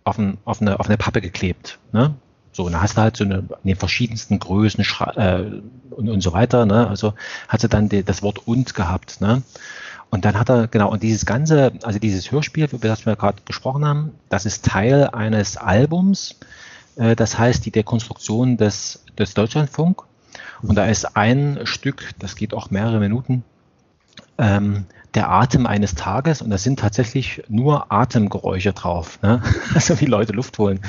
auf, 0.04 0.18
ein, 0.18 0.38
auf, 0.44 0.60
eine, 0.60 0.80
auf 0.80 0.86
eine 0.86 0.96
Pappe 0.96 1.20
geklebt. 1.20 1.78
Ne? 1.92 2.14
So, 2.52 2.64
und 2.64 2.72
da 2.72 2.80
hast 2.80 2.96
du 2.96 3.02
halt 3.02 3.16
so 3.16 3.24
eine, 3.24 3.38
in 3.38 3.68
den 3.68 3.76
verschiedensten 3.76 4.38
Größen 4.38 4.84
äh, 5.16 5.44
und, 5.90 6.08
und 6.08 6.20
so 6.20 6.32
weiter. 6.32 6.66
Ne? 6.66 6.88
Also 6.88 7.14
hat 7.46 7.60
sie 7.60 7.68
dann 7.68 7.88
die, 7.88 8.02
das 8.02 8.22
Wort 8.22 8.46
und 8.46 8.74
gehabt. 8.74 9.20
Ne? 9.20 9.42
Und 10.10 10.24
dann 10.24 10.38
hat 10.38 10.48
er, 10.48 10.66
genau, 10.66 10.90
und 10.90 11.02
dieses 11.02 11.26
ganze, 11.26 11.72
also 11.82 11.98
dieses 11.98 12.32
Hörspiel, 12.32 12.68
über 12.72 12.88
das 12.88 13.04
wir 13.04 13.14
gerade 13.16 13.42
gesprochen 13.44 13.84
haben, 13.84 14.12
das 14.30 14.46
ist 14.46 14.64
Teil 14.64 15.08
eines 15.08 15.56
Albums, 15.56 16.36
das 16.98 17.38
heißt 17.38 17.64
die 17.64 17.70
Dekonstruktion 17.70 18.56
des, 18.56 19.04
des 19.16 19.34
Deutschlandfunk. 19.34 20.02
Und 20.62 20.74
da 20.74 20.86
ist 20.86 21.16
ein 21.16 21.60
Stück, 21.64 22.10
das 22.18 22.34
geht 22.34 22.54
auch 22.54 22.70
mehrere 22.70 22.98
Minuten, 22.98 23.44
ähm, 24.38 24.86
der 25.14 25.30
Atem 25.30 25.66
eines 25.66 25.94
Tages 25.94 26.42
und 26.42 26.50
da 26.50 26.58
sind 26.58 26.80
tatsächlich 26.80 27.42
nur 27.48 27.90
Atemgeräusche 27.90 28.72
drauf, 28.72 29.18
ne? 29.22 29.42
also 29.74 30.00
wie 30.00 30.06
Leute 30.06 30.32
Luft 30.32 30.58
holen. 30.58 30.80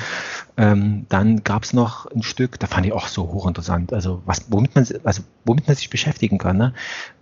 Ähm, 0.57 1.05
dann 1.09 1.43
gab 1.43 1.63
es 1.63 1.73
noch 1.73 2.05
ein 2.07 2.21
Stück, 2.21 2.59
da 2.59 2.67
fand 2.67 2.85
ich 2.85 2.93
auch 2.93 3.07
so 3.07 3.23
hochinteressant, 3.31 3.93
also 3.93 4.21
was, 4.25 4.45
womit 4.49 4.75
man, 4.75 4.85
also 5.03 5.23
womit 5.45 5.67
man 5.67 5.75
sich 5.75 5.89
beschäftigen 5.89 6.37
kann, 6.37 6.57
ne? 6.57 6.73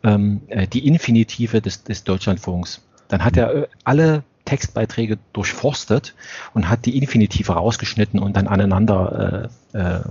ähm, 0.04 0.42
äh, 0.48 0.68
die 0.68 0.88
Infinitive 0.88 1.62
des, 1.62 1.84
des 1.84 2.04
Deutschlandfunks. 2.04 2.82
Dann 3.10 3.24
hat 3.24 3.38
er 3.38 3.54
äh, 3.54 3.68
alle 3.84 4.24
Textbeiträge 4.48 5.20
durchforstet 5.34 6.16
und 6.54 6.70
hat 6.70 6.86
die 6.86 6.98
Infinitive 6.98 7.52
rausgeschnitten 7.52 8.20
und 8.20 8.36
dann 8.38 8.48
aneinander 8.48 9.50
äh, 9.74 9.78
äh, 9.78 10.02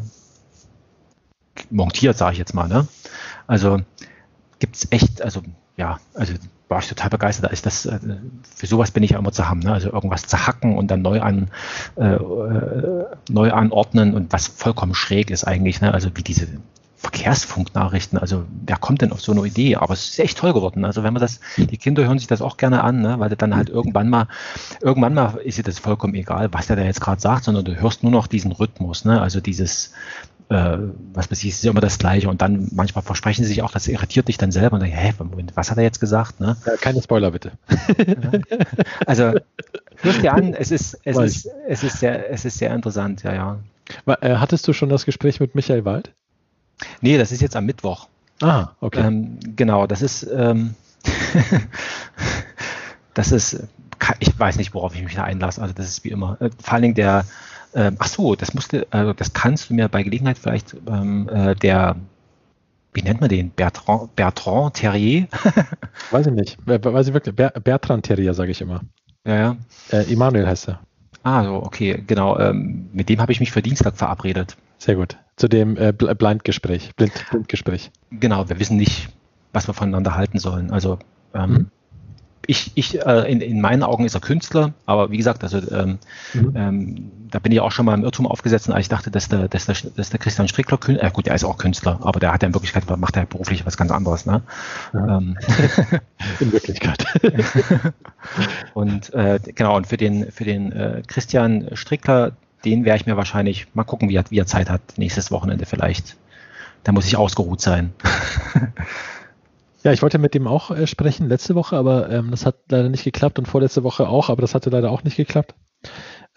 montiert, 1.70 2.16
sage 2.16 2.32
ich 2.32 2.38
jetzt 2.38 2.54
mal. 2.54 2.68
Ne? 2.68 2.86
Also 3.46 3.80
gibt 4.58 4.76
es 4.76 4.88
echt, 4.90 5.22
also 5.22 5.42
ja, 5.76 5.98
also 6.14 6.34
war 6.68 6.80
ich 6.80 6.88
total 6.88 7.10
begeistert. 7.10 7.52
Ist 7.52 7.64
das, 7.64 7.86
äh, 7.86 7.98
für 8.56 8.66
sowas 8.66 8.90
bin 8.90 9.02
ich 9.02 9.10
ja 9.10 9.18
immer 9.18 9.32
zu 9.32 9.48
haben, 9.48 9.60
ne? 9.60 9.72
also 9.72 9.90
irgendwas 9.90 10.26
zu 10.26 10.46
hacken 10.46 10.76
und 10.76 10.90
dann 10.90 11.00
neu 11.02 11.20
an 11.22 11.48
äh, 11.96 12.04
äh, 12.04 13.04
neu 13.30 13.52
anordnen 13.52 14.14
und 14.14 14.32
was 14.32 14.48
vollkommen 14.48 14.94
schräg 14.94 15.30
ist 15.30 15.44
eigentlich, 15.44 15.80
ne? 15.80 15.94
also 15.94 16.10
wie 16.14 16.22
diese 16.22 16.48
Verkehrsfunknachrichten. 17.06 18.18
Also 18.18 18.46
wer 18.66 18.76
kommt 18.76 19.00
denn 19.00 19.12
auf 19.12 19.20
so 19.20 19.30
eine 19.30 19.44
Idee? 19.46 19.76
Aber 19.76 19.94
es 19.94 20.08
ist 20.08 20.18
echt 20.18 20.38
toll 20.38 20.52
geworden. 20.52 20.84
Also 20.84 21.04
wenn 21.04 21.12
man 21.12 21.20
das, 21.20 21.38
die 21.56 21.76
Kinder 21.76 22.04
hören 22.04 22.18
sich 22.18 22.26
das 22.26 22.42
auch 22.42 22.56
gerne 22.56 22.82
an, 22.82 23.00
ne? 23.00 23.20
weil 23.20 23.28
dann 23.30 23.54
halt 23.54 23.68
irgendwann 23.68 24.08
mal, 24.08 24.26
irgendwann 24.80 25.14
mal 25.14 25.36
ist 25.44 25.56
dir 25.56 25.62
das 25.62 25.78
vollkommen 25.78 26.14
egal, 26.14 26.52
was 26.52 26.66
der 26.66 26.74
da 26.74 26.82
jetzt 26.82 27.00
gerade 27.00 27.20
sagt, 27.20 27.44
sondern 27.44 27.64
du 27.64 27.80
hörst 27.80 28.02
nur 28.02 28.10
noch 28.10 28.26
diesen 28.26 28.50
Rhythmus, 28.50 29.04
ne? 29.04 29.20
Also 29.20 29.40
dieses, 29.40 29.92
äh, 30.48 30.78
was 31.12 31.30
weiß 31.30 31.44
ich, 31.44 31.50
ist 31.50 31.64
immer 31.64 31.80
das 31.80 31.98
Gleiche. 31.98 32.28
Und 32.28 32.42
dann 32.42 32.68
manchmal 32.72 33.04
versprechen 33.04 33.44
sie 33.44 33.50
sich 33.50 33.62
auch, 33.62 33.70
das 33.70 33.86
irritiert 33.86 34.26
dich 34.26 34.36
dann 34.36 34.50
selber 34.50 34.74
und 34.74 34.80
dann, 34.80 34.90
hä, 34.90 35.14
was 35.54 35.70
hat 35.70 35.78
er 35.78 35.84
jetzt 35.84 36.00
gesagt? 36.00 36.40
Ne? 36.40 36.56
Ja, 36.66 36.76
keine 36.76 37.00
Spoiler 37.02 37.30
bitte. 37.30 37.52
Also 39.06 39.34
hörst 40.02 40.22
dir 40.22 40.32
an, 40.32 40.54
es 40.54 40.72
ist, 40.72 40.98
es 41.04 41.16
ist, 41.16 41.48
es 41.68 41.84
ist 41.84 42.00
sehr, 42.00 42.30
es 42.30 42.44
ist 42.44 42.58
sehr 42.58 42.74
interessant, 42.74 43.22
ja, 43.22 43.32
ja. 43.32 43.58
Äh, 44.20 44.36
hattest 44.36 44.66
du 44.66 44.72
schon 44.72 44.88
das 44.88 45.04
Gespräch 45.04 45.38
mit 45.38 45.54
Michael 45.54 45.84
Wald? 45.84 46.12
Nee, 47.00 47.18
das 47.18 47.32
ist 47.32 47.40
jetzt 47.40 47.56
am 47.56 47.66
Mittwoch. 47.66 48.08
Ah, 48.42 48.68
okay. 48.80 49.00
Ähm, 49.00 49.38
genau, 49.56 49.86
das 49.86 50.02
ist, 50.02 50.22
ähm, 50.24 50.74
das 53.14 53.32
ist, 53.32 53.62
ich 54.18 54.38
weiß 54.38 54.56
nicht, 54.56 54.74
worauf 54.74 54.94
ich 54.94 55.02
mich 55.02 55.14
da 55.14 55.24
einlasse. 55.24 55.62
Also 55.62 55.74
das 55.74 55.86
ist 55.86 56.04
wie 56.04 56.10
immer. 56.10 56.36
Äh, 56.40 56.50
vor 56.62 56.74
allen 56.74 56.82
Dingen 56.82 56.94
der, 56.94 57.24
äh, 57.72 57.92
ach 57.98 58.08
so, 58.08 58.34
das 58.36 58.54
musste, 58.54 58.86
also 58.90 59.12
das 59.12 59.32
kannst 59.32 59.70
du 59.70 59.74
mir 59.74 59.88
bei 59.88 60.02
Gelegenheit 60.02 60.38
vielleicht 60.38 60.76
ähm, 60.86 61.28
äh, 61.28 61.54
der, 61.54 61.96
wie 62.92 63.02
nennt 63.02 63.20
man 63.20 63.30
den? 63.30 63.50
Bertrand, 63.50 64.14
Bertrand 64.16 64.74
Terrier? 64.74 65.28
weiß 66.10 66.26
ich 66.26 66.32
nicht. 66.32 66.58
Weiß 66.66 67.08
ich 67.08 67.14
wirklich. 67.14 67.34
Bertrand 67.34 68.04
Terrier, 68.04 68.34
sage 68.34 68.50
ich 68.50 68.60
immer. 68.60 68.80
Ja, 69.26 69.34
ja. 69.34 69.56
Äh, 69.90 70.12
Emanuel 70.12 70.46
heißt 70.46 70.68
er. 70.68 70.80
Ah, 71.22 71.42
so, 71.42 71.56
okay, 71.56 72.02
genau. 72.06 72.38
Ähm, 72.38 72.88
mit 72.92 73.08
dem 73.08 73.20
habe 73.20 73.32
ich 73.32 73.40
mich 73.40 73.50
für 73.50 73.60
Dienstag 73.60 73.96
verabredet. 73.96 74.56
Sehr 74.78 74.96
gut. 74.96 75.16
Zu 75.36 75.48
dem 75.48 75.76
äh, 75.76 75.92
Blindgespräch, 75.92 76.94
Blind, 76.96 77.12
Blindgespräch. 77.30 77.90
Genau, 78.10 78.48
wir 78.48 78.58
wissen 78.58 78.76
nicht, 78.76 79.08
was 79.52 79.68
wir 79.68 79.74
voneinander 79.74 80.14
halten 80.14 80.38
sollen. 80.38 80.70
Also 80.70 80.98
ähm, 81.34 81.50
mhm. 81.50 81.70
ich, 82.46 82.72
ich 82.74 83.04
äh, 83.04 83.30
in, 83.30 83.40
in 83.40 83.60
meinen 83.60 83.82
Augen 83.82 84.04
ist 84.04 84.14
er 84.14 84.20
Künstler, 84.20 84.72
aber 84.86 85.10
wie 85.10 85.18
gesagt, 85.18 85.42
also 85.42 85.58
ähm, 85.70 85.98
mhm. 86.32 86.52
ähm, 86.54 87.12
da 87.30 87.38
bin 87.38 87.52
ich 87.52 87.60
auch 87.60 87.72
schon 87.72 87.84
mal 87.86 87.94
im 87.94 88.04
Irrtum 88.04 88.26
aufgesetzt, 88.26 88.70
als 88.70 88.80
ich 88.80 88.88
dachte, 88.88 89.10
dass 89.10 89.28
der, 89.28 89.48
dass 89.48 89.66
der, 89.66 89.76
dass 89.96 90.10
der 90.10 90.18
Christian 90.18 90.48
Strickler, 90.48 90.78
Künstler, 90.78 91.06
äh, 91.06 91.10
gut, 91.10 91.26
der 91.26 91.34
ist 91.34 91.44
auch 91.44 91.58
Künstler, 91.58 91.98
aber 92.02 92.20
der 92.20 92.32
hat 92.32 92.42
ja 92.42 92.48
in 92.48 92.54
Wirklichkeit, 92.54 92.84
macht 92.98 93.16
er 93.16 93.26
beruflich 93.26 93.66
was 93.66 93.76
ganz 93.76 93.90
anderes, 93.90 94.24
ne? 94.24 94.42
Ja. 94.94 95.18
Ähm. 95.18 95.36
in 96.40 96.52
Wirklichkeit. 96.52 97.04
und 98.74 99.12
äh, 99.12 99.38
genau, 99.54 99.76
und 99.76 99.86
für 99.86 99.96
den, 99.96 100.30
für 100.32 100.44
den 100.44 100.72
äh, 100.72 101.02
Christian 101.06 101.68
Strickler, 101.74 102.32
den 102.66 102.84
werde 102.84 103.00
ich 103.00 103.06
mir 103.06 103.16
wahrscheinlich, 103.16 103.68
mal 103.74 103.84
gucken, 103.84 104.08
wie 104.08 104.16
er, 104.16 104.24
wie 104.30 104.38
er 104.38 104.46
Zeit 104.46 104.68
hat, 104.68 104.82
nächstes 104.96 105.30
Wochenende 105.30 105.64
vielleicht. 105.64 106.16
Da 106.84 106.92
muss 106.92 107.06
ich 107.06 107.16
ausgeruht 107.16 107.60
sein. 107.60 107.92
Ja, 109.84 109.92
ich 109.92 110.02
wollte 110.02 110.18
mit 110.18 110.34
dem 110.34 110.48
auch 110.48 110.72
äh, 110.72 110.88
sprechen 110.88 111.28
letzte 111.28 111.54
Woche, 111.54 111.76
aber 111.76 112.10
ähm, 112.10 112.32
das 112.32 112.44
hat 112.44 112.56
leider 112.68 112.88
nicht 112.88 113.04
geklappt 113.04 113.38
und 113.38 113.46
vorletzte 113.46 113.84
Woche 113.84 114.08
auch, 114.08 114.30
aber 114.30 114.40
das 114.40 114.52
hatte 114.52 114.68
leider 114.68 114.90
auch 114.90 115.04
nicht 115.04 115.16
geklappt. 115.16 115.54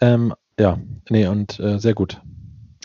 Ähm, 0.00 0.34
ja, 0.56 0.78
nee, 1.08 1.26
und 1.26 1.58
äh, 1.58 1.80
sehr 1.80 1.94
gut. 1.94 2.20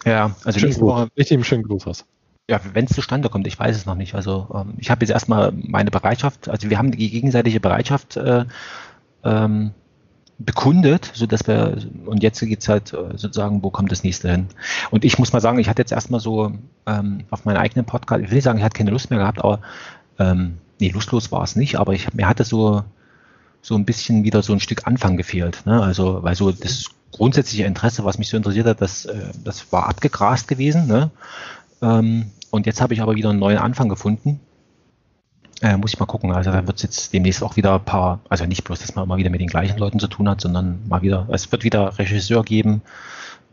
Ja, 0.05 0.35
also 0.43 0.57
schönen 0.57 0.69
nächste 0.69 0.81
Gruß. 0.83 0.91
Woche. 0.91 1.07
Richtig 1.15 1.45
schönen 1.45 1.61
Gruß 1.61 1.85
aus. 1.85 2.05
Ja, 2.49 2.59
wenn 2.73 2.85
es 2.85 2.93
zustande 2.93 3.29
kommt, 3.29 3.45
ich 3.45 3.59
weiß 3.59 3.75
es 3.75 3.85
noch 3.85 3.93
nicht. 3.93 4.15
Also 4.15 4.47
ähm, 4.55 4.73
ich 4.79 4.89
habe 4.89 5.05
jetzt 5.05 5.11
erstmal 5.11 5.51
meine 5.51 5.91
Bereitschaft, 5.91 6.49
also 6.49 6.67
wir 6.67 6.79
haben 6.79 6.89
die 6.89 7.11
gegenseitige 7.11 7.59
Bereitschaft 7.59 8.17
äh, 8.17 8.45
ähm, 9.23 9.69
bekundet, 10.37 11.11
so 11.13 11.25
dass 11.25 11.47
wir, 11.47 11.77
und 12.05 12.21
jetzt 12.21 12.39
geht 12.41 12.61
es 12.61 12.67
halt 12.67 12.93
äh, 12.93 13.17
sozusagen, 13.17 13.63
wo 13.63 13.69
kommt 13.69 13.91
das 13.91 14.03
nächste 14.03 14.29
hin? 14.29 14.47
Und 14.91 15.05
ich 15.05 15.17
muss 15.17 15.31
mal 15.31 15.39
sagen, 15.39 15.59
ich 15.59 15.69
hatte 15.69 15.81
jetzt 15.81 15.91
erstmal 15.91 16.19
so 16.19 16.51
ähm, 16.85 17.23
auf 17.29 17.45
meinen 17.45 17.57
eigenen 17.57 17.85
Podcast, 17.85 18.21
ich 18.21 18.29
will 18.29 18.35
nicht 18.35 18.43
sagen, 18.43 18.57
ich 18.57 18.65
hatte 18.65 18.77
keine 18.77 18.91
Lust 18.91 19.09
mehr 19.09 19.19
gehabt, 19.19 19.39
aber 19.39 19.61
ähm, 20.19 20.57
nee, 20.79 20.89
lustlos 20.89 21.31
war 21.31 21.43
es 21.43 21.55
nicht, 21.55 21.77
aber 21.77 21.93
ich, 21.93 22.13
mir 22.13 22.27
hatte 22.27 22.43
so, 22.43 22.83
so 23.61 23.75
ein 23.75 23.85
bisschen 23.85 24.23
wieder 24.23 24.41
so 24.41 24.53
ein 24.53 24.59
Stück 24.59 24.85
Anfang 24.87 25.17
gefehlt. 25.17 25.63
Ne? 25.65 25.81
Also, 25.81 26.21
weil 26.21 26.35
so 26.35 26.51
das 26.51 26.85
grundsätzliche 27.11 27.63
Interesse, 27.63 28.03
was 28.03 28.17
mich 28.17 28.29
so 28.29 28.37
interessiert 28.37 28.67
hat, 28.67 28.81
das, 28.81 29.05
äh, 29.05 29.31
das 29.43 29.71
war 29.71 29.87
abgegrast 29.87 30.47
gewesen. 30.47 30.87
Ne? 30.87 31.11
Ähm, 31.81 32.31
und 32.51 32.65
jetzt 32.65 32.81
habe 32.81 32.93
ich 32.93 33.01
aber 33.01 33.15
wieder 33.15 33.29
einen 33.29 33.39
neuen 33.39 33.57
Anfang 33.57 33.89
gefunden. 33.89 34.39
Äh, 35.65 35.77
muss 35.77 35.93
ich 35.93 35.99
mal 35.99 36.05
gucken. 36.05 36.31
Also 36.31 36.51
da 36.51 36.67
wird 36.67 36.77
es 36.77 36.83
jetzt 36.83 37.13
demnächst 37.13 37.41
auch 37.41 37.55
wieder 37.55 37.73
ein 37.73 37.83
paar, 37.83 38.19
also 38.29 38.45
nicht 38.45 38.63
bloß, 38.63 38.81
dass 38.81 38.93
man 38.93 39.05
immer 39.05 39.17
wieder 39.17 39.31
mit 39.31 39.41
den 39.41 39.47
gleichen 39.47 39.79
Leuten 39.79 39.99
zu 39.99 40.07
tun 40.07 40.29
hat, 40.29 40.41
sondern 40.41 40.87
mal 40.87 41.01
wieder, 41.01 41.27
es 41.31 41.51
wird 41.51 41.63
wieder 41.63 41.97
Regisseur 41.97 42.43
geben, 42.43 42.83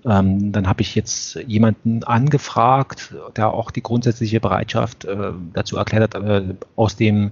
ähm, 0.05 0.53
dann 0.53 0.69
habe 0.69 0.83
ich 0.83 0.95
jetzt 0.95 1.37
jemanden 1.47 2.05
angefragt, 2.05 3.15
der 3.35 3.55
auch 3.55 3.71
die 3.71 3.83
grundsätzliche 3.83 4.41
Bereitschaft 4.41 5.07
äh, 5.07 5.33
dazu 5.55 5.79
erklärt 5.79 6.15
hat, 6.15 6.23
äh, 6.23 6.55
aus 6.77 6.97
dem 6.97 7.31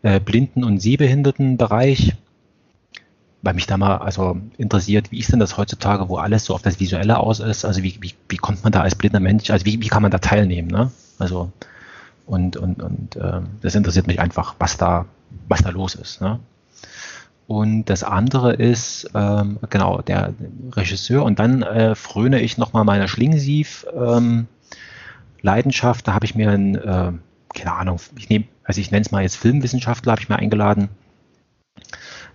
äh, 0.00 0.20
Blinden- 0.20 0.64
und 0.64 0.78
Sehbehindertenbereich, 0.78 2.14
weil 3.42 3.52
mich 3.52 3.66
da 3.66 3.76
mal 3.76 3.98
also 3.98 4.38
interessiert, 4.56 5.12
wie 5.12 5.18
ist 5.18 5.32
denn 5.32 5.40
das 5.40 5.58
heutzutage, 5.58 6.08
wo 6.08 6.16
alles 6.16 6.46
so 6.46 6.54
auf 6.54 6.62
das 6.62 6.80
Visuelle 6.80 7.18
aus 7.18 7.40
ist? 7.40 7.66
Also 7.66 7.82
wie, 7.82 7.98
wie, 8.00 8.14
wie 8.30 8.38
kommt 8.38 8.64
man 8.64 8.72
da 8.72 8.80
als 8.80 8.94
blinder 8.94 9.20
Mensch, 9.20 9.50
also 9.50 9.66
wie, 9.66 9.82
wie 9.82 9.88
kann 9.88 10.00
man 10.00 10.10
da 10.10 10.18
teilnehmen? 10.18 10.68
Ne? 10.68 10.90
Also 11.18 11.52
und, 12.26 12.56
und, 12.56 12.82
und 12.82 13.16
äh, 13.16 13.40
das 13.60 13.74
interessiert 13.74 14.06
mich 14.06 14.20
einfach, 14.20 14.54
was 14.58 14.76
da, 14.76 15.06
was 15.48 15.62
da 15.62 15.70
los 15.70 15.94
ist. 15.94 16.20
Ne? 16.20 16.38
Und 17.46 17.86
das 17.86 18.02
andere 18.02 18.54
ist, 18.54 19.10
ähm, 19.14 19.58
genau, 19.68 20.00
der 20.00 20.32
Regisseur. 20.72 21.24
Und 21.24 21.38
dann 21.38 21.62
äh, 21.62 21.94
fröne 21.94 22.40
ich 22.40 22.56
nochmal 22.56 22.84
meiner 22.84 23.06
Schlingensief-Leidenschaft. 23.06 26.00
Ähm, 26.00 26.06
da 26.06 26.14
habe 26.14 26.24
ich 26.24 26.34
mir 26.34 26.50
ein, 26.50 26.74
äh, 26.76 27.12
keine 27.54 27.74
Ahnung, 27.74 28.00
ich 28.16 28.30
nehme, 28.30 28.46
also 28.64 28.80
ich 28.80 28.90
nenne 28.90 29.02
es 29.02 29.12
mal 29.12 29.22
jetzt 29.22 29.36
Filmwissenschaftler, 29.36 30.12
habe 30.12 30.22
ich 30.22 30.30
mir 30.30 30.36
eingeladen. 30.36 30.88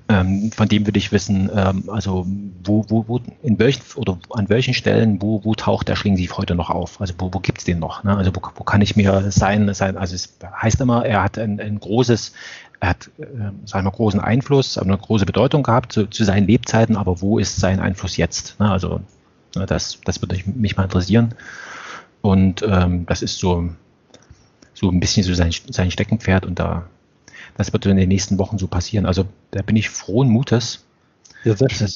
Ähm, 0.10 0.52
von 0.52 0.68
dem 0.68 0.88
würde 0.88 0.98
ich 0.98 1.12
wissen, 1.12 1.52
ähm, 1.56 1.84
also 1.88 2.26
wo, 2.64 2.84
wo, 2.90 3.06
wo, 3.08 3.22
in 3.44 3.60
welchen 3.60 3.84
oder 3.96 4.18
an 4.32 4.50
welchen 4.50 4.74
Stellen, 4.74 5.22
wo, 5.22 5.46
wo 5.46 5.54
taucht 5.54 5.88
der 5.88 5.96
Schlingensief 5.96 6.36
heute 6.36 6.56
noch 6.56 6.72
auf? 6.72 7.00
Also 7.00 7.14
wo, 7.20 7.32
wo 7.32 7.40
gibt 7.40 7.60
es 7.60 7.66
den 7.66 7.78
noch? 7.78 8.04
Ne? 8.04 8.18
Also 8.18 8.32
wo, 8.36 8.42
wo 8.56 8.64
kann 8.64 8.82
ich 8.82 8.96
mir 8.96 9.32
sein, 9.32 9.72
sein, 9.76 9.98
also 9.98 10.16
es 10.16 10.36
heißt 10.60 10.82
immer, 10.82 11.06
er 11.06 11.22
hat 11.22 11.38
ein, 11.38 11.60
ein 11.60 11.80
großes 11.80 12.34
er 12.80 12.90
hat, 12.90 13.10
äh, 13.20 13.26
sagen 13.66 13.86
wir, 13.86 13.92
großen 13.92 14.20
Einfluss, 14.20 14.78
eine 14.78 14.98
große 14.98 15.26
Bedeutung 15.26 15.64
gehabt 15.64 15.92
zu, 15.92 16.08
zu, 16.08 16.24
seinen 16.24 16.48
Lebzeiten, 16.48 16.96
aber 16.96 17.22
wo 17.22 17.38
ist 17.38 17.58
sein 17.60 17.80
Einfluss 17.80 18.18
jetzt? 18.18 18.60
Ne? 18.60 18.72
Also 18.72 19.02
ne, 19.56 19.66
das, 19.66 20.00
das 20.06 20.22
würde 20.22 20.40
mich 20.46 20.78
mal 20.78 20.84
interessieren. 20.84 21.36
Und 22.22 22.64
ähm, 22.68 23.06
das 23.06 23.22
ist 23.22 23.38
so, 23.38 23.70
so 24.74 24.90
ein 24.90 25.00
bisschen 25.00 25.24
so 25.24 25.34
sein, 25.34 25.52
sein 25.70 25.92
Steckenpferd 25.92 26.46
und 26.46 26.60
da, 26.60 26.88
das 27.60 27.74
wird 27.74 27.86
in 27.88 27.98
den 27.98 28.08
nächsten 28.08 28.38
Wochen 28.38 28.58
so 28.58 28.68
passieren. 28.68 29.06
Also 29.06 29.26
da 29.52 29.62
bin 29.62 29.76
ich 29.76 29.90
frohen 29.90 30.30
Mutes. 30.30 30.86
Ja, 31.44 31.58
sehr 31.58 31.70
schön. 31.70 31.90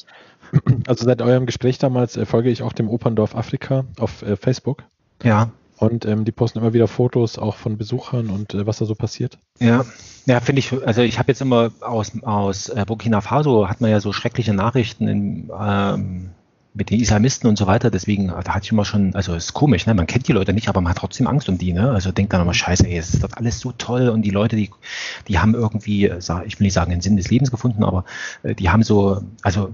Also 0.86 1.06
seit 1.06 1.22
eurem 1.22 1.46
Gespräch 1.46 1.78
damals 1.78 2.16
äh, 2.16 2.26
folge 2.26 2.50
ich 2.50 2.62
auch 2.62 2.74
dem 2.74 2.88
Operndorf 2.88 3.34
Afrika 3.34 3.86
auf 3.98 4.22
äh, 4.22 4.36
Facebook. 4.36 4.84
Ja. 5.22 5.50
Und 5.78 6.04
ähm, 6.04 6.26
die 6.26 6.32
posten 6.32 6.58
immer 6.58 6.74
wieder 6.74 6.86
Fotos 6.86 7.38
auch 7.38 7.56
von 7.56 7.78
Besuchern 7.78 8.28
und 8.28 8.52
äh, 8.52 8.66
was 8.66 8.78
da 8.78 8.84
so 8.84 8.94
passiert. 8.94 9.38
Ja, 9.58 9.84
ja, 10.26 10.40
finde 10.40 10.60
ich, 10.60 10.70
also 10.86 11.00
ich 11.00 11.18
habe 11.18 11.32
jetzt 11.32 11.40
immer 11.40 11.72
aus, 11.80 12.12
aus 12.22 12.68
äh, 12.68 12.84
Burkina 12.86 13.22
Faso 13.22 13.66
hat 13.66 13.80
man 13.80 13.90
ja 13.90 14.00
so 14.00 14.12
schreckliche 14.12 14.52
Nachrichten 14.52 15.08
in, 15.08 15.50
ähm, 15.58 16.30
mit 16.74 16.90
den 16.90 17.00
Islamisten 17.00 17.48
und 17.48 17.56
so 17.56 17.68
weiter, 17.68 17.88
deswegen, 17.90 18.28
da 18.28 18.54
hatte 18.54 18.64
ich 18.64 18.72
immer 18.72 18.84
schon, 18.84 19.14
also 19.14 19.34
ist 19.34 19.54
komisch, 19.54 19.86
ne? 19.86 19.94
Man 19.94 20.08
kennt 20.08 20.26
die 20.26 20.32
Leute 20.32 20.52
nicht, 20.52 20.68
aber 20.68 20.80
man 20.80 20.90
hat 20.90 20.98
trotzdem 20.98 21.28
Angst 21.28 21.48
um 21.48 21.56
die, 21.56 21.72
ne? 21.72 21.92
Also 21.92 22.10
denkt 22.10 22.32
dann 22.32 22.40
immer, 22.40 22.52
scheiße, 22.52 22.86
ey, 22.86 22.98
es 22.98 23.14
ist 23.14 23.22
das 23.22 23.32
alles 23.34 23.60
so 23.60 23.70
toll 23.70 24.08
und 24.08 24.22
die 24.22 24.30
Leute, 24.30 24.56
die, 24.56 24.70
die 25.28 25.38
haben 25.38 25.54
irgendwie, 25.54 26.06
ich 26.06 26.28
will 26.28 26.64
nicht 26.64 26.72
sagen, 26.72 26.90
den 26.90 27.00
Sinn 27.00 27.16
des 27.16 27.30
Lebens 27.30 27.52
gefunden, 27.52 27.84
aber 27.84 28.04
äh, 28.42 28.56
die 28.56 28.70
haben 28.70 28.82
so, 28.82 29.22
also 29.42 29.72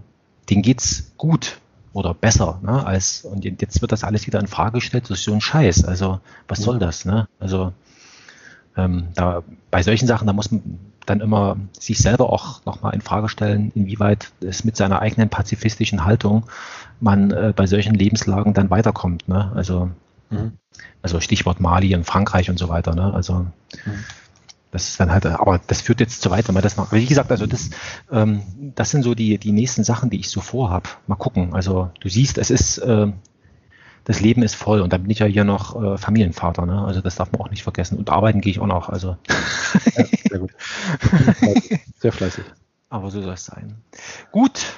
denen 0.51 0.61
geht's 0.61 1.13
gut 1.17 1.59
oder 1.95 2.13
besser, 2.13 2.61
ne, 2.63 2.85
als, 2.85 3.25
und 3.25 3.45
jetzt 3.45 3.81
wird 3.81 3.93
das 3.93 4.05
alles 4.05 4.27
wieder 4.27 4.39
in 4.39 4.47
Frage 4.47 4.73
gestellt, 4.73 5.05
das 5.05 5.21
ist 5.21 5.25
so 5.25 5.33
ein 5.33 5.41
Scheiß, 5.41 5.85
also, 5.87 6.21
was 6.49 6.61
soll 6.61 6.79
das, 6.79 7.07
ne, 7.07 7.29
also, 7.39 7.73
ähm, 8.77 9.09
da, 9.15 9.43
bei 9.71 9.83
solchen 9.83 10.07
Sachen, 10.07 10.27
da 10.27 10.35
muss 10.35 10.51
man 10.51 10.79
dann 11.11 11.21
immer 11.21 11.57
sich 11.79 11.99
selber 11.99 12.33
auch 12.33 12.65
nochmal 12.65 12.95
in 12.95 13.01
Frage 13.01 13.29
stellen, 13.29 13.73
inwieweit 13.75 14.31
es 14.41 14.65
mit 14.65 14.77
seiner 14.77 15.03
eigenen 15.03 15.29
pazifistischen 15.29 16.05
Haltung 16.05 16.45
man 17.01 17.31
äh, 17.31 17.53
bei 17.55 17.67
solchen 17.67 17.95
Lebenslagen 17.95 18.55
dann 18.55 18.71
weiterkommt, 18.71 19.29
ne, 19.29 19.53
also, 19.55 19.91
mhm. 20.31 20.53
also 21.03 21.21
Stichwort 21.21 21.61
Mali 21.61 21.95
und 21.95 22.05
Frankreich 22.05 22.51
und 22.51 22.59
so 22.59 22.69
weiter, 22.69 22.95
ne, 22.95 23.13
also, 23.13 23.47
mhm. 23.85 24.05
Das 24.73 24.89
ist 24.89 25.01
dann 25.01 25.11
halt, 25.11 25.27
aber 25.27 25.61
das 25.67 25.81
führt 25.81 25.99
jetzt 25.99 26.23
zu 26.23 26.31
weit, 26.31 26.47
wenn 26.47 26.55
man 26.55 26.63
das 26.63 26.77
noch. 26.77 26.93
Wie 26.93 27.05
gesagt, 27.05 27.33
also 27.33 27.45
das, 27.45 27.71
ähm, 28.13 28.43
das 28.77 28.93
sind 28.93 29.03
so 29.03 29.17
die, 29.17 29.37
die 29.37 29.51
nächsten 29.51 29.83
Sachen, 29.83 30.11
die 30.11 30.21
ich 30.21 30.31
so 30.31 30.41
vorhab. 30.41 31.01
Mal 31.09 31.17
gucken. 31.17 31.55
Also 31.55 31.91
du 31.99 32.09
siehst, 32.09 32.39
es 32.39 32.51
ist, 32.51 32.79
äh, 32.79 33.09
das 34.11 34.21
Leben 34.21 34.43
ist 34.43 34.55
voll 34.55 34.81
und 34.81 34.93
dann 34.93 35.03
bin 35.03 35.11
ich 35.11 35.21
ja 35.21 35.27
hier 35.27 35.45
noch 35.45 35.81
äh, 35.81 35.99
Familienvater, 35.99 36.67
ne? 36.67 36.85
Also 36.85 37.01
das 37.01 37.17
darf 37.17 37.33
man 37.33 37.41
auch 37.41 37.51
nicht 37.51 37.63
vergessen. 37.63 37.99
Und 37.99 38.11
arbeiten 38.11 38.41
gehe 38.41 38.51
ich 38.51 38.61
auch 38.61 38.67
noch. 38.67 38.89
Also 38.89 39.17
ja, 39.97 40.05
sehr 40.29 40.39
gut. 40.39 40.51
Sehr 41.99 42.13
fleißig. 42.13 42.45
Aber 42.89 43.11
so 43.11 43.23
soll 43.23 43.35
es 43.35 43.45
sein. 43.45 43.77
Gut. 44.33 44.75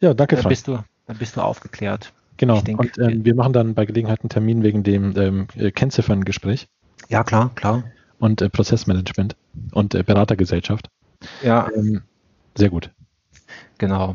Ja, 0.00 0.14
danke, 0.14 0.36
Frank. 0.36 0.44
Dann 0.44 0.50
bist 0.50 0.68
du, 0.68 0.78
dann 1.06 1.16
bist 1.16 1.36
du 1.36 1.40
aufgeklärt. 1.40 2.12
Genau. 2.36 2.60
Denk, 2.60 2.80
und 2.80 2.98
ähm, 2.98 3.24
wir 3.24 3.34
machen 3.34 3.52
dann 3.52 3.74
bei 3.74 3.84
Gelegenheit 3.84 4.20
einen 4.20 4.30
Termin 4.30 4.62
wegen 4.62 4.82
dem 4.82 5.14
ähm, 5.16 5.46
Kennziffern-Gespräch. 5.74 6.68
Ja, 7.08 7.24
klar, 7.24 7.50
klar 7.54 7.84
und 8.20 8.40
äh, 8.42 8.48
Prozessmanagement 8.48 9.34
und 9.72 9.94
äh, 9.94 10.04
Beratergesellschaft. 10.04 10.88
Ja. 11.42 11.68
Ähm, 11.74 12.02
sehr 12.54 12.70
gut. 12.70 12.90
Genau. 13.78 14.14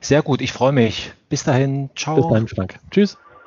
Sehr 0.00 0.22
gut, 0.22 0.40
ich 0.40 0.52
freue 0.52 0.72
mich. 0.72 1.12
Bis 1.28 1.44
dahin, 1.44 1.90
ciao. 1.96 2.16
Bis 2.16 2.28
dahin, 2.28 2.48
Frank. 2.48 2.78
Tschüss. 2.90 3.18